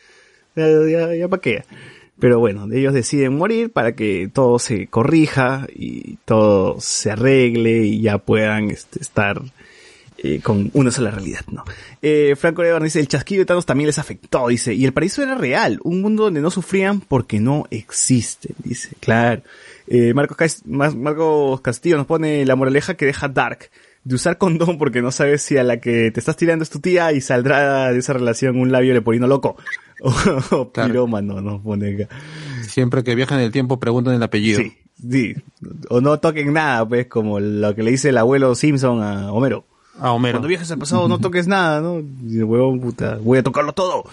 ya, 0.57 0.67
ya, 0.89 1.15
ya 1.15 1.29
para 1.29 1.41
qué. 1.41 1.65
Pero 2.19 2.39
bueno, 2.39 2.67
ellos 2.73 2.95
deciden 2.95 3.37
morir 3.37 3.71
para 3.71 3.93
que 3.93 4.31
todo 4.33 4.59
se 4.59 4.87
corrija 4.87 5.67
y 5.75 6.17
todo 6.25 6.81
se 6.81 7.11
arregle 7.11 7.83
y 7.83 8.01
ya 8.01 8.19
puedan 8.19 8.71
este, 8.71 9.03
estar 9.03 9.43
eh, 10.19 10.41
con 10.43 10.71
una 10.73 10.91
sola 10.91 11.11
realidad, 11.11 11.45
¿no? 11.53 11.63
Eh, 12.01 12.35
Franco 12.39 12.63
Levar 12.63 12.83
dice, 12.83 13.01
el 13.01 13.09
chasquido 13.09 13.41
de 13.41 13.45
Thanos 13.45 13.67
también 13.67 13.89
les 13.89 13.99
afectó, 13.99 14.49
dice, 14.49 14.73
y 14.73 14.87
el 14.87 14.95
paraíso 14.95 15.23
era 15.23 15.35
real, 15.35 15.79
un 15.85 16.01
mundo 16.01 16.25
donde 16.25 16.41
no 16.41 16.51
sufrían 16.51 17.03
porque 17.03 17.39
no 17.39 17.67
existe, 17.71 18.55
dice, 18.65 18.97
claro. 18.99 19.43
Eh, 19.87 20.15
Marcos, 20.15 20.63
Marcos 20.65 21.61
Castillo 21.61 21.99
nos 21.99 22.07
pone 22.07 22.47
la 22.47 22.57
moraleja 22.57 22.95
que 22.95 23.05
deja 23.05 23.29
Dark, 23.29 23.71
de 24.05 24.15
usar 24.15 24.39
condón 24.39 24.79
porque 24.79 25.03
no 25.03 25.13
sabes 25.13 25.43
si 25.43 25.59
a 25.59 25.65
la 25.65 25.81
que 25.81 26.11
te 26.11 26.21
estás 26.21 26.37
tirando 26.37 26.63
es 26.63 26.71
tu 26.71 26.81
tía 26.81 27.13
y 27.13 27.21
saldrá 27.21 27.93
de 27.93 27.99
esa 27.99 28.15
relación 28.15 28.59
un 28.59 28.73
labio 28.73 28.95
leporino 28.95 29.27
loco. 29.27 29.59
O, 30.03 30.11
o 30.57 30.71
Claro. 30.73 30.91
pirómano, 30.91 31.41
nos 31.41 31.61
pone 31.63 31.95
acá. 31.95 32.15
Siempre 32.69 33.03
que 33.03 33.15
viajan 33.15 33.39
en 33.39 33.47
el 33.47 33.53
tiempo 33.53 33.79
preguntan 33.81 34.15
el 34.15 34.23
apellido. 34.23 34.61
Sí, 34.61 34.73
sí. 35.11 35.35
O 35.89 36.01
no 36.01 36.19
toquen 36.19 36.53
nada, 36.53 36.87
pues, 36.87 37.07
como 37.07 37.41
lo 37.41 37.75
que 37.75 37.83
le 37.83 37.93
dice 37.93 38.11
el 38.11 38.19
abuelo 38.19 38.55
Simpson 38.55 39.03
a 39.03 39.33
Homero. 39.33 39.65
A 39.99 40.13
Homero. 40.13 40.35
Cuando 40.35 40.49
viajes 40.49 40.71
al 40.71 40.79
pasado 40.79 41.09
no 41.09 41.19
toques 41.19 41.47
nada, 41.47 41.81
¿no? 41.81 42.01
Y 42.01 42.43
huevón, 42.43 42.81
puta, 42.81 43.17
voy 43.23 43.39
a 43.39 43.43
tocarlo 43.43 43.73
todo. 43.73 44.05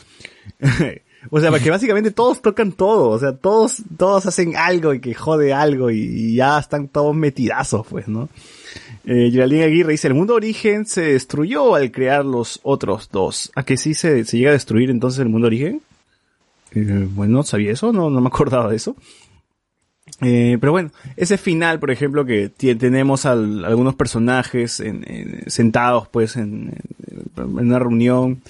o 1.29 1.39
sea, 1.39 1.51
porque 1.51 1.69
básicamente 1.69 2.11
todos 2.11 2.41
tocan 2.41 2.71
todo, 2.71 3.09
o 3.09 3.19
sea, 3.19 3.35
todos, 3.35 3.83
todos 3.97 4.25
hacen 4.25 4.55
algo 4.55 4.93
y 4.93 5.01
que 5.01 5.13
jode 5.13 5.53
algo 5.53 5.89
y, 5.89 5.99
y 5.99 6.35
ya 6.35 6.57
están 6.59 6.87
todos 6.87 7.13
metidazos, 7.15 7.85
pues, 7.89 8.07
¿no? 8.07 8.29
Eh, 9.05 9.29
Geraldine 9.31 9.63
Aguirre 9.63 9.91
dice, 9.91 10.07
el 10.07 10.13
mundo 10.13 10.33
origen 10.35 10.85
se 10.85 11.01
destruyó 11.01 11.75
al 11.75 11.91
crear 11.91 12.23
los 12.25 12.59
otros 12.63 13.09
dos. 13.11 13.51
¿A 13.55 13.63
que 13.63 13.75
sí 13.77 13.93
se, 13.93 14.23
se 14.25 14.37
llega 14.37 14.51
a 14.51 14.53
destruir 14.53 14.89
entonces 14.89 15.19
el 15.19 15.29
mundo 15.29 15.47
origen? 15.47 15.81
Eh, 16.71 17.07
bueno, 17.11 17.43
¿sabía 17.43 17.71
eso? 17.73 17.91
No, 17.93 18.09
no 18.09 18.21
me 18.21 18.27
acordaba 18.27 18.69
de 18.69 18.77
eso. 18.77 18.95
Eh, 20.21 20.57
pero 20.59 20.71
bueno, 20.71 20.91
ese 21.17 21.37
final, 21.37 21.79
por 21.79 21.91
ejemplo, 21.91 22.25
que 22.25 22.49
tenemos 22.49 23.25
al- 23.25 23.65
algunos 23.65 23.95
personajes 23.95 24.79
en- 24.79 25.03
en- 25.07 25.49
sentados, 25.49 26.07
pues, 26.09 26.35
en, 26.35 26.73
en- 27.07 27.31
en 27.37 27.57
una 27.59 27.79
reunión 27.79 28.41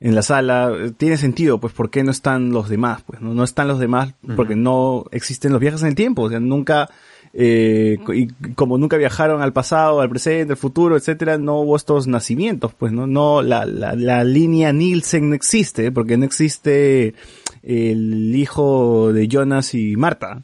en 0.00 0.14
la 0.14 0.22
sala, 0.22 0.72
eh, 0.76 0.92
tiene 0.96 1.16
sentido, 1.18 1.58
pues, 1.58 1.72
¿por 1.72 1.90
qué 1.90 2.02
no 2.04 2.10
están 2.10 2.50
los 2.50 2.68
demás? 2.68 3.02
Pues, 3.06 3.20
no, 3.20 3.34
no 3.34 3.44
están 3.44 3.68
los 3.68 3.78
demás 3.78 4.14
porque 4.34 4.56
no 4.56 5.04
existen 5.12 5.52
los 5.52 5.60
viajes 5.60 5.82
en 5.82 5.88
el 5.88 5.94
tiempo, 5.94 6.22
o 6.22 6.30
sea, 6.30 6.40
nunca, 6.40 6.88
eh, 7.32 7.98
y 8.12 8.26
como 8.54 8.76
nunca 8.76 8.96
viajaron 8.96 9.40
al 9.42 9.52
pasado, 9.52 10.00
al 10.00 10.08
presente, 10.10 10.54
al 10.54 10.56
futuro, 10.56 10.96
etcétera, 10.96 11.38
no 11.38 11.60
hubo 11.60 11.76
estos 11.76 12.06
nacimientos, 12.06 12.74
pues, 12.74 12.92
no, 12.92 13.06
no, 13.06 13.40
la, 13.42 13.64
la, 13.66 14.24
línea 14.24 14.72
Nielsen 14.72 15.28
no 15.28 15.34
existe, 15.34 15.92
porque 15.92 16.16
no 16.16 16.24
existe 16.24 17.14
el 17.62 18.34
hijo 18.34 19.12
de 19.12 19.28
Jonas 19.28 19.74
y 19.74 19.96
Marta. 19.96 20.42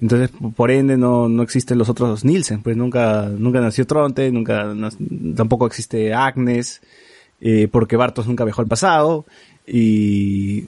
Entonces, 0.00 0.30
por 0.56 0.70
ende, 0.72 0.96
no, 0.96 1.28
no 1.28 1.42
existen 1.42 1.78
los 1.78 1.88
otros 1.88 2.24
Nielsen, 2.24 2.62
pues 2.62 2.76
nunca, 2.76 3.28
nunca 3.28 3.60
nació 3.60 3.86
Tronte, 3.86 4.32
nunca, 4.32 4.74
tampoco 5.36 5.66
existe 5.66 6.12
Agnes, 6.12 6.80
eh, 7.40 7.68
porque 7.70 7.96
Bartos 7.96 8.26
nunca 8.26 8.44
viajó 8.44 8.62
al 8.62 8.66
pasado, 8.66 9.24
y, 9.66 10.64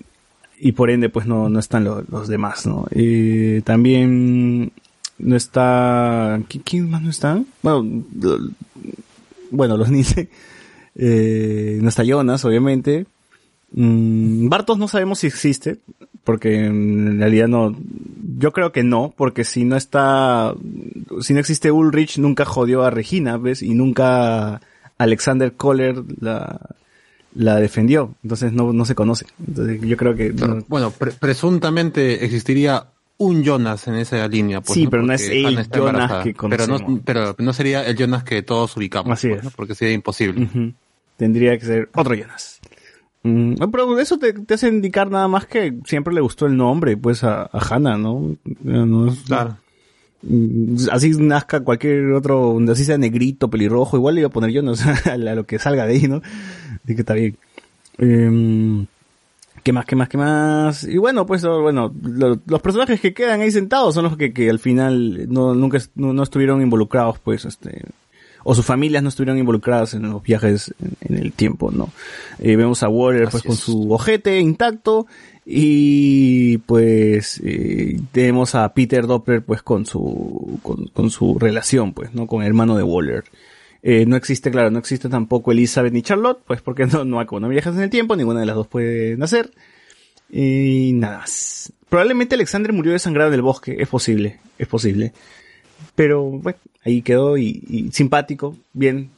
y 0.61 0.73
por 0.73 0.91
ende, 0.91 1.09
pues 1.09 1.27
no, 1.27 1.49
no 1.49 1.59
están 1.59 1.83
lo- 1.85 2.03
los 2.09 2.29
demás, 2.29 2.67
¿no? 2.67 2.87
Eh, 2.93 3.63
también 3.65 4.71
no 5.19 5.37
está, 5.37 6.39
¿qui- 6.49 6.63
¿quién 6.65 6.91
más 6.91 7.03
no 7.03 7.11
está? 7.11 7.43
Bueno, 7.63 8.05
bueno, 9.51 9.77
los 9.77 9.89
Nielsen, 9.91 10.29
eh, 10.97 11.79
no 11.81 11.89
está 11.89 12.05
Jonas, 12.05 12.45
obviamente, 12.45 13.07
Mm, 13.73 14.49
Bartos 14.49 14.79
no 14.79 14.87
sabemos 14.87 15.19
si 15.19 15.27
existe, 15.27 15.79
porque 16.23 16.67
en 16.67 17.19
realidad 17.19 17.49
no, 17.49 17.77
yo 18.39 18.53
creo 18.53 18.71
que 18.71 18.85
no, 18.85 19.13
porque 19.17 19.43
si 19.43 19.65
no 19.65 19.77
está, 19.77 20.55
si 21.21 21.35
no 21.35 21.41
existe 21.41 21.73
Ulrich, 21.73 22.17
nunca 22.19 22.45
jodió 22.45 22.85
a 22.85 22.91
Regina, 22.91 23.37
¿ves? 23.39 23.63
Y 23.63 23.75
nunca 23.75 24.61
Alexander 24.99 25.53
Kohler 25.53 26.01
la, 26.21 26.61
la 27.35 27.57
defendió, 27.57 28.15
entonces 28.23 28.53
no, 28.53 28.73
no 28.73 28.85
se 28.85 28.95
conoce. 28.95 29.27
Entonces 29.47 29.81
yo 29.83 29.97
creo 29.97 30.15
que... 30.15 30.33
no- 30.33 30.65
Bueno, 30.69 30.93
pre- 30.93 31.13
presuntamente 31.13 32.25
existiría 32.25 32.87
un 33.19 33.43
Jonas 33.45 33.87
en 33.89 33.95
esa 33.97 34.27
línea. 34.29 34.61
Pues, 34.61 34.75
Sí, 34.75 34.87
pero 34.89 35.03
no 35.03 35.13
es 35.13 35.29
el 35.29 35.43
Jonas 35.43 35.69
embarazada. 35.73 36.23
que 36.25 36.35
pero 36.35 36.67
no, 36.67 36.79
conocemos. 36.79 37.01
pero 37.05 37.35
no 37.39 37.53
sería 37.53 37.85
el 37.87 37.97
Jonas 37.97 38.25
que 38.25 38.43
todos 38.43 38.77
ubicamos. 38.77 39.13
Así 39.13 39.29
pues, 39.29 39.39
es. 39.39 39.45
¿no? 39.45 39.51
Porque 39.57 39.75
sería 39.75 39.95
imposible. 39.95 40.49
Tendría 41.17 41.59
que 41.59 41.65
ser 41.65 41.89
otro 41.95 42.15
Jonas. 42.15 42.61
Mm, 43.23 43.55
no, 43.59 43.71
pero 43.71 43.99
eso 43.99 44.19
te, 44.19 44.33
te 44.35 44.55
hace 44.55 44.69
indicar 44.69 45.11
nada 45.11 45.29
más 45.29 45.47
que 45.47 45.75
siempre 45.85 46.13
le 46.15 46.21
gustó 46.21 46.47
el 46.47 46.57
nombre, 46.57 46.97
pues, 46.97 47.25
a, 47.25 47.43
a 47.51 47.59
Hannah, 47.59 47.97
¿no? 47.97 48.37
No 48.63 49.09
es- 49.13 49.21
Claro. 49.21 49.57
Mm, 50.23 50.77
Así 50.93 51.11
nazca 51.11 51.61
cualquier 51.61 52.13
otro, 52.13 52.59
así 52.71 52.85
sea 52.85 52.99
negrito, 52.99 53.49
pelirrojo, 53.49 53.97
igual 53.97 54.15
le 54.17 54.21
iba 54.23 54.29
a 54.29 54.33
poner 54.33 54.51
Jonas 54.53 54.85
a 55.07 55.17
lo 55.17 55.45
que 55.45 55.59
salga 55.59 55.87
de 55.87 55.95
ahí, 55.95 56.09
¿no? 56.09 56.21
Así 56.85 56.95
que 56.95 57.01
está 57.01 57.15
bien. 57.15 57.37
Em, 57.99 58.87
¿Qué 59.67 59.73
más, 59.73 59.85
qué 59.85 59.97
más, 59.97 60.09
qué 60.09 60.17
más? 60.17 60.85
Y 60.85 60.97
bueno, 60.97 61.27
pues, 61.27 61.43
oh, 61.43 61.61
bueno, 61.61 61.93
lo- 62.05 62.39
los 62.47 62.63
personajes 62.63 63.01
que 63.01 63.13
quedan 63.13 63.41
ahí 63.41 63.51
sentados 63.51 63.95
son 63.97 64.05
los 64.05 64.17
que, 64.17 64.33
que 64.33 64.49
al 64.49 64.61
final 64.61 65.27
no, 65.29 65.57
nunca, 65.57 65.79
no, 65.97 66.13
no 66.13 66.23
estuvieron 66.23 66.63
involucrados, 66.63 67.19
pues, 67.19 67.45
este, 67.47 67.83
o 68.45 68.55
sus 68.55 68.65
familias 68.65 69.03
no 69.03 69.09
estuvieron 69.09 69.39
involucradas 69.39 69.95
en 69.95 70.03
los 70.09 70.23
viajes 70.23 70.73
en, 70.81 71.17
en 71.17 71.21
el 71.21 71.33
tiempo, 71.33 71.73
¿no? 71.73 71.89
Eh, 72.39 72.55
vemos 72.55 72.85
a 72.85 72.89
Waller, 72.89 73.25
pues, 73.25 73.35
Así 73.43 73.49
con 73.49 73.55
es. 73.55 73.61
su 73.61 73.93
ojete 73.93 74.39
intacto, 74.39 75.09
y 75.45 76.59
pues, 76.59 77.41
eh, 77.45 77.99
tenemos 78.13 78.55
a 78.55 78.73
Peter 78.73 79.09
Doppler, 79.09 79.43
pues, 79.45 79.63
con 79.63 79.85
su, 79.85 80.61
con, 80.63 80.87
con 80.95 81.11
su 81.11 81.41
relación, 81.41 81.93
pues, 81.93 82.15
¿no? 82.15 82.29
Con 82.29 82.43
el 82.43 82.47
hermano 82.47 82.77
de 82.77 82.85
Waller. 82.85 83.25
Eh, 83.89 84.05
no 84.05 84.17
existe, 84.17 84.51
claro, 84.51 84.73
no 84.73 84.81
existe 84.81 85.09
tampoco 85.09 85.53
Elizabeth 85.53 85.93
ni 85.93 86.03
Charlotte, 86.03 86.41
pues 86.45 86.61
porque 86.61 86.87
no, 86.93 87.05
no 87.05 87.25
como 87.25 87.39
no 87.39 87.49
viajas 87.49 87.77
en 87.77 87.83
el 87.83 87.91
tiempo, 87.91 88.17
ninguna 88.17 88.41
de 88.41 88.47
las 88.47 88.57
dos 88.57 88.67
puede 88.67 89.17
nacer. 89.17 89.53
Y 90.29 90.91
nada 90.95 91.19
más. 91.19 91.73
Probablemente 91.89 92.35
Alexander 92.35 92.73
murió 92.73 92.91
desangrado 92.91 93.29
en 93.29 93.35
el 93.35 93.43
bosque, 93.43 93.77
es 93.79 93.87
posible, 93.87 94.41
es 94.59 94.67
posible. 94.67 95.13
Pero 95.95 96.25
bueno, 96.25 96.59
ahí 96.85 97.01
quedó 97.01 97.39
y, 97.39 97.63
y 97.69 97.93
simpático, 97.93 98.57
bien. 98.73 99.11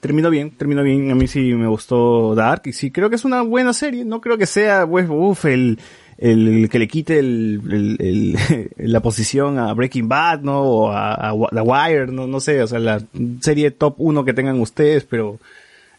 Terminó 0.00 0.30
bien, 0.30 0.52
terminó 0.52 0.82
bien. 0.82 1.10
A 1.10 1.14
mí 1.14 1.26
sí 1.26 1.52
me 1.52 1.68
gustó 1.68 2.34
Dark 2.34 2.62
y 2.64 2.72
sí 2.72 2.90
creo 2.90 3.10
que 3.10 3.16
es 3.16 3.26
una 3.26 3.42
buena 3.42 3.74
serie. 3.74 4.06
No 4.06 4.22
creo 4.22 4.38
que 4.38 4.46
sea, 4.46 4.86
pues, 4.86 5.06
uff, 5.06 5.44
el, 5.44 5.78
el 6.18 6.68
que 6.70 6.78
le 6.78 6.88
quite 6.88 7.18
el, 7.18 7.60
el- 7.70 7.96
el- 8.00 8.70
la 8.92 9.00
posición 9.00 9.58
a 9.58 9.72
Breaking 9.74 10.08
Bad, 10.08 10.40
¿no? 10.40 10.60
O 10.62 10.90
a, 10.90 11.30
a 11.30 11.34
The 11.52 11.60
Wire, 11.60 12.06
no, 12.08 12.26
no 12.26 12.40
sé, 12.40 12.62
o 12.62 12.66
sea, 12.66 12.78
la 12.78 13.02
serie 13.40 13.70
top 13.70 13.94
1 13.98 14.24
que 14.24 14.32
tengan 14.34 14.60
ustedes, 14.60 15.04
pero 15.04 15.38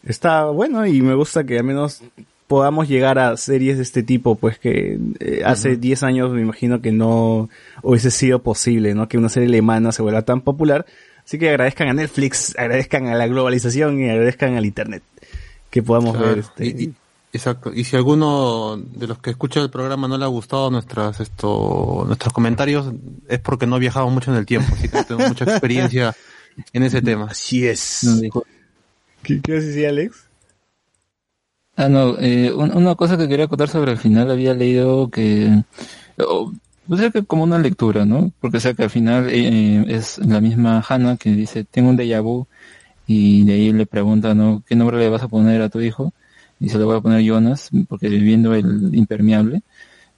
está 0.05 0.45
bueno 0.45 0.85
y 0.85 1.01
me 1.01 1.15
gusta 1.15 1.43
que 1.45 1.57
al 1.57 1.63
menos 1.65 2.01
podamos 2.47 2.87
llegar 2.87 3.17
a 3.17 3.37
series 3.37 3.77
de 3.77 3.83
este 3.83 4.03
tipo, 4.03 4.35
pues 4.35 4.59
que 4.59 4.99
eh, 5.19 5.41
hace 5.43 5.77
10 5.77 6.03
años 6.03 6.31
me 6.31 6.41
imagino 6.41 6.79
que 6.79 6.91
no 6.91 7.49
hubiese 7.81 8.11
sido 8.11 8.39
posible, 8.43 8.93
¿no? 8.93 9.07
Que 9.07 9.17
una 9.17 9.29
serie 9.29 9.49
alemana 9.49 9.91
se 9.91 10.03
vuelva 10.03 10.21
tan 10.21 10.41
popular. 10.41 10.85
Así 11.25 11.39
que 11.39 11.49
agradezcan 11.49 11.87
a 11.87 11.93
Netflix, 11.93 12.55
agradezcan 12.55 13.07
a 13.07 13.15
la 13.15 13.25
globalización 13.25 13.99
y 13.99 14.09
agradezcan 14.11 14.53
al 14.55 14.65
Internet 14.65 15.01
que 15.71 15.81
podamos 15.81 16.15
Claro. 16.15 16.29
ver 16.29 16.39
este. 16.39 16.65
Y- 16.67 16.83
y- 16.83 16.93
exacto. 17.35 17.71
Y 17.73 17.83
si 17.83 17.95
alguno 17.95 18.77
de 18.77 19.07
los 19.07 19.19
que 19.19 19.29
escucha 19.31 19.61
el 19.61 19.69
programa 19.69 20.07
no 20.07 20.17
le 20.17 20.23
ha 20.25 20.27
gustado 20.29 20.71
nuestras 20.71 21.19
esto 21.19 22.03
nuestros 22.07 22.33
comentarios 22.33 22.91
es 23.27 23.39
porque 23.39 23.67
no 23.67 23.77
viajamos 23.79 24.11
mucho 24.13 24.31
en 24.31 24.37
el 24.37 24.45
tiempo, 24.45 24.73
así 24.73 24.89
que 24.89 25.03
tengo 25.03 25.27
mucha 25.27 25.45
experiencia 25.45 26.15
en 26.73 26.83
ese 26.83 27.01
tema. 27.01 27.25
Así 27.29 27.65
es. 27.67 28.01
No, 28.03 28.43
¿Qué, 29.23 29.41
qué 29.41 29.53
vas 29.55 29.63
a 29.63 29.67
decir, 29.67 29.87
Alex? 29.87 30.25
Ah, 31.77 31.89
no, 31.89 32.17
eh, 32.19 32.53
un- 32.53 32.75
una 32.75 32.95
cosa 32.95 33.17
que 33.17 33.27
quería 33.27 33.47
contar 33.47 33.67
sobre 33.67 33.91
el 33.91 33.97
final, 33.97 34.31
había 34.31 34.53
leído 34.53 35.09
que, 35.09 35.49
o, 36.17 36.53
pues 36.87 37.01
es 37.01 37.11
que 37.11 37.23
como 37.25 37.43
una 37.43 37.57
lectura, 37.59 38.05
¿no? 38.05 38.31
Porque 38.39 38.57
o 38.57 38.59
sea 38.61 38.73
que 38.73 38.83
al 38.83 38.89
final 38.89 39.27
eh, 39.29 39.83
es 39.89 40.19
la 40.19 40.39
misma 40.39 40.83
Hannah 40.87 41.17
que 41.17 41.31
dice, 41.31 41.65
tengo 41.65 41.89
un 41.89 41.97
déjà 41.97 42.21
vu, 42.21 42.47
y 43.07 43.43
de 43.43 43.53
ahí 43.53 43.73
le 43.73 43.85
pregunta, 43.85 44.33
¿no? 44.35 44.63
¿Qué 44.67 44.75
nombre 44.75 44.97
le 44.99 45.09
vas 45.09 45.23
a 45.23 45.27
poner 45.27 45.61
a 45.61 45.69
tu 45.69 45.81
hijo? 45.81 46.13
Y 46.65 46.69
se 46.69 46.79
le 46.79 46.83
voy 46.83 46.97
a 46.97 46.99
poner 46.99 47.21
Jonas, 47.21 47.69
porque 47.87 48.09
viviendo 48.09 48.55
el 48.55 48.89
impermeable. 48.95 49.61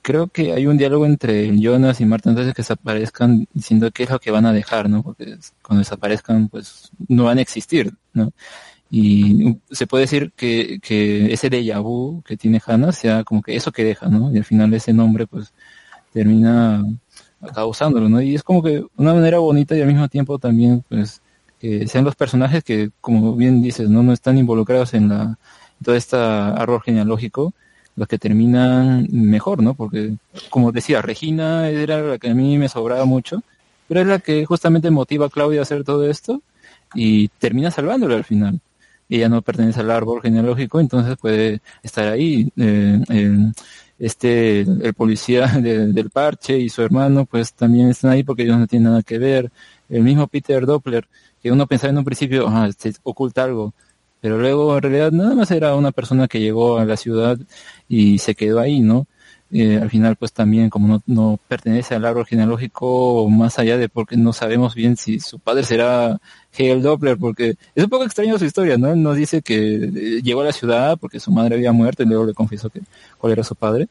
Creo 0.01 0.27
que 0.27 0.53
hay 0.53 0.65
un 0.65 0.77
diálogo 0.77 1.05
entre 1.05 1.51
Jonas 1.59 1.99
y 1.99 2.05
Marta 2.05 2.29
antes 2.29 2.53
que 2.53 2.61
desaparezcan 2.61 3.49
diciendo 3.53 3.91
qué 3.91 4.03
es 4.03 4.09
lo 4.09 4.19
que 4.19 4.31
van 4.31 4.45
a 4.45 4.53
dejar, 4.53 4.89
¿no? 4.89 5.03
Porque 5.03 5.37
cuando 5.61 5.79
desaparezcan, 5.79 6.47
pues 6.47 6.89
no 7.09 7.25
van 7.25 7.39
a 7.39 7.41
existir, 7.41 7.91
¿no? 8.13 8.31
Y 8.89 9.57
se 9.71 9.87
puede 9.87 10.03
decir 10.03 10.31
que, 10.37 10.79
que 10.81 11.33
ese 11.33 11.49
déjà 11.49 11.81
vu 11.81 12.23
que 12.25 12.37
tiene 12.37 12.61
Hannah 12.65 12.93
sea 12.93 13.25
como 13.25 13.41
que 13.41 13.57
eso 13.57 13.73
que 13.73 13.83
deja, 13.83 14.07
¿no? 14.07 14.33
Y 14.33 14.37
al 14.37 14.45
final 14.45 14.73
ese 14.73 14.93
nombre 14.93 15.27
pues 15.27 15.51
termina 16.13 16.81
causándolo, 17.53 18.07
¿no? 18.07 18.21
Y 18.21 18.35
es 18.35 18.43
como 18.43 18.63
que 18.63 18.85
una 18.95 19.13
manera 19.13 19.39
bonita 19.39 19.75
y 19.75 19.81
al 19.81 19.87
mismo 19.87 20.07
tiempo 20.07 20.39
también 20.39 20.81
pues 20.87 21.21
que 21.59 21.87
sean 21.89 22.05
los 22.05 22.15
personajes 22.15 22.63
que 22.63 22.91
como 23.01 23.35
bien 23.35 23.61
dices, 23.61 23.89
¿no? 23.89 24.01
No 24.01 24.13
están 24.13 24.37
involucrados 24.37 24.93
en 24.93 25.09
la 25.09 25.37
todo 25.83 25.95
este 25.95 26.15
árbol 26.17 26.81
genealógico 26.81 27.53
los 27.95 28.07
que 28.07 28.17
terminan 28.19 29.07
mejor, 29.11 29.61
¿no? 29.63 29.73
Porque 29.73 30.13
como 30.49 30.71
decía, 30.71 31.01
Regina 31.01 31.69
era 31.69 32.01
la 32.01 32.17
que 32.19 32.29
a 32.29 32.33
mí 32.35 32.57
me 32.57 32.69
sobraba 32.69 33.05
mucho, 33.05 33.41
pero 33.87 34.01
es 34.01 34.07
la 34.07 34.19
que 34.19 34.45
justamente 34.45 34.91
motiva 34.91 35.27
a 35.27 35.29
Claudia 35.29 35.59
a 35.61 35.63
hacer 35.63 35.83
todo 35.83 36.07
esto 36.09 36.41
y 36.93 37.27
termina 37.39 37.71
salvándolo 37.71 38.15
al 38.15 38.23
final 38.23 38.59
ella 39.09 39.29
no 39.29 39.41
pertenece 39.41 39.79
al 39.79 39.91
árbol 39.91 40.21
genealógico, 40.21 40.81
entonces 40.81 41.15
puede 41.17 41.61
estar 41.81 42.09
ahí. 42.09 42.51
Eh, 42.57 42.99
el- 43.07 43.53
este, 43.99 44.59
el 44.61 44.93
policía 44.93 45.47
de- 45.61 45.87
del 45.93 46.09
parche 46.09 46.57
y 46.59 46.69
su 46.69 46.81
hermano, 46.81 47.25
pues 47.25 47.53
también 47.53 47.87
están 47.89 48.11
ahí 48.11 48.23
porque 48.23 48.43
ellos 48.43 48.57
no 48.57 48.67
tienen 48.67 48.89
nada 48.91 49.03
que 49.03 49.17
ver. 49.17 49.49
El 49.89 50.03
mismo 50.03 50.27
Peter 50.27 50.65
Doppler, 50.65 51.07
que 51.41 51.51
uno 51.51 51.65
pensaba 51.67 51.91
en 51.91 51.97
un 51.99 52.03
principio, 52.03 52.47
ah, 52.49 52.69
se 52.77 52.93
oculta 53.03 53.43
algo, 53.45 53.73
pero 54.21 54.37
luego 54.37 54.75
en 54.75 54.81
realidad 54.81 55.11
nada 55.11 55.35
más 55.35 55.51
era 55.51 55.75
una 55.75 55.91
persona 55.91 56.27
que 56.27 56.39
llegó 56.39 56.77
a 56.77 56.85
la 56.85 56.97
ciudad 56.97 57.37
y 57.87 58.19
se 58.19 58.35
quedó 58.35 58.59
ahí, 58.59 58.81
¿no? 58.81 59.07
Eh, 59.49 59.79
al 59.81 59.89
final 59.89 60.17
pues 60.17 60.33
también 60.33 60.69
como 60.69 60.89
no, 60.89 61.01
no 61.05 61.39
pertenece 61.47 61.95
al 61.95 62.03
árbol 62.03 62.25
genealógico 62.25 63.29
más 63.29 63.57
allá 63.59 63.77
de 63.77 63.87
porque 63.87 64.17
no 64.17 64.33
sabemos 64.33 64.75
bien 64.75 64.97
si 64.97 65.21
su 65.21 65.39
padre 65.39 65.63
será 65.63 66.19
Hegel 66.51 66.81
Doppler 66.81 67.17
porque 67.17 67.55
es 67.73 67.83
un 67.85 67.89
poco 67.89 68.03
extraño 68.03 68.37
su 68.37 68.43
historia, 68.43 68.77
¿no? 68.77 68.91
Él 68.91 69.01
nos 69.01 69.15
dice 69.15 69.41
que 69.41 69.75
eh, 69.75 70.21
llegó 70.21 70.41
a 70.41 70.45
la 70.45 70.51
ciudad 70.51 70.97
porque 70.99 71.21
su 71.21 71.31
madre 71.31 71.55
había 71.55 71.71
muerto 71.71 72.03
y 72.03 72.07
luego 72.07 72.25
le 72.25 72.33
confesó 72.33 72.69
que 72.69 72.81
cuál 73.17 73.33
era 73.33 73.43
su 73.43 73.55
padre. 73.55 73.87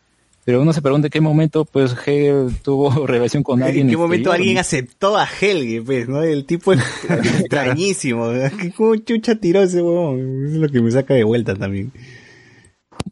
Pero 0.46 0.62
uno 0.62 0.72
se 0.72 0.80
pregunta 0.80 1.08
en 1.08 1.10
qué 1.10 1.20
momento 1.20 1.64
pues 1.66 1.92
Hegel 1.92 2.54
tuvo 2.62 2.88
relación 3.06 3.42
con 3.42 3.62
alguien. 3.62 3.88
¿En 3.88 3.90
qué 3.90 3.96
momento 3.98 4.30
alguien 4.32 4.56
aceptó 4.58 5.18
a 5.18 5.26
Helge, 5.28 5.82
pues, 5.82 6.08
no? 6.08 6.22
El 6.22 6.46
tipo 6.46 6.72
es 6.72 6.80
extrañísimo. 7.40 8.30
¿Qué- 8.58 8.70
¿Cómo 8.72 8.96
chucha 8.96 9.34
tiró 9.34 9.60
ese 9.62 9.82
huevón? 9.82 10.46
Es 10.46 10.52
lo 10.54 10.68
que 10.68 10.80
me 10.80 10.90
saca 10.90 11.12
de 11.14 11.24
vuelta 11.24 11.54
también. 11.54 11.92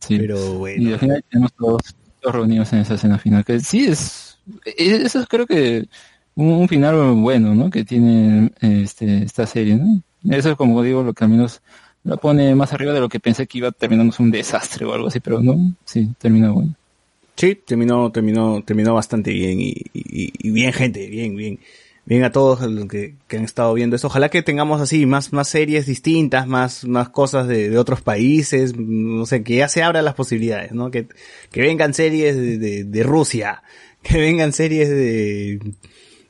Sí. 0.00 0.18
Pero 0.18 0.38
Y 0.54 0.56
bueno. 0.58 0.92
al 0.94 0.98
final 1.00 1.24
tenemos 1.30 1.52
todos, 1.54 1.80
todos 2.20 2.34
reunidos 2.36 2.72
en 2.72 2.78
esa 2.80 2.94
escena 2.94 3.18
final, 3.18 3.44
que 3.44 3.60
sí 3.60 3.84
es, 3.86 4.38
e- 4.64 5.02
eso 5.04 5.20
es 5.20 5.26
creo 5.26 5.46
que 5.46 5.86
un, 6.36 6.48
un 6.52 6.68
final 6.68 7.14
bueno, 7.14 7.54
¿no? 7.54 7.68
Que 7.70 7.84
tiene 7.84 8.52
este, 8.60 9.24
esta 9.24 9.46
serie, 9.46 9.76
¿no? 9.76 10.02
Eso 10.30 10.50
es 10.52 10.56
como 10.56 10.82
digo, 10.82 11.02
lo 11.02 11.12
que 11.12 11.24
al 11.24 11.30
menos 11.30 11.60
la 12.04 12.16
pone 12.16 12.54
más 12.54 12.72
arriba 12.72 12.92
de 12.92 13.00
lo 13.00 13.08
que 13.08 13.20
pensé 13.20 13.46
que 13.46 13.58
iba 13.58 13.68
a 13.68 13.72
terminarnos 13.72 14.20
un 14.20 14.30
desastre 14.30 14.84
o 14.86 14.94
algo 14.94 15.08
así, 15.08 15.20
pero 15.20 15.40
no, 15.40 15.74
sí, 15.84 16.10
termina 16.18 16.50
bueno. 16.50 16.74
Sí, 17.36 17.54
terminó, 17.56 18.10
terminó, 18.12 18.62
terminó 18.64 18.94
bastante 18.94 19.32
bien 19.32 19.60
y, 19.60 19.74
y- 19.92 20.32
y 20.38 20.50
bien 20.50 20.72
gente, 20.72 21.06
bien, 21.08 21.36
bien. 21.36 21.58
Bien 22.06 22.22
a 22.22 22.30
todos 22.30 22.60
los 22.70 22.86
que, 22.86 23.14
que 23.28 23.38
han 23.38 23.44
estado 23.44 23.72
viendo 23.72 23.96
esto. 23.96 24.08
Ojalá 24.08 24.28
que 24.28 24.42
tengamos 24.42 24.82
así 24.82 25.06
más, 25.06 25.32
más 25.32 25.48
series 25.48 25.86
distintas, 25.86 26.46
más, 26.46 26.84
más 26.84 27.08
cosas 27.08 27.48
de, 27.48 27.70
de 27.70 27.78
otros 27.78 28.02
países, 28.02 28.76
no 28.76 29.24
sé, 29.24 29.42
que 29.42 29.56
ya 29.56 29.68
se 29.68 29.82
abran 29.82 30.04
las 30.04 30.12
posibilidades, 30.12 30.72
¿no? 30.72 30.90
Que, 30.90 31.06
que 31.50 31.62
vengan 31.62 31.94
series 31.94 32.36
de, 32.36 32.58
de, 32.58 32.84
de 32.84 33.02
Rusia, 33.04 33.62
que 34.02 34.18
vengan 34.18 34.52
series 34.52 34.90
de, 34.90 35.60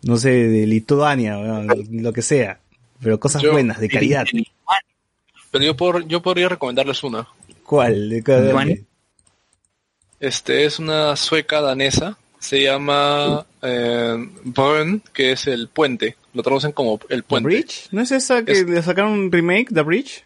no 0.04 0.16
sé, 0.16 0.30
de 0.30 0.64
Lituania, 0.68 1.38
bueno, 1.38 1.74
lo 1.90 2.12
que 2.12 2.22
sea. 2.22 2.60
Pero 3.02 3.18
cosas 3.18 3.42
Yo- 3.42 3.50
buenas, 3.50 3.80
de 3.80 3.88
calidad. 3.88 4.26
Pero 5.50 5.64
yo, 5.64 5.76
por, 5.76 6.06
yo 6.06 6.22
podría 6.22 6.48
recomendarles 6.48 7.02
una. 7.02 7.26
¿Cuál? 7.64 8.10
De 8.10 8.22
cada- 8.22 8.44
Lituania. 8.46 8.78
Este 10.24 10.64
es 10.64 10.78
una 10.78 11.16
sueca 11.16 11.60
danesa. 11.60 12.16
Se 12.38 12.62
llama 12.62 13.44
eh, 13.62 14.16
Brön, 14.44 15.02
que 15.12 15.32
es 15.32 15.46
el 15.46 15.68
puente. 15.68 16.16
Lo 16.32 16.42
traducen 16.42 16.72
como 16.72 16.98
el 17.10 17.22
¿The 17.22 17.28
puente. 17.28 17.46
Bridge? 17.48 17.88
¿No 17.90 18.00
es 18.00 18.10
esa 18.10 18.42
que 18.44 18.52
Es- 18.52 18.66
le 18.66 18.82
sacaron 18.82 19.12
un 19.12 19.30
remake, 19.32 19.68
The 19.72 19.82
Bridge? 19.82 20.24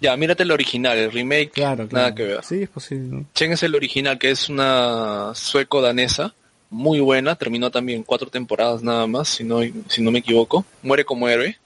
Ya, 0.00 0.16
mírate 0.16 0.42
el 0.42 0.50
original, 0.50 0.96
el 0.98 1.10
remake, 1.12 1.50
Claro, 1.52 1.88
claro. 1.88 2.04
nada 2.04 2.14
que 2.14 2.22
ver. 2.24 2.44
Sí, 2.44 2.62
es 2.62 2.68
posible. 2.68 3.08
¿no? 3.16 3.26
Chen 3.34 3.52
es 3.52 3.62
el 3.62 3.74
original, 3.74 4.18
que 4.18 4.30
es 4.30 4.48
una 4.48 5.32
sueco-danesa, 5.34 6.34
muy 6.70 6.98
buena, 7.00 7.36
terminó 7.36 7.70
también 7.70 8.02
cuatro 8.02 8.28
temporadas 8.28 8.82
nada 8.82 9.06
más, 9.06 9.28
si 9.28 9.44
no, 9.44 9.60
si 9.88 10.02
no 10.02 10.10
me 10.10 10.18
equivoco. 10.18 10.64
Muere 10.82 11.04
como 11.04 11.28
héroe, 11.28 11.56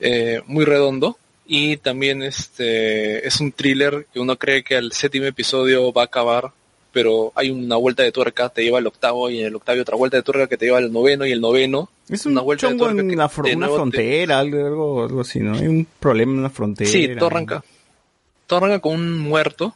eh, 0.00 0.40
muy 0.46 0.64
redondo. 0.64 1.18
Y 1.50 1.78
también 1.78 2.22
este 2.22 3.26
es 3.26 3.40
un 3.40 3.52
thriller 3.52 4.06
que 4.12 4.20
uno 4.20 4.36
cree 4.36 4.62
que 4.62 4.76
al 4.76 4.92
séptimo 4.92 5.24
episodio 5.24 5.90
va 5.94 6.02
a 6.02 6.04
acabar, 6.04 6.52
pero 6.92 7.32
hay 7.34 7.50
una 7.50 7.76
vuelta 7.76 8.02
de 8.02 8.12
tuerca, 8.12 8.50
te 8.50 8.62
lleva 8.62 8.78
al 8.78 8.86
octavo 8.86 9.30
y 9.30 9.40
en 9.40 9.46
el 9.46 9.56
octavo 9.56 9.80
otra 9.80 9.96
vuelta 9.96 10.18
de 10.18 10.22
tuerca 10.22 10.46
que 10.46 10.58
te 10.58 10.66
lleva 10.66 10.76
al 10.76 10.92
noveno 10.92 11.24
y 11.24 11.32
el 11.32 11.40
noveno. 11.40 11.88
Es 12.10 12.26
un 12.26 12.32
una 12.32 12.42
vuelta 12.42 12.68
de 12.68 12.74
tuerca 12.76 13.00
en 13.00 13.16
la 13.16 13.28
de 13.28 13.56
una 13.56 13.66
nuevo 13.66 13.74
te- 13.76 13.78
frontera, 13.96 14.38
algo, 14.40 14.66
algo, 14.66 15.04
algo 15.04 15.20
así, 15.22 15.40
¿no? 15.40 15.54
Hay 15.54 15.66
un 15.68 15.86
problema 15.98 16.32
en 16.32 16.38
una 16.40 16.50
frontera. 16.50 16.90
Sí, 16.90 17.08
todo 17.16 17.26
arranca. 17.28 17.64
Todo 18.46 18.58
arranca 18.58 18.80
con 18.80 18.94
un 18.94 19.18
muerto 19.18 19.74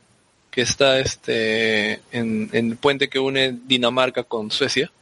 que 0.50 0.60
está 0.60 0.98
este 1.00 1.94
en, 2.12 2.50
en 2.52 2.70
el 2.72 2.76
puente 2.76 3.08
que 3.08 3.18
une 3.18 3.58
Dinamarca 3.66 4.24
con 4.24 4.50
Suecia. 4.50 4.92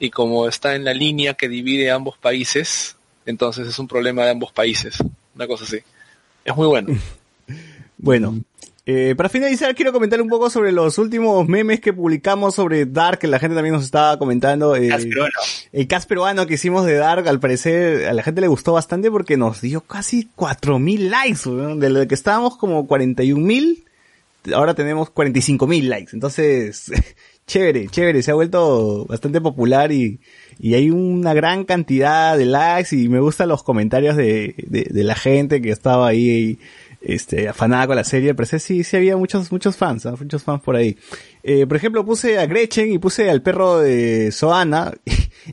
Y 0.00 0.10
como 0.10 0.48
está 0.48 0.74
en 0.74 0.84
la 0.84 0.92
línea 0.92 1.34
que 1.34 1.48
divide 1.48 1.92
ambos 1.92 2.18
países, 2.18 2.96
entonces 3.26 3.68
es 3.68 3.78
un 3.78 3.86
problema 3.86 4.24
de 4.24 4.30
ambos 4.32 4.50
países. 4.50 4.98
Una 5.34 5.46
cosa 5.46 5.64
así. 5.64 5.78
Es 6.44 6.56
muy 6.56 6.66
bueno. 6.66 6.88
Bueno, 7.96 8.38
eh, 8.86 9.14
para 9.16 9.30
finalizar 9.30 9.74
quiero 9.74 9.92
comentar 9.92 10.20
un 10.20 10.28
poco 10.28 10.50
sobre 10.50 10.70
los 10.70 10.98
últimos 10.98 11.48
memes 11.48 11.80
que 11.80 11.94
publicamos 11.94 12.54
sobre 12.54 12.84
Dark, 12.84 13.18
que 13.18 13.26
la 13.26 13.38
gente 13.38 13.54
también 13.54 13.74
nos 13.74 13.84
estaba 13.84 14.18
comentando. 14.18 14.76
eh, 14.76 14.90
el 15.72 15.88
cast 15.88 16.06
peruano 16.06 16.46
que 16.46 16.54
hicimos 16.54 16.84
de 16.84 16.94
Dark, 16.94 17.26
al 17.26 17.40
parecer 17.40 18.06
a 18.06 18.12
la 18.12 18.22
gente 18.22 18.42
le 18.42 18.48
gustó 18.48 18.74
bastante 18.74 19.10
porque 19.10 19.38
nos 19.38 19.62
dio 19.62 19.80
casi 19.80 20.28
4000 20.36 21.10
likes, 21.10 21.50
de 21.78 21.88
lo 21.88 22.06
que 22.06 22.14
estábamos 22.14 22.58
como 22.58 22.86
41000, 22.86 23.84
ahora 24.52 24.74
tenemos 24.74 25.08
45000 25.08 25.88
likes. 25.88 26.10
Entonces, 26.12 26.92
chévere, 27.46 27.88
chévere, 27.88 28.22
se 28.22 28.30
ha 28.30 28.34
vuelto 28.34 29.06
bastante 29.06 29.40
popular 29.40 29.92
y, 29.92 30.20
y 30.58 30.74
hay 30.74 30.90
una 30.90 31.34
gran 31.34 31.64
cantidad 31.64 32.36
de 32.36 32.46
likes 32.46 32.96
y 32.96 33.08
me 33.08 33.20
gustan 33.20 33.48
los 33.48 33.62
comentarios 33.62 34.16
de, 34.16 34.54
de, 34.66 34.84
de 34.90 35.04
la 35.04 35.14
gente 35.14 35.60
que 35.60 35.70
estaba 35.70 36.08
ahí 36.08 36.58
este, 37.04 37.48
afanada 37.48 37.86
con 37.86 37.96
la 37.96 38.04
serie, 38.04 38.34
parecer 38.34 38.60
sí, 38.60 38.82
sí 38.82 38.96
había 38.96 39.16
muchos, 39.16 39.52
muchos 39.52 39.76
fans, 39.76 40.04
¿no? 40.06 40.16
muchos 40.16 40.42
fans 40.42 40.62
por 40.62 40.76
ahí. 40.76 40.96
Eh, 41.42 41.66
por 41.66 41.76
ejemplo, 41.76 42.04
puse 42.04 42.38
a 42.38 42.46
Gretchen 42.46 42.90
y 42.92 42.98
puse 42.98 43.30
al 43.30 43.42
perro 43.42 43.78
de 43.78 44.32
Soana. 44.32 44.92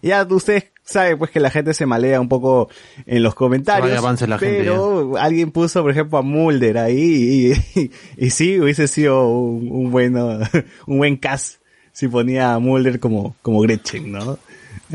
Y 0.01 0.07
ya 0.07 0.25
ustedes 0.29 0.71
saben 0.83 1.17
pues 1.17 1.31
que 1.31 1.39
la 1.39 1.51
gente 1.51 1.73
se 1.73 1.85
malea 1.85 2.21
un 2.21 2.29
poco 2.29 2.69
en 3.05 3.21
los 3.21 3.35
comentarios. 3.35 3.97
Avance 3.97 4.27
la 4.27 4.39
gente, 4.39 4.59
pero 4.59 5.17
alguien 5.17 5.51
puso, 5.51 5.81
por 5.81 5.91
ejemplo, 5.91 6.17
a 6.17 6.21
Mulder 6.21 6.77
ahí 6.77 7.53
y, 7.75 7.79
y, 7.81 7.91
y 8.17 8.29
sí, 8.29 8.59
hubiese 8.59 8.87
sido 8.87 9.27
un, 9.27 9.69
un 9.69 9.91
bueno, 9.91 10.39
un 10.87 10.97
buen 10.97 11.17
cast 11.17 11.60
si 11.93 12.07
ponía 12.07 12.53
a 12.53 12.59
Mulder 12.59 12.99
como, 12.99 13.35
como 13.41 13.61
Gretchen, 13.61 14.11
¿no? 14.11 14.39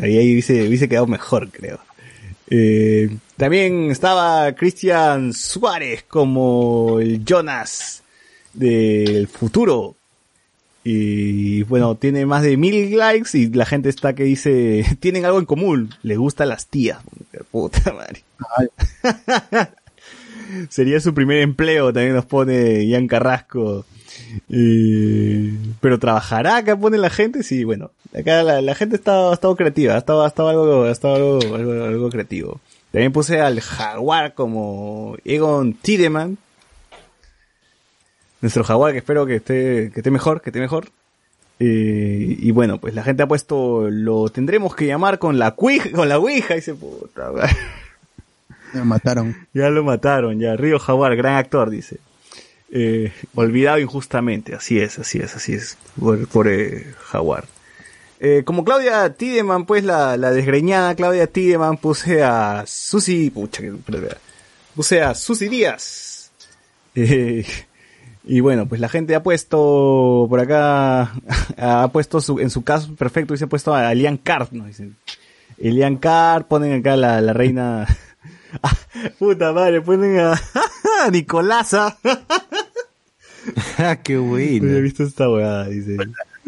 Ahí, 0.00 0.16
ahí 0.18 0.32
hubiese, 0.32 0.66
hubiese 0.68 0.88
quedado 0.88 1.06
mejor, 1.06 1.50
creo. 1.50 1.78
Eh, 2.48 3.16
también 3.36 3.90
estaba 3.90 4.52
Christian 4.54 5.32
Suárez 5.32 6.04
como 6.04 7.00
el 7.00 7.24
Jonas 7.24 8.02
del 8.52 9.28
futuro. 9.28 9.96
Y 10.84 11.64
bueno, 11.64 11.96
tiene 11.96 12.26
más 12.26 12.42
de 12.42 12.56
mil 12.56 12.96
likes 12.96 13.36
y 13.36 13.48
la 13.48 13.66
gente 13.66 13.88
está 13.88 14.14
que 14.14 14.22
dice, 14.22 14.84
tienen 15.00 15.24
algo 15.24 15.38
en 15.38 15.46
común, 15.46 15.90
les 16.02 16.16
gustan 16.18 16.48
las 16.48 16.66
tías. 16.66 16.98
Puta 17.50 17.92
madre. 17.92 18.22
Sería 20.68 21.00
su 21.00 21.12
primer 21.12 21.38
empleo, 21.38 21.92
también 21.92 22.14
nos 22.14 22.26
pone 22.26 22.86
Ian 22.86 23.08
Carrasco. 23.08 23.84
Pero 25.80 25.98
trabajará 25.98 26.56
acá 26.56 26.76
pone 26.76 26.98
la 26.98 27.10
gente, 27.10 27.42
sí, 27.42 27.64
bueno, 27.64 27.90
acá 28.18 28.42
la, 28.42 28.60
la 28.60 28.74
gente 28.74 28.96
está, 28.96 29.30
ha 29.30 29.32
estado 29.32 29.56
creativa, 29.56 29.94
ha 29.94 29.98
estado, 29.98 30.24
ha 30.24 30.28
estado 30.28 30.48
algo, 30.48 30.84
ha 30.84 30.90
estado 30.90 31.14
algo, 31.14 31.54
algo, 31.54 31.84
algo 31.84 32.10
creativo. 32.10 32.60
También 32.92 33.12
puse 33.12 33.40
al 33.40 33.60
jaguar 33.60 34.34
como 34.34 35.16
Egon 35.24 35.74
Tiedemann. 35.74 36.38
Nuestro 38.40 38.64
jaguar 38.64 38.92
que 38.92 38.98
espero 38.98 39.26
que 39.26 39.36
esté, 39.36 39.90
que 39.92 40.00
esté 40.00 40.10
mejor, 40.10 40.40
que 40.40 40.50
esté 40.50 40.60
mejor. 40.60 40.88
Eh, 41.58 42.36
y 42.38 42.50
bueno, 42.52 42.78
pues 42.78 42.94
la 42.94 43.02
gente 43.02 43.22
ha 43.22 43.28
puesto, 43.28 43.88
lo 43.90 44.28
tendremos 44.28 44.74
que 44.74 44.86
llamar 44.86 45.18
con 45.18 45.38
la 45.38 45.52
cuija, 45.52 45.90
con 45.90 46.08
la 46.08 46.18
ouija, 46.18 46.54
dice 46.54 46.74
puta. 46.74 47.32
Me 48.72 48.84
mataron. 48.84 49.34
Ya 49.54 49.70
lo 49.70 49.84
mataron, 49.84 50.38
ya. 50.38 50.56
Río 50.56 50.78
Jaguar, 50.78 51.16
gran 51.16 51.36
actor, 51.36 51.70
dice. 51.70 51.98
Eh, 52.70 53.12
olvidado 53.34 53.78
injustamente, 53.78 54.54
así 54.54 54.78
es, 54.80 54.98
así 54.98 55.18
es, 55.18 55.36
así 55.36 55.54
es. 55.54 55.78
Por, 55.98 56.26
por 56.28 56.48
eh, 56.48 56.94
Jaguar. 57.04 57.44
Eh, 58.18 58.42
como 58.44 58.64
Claudia 58.64 59.12
Tideman, 59.14 59.66
pues 59.66 59.84
la, 59.84 60.16
la 60.16 60.30
desgreñada 60.30 60.94
Claudia 60.94 61.26
Tideman, 61.26 61.76
puse 61.76 62.22
a 62.22 62.64
Susi, 62.66 63.30
pucha, 63.30 63.62
puse 64.74 65.02
a 65.02 65.14
Susi 65.14 65.48
Díaz. 65.48 66.30
Eh, 66.94 67.44
y 68.24 68.40
bueno, 68.40 68.66
pues 68.66 68.80
la 68.80 68.88
gente 68.88 69.14
ha 69.14 69.22
puesto 69.22 70.26
por 70.28 70.40
acá, 70.40 71.12
ha 71.58 71.88
puesto 71.92 72.20
su, 72.20 72.40
en 72.40 72.50
su 72.50 72.64
caso 72.64 72.94
perfecto, 72.94 73.34
dice 73.34 73.44
ha 73.44 73.48
puesto 73.48 73.74
a 73.74 73.92
Elian 73.92 74.16
Carr, 74.16 74.48
¿no? 74.52 74.64
Dicen, 74.64 74.96
Elian 75.58 75.96
Carr, 75.98 76.48
ponen 76.48 76.80
acá 76.80 76.96
la, 76.96 77.20
reina, 77.34 77.86
puta 79.18 79.52
madre, 79.52 79.80
ponen 79.80 80.18
a, 80.18 80.32
a 80.32 81.10
Nicolasa. 81.10 81.96
Qué 84.04 84.16
bueno. 84.16 84.80
visto 84.80 85.04
esta 85.04 85.30
weá, 85.30 85.64
dice. 85.64 85.96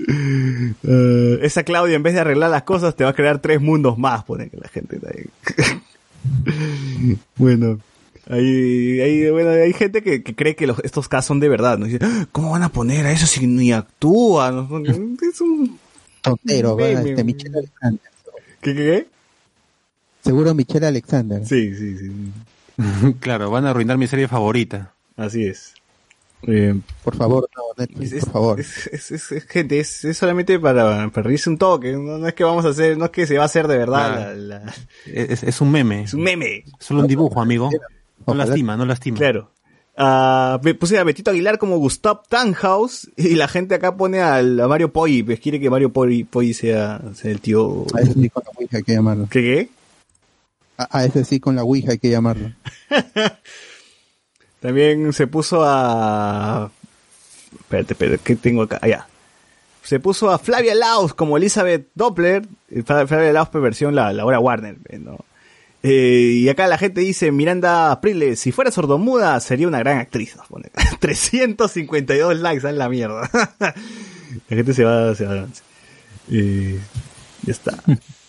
Eh, 0.08 1.38
esa 1.42 1.62
Claudia, 1.62 1.96
en 1.96 2.02
vez 2.02 2.14
de 2.14 2.20
arreglar 2.20 2.50
las 2.50 2.62
cosas, 2.64 2.96
te 2.96 3.04
va 3.04 3.10
a 3.10 3.14
crear 3.14 3.40
tres 3.40 3.60
mundos 3.60 3.98
más, 3.98 4.24
pone 4.24 4.48
que 4.50 4.56
la 4.56 4.68
gente 4.68 4.96
está 4.96 5.10
ahí. 5.10 5.80
bueno, 7.36 7.78
hay, 8.28 9.00
hay, 9.00 9.30
bueno, 9.30 9.50
hay 9.50 9.72
gente 9.72 10.02
que, 10.02 10.22
que 10.22 10.34
cree 10.34 10.56
que 10.56 10.66
los- 10.66 10.80
estos 10.84 11.08
casos 11.08 11.26
son 11.26 11.40
de 11.40 11.48
verdad, 11.48 11.78
¿no? 11.78 11.86
Dice, 11.86 11.98
"Ah, 12.02 12.26
¿cómo 12.32 12.50
van 12.50 12.62
a 12.62 12.68
poner 12.70 13.06
a 13.06 13.12
eso 13.12 13.26
si 13.26 13.46
ni 13.46 13.72
actúa? 13.72 14.66
Es 15.30 15.40
un... 15.40 15.78
Tontero, 16.20 16.76
Meme. 16.76 17.10
este, 17.10 17.24
Michelle 17.24 17.58
Alexander. 17.58 18.00
¿Qué, 18.60 18.74
qué, 18.74 18.76
qué? 18.84 19.06
Seguro 20.28 20.52
Michelle 20.54 20.86
Alexander. 20.86 21.44
Sí, 21.46 21.74
sí, 21.74 21.96
sí. 21.96 23.12
claro, 23.20 23.50
van 23.50 23.64
a 23.66 23.70
arruinar 23.70 23.96
mi 23.96 24.06
serie 24.06 24.28
favorita. 24.28 24.92
Así 25.16 25.44
es. 25.46 25.72
Eh, 26.42 26.74
Por 27.02 27.16
favor, 27.16 27.48
no, 27.56 27.62
Netflix, 27.84 28.12
Es, 28.12 28.24
por 28.26 28.32
favor. 28.34 28.60
es, 28.60 28.86
es, 28.88 29.10
es- 29.10 29.32
es- 29.32 29.44
gente, 29.46 29.80
es, 29.80 30.04
es 30.04 30.18
solamente 30.18 30.58
para, 30.60 31.08
para 31.08 31.26
reírse 31.26 31.48
un 31.48 31.56
toque. 31.56 31.92
No, 31.94 32.18
no 32.18 32.28
es 32.28 32.34
que 32.34 32.44
vamos 32.44 32.64
a 32.66 32.68
hacer, 32.68 32.98
no 32.98 33.06
es 33.06 33.10
que 33.10 33.26
se 33.26 33.36
va 33.38 33.44
a 33.44 33.46
hacer 33.46 33.66
de 33.68 33.78
verdad. 33.78 34.12
Claro. 34.16 34.36
la- 34.36 34.58
la- 34.60 34.74
Es, 35.06 35.42
es 35.42 35.60
un 35.62 35.72
meme. 35.72 36.02
es 36.02 36.12
un 36.14 36.22
meme. 36.22 36.64
Solo 36.78 37.00
un 37.00 37.06
dibujo, 37.06 37.40
amigo. 37.40 37.70
No 37.72 37.78
Ojalá. 38.26 38.44
lastima, 38.44 38.76
no 38.76 38.84
lastima. 38.84 39.16
Claro. 39.16 39.50
Ah, 39.96 40.60
me 40.62 40.74
puse 40.74 40.98
a 40.98 41.02
Betito 41.04 41.30
Aguilar 41.32 41.58
como 41.58 41.78
Gustav 41.78 42.20
Tannhaus 42.28 43.10
y 43.16 43.34
la 43.34 43.48
gente 43.48 43.74
acá 43.74 43.96
pone 43.96 44.20
al, 44.20 44.60
a 44.60 44.68
Mario 44.68 44.92
Poi, 44.92 45.24
pues 45.24 45.40
quiere 45.40 45.58
que 45.58 45.70
Mario 45.70 45.90
Poi, 45.92 46.22
Poi 46.22 46.52
sea, 46.54 47.00
sea 47.14 47.30
el 47.32 47.40
tío. 47.40 47.84
A 47.96 48.02
ese 48.02 48.14
hay 48.70 48.82
que 48.84 48.92
llamarlo. 48.92 49.26
¿Qué 49.28 49.40
qué? 49.40 49.68
A, 50.78 50.98
a 50.98 51.04
ese 51.04 51.24
sí 51.24 51.40
con 51.40 51.56
la 51.56 51.64
Ouija 51.64 51.92
hay 51.92 51.98
que 51.98 52.08
llamarlo. 52.10 52.52
También 54.60 55.12
se 55.12 55.26
puso 55.26 55.62
a... 55.64 56.70
Espérate, 57.60 57.92
espérate, 57.94 58.22
¿qué 58.24 58.36
tengo 58.36 58.62
acá? 58.62 58.78
Allá. 58.82 59.06
Se 59.82 60.00
puso 60.00 60.30
a 60.30 60.38
Flavia 60.38 60.74
Laus 60.74 61.14
como 61.14 61.36
Elizabeth 61.36 61.88
Doppler. 61.94 62.46
eh, 62.70 62.82
Fla- 62.84 63.06
Flavia 63.06 63.44
pues, 63.46 63.62
versión 63.62 63.94
la, 63.94 64.12
la 64.12 64.24
hora 64.24 64.38
Warner, 64.40 64.76
eh, 64.88 64.98
¿no? 64.98 65.18
Eh, 65.82 66.32
y 66.42 66.48
acá 66.48 66.66
la 66.66 66.76
gente 66.76 67.00
dice, 67.00 67.30
Miranda 67.30 68.00
Priles, 68.00 68.40
si 68.40 68.50
fuera 68.52 68.70
sordomuda 68.72 69.38
sería 69.40 69.68
una 69.68 69.78
gran 69.78 69.98
actriz. 69.98 70.34
nos 70.36 70.46
pone. 70.48 70.70
352 70.98 72.36
likes, 72.40 72.66
a 72.66 72.72
la 72.72 72.88
mierda. 72.88 73.30
la 73.60 73.74
gente 74.48 74.74
se 74.74 74.84
va, 74.84 75.14
se 75.14 75.24
va. 75.24 75.46
Eh, 76.30 76.80
ya 77.44 77.52
está. 77.52 77.78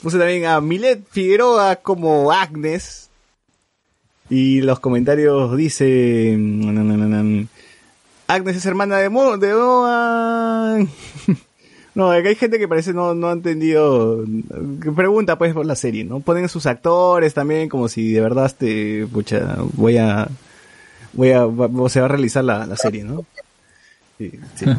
Puse 0.01 0.17
también 0.17 0.45
a 0.45 0.61
Milet 0.61 1.03
Figueroa 1.09 1.75
como 1.77 2.31
Agnes. 2.31 3.09
Y 4.29 4.61
los 4.61 4.79
comentarios 4.79 5.55
dicen... 5.57 7.49
Agnes 8.27 8.55
es 8.57 8.65
hermana 8.65 8.97
de 8.97 9.09
Mo, 9.09 9.37
de. 9.37 9.53
No, 11.95 12.11
acá 12.11 12.29
hay 12.29 12.35
gente 12.35 12.59
que 12.59 12.67
parece 12.67 12.93
no, 12.93 13.13
no 13.15 13.27
ha 13.29 13.33
entendido, 13.33 14.23
que 14.81 14.91
pregunta 14.91 15.37
pues 15.37 15.53
por 15.53 15.65
la 15.65 15.75
serie, 15.75 16.05
¿no? 16.05 16.19
Ponen 16.21 16.47
sus 16.47 16.65
actores 16.67 17.33
también 17.33 17.67
como 17.67 17.89
si 17.89 18.11
de 18.13 18.21
verdad 18.21 18.45
este, 18.45 19.05
pucha, 19.11 19.57
voy 19.73 19.97
a, 19.97 20.29
voy 21.11 21.31
a, 21.31 21.45
va- 21.45 21.89
se 21.89 21.99
va 21.99 22.05
a 22.05 22.09
realizar 22.09 22.43
la, 22.43 22.65
la 22.67 22.77
serie, 22.77 23.03
¿no? 23.03 23.25
Sí, 24.17 24.31
sí. 24.55 24.65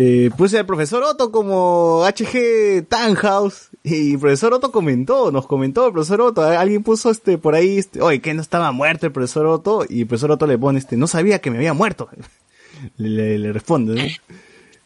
Eh, 0.00 0.30
puse 0.36 0.56
al 0.56 0.64
profesor 0.66 1.02
Otto 1.02 1.32
como 1.32 2.04
HG 2.06 2.86
Tannhaus 2.88 3.67
Y 3.84 4.12
el 4.14 4.18
profesor 4.18 4.52
Otto 4.52 4.70
comentó, 4.72 5.30
nos 5.30 5.46
comentó 5.46 5.86
el 5.86 5.92
profesor 5.92 6.20
Otto, 6.20 6.42
alguien 6.42 6.82
puso 6.82 7.10
este 7.10 7.38
por 7.38 7.54
ahí, 7.54 7.78
este, 7.78 8.02
oye, 8.02 8.20
que 8.20 8.34
no 8.34 8.42
estaba 8.42 8.70
muerto 8.72 9.06
el 9.06 9.12
profesor 9.12 9.46
Otto, 9.46 9.84
y 9.88 10.00
el 10.02 10.06
profesor 10.06 10.32
Otto 10.32 10.46
le 10.46 10.58
pone 10.58 10.78
este, 10.78 10.96
no 10.96 11.06
sabía 11.06 11.40
que 11.40 11.50
me 11.50 11.56
había 11.58 11.72
muerto. 11.74 12.08
Le, 12.96 13.08
le- 13.08 13.38
le 13.38 13.52
responde, 13.52 13.94
¿no? 13.94 14.34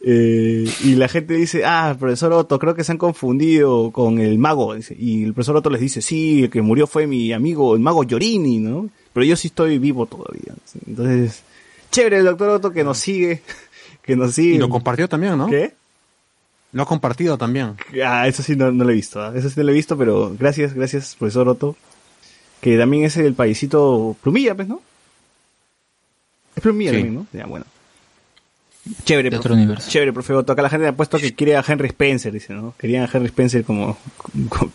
Eh, 0.04 0.64
y 0.82 0.94
la 0.96 1.08
gente 1.08 1.34
dice, 1.34 1.64
ah, 1.64 1.94
profesor 1.98 2.32
Otto, 2.32 2.58
creo 2.58 2.74
que 2.74 2.84
se 2.84 2.92
han 2.92 2.98
confundido 2.98 3.90
con 3.92 4.18
el 4.18 4.38
mago. 4.38 4.74
Y 4.98 5.24
el 5.24 5.32
profesor 5.34 5.56
Otto 5.56 5.70
les 5.70 5.80
dice, 5.80 6.00
sí, 6.02 6.44
el 6.44 6.50
que 6.50 6.60
murió 6.62 6.86
fue 6.86 7.06
mi 7.06 7.32
amigo, 7.32 7.74
el 7.74 7.80
mago 7.80 8.02
Llorini, 8.02 8.58
¿no? 8.58 8.88
Pero 9.12 9.24
yo 9.26 9.36
sí 9.36 9.48
estoy 9.48 9.78
vivo 9.78 10.06
todavía. 10.06 10.54
Entonces, 10.86 11.42
chévere 11.90 12.18
el 12.18 12.24
doctor 12.24 12.48
Otto 12.48 12.72
que 12.72 12.82
nos 12.82 12.98
sigue, 12.98 13.42
que 14.02 14.16
nos 14.16 14.34
sigue. 14.34 14.54
Y 14.54 14.58
lo 14.58 14.68
compartió 14.68 15.08
también, 15.08 15.36
¿no? 15.38 15.46
¿Qué? 15.48 15.74
Lo 16.72 16.82
ha 16.82 16.86
compartido 16.86 17.36
también. 17.38 17.74
Ah, 18.04 18.26
eso 18.26 18.42
sí 18.42 18.56
no, 18.56 18.72
no 18.72 18.84
lo 18.84 18.90
he 18.90 18.94
visto, 18.94 19.20
¿ah? 19.22 19.32
eso 19.36 19.48
sí 19.50 19.54
no 19.58 19.64
lo 19.64 19.70
he 19.72 19.74
visto, 19.74 19.96
pero 19.96 20.34
gracias, 20.38 20.72
gracias, 20.74 21.14
profesor 21.18 21.48
Otto. 21.48 21.76
Que 22.60 22.78
también 22.78 23.04
es 23.04 23.16
el 23.16 23.34
paisito 23.34 24.16
Plumilla, 24.22 24.54
pues, 24.54 24.68
¿no? 24.68 24.80
Es 26.56 26.62
Plumilla 26.62 26.90
Sí. 26.92 26.96
también, 26.98 27.14
¿no? 27.14 27.26
Ya, 27.32 27.46
bueno. 27.46 27.66
Chévere, 29.04 29.30
De 29.30 29.36
profe. 29.36 29.48
otro 29.48 29.54
universo. 29.54 29.90
Chévere, 29.90 30.12
profe 30.12 30.32
Otto. 30.32 30.52
Acá 30.52 30.62
la 30.62 30.70
gente 30.70 30.86
ha 30.86 30.96
puesto 30.96 31.18
que 31.18 31.34
quiere 31.34 31.56
a 31.56 31.64
Henry 31.66 31.88
Spencer, 31.88 32.32
dice, 32.32 32.52
¿no? 32.54 32.74
Querían 32.78 33.04
a 33.04 33.10
Henry 33.12 33.26
Spencer 33.26 33.64
como... 33.64 33.96
como- 34.48 34.72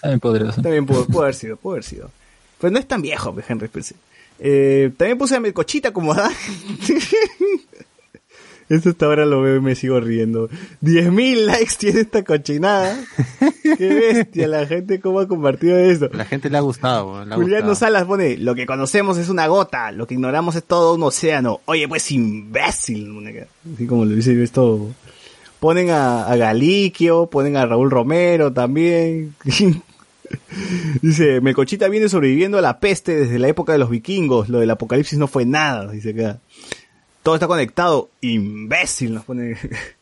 También 0.00 0.20
podría 0.20 0.52
ser. 0.52 0.62
también 0.62 0.86
pudo, 0.86 1.06
pudo 1.06 1.22
haber 1.22 1.34
sido, 1.34 1.56
pudo 1.56 1.72
haber 1.74 1.84
sido. 1.84 2.10
Pues 2.58 2.72
no 2.72 2.78
es 2.78 2.86
tan 2.86 3.02
viejo, 3.02 3.32
pues, 3.34 3.48
Henry 3.48 3.66
Spencer. 3.66 3.96
Eh, 4.38 4.90
también 4.96 5.18
puse 5.18 5.36
a 5.36 5.40
Melcochita 5.40 5.92
como 5.92 6.12
Adán. 6.12 6.32
Esto 8.70 8.90
hasta 8.90 9.06
ahora 9.06 9.26
lo 9.26 9.42
veo 9.42 9.56
y 9.56 9.60
me 9.60 9.74
sigo 9.74 9.98
riendo. 9.98 10.48
10.000 10.80 11.44
likes 11.44 11.72
tiene 11.76 12.02
esta 12.02 12.22
cochinada. 12.22 12.96
Qué 13.76 13.88
bestia 13.88 14.46
la 14.46 14.64
gente 14.64 15.00
cómo 15.00 15.18
ha 15.18 15.26
compartido 15.26 15.76
esto. 15.76 16.08
La 16.12 16.24
gente 16.24 16.48
le 16.50 16.56
ha 16.56 16.60
gustado. 16.60 17.24
le 17.24 17.34
ha 17.34 17.36
Juliano 17.36 17.70
gustado. 17.70 17.74
Salas 17.74 18.04
pone, 18.04 18.36
lo 18.36 18.54
que 18.54 18.66
conocemos 18.66 19.18
es 19.18 19.28
una 19.28 19.48
gota, 19.48 19.90
lo 19.90 20.06
que 20.06 20.14
ignoramos 20.14 20.54
es 20.54 20.62
todo 20.62 20.94
un 20.94 21.02
océano. 21.02 21.60
Oye, 21.64 21.88
pues 21.88 22.12
imbécil. 22.12 23.10
Así 23.74 23.86
como 23.88 24.04
lo 24.04 24.14
dice 24.14 24.40
esto. 24.40 24.88
Ponen 25.58 25.90
a, 25.90 26.26
a 26.26 26.36
Galiquio, 26.36 27.26
ponen 27.26 27.56
a 27.56 27.66
Raúl 27.66 27.90
Romero 27.90 28.52
también. 28.52 29.34
dice, 31.02 31.40
Melcochita 31.40 31.88
viene 31.88 32.08
sobreviviendo 32.08 32.58
a 32.58 32.60
la 32.60 32.78
peste 32.78 33.16
desde 33.16 33.40
la 33.40 33.48
época 33.48 33.72
de 33.72 33.78
los 33.78 33.90
vikingos. 33.90 34.48
Lo 34.48 34.60
del 34.60 34.70
apocalipsis 34.70 35.18
no 35.18 35.26
fue 35.26 35.44
nada, 35.44 35.90
dice 35.90 36.10
acá. 36.10 36.38
Todo 37.22 37.34
está 37.34 37.46
conectado. 37.46 38.10
Imbécil, 38.20 39.14
nos 39.14 39.24
pone. 39.24 39.56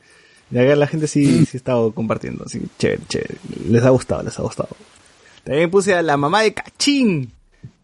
Y 0.51 0.59
acá 0.59 0.75
la 0.77 0.87
gente 0.87 1.07
sí, 1.07 1.45
sí 1.45 1.57
ha 1.57 1.59
estado 1.59 1.93
compartiendo. 1.93 2.45
Así, 2.45 2.63
chévere, 2.79 3.03
chévere. 3.07 3.35
Les 3.69 3.85
ha 3.85 3.91
gustado, 3.91 4.23
les 4.23 4.39
ha 4.39 4.43
gustado. 4.43 4.71
También 5.45 5.71
puse 5.71 5.95
a 5.95 6.03
la 6.03 6.17
mamá 6.17 6.43
de 6.43 6.55
Cachín 6.55 7.33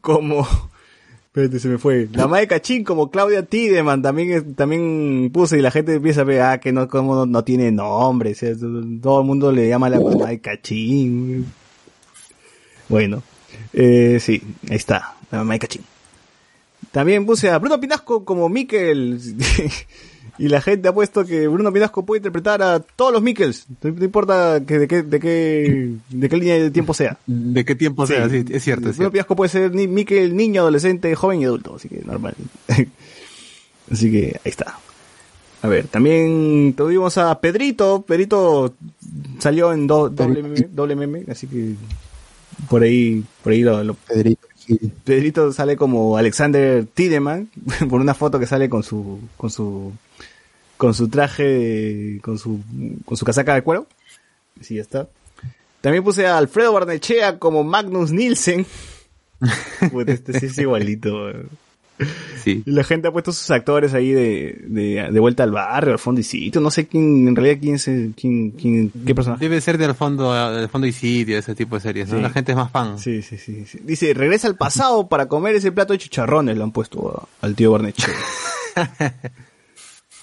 como... 0.00 0.46
Espérate, 1.26 1.58
se 1.58 1.68
me 1.68 1.78
fue. 1.78 2.08
La 2.12 2.22
mamá 2.22 2.38
de 2.38 2.46
Cachín 2.46 2.84
como 2.84 3.10
Claudia 3.10 3.44
Tideman 3.44 4.02
también, 4.02 4.54
también 4.54 5.30
puse 5.32 5.58
y 5.58 5.62
la 5.62 5.72
gente 5.72 5.94
empieza 5.94 6.20
a 6.20 6.24
ver, 6.24 6.42
ah, 6.42 6.58
que 6.60 6.72
no, 6.72 6.86
como 6.88 7.26
no, 7.26 7.42
tiene 7.42 7.72
nombre. 7.72 8.34
todo 9.02 9.20
el 9.20 9.26
mundo 9.26 9.50
le 9.50 9.68
llama 9.68 9.90
la 9.90 9.98
mamá 9.98 10.28
de 10.28 10.40
Cachín. 10.40 11.52
Bueno, 12.88 13.24
eh, 13.72 14.18
sí, 14.20 14.40
ahí 14.70 14.76
está, 14.76 15.16
la 15.32 15.38
mamá 15.38 15.54
de 15.54 15.58
Cachín. 15.58 15.82
También 16.94 17.26
puse 17.26 17.50
a 17.50 17.58
Bruno 17.58 17.80
Pinasco 17.80 18.24
como 18.24 18.48
Mikkel. 18.48 19.18
y 20.38 20.46
la 20.48 20.60
gente 20.60 20.86
ha 20.86 20.94
puesto 20.94 21.24
que 21.24 21.48
Bruno 21.48 21.72
Pinasco 21.72 22.06
puede 22.06 22.20
interpretar 22.20 22.62
a 22.62 22.78
todos 22.78 23.12
los 23.12 23.20
Mikkels. 23.20 23.66
No, 23.82 23.90
no 23.90 24.04
importa 24.04 24.62
que 24.64 24.78
de 24.78 24.86
qué, 24.86 25.02
de 25.02 25.18
qué, 25.18 25.90
de 26.08 26.28
qué 26.28 26.36
línea 26.36 26.54
de 26.54 26.70
tiempo 26.70 26.94
sea. 26.94 27.18
¿De 27.26 27.64
qué 27.64 27.74
tiempo 27.74 28.06
sea? 28.06 28.28
Sí, 28.30 28.44
es 28.48 28.62
cierto, 28.62 28.90
es 28.90 28.96
Bruno 28.96 29.10
cierto. 29.10 29.10
Pinasco 29.10 29.34
puede 29.34 29.48
ser 29.48 29.74
ni 29.74 29.88
Mikkel 29.88 30.36
niño, 30.36 30.60
adolescente, 30.60 31.12
joven 31.16 31.40
y 31.40 31.46
adulto. 31.46 31.74
Así 31.74 31.88
que 31.88 32.00
normal. 32.04 32.36
así 33.90 34.10
que 34.12 34.40
ahí 34.44 34.50
está. 34.50 34.78
A 35.62 35.66
ver, 35.68 35.88
también 35.88 36.74
tuvimos 36.76 37.18
a 37.18 37.40
Pedrito. 37.40 38.04
Pedrito 38.06 38.74
salió 39.40 39.72
en 39.72 39.88
do- 39.88 40.10
doble, 40.10 40.42
meme, 40.44 40.68
doble 40.70 40.94
meme, 40.94 41.24
así 41.28 41.48
que 41.48 41.74
por 42.68 42.82
ahí, 42.82 43.24
por 43.42 43.52
ahí 43.52 43.62
lo, 43.62 43.82
lo- 43.82 43.94
Pedrito. 43.94 44.46
Pedrito 45.04 45.52
sale 45.52 45.76
como 45.76 46.16
Alexander 46.16 46.84
Tiedemann 46.86 47.50
por 47.90 48.00
una 48.00 48.14
foto 48.14 48.38
que 48.38 48.46
sale 48.46 48.68
con 48.68 48.82
su 48.82 49.20
con 49.36 49.50
su 49.50 49.92
con 50.76 50.94
su 50.94 51.08
traje 51.08 51.42
de- 51.44 52.20
con 52.22 52.38
su 52.38 52.60
con 53.04 53.16
su 53.16 53.24
casaca 53.24 53.54
de 53.54 53.62
cuero. 53.62 53.86
Sí, 54.60 54.76
ya 54.76 54.82
está. 54.82 55.08
También 55.80 56.02
puse 56.04 56.26
a 56.26 56.38
Alfredo 56.38 56.72
Barnechea 56.72 57.38
como 57.38 57.62
Magnus 57.64 58.10
Nielsen. 58.10 58.64
Puta, 59.92 60.12
este 60.12 60.38
sí 60.40 60.46
es 60.46 60.58
igualito. 60.58 61.30
Weón. 61.98 62.12
Sí. 62.42 62.62
Y 62.66 62.70
la 62.72 62.84
gente 62.84 63.08
ha 63.08 63.12
puesto 63.12 63.32
sus 63.32 63.50
actores 63.50 63.94
ahí 63.94 64.10
de, 64.12 64.60
de, 64.66 65.08
de 65.10 65.20
vuelta 65.20 65.42
al 65.44 65.50
barrio, 65.52 65.92
al 65.92 65.98
fondo 65.98 66.20
y 66.20 66.24
sitio. 66.24 66.60
No 66.60 66.70
sé 66.70 66.86
quién, 66.86 67.28
en 67.28 67.34
realidad 67.36 67.58
quién 67.60 67.76
es, 67.76 67.88
el- 67.88 68.14
quién, 68.16 68.50
quién, 68.50 68.92
qué 69.06 69.14
personaje. 69.14 69.44
Debe 69.44 69.60
ser 69.60 69.78
del 69.78 69.94
fondo, 69.94 70.32
del 70.52 70.68
fondo 70.68 70.86
y 70.86 70.92
sitio, 70.92 71.38
ese 71.38 71.54
tipo 71.54 71.76
de 71.76 71.80
series, 71.80 72.08
¿no? 72.10 72.16
Sí. 72.16 72.22
La 72.22 72.30
gente 72.30 72.52
es 72.52 72.56
más 72.56 72.70
fan. 72.70 72.98
Sí, 72.98 73.22
sí, 73.22 73.38
sí, 73.38 73.64
sí. 73.66 73.78
Dice, 73.82 74.12
regresa 74.14 74.48
al 74.48 74.56
pasado 74.56 75.06
para 75.08 75.26
comer 75.26 75.54
ese 75.56 75.72
plato 75.72 75.92
de 75.92 75.98
chicharrones, 76.00 76.56
lo 76.56 76.64
han 76.64 76.72
puesto 76.72 77.28
a- 77.40 77.46
al 77.46 77.54
tío 77.54 77.72
Barnechea. 77.72 78.08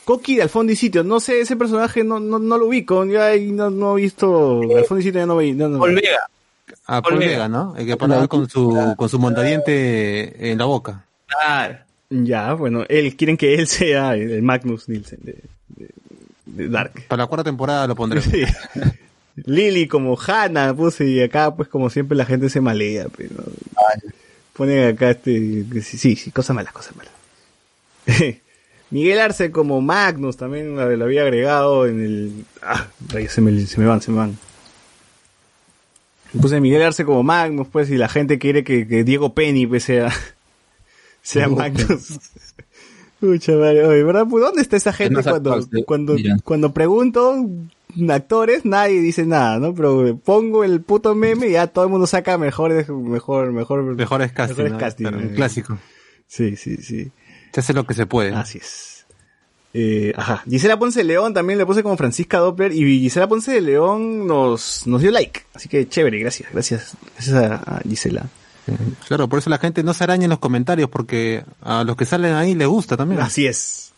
Coqui 0.06 0.35
de 0.35 0.41
Al 0.41 0.50
fondo 0.50 0.72
y 0.74 0.75
sitio, 0.75 1.03
no 1.03 1.19
sé, 1.19 1.41
ese 1.41 1.56
personaje 1.56 2.03
no, 2.03 2.19
no, 2.19 2.40
no 2.40 2.58
lo 2.58 2.67
ubico, 2.67 3.06
ya 3.06 3.30
no, 3.38 3.69
no 3.69 3.98
he 3.98 4.01
visto, 4.01 4.61
al 4.61 4.83
fondo 4.85 5.00
y 5.00 5.03
sitio 5.03 5.22
ya 5.22 5.25
no 5.27 5.38
vi, 5.38 5.53
no, 5.53 5.69
no. 5.69 5.83
Ah, 6.88 7.01
Paul 7.01 7.16
Olvega. 7.16 7.32
Vega, 7.32 7.48
¿no? 7.48 7.75
El 7.77 7.85
que 7.85 7.95
paraba 7.98 8.27
con 8.27 8.50
su, 8.50 8.93
con 8.98 9.08
su 9.08 9.19
montadiente 9.19 10.51
en 10.51 10.58
la 10.58 10.66
boca. 10.66 11.06
Claro. 11.31 11.79
Ya, 12.09 12.53
bueno, 12.53 12.83
él, 12.89 13.15
quieren 13.15 13.37
que 13.37 13.55
él 13.55 13.67
sea 13.67 14.15
el, 14.15 14.41
Magnus 14.41 14.89
Nielsen 14.89 15.19
de, 15.23 15.43
de- 15.69 15.89
de 16.45 16.69
Dark. 16.69 16.93
Para 17.07 17.23
la 17.23 17.27
cuarta 17.27 17.43
temporada 17.43 17.87
lo 17.87 17.95
pondré. 17.95 18.21
Sí. 18.21 18.43
Lily 19.45 19.87
como 19.87 20.17
Hannah 20.19 20.73
puse 20.73 21.07
y 21.07 21.21
acá 21.21 21.55
pues 21.55 21.69
como 21.69 21.89
siempre 21.89 22.17
la 22.17 22.25
gente 22.25 22.49
se 22.49 22.59
malea, 22.59 23.07
pero 23.15 23.35
ponen 24.53 24.93
acá 24.93 25.11
este 25.11 25.63
sí, 25.81 25.97
sí, 25.97 26.15
sí, 26.15 26.31
cosas 26.31 26.55
malas, 26.55 26.73
cosas 26.73 26.95
malas. 26.95 27.13
Miguel 28.89 29.19
Arce 29.19 29.51
como 29.51 29.79
Magnus 29.79 30.35
también 30.35 30.75
lo, 30.75 31.05
había 31.05 31.21
agregado 31.21 31.87
en 31.87 32.03
el 32.03 32.45
ah, 32.61 32.87
rayos, 33.07 33.31
se 33.31 33.39
me, 33.39 33.57
se 33.65 33.79
me 33.79 33.87
van, 33.87 34.01
se 34.01 34.11
me 34.11 34.17
van. 34.17 34.37
Puse 36.39 36.59
Miguel 36.59 36.83
Arce 36.83 37.05
como 37.05 37.23
Magnus, 37.23 37.67
pues, 37.69 37.89
y 37.89 37.97
la 37.97 38.09
gente 38.09 38.37
quiere 38.37 38.63
que, 38.65 38.87
que 38.87 39.03
Diego 39.05 39.33
Penny 39.33 39.65
pues, 39.65 39.85
sea, 39.85 40.11
sea 41.22 41.45
Diego 41.48 41.59
Magnus. 41.59 42.19
Pucha 43.19 43.51
madre, 43.53 43.85
oye, 43.85 44.03
¿verdad? 44.03 44.25
Pues, 44.27 44.43
¿Dónde 44.43 44.61
está 44.64 44.77
esa 44.77 44.93
gente 44.93 45.22
cuando, 45.22 45.53
actual, 45.53 45.85
cuando, 45.85 46.16
cuando 46.43 46.74
pregunto 46.74 47.35
actores, 48.09 48.66
nadie 48.66 49.00
dice 49.00 49.25
nada, 49.27 49.59
¿no? 49.59 49.75
Pero 49.75 50.17
pongo 50.17 50.64
el 50.64 50.82
puto 50.82 51.14
meme 51.14 51.50
y 51.50 51.51
ya 51.51 51.67
todo 51.67 51.85
el 51.85 51.91
mundo 51.91 52.08
saca 52.08 52.40
mejores, 52.40 52.90
mejor, 52.90 53.51
mejor, 53.51 53.83
Mejores 53.95 54.32
casting. 54.32 54.53
mejores 54.56 54.72
¿no? 54.74 54.77
casting, 54.80 55.03
Claro, 55.06 55.19
eh. 55.19 55.27
un 55.27 55.35
clásico. 55.35 55.77
Sí, 56.25 56.56
sí, 56.56 56.77
sí. 56.77 57.11
Se 57.53 57.59
hace 57.59 57.74
lo 57.74 57.85
que 57.85 57.93
se 57.93 58.08
puede. 58.08 58.33
Así 58.33 58.58
es. 58.58 59.06
Eh, 59.74 60.14
ajá. 60.17 60.43
Gisela 60.50 60.80
Ponce 60.80 61.01
de 61.01 61.03
León 61.06 61.33
también 61.33 61.59
le 61.59 61.66
puse 61.66 61.83
como 61.83 61.95
Francisca 61.98 62.40
Doppler 62.40 62.74
y 62.74 63.01
Gisela 63.01 63.27
Ponce 63.27 63.51
de 63.51 63.61
León 63.61 64.25
nos, 64.25 64.88
nos 64.88 65.00
dio 65.01 65.11
like. 65.11 65.41
Así 65.53 65.69
que 65.69 65.88
chévere, 65.88 66.17
gracias, 66.19 66.50
gracias. 66.51 66.98
Gracias 67.16 67.35
a, 67.35 67.56
a 67.56 67.82
Gisela. 67.88 68.25
Claro, 69.07 69.27
por 69.27 69.40
eso 69.40 69.49
la 69.49 69.57
gente 69.57 69.83
no 69.83 69.93
se 69.93 70.03
araña 70.03 70.25
en 70.25 70.30
los 70.30 70.40
comentarios, 70.40 70.90
porque 70.90 71.43
a 71.61 71.83
los 71.83 71.95
que 71.95 72.06
salen 72.06 72.33
ahí 72.35 72.53
les 72.56 72.67
gusta 72.67 72.95
también. 72.98 73.22
Así 73.22 73.48
es. 73.48 73.93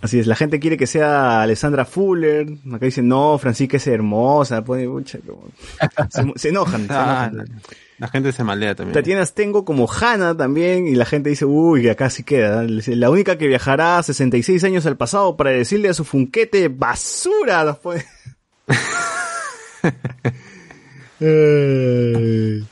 Así 0.00 0.20
es, 0.20 0.28
la 0.28 0.36
gente 0.36 0.60
quiere 0.60 0.76
que 0.76 0.86
sea 0.86 1.42
Alessandra 1.42 1.84
Fuller. 1.84 2.46
Acá 2.72 2.86
dicen, 2.86 3.08
no, 3.08 3.36
Francisca 3.38 3.78
es 3.78 3.86
hermosa. 3.88 4.62
Pone, 4.62 4.86
como- 4.86 5.02
se, 6.10 6.32
se 6.36 6.48
enojan. 6.50 6.86
se 6.86 6.92
Ah, 6.92 7.28
enojan. 7.32 7.60
la 7.98 8.06
gente 8.08 8.30
se 8.32 8.44
malea 8.44 8.76
también. 8.76 8.94
Tatiana 8.94 9.26
tengo 9.26 9.64
como 9.64 9.88
Hannah 9.90 10.36
también, 10.36 10.86
y 10.86 10.94
la 10.94 11.04
gente 11.04 11.30
dice, 11.30 11.44
uy, 11.46 11.82
que 11.82 11.90
acá 11.90 12.10
sí 12.10 12.22
queda. 12.22 12.64
La 12.64 13.10
única 13.10 13.38
que 13.38 13.48
viajará 13.48 14.00
66 14.00 14.62
años 14.62 14.86
al 14.86 14.96
pasado 14.96 15.36
para 15.36 15.50
decirle 15.50 15.88
a 15.88 15.94
su 15.94 16.04
funquete, 16.04 16.68
basura, 16.68 17.64
nos 17.64 17.78
pone. 17.80 18.04
Eh, 21.20 22.62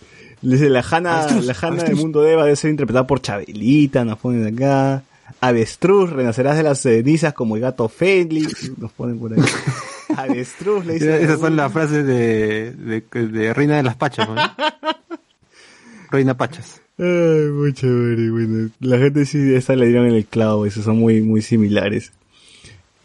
dice, 0.55 0.69
la 0.71 0.85
Hannah, 0.89 1.41
la 1.41 1.57
Hannah 1.61 1.85
del 1.85 1.97
mundo 1.97 2.23
de 2.23 2.33
Eva 2.33 2.45
debe 2.45 2.57
ser 2.57 2.71
interpretada 2.71 3.07
por 3.07 3.21
Chabelita, 3.21 4.05
nos 4.05 4.19
ponen 4.19 4.47
acá. 4.55 5.03
Avestruz, 5.41 6.11
renacerás 6.11 6.57
de 6.57 6.63
las 6.63 6.81
cenizas 6.81 7.35
como 7.35 7.57
el 7.57 7.63
gato 7.63 7.89
Fenley, 7.89 8.47
nos 8.79 8.93
ponen 8.93 9.19
por 9.19 9.33
ahí. 9.33 9.41
Avestruz, 10.17 10.87
le 10.87 10.95
dice. 10.95 11.23
Esas 11.25 11.41
son 11.41 11.57
las 11.57 11.73
frases 11.73 12.07
de, 12.07 12.73
de, 12.73 13.03
de 13.29 13.53
Reina 13.55 13.77
de 13.77 13.83
las 13.83 13.97
Pachas, 13.97 14.29
¿no? 14.29 14.37
Reina 16.11 16.37
Pachas. 16.37 16.81
Ay, 16.99 17.51
muy 17.53 17.73
chévere, 17.75 18.31
bueno. 18.31 18.71
La 18.81 18.99
gente 18.99 19.27
sí, 19.27 19.55
esta 19.55 19.75
le 19.77 19.87
dieron 19.87 20.07
en 20.07 20.15
el 20.15 20.25
clavo, 20.27 20.65
esos 20.65 20.85
son 20.85 20.99
muy, 20.99 21.21
muy 21.23 21.43
similares. 21.43 22.13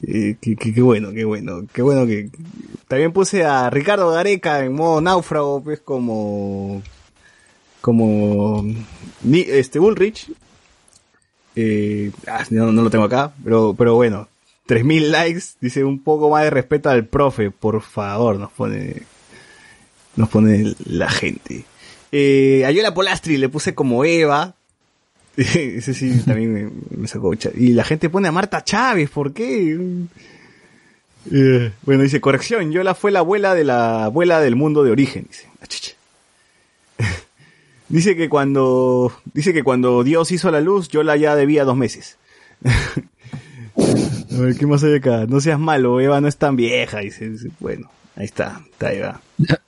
Eh, 0.03 0.36
qué, 0.40 0.56
qué- 0.56 0.74
qué 0.74 0.82
bueno, 0.82 1.11
qué 1.11 1.26
bueno, 1.26 1.61
qué 1.74 1.82
bueno 1.82 2.06
que 2.08 2.30
También 2.88 3.11
puse 3.11 3.44
a 3.45 3.70
Ricardo 3.70 4.10
Gareca 4.11 4.64
en 4.64 4.74
modo 4.74 5.02
náufrago, 5.02 5.61
pues 5.64 5.80
como. 5.80 6.82
Como. 7.82 8.66
Este 9.34 9.80
Bullrich. 9.80 10.32
Eh, 11.56 12.11
ah, 12.27 12.45
no, 12.50 12.72
lo 12.72 12.90
tengo 12.90 13.06
acá, 13.06 13.34
pero, 13.43 13.76
pero 13.77 13.95
bueno. 13.95 14.27
3000 14.68 15.11
likes, 15.11 15.43
dice 15.60 15.84
un 15.84 16.01
poco 16.01 16.30
más 16.30 16.43
de 16.43 16.50
respeto 16.50 16.90
al 16.90 17.06
profe, 17.06 17.51
por 17.51 17.82
favor, 17.82 18.40
nos 18.40 18.51
pone. 18.51 19.01
Nos 20.16 20.30
pone 20.30 20.76
la 20.85 21.10
gente. 21.10 21.66
Eh, 22.11 22.64
Ayola 22.66 22.93
Polastri 22.93 23.38
le 23.38 23.50
puse 23.50 23.74
como 23.74 24.06
Eva. 24.06 24.56
Ese 25.35 25.93
sí 25.93 26.22
también 26.26 26.53
me, 26.53 26.69
me 26.98 27.08
sacó. 27.08 27.34
Y 27.56 27.69
la 27.69 27.84
gente 27.84 28.10
pone 28.10 28.27
a 28.27 28.32
Marta 28.32 28.64
Chávez, 28.64 29.10
¿por 29.10 29.34
qué? 29.34 29.77
Eh, 31.30 31.72
bueno, 31.84 32.03
dice, 32.03 32.22
corrección, 32.22 32.72
Yola 32.72 32.95
fue 32.95 33.11
la 33.11 33.19
abuela 33.19 33.53
de 33.53 33.64
la 33.64 34.06
abuela 34.06 34.40
del 34.40 34.56
mundo 34.56 34.84
de 34.84 34.92
origen, 34.92 35.27
dice. 35.27 35.48
Ah, 35.61 35.68
chucha. 35.68 35.93
Dice 37.92 38.16
que 38.16 38.30
cuando, 38.30 39.14
dice 39.34 39.53
que 39.53 39.64
cuando 39.64 40.03
Dios 40.03 40.32
hizo 40.32 40.52
la 40.52 40.61
luz, 40.61 40.90
Yola 40.90 41.18
ya 41.18 41.36
debía 41.36 41.64
dos 41.64 41.78
meses. 41.78 42.18
A 43.78 44.38
ver, 44.38 44.56
¿qué 44.56 44.66
más 44.66 44.84
hay 44.84 44.95
acá? 44.95 45.26
No 45.28 45.42
seas 45.42 45.60
malo, 45.60 46.00
Eva 46.00 46.22
no 46.22 46.28
es 46.28 46.38
tan 46.38 46.56
vieja, 46.56 47.00
dice. 47.00 47.30
Dice, 47.30 47.50
Bueno, 47.60 47.90
ahí 48.16 48.26
está, 48.26 48.61
está 48.72 48.94
Eva. 48.94 49.22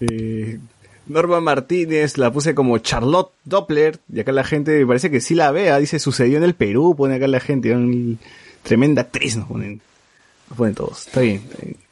Eh, 0.00 0.60
Norma 1.08 1.40
Martínez 1.40 2.18
la 2.18 2.32
puse 2.32 2.54
como 2.54 2.78
Charlotte 2.78 3.32
Doppler, 3.44 3.98
y 4.12 4.20
acá 4.20 4.30
la 4.30 4.44
gente 4.44 4.86
parece 4.86 5.10
que 5.10 5.20
sí 5.20 5.34
la 5.34 5.50
vea, 5.50 5.76
dice, 5.80 5.98
sucedió 5.98 6.38
en 6.38 6.44
el 6.44 6.54
Perú, 6.54 6.94
pone 6.96 7.16
acá 7.16 7.26
la 7.26 7.40
gente, 7.40 7.74
tremenda 8.62 9.02
actriz 9.02 9.36
nos 9.36 9.48
ponen. 9.48 9.80
Lo 10.50 10.54
ponen 10.54 10.74
todos. 10.76 11.08
Está 11.08 11.20
bien. 11.20 11.42
está 11.50 11.64
bien. 11.64 11.87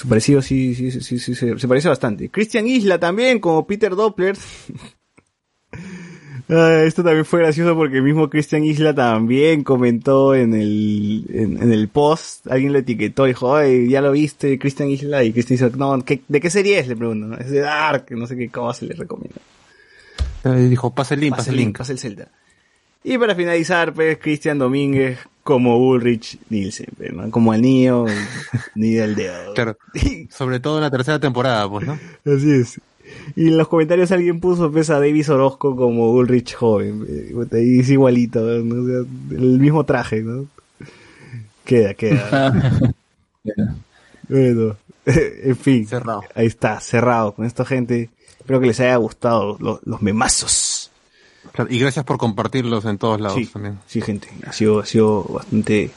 Su 0.00 0.08
parecido 0.08 0.40
sí, 0.40 0.74
sí, 0.74 0.90
sí, 0.90 1.00
sí, 1.02 1.18
sí, 1.18 1.34
se, 1.34 1.58
se 1.58 1.68
parece 1.68 1.88
bastante. 1.90 2.30
Christian 2.30 2.66
Isla 2.66 2.98
también, 2.98 3.38
como 3.38 3.66
Peter 3.66 3.94
Doppler. 3.94 4.34
Ah, 6.52 6.82
esto 6.84 7.04
también 7.04 7.24
fue 7.24 7.38
gracioso 7.40 7.76
porque 7.76 7.98
el 7.98 8.02
mismo 8.02 8.28
Christian 8.28 8.64
Isla 8.64 8.92
también 8.92 9.62
comentó 9.62 10.34
en 10.34 10.52
el, 10.54 11.24
en, 11.32 11.62
en 11.62 11.72
el 11.72 11.86
post. 11.88 12.48
Alguien 12.50 12.72
lo 12.72 12.80
etiquetó 12.80 13.26
y 13.26 13.28
dijo, 13.30 13.54
ay, 13.54 13.88
ya 13.88 14.00
lo 14.00 14.10
viste, 14.10 14.58
Christian 14.58 14.88
Isla. 14.90 15.22
Y 15.22 15.32
Christian 15.32 15.58
dijo, 15.70 15.76
no, 15.76 16.04
¿qué- 16.04 16.22
¿de 16.26 16.40
qué 16.40 16.50
serie 16.50 16.80
es? 16.80 16.88
Le 16.88 16.96
pregunto. 16.96 17.28
¿no? 17.28 17.36
Es 17.36 17.50
de 17.50 17.60
Dark, 17.60 18.06
no 18.10 18.26
sé 18.26 18.36
qué 18.36 18.48
cosa 18.48 18.84
le 18.84 18.94
recomienda. 18.94 19.40
Eh, 20.42 20.66
dijo, 20.68 20.92
pasa 20.92 21.14
el 21.14 21.20
link, 21.20 21.36
Pasa 21.36 21.50
el 21.52 21.56
link. 21.56 21.78
pasa 21.78 21.92
el 21.92 22.00
Zelda. 22.00 22.28
Y 23.02 23.16
para 23.18 23.34
finalizar, 23.34 23.94
pues, 23.94 24.18
Cristian 24.18 24.58
Domínguez 24.58 25.18
como 25.42 25.78
Ulrich 25.78 26.38
Nielsen, 26.50 26.88
pues, 26.96 27.12
¿no? 27.12 27.30
Como 27.30 27.54
el 27.54 27.62
niño, 27.62 28.04
ni 28.74 28.92
del 28.92 29.14
dedo. 29.14 29.52
Claro. 29.54 29.76
Sobre 30.30 30.60
todo 30.60 30.76
en 30.76 30.82
la 30.82 30.90
tercera 30.90 31.18
temporada, 31.18 31.68
pues, 31.68 31.86
¿no? 31.86 31.98
Así 32.24 32.50
es. 32.50 32.80
Y 33.34 33.48
en 33.48 33.58
los 33.58 33.68
comentarios 33.68 34.12
alguien 34.12 34.40
puso 34.40 34.70
pues, 34.70 34.90
a 34.90 35.00
Davis 35.00 35.28
Orozco 35.28 35.74
como 35.74 36.12
Ulrich 36.12 36.54
joven. 36.54 37.06
Y 37.52 37.80
es 37.80 37.90
igualito, 37.90 38.40
¿no? 38.40 38.82
O 38.82 38.86
sea, 38.86 38.98
el 39.38 39.58
mismo 39.58 39.84
traje, 39.84 40.22
¿no? 40.22 40.46
Queda, 41.64 41.94
queda. 41.94 42.82
bueno, 44.28 44.76
en 45.06 45.56
fin. 45.56 45.86
Cerrado. 45.86 46.22
Ahí 46.34 46.46
está, 46.46 46.80
cerrado 46.80 47.32
con 47.32 47.46
esto, 47.46 47.64
gente. 47.64 48.10
Espero 48.38 48.60
que 48.60 48.66
les 48.66 48.80
haya 48.80 48.96
gustado 48.96 49.56
los, 49.60 49.80
los 49.84 50.02
memazos. 50.02 50.69
Y 51.68 51.78
gracias 51.78 52.04
por 52.04 52.18
compartirlos 52.18 52.84
en 52.84 52.98
todos 52.98 53.20
lados 53.20 53.38
Sí, 53.38 53.46
también. 53.46 53.78
sí, 53.86 54.00
gente. 54.00 54.28
Ha 54.46 54.52
sido, 54.52 54.80
ha 54.80 54.86
sido 54.86 55.22
bastante... 55.24 55.90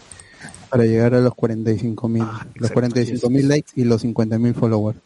Para 0.70 0.86
llegar 0.86 1.14
a 1.14 1.22
los 1.22 1.36
45 1.36 2.08
mil. 2.10 2.24
Ah, 2.24 2.40
los 2.56 2.72
exacto, 2.72 2.74
45 2.74 3.30
mil 3.30 3.48
likes 3.48 3.72
y 3.76 3.84
los 3.84 4.02
50 4.02 4.40
mil 4.40 4.56
followers. 4.56 4.98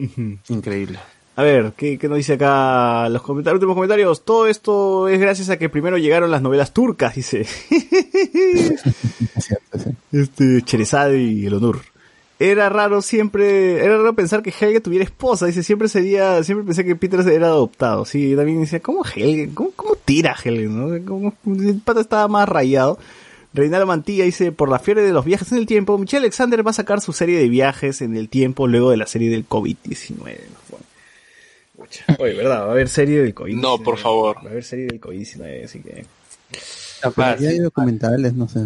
Increíble. 0.47 0.97
A 1.35 1.43
ver, 1.43 1.73
¿qué, 1.75 1.97
qué 1.99 2.07
nos 2.07 2.17
dice 2.17 2.33
acá 2.33 3.09
los 3.09 3.21
comentarios, 3.21 3.57
últimos 3.57 3.75
comentarios? 3.75 4.23
Todo 4.23 4.47
esto 4.47 5.07
es 5.09 5.19
gracias 5.19 5.49
a 5.49 5.57
que 5.57 5.67
primero 5.69 5.97
llegaron 5.97 6.31
las 6.31 6.41
novelas 6.41 6.73
turcas, 6.73 7.15
dice. 7.15 7.41
Es 7.41 7.51
cierto, 9.39 9.77
sí. 9.77 9.89
este, 10.13 10.61
Cherezade 10.63 11.21
y 11.21 11.45
el 11.45 11.53
honor. 11.55 11.81
Era 12.39 12.69
raro 12.69 13.01
siempre, 13.01 13.83
era 13.83 13.97
raro 13.97 14.13
pensar 14.13 14.43
que 14.43 14.51
Helge 14.51 14.79
tuviera 14.79 15.03
esposa, 15.03 15.47
dice, 15.47 15.63
siempre 15.63 15.87
sería, 15.87 16.43
siempre 16.43 16.65
pensé 16.65 16.85
que 16.85 16.95
Peter 16.95 17.19
era 17.27 17.47
adoptado, 17.47 18.05
sí, 18.05 18.35
también 18.35 18.61
decía, 18.61 18.79
¿cómo 18.79 19.03
Helge? 19.03 19.49
¿Cómo, 19.55 19.71
cómo 19.75 19.95
tira 19.95 20.35
Helge? 20.43 20.67
¿no? 20.67 21.03
¿Cómo- 21.05 21.33
el 21.47 21.81
pata 21.83 21.99
estaba 22.01 22.27
más 22.27 22.47
rayado. 22.47 22.99
Reinaldo 23.53 23.87
Mantilla 23.87 24.23
dice, 24.25 24.51
por 24.51 24.69
la 24.69 24.77
fiebre 24.77 25.01
de 25.03 25.13
los 25.13 25.25
viajes 25.25 25.51
en 25.51 25.57
el 25.57 25.65
tiempo, 25.65 25.97
Michelle 25.97 26.19
Alexander 26.25 26.63
va 26.65 26.69
a 26.69 26.73
sacar 26.75 27.01
su 27.01 27.11
serie 27.11 27.39
de 27.39 27.49
viajes 27.49 28.01
en 28.01 28.15
el 28.15 28.29
tiempo 28.29 28.67
luego 28.67 28.91
de 28.91 28.97
la 28.97 29.07
serie 29.07 29.31
del 29.31 29.47
COVID-19. 29.49 30.17
Bueno. 30.19 30.85
Oye, 32.19 32.33
¿verdad? 32.35 32.61
Va 32.63 32.67
a 32.67 32.71
haber 32.71 32.87
serie 32.89 33.21
del 33.21 33.33
COVID-19. 33.33 33.61
No, 33.61 33.79
por 33.79 33.97
favor. 33.97 34.37
Va 34.37 34.49
a 34.49 34.51
haber 34.51 34.63
serie 34.63 34.85
del 34.85 35.01
COVID-19, 35.01 35.65
así 35.65 35.79
que... 35.79 36.05
Capaz. 37.01 37.37
Ya 37.39 37.49
hay 37.49 37.59
documentales, 37.59 38.33
no 38.33 38.47
sé. 38.47 38.59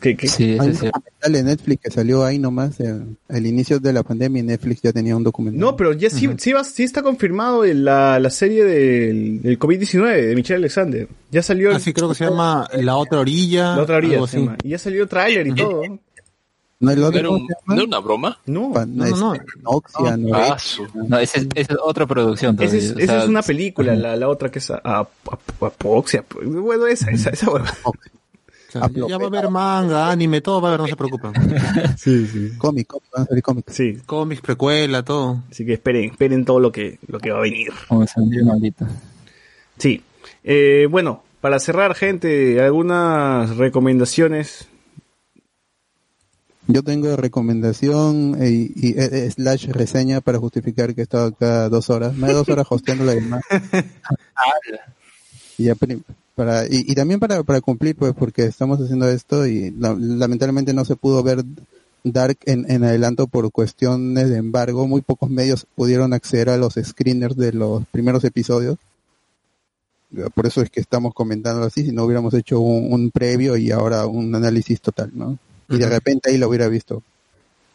¿Qué, 0.00 0.14
qué? 0.16 0.28
Sí, 0.28 0.58
Hay 0.60 0.68
un 0.68 0.72
documental 0.74 1.32
de 1.32 1.42
Netflix 1.42 1.82
que 1.84 1.90
salió 1.90 2.24
ahí 2.24 2.38
nomás. 2.38 2.78
eh, 2.80 2.94
el 3.30 3.46
inicio 3.46 3.78
de 3.80 3.92
la 3.94 4.02
pandemia 4.02 4.40
y 4.40 4.42
Netflix 4.42 4.82
ya 4.82 4.92
tenía 4.92 5.16
un 5.16 5.24
documental. 5.24 5.58
No, 5.58 5.74
pero 5.76 5.92
ya 5.94 6.10
sí, 6.10 6.28
sí, 6.38 6.52
va- 6.52 6.64
sí 6.64 6.82
está 6.82 7.02
confirmado 7.02 7.64
el- 7.64 7.84
la, 7.84 8.18
la 8.20 8.30
serie 8.30 8.64
del, 8.64 9.40
del 9.42 9.58
COVID-19 9.58 10.26
de 10.28 10.34
Michelle 10.34 10.56
Alexander. 10.58 11.08
Ya 11.30 11.42
salió 11.42 11.70
el- 11.70 11.76
Así 11.76 11.92
creo 11.94 12.08
que 12.10 12.14
se 12.14 12.24
llama 12.24 12.68
La 12.74 12.96
Otra 12.96 13.20
Orilla. 13.20 13.74
la 13.76 13.82
otra 13.82 13.96
orilla. 13.96 14.26
se 14.26 14.38
llama. 14.40 14.56
Y 14.62 14.68
ya 14.70 14.78
salió 14.78 15.06
tráiler 15.08 15.46
y 15.46 15.54
todo. 15.54 15.82
¿No 16.78 16.90
el 16.90 17.00
¿No 17.00 17.06
otro 17.06 17.18
era, 17.20 17.30
un- 17.30 17.48
¿no 17.66 17.74
era 17.74 17.84
una 17.84 17.98
broma? 18.00 18.38
No, 18.44 18.68
No, 18.74 18.84
no, 18.84 19.06
no. 19.16 19.34
este, 19.34 19.46
Noxia, 19.62 19.98
Ah, 20.12 20.16
Norexia. 20.18 20.58
su- 20.58 20.86
No, 21.08 21.18
esa 21.18 21.38
es, 21.40 21.46
esa 21.54 21.72
es 21.72 21.78
otra 21.82 22.06
producción 22.06 22.54
esa 22.60 22.76
es, 22.76 22.90
o 22.94 22.98
esa 22.98 23.12
sea, 23.14 23.22
es 23.22 23.28
una 23.30 23.40
película, 23.40 23.94
la, 23.96 24.14
la 24.14 24.28
otra 24.28 24.50
que 24.50 24.58
es 24.58 24.70
a- 24.70 24.82
a- 24.84 25.00
a- 25.00 25.66
Apoxia. 25.66 26.22
pues. 26.22 26.46
Bueno, 26.46 26.86
esa, 26.86 27.10
esa, 27.10 27.30
esa 27.30 27.50
hueva. 27.50 27.72
Sea, 28.80 29.08
ya 29.08 29.18
va 29.18 29.24
a 29.24 29.26
haber 29.28 29.50
manga, 29.50 30.10
anime, 30.10 30.40
todo 30.40 30.60
va 30.60 30.68
a 30.70 30.74
haber, 30.74 30.80
no 30.80 30.86
se 30.88 30.96
preocupen. 30.96 31.32
Sí, 31.96 32.26
sí. 32.26 32.52
Cómic, 32.58 32.86
cómic, 32.86 33.08
van 33.12 33.22
a 33.22 33.26
salir 33.26 33.42
cómics. 33.42 33.74
Sí, 33.74 33.98
Cómics, 34.06 34.40
precuela, 34.42 35.02
todo. 35.04 35.42
así 35.50 35.64
que 35.64 35.74
esperen, 35.74 36.10
esperen 36.10 36.44
todo 36.44 36.60
lo 36.60 36.70
que, 36.72 36.98
lo 37.08 37.18
que 37.18 37.30
va 37.30 37.38
a 37.38 37.42
venir. 37.42 37.68
Como 37.88 38.06
salió 38.06 38.50
ahorita. 38.52 38.86
Sí. 39.78 40.02
Eh, 40.44 40.86
bueno, 40.90 41.22
para 41.40 41.58
cerrar, 41.58 41.94
gente, 41.94 42.60
algunas 42.62 43.56
recomendaciones. 43.56 44.68
Yo 46.68 46.82
tengo 46.82 47.14
recomendación 47.16 48.36
eh, 48.42 48.50
y, 48.50 48.88
y- 48.88 48.94
eh, 48.98 49.30
slash 49.30 49.66
reseña 49.68 50.20
para 50.20 50.38
justificar 50.38 50.94
que 50.96 51.02
he 51.02 51.04
estado 51.04 51.28
acá 51.28 51.68
dos 51.68 51.90
horas. 51.90 52.14
Me 52.16 52.26
da 52.26 52.32
dos 52.34 52.48
horas 52.48 52.66
hosteando 52.70 53.04
la 53.04 53.12
demás. 53.14 53.40
y, 55.58 55.64
ya 55.64 55.74
para, 56.36 56.66
y, 56.66 56.84
y 56.86 56.94
también 56.94 57.18
para, 57.18 57.42
para 57.42 57.60
cumplir, 57.60 57.96
pues, 57.96 58.12
porque 58.14 58.44
estamos 58.44 58.80
haciendo 58.80 59.08
esto 59.10 59.46
y 59.46 59.72
la- 59.72 59.96
lamentablemente 59.98 60.72
no 60.74 60.84
se 60.84 60.94
pudo 60.94 61.22
ver 61.24 61.42
Dark 62.04 62.36
en, 62.44 62.70
en 62.70 62.84
adelanto 62.84 63.26
por 63.26 63.50
cuestiones 63.50 64.30
de 64.30 64.36
embargo. 64.36 64.86
Muy 64.86 65.00
pocos 65.00 65.28
medios 65.30 65.66
pudieron 65.74 66.12
acceder 66.12 66.50
a 66.50 66.56
los 66.56 66.74
screeners 66.80 67.36
de 67.36 67.52
los 67.52 67.84
primeros 67.88 68.22
episodios. 68.22 68.76
Por 70.34 70.46
eso 70.46 70.62
es 70.62 70.70
que 70.70 70.80
estamos 70.80 71.12
comentando 71.14 71.64
así, 71.64 71.84
si 71.84 71.90
no 71.92 72.04
hubiéramos 72.04 72.32
hecho 72.34 72.60
un, 72.60 72.92
un 72.92 73.10
previo 73.10 73.56
y 73.56 73.72
ahora 73.72 74.06
un 74.06 74.32
análisis 74.34 74.80
total, 74.80 75.10
¿no? 75.14 75.36
Y 75.68 75.78
de 75.78 75.88
repente 75.88 76.30
ahí 76.30 76.38
lo 76.38 76.48
hubiera 76.48 76.68
visto. 76.68 77.02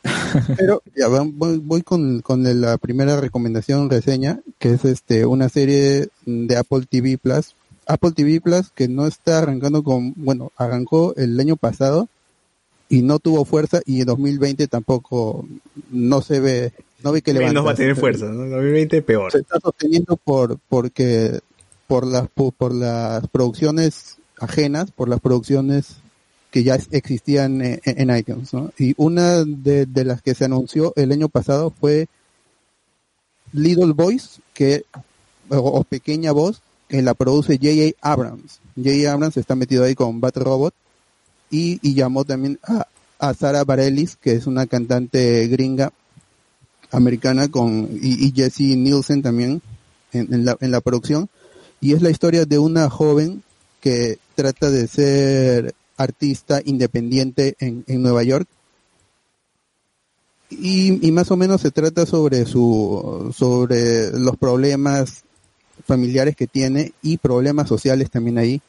Pero 0.57 0.81
ya 0.95 1.07
voy, 1.07 1.57
voy 1.59 1.81
con, 1.81 2.21
con 2.21 2.61
la 2.61 2.77
primera 2.77 3.19
recomendación, 3.19 3.89
reseña, 3.89 4.39
que 4.59 4.71
es 4.73 4.85
este 4.85 5.25
una 5.25 5.49
serie 5.49 6.07
de 6.25 6.57
Apple 6.57 6.85
TV 6.89 7.17
Plus. 7.17 7.53
Apple 7.87 8.11
TV 8.11 8.41
Plus 8.41 8.69
que 8.73 8.87
no 8.87 9.07
está 9.07 9.39
arrancando 9.39 9.83
con, 9.83 10.13
bueno, 10.15 10.51
arrancó 10.57 11.13
el 11.15 11.39
año 11.39 11.55
pasado 11.55 12.07
y 12.89 13.01
no 13.01 13.19
tuvo 13.19 13.45
fuerza 13.45 13.81
y 13.85 14.01
en 14.01 14.07
2020 14.07 14.67
tampoco 14.67 15.47
no 15.91 16.21
se 16.21 16.39
ve, 16.39 16.73
no 17.03 17.11
ve 17.11 17.21
que 17.21 17.33
Menos 17.33 17.49
levanta. 17.49 17.61
va 17.67 17.71
a 17.71 17.75
tener 17.75 17.95
fuerza, 17.95 18.25
¿no? 18.25 18.47
2020 18.49 19.01
peor. 19.01 19.31
Se 19.31 19.39
está 19.39 19.59
sosteniendo 19.59 20.17
por, 20.17 20.57
porque, 20.69 21.39
por 21.87 22.05
las, 22.05 22.27
por 22.29 22.73
las 22.73 23.27
producciones 23.27 24.17
ajenas, 24.39 24.91
por 24.91 25.07
las 25.07 25.19
producciones 25.19 25.97
que 26.51 26.63
ya 26.63 26.77
existían 26.91 27.61
en, 27.61 27.79
en 27.85 28.15
iTunes, 28.15 28.53
¿no? 28.53 28.71
Y 28.77 28.93
una 28.97 29.45
de, 29.45 29.85
de 29.85 30.03
las 30.03 30.21
que 30.21 30.35
se 30.35 30.43
anunció 30.45 30.91
el 30.97 31.13
año 31.13 31.29
pasado 31.29 31.71
fue 31.71 32.07
Little 33.53 33.93
Voice, 33.93 34.41
que, 34.53 34.83
o, 35.49 35.57
o 35.57 35.83
Pequeña 35.85 36.33
Voz, 36.33 36.61
que 36.91 37.01
la 37.01 37.13
produce 37.13 37.57
J.A. 37.57 37.93
Abrams. 38.01 38.59
J.A. 38.75 39.13
Abrams 39.13 39.37
está 39.37 39.55
metido 39.55 39.85
ahí 39.85 39.95
con 39.95 40.19
Bat 40.19 40.35
Robot 40.35 40.73
y, 41.49 41.79
y 41.81 41.93
llamó 41.93 42.25
también 42.25 42.59
a, 42.63 42.85
a 43.17 43.33
Sara 43.33 43.63
Bareilles, 43.63 44.17
que 44.17 44.33
es 44.33 44.45
una 44.45 44.67
cantante 44.67 45.47
gringa 45.47 45.93
americana 46.91 47.47
con 47.47 47.87
y, 47.93 48.27
y 48.27 48.33
Jesse 48.35 48.75
Nielsen 48.75 49.21
también 49.21 49.61
en, 50.11 50.33
en 50.33 50.43
la, 50.43 50.57
en 50.59 50.71
la 50.71 50.81
producción 50.81 51.29
y 51.79 51.93
es 51.93 52.01
la 52.01 52.09
historia 52.09 52.43
de 52.43 52.59
una 52.59 52.89
joven 52.89 53.41
que 53.79 54.19
trata 54.35 54.69
de 54.69 54.85
ser 54.89 55.73
artista 55.95 56.61
independiente 56.65 57.55
en, 57.59 57.85
en 57.87 58.03
Nueva 58.03 58.23
York 58.23 58.49
y, 60.49 61.07
y 61.07 61.11
más 61.13 61.31
o 61.31 61.37
menos 61.37 61.61
se 61.61 61.71
trata 61.71 62.05
sobre 62.05 62.45
su 62.45 63.33
sobre 63.33 64.11
los 64.19 64.35
problemas 64.35 65.23
familiares 65.85 66.35
que 66.35 66.47
tiene 66.47 66.93
y 67.01 67.17
problemas 67.17 67.67
sociales 67.67 68.09
también 68.09 68.37
ahí 68.37 68.61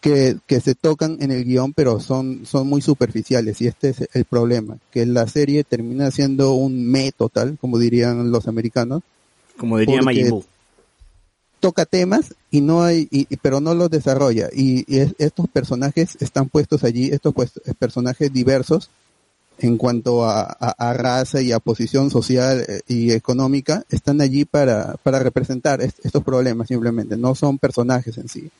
que, 0.00 0.36
que 0.46 0.60
se 0.60 0.74
tocan 0.74 1.16
en 1.20 1.30
el 1.32 1.44
guion 1.44 1.72
pero 1.72 1.98
son 2.00 2.46
son 2.46 2.68
muy 2.68 2.80
superficiales 2.80 3.60
y 3.60 3.66
este 3.66 3.88
es 3.90 4.08
el 4.12 4.24
problema 4.24 4.78
que 4.92 5.04
la 5.06 5.26
serie 5.26 5.64
termina 5.64 6.10
siendo 6.10 6.52
un 6.54 6.86
me 6.86 7.10
total 7.12 7.58
como 7.60 7.78
dirían 7.78 8.30
los 8.30 8.46
americanos 8.46 9.02
Como 9.56 9.78
diría 9.78 10.00
toca 11.60 11.84
temas 11.86 12.34
y 12.50 12.60
no 12.60 12.82
hay 12.82 13.08
y, 13.10 13.26
y- 13.28 13.36
pero 13.38 13.60
no 13.60 13.74
los 13.74 13.90
desarrolla 13.90 14.48
y, 14.52 14.84
y 14.86 15.00
es- 15.00 15.14
estos 15.18 15.48
personajes 15.48 16.16
están 16.20 16.48
puestos 16.48 16.84
allí 16.84 17.10
estos 17.12 17.34
pues, 17.34 17.52
personajes 17.78 18.32
diversos 18.32 18.90
en 19.58 19.76
cuanto 19.76 20.24
a, 20.24 20.42
a- 20.42 20.92
raza 20.94 21.40
y 21.42 21.52
a 21.52 21.58
posición 21.58 22.10
social 22.10 22.64
eh, 22.68 22.80
y 22.88 23.10
económica 23.12 23.84
están 23.90 24.20
allí 24.20 24.44
para, 24.44 24.94
para 25.02 25.18
representar 25.18 25.80
est- 25.80 25.98
estos 26.04 26.22
problemas 26.22 26.68
simplemente. 26.68 27.16
No 27.16 27.34
son 27.34 27.58
personajes 27.58 28.16
en 28.18 28.28
sí 28.28 28.50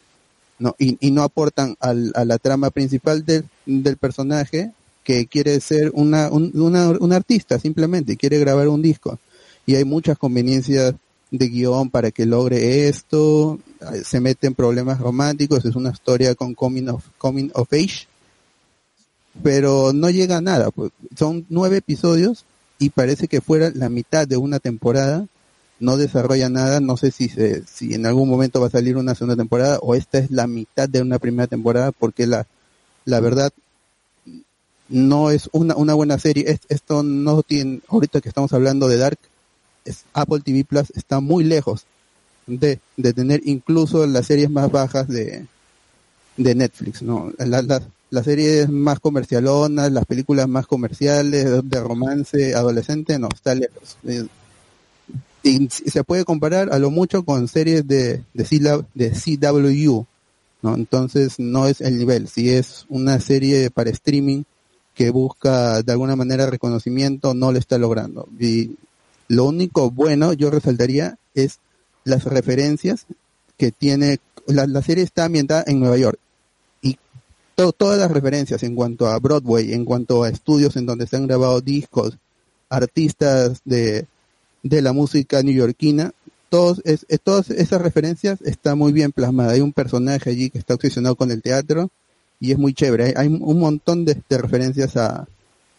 no 0.61 0.75
y, 0.79 0.97
y 1.01 1.13
no 1.13 1.23
aportan 1.23 1.77
al- 1.79 2.13
a 2.17 2.25
la 2.25 2.39
trama 2.39 2.71
principal 2.71 3.25
del, 3.25 3.45
del 3.65 3.97
personaje 3.97 4.73
que 5.05 5.27
quiere 5.27 5.61
ser 5.61 5.91
una, 5.95 6.31
un, 6.31 6.51
una, 6.55 6.91
un 6.91 7.13
artista 7.13 7.59
simplemente 7.59 8.17
quiere 8.17 8.39
grabar 8.39 8.69
un 8.69 8.83
disco. 8.83 9.19
Y 9.67 9.77
hay 9.77 9.85
muchas 9.85 10.19
conveniencias 10.19 10.95
de 11.31 11.49
guion 11.49 11.91
para 11.91 12.11
que 12.11 12.27
logre 12.27 12.89
esto, 12.89 13.59
se 14.05 14.19
mete 14.21 14.47
en 14.49 14.55
problemas 14.55 14.99
románticos, 14.99 15.65
es 15.65 15.77
una 15.77 15.91
historia 15.91 16.35
con 16.35 16.55
coming 16.55 16.89
of, 16.89 17.05
coming 17.19 17.51
of 17.55 17.73
age, 17.73 18.07
pero 19.43 19.93
no 19.93 20.11
llega 20.11 20.39
a 20.39 20.41
nada, 20.41 20.71
pues, 20.71 20.91
son 21.17 21.47
nueve 21.49 21.79
episodios 21.79 22.45
y 22.79 22.91
parece 22.91 23.29
que 23.29 23.41
fuera 23.41 23.71
la 23.75 23.89
mitad 23.89 24.27
de 24.27 24.37
una 24.37 24.59
temporada, 24.59 25.27
no 25.81 25.97
desarrolla 25.97 26.49
nada, 26.49 26.81
no 26.81 26.97
sé 26.97 27.11
si 27.11 27.29
se, 27.29 27.63
si 27.67 27.95
en 27.95 28.07
algún 28.07 28.29
momento 28.29 28.61
va 28.61 28.67
a 28.67 28.71
salir 28.71 28.97
una 28.97 29.15
segunda 29.15 29.37
temporada 29.37 29.79
o 29.81 29.95
esta 29.95 30.19
es 30.19 30.31
la 30.31 30.47
mitad 30.47 30.89
de 30.89 31.03
una 31.03 31.19
primera 31.19 31.47
temporada, 31.47 31.93
porque 31.93 32.27
la, 32.27 32.47
la 33.05 33.21
verdad 33.21 33.53
no 34.89 35.31
es 35.31 35.49
una, 35.53 35.77
una 35.77 35.95
buena 35.95 36.19
serie, 36.19 36.45
Es- 36.51 36.61
esto 36.69 37.03
no 37.03 37.43
tiene, 37.43 37.81
ahorita 37.89 38.21
que 38.21 38.29
estamos 38.29 38.53
hablando 38.53 38.89
de 38.89 38.97
Dark, 38.97 39.19
es- 39.85 40.05
Apple 40.15 40.41
TV 40.41 40.65
Plus 40.65 40.91
está 40.97 41.21
muy 41.21 41.45
lejos 41.45 41.85
de, 42.47 42.81
de 42.97 43.13
tener 43.13 43.43
incluso 43.45 44.07
las 44.07 44.27
series 44.27 44.51
más 44.51 44.71
bajas 44.73 45.07
de, 45.09 45.47
de 46.37 46.55
Netflix, 46.55 47.03
¿no? 47.03 47.33
La- 47.39 47.63
la- 47.63 47.83
las 48.11 48.25
series 48.25 48.69
más 48.69 49.01
comercialonas, 49.01 49.93
las 49.93 50.07
películas 50.07 50.49
más 50.49 50.67
comerciales, 50.67 51.63
de 51.63 51.81
romance, 51.81 52.55
adolescente, 52.55 53.19
no, 53.19 53.29
está 53.35 53.55
lejos. 53.55 53.97
Eh, 54.05 54.27
Y, 55.43 55.69
se 55.69 56.05
puede 56.05 56.25
comparar 56.25 56.73
a 56.73 56.79
lo 56.79 56.91
mucho 56.91 57.25
con 57.25 57.49
series 57.49 57.87
de, 57.87 58.25
de, 58.35 58.45
CW, 58.45 58.85
de 58.95 59.11
CW, 59.11 60.05
¿no? 60.63 60.75
Entonces 60.75 61.39
no 61.39 61.67
es 61.67 61.81
el 61.81 61.99
nivel, 61.99 62.29
si 62.29 62.51
es 62.51 62.87
una 62.89 63.21
serie 63.21 63.71
para 63.71 63.91
streaming 63.91 64.43
que 64.95 65.11
busca 65.11 65.83
de 65.83 65.93
alguna 65.93 66.17
manera 66.17 66.51
reconocimiento, 66.51 67.33
no 67.35 67.53
lo 67.53 67.59
está 67.59 67.79
logrando. 67.79 68.29
Y 68.39 68.77
lo 69.29 69.45
único 69.45 69.91
bueno, 69.91 70.33
yo 70.33 70.51
resaltaría, 70.51 71.19
es 71.35 71.61
las 72.05 72.25
referencias 72.25 73.07
que 73.57 73.71
tiene. 73.71 74.19
La, 74.47 74.67
la 74.67 74.83
serie 74.83 75.05
está 75.05 75.27
ambientada 75.27 75.63
en 75.67 75.79
Nueva 75.79 75.99
York. 75.99 76.19
Todas 77.77 77.99
las 77.99 78.13
referencias 78.13 78.63
en 78.63 78.77
cuanto 78.77 79.09
a 79.09 79.19
Broadway, 79.19 79.73
en 79.73 79.85
cuanto 79.85 80.23
a 80.23 80.29
estudios 80.29 80.77
en 80.77 80.87
donde 80.87 81.09
se 81.09 81.17
han 81.17 81.27
grabado 81.27 81.61
discos, 81.61 82.17
artistas 82.71 83.63
de, 83.65 84.07
de 84.63 84.81
la 84.81 84.93
música 84.93 85.43
neoyorquina, 85.43 86.13
todos 86.51 86.81
es, 86.85 87.05
es- 87.09 87.21
todas 87.21 87.51
esas 87.51 87.83
referencias 87.83 88.41
está 88.43 88.77
muy 88.77 88.93
bien 88.93 89.11
plasmada. 89.11 89.55
Hay 89.55 89.61
un 89.61 89.73
personaje 89.73 90.31
allí 90.31 90.51
que 90.51 90.59
está 90.59 90.75
obsesionado 90.75 91.17
con 91.17 91.33
el 91.33 91.43
teatro 91.43 91.91
y 92.39 92.53
es 92.53 92.59
muy 92.59 92.75
chévere. 92.75 93.07
Hay, 93.07 93.13
hay 93.17 93.27
un 93.27 93.59
montón 93.59 94.05
de, 94.05 94.23
de 94.29 94.39
referencias 94.39 94.97
a, 94.97 95.27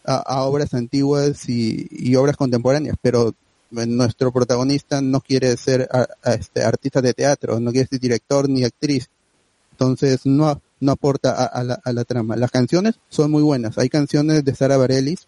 a, 0.04 0.42
obras 0.44 0.74
antiguas 0.74 1.48
y, 1.48 1.88
y 1.90 2.14
obras 2.14 2.36
contemporáneas, 2.36 2.96
pero 3.00 3.30
eh, 3.30 3.86
nuestro 3.86 4.30
protagonista 4.32 5.00
no 5.00 5.22
quiere 5.22 5.56
ser 5.56 5.88
este 6.24 6.62
artista 6.62 7.00
de 7.00 7.14
teatro, 7.14 7.58
no 7.58 7.72
quiere 7.72 7.88
ser 7.88 8.00
director 8.00 8.50
ni 8.50 8.64
actriz, 8.64 9.08
entonces 9.72 10.26
no, 10.26 10.60
no 10.80 10.92
aporta 10.92 11.44
a, 11.44 11.62
la, 11.62 11.80
a 11.84 11.92
la 11.92 12.04
trama. 12.04 12.36
Las 12.36 12.50
canciones 12.50 12.96
son 13.08 13.30
muy 13.30 13.42
buenas, 13.42 13.78
hay 13.78 13.88
canciones 13.88 14.44
de 14.44 14.54
Sara 14.54 14.76
Bareilles 14.76 15.26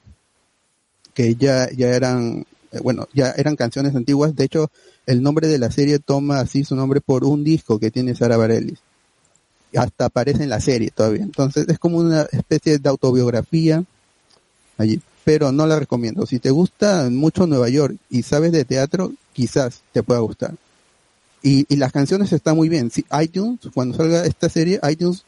que 1.15 1.35
ya, 1.35 1.69
ya 1.71 1.89
eran, 1.89 2.47
eh, 2.73 2.81
bueno, 2.83 3.07
ya 3.13 3.33
eran 3.37 3.57
canciones 3.57 3.95
antiguas, 3.95 4.35
de 4.35 4.45
hecho 4.45 4.71
el 5.07 5.23
nombre 5.23 5.47
de 5.49 5.59
la 5.59 5.71
serie 5.71 5.99
toma 5.99 6.41
así 6.41 6.65
su 6.65 6.75
nombre 6.75 7.01
por 7.01 7.25
un 7.25 7.45
disco 7.45 7.79
que 7.79 7.91
tiene 7.91 8.15
Sara 8.15 8.37
Bareilles 8.37 8.79
hasta 9.77 10.07
aparece 10.07 10.43
en 10.45 10.51
la 10.51 10.61
serie 10.61 10.91
todavía. 10.91 11.23
Entonces 11.23 11.67
es 11.69 11.79
como 11.79 11.99
una 11.99 12.23
especie 12.33 12.79
de 12.79 12.89
autobiografía 12.89 13.85
allí, 14.79 15.01
pero 15.25 15.53
no 15.53 15.67
la 15.67 15.79
recomiendo. 15.79 16.27
Si 16.27 16.39
te 16.39 16.51
gusta 16.51 17.09
mucho 17.11 17.47
Nueva 17.47 17.69
York 17.69 17.97
y 18.11 18.23
sabes 18.23 18.53
de 18.53 18.65
teatro, 18.65 19.13
quizás 19.33 19.83
te 19.93 20.03
pueda 20.03 20.21
gustar. 20.21 20.55
Y, 21.43 21.67
y 21.69 21.77
las 21.77 21.93
canciones 21.93 22.33
están 22.33 22.57
muy 22.57 22.69
bien. 22.69 22.91
Si 22.91 23.05
iTunes, 23.21 23.61
cuando 23.75 23.97
salga 23.97 24.25
esta 24.25 24.49
serie, 24.49 24.81
iTunes 24.89 25.25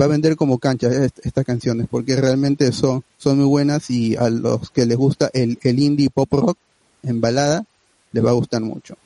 va 0.00 0.06
a 0.06 0.08
vender 0.08 0.36
como 0.36 0.58
cancha 0.58 0.88
est- 0.88 1.24
estas 1.24 1.44
canciones 1.44 1.86
porque 1.90 2.16
realmente 2.16 2.72
son, 2.72 3.04
son 3.18 3.38
muy 3.38 3.46
buenas 3.46 3.90
y 3.90 4.16
a 4.16 4.30
los 4.30 4.70
que 4.70 4.86
les 4.86 4.96
gusta 4.96 5.30
el, 5.34 5.58
el 5.62 5.78
indie 5.78 6.10
pop 6.10 6.32
rock 6.32 6.56
en 7.02 7.20
balada 7.20 7.64
les 8.12 8.24
va 8.24 8.30
a 8.30 8.34
gustar 8.34 8.60
mucho. 8.62 8.96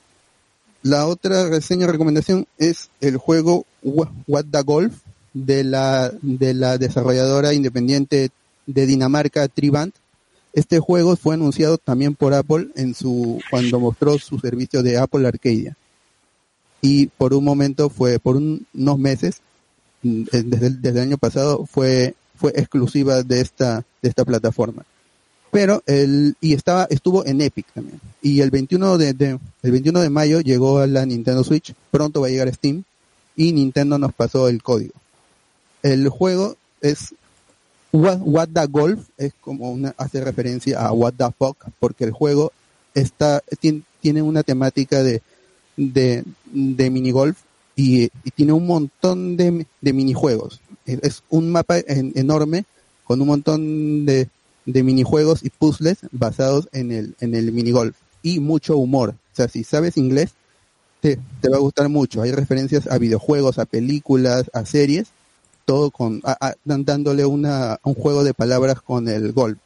La 0.83 1.07
otra 1.07 1.49
reseña 1.49 1.87
recomendación 1.87 2.47
es 2.59 2.91
el 3.01 3.17
juego 3.17 3.65
Wha- 3.83 4.13
What 4.29 4.45
the 4.51 4.63
Golf 4.63 4.95
de 5.35 5.65
la, 5.65 6.13
de 6.23 6.55
la 6.55 6.79
desarrolladora 6.79 7.53
independiente 7.55 8.31
de 8.67 8.87
Dinamarca 8.87 9.49
Triband. 9.49 9.93
Este 10.53 10.79
juego 10.79 11.17
fue 11.17 11.35
anunciado 11.35 11.77
también 11.79 12.15
por 12.15 12.33
Apple 12.35 12.69
en 12.77 12.95
su, 12.95 13.41
cuando 13.51 13.79
mostró 13.81 14.19
su 14.19 14.39
servicio 14.39 14.83
de 14.83 14.97
Apple 14.99 15.27
Arcadia. 15.27 15.77
Y 16.81 17.07
por 17.09 17.35
un 17.35 17.45
momento 17.45 17.91
fue, 17.91 18.19
por 18.19 18.37
un- 18.37 18.67
unos 18.75 18.99
meses, 18.99 19.41
desde, 20.03 20.67
el- 20.67 20.81
desde 20.83 20.99
el 21.01 21.07
año 21.09 21.19
pasado, 21.19 21.67
fue, 21.67 22.15
fue 22.37 22.53
exclusiva 22.57 23.23
de 23.23 23.41
esta, 23.41 23.85
de 24.03 24.09
esta 24.09 24.25
plataforma. 24.25 24.85
Pero 25.51 25.83
el 25.87 26.37
y 26.41 26.53
estaba 26.55 26.87
estuvo 26.91 27.25
en 27.25 27.41
Epic 27.41 27.67
también. 27.73 28.01
Y 28.21 28.41
el 28.41 28.51
21 28.51 28.99
de, 28.99 29.39
el 29.63 29.71
21 29.71 30.01
de 30.01 30.11
mayo 30.11 30.41
llegó 30.41 30.79
a 30.81 30.87
la 30.87 31.07
Nintendo 31.07 31.45
Switch. 31.45 31.73
Pronto 31.91 32.21
va 32.21 32.27
a 32.27 32.31
llegar 32.31 32.53
Steam. 32.53 32.83
Y 33.37 33.53
Nintendo 33.53 33.99
nos 33.99 34.13
pasó 34.13 34.49
el 34.49 34.63
código. 34.63 34.95
El 35.83 36.09
juego 36.09 36.57
es 36.81 37.15
What, 37.93 38.49
the 38.53 38.67
Golf 38.67 39.01
es 39.17 39.33
como 39.41 39.71
una 39.71 39.95
hace 39.97 40.23
referencia 40.23 40.81
a 40.81 40.93
What 40.93 41.15
the 41.17 41.25
Fuck 41.39 41.57
porque 41.81 42.05
el 42.05 42.11
juego 42.11 42.53
está 42.95 43.43
tien- 43.63 43.85
tiene 44.03 44.21
una 44.23 44.43
temática 44.43 45.03
de 45.03 45.23
de, 45.79 46.25
de 46.47 46.91
minigolf 46.91 47.37
y, 47.77 48.05
y 48.25 48.31
tiene 48.35 48.53
un 48.53 48.67
montón 48.67 49.37
de, 49.37 49.67
de 49.81 49.93
minijuegos 49.93 50.61
es, 50.87 51.23
un 51.29 51.51
mapa 51.51 51.79
en- 51.79 52.13
enorme 52.15 52.65
con 53.05 53.21
un 53.21 53.29
montón 53.29 54.07
de, 54.07 54.29
de 54.65 54.83
minijuegos 54.83 55.45
y 55.45 55.51
puzzles 55.51 55.99
basados 56.13 56.69
en 56.73 56.93
el, 56.93 57.15
en 57.21 57.35
el 57.35 57.53
minigolf 57.53 57.97
y 58.23 58.41
mucho 58.41 58.77
humor. 58.77 59.11
O 59.33 59.37
sea, 59.37 59.49
si 59.49 59.63
sabes 59.65 59.97
inglés, 59.97 60.31
te, 61.01 61.19
te 61.41 61.49
va 61.49 61.57
a 61.57 61.61
gustar 61.61 61.89
mucho. 61.89 62.23
Hay 62.23 62.33
referencias 62.33 62.89
a 62.89 62.99
videojuegos, 62.99 63.59
a 63.59 63.65
películas, 63.67 64.51
a 64.53 64.65
series, 64.65 65.09
todo 65.65 65.91
con, 65.91 66.21
a- 66.25 66.37
a- 66.49 66.55
dándole 66.65 67.25
una, 67.27 67.79
un 67.85 67.95
juego 67.95 68.25
de 68.25 68.35
palabras 68.35 68.81
con 68.81 69.09
el 69.09 69.33
golf. 69.33 69.59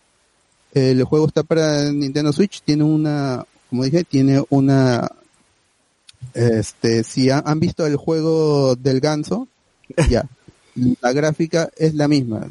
El 0.73 1.03
juego 1.05 1.27
está 1.27 1.43
para 1.43 1.91
Nintendo 1.93 2.33
Switch, 2.33 2.63
tiene 2.63 2.85
una, 2.85 3.45
como 3.71 3.85
dije, 3.85 4.05
tiene 4.05 4.43
una, 4.51 5.11
este, 6.35 7.05
si 7.05 7.31
ha- 7.31 7.43
han 7.45 7.61
visto 7.61 7.87
el 7.87 7.97
juego 7.97 8.77
del 8.77 9.01
ganso, 9.01 9.49
ya, 10.09 10.25
la 11.01 11.13
gráfica 11.13 11.71
es 11.77 11.95
la 11.95 12.09
misma, 12.09 12.49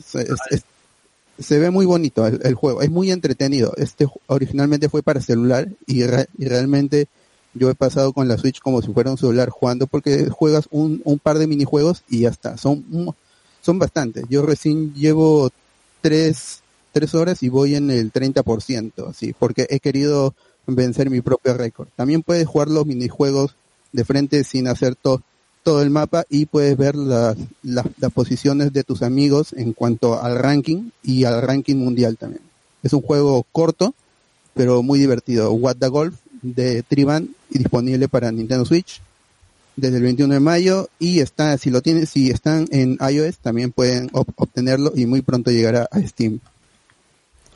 se 1.40 1.58
ve 1.58 1.70
muy 1.72 1.86
bonito 1.86 2.28
el, 2.28 2.54
juego, 2.54 2.82
es 2.82 2.90
muy 2.92 3.12
entretenido. 3.12 3.74
Este 3.78 4.08
originalmente 4.28 4.90
fue 4.90 5.02
para 5.04 5.22
celular 5.22 5.70
y, 5.88 6.04
y 6.04 6.48
realmente 6.48 7.08
yo 7.54 7.70
he 7.70 7.76
pasado 7.76 8.14
con 8.14 8.28
la 8.28 8.38
Switch 8.38 8.60
como 8.60 8.82
si 8.82 8.92
fuera 8.94 9.12
un 9.12 9.18
celular 9.18 9.50
jugando 9.50 9.88
porque 9.88 10.30
juegas 10.30 10.68
un, 10.72 11.02
un 11.06 11.18
par 11.18 11.38
de 11.40 11.48
minijuegos 11.48 12.04
y 12.10 12.22
ya 12.22 12.30
está. 12.30 12.58
Son, 12.58 12.84
son 13.62 13.80
bastantes. 13.80 14.26
Yo 14.30 14.42
recién 14.42 14.94
llevo 14.94 15.50
tres, 16.02 16.62
tres 16.92 17.16
horas 17.16 17.42
y 17.42 17.50
voy 17.50 17.76
en 17.76 17.90
el 17.90 18.12
30%, 18.12 19.10
así, 19.10 19.34
porque 19.38 19.66
he 19.70 19.80
querido 19.80 20.34
vencer 20.76 21.10
mi 21.10 21.22
propio 21.22 21.54
récord. 21.56 21.88
También 21.96 22.22
puedes 22.24 22.48
jugar 22.48 22.70
los 22.70 22.86
minijuegos 22.86 23.56
de 23.92 24.06
frente 24.06 24.44
sin 24.44 24.68
hacer 24.68 24.96
to- 24.96 25.22
todo 25.64 25.82
el 25.82 25.90
mapa 25.90 26.26
y 26.30 26.46
puedes 26.46 26.78
ver 26.78 26.96
las, 26.96 27.38
las, 27.64 27.86
las 28.00 28.12
posiciones 28.14 28.72
de 28.74 28.84
tus 28.84 29.02
amigos 29.02 29.54
en 29.54 29.74
cuanto 29.74 30.22
al 30.22 30.38
ranking 30.38 30.90
y 31.04 31.26
al 31.26 31.42
ranking 31.42 31.76
mundial 31.76 32.18
también. 32.18 32.42
Es 32.84 32.94
un 32.94 33.02
juego 33.02 33.46
corto, 33.52 33.94
pero 34.54 34.82
muy 34.84 35.00
divertido. 35.00 35.52
What 35.52 35.76
the 35.78 35.88
Golf 35.90 36.16
de 36.42 36.84
Triban 36.84 37.30
y 37.50 37.58
disponible 37.60 38.08
para 38.08 38.32
Nintendo 38.32 38.64
Switch 38.66 39.02
desde 39.76 39.98
el 39.98 40.04
21 40.04 40.34
de 40.34 40.40
mayo 40.40 40.90
y 41.00 41.20
está, 41.20 41.58
si 41.58 41.70
lo 41.70 41.82
tienen, 41.82 42.06
si 42.08 42.30
están 42.30 42.68
en 42.72 42.98
iOS 43.10 43.38
también 43.38 43.72
pueden 43.72 44.10
ob- 44.12 44.32
obtenerlo 44.36 44.92
y 44.96 45.06
muy 45.06 45.22
pronto 45.22 45.52
llegará 45.52 45.88
a 45.92 46.02
Steam. 46.02 46.40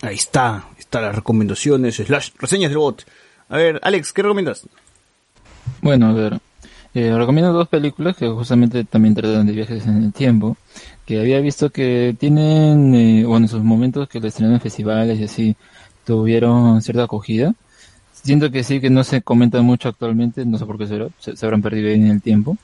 Ahí 0.01 0.15
está, 0.15 0.67
están 0.93 1.07
las 1.07 1.15
recomendaciones, 1.15 1.95
slash 1.95 2.29
reseñas 2.37 2.69
del 2.69 2.77
bot. 2.77 3.03
A 3.49 3.57
ver, 3.57 3.79
Alex, 3.81 4.13
¿qué 4.13 4.21
recomiendas? 4.21 4.67
Bueno, 5.81 6.09
a 6.09 6.13
ver, 6.13 6.39
eh, 6.93 7.11
recomiendo 7.17 7.51
dos 7.51 7.67
películas 7.67 8.15
que 8.15 8.27
justamente 8.27 8.83
también 8.83 9.15
tratan 9.15 9.47
de 9.47 9.53
viajes 9.53 9.87
en 9.87 10.03
el 10.03 10.13
tiempo, 10.13 10.55
que 11.07 11.19
había 11.19 11.39
visto 11.39 11.71
que 11.71 12.15
tienen, 12.19 12.93
eh, 12.93 13.25
bueno, 13.25 13.45
en 13.45 13.49
sus 13.49 13.63
momentos 13.63 14.07
que 14.07 14.19
lo 14.19 14.27
estrenan 14.27 14.53
en 14.53 14.61
festivales 14.61 15.19
y 15.19 15.23
así, 15.23 15.55
tuvieron 16.05 16.79
cierta 16.83 17.05
acogida. 17.05 17.55
Siento 18.11 18.51
que 18.51 18.63
sí, 18.63 18.79
que 18.79 18.91
no 18.91 19.03
se 19.03 19.23
comenta 19.23 19.63
mucho 19.63 19.89
actualmente, 19.89 20.45
no 20.45 20.59
sé 20.59 20.65
por 20.67 20.77
qué 20.77 20.85
será, 20.85 21.07
se, 21.17 21.35
se 21.35 21.43
habrán 21.43 21.63
perdido 21.63 21.89
en 21.89 22.05
el 22.05 22.21
tiempo. 22.21 22.55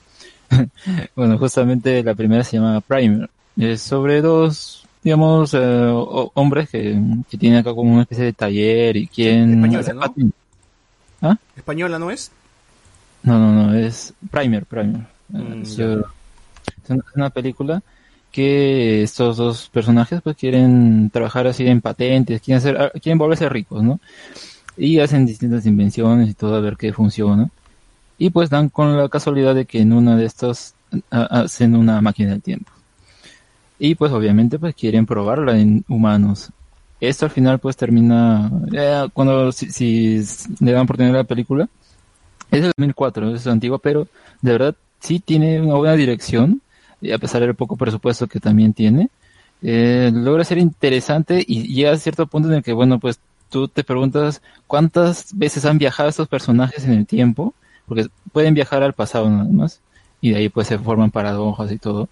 bueno, 1.16 1.40
justamente 1.40 2.04
la 2.04 2.14
primera 2.14 2.44
se 2.44 2.58
llama 2.58 2.80
Primer. 2.82 3.28
Es 3.58 3.82
sobre 3.82 4.22
dos, 4.22 4.86
digamos, 5.10 5.56
eh, 5.56 5.58
ho- 5.60 6.32
hombres 6.36 6.70
que, 6.70 7.02
que 7.28 7.38
tienen 7.38 7.58
acá 7.60 7.74
como 7.74 7.92
una 7.94 8.04
especie 8.04 8.26
de 8.26 8.34
taller 8.34 8.96
y 8.96 9.08
quieren... 9.08 9.56
Española, 9.56 9.94
¿no? 9.94 10.32
¿Ah? 11.28 11.38
¿Española 11.56 11.98
no 11.98 12.12
es? 12.12 12.32
No, 13.24 13.40
no, 13.40 13.52
no, 13.52 13.74
es 13.74 14.14
Primer, 14.30 14.68
Primer. 14.68 15.08
Mm, 15.30 15.64
es, 15.64 15.80
eh, 15.80 15.98
es 16.84 16.90
una, 16.92 17.00
es 17.10 17.16
una 17.16 17.30
película 17.32 17.82
que 18.32 19.02
estos 19.02 19.38
dos 19.38 19.68
personajes 19.70 20.22
pues 20.22 20.38
quieren 20.38 21.10
trabajar 21.12 21.48
así 21.48 21.66
en 21.66 21.82
patentes, 21.82 22.40
quieren 22.42 22.60
hacer, 22.60 22.80
ah, 22.80 22.92
quieren 23.02 23.18
volverse 23.18 23.50
ricos, 23.50 23.82
¿no? 23.82 24.00
Y 24.78 25.00
hacen 25.00 25.26
distintas 25.26 25.66
invenciones 25.66 26.30
y 26.30 26.34
todo 26.36 26.54
a 26.56 26.60
ver 26.62 26.78
qué 26.78 26.94
funciona. 26.94 27.50
Y 28.20 28.30
pues 28.30 28.52
dan 28.52 28.70
con 28.70 28.96
la 28.96 29.10
casualidad 29.10 29.56
de 29.56 29.66
que 29.66 29.80
en 29.82 29.92
una 29.92 30.16
de 30.16 30.26
estas 30.26 30.76
ah, 31.10 31.28
hacen 31.32 31.76
una 31.76 32.00
máquina 32.00 32.30
del 32.30 32.44
tiempo. 32.44 32.72
Y 33.80 33.96
pues 33.96 34.12
obviamente 34.12 34.60
pues 34.60 34.76
quieren 34.76 35.06
probarla 35.06 35.58
en 35.58 35.86
humanos. 35.88 36.52
Esto 37.00 37.26
al 37.26 37.32
final 37.32 37.60
pues 37.60 37.78
termina, 37.78 38.52
eh, 38.74 39.08
cuando 39.14 39.52
si, 39.54 40.22
le 40.60 40.72
dan 40.74 40.84
oportunidad 40.84 41.16
a 41.16 41.20
la 41.20 41.24
película, 41.24 41.70
es 42.52 42.62
del 42.62 42.74
2004, 42.78 43.36
es 43.36 43.48
antigua, 43.48 43.80
pero 43.80 44.08
de 44.42 44.52
verdad 44.52 44.76
sí 45.00 45.20
tiene 45.20 45.62
una 45.62 45.76
buena 45.76 45.96
dirección, 45.96 46.62
y 47.02 47.12
a 47.12 47.18
pesar 47.18 47.42
del 47.42 47.56
poco 47.56 47.78
presupuesto 47.78 48.28
que 48.28 48.40
también 48.40 48.74
tiene. 48.74 49.10
Eh, 49.62 50.12
logra 50.14 50.44
ser 50.44 50.58
interesante 50.58 51.44
y 51.46 51.74
llega 51.74 51.92
a 51.92 51.98
cierto 51.98 52.28
punto 52.28 52.50
en 52.50 52.56
el 52.56 52.64
que, 52.64 52.74
bueno, 52.74 53.00
pues 53.00 53.20
tú 53.50 53.68
te 53.68 53.84
preguntas 53.84 54.42
cuántas 54.68 55.38
veces 55.38 55.66
han 55.66 55.78
viajado 55.78 56.10
estos 56.10 56.28
personajes 56.28 56.86
en 56.86 56.94
el 56.94 57.06
tiempo, 57.06 57.54
porque 57.88 58.08
pueden 58.32 58.54
viajar 58.54 58.84
al 58.84 58.94
pasado 58.94 59.30
nada 59.30 59.50
más, 59.50 59.82
y 60.22 60.32
de 60.32 60.38
ahí 60.38 60.50
pues 60.50 60.68
se 60.68 60.78
forman 60.78 61.12
paradojas 61.12 61.72
y 61.72 61.78
todo. 61.78 62.10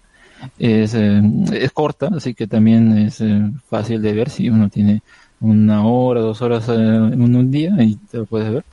Es, 0.58 0.94
eh, 0.94 1.20
es 1.52 1.72
corta, 1.72 2.10
así 2.14 2.34
que 2.34 2.46
también 2.46 2.96
es 2.98 3.20
eh, 3.20 3.50
fácil 3.68 4.02
de 4.02 4.12
ver 4.12 4.30
si 4.30 4.48
uno 4.48 4.68
tiene 4.68 5.02
una 5.40 5.86
hora, 5.86 6.20
dos 6.20 6.42
horas 6.42 6.68
eh, 6.68 6.72
en 6.74 7.36
un 7.36 7.50
día 7.50 7.74
y 7.80 7.96
te 7.96 8.18
lo 8.18 8.26
puedes 8.26 8.52
ver. 8.52 8.64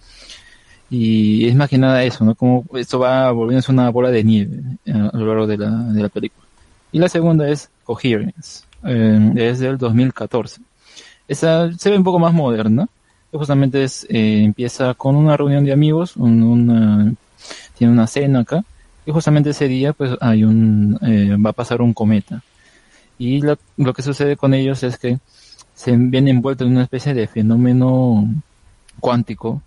Y 0.90 1.48
es 1.48 1.56
más 1.56 1.70
que 1.70 1.78
nada 1.78 2.04
eso, 2.04 2.24
¿no? 2.26 2.36
Como 2.36 2.64
esto 2.76 3.00
va 3.00 3.32
volviéndose 3.32 3.72
una 3.72 3.90
bola 3.90 4.12
de 4.12 4.24
nieve 4.24 4.62
eh, 4.86 4.92
a 4.92 5.18
lo 5.18 5.26
largo 5.26 5.48
de 5.48 5.58
la, 5.58 5.70
de 5.70 6.02
la 6.02 6.10
película. 6.10 6.46
Y 6.92 7.00
la 7.00 7.10
segunda 7.10 7.50
es 7.50 7.70
Coherence, 7.84 8.64
es 8.84 9.60
del 9.60 9.78
2014. 9.78 10.62
Esa 11.28 11.72
se 11.74 11.90
ve 11.90 11.98
un 11.98 12.04
poco 12.04 12.20
más 12.20 12.34
moderna. 12.34 12.88
Justamente 13.32 13.84
es, 13.84 14.06
eh, 14.10 14.44
empieza 14.44 14.94
con 14.94 15.16
una 15.16 15.36
reunión 15.36 15.66
de 15.66 15.74
amigos, 15.74 16.14
tiene 16.14 17.18
una 17.94 18.08
cena 18.08 18.40
acá, 18.40 18.64
y 19.06 19.12
justamente 19.12 19.52
ese 19.52 19.68
día 19.68 19.94
pues 19.94 20.12
hay 20.22 20.44
un, 20.44 20.98
eh, 21.02 21.36
va 21.38 21.52
a 21.52 21.54
pasar 21.54 21.82
un 21.82 21.94
cometa. 21.94 22.42
Y 23.18 23.42
lo, 23.42 23.58
lo 23.78 23.94
que 23.94 24.02
sucede 24.02 24.36
con 24.36 24.54
ellos 24.54 24.84
es 24.84 24.98
que 24.98 25.20
se 25.74 25.96
ven 25.96 26.28
envueltos 26.28 26.66
en 26.66 26.74
una 26.74 26.84
especie 26.84 27.14
de 27.14 27.28
fenómeno 27.28 28.28
cuántico, 29.00 29.62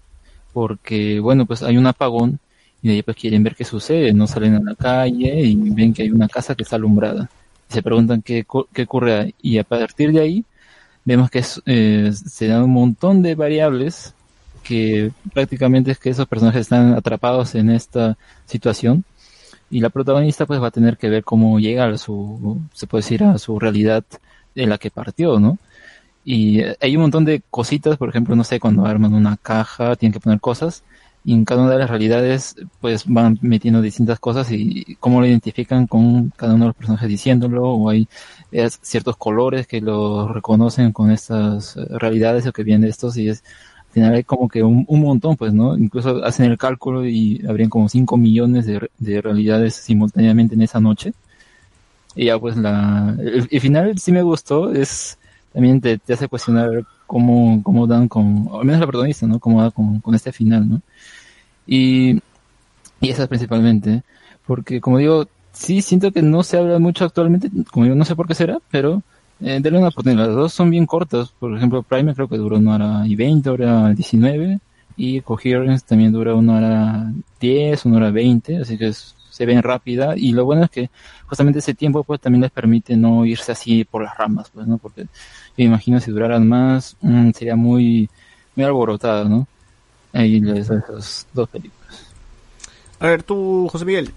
porque 0.53 1.21
bueno, 1.21 1.47
pues 1.47 1.63
hay 1.63 1.77
un 1.77 1.87
apagón 1.87 2.41
y 2.83 2.89
de 2.89 2.95
ahí 2.95 3.03
pues 3.03 3.17
quieren 3.17 3.43
ver 3.43 3.55
qué 3.55 3.65
sucede, 3.65 4.13
no 4.13 4.27
salen 4.27 4.57
a 4.57 4.61
la 4.61 4.75
calle 4.75 5.41
y 5.41 5.55
ven 5.55 5.93
que 5.93 6.03
hay 6.03 6.11
una 6.11 6.29
casa 6.29 6.55
que 6.55 6.63
está 6.63 6.77
alumbrada. 6.77 7.31
Se 7.69 7.83
preguntan 7.83 8.23
qué, 8.23 8.47
qué 8.73 8.83
ocurre 8.83 9.15
ahí. 9.15 9.35
Y 9.43 9.59
a 9.59 9.65
partir 9.65 10.13
de 10.13 10.21
ahí 10.21 10.45
vemos 11.05 11.31
que 11.31 11.45
eh, 11.67 12.13
se 12.13 12.47
dan 12.47 12.63
un 12.65 12.73
montón 12.73 13.23
de 13.23 13.35
variables 13.35 14.15
que 14.63 15.11
prácticamente 15.33 15.91
es 15.91 15.99
que 15.99 16.11
esos 16.11 16.27
personajes 16.27 16.63
están 16.63 16.95
atrapados 16.95 17.55
en 17.55 17.71
esta 17.71 18.17
situación 18.47 19.05
y 19.71 19.81
la 19.81 19.91
protagonista 19.91 20.47
pues 20.47 20.61
va 20.63 20.69
a 20.69 20.71
tener 20.71 20.97
que 20.97 21.09
ver 21.09 21.25
cómo 21.25 21.59
llega 21.59 21.87
a 21.87 21.99
su, 21.99 22.61
se 22.73 22.87
puede 22.87 23.03
decir, 23.03 23.25
a 23.25 23.39
su 23.39 23.59
realidad 23.59 24.05
de 24.55 24.67
la 24.67 24.79
que 24.79 24.91
partió, 24.91 25.39
¿no? 25.39 25.59
Y 26.25 26.61
eh, 26.61 26.77
hay 26.81 26.97
un 26.97 27.03
montón 27.03 27.25
de 27.25 27.43
cositas, 27.51 27.97
por 27.97 28.09
ejemplo, 28.09 28.37
no 28.37 28.45
sé, 28.45 28.61
cuando 28.61 28.85
arman 28.87 29.15
una 29.15 29.37
caja, 29.37 29.97
tienen 29.97 30.13
que 30.13 30.21
poner 30.21 30.41
cosas, 30.41 30.85
y 31.25 31.35
en 31.35 31.45
cada 31.45 31.63
una 31.63 31.73
de 31.73 31.79
las 31.79 31.91
realidades, 31.91 32.57
pues 32.81 33.05
van 33.07 33.39
metiendo 33.43 33.83
distintas 33.83 34.19
cosas 34.19 34.51
y 34.51 34.97
cómo 35.01 35.21
lo 35.21 35.27
identifican 35.27 35.87
con 35.87 36.31
cada 36.31 36.55
uno 36.55 36.65
de 36.65 36.69
los 36.69 36.77
personajes 36.77 37.09
diciéndolo, 37.09 37.65
o 37.65 37.91
hay 37.91 38.09
eh, 38.53 38.69
ciertos 38.83 39.17
colores 39.17 39.67
que 39.67 39.81
lo 39.81 40.29
reconocen 40.29 40.93
con 40.93 41.11
estas 41.11 41.77
eh, 41.77 41.87
realidades 41.91 42.47
o 42.47 42.53
que 42.53 42.63
vienen 42.63 42.83
de 42.83 42.89
estos, 42.89 43.17
y 43.17 43.29
es, 43.29 43.45
hay 43.95 44.25
como 44.25 44.49
que 44.49 44.63
un, 44.63 44.85
un 44.89 45.01
montón, 45.01 45.37
pues, 45.37 45.53
¿no? 45.53 45.77
Incluso 45.77 46.25
hacen 46.25 46.47
el 46.51 46.59
cálculo 46.59 47.07
y 47.07 47.45
habrían 47.49 47.71
como 47.71 47.89
5 47.89 48.17
millones 48.17 48.67
de, 48.67 48.91
de 48.99 49.21
realidades 49.23 49.75
simultáneamente 49.75 50.55
en 50.55 50.63
esa 50.63 50.81
noche. 50.81 51.13
Y 52.15 52.27
ya 52.27 52.39
pues 52.39 52.57
la, 52.57 53.15
el, 53.19 53.49
el 53.51 53.61
final 53.61 53.99
sí 53.99 54.13
me 54.13 54.23
gustó, 54.23 54.73
es, 54.73 55.19
también 55.53 55.81
te, 55.81 55.99
te 55.99 56.13
hace 56.15 56.29
cuestionar 56.29 56.85
cómo, 57.07 57.63
cómo 57.63 57.87
dan 57.87 58.09
con, 58.09 58.49
al 58.53 58.65
menos 58.65 58.81
la 58.81 58.87
protagonista, 58.87 59.27
¿no? 59.27 59.39
Cómo 59.39 59.63
da 59.63 59.71
con, 59.71 60.01
con 60.01 60.15
este 60.15 60.33
final, 60.33 60.69
¿no? 60.69 60.83
Y, 61.67 62.21
y 63.01 63.11
esa 63.11 63.25
es 63.25 63.29
principalmente, 63.29 64.03
porque 64.47 64.81
como 64.81 64.99
digo, 64.99 65.29
sí 65.53 65.83
siento 65.83 66.13
que 66.13 66.23
no 66.23 66.43
se 66.43 66.57
habla 66.59 66.79
mucho 66.79 67.05
actualmente, 67.05 67.51
como 67.71 67.85
digo, 67.85 67.97
no 67.97 68.05
sé 68.05 68.17
por 68.17 68.27
qué 68.27 68.35
será, 68.35 68.59
pero 68.71 69.03
eh, 69.41 69.59
denle 69.61 69.79
una 69.79 69.89
oportunidad. 69.89 70.27
Las 70.27 70.35
dos 70.35 70.53
son 70.53 70.71
bien 70.71 70.87
cortas, 70.87 71.33
por 71.39 71.57
ejemplo, 71.57 71.83
Prime 71.83 72.15
creo 72.15 72.29
que 72.29 72.37
duró 72.37 72.57
una 72.57 72.75
hora 72.75 73.07
y 73.07 73.15
20, 73.15 73.51
hora 73.51 73.95
19, 73.95 74.59
y 74.97 75.21
Coherence 75.21 75.87
también 75.87 76.13
dura 76.13 76.35
una 76.35 76.57
hora 76.57 77.13
10, 77.41 77.85
una 77.87 77.97
hora 77.99 78.11
20, 78.11 78.59
así 78.59 78.77
que 78.77 78.93
se 78.93 79.47
ven 79.47 79.63
rápida, 79.63 80.15
y 80.17 80.33
lo 80.33 80.45
bueno 80.45 80.65
es 80.65 80.71
que 80.71 80.91
justamente 81.27 81.61
ese 81.61 81.75
tiempo 81.75 82.03
pues 82.03 82.21
también 82.21 82.43
les 82.43 82.51
permite 82.51 82.97
no 82.97 83.25
irse 83.25 83.53
así 83.53 83.85
por 83.85 84.03
las 84.03 84.17
ramas, 84.17 84.51
pues, 84.53 84.67
¿no? 84.67 84.79
Porque 84.79 85.07
me 85.57 85.65
imagino 85.65 86.01
si 86.01 86.11
duraran 86.11 86.49
más, 86.49 86.97
mm, 87.01 87.31
sería 87.31 87.55
muy, 87.55 88.09
muy 88.57 88.65
alborotada, 88.65 89.25
¿no? 89.25 89.47
Ahí 90.13 90.43
esas 90.57 91.27
dos 91.33 91.49
películas. 91.49 91.79
A 92.99 93.07
ver, 93.07 93.23
tú, 93.23 93.69
José 93.71 93.85
Miguel. 93.85 94.13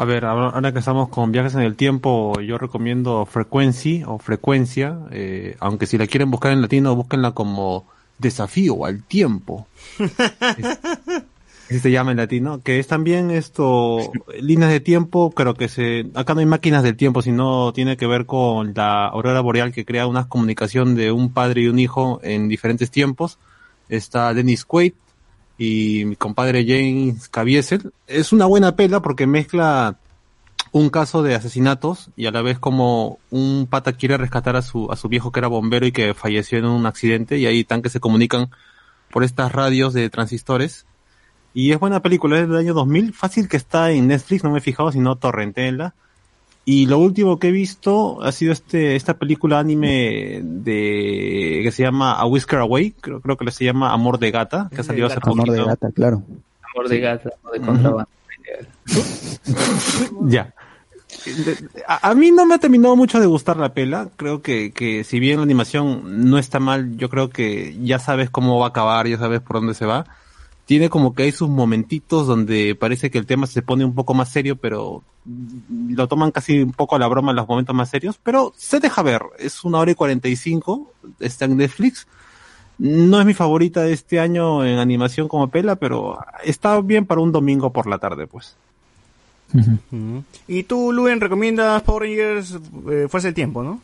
A 0.00 0.04
ver, 0.04 0.24
ahora 0.24 0.72
que 0.72 0.78
estamos 0.78 1.08
con 1.08 1.32
viajes 1.32 1.54
en 1.56 1.62
el 1.62 1.74
tiempo, 1.74 2.40
yo 2.40 2.56
recomiendo 2.56 3.26
Frequency 3.26 4.04
o 4.06 4.18
Frecuencia, 4.18 4.96
eh, 5.10 5.56
aunque 5.58 5.86
si 5.86 5.98
la 5.98 6.06
quieren 6.06 6.30
buscar 6.30 6.52
en 6.52 6.62
latino, 6.62 6.94
búsquenla 6.94 7.32
como 7.32 7.84
Desafío 8.18 8.84
al 8.86 9.02
Tiempo. 9.02 9.66
Es- 9.98 10.78
Así 11.68 11.80
se 11.80 11.90
llama 11.90 12.12
en 12.12 12.16
latino, 12.16 12.62
que 12.62 12.78
es 12.78 12.86
también 12.86 13.30
esto, 13.30 13.98
líneas 14.40 14.70
de 14.70 14.80
tiempo, 14.80 15.32
creo 15.32 15.52
que 15.52 15.68
se, 15.68 16.06
acá 16.14 16.32
no 16.32 16.40
hay 16.40 16.46
máquinas 16.46 16.82
del 16.82 16.96
tiempo, 16.96 17.20
sino 17.20 17.74
tiene 17.74 17.98
que 17.98 18.06
ver 18.06 18.24
con 18.24 18.72
la 18.74 19.06
aurora 19.08 19.42
boreal 19.42 19.70
que 19.70 19.84
crea 19.84 20.06
una 20.06 20.28
comunicación 20.28 20.94
de 20.94 21.12
un 21.12 21.30
padre 21.30 21.60
y 21.62 21.66
un 21.68 21.78
hijo 21.78 22.20
en 22.22 22.48
diferentes 22.48 22.90
tiempos. 22.90 23.38
Está 23.90 24.32
Dennis 24.32 24.64
Quaid 24.64 24.94
y 25.58 26.04
mi 26.06 26.16
compadre 26.16 26.64
James 26.66 27.28
Caviezel. 27.28 27.92
Es 28.06 28.32
una 28.32 28.46
buena 28.46 28.76
pela 28.76 29.02
porque 29.02 29.26
mezcla 29.26 29.98
un 30.72 30.90
caso 30.90 31.22
de 31.22 31.34
asesinatos 31.34 32.10
y 32.16 32.26
a 32.26 32.30
la 32.30 32.42
vez 32.42 32.58
como 32.58 33.18
un 33.30 33.66
pata 33.68 33.94
quiere 33.94 34.16
rescatar 34.16 34.56
a 34.56 34.62
su, 34.62 34.90
a 34.90 34.96
su 34.96 35.08
viejo 35.08 35.32
que 35.32 35.40
era 35.40 35.48
bombero 35.48 35.86
y 35.86 35.92
que 35.92 36.14
falleció 36.14 36.58
en 36.58 36.66
un 36.66 36.86
accidente 36.86 37.38
y 37.38 37.46
ahí 37.46 37.64
tan 37.64 37.82
que 37.82 37.88
se 37.88 38.00
comunican 38.00 38.50
por 39.10 39.24
estas 39.24 39.52
radios 39.52 39.94
de 39.94 40.08
transistores. 40.10 40.86
Y 41.54 41.72
es 41.72 41.80
buena 41.80 42.02
película, 42.02 42.38
es 42.38 42.48
del 42.48 42.58
año 42.58 42.74
2000, 42.74 43.12
fácil 43.14 43.48
que 43.48 43.56
está 43.56 43.90
en 43.90 44.06
Netflix, 44.06 44.44
no 44.44 44.50
me 44.50 44.58
he 44.58 44.62
fijado, 44.62 44.92
sino 44.92 45.16
torrentenla. 45.16 45.94
Y 46.70 46.84
lo 46.84 46.98
último 46.98 47.38
que 47.38 47.48
he 47.48 47.50
visto 47.50 48.22
ha 48.22 48.30
sido 48.30 48.52
este, 48.52 48.94
esta 48.94 49.14
película 49.14 49.58
anime 49.58 50.42
de, 50.42 51.60
que 51.62 51.70
se 51.72 51.82
llama 51.82 52.12
A 52.12 52.26
Whisker 52.26 52.58
Away, 52.58 52.90
creo, 52.90 53.22
creo 53.22 53.38
que 53.38 53.50
se 53.50 53.64
llama 53.64 53.90
Amor 53.90 54.18
de 54.18 54.30
Gata, 54.30 54.68
que 54.70 54.82
ha 54.82 54.84
salido 54.84 55.06
hace 55.06 55.18
Amor 55.22 55.50
de 55.50 55.64
gata, 55.64 55.90
claro. 55.92 56.22
Amor 56.74 56.90
de 56.90 57.00
gata, 57.00 57.30
amor 57.42 57.52
de 57.54 57.66
contrabando. 57.66 58.10
Ya. 60.28 60.52
A, 61.86 62.10
a 62.10 62.14
mí 62.14 62.32
no 62.32 62.44
me 62.44 62.56
ha 62.56 62.58
terminado 62.58 62.96
mucho 62.96 63.18
de 63.18 63.24
gustar 63.24 63.56
la 63.56 63.72
pela. 63.72 64.10
Creo 64.18 64.42
que, 64.42 64.70
que 64.70 65.04
si 65.04 65.20
bien 65.20 65.38
la 65.38 65.44
animación 65.44 66.28
no 66.28 66.36
está 66.36 66.60
mal, 66.60 66.98
yo 66.98 67.08
creo 67.08 67.30
que 67.30 67.78
ya 67.80 67.98
sabes 67.98 68.28
cómo 68.28 68.58
va 68.58 68.66
a 68.66 68.68
acabar, 68.68 69.06
ya 69.06 69.16
sabes 69.16 69.40
por 69.40 69.56
dónde 69.56 69.72
se 69.72 69.86
va. 69.86 70.04
Tiene 70.68 70.90
como 70.90 71.14
que 71.14 71.22
hay 71.22 71.32
sus 71.32 71.48
momentitos 71.48 72.26
donde 72.26 72.74
parece 72.74 73.10
que 73.10 73.16
el 73.16 73.24
tema 73.24 73.46
se 73.46 73.62
pone 73.62 73.86
un 73.86 73.94
poco 73.94 74.12
más 74.12 74.28
serio, 74.28 74.56
pero 74.56 75.02
lo 75.88 76.08
toman 76.08 76.30
casi 76.30 76.60
un 76.60 76.72
poco 76.72 76.94
a 76.94 76.98
la 76.98 77.06
broma 77.06 77.30
en 77.30 77.36
los 77.36 77.48
momentos 77.48 77.74
más 77.74 77.88
serios. 77.88 78.20
Pero 78.22 78.52
se 78.54 78.78
deja 78.78 79.02
ver. 79.02 79.22
Es 79.38 79.64
una 79.64 79.78
hora 79.78 79.92
y 79.92 79.94
cuarenta 79.94 80.28
y 80.28 80.36
cinco. 80.36 80.92
Está 81.20 81.46
en 81.46 81.56
Netflix. 81.56 82.06
No 82.76 83.18
es 83.18 83.24
mi 83.24 83.32
favorita 83.32 83.80
de 83.80 83.94
este 83.94 84.20
año 84.20 84.62
en 84.62 84.78
animación 84.78 85.26
como 85.26 85.48
pela, 85.48 85.76
pero 85.76 86.18
está 86.44 86.78
bien 86.82 87.06
para 87.06 87.22
un 87.22 87.32
domingo 87.32 87.72
por 87.72 87.86
la 87.86 87.96
tarde, 87.96 88.26
pues. 88.26 88.54
Y 90.46 90.64
tú, 90.64 90.92
Luen, 90.92 91.22
recomiendas 91.22 91.82
Power 91.82 92.02
Rangers 92.02 92.58
eh, 92.90 93.06
Fuerza 93.08 93.28
del 93.28 93.34
Tiempo, 93.34 93.62
¿no? 93.62 93.80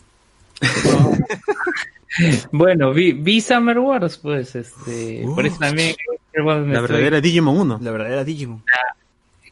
Bueno, 2.52 2.92
vi, 2.92 3.12
vi 3.12 3.40
Summer 3.40 3.78
Wars, 3.78 4.18
pues, 4.18 4.54
este, 4.54 5.26
por 5.34 5.44
eso 5.46 5.58
también. 5.58 5.96
La 6.34 6.54
estoy- 6.60 6.80
verdadera 6.82 7.20
Digimon 7.20 7.56
1. 7.58 7.78
La 7.82 7.90
verdadera 7.90 8.24
Digimon. 8.24 8.62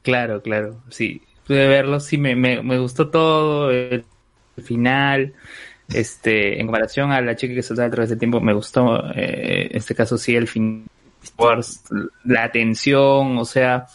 Claro, 0.02 0.42
claro, 0.42 0.80
sí. 0.90 1.22
Pude 1.46 1.66
verlo, 1.68 2.00
sí, 2.00 2.18
me, 2.18 2.34
me, 2.34 2.62
me 2.62 2.78
gustó 2.78 3.08
todo, 3.08 3.70
el 3.70 4.04
final, 4.64 5.32
este, 5.92 6.60
en 6.60 6.66
comparación 6.66 7.12
a 7.12 7.20
la 7.20 7.36
chica 7.36 7.54
que 7.54 7.62
saltaba 7.62 7.88
a 7.88 7.90
través 7.90 8.10
del 8.10 8.18
tiempo, 8.18 8.40
me 8.40 8.52
gustó, 8.52 9.10
eh, 9.14 9.68
en 9.70 9.76
este 9.76 9.94
caso 9.94 10.18
sí, 10.18 10.34
el 10.34 10.48
fin, 10.48 10.86
Wars, 11.38 11.82
la 12.24 12.50
tensión, 12.50 13.38
o 13.38 13.44
sea, 13.44 13.86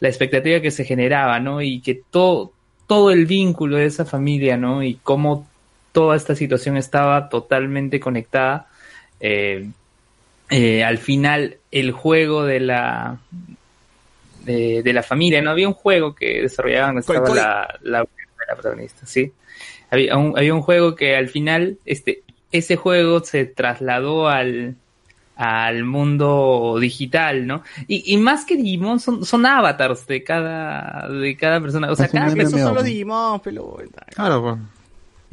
la 0.00 0.08
expectativa 0.08 0.60
que 0.60 0.70
se 0.70 0.84
generaba, 0.84 1.40
¿no? 1.40 1.62
Y 1.62 1.80
que 1.80 2.02
todo, 2.10 2.52
todo 2.86 3.10
el 3.10 3.24
vínculo 3.26 3.76
de 3.76 3.86
esa 3.86 4.04
familia, 4.04 4.56
¿no? 4.56 4.82
Y 4.82 4.96
cómo 5.02 5.46
toda 5.92 6.16
esta 6.16 6.34
situación 6.34 6.76
estaba 6.76 7.28
totalmente 7.28 8.00
conectada. 8.00 8.68
Eh, 9.20 9.70
eh, 10.50 10.84
al 10.84 10.98
final, 10.98 11.58
el 11.70 11.92
juego 11.92 12.44
de 12.44 12.60
la 12.60 13.18
de, 14.44 14.82
de 14.82 14.92
la 14.92 15.02
familia, 15.02 15.40
¿no? 15.40 15.50
Había 15.50 15.68
un 15.68 15.74
juego 15.74 16.14
que 16.14 16.42
desarrollaban, 16.42 16.98
estaba 16.98 17.34
la, 17.34 17.78
la, 17.82 17.98
la 18.00 18.54
protagonista, 18.54 19.06
¿sí? 19.06 19.32
Había 19.90 20.16
un, 20.16 20.36
había 20.36 20.54
un 20.54 20.62
juego 20.62 20.94
que 20.94 21.16
al 21.16 21.28
final, 21.28 21.78
este, 21.84 22.22
ese 22.52 22.76
juego 22.76 23.24
se 23.24 23.46
trasladó 23.46 24.28
al, 24.28 24.76
al 25.36 25.84
mundo 25.84 26.76
digital, 26.80 27.46
¿no? 27.46 27.62
Y, 27.88 28.12
y 28.12 28.16
más 28.16 28.44
que 28.44 28.56
Digimon, 28.56 29.00
son, 29.00 29.24
son 29.24 29.46
avatars 29.46 30.06
de 30.06 30.22
cada, 30.22 31.08
de 31.08 31.36
cada 31.36 31.60
persona. 31.60 31.90
O 31.90 31.96
sea, 31.96 32.08
cada 32.08 32.34
persona 32.34 32.62
Solo 32.62 32.74
pues. 32.74 32.86
Digimon, 32.86 33.40
pero... 33.40 33.78
Claro, 34.14 34.42
pues. 34.42 34.58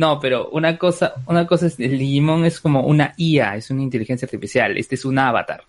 No, 0.01 0.19
pero 0.19 0.49
una 0.49 0.79
cosa, 0.79 1.13
una 1.27 1.45
cosa 1.45 1.67
es, 1.67 1.79
el 1.79 1.99
Digimon 1.99 2.43
es 2.43 2.59
como 2.59 2.81
una 2.87 3.13
IA, 3.17 3.55
es 3.57 3.69
una 3.69 3.83
inteligencia 3.83 4.25
artificial, 4.25 4.75
este 4.75 4.95
es 4.95 5.05
un 5.05 5.19
avatar. 5.19 5.63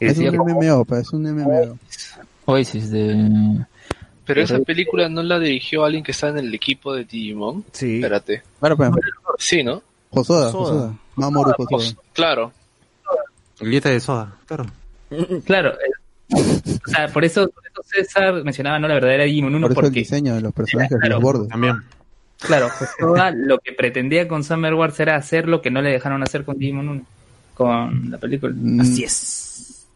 Es 0.00 0.18
un 0.18 0.24
decir, 0.24 0.36
MMO, 0.36 0.84
pues, 0.84 1.02
es 1.02 1.12
un 1.12 1.22
MMO. 1.22 1.78
Oasis 2.46 2.90
de... 2.90 3.64
Pero 4.24 4.42
esa 4.42 4.58
película 4.58 5.08
no 5.08 5.22
la 5.22 5.38
dirigió 5.38 5.84
alguien 5.84 6.02
que 6.02 6.10
está 6.10 6.30
en 6.30 6.38
el 6.38 6.52
equipo 6.52 6.92
de 6.92 7.04
Digimon. 7.04 7.64
Sí. 7.70 7.96
Espérate. 7.96 8.42
Bueno, 8.58 8.76
pues, 8.76 8.90
Sí, 9.38 9.62
¿no? 9.62 9.80
Josoda, 10.10 10.50
Josoda. 10.50 10.94
Mamoru 11.14 11.52
Josoda. 11.56 11.68
Pues, 11.68 11.96
claro. 12.12 12.52
De 13.60 14.00
soda, 14.00 14.36
claro. 14.46 14.66
Claro, 15.44 15.70
eh, 15.74 16.34
o 16.84 16.90
sea, 16.90 17.06
por 17.12 17.24
eso, 17.24 17.48
por 17.48 17.64
eso 17.64 17.82
César 17.84 18.42
mencionaba 18.42 18.80
no 18.80 18.88
la 18.88 18.94
verdadera 18.94 19.22
Digimon 19.22 19.54
1 19.54 19.66
Por 19.68 19.70
eso 19.72 19.80
el 19.80 19.84
porque, 19.86 20.00
diseño 20.00 20.34
de 20.34 20.40
los 20.40 20.52
personajes, 20.52 20.98
Claro. 20.98 21.14
los 21.14 21.22
bordes. 21.22 21.48
También. 21.48 21.76
Claro, 22.46 22.68
Josoda 22.70 23.30
lo 23.30 23.58
que 23.58 23.72
pretendía 23.72 24.28
con 24.28 24.44
Summer 24.44 24.74
Wars 24.74 24.98
era 25.00 25.16
hacer 25.16 25.48
lo 25.48 25.60
que 25.62 25.70
no 25.70 25.80
le 25.82 25.90
dejaron 25.90 26.22
hacer 26.22 26.44
con 26.44 26.58
Digimon 26.58 26.88
1, 26.88 27.02
con 27.54 28.10
la 28.10 28.18
película. 28.18 28.52
Mm, 28.56 28.80
Así 28.80 29.04
es. 29.04 29.86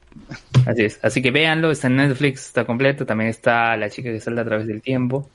Así 0.67 0.83
es. 0.85 0.99
Así 1.03 1.23
que 1.23 1.31
véanlo, 1.31 1.71
está 1.71 1.87
en 1.89 1.97
Netflix, 1.97 2.47
está 2.47 2.65
completo. 2.65 3.05
También 3.07 3.31
está 3.31 3.77
La 3.77 3.91
chica 3.91 4.11
que 4.11 4.21
salta 4.21 4.41
a 4.43 4.45
través 4.45 4.67
del 4.67 4.81
tiempo. 4.83 5.29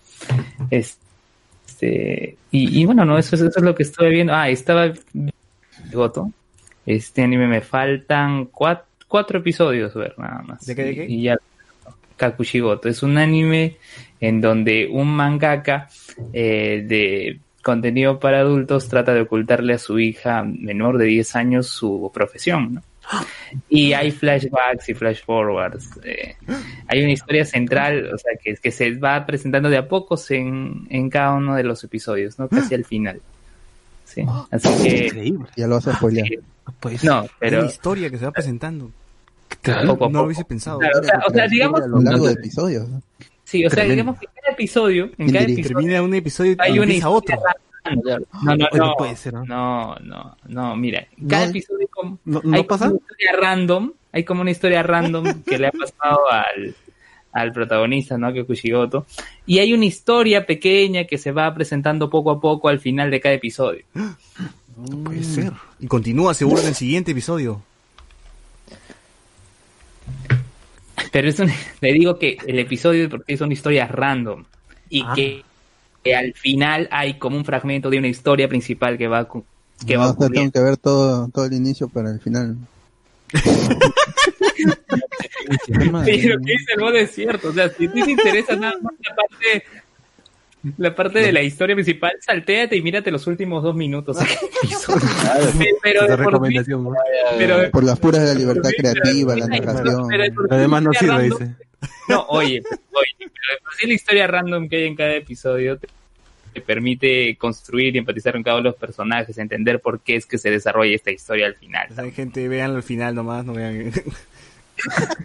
Este, 0.69 2.35
y, 2.51 2.81
y 2.81 2.85
bueno, 2.85 3.05
no, 3.05 3.17
eso, 3.17 3.35
es- 3.35 3.41
eso 3.41 3.59
es 3.59 3.63
lo 3.63 3.75
que 3.75 3.83
estuve 3.83 4.09
viendo. 4.09 4.33
Ah, 4.33 4.49
estaba 4.49 4.91
Goto. 5.91 6.31
Este 6.85 7.21
anime 7.21 7.47
me 7.47 7.61
faltan 7.61 8.45
cuatro, 8.45 8.85
cuatro 9.07 9.39
episodios 9.39 9.93
ver 9.93 10.15
nada 10.17 10.41
más. 10.43 10.65
¿De 10.65 10.75
qué, 10.75 10.83
de 10.83 10.95
qué? 10.95 11.05
Y, 11.07 11.19
y 11.19 11.23
ya. 11.23 11.37
Kakushigoto. 12.17 12.87
Es 12.87 13.01
un 13.01 13.17
anime 13.17 13.77
en 14.19 14.41
donde 14.41 14.87
un 14.91 15.07
mangaka 15.15 15.89
eh, 16.33 16.83
de 16.87 17.39
contenido 17.61 18.19
para 18.19 18.39
adultos 18.39 18.87
trata 18.89 19.13
de 19.13 19.21
ocultarle 19.21 19.73
a 19.73 19.77
su 19.77 19.99
hija 19.99 20.43
menor 20.43 20.97
de 20.97 21.05
10 21.05 21.35
años 21.35 21.67
su 21.67 22.09
profesión, 22.13 22.75
¿no? 22.75 22.81
Y 23.69 23.93
hay 23.93 24.11
flashbacks 24.11 24.87
y 24.89 24.93
flash 24.93 25.21
forwards. 25.25 25.89
eh, 26.03 26.35
hay 26.87 27.03
una 27.03 27.11
historia 27.11 27.43
central, 27.45 28.09
o 28.13 28.17
sea, 28.17 28.33
que, 28.41 28.55
que 28.55 28.71
se 28.71 28.95
va 28.95 29.25
presentando 29.25 29.69
de 29.69 29.77
a 29.77 29.87
pocos 29.87 30.31
en, 30.31 30.87
en 30.89 31.09
cada 31.09 31.33
uno 31.33 31.55
de 31.55 31.63
los 31.63 31.83
episodios, 31.83 32.39
¿no? 32.39 32.47
Casi 32.47 32.73
al 32.73 32.85
final. 32.85 33.21
Sí. 34.05 34.23
Así 34.49 34.69
que, 34.83 35.05
Increíble. 35.07 35.45
Ya 35.55 35.67
lo 35.67 35.75
vas 35.75 35.87
a 35.87 35.95
spoilear. 35.95 36.27
Pues, 36.79 37.03
no, 37.03 37.21
Hay 37.21 37.29
pero 37.39 37.59
una 37.59 37.67
historia 37.69 38.09
que 38.09 38.17
se 38.17 38.25
va 38.25 38.31
presentando. 38.31 38.91
poco 39.61 39.71
a 39.71 39.83
No 39.83 39.97
poco. 39.97 40.09
lo 40.11 40.23
hubiese 40.23 40.45
pensado. 40.45 40.79
Claro, 40.79 40.99
o 40.99 41.03
sea, 41.03 41.19
o 41.27 41.31
sea, 41.31 41.47
digamos, 41.47 41.81
a 41.81 41.87
lo 41.87 42.01
largo 42.01 42.27
de 42.27 42.33
episodios. 42.33 42.87
¿no? 42.89 43.01
Sí, 43.51 43.65
o 43.65 43.69
sea, 43.69 43.75
Tremendo. 43.83 43.93
digamos 43.95 44.19
que 44.19 44.27
cada 44.27 44.53
episodio, 44.53 45.05
en 45.05 45.11
¿Quién 45.15 45.31
cada 45.33 45.43
episodio 45.43 45.67
Termina 45.77 46.01
un 46.01 46.13
episodio 46.13 46.51
y 46.53 46.55
hay 46.59 46.71
una 46.73 46.83
empieza 46.83 47.09
otro. 47.09 47.37
No, 47.83 48.19
no, 48.43 48.55
no 48.55 48.67
no, 48.85 48.93
puede 48.97 49.15
ser, 49.15 49.33
¿no? 49.33 49.43
no, 49.45 49.95
no, 50.01 50.37
no, 50.47 50.75
mira, 50.75 51.07
cada 51.27 51.45
No, 51.45 51.49
episodio 51.49 51.87
como- 51.91 52.19
¿No, 52.25 52.39
no 52.43 52.55
hay 52.57 52.63
pasa? 52.63 52.85
como 52.85 52.97
una 52.99 53.07
historia 53.09 53.31
random, 53.41 53.91
hay 54.11 54.23
como 54.23 54.41
una 54.41 54.51
historia 54.51 54.83
random 54.83 55.43
que 55.43 55.57
le 55.57 55.67
ha 55.67 55.71
pasado 55.71 56.19
al, 56.31 56.75
al 57.31 57.51
protagonista, 57.53 58.17
¿no? 58.19 58.31
Que 58.33 58.45
Kushigoto. 58.45 59.05
Y 59.47 59.59
hay 59.59 59.73
una 59.73 59.85
historia 59.85 60.45
pequeña 60.45 61.05
que 61.05 61.17
se 61.17 61.31
va 61.31 61.51
presentando 61.55 62.09
poco 62.09 62.29
a 62.31 62.39
poco 62.39 62.69
al 62.69 62.79
final 62.79 63.09
de 63.09 63.19
cada 63.19 63.33
episodio. 63.35 63.83
Puede 65.03 65.23
ser. 65.23 65.51
Y 65.79 65.87
continúa 65.87 66.33
seguro 66.35 66.61
en 66.61 66.67
el 66.67 66.75
siguiente 66.75 67.11
episodio. 67.11 67.61
Pero 71.11 71.27
es 71.29 71.39
un, 71.39 71.49
le 71.81 71.93
digo 71.93 72.17
que 72.17 72.37
el 72.47 72.59
episodio 72.59 73.09
porque 73.09 73.37
son 73.37 73.51
historias 73.51 73.91
random 73.91 74.45
y 74.89 75.03
Ah. 75.05 75.13
que, 75.15 75.43
que 76.03 76.15
al 76.15 76.33
final 76.33 76.87
hay 76.91 77.15
como 77.15 77.37
un 77.37 77.45
fragmento 77.45 77.89
de 77.89 77.97
una 77.99 78.07
historia 78.07 78.47
principal 78.47 78.97
que 78.97 79.07
va 79.07 79.27
que 79.85 79.97
va 79.97 80.05
No, 80.05 80.11
o 80.11 80.17
sea, 80.17 80.29
tengo 80.29 80.51
que 80.51 80.59
ver 80.59 80.77
todo, 80.77 81.27
todo 81.29 81.45
el 81.45 81.53
inicio 81.53 81.87
para 81.89 82.11
el 82.11 82.19
final. 82.19 82.55
Sí, 85.65 86.21
lo 86.21 86.37
que 86.39 86.51
dice 86.51 86.73
el 86.75 86.79
modo 86.79 86.93
es 86.95 87.11
cierto. 87.11 87.49
O 87.49 87.53
sea, 87.53 87.69
si 87.69 87.85
a 87.87 87.91
ti 87.91 88.03
te 88.03 88.11
interesa 88.11 88.55
nada 88.55 88.73
más 88.81 88.93
la 89.07 89.15
parte, 89.15 89.63
la 90.77 90.95
parte 90.95 91.19
de 91.19 91.31
la 91.31 91.41
historia 91.41 91.75
principal, 91.75 92.11
saltéate 92.21 92.75
y 92.75 92.81
mírate 92.81 93.09
los 93.11 93.25
últimos 93.27 93.63
dos 93.63 93.75
minutos. 93.75 94.17
Sí, 95.57 95.67
pero 95.81 96.07
por 96.07 96.19
recomendación. 96.19 96.83
¿no? 96.83 96.93
pero- 97.37 97.71
Por 97.71 97.83
las 97.83 97.99
puras 97.99 98.21
de 98.21 98.33
la 98.33 98.39
libertad 98.39 98.69
creativa, 98.77 99.35
la 99.35 99.47
narración. 99.47 100.07
Además 100.49 100.83
no 100.83 100.93
sirve, 100.93 101.13
random- 101.13 101.39
dice. 101.39 101.51
No, 102.09 102.25
oye, 102.29 102.61
oye, 102.91 103.15
pero 103.19 103.27
de 103.55 103.63
por 103.63 103.73
sí 103.75 103.87
la 103.87 103.93
historia 103.93 104.27
random 104.27 104.69
que 104.69 104.75
hay 104.77 104.83
en 104.85 104.95
cada 104.95 105.13
episodio 105.15 105.77
te, 105.77 105.87
te 106.53 106.61
permite 106.61 107.35
construir 107.37 107.95
y 107.95 107.99
empatizar 107.99 108.33
con 108.33 108.43
cada 108.43 108.57
uno 108.57 108.63
de 108.65 108.69
los 108.71 108.79
personajes, 108.79 109.37
entender 109.37 109.79
por 109.79 109.99
qué 110.01 110.15
es 110.15 110.25
que 110.25 110.37
se 110.37 110.51
desarrolla 110.51 110.93
esta 110.95 111.11
historia 111.11 111.47
al 111.47 111.55
final. 111.55 111.87
O 111.91 111.95
sea, 111.95 112.03
hay 112.03 112.11
gente, 112.11 112.47
vean 112.47 112.75
al 112.75 112.83
final 112.83 113.15
nomás, 113.15 113.45
no 113.45 113.53
vean. 113.53 113.91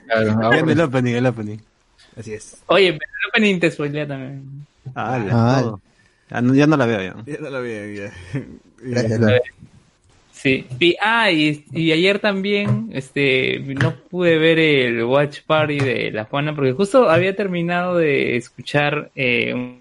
Claro, 0.06 0.38
Vean 0.50 0.68
el 0.70 0.80
opening, 0.80 1.14
el 1.14 1.26
opening. 1.26 1.58
Así 2.16 2.32
es. 2.34 2.56
Oye, 2.66 2.92
pero 2.92 3.10
el 3.22 3.28
opening 3.30 3.60
te 3.60 3.70
spoilea 3.70 4.06
también. 4.06 4.66
Ah, 4.94 5.18
Ah. 5.30 5.76
Ya 6.30 6.40
no, 6.40 6.54
ya 6.54 6.66
no 6.66 6.76
la 6.76 6.86
veo 6.86 7.00
ya. 7.00 7.16
Ya 7.24 7.38
no 7.40 7.50
lo 7.50 7.62
vean, 7.62 7.94
ya. 7.94 8.12
Gracias, 8.82 9.20
Ya. 9.20 9.26
Lalo. 9.26 9.42
Sí, 10.32 10.66
y, 10.78 10.96
ah, 11.02 11.30
y, 11.30 11.64
y 11.72 11.92
ayer 11.92 12.18
también 12.18 12.90
este 12.92 13.58
no 13.60 13.94
pude 14.10 14.36
ver 14.38 14.58
el 14.58 15.02
Watch 15.04 15.40
Party 15.46 15.78
de 15.78 16.10
La 16.12 16.24
Juana 16.24 16.54
porque 16.54 16.72
justo 16.72 17.08
había 17.08 17.34
terminado 17.34 17.96
de 17.96 18.36
escuchar 18.36 19.10
eh, 19.16 19.54
un, 19.54 19.80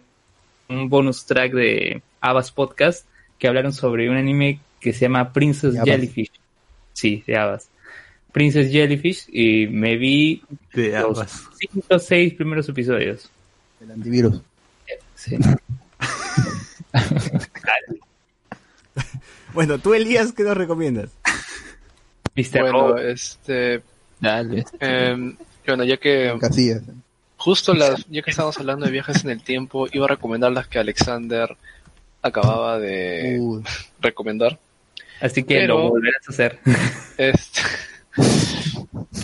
un 0.69 0.88
bonus 0.90 1.25
track 1.25 1.51
de 1.51 2.01
Abbas 2.22 2.51
Podcast 2.51 3.06
que 3.38 3.48
hablaron 3.50 3.74
sobre 3.74 4.09
un 4.09 4.16
anime 4.16 4.59
que 4.80 4.93
se 4.93 5.01
llama 5.01 5.34
Princess. 5.34 5.75
Jellyfish. 5.84 6.32
Sí, 6.93 7.22
de 7.27 7.38
Abbas. 7.38 7.69
Princess 8.32 8.72
Jellyfish 8.72 9.25
y 9.32 9.67
me 9.67 9.98
vi 9.98 10.42
De 10.74 10.92
los 11.01 11.19
cinco 11.59 11.85
o 11.90 12.00
seis 12.00 12.34
primeros 12.34 12.67
episodios. 12.69 13.30
El 13.82 13.92
antivirus. 13.92 14.42
Sí. 15.26 15.38
Bueno, 19.54 19.80
tú, 19.80 19.94
Elías, 19.94 20.34
¿qué 20.34 20.44
nos 20.44 20.58
recomiendas? 20.58 21.10
Mr. 22.36 22.60
Bueno, 22.62 22.72
Robot. 22.90 23.00
este, 23.00 23.82
Dale. 24.20 24.66
em, 24.80 25.38
bueno, 25.66 25.84
ya 25.86 25.95
que 25.98 26.36
Casillas. 26.40 26.82
justo 27.38 27.74
las, 27.74 28.06
ya 28.10 28.22
que 28.22 28.32
estamos 28.32 28.58
hablando 28.60 28.86
de 28.86 28.92
viajes 28.92 29.24
en 29.24 29.30
el 29.32 29.42
tiempo, 29.42 29.88
iba 29.92 30.06
a 30.06 30.10
recomendar 30.10 30.52
las 30.52 30.68
que 30.68 30.80
Alexander 30.80 31.56
acababa 32.22 32.80
de 32.80 33.38
Uh, 33.40 33.64
recomendar. 34.02 34.60
Así 35.22 35.44
que 35.44 35.56
Pero- 35.56 35.78
lo 35.80 35.90
volverás 35.92 36.28
a 36.28 36.32
hacer. 36.32 36.60
Este, 37.18 37.62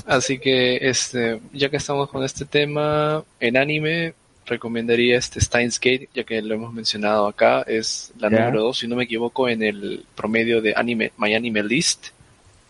así 0.06 0.40
que, 0.40 0.78
este, 0.90 1.42
ya 1.52 1.68
que 1.70 1.76
estamos 1.78 2.10
con 2.10 2.24
este 2.24 2.46
tema, 2.46 3.22
en 3.42 3.58
anime, 3.58 4.14
recomendaría 4.52 5.18
este 5.18 5.40
Steins 5.40 5.80
Gate, 5.80 6.10
ya 6.14 6.24
que 6.24 6.42
lo 6.42 6.54
hemos 6.56 6.74
mencionado 6.74 7.26
acá, 7.26 7.62
es 7.62 8.12
la 8.20 8.30
número 8.30 8.62
2, 8.64 8.78
si 8.78 8.88
no 8.88 8.98
me 8.98 9.06
equivoco, 9.06 9.48
en 9.48 9.64
el 9.64 10.06
promedio 10.14 10.62
de 10.62 10.74
anime, 10.76 11.14
My 11.18 11.34
Anime 11.34 11.64
List, 11.64 12.08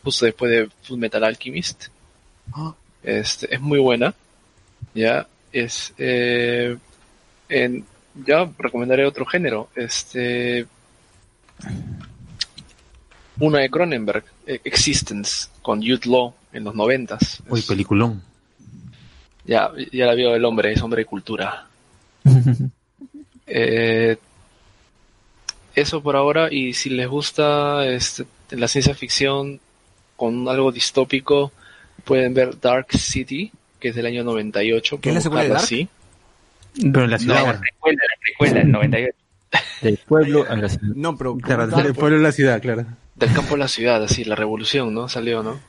justo 0.04 0.26
después 0.26 0.52
de 0.52 0.70
Full 0.84 1.00
Metal 1.00 1.24
Alchemist. 1.24 1.88
Este, 3.04 3.54
es 3.54 3.60
muy 3.60 3.80
buena, 3.80 4.14
ya, 4.94 5.28
es, 5.52 5.94
eh, 5.98 6.78
en, 7.50 7.84
ya 8.26 8.48
recomendaré 8.60 9.06
otro 9.06 9.26
género, 9.26 9.70
este, 9.76 10.68
una 13.40 13.60
de 13.60 13.70
Cronenberg, 13.72 14.24
eh, 14.46 14.62
Existence, 14.64 15.48
con 15.64 15.82
Youth 15.82 16.06
Law 16.06 16.34
en 16.54 16.64
los 16.64 16.76
noventas. 16.76 17.42
Uy, 17.50 17.64
peliculón. 17.64 18.22
Ya, 19.46 19.72
ya 19.92 20.06
la 20.06 20.14
vio 20.14 20.36
el 20.36 20.46
hombre, 20.46 20.74
es 20.74 20.82
hombre 20.84 21.02
de 21.02 21.06
cultura. 21.06 21.71
Eh, 23.48 24.18
eso 25.76 26.02
por 26.04 26.16
ahora, 26.16 26.48
y 26.52 26.74
si 26.74 26.90
les 26.90 27.08
gusta 27.08 27.86
este, 27.88 28.26
la 28.52 28.68
ciencia 28.68 28.94
ficción 28.96 29.60
con 30.16 30.48
algo 30.48 30.72
distópico, 30.72 31.52
pueden 32.04 32.34
ver 32.34 32.60
Dark 32.60 32.88
City, 32.98 33.52
que 33.80 33.90
es 33.90 33.96
del 33.96 34.06
año 34.06 34.24
98. 34.24 35.00
¿Qué 35.02 35.10
es 35.10 35.16
la 35.16 35.22
secuela 35.22 35.44
de 35.44 35.50
Dark? 35.50 35.64
así. 35.64 35.88
Pero 36.76 37.04
en 37.06 37.12
la 37.12 37.18
No, 37.18 37.24
ciudad. 37.24 37.46
la 37.54 37.60
precuela, 37.60 38.02
la 38.04 38.20
precuela, 38.22 38.62
el 38.62 38.72
98. 38.72 39.18
Del 39.82 39.98
pueblo 39.98 40.46
a 40.50 40.56
la 40.56 40.70
ciudad. 40.70 40.96
No, 40.96 41.18
pero 41.18 41.36
Claro, 41.38 41.68
del 41.68 41.94
pueblo 41.94 42.18
de 42.18 42.24
la 42.24 42.32
ciudad, 42.32 42.62
claro. 42.62 42.86
Del 43.16 43.34
campo 43.34 43.56
a 43.56 43.58
la 43.58 43.68
ciudad, 43.68 44.02
así, 44.04 44.24
la 44.24 44.36
revolución, 44.36 44.94
¿no? 44.94 45.10
Salió, 45.10 45.44
¿no? 45.44 45.60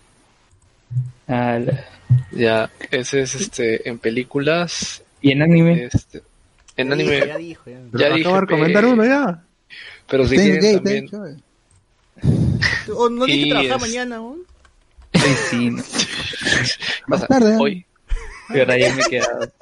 Ah, 1.26 1.58
la- 1.58 1.84
Ya, 2.31 2.70
ese 2.90 3.22
es 3.22 3.34
este, 3.34 3.89
en 3.89 3.98
películas, 3.98 5.02
Y 5.22 5.32
en 5.32 5.42
anime, 5.42 5.89
este, 5.92 6.22
en 6.76 6.89
Ya 6.89 6.94
anime, 6.94 7.12
dijo, 7.15 7.26
ya 7.26 7.36
dijo, 7.39 7.62
ya. 7.70 7.81
Ya 7.92 8.15
Acabo 8.15 8.34
de 8.36 8.41
recomendar 8.42 8.84
uno 8.86 9.05
ya. 9.05 9.42
pero 10.09 10.26
si 10.26 10.36
quieren 10.36 10.57
Gate, 10.60 10.75
también, 10.76 11.09
chévere. 11.09 11.36
Oh, 12.94 13.09
no 13.09 13.25
tienes 13.26 13.44
que 13.44 13.49
Y 13.49 13.51
trabajar 13.51 13.76
es- 13.76 13.83
mañana, 13.83 14.17
¿no? 14.17 14.36
ay, 15.15 15.34
sí, 15.51 15.70
no. 15.70 15.83
pasa, 17.09 17.26
tarde, 17.26 17.55
¿eh? 17.55 17.59
hoy, 17.60 17.86
pero 18.49 18.76
ya 18.76 18.94
me 18.94 19.02
he 19.02 19.07
quedado. 19.07 19.52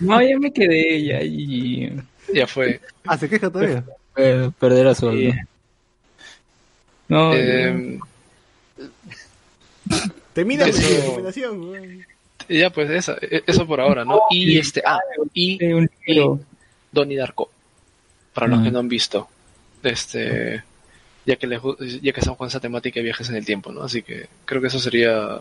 No, 0.00 0.22
ya 0.22 0.38
me 0.38 0.52
quedé, 0.52 1.04
ya, 1.04 1.22
y... 1.22 1.92
ya 2.32 2.46
fue. 2.46 2.80
Ah, 3.06 3.16
se 3.18 3.28
queja 3.28 3.50
todavía. 3.50 3.84
Eh, 4.16 4.50
Perderá 4.58 4.94
su 4.94 5.10
Sí. 5.12 5.30
No, 7.08 7.32
Eh, 7.34 7.98
Termina 10.32 10.66
Eso- 10.66 10.80
tu 10.86 10.94
recomendación. 11.00 12.06
ya 12.48 12.70
pues 12.70 12.90
esa, 12.90 13.16
e- 13.20 13.42
eso 13.46 13.66
por 13.66 13.80
ahora, 13.80 14.04
¿no? 14.04 14.20
Y 14.30 14.58
este, 14.58 14.82
ah, 14.86 14.98
y 15.32 15.62
eh, 15.64 15.74
un 15.74 15.90
libro. 16.06 16.40
Donnie 16.92 17.16
Darko, 17.16 17.50
para 18.34 18.46
los 18.48 18.62
que 18.62 18.70
no 18.70 18.78
han 18.78 18.88
visto, 18.88 19.28
este, 19.82 20.62
ya 21.26 21.36
que 21.36 21.46
les, 21.46 21.60
ya 22.02 22.12
que 22.12 22.20
estamos 22.20 22.38
con 22.38 22.48
esa 22.48 22.60
temática 22.60 23.00
de 23.00 23.04
viajes 23.04 23.28
en 23.28 23.36
el 23.36 23.44
tiempo, 23.44 23.72
¿no? 23.72 23.82
Así 23.82 24.02
que 24.02 24.26
creo 24.44 24.60
que 24.60 24.68
eso 24.68 24.78
sería 24.78 25.38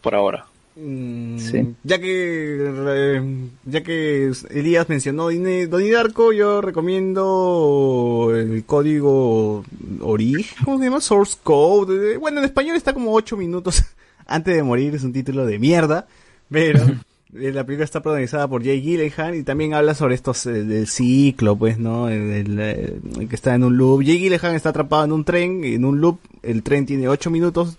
por 0.00 0.14
ahora. 0.14 0.46
Mm, 0.76 1.38
Sí. 1.38 1.74
Ya 1.84 1.98
que 1.98 3.22
ya 3.66 3.82
que 3.82 4.32
Elías 4.50 4.88
mencionó 4.88 5.28
Dine- 5.30 5.66
Donnie 5.66 5.92
Darko, 5.92 6.32
yo 6.32 6.60
recomiendo 6.62 8.30
el 8.34 8.64
código 8.64 9.64
origen, 10.00 10.64
¿cómo 10.64 10.78
se 10.78 10.84
llama? 10.84 11.00
Source 11.00 11.36
Code. 11.42 12.14
Eh, 12.14 12.16
Bueno, 12.16 12.38
en 12.38 12.44
español 12.46 12.76
está 12.76 12.94
como 12.94 13.12
8 13.12 13.36
minutos 13.36 13.82
antes 14.26 14.54
de 14.54 14.62
morir, 14.62 14.94
es 14.94 15.02
un 15.04 15.12
título 15.12 15.44
de 15.44 15.58
mierda, 15.58 16.06
pero 16.50 16.80
la 17.32 17.64
película 17.64 17.84
está 17.84 18.02
protagonizada 18.02 18.46
por 18.46 18.62
Jay 18.62 18.82
Gyllenhaal 18.82 19.34
y 19.34 19.42
también 19.42 19.74
habla 19.74 19.94
sobre 19.94 20.14
estos 20.14 20.44
eh, 20.46 20.64
del 20.64 20.86
ciclo, 20.86 21.56
pues, 21.56 21.78
¿no? 21.78 22.10
Eh, 22.10 22.40
el 22.40 23.28
que 23.28 23.34
está 23.34 23.54
en 23.54 23.64
un 23.64 23.76
loop. 23.76 24.04
Jay 24.04 24.18
Gyllenhaal 24.18 24.54
está 24.54 24.68
atrapado 24.68 25.04
en 25.04 25.12
un 25.12 25.24
tren, 25.24 25.64
en 25.64 25.84
un 25.84 26.00
loop, 26.00 26.18
el 26.42 26.62
tren 26.62 26.84
tiene 26.84 27.08
8 27.08 27.30
minutos, 27.30 27.78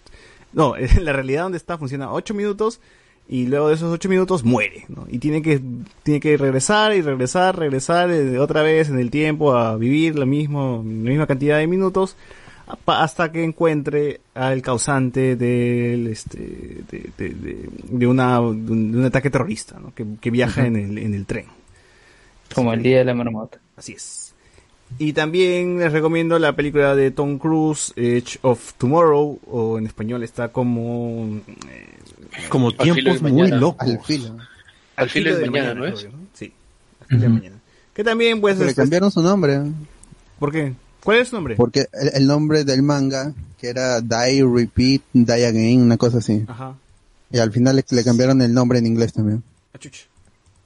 no, 0.54 0.76
la 1.02 1.14
realidad 1.14 1.44
donde 1.44 1.58
está 1.58 1.78
funciona 1.78 2.12
8 2.12 2.34
minutos 2.34 2.82
y 3.30 3.46
luego 3.46 3.70
de 3.70 3.76
esos 3.76 3.94
8 3.94 4.10
minutos 4.10 4.44
muere, 4.44 4.86
¿no? 4.90 5.06
Y 5.08 5.20
tiene 5.20 5.42
que, 5.42 5.62
tiene 6.02 6.20
que 6.20 6.36
regresar 6.36 6.96
y 6.96 7.02
regresar, 7.02 7.58
regresar 7.58 8.10
eh, 8.10 8.40
otra 8.40 8.64
vez 8.64 8.90
en 8.90 8.98
el 8.98 9.12
tiempo 9.12 9.56
a 9.56 9.78
vivir 9.78 10.18
lo 10.18 10.26
mismo, 10.26 10.84
la 10.84 11.10
misma 11.10 11.28
cantidad 11.28 11.60
de 11.60 11.68
minutos 11.68 12.18
hasta 12.86 13.32
que 13.32 13.44
encuentre 13.44 14.22
al 14.34 14.62
causante 14.62 15.36
del 15.36 16.08
este 16.08 16.40
de, 16.40 17.10
de, 17.18 17.30
de- 17.30 17.70
de 17.90 18.08
una 18.08 18.36
de 18.40 18.46
un, 18.48 18.92
de 18.92 18.98
un 19.00 19.06
ataque 19.06 19.30
terrorista 19.30 19.80
¿no? 19.80 19.94
que, 19.94 20.06
que 20.20 20.32
viaja 20.32 20.66
en, 20.66 20.76
el, 20.76 20.98
en 20.98 21.14
el 21.14 21.26
tren 21.26 21.46
Como 22.54 22.74
el 22.74 22.82
día 22.84 23.00
de 23.00 23.06
la 23.06 23.14
marmota. 23.14 23.60
así 23.78 23.94
es 23.94 24.34
y 25.00 25.14
también 25.14 25.80
les 25.80 25.92
recomiendo 25.92 26.38
la 26.38 26.56
película 26.56 26.96
de 26.96 27.10
Tom 27.10 27.40
Cruise 27.40 27.94
Edge 27.96 28.38
of 28.44 28.74
Tomorrow 28.78 29.40
o 29.48 29.80
en 29.80 29.88
español 29.88 30.22
está 30.24 30.50
como 30.50 31.40
eh, 31.70 31.88
Como 32.50 32.72
tiempos 32.74 33.22
muy 33.24 33.32
mañana. 33.32 33.58
locos. 33.58 33.88
Al 33.90 34.00
filo. 34.04 34.38
Al 34.96 35.10
filo 35.10 35.36
de 35.36 35.50
mañana, 35.50 35.74
¿no 35.74 35.86
es? 35.88 36.08
Sí, 36.34 36.54
al 37.02 37.08
filo 37.08 37.22
de 37.22 37.30
mañana. 37.30 37.56
Que 37.96 38.04
también, 38.04 38.40
pues, 38.40 38.54
Pero 38.56 38.66
le 38.66 38.70
este, 38.72 38.82
cambiaron 38.84 39.10
su 39.10 39.22
nombre. 39.24 39.62
¿por 40.38 40.52
qué? 40.52 40.74
¿Cuál 41.04 41.18
es 41.20 41.28
su 41.30 41.36
nombre? 41.36 41.56
Porque 41.56 41.88
el, 41.94 42.12
el 42.14 42.28
nombre 42.28 42.64
del 42.64 42.82
manga, 42.84 43.34
que 43.60 43.68
era 43.70 44.02
Die, 44.02 44.44
Repeat, 44.46 45.02
Die 45.14 45.46
Again, 45.46 45.82
una 45.82 45.98
cosa 45.98 46.20
así. 46.20 46.44
Ajá. 46.48 46.76
Y 47.32 47.40
al 47.40 47.52
final 47.52 47.76
le, 47.76 47.86
le 47.90 48.04
cambiaron 48.04 48.42
el 48.42 48.54
nombre 48.54 48.80
en 48.80 48.86
inglés 48.88 49.14
también. 49.14 49.44
Ah, 49.74 49.78
chucha. 49.80 50.06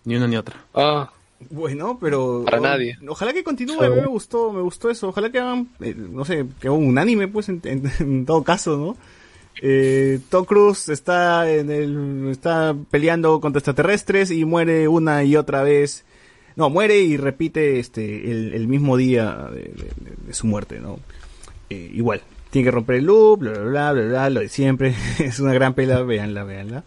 Ni 0.06 0.16
una 0.16 0.28
ni 0.28 0.36
otra. 0.38 0.56
Ah, 0.74 1.12
Bueno, 1.50 1.98
pero 2.00 2.44
Para 2.46 2.60
o- 2.60 2.62
nadie. 2.62 2.98
Ojalá 3.08 3.32
que 3.34 3.44
continúe, 3.44 3.82
a 3.82 3.90
mí 3.90 3.96
me 4.02 4.08
gustó, 4.08 4.52
me 4.52 4.62
gustó 4.62 4.90
eso. 4.90 5.10
Ojalá 5.10 5.32
que 5.32 5.40
hagan, 5.40 5.70
eh, 5.82 5.96
no 5.96 6.26
sé, 6.26 6.46
que 6.60 6.68
hagan 6.68 6.82
un 6.86 6.98
anime, 6.98 7.28
pues, 7.28 7.50
en, 7.50 7.62
en- 7.64 7.92
en 8.00 8.26
todo 8.26 8.44
caso, 8.44 8.78
¿no? 8.78 8.98
Eh, 9.62 10.20
Tom 10.30 10.46
Cruise 10.46 10.90
está 10.90 11.50
en 11.52 11.72
el, 11.72 12.30
está 12.32 12.76
peleando 12.92 13.40
contra 13.42 13.60
extraterrestres 13.60 14.30
y 14.32 14.46
muere 14.46 14.88
una 14.88 15.24
y 15.24 15.36
otra 15.36 15.64
vez. 15.64 16.04
No, 16.58 16.70
muere 16.70 17.00
y 17.00 17.16
repite 17.16 17.80
este 17.80 18.30
el, 18.30 18.54
el 18.54 18.68
mismo 18.68 18.98
día 18.98 19.48
de, 19.54 19.60
de- 19.62 20.14
de 20.28 20.34
su 20.34 20.46
muerte, 20.48 20.80
¿no? 20.82 21.00
Eh, 21.70 21.90
igual, 21.94 22.22
tiene 22.50 22.66
que 22.66 22.72
romper 22.72 22.96
el 22.98 23.06
loop, 23.06 23.40
bla, 23.40 23.52
bla, 23.52 23.62
bla, 23.62 23.92
bla, 23.94 24.04
bla, 24.04 24.30
lo 24.32 24.40
de 24.42 24.50
siempre. 24.50 24.94
es 25.20 25.40
una 25.40 25.54
gran 25.54 25.74
pelea, 25.74 26.02
véanla, 26.02 26.44
véanla. 26.44 26.84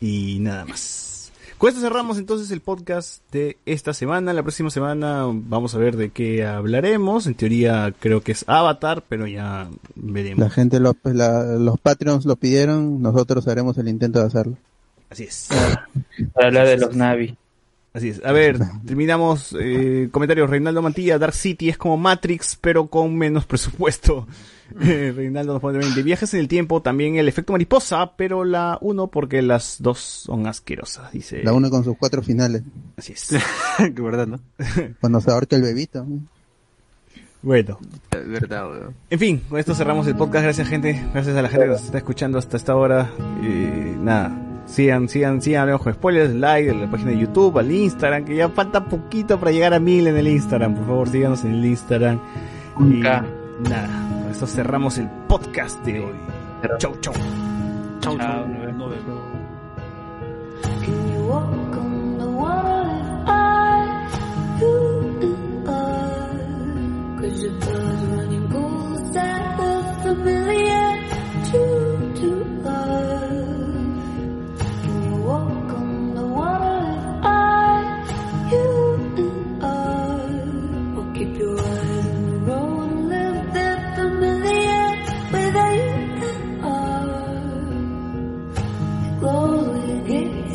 Y 0.00 0.38
nada 0.40 0.64
más. 0.64 1.30
Con 1.58 1.68
esto 1.70 1.80
cerramos 1.80 2.18
entonces 2.18 2.52
el 2.52 2.60
podcast 2.60 3.20
de 3.32 3.56
esta 3.66 3.92
semana. 3.92 4.32
La 4.32 4.42
próxima 4.44 4.70
semana 4.70 5.24
vamos 5.28 5.74
a 5.74 5.78
ver 5.78 5.96
de 5.96 6.10
qué 6.10 6.46
hablaremos. 6.46 7.26
En 7.26 7.34
teoría 7.34 7.92
creo 7.98 8.20
que 8.20 8.30
es 8.32 8.44
Avatar, 8.46 9.02
pero 9.08 9.26
ya 9.26 9.68
veremos. 9.96 10.38
La 10.38 10.50
gente, 10.50 10.78
lo- 10.78 10.96
la- 11.02 11.42
los 11.56 11.78
Patreons 11.80 12.24
lo 12.26 12.36
pidieron, 12.36 13.02
nosotros 13.02 13.48
haremos 13.48 13.76
el 13.78 13.88
intento 13.88 14.20
de 14.20 14.26
hacerlo. 14.26 14.56
Así 15.10 15.24
es. 15.24 15.48
Para 16.32 16.46
hablar 16.46 16.66
de 16.68 16.76
los 16.78 16.94
Navi. 16.94 17.36
Así 17.92 18.10
es. 18.10 18.24
A 18.24 18.32
ver, 18.32 18.58
terminamos. 18.86 19.56
Eh, 19.58 20.08
comentarios. 20.10 20.48
Reinaldo 20.48 20.82
Mantilla, 20.82 21.18
Dark 21.18 21.34
City 21.34 21.68
es 21.68 21.78
como 21.78 21.96
Matrix, 21.96 22.56
pero 22.60 22.86
con 22.86 23.16
menos 23.16 23.46
presupuesto. 23.46 24.26
Eh, 24.82 25.14
Reinaldo 25.16 25.54
nos 25.54 25.62
pone 25.62 25.78
de 25.78 26.02
viajes 26.02 26.34
en 26.34 26.40
el 26.40 26.46
tiempo, 26.46 26.82
también 26.82 27.16
el 27.16 27.26
efecto 27.26 27.52
mariposa, 27.52 28.12
pero 28.16 28.44
la 28.44 28.76
uno 28.82 29.06
porque 29.06 29.40
las 29.40 29.76
dos 29.80 29.98
son 29.98 30.46
asquerosas, 30.46 31.10
dice. 31.10 31.42
La 31.42 31.54
uno 31.54 31.70
con 31.70 31.84
sus 31.84 31.96
cuatro 31.96 32.22
finales. 32.22 32.64
Así 32.98 33.14
es. 33.14 33.34
que 33.78 34.02
verdad, 34.02 34.26
¿no? 34.26 34.40
Cuando 35.00 35.22
se 35.22 35.30
ahorca 35.30 35.56
el 35.56 35.62
bebito. 35.62 36.06
Bueno. 37.40 37.78
Es 38.10 38.28
verdad, 38.28 38.70
weón. 38.70 38.94
En 39.08 39.18
fin, 39.18 39.42
con 39.48 39.58
esto 39.58 39.74
cerramos 39.74 40.06
el 40.06 40.16
podcast. 40.16 40.44
Gracias, 40.44 40.68
gente. 40.68 41.02
Gracias 41.14 41.36
a 41.36 41.42
la 41.42 41.48
gente 41.48 41.64
que 41.64 41.72
nos 41.72 41.84
está 41.84 41.98
escuchando 41.98 42.38
hasta 42.38 42.56
esta 42.56 42.76
hora. 42.76 43.10
Y 43.40 43.96
nada, 44.00 44.36
sigan, 44.68 45.08
sigan, 45.08 45.42
sigan 45.42 45.78
con 45.78 45.92
Spoilers, 45.92 46.34
like, 46.34 46.70
en 46.70 46.80
la 46.80 46.90
página 46.90 47.10
de 47.10 47.18
YouTube, 47.18 47.58
al 47.58 47.70
Instagram, 47.70 48.24
que 48.24 48.36
ya 48.36 48.48
falta 48.48 48.84
poquito 48.84 49.38
para 49.38 49.50
llegar 49.50 49.74
a 49.74 49.80
mil 49.80 50.06
en 50.06 50.16
el 50.16 50.28
Instagram. 50.28 50.74
Por 50.74 50.86
favor, 50.86 51.08
síganos 51.08 51.44
en 51.44 51.54
el 51.54 51.64
Instagram. 51.64 52.20
Y 52.80 53.00
nada, 53.00 53.22
con 54.22 54.30
esto 54.30 54.46
cerramos 54.46 54.98
el 54.98 55.08
podcast 55.26 55.84
de 55.84 56.00
hoy. 56.00 56.14
Chau, 56.78 56.94
chau. 57.00 57.14
Chau, 58.00 58.16
Chao, 58.16 58.18
chau. 58.18 58.48
nos 58.48 58.90
vemos. 58.90 58.94
The 60.82 62.24
are? 62.46 62.78
Cause 67.20 67.42
your 67.42 67.52
blood 67.52 68.02
running 68.12 68.48
cold 68.50 69.14
that 69.14 69.58
familiar 70.02 70.52
to, 70.52 70.57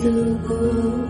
Took 0.04 0.50
a 0.52 1.03